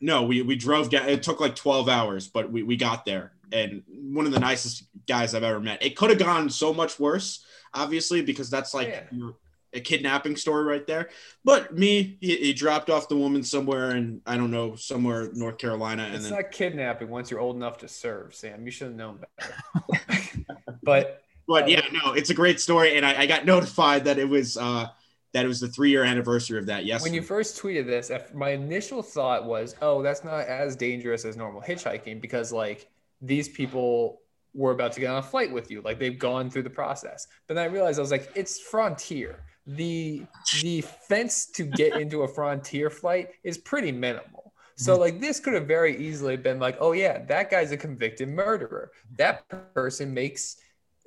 no, 0.00 0.24
we 0.24 0.42
we 0.42 0.56
drove 0.56 0.90
down. 0.90 1.08
It 1.08 1.22
took 1.22 1.40
like 1.40 1.54
twelve 1.56 1.88
hours, 1.88 2.28
but 2.28 2.50
we 2.52 2.62
we 2.62 2.76
got 2.76 3.04
there, 3.04 3.32
and 3.52 3.82
one 3.88 4.26
of 4.26 4.32
the 4.32 4.40
nicest 4.40 4.84
guys 5.06 5.34
I've 5.34 5.42
ever 5.44 5.60
met. 5.60 5.82
It 5.82 5.96
could 5.96 6.10
have 6.10 6.18
gone 6.18 6.50
so 6.50 6.74
much 6.74 6.98
worse, 7.00 7.44
obviously, 7.72 8.20
because 8.22 8.50
that's 8.50 8.74
like 8.74 8.88
Yeah. 8.88 9.02
your- 9.12 9.36
a 9.76 9.80
kidnapping 9.80 10.36
story 10.36 10.62
right 10.62 10.86
there. 10.86 11.08
But 11.44 11.76
me, 11.76 12.16
he, 12.20 12.36
he 12.36 12.52
dropped 12.52 12.90
off 12.90 13.08
the 13.08 13.16
woman 13.16 13.42
somewhere 13.42 13.90
and 13.90 14.20
I 14.24 14.36
don't 14.36 14.52
know 14.52 14.76
somewhere 14.76 15.30
North 15.34 15.58
Carolina, 15.58 16.04
and 16.04 16.14
It's 16.14 16.30
not 16.30 16.52
kidnapping 16.52 17.08
once 17.08 17.28
you're 17.28 17.40
old 17.40 17.56
enough 17.56 17.78
to 17.78 17.88
serve, 17.88 18.36
Sam. 18.36 18.64
You 18.66 18.70
should 18.70 18.86
have 18.86 18.96
known 18.96 19.18
better. 19.18 20.44
but 20.84 21.23
But 21.46 21.68
yeah, 21.68 21.82
no, 21.92 22.12
it's 22.12 22.30
a 22.30 22.34
great 22.34 22.60
story, 22.60 22.96
and 22.96 23.04
I, 23.04 23.22
I 23.22 23.26
got 23.26 23.44
notified 23.44 24.04
that 24.04 24.18
it 24.18 24.28
was 24.28 24.56
uh 24.56 24.88
that 25.32 25.44
it 25.44 25.48
was 25.48 25.60
the 25.60 25.68
three 25.68 25.90
year 25.90 26.04
anniversary 26.04 26.58
of 26.58 26.66
that. 26.66 26.86
Yes, 26.86 27.02
when 27.02 27.12
you 27.12 27.22
first 27.22 27.60
tweeted 27.60 27.86
this, 27.86 28.10
my 28.32 28.50
initial 28.50 29.02
thought 29.02 29.44
was, 29.44 29.74
oh, 29.82 30.02
that's 30.02 30.24
not 30.24 30.46
as 30.46 30.76
dangerous 30.76 31.24
as 31.24 31.36
normal 31.36 31.60
hitchhiking 31.60 32.20
because 32.20 32.52
like 32.52 32.88
these 33.20 33.48
people 33.48 34.20
were 34.54 34.70
about 34.70 34.92
to 34.92 35.00
get 35.00 35.10
on 35.10 35.18
a 35.18 35.22
flight 35.22 35.52
with 35.52 35.70
you, 35.70 35.82
like 35.82 35.98
they've 35.98 36.18
gone 36.18 36.48
through 36.48 36.62
the 36.62 36.70
process. 36.70 37.26
But 37.48 37.54
then 37.54 37.64
I 37.64 37.66
realized 37.66 37.98
I 37.98 38.02
was 38.02 38.12
like, 38.12 38.30
it's 38.34 38.60
Frontier. 38.60 39.44
The 39.66 40.24
the 40.62 40.82
fence 40.82 41.46
to 41.46 41.64
get 41.64 41.96
into 42.00 42.22
a 42.22 42.28
Frontier 42.28 42.88
flight 42.88 43.30
is 43.42 43.58
pretty 43.58 43.92
minimal. 43.92 44.52
So 44.76 44.98
like 44.98 45.20
this 45.20 45.38
could 45.38 45.54
have 45.54 45.66
very 45.66 45.96
easily 45.96 46.36
been 46.36 46.58
like, 46.58 46.76
oh 46.80 46.92
yeah, 46.92 47.24
that 47.26 47.50
guy's 47.50 47.70
a 47.70 47.76
convicted 47.76 48.28
murderer. 48.28 48.90
That 49.16 49.48
person 49.74 50.12
makes 50.12 50.56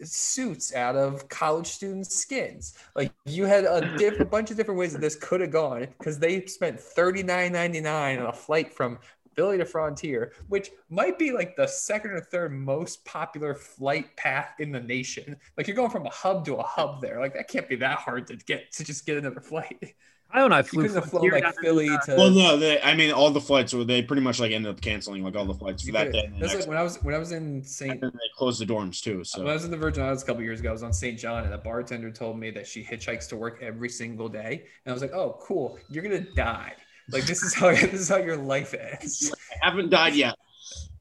suits 0.03 0.74
out 0.74 0.95
of 0.95 1.28
college 1.30 1.68
students' 1.68 2.15
skins. 2.15 2.76
Like 2.95 3.11
you 3.26 3.45
had 3.45 3.65
a 3.65 3.98
different 3.98 4.32
bunch 4.32 4.52
of 4.52 4.57
different 4.57 4.80
ways 4.80 4.94
that 4.94 5.02
this 5.02 5.15
could 5.15 5.41
have 5.41 5.52
gone 5.52 5.88
because 5.98 6.19
they 6.19 6.45
spent 6.45 6.80
thirty 6.80 7.24
nine 7.24 7.52
ninety 7.52 7.82
nine 7.82 8.19
on 8.19 8.28
a 8.28 8.34
flight 8.34 8.74
from 8.74 8.99
Philly 9.36 9.60
to 9.60 9.65
Frontier, 9.65 10.34
which 10.48 10.72
might 10.90 11.19
be 11.19 11.32
like 11.32 11.56
the 11.56 11.68
second 11.68 12.11
or 12.11 12.19
third 12.19 12.52
most 12.52 13.06
popular 13.06 13.53
flight 13.53 14.15
path 14.18 14.56
in 14.60 14.72
the 14.72 14.80
nation. 14.80 15.38
Like 15.56 15.68
you're 15.68 15.76
going 15.76 15.91
from 15.91 16.07
a 16.07 16.10
hub 16.10 16.44
to 16.45 16.56
a 16.56 16.64
hub 16.64 17.02
there. 17.02 17.22
Like 17.22 17.36
that 17.36 17.48
can't 17.48 17.69
be 17.69 17.76
that 17.78 17.99
hard 17.99 18.28
to 18.28 18.36
get 18.36 18.72
to 18.74 18.84
just 18.84 19.06
get 19.06 19.18
another 19.18 19.41
flight. 19.41 19.95
I 20.30 20.40
don't 20.40 20.49
know. 20.49 20.58
I 20.58 20.60
You 20.60 20.64
flew 20.64 20.82
couldn't 20.84 21.02
have 21.02 21.10
flown 21.10 21.30
like 21.30 21.56
Philly 21.62 21.88
to. 21.88 22.16
Well, 22.18 22.30
no, 22.30 22.58
they, 22.58 22.82
I 22.82 22.95
mean, 22.95 23.12
all 23.12 23.32
the 23.32 23.41
flights 23.41 23.74
were 23.74 23.86
they 23.86 24.02
pretty 24.02 24.22
much 24.22 24.40
like 24.40 24.52
ended 24.52 24.70
up 24.70 24.82
canceling 24.82 25.24
like 25.24 25.36
all 25.36 25.45
the 25.45 25.54
flights 25.54 25.84
for 25.84 25.94
that 25.94 26.12
day. 26.12 26.26
And 26.26 26.41
That's 26.41 26.54
next 26.54 26.66
like 26.66 26.70
when 26.70 26.78
I 26.78 26.84
was 26.84 27.02
when 27.04 27.16
I 27.16 27.18
was 27.18 27.32
in 27.32 27.64
St. 27.64 28.02
they 28.02 28.10
closed 28.36 28.60
the 28.60 28.66
dorms 28.66 29.02
too. 29.02 29.24
So 29.24 29.40
When 29.40 29.49
I 29.49 29.54
was 29.54 29.64
in 29.64 29.72
the 29.72 29.78
Virgin 29.78 30.04
Islands 30.04 30.24
a 30.24 30.26
couple 30.26 30.44
years 30.44 30.60
ago, 30.60 30.70
I 30.70 30.74
was 30.74 30.84
on 30.84 30.91
St. 30.94 31.18
John, 31.18 31.45
and 31.45 31.54
a 31.54 31.58
bartender 31.58 32.12
told 32.12 32.38
me 32.40 32.52
that 32.52 32.68
she 32.68 32.84
hitchhikes 32.84 33.30
to 33.30 33.38
work 33.38 33.60
every 33.62 33.90
single 33.90 34.28
day, 34.28 34.64
and 34.86 34.91
I 34.91 34.94
was 34.94 35.02
like, 35.02 35.14
"Oh, 35.14 35.40
cool! 35.41 35.80
You're 35.90 36.04
gonna 36.04 36.20
die. 36.36 36.74
Like 37.10 37.26
this 37.26 37.41
is 37.41 37.54
how 37.54 37.70
this 37.72 37.94
is 37.94 38.10
how 38.10 38.18
your 38.18 38.38
life 38.38 38.74
is. 38.74 39.34
I 39.62 39.70
haven't 39.70 39.90
died 39.90 40.14
yet. 40.14 40.36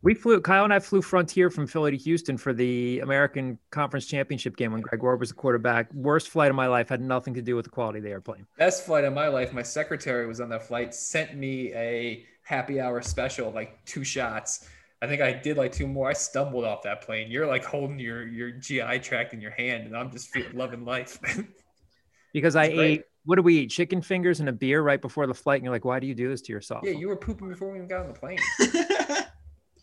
We 0.02 0.14
flew. 0.14 0.40
Kyle 0.40 0.64
and 0.64 0.72
I 0.72 0.78
flew 0.78 1.02
Frontier 1.02 1.50
from 1.50 1.66
Philly 1.66 1.90
to 1.90 1.96
Houston 1.96 2.36
for 2.36 2.52
the 2.52 3.00
American 3.00 3.58
Conference 3.70 4.06
Championship 4.06 4.56
game 4.56 4.72
when 4.72 4.80
Greg 4.80 5.02
Ward 5.02 5.18
was 5.18 5.30
the 5.30 5.34
quarterback. 5.34 5.92
Worst 5.94 6.28
flight 6.28 6.50
of 6.50 6.54
my 6.56 6.66
life. 6.68 6.88
Had 6.88 7.00
nothing 7.00 7.34
to 7.34 7.42
do 7.42 7.56
with 7.56 7.64
the 7.64 7.70
quality 7.70 7.98
of 7.98 8.04
the 8.04 8.10
airplane. 8.10 8.46
Best 8.58 8.84
flight 8.86 9.04
of 9.04 9.12
my 9.12 9.28
life. 9.28 9.52
My 9.52 9.62
secretary 9.62 10.26
was 10.26 10.40
on 10.40 10.48
that 10.50 10.66
flight. 10.66 10.94
Sent 10.94 11.34
me 11.36 11.72
a 11.74 12.24
happy 12.42 12.80
hour 12.80 13.02
special, 13.02 13.50
like 13.50 13.84
two 13.84 14.04
shots. 14.04 14.68
I 15.02 15.06
think 15.06 15.20
I 15.22 15.32
did 15.32 15.56
like 15.56 15.72
two 15.72 15.86
more. 15.88 16.08
I 16.08 16.12
stumbled 16.12 16.64
off 16.64 16.82
that 16.84 17.02
plane. 17.02 17.30
You're 17.30 17.46
like 17.46 17.64
holding 17.64 17.98
your 17.98 18.26
your 18.28 18.50
GI 18.52 19.00
tract 19.00 19.34
in 19.34 19.40
your 19.40 19.50
hand, 19.50 19.86
and 19.86 19.96
I'm 19.96 20.10
just 20.12 20.28
feeling 20.30 20.56
loving 20.56 20.84
life. 20.84 21.18
Because 22.32 22.54
I 22.54 22.64
It's 22.64 22.74
great. 22.74 22.90
ate. 22.98 23.02
What 23.24 23.36
do 23.36 23.42
we 23.42 23.60
eat? 23.60 23.70
Chicken 23.70 24.02
fingers 24.02 24.40
and 24.40 24.48
a 24.50 24.52
beer 24.52 24.82
right 24.82 25.00
before 25.00 25.26
the 25.26 25.32
flight. 25.32 25.56
And 25.56 25.64
you're 25.64 25.72
like, 25.72 25.86
why 25.86 25.98
do 26.00 26.06
you 26.06 26.14
do 26.14 26.28
this 26.28 26.42
to 26.42 26.52
yourself? 26.52 26.82
yeah, 26.84 26.90
you 26.90 27.08
were 27.08 27.16
pooping 27.16 27.48
before 27.48 27.70
we 27.70 27.78
even 27.78 27.88
got 27.88 28.02
on 28.02 28.08
the 28.08 28.12
plane, 28.12 28.38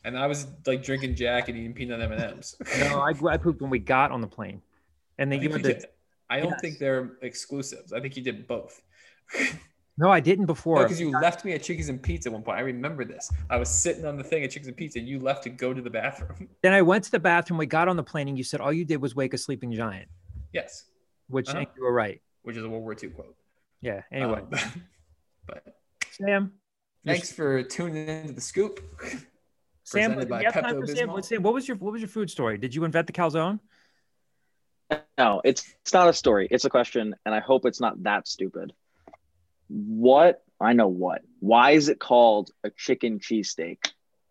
and 0.03 0.17
I 0.17 0.27
was 0.27 0.47
like 0.65 0.83
drinking 0.83 1.15
Jack 1.15 1.49
and 1.49 1.57
eating 1.57 1.73
peanut 1.73 2.01
M 2.01 2.11
and 2.11 2.21
M's. 2.21 2.55
no, 2.79 2.99
I, 2.99 3.13
I 3.29 3.37
pooped 3.37 3.61
when 3.61 3.69
we 3.69 3.79
got 3.79 4.11
on 4.11 4.21
the 4.21 4.27
plane. 4.27 4.61
And 5.17 5.31
then 5.31 5.39
I 5.39 5.43
you 5.43 5.49
think 5.49 5.65
had 5.65 5.67
you 5.69 5.73
to, 5.75 5.79
did. 5.81 5.89
I 6.29 6.39
don't 6.39 6.49
Yes. 6.51 6.61
think 6.61 6.79
they're 6.79 7.11
exclusives. 7.21 7.93
I 7.93 7.99
think 7.99 8.17
you 8.17 8.23
did 8.23 8.47
both. 8.47 8.81
no, 9.97 10.09
I 10.09 10.19
didn't 10.19 10.47
before. 10.47 10.77
No, 10.77 10.83
because 10.83 10.99
you 10.99 11.11
left 11.11 11.45
me 11.45 11.53
at 11.53 11.61
Chickie's 11.61 11.89
and 11.89 12.01
Pete's 12.01 12.25
at 12.25 12.33
one 12.33 12.41
point. 12.41 12.57
I 12.57 12.61
remember 12.61 13.05
this. 13.05 13.31
I 13.49 13.57
was 13.57 13.69
sitting 13.69 14.05
on 14.05 14.17
the 14.17 14.23
thing 14.23 14.43
at 14.43 14.49
Chickie's 14.51 14.67
and 14.67 14.75
Pete's, 14.75 14.95
and 14.95 15.07
you 15.07 15.19
left 15.19 15.43
to 15.43 15.49
go 15.49 15.73
to 15.73 15.81
the 15.81 15.89
bathroom. 15.89 16.49
Then 16.63 16.73
I 16.73 16.81
went 16.81 17.03
to 17.05 17.11
the 17.11 17.19
bathroom. 17.19 17.57
We 17.59 17.67
got 17.67 17.87
on 17.87 17.95
the 17.97 18.03
plane, 18.03 18.27
and 18.27 18.37
you 18.37 18.43
said 18.43 18.59
all 18.61 18.73
you 18.73 18.85
did 18.85 18.97
was 19.01 19.15
wake 19.15 19.33
a 19.33 19.37
sleeping 19.37 19.71
giant, 19.71 20.07
yes, 20.51 20.85
which 21.27 21.49
Uh-huh. 21.49 21.65
you 21.77 21.83
were 21.83 21.93
right. 21.93 22.19
which 22.41 22.57
is 22.57 22.63
a 22.63 22.69
World 22.69 22.83
War 22.83 22.95
II 23.01 23.09
quote. 23.09 23.35
Yeah. 23.81 24.01
Anyway, 24.11 24.41
Um, 24.41 24.49
but 25.47 25.63
Sam. 26.09 26.53
thanks 27.05 27.31
for 27.31 27.61
tuning 27.63 28.07
into 28.07 28.33
the 28.33 28.41
scoop. 28.41 28.79
Sam, 29.83 30.11
presented 30.13 30.25
do 30.25 30.29
by 30.29 30.43
time 30.43 30.63
Pepto 30.63 30.79
for 30.81 30.87
Sam? 30.87 31.07
Bismol. 31.07 31.13
What- 31.13 31.25
Sam, 31.25 31.43
what 31.43 31.53
was 31.53 31.67
your 31.67 31.77
what 31.77 31.91
was 31.93 32.01
your 32.01 32.09
food 32.09 32.29
story? 32.29 32.57
Did 32.57 32.73
you 32.75 32.83
invent 32.85 33.07
the 33.07 33.13
calzone? 33.13 33.59
No, 35.17 35.41
it's 35.43 35.65
it's 35.81 35.93
not 35.93 36.07
a 36.07 36.13
story. 36.13 36.47
It's 36.51 36.65
a 36.65 36.69
question, 36.69 37.15
and 37.25 37.33
I 37.35 37.39
hope 37.39 37.65
it's 37.65 37.81
not 37.81 38.01
that 38.03 38.27
stupid. 38.27 38.73
What 39.69 40.43
I 40.59 40.73
know 40.73 40.87
what. 40.87 41.21
Why 41.39 41.71
is 41.71 41.89
it 41.89 41.99
called 41.99 42.51
a 42.63 42.69
chicken 42.69 43.19
cheesesteak? 43.19 43.77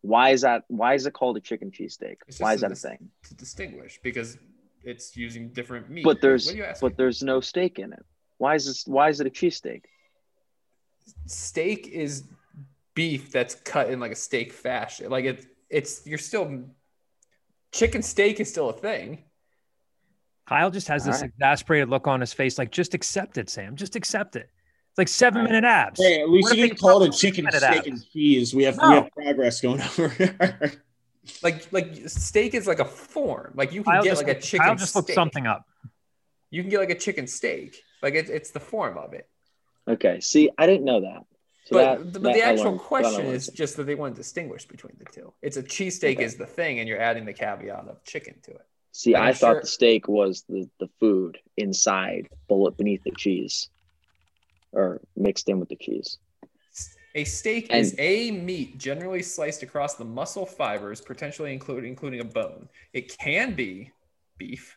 Why 0.02 0.30
is 0.30 0.42
that 0.42 0.64
why 0.68 0.94
is 0.94 1.06
it 1.06 1.12
called 1.12 1.36
a 1.36 1.40
chicken 1.40 1.70
cheesesteak? 1.70 2.16
It's 2.26 2.40
Why 2.40 2.54
is 2.54 2.60
that 2.62 2.66
a 2.66 2.74
dis- 2.74 2.82
thing? 2.82 3.10
to 3.28 3.34
distinguish 3.34 4.00
because 4.02 4.38
it's 4.82 5.16
using 5.16 5.50
different 5.50 5.90
meat. 5.90 6.04
But 6.04 6.20
there's 6.20 6.46
what 6.46 6.54
are 6.54 6.58
you 6.58 6.64
asking? 6.64 6.88
but 6.88 6.96
there's 6.96 7.22
no 7.22 7.40
steak 7.40 7.78
in 7.78 7.92
it. 7.92 8.04
Why 8.38 8.54
is 8.54 8.66
this? 8.66 8.86
Why 8.86 9.08
is 9.10 9.20
it 9.20 9.26
a 9.26 9.30
cheesesteak? 9.30 9.82
Steak 11.26 11.88
is 11.88 12.24
beef 12.94 13.30
that's 13.32 13.54
cut 13.54 13.90
in 13.90 14.00
like 14.00 14.12
a 14.12 14.16
steak 14.16 14.52
fashion. 14.52 15.10
Like 15.10 15.24
it's 15.24 15.46
it's 15.70 16.06
you're 16.06 16.18
still 16.18 16.64
chicken 17.72 18.02
steak 18.02 18.40
is 18.40 18.48
still 18.48 18.68
a 18.70 18.72
thing. 18.72 19.24
Kyle 20.46 20.70
just 20.70 20.88
has 20.88 21.04
this 21.04 21.16
All 21.16 21.22
right. 21.22 21.30
exasperated 21.30 21.88
look 21.88 22.06
on 22.06 22.20
his 22.20 22.32
face, 22.32 22.58
like 22.58 22.70
just 22.70 22.94
accept 22.94 23.38
it, 23.38 23.48
Sam. 23.48 23.76
Just 23.76 23.96
accept 23.96 24.36
it. 24.36 24.50
It's 24.90 24.98
like 24.98 25.08
seven 25.08 25.44
minute 25.44 25.64
abs. 25.64 26.02
Hey, 26.02 26.20
at 26.20 26.28
least 26.28 26.50
What 26.50 26.58
you 26.58 26.64
if 26.64 26.70
didn't 26.70 26.80
call 26.80 27.02
it 27.02 27.10
put 27.12 27.18
chicken 27.18 27.44
minute 27.44 27.60
steak 27.62 27.78
abs? 27.78 27.86
and 27.86 28.10
cheese. 28.12 28.54
We 28.54 28.64
have 28.64 28.76
No. 28.76 28.88
we 28.90 28.94
have 28.96 29.10
progress 29.12 29.60
going 29.60 29.80
over 29.98 30.08
here. 30.08 30.72
Like 31.42 31.72
like 31.72 31.96
steak 32.08 32.52
is 32.54 32.66
like 32.66 32.80
a 32.80 32.84
form. 32.84 33.52
Like 33.56 33.72
you 33.72 33.82
can 33.82 33.92
Kyle 33.94 34.02
get 34.02 34.10
just, 34.10 34.26
like 34.26 34.36
a 34.36 34.40
chicken 34.40 34.66
Kyle 34.66 34.74
just 34.74 34.94
steak. 34.94 35.14
something 35.14 35.46
up. 35.46 35.64
You 36.50 36.62
can 36.62 36.70
get 36.70 36.80
like 36.80 36.90
a 36.90 36.98
chicken 36.98 37.26
steak. 37.26 37.76
Like 38.02 38.14
it, 38.14 38.28
it's 38.28 38.50
the 38.50 38.60
form 38.60 38.98
of 38.98 39.14
it. 39.14 39.28
Okay. 39.88 40.20
See, 40.20 40.50
I 40.58 40.66
didn't 40.66 40.84
know 40.84 41.00
that. 41.02 41.24
So 41.64 41.76
But, 41.76 41.98
that- 41.98 42.12
but 42.14 42.22
that 42.22 42.34
the 42.34 42.42
actual 42.42 42.64
learned- 42.66 42.80
question 42.80 43.26
is 43.26 43.46
just 43.48 43.76
that 43.76 43.84
they 43.84 43.94
want 43.94 44.14
to 44.16 44.20
distinguish 44.20 44.66
between 44.66 44.96
the 44.98 45.04
two. 45.04 45.32
It's 45.42 45.56
a 45.56 45.62
cheesesteak 45.62 46.14
Okay. 46.16 46.24
is 46.24 46.36
the 46.36 46.46
thing, 46.46 46.80
and 46.80 46.88
you're 46.88 47.00
adding 47.00 47.24
the 47.24 47.32
caveat 47.32 47.86
of 47.88 48.02
chicken 48.04 48.34
to 48.42 48.50
it. 48.52 48.66
See, 48.90 49.14
I'm 49.14 49.22
I 49.28 49.32
thought 49.32 49.52
sure- 49.52 49.60
the 49.62 49.66
steak 49.68 50.08
was 50.08 50.42
the, 50.48 50.68
the 50.80 50.88
food 51.00 51.38
inside, 51.56 52.28
bullet 52.48 52.76
beneath 52.76 53.02
the 53.04 53.12
cheese, 53.12 53.70
or 54.72 55.00
mixed 55.16 55.48
in 55.48 55.60
with 55.60 55.68
the 55.68 55.76
cheese. 55.76 56.18
A 57.14 57.24
steak 57.24 57.66
And- 57.70 57.80
is 57.80 57.94
a 57.98 58.30
meat 58.32 58.78
generally 58.78 59.22
sliced 59.22 59.62
across 59.62 59.94
the 59.94 60.04
muscle 60.04 60.46
fibers, 60.46 61.00
potentially 61.00 61.52
including 61.52 61.90
including 61.90 62.20
a 62.20 62.24
bone. 62.24 62.68
It 62.92 63.16
can 63.18 63.54
be 63.54 63.92
beef. 64.38 64.76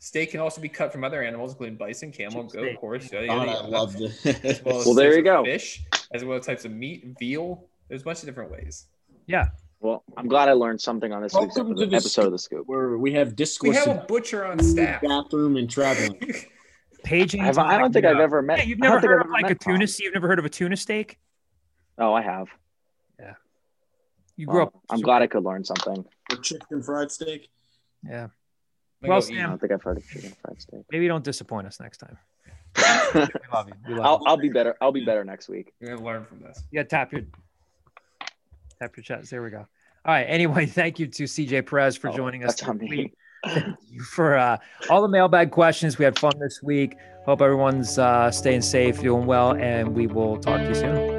Steak 0.00 0.30
can 0.30 0.40
also 0.40 0.60
be 0.60 0.68
cut 0.68 0.92
from 0.92 1.02
other 1.02 1.22
animals, 1.22 1.52
including 1.52 1.76
bison, 1.76 2.12
camel, 2.12 2.44
Cheap 2.44 2.52
goat, 2.52 2.62
steak. 2.66 2.76
horse, 2.78 3.10
oh 3.12 3.20
yada, 3.20 3.26
God, 3.26 3.46
yada, 3.46 3.50
I 3.50 3.54
yada. 3.54 3.68
love 3.68 3.96
as 3.96 4.62
well 4.64 4.78
as 4.80 4.86
Well, 4.86 4.94
there 4.94 5.06
types 5.10 5.14
you 5.14 5.18
of 5.18 5.24
go. 5.24 5.44
Fish, 5.44 5.84
as 6.12 6.24
well 6.24 6.38
as 6.38 6.46
types 6.46 6.64
of 6.64 6.72
meat, 6.72 7.16
veal. 7.18 7.64
There's 7.88 8.02
a 8.02 8.04
bunch 8.04 8.20
of 8.20 8.26
different 8.26 8.52
ways. 8.52 8.86
Yeah. 9.26 9.48
Well, 9.80 10.04
I'm 10.16 10.28
glad 10.28 10.48
I 10.48 10.52
learned 10.52 10.80
something 10.80 11.12
on 11.12 11.22
this 11.22 11.32
week's 11.34 11.56
Welcome 11.56 11.76
to 11.76 11.82
episode, 11.82 11.90
the 11.90 11.96
episode 11.96 12.26
of 12.26 12.32
the 12.32 12.38
Scoop. 12.38 12.66
Where 12.66 12.96
we 12.98 13.12
have 13.14 13.34
discourse. 13.36 13.70
We 13.70 13.76
have 13.76 13.88
a 13.88 14.04
butcher 14.06 14.44
on 14.44 14.58
food, 14.58 14.70
staff. 14.70 15.02
bathroom, 15.02 15.56
and 15.56 15.68
traveling. 15.70 16.20
Paging. 17.04 17.40
I've, 17.42 17.58
I 17.58 17.78
don't 17.78 17.92
think 17.92 18.04
I've 18.04 18.18
ever 18.18 18.42
met. 18.42 18.58
Yeah, 18.58 18.64
you've 18.64 18.78
never 18.80 19.00
think 19.00 19.10
heard 19.10 19.22
of 19.22 19.30
like 19.30 19.50
a 19.50 19.54
tuna. 19.54 19.86
Tom. 19.86 19.94
You've 20.00 20.14
never 20.14 20.26
heard 20.28 20.38
of 20.40 20.44
a 20.44 20.48
tuna 20.48 20.76
steak? 20.76 21.18
Oh, 21.96 22.12
I 22.12 22.22
have. 22.22 22.48
Yeah. 23.20 23.34
You 24.36 24.46
grew 24.46 24.58
Well, 24.58 24.66
up. 24.66 24.74
I'm 24.90 25.00
glad 25.00 25.22
I 25.22 25.26
could 25.28 25.44
learn 25.44 25.64
something. 25.64 26.04
Or 26.30 26.36
chicken 26.38 26.82
fried 26.82 27.10
steak. 27.12 27.48
Yeah. 28.04 28.28
Like, 29.02 29.10
Well, 29.10 29.20
Sam- 29.22 29.36
I 29.38 29.42
don't 29.50 29.60
think 29.60 29.72
I've 29.72 29.82
heard 29.82 29.98
of 29.98 30.08
chicken 30.08 30.32
fried 30.42 30.60
steak. 30.60 30.80
Maybe 30.90 31.06
don't 31.08 31.24
disappoint 31.24 31.66
us 31.66 31.78
next 31.80 31.98
time. 31.98 32.18
We 33.14 33.20
love 33.52 33.68
you. 33.68 33.74
We 33.88 33.94
love 33.94 34.06
I'll, 34.06 34.18
you. 34.20 34.24
I'll 34.26 34.36
be 34.36 34.48
better. 34.50 34.76
I'll 34.80 34.92
be 34.92 35.04
better 35.04 35.24
next 35.24 35.48
week. 35.48 35.72
You're 35.80 35.94
gonna 35.96 36.04
learn 36.06 36.24
from 36.24 36.40
this. 36.40 36.62
Yeah, 36.70 36.82
tap 36.82 37.12
your 37.12 37.22
tap 38.80 38.96
your 38.96 39.02
chest. 39.04 39.30
There 39.30 39.42
we 39.42 39.50
go. 39.50 39.58
All 39.58 39.66
right. 40.14 40.24
Anyway, 40.24 40.66
thank 40.80 40.98
you 40.98 41.06
to 41.06 41.24
CJ 41.24 41.66
Perez 41.66 41.96
for 41.96 42.08
Oh, 42.10 42.16
joining 42.16 42.44
us. 42.44 42.56
that's 42.56 42.68
on 42.68 42.78
me. 42.78 43.12
Thank 43.46 43.76
you 43.90 44.02
for 44.02 44.36
uh, 44.36 44.58
all 44.90 45.00
the 45.00 45.08
mailbag 45.08 45.50
questions. 45.50 45.96
We 45.98 46.04
had 46.04 46.18
fun 46.18 46.32
this 46.38 46.60
week. 46.62 46.96
Hope 47.24 47.40
everyone's 47.40 47.98
uh, 47.98 48.30
staying 48.30 48.62
safe, 48.62 49.00
doing 49.00 49.26
well, 49.26 49.52
and 49.54 49.94
we 49.94 50.06
will 50.06 50.36
talk 50.38 50.60
to 50.60 50.68
you 50.68 50.74
soon. 50.74 51.17